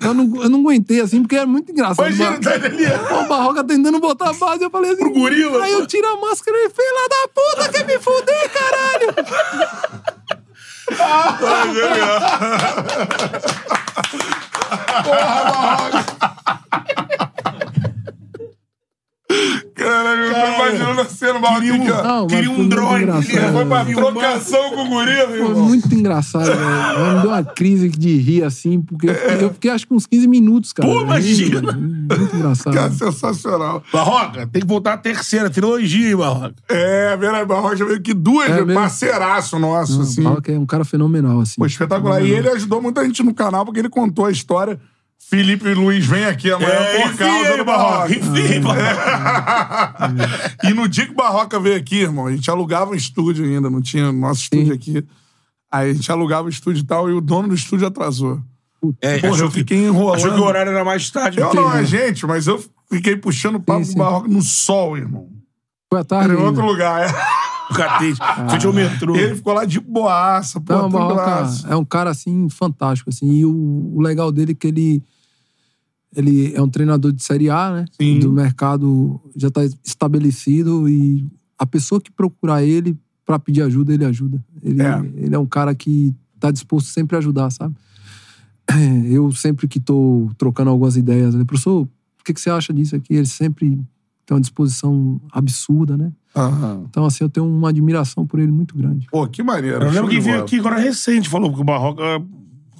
Eu 0.00 0.14
não, 0.14 0.42
eu 0.42 0.48
não 0.48 0.60
aguentei, 0.60 1.00
assim, 1.00 1.22
porque 1.22 1.36
é 1.36 1.46
muito 1.46 1.72
engraçado. 1.72 2.06
Imagina, 2.06 2.40
tá 2.40 2.54
ali. 2.54 2.86
Pô, 3.08 3.20
o 3.20 3.28
Barroca 3.28 3.64
tentando 3.64 4.00
botar 4.00 4.30
a 4.30 4.32
base, 4.32 4.62
eu 4.62 4.70
falei 4.70 4.92
assim. 4.92 5.00
Pro 5.00 5.12
gorila. 5.12 5.64
Aí 5.64 5.72
eu 5.72 5.86
tiro 5.86 6.06
a 6.06 6.16
máscara 6.20 6.56
e 6.56 6.70
filha 6.70 7.08
da 7.08 7.28
puta, 7.28 7.68
quer 7.72 7.86
me 7.86 7.98
fuder, 7.98 8.50
caralho! 8.50 9.14
Caralho, 19.78 20.22
eu 20.22 20.34
tô 20.34 20.54
imaginando 20.54 21.00
a 21.00 21.04
cena, 21.04 21.38
mal 21.38 21.54
Queria 21.54 21.74
um-. 21.74 21.84
Não, 22.02 22.26
Queria 22.26 22.50
um 22.50 22.54
muito 22.54 22.68
drone. 22.70 23.04
Ele 23.04 23.12
Foi 23.52 23.64
pra 23.64 23.84
Filmar. 23.84 24.12
trocação 24.12 24.70
com 24.70 24.82
o 24.84 24.88
gorila, 24.88 25.28
Foi 25.28 25.38
irmão. 25.38 25.64
muito 25.68 25.94
engraçado, 25.94 26.44
velho. 26.46 27.14
Me 27.16 27.20
deu 27.22 27.30
uma 27.30 27.44
crise 27.44 27.88
de 27.88 28.16
rir, 28.18 28.42
assim, 28.44 28.80
porque 28.82 29.08
eu 29.10 29.14
fiquei, 29.14 29.44
eu 29.44 29.50
fiquei 29.54 29.70
acho 29.70 29.86
que 29.86 29.94
uns 29.94 30.06
15 30.06 30.26
minutos, 30.28 30.72
cara. 30.72 30.88
Pô, 30.88 31.02
imagina. 31.02 31.60
velho. 31.60 31.80
Muito 31.80 32.36
engraçado. 32.36 32.74
Cara, 32.74 32.90
sensacional. 32.90 33.82
Barroca, 33.92 34.46
tem 34.46 34.60
que 34.62 34.68
voltar 34.68 34.94
a 34.94 34.98
terceira, 34.98 35.48
trilogia, 35.48 36.10
hein, 36.10 36.16
Barroca. 36.16 36.54
É, 36.68 37.16
Vera 37.16 37.44
Barroja 37.44 37.84
veio 37.84 38.00
que 38.00 38.12
duas, 38.12 38.50
É 38.50 38.64
parceiraço 38.74 39.58
nosso, 39.58 40.00
assim. 40.02 40.22
Fala 40.22 40.42
que 40.42 40.50
é 40.52 40.58
um 40.58 40.66
cara 40.66 40.84
fenomenal, 40.84 41.40
assim. 41.40 41.54
Pô, 41.56 41.66
espetacular. 41.66 42.22
E 42.24 42.30
ele 42.30 42.48
ajudou 42.48 42.82
muita 42.82 43.04
gente 43.04 43.22
no 43.22 43.32
canal, 43.32 43.64
porque 43.64 43.78
ele 43.80 43.88
contou 43.88 44.24
a 44.26 44.30
história. 44.30 44.78
Felipe 45.28 45.74
Luiz 45.74 46.06
vem 46.06 46.24
aqui 46.24 46.50
amanhã 46.50 46.70
É, 46.70 47.02
por 47.02 47.06
enfim, 47.10 47.16
causa 47.18 47.56
do 47.58 47.64
Barroca. 47.64 48.12
Enfim, 48.14 48.60
Barroca. 48.62 49.98
e 50.64 50.72
no 50.74 50.88
dia 50.88 51.04
que 51.06 51.12
o 51.12 51.16
Barroca 51.16 51.60
veio 51.60 51.76
aqui, 51.76 51.96
irmão, 52.00 52.26
a 52.26 52.32
gente 52.32 52.50
alugava 52.50 52.92
um 52.92 52.94
estúdio 52.94 53.44
ainda, 53.44 53.68
não 53.68 53.82
tinha 53.82 54.10
nosso 54.10 54.42
estúdio 54.42 54.72
aqui. 54.72 55.04
Aí 55.70 55.90
a 55.90 55.94
gente 55.94 56.10
alugava 56.10 56.46
o 56.46 56.50
estúdio 56.50 56.80
e 56.80 56.86
tal, 56.86 57.10
e 57.10 57.12
o 57.12 57.20
dono 57.20 57.48
do 57.48 57.54
estúdio 57.54 57.86
atrasou. 57.86 58.40
É, 59.02 59.18
Porra, 59.18 59.38
eu 59.42 59.48
que- 59.48 59.54
fiquei 59.58 59.86
enrolando. 59.86 60.16
Achou 60.16 60.32
que 60.32 60.40
o 60.40 60.44
horário 60.44 60.70
era 60.72 60.84
mais 60.84 61.10
tarde. 61.10 61.38
Eu 61.40 61.50
que- 61.50 61.56
não, 61.56 61.74
é 61.74 61.84
gente, 61.84 62.26
mas 62.26 62.46
eu 62.46 62.64
fiquei 62.90 63.16
puxando 63.16 63.60
papo 63.60 63.84
Sim, 63.84 63.92
sim. 63.92 63.98
Barroca 63.98 64.28
no 64.28 64.40
sol, 64.40 64.96
irmão. 64.96 65.28
Foi 65.90 66.00
à 66.00 66.04
tarde. 66.04 66.30
Era 66.30 66.40
em 66.40 66.42
outro 66.44 66.64
lugar, 66.64 67.02
é. 67.02 67.12
O 67.70 67.74
catete. 67.74 68.18
Frente 68.48 68.66
ao 68.66 68.72
metrô. 68.72 69.14
Ele 69.14 69.34
ficou 69.34 69.52
lá 69.52 69.66
de 69.66 69.78
boaça, 69.78 70.58
pô, 70.58 70.72
Não, 70.72 70.86
o 70.86 70.90
Barroca 70.90 71.48
é 71.68 71.76
um 71.76 71.84
cara, 71.84 72.08
assim, 72.10 72.48
fantástico, 72.48 73.10
assim. 73.10 73.30
E 73.30 73.44
o, 73.44 73.92
o 73.94 74.00
legal 74.00 74.32
dele 74.32 74.52
é 74.52 74.54
que 74.54 74.68
ele... 74.68 75.02
Ele 76.14 76.54
é 76.54 76.62
um 76.62 76.68
treinador 76.68 77.12
de 77.12 77.22
Série 77.22 77.50
A, 77.50 77.70
né? 77.72 77.84
Sim. 78.00 78.18
Do 78.18 78.32
mercado 78.32 79.20
já 79.36 79.50
tá 79.50 79.60
estabelecido 79.84 80.88
e 80.88 81.26
a 81.58 81.66
pessoa 81.66 82.00
que 82.00 82.10
procurar 82.10 82.62
ele 82.62 82.96
pra 83.26 83.38
pedir 83.38 83.62
ajuda, 83.62 83.92
ele 83.92 84.04
ajuda. 84.04 84.42
Ele 84.62 84.82
É. 84.82 84.98
ele 85.16 85.34
é 85.34 85.38
um 85.38 85.46
cara 85.46 85.74
que 85.74 86.14
tá 86.40 86.50
disposto 86.50 86.86
sempre 86.88 87.14
a 87.16 87.18
ajudar, 87.18 87.50
sabe? 87.50 87.74
Eu 89.10 89.30
sempre 89.32 89.66
que 89.68 89.78
tô 89.80 90.30
trocando 90.38 90.70
algumas 90.70 90.96
ideias, 90.96 91.34
né? 91.34 91.44
Professor, 91.44 91.82
o 91.82 92.24
que, 92.24 92.32
que 92.34 92.40
você 92.40 92.50
acha 92.50 92.72
disso 92.72 92.96
aqui? 92.96 93.14
Ele 93.14 93.26
sempre 93.26 93.70
tem 94.26 94.34
uma 94.34 94.40
disposição 94.40 95.20
absurda, 95.32 95.96
né? 95.96 96.12
Aham. 96.36 96.84
Então, 96.88 97.04
assim, 97.06 97.24
eu 97.24 97.30
tenho 97.30 97.46
uma 97.46 97.70
admiração 97.70 98.26
por 98.26 98.38
ele 98.38 98.52
muito 98.52 98.76
grande. 98.76 99.06
Pô, 99.10 99.26
que 99.26 99.42
maneiro. 99.42 99.84
Eu 99.84 99.90
lembro 99.90 100.10
que 100.10 100.20
veio 100.20 100.40
aqui 100.42 100.58
agora 100.58 100.78
recente, 100.78 101.28
falou 101.28 101.52
que 101.52 101.60
o 101.60 101.64
Barroca 101.64 102.02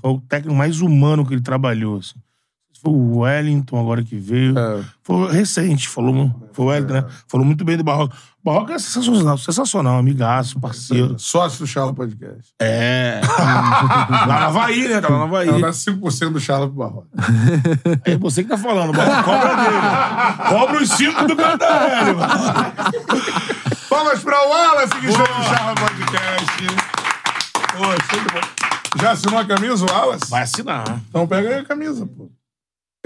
foi 0.01 0.11
o 0.11 0.21
técnico 0.21 0.55
mais 0.57 0.81
humano 0.81 1.27
que 1.27 1.33
ele 1.35 1.41
trabalhou. 1.43 1.99
assim. 1.99 2.15
Foi 2.81 2.93
o 2.93 3.19
Wellington 3.19 3.81
agora 3.81 4.05
que 4.05 4.17
veio. 4.17 4.57
É. 4.57 4.85
Foi 5.03 5.33
recente, 5.33 5.89
falou. 5.89 6.33
Foi 6.53 6.65
o 6.65 6.69
Wellington, 6.69 6.93
né? 6.93 7.05
Falou 7.27 7.45
muito 7.45 7.65
bem 7.65 7.77
do 7.77 7.83
Barroca. 7.83 8.15
O 8.41 8.45
Barroca 8.45 8.75
é 8.75 8.79
sensacional, 8.79 9.37
sensacional, 9.37 9.99
amigaço, 9.99 10.61
parceiro. 10.61 11.19
Sócio 11.19 11.61
do 11.61 11.67
Charla 11.67 11.93
Podcast. 11.93 12.55
É. 12.61 13.21
lá 13.37 14.27
na 14.27 14.47
Havaí, 14.47 14.87
né? 14.87 15.01
Tá 15.01 15.09
lá 15.09 15.19
na 15.19 15.25
Havaí. 15.25 15.49
Ela 15.49 15.61
dá 15.61 15.71
5% 15.71 16.31
do 16.31 16.39
Charla 16.39 16.69
pro 16.69 16.77
Barroca. 16.77 17.09
É 18.05 18.17
você 18.17 18.45
que 18.45 18.49
tá 18.49 18.57
falando, 18.57 18.93
Barroca. 18.93 19.23
Cobra 19.25 19.57
dele. 19.57 20.49
Cobra 20.49 20.83
os 20.83 20.91
cinco 20.91 21.27
do 21.27 21.35
Cantarelli, 21.37 22.17
mano. 22.17 22.35
Vamos 23.91 24.23
pra 24.23 24.41
Wallace 24.47 24.95
que 25.01 25.07
está 25.07 25.23
no 25.23 25.45
Charla 25.45 25.75
Podcast. 25.75 26.67
Pô. 27.77 29.01
Já 29.01 29.11
assinou 29.13 29.39
a 29.39 29.45
camisa, 29.45 29.85
o 29.85 29.91
Wallace? 29.91 30.31
Vai 30.31 30.43
assinar. 30.43 30.85
Então 31.09 31.27
pega 31.27 31.49
aí 31.49 31.55
a 31.57 31.65
camisa, 31.65 32.07
pô. 32.07 32.31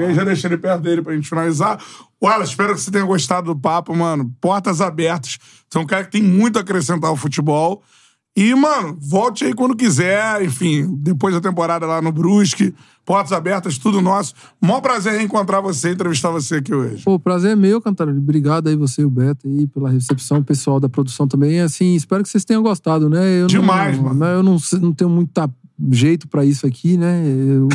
Eu 0.03 0.15
já 0.15 0.25
deixei 0.25 0.49
ele 0.49 0.59
perto 0.59 0.83
dele 0.83 1.03
pra 1.03 1.15
gente 1.15 1.29
finalizar. 1.29 1.79
Wallace, 2.23 2.51
espero 2.51 2.75
que 2.75 2.81
você 2.81 2.91
tenha 2.91 3.05
gostado 3.05 3.53
do 3.53 3.59
papo, 3.59 3.95
mano. 3.97 4.33
Portas 4.41 4.81
abertas. 4.81 5.39
Você 5.69 5.79
é 5.79 5.81
um 5.81 5.87
cara 5.87 6.05
que 6.05 6.13
tem 6.13 6.23
muito 6.23 6.59
a 6.59 6.63
acrescentar 6.63 7.11
ao 7.11 7.17
futebol. 7.17 7.83
E, 8.35 8.55
mano, 8.55 8.97
volte 8.99 9.45
aí 9.45 9.53
quando 9.53 9.77
quiser. 9.77 10.43
Enfim, 10.43 10.87
depois 10.99 11.35
da 11.35 11.41
temporada 11.41 11.87
lá 11.87 12.01
no 12.01 12.13
Brusque. 12.13 12.75
Portas 13.05 13.33
abertas, 13.33 13.77
tudo 13.77 14.01
nosso. 14.01 14.33
Mó 14.61 14.81
prazer 14.81 15.15
reencontrar 15.15 15.61
você 15.61 15.89
e 15.89 15.93
entrevistar 15.93 16.31
você 16.31 16.57
aqui 16.57 16.73
hoje. 16.73 17.03
Pô, 17.03 17.15
o 17.15 17.19
prazer 17.19 17.51
é 17.51 17.57
meu, 17.57 17.81
Cantarelli. 17.81 18.19
Obrigado 18.19 18.69
aí 18.69 18.77
você 18.77 19.03
e 19.03 19.05
o 19.05 19.11
Beto 19.11 19.49
aí 19.49 19.67
pela 19.67 19.91
recepção, 19.91 20.39
o 20.39 20.45
pessoal 20.45 20.79
da 20.79 20.89
produção 20.89 21.27
também. 21.27 21.61
Assim, 21.61 21.97
espero 21.97 22.23
que 22.23 22.29
vocês 22.29 22.45
tenham 22.45 22.63
gostado, 22.63 23.11
né? 23.11 23.43
Eu 23.43 23.49
Demais, 23.49 23.97
não, 23.97 24.05
mano. 24.05 24.25
Eu 24.25 24.43
não, 24.43 24.57
não 24.81 24.93
tenho 24.93 25.11
muito 25.11 25.33
jeito 25.91 26.29
pra 26.29 26.45
isso 26.45 26.65
aqui, 26.65 26.97
né? 26.97 27.25
Eu 27.27 27.69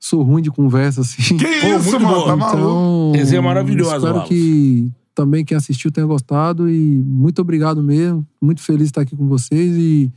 sou 0.00 0.22
ruim 0.22 0.42
de 0.42 0.50
conversa, 0.50 1.02
assim. 1.02 1.36
Que 1.36 1.44
Pô, 1.44 1.66
isso, 1.76 1.90
muito 1.90 2.00
mano? 2.00 2.14
bom. 2.16 2.26
Tá 2.26 2.36
maluco? 2.36 2.58
Então, 2.58 3.12
Resenha 3.14 3.42
maravilhosa, 3.42 3.96
Espero 3.96 4.14
Wallace. 4.14 4.28
que 4.34 4.90
também 5.14 5.44
quem 5.44 5.56
assistiu 5.56 5.90
tenha 5.92 6.06
gostado 6.06 6.68
e 6.68 6.80
muito 7.04 7.40
obrigado 7.42 7.82
mesmo. 7.82 8.26
Muito 8.40 8.62
feliz 8.62 8.84
de 8.84 8.90
estar 8.90 9.02
aqui 9.02 9.14
com 9.14 9.28
vocês 9.28 9.76
e 9.76 10.10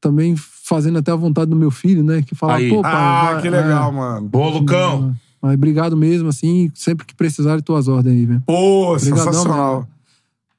também 0.00 0.34
fazendo 0.36 0.98
até 0.98 1.12
a 1.12 1.16
vontade 1.16 1.48
do 1.50 1.56
meu 1.56 1.70
filho, 1.70 2.02
né? 2.02 2.22
Que 2.22 2.34
fala, 2.34 2.56
Aí. 2.56 2.68
pô, 2.68 2.82
pai. 2.82 2.92
Ah, 2.94 3.32
vai- 3.34 3.42
que 3.42 3.48
legal, 3.50 3.90
é, 3.90 3.94
mano. 3.94 4.28
Boa, 4.28 4.50
Lucão. 4.50 5.14
Mas 5.40 5.54
obrigado 5.54 5.96
mesmo, 5.96 6.28
assim, 6.28 6.70
sempre 6.74 7.04
que 7.06 7.14
precisarem, 7.14 7.62
tuas 7.62 7.86
ordens 7.88 8.14
aí, 8.14 8.26
velho. 8.26 8.42
Pô, 8.46 8.92
Obrigadão, 8.94 9.24
sensacional. 9.24 9.88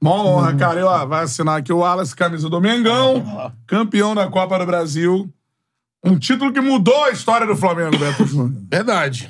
Mó 0.01 0.25
honra, 0.25 0.53
cara. 0.55 0.79
E, 0.79 0.83
ó, 0.83 1.05
vai 1.05 1.23
assinar 1.23 1.57
aqui 1.59 1.71
o 1.71 1.77
Wallace, 1.77 2.13
camisa 2.15 2.49
do 2.49 2.59
Mengão, 2.59 3.23
campeão 3.65 4.13
da 4.13 4.27
Copa 4.27 4.59
do 4.59 4.65
Brasil. 4.65 5.29
Um 6.03 6.19
título 6.19 6.51
que 6.51 6.59
mudou 6.59 7.05
a 7.05 7.11
história 7.11 7.47
do 7.47 7.55
Flamengo, 7.55 7.97
Beto 7.97 8.25
Júnior. 8.27 8.61
Verdade. 8.69 9.29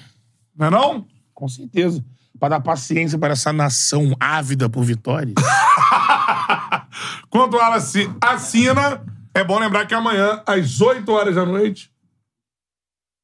Não 0.55 0.67
é 0.67 0.69
não? 0.69 1.07
Com 1.33 1.47
certeza. 1.47 2.03
Pra 2.39 2.49
dar 2.49 2.59
paciência 2.61 3.17
para 3.17 3.33
essa 3.33 3.53
nação 3.53 4.15
ávida 4.19 4.67
por 4.67 4.83
vitórias. 4.83 5.35
Enquanto 7.27 7.53
o 7.53 7.57
Wallace 7.57 8.09
assina, 8.21 9.03
é 9.33 9.43
bom 9.43 9.59
lembrar 9.59 9.85
que 9.85 9.93
amanhã, 9.93 10.41
às 10.45 10.81
8 10.81 11.09
horas 11.11 11.35
da 11.35 11.45
noite, 11.45 11.91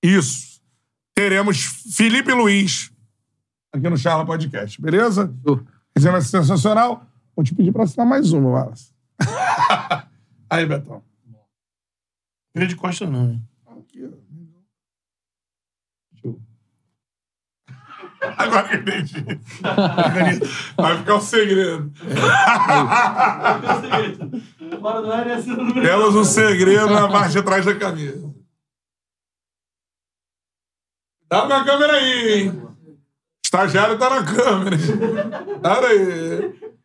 isso, 0.03 0.61
teremos 1.13 1.63
Felipe 1.95 2.31
Luiz 2.31 2.91
aqui 3.73 3.89
no 3.89 3.97
Charla 3.97 4.25
Podcast, 4.25 4.81
beleza? 4.81 5.33
Vai 5.97 6.21
ser 6.21 6.41
sensacional. 6.41 7.05
Vou 7.35 7.43
te 7.43 7.53
pedir 7.53 7.71
pra 7.71 7.83
assinar 7.83 8.05
mais 8.07 8.31
uma, 8.31 8.49
Wallace. 8.49 8.91
Aí, 10.49 10.65
Betão. 10.65 11.03
Vira 12.53 12.67
de 12.67 12.75
costa, 12.75 13.05
não, 13.05 13.31
hein? 13.31 13.41
Aqui, 13.67 14.05
ó. 14.05 14.09
Show. 16.19 16.41
Agora 18.37 18.67
que 18.67 18.75
eu 18.75 18.79
entendi. 18.79 19.25
Vai 20.75 20.97
ficar 20.97 21.15
um 21.15 21.21
segredo. 21.21 21.93
Bora 24.81 25.01
do 25.01 25.11
área 25.11 25.35
assim 25.35 25.73
Temos 25.73 26.15
um 26.15 26.23
segredo 26.23 26.89
na 26.89 27.07
parte 27.07 27.33
de 27.33 27.43
trás 27.43 27.65
da 27.65 27.75
camisa. 27.75 28.33
Dá 31.29 31.47
na 31.47 31.63
câmera 31.63 31.93
aí, 31.93 32.33
hein? 32.33 32.69
Estagiário 33.43 33.99
tá 33.99 34.09
na 34.09 34.23
câmera. 34.25 34.77
Olha 35.63 35.87
aí. 35.87 36.78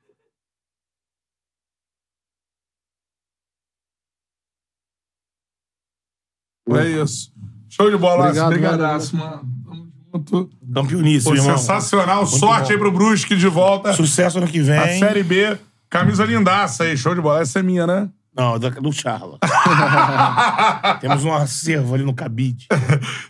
É 6.70 7.02
isso. 7.02 7.32
Show 7.68 7.90
de 7.90 7.96
bola, 7.96 8.24
Obrigado, 8.26 8.48
Brigadaço, 8.50 9.16
mano. 9.16 9.42
Tamo 9.64 9.88
junto. 10.14 10.50
Campeoníssimo, 10.72 11.34
Pô, 11.34 11.40
irmão. 11.40 11.58
sensacional. 11.58 12.26
Sorte 12.26 12.66
bom. 12.68 12.72
aí 12.72 12.78
pro 12.78 12.92
Brusque 12.92 13.36
de 13.36 13.48
volta. 13.48 13.92
Sucesso 13.92 14.38
ano 14.38 14.46
que 14.46 14.60
vem. 14.60 14.78
A 14.78 14.98
Série 14.98 15.22
B. 15.22 15.58
Camisa 15.90 16.24
lindaça 16.24 16.84
aí. 16.84 16.96
Show 16.96 17.14
de 17.14 17.20
bola. 17.20 17.40
Essa 17.42 17.58
é 17.58 17.62
minha, 17.62 17.86
né? 17.86 18.08
Não, 18.36 18.58
da- 18.58 18.68
do 18.70 18.90
Charla. 18.92 19.38
Temos 21.00 21.24
um 21.24 21.32
acervo 21.32 21.94
ali 21.94 22.04
no 22.04 22.14
cabide. 22.14 22.66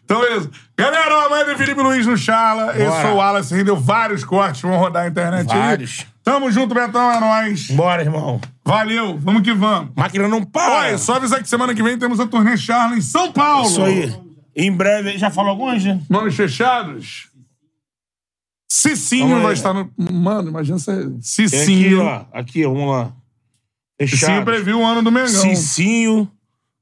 Então, 0.05 0.21
beleza. 0.21 0.51
Galera, 0.77 1.15
ó, 1.27 1.31
manda 1.31 1.57
Felipe 1.57 1.81
Luiz 1.81 2.07
no 2.07 2.17
Charla. 2.17 2.73
Eu 2.77 2.91
Bora. 2.91 3.03
sou 3.03 3.11
o 3.13 3.17
Wallace, 3.17 3.55
rendeu 3.55 3.75
vários 3.77 4.23
cortes, 4.23 4.61
vão 4.61 4.77
rodar 4.77 5.05
a 5.05 5.09
internet 5.09 5.47
Vários. 5.47 6.01
aí. 6.01 6.14
Tamo 6.25 6.51
junto, 6.51 6.75
Betão, 6.75 7.13
é 7.13 7.21
nóis. 7.21 7.71
Bora, 7.71 8.03
irmão. 8.03 8.41
Valeu, 8.65 9.19
vamos 9.19 9.43
que 9.43 9.53
vamos. 9.53 9.93
Máquina 9.95 10.27
não 10.27 10.43
para. 10.43 10.87
Olha, 10.89 10.99
só 10.99 11.17
avisar 11.17 11.43
que 11.43 11.49
semana 11.49 11.75
que 11.75 11.83
vem 11.83 11.99
temos 11.99 12.19
a 12.19 12.27
turnê 12.27 12.57
Charla 12.57 12.97
em 12.97 13.03
São 13.03 13.31
Paulo. 13.31 13.69
Isso 13.69 13.85
aí. 13.85 14.13
Em 14.57 14.73
breve, 14.73 15.19
já 15.19 15.31
falou 15.31 15.51
algumas, 15.51 15.85
né? 15.85 16.01
Nomes 16.09 16.35
fechados. 16.35 17.29
Cicinho 18.71 19.43
vai 19.43 19.53
estar 19.53 19.73
no... 19.75 19.91
Mano, 19.97 20.49
imagina 20.49 20.79
você... 20.79 20.93
Tem 20.97 21.05
aqui, 21.05 21.23
Cicinho. 21.23 22.03
ó. 22.03 22.25
Aqui, 22.33 22.65
ó, 22.65 22.73
vamos 22.73 22.91
lá. 22.91 23.13
Cicinho 24.01 24.21
Fechado. 24.21 24.45
previu 24.45 24.81
o 24.81 24.85
ano 24.87 25.03
do 25.03 25.13
Mengão. 25.13 25.29
Cicinho. 25.29 26.31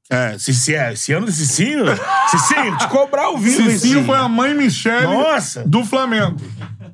É, 0.09 0.37
Cici, 0.37 0.75
é, 0.75 0.93
esse 0.93 1.13
ano 1.13 1.25
do 1.25 1.31
Cicinho. 1.31 1.85
Cicinho, 2.29 2.77
te 2.77 2.87
cobrar 2.87 3.29
o 3.29 3.37
vivo, 3.37 3.69
Cicinho 3.69 4.03
foi 4.05 4.17
a 4.17 4.27
mãe 4.27 4.53
Michele 4.53 5.07
Nossa. 5.07 5.63
do 5.65 5.83
Flamengo. 5.83 6.37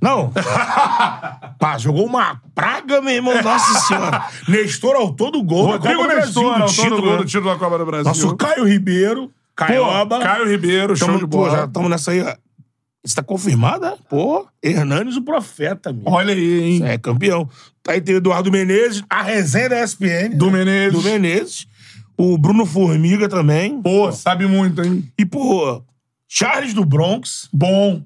Não. 0.02 0.32
Pá, 1.60 1.78
jogou 1.78 2.06
uma 2.06 2.42
praga, 2.56 3.02
meu 3.02 3.14
irmão. 3.14 3.42
Nossa 3.42 3.80
senhora. 3.82 4.26
Nestor 4.48 4.96
autor 4.96 5.32
do 5.32 5.44
gol. 5.44 5.66
da 5.66 5.72
Rodrigo 5.74 6.02
Copa 6.02 6.14
do 6.14 6.16
Nestor, 6.16 6.44
Brasil, 6.44 6.58
do 6.58 6.64
autor 6.64 6.68
do 6.68 6.74
título, 6.74 7.02
gol 7.02 7.12
né? 7.12 7.18
do 7.18 7.26
título 7.26 7.50
da 7.50 7.56
Copa 7.58 7.78
do 7.78 7.86
Brasil. 7.86 8.06
Nosso 8.06 8.36
Caio 8.38 8.64
Ribeiro. 8.64 9.32
Caioba. 9.56 10.20
Pô, 10.20 10.24
Caio 10.24 10.48
Ribeiro, 10.48 10.96
show 10.96 11.08
Tamo, 11.08 11.20
de 11.20 11.28
pô, 11.28 11.40
bola. 11.40 11.58
já 11.58 11.66
estamos 11.66 11.90
nessa 11.90 12.12
aí. 12.12 12.22
ó. 12.22 12.34
Isso 13.04 13.16
tá 13.16 13.24
confirmado, 13.24 13.82
né? 13.82 13.94
Pô, 14.10 14.48
Hernanes 14.62 15.16
o 15.16 15.22
profeta, 15.22 15.92
meu. 15.92 16.04
Olha 16.06 16.34
aí, 16.34 16.62
hein? 16.62 16.82
É, 16.86 16.98
campeão. 16.98 17.50
Aí 17.88 18.00
tem 18.00 18.16
o 18.16 18.18
Eduardo 18.20 18.52
Menezes, 18.52 19.04
a 19.10 19.22
resenha 19.22 19.70
da 19.70 19.84
ESPN. 19.84 20.36
Do 20.36 20.48
né? 20.52 20.60
Menezes. 20.60 20.94
Do 20.94 21.02
Menezes. 21.02 21.68
O 22.22 22.38
Bruno 22.38 22.66
Formiga 22.66 23.30
também. 23.30 23.82
Pô, 23.82 24.12
sabe 24.12 24.46
muito, 24.46 24.84
hein? 24.84 25.10
E, 25.18 25.26
pô, 25.26 25.82
Charles 26.28 26.74
do 26.74 26.84
Bronx. 26.84 27.48
Bom. 27.54 28.04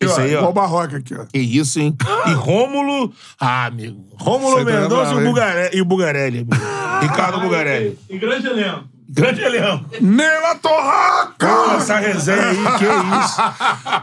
Aqui, 0.00 0.10
Isso 0.10 0.18
aí, 0.18 0.34
ó. 0.34 0.38
Igual 0.38 0.50
o 0.50 0.54
Barroca 0.54 0.96
aqui, 0.96 1.14
ó. 1.14 1.26
Que 1.26 1.38
isso, 1.38 1.78
hein? 1.78 1.94
E 2.26 2.32
Rômulo. 2.32 3.12
Ah, 3.38 3.66
amigo. 3.66 4.02
Rômulo 4.18 4.56
Isso 4.56 4.66
tá 4.66 4.80
Mendonça 4.80 5.20
e? 5.20 5.24
Bugarelli, 5.24 5.76
e 5.76 5.80
o 5.82 5.84
Bugarelli, 5.84 6.38
amigo. 6.38 6.56
Ricardo 7.02 7.40
Bugarelli. 7.40 7.98
E 8.08 8.18
grande 8.18 8.46
elenco. 8.46 8.84
Grande 9.10 9.42
elenco. 9.42 9.84
Neila 10.00 10.54
Pô, 10.56 10.68
Torraca! 10.70 11.76
essa 11.76 11.98
resenha 11.98 12.48
aí, 12.48 12.56
que 12.78 12.84
isso? 13.24 13.42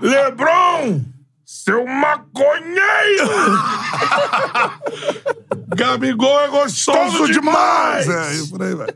Lebron! 0.08 1.02
Seu 1.44 1.84
maconheiro! 1.86 3.30
Gabigol 5.76 6.40
é 6.42 6.48
gostoso 6.50 6.98
Gostoso 7.00 7.32
demais! 7.34 8.06
demais! 8.06 8.40
É, 8.40 8.44
e 8.44 8.48
por 8.48 8.62
aí 8.62 8.76
vai. 8.76 8.88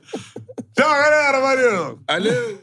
Tchau, 0.75 0.89
galera. 0.89 1.39
Valeu! 1.39 1.99
Valeu! 2.07 2.61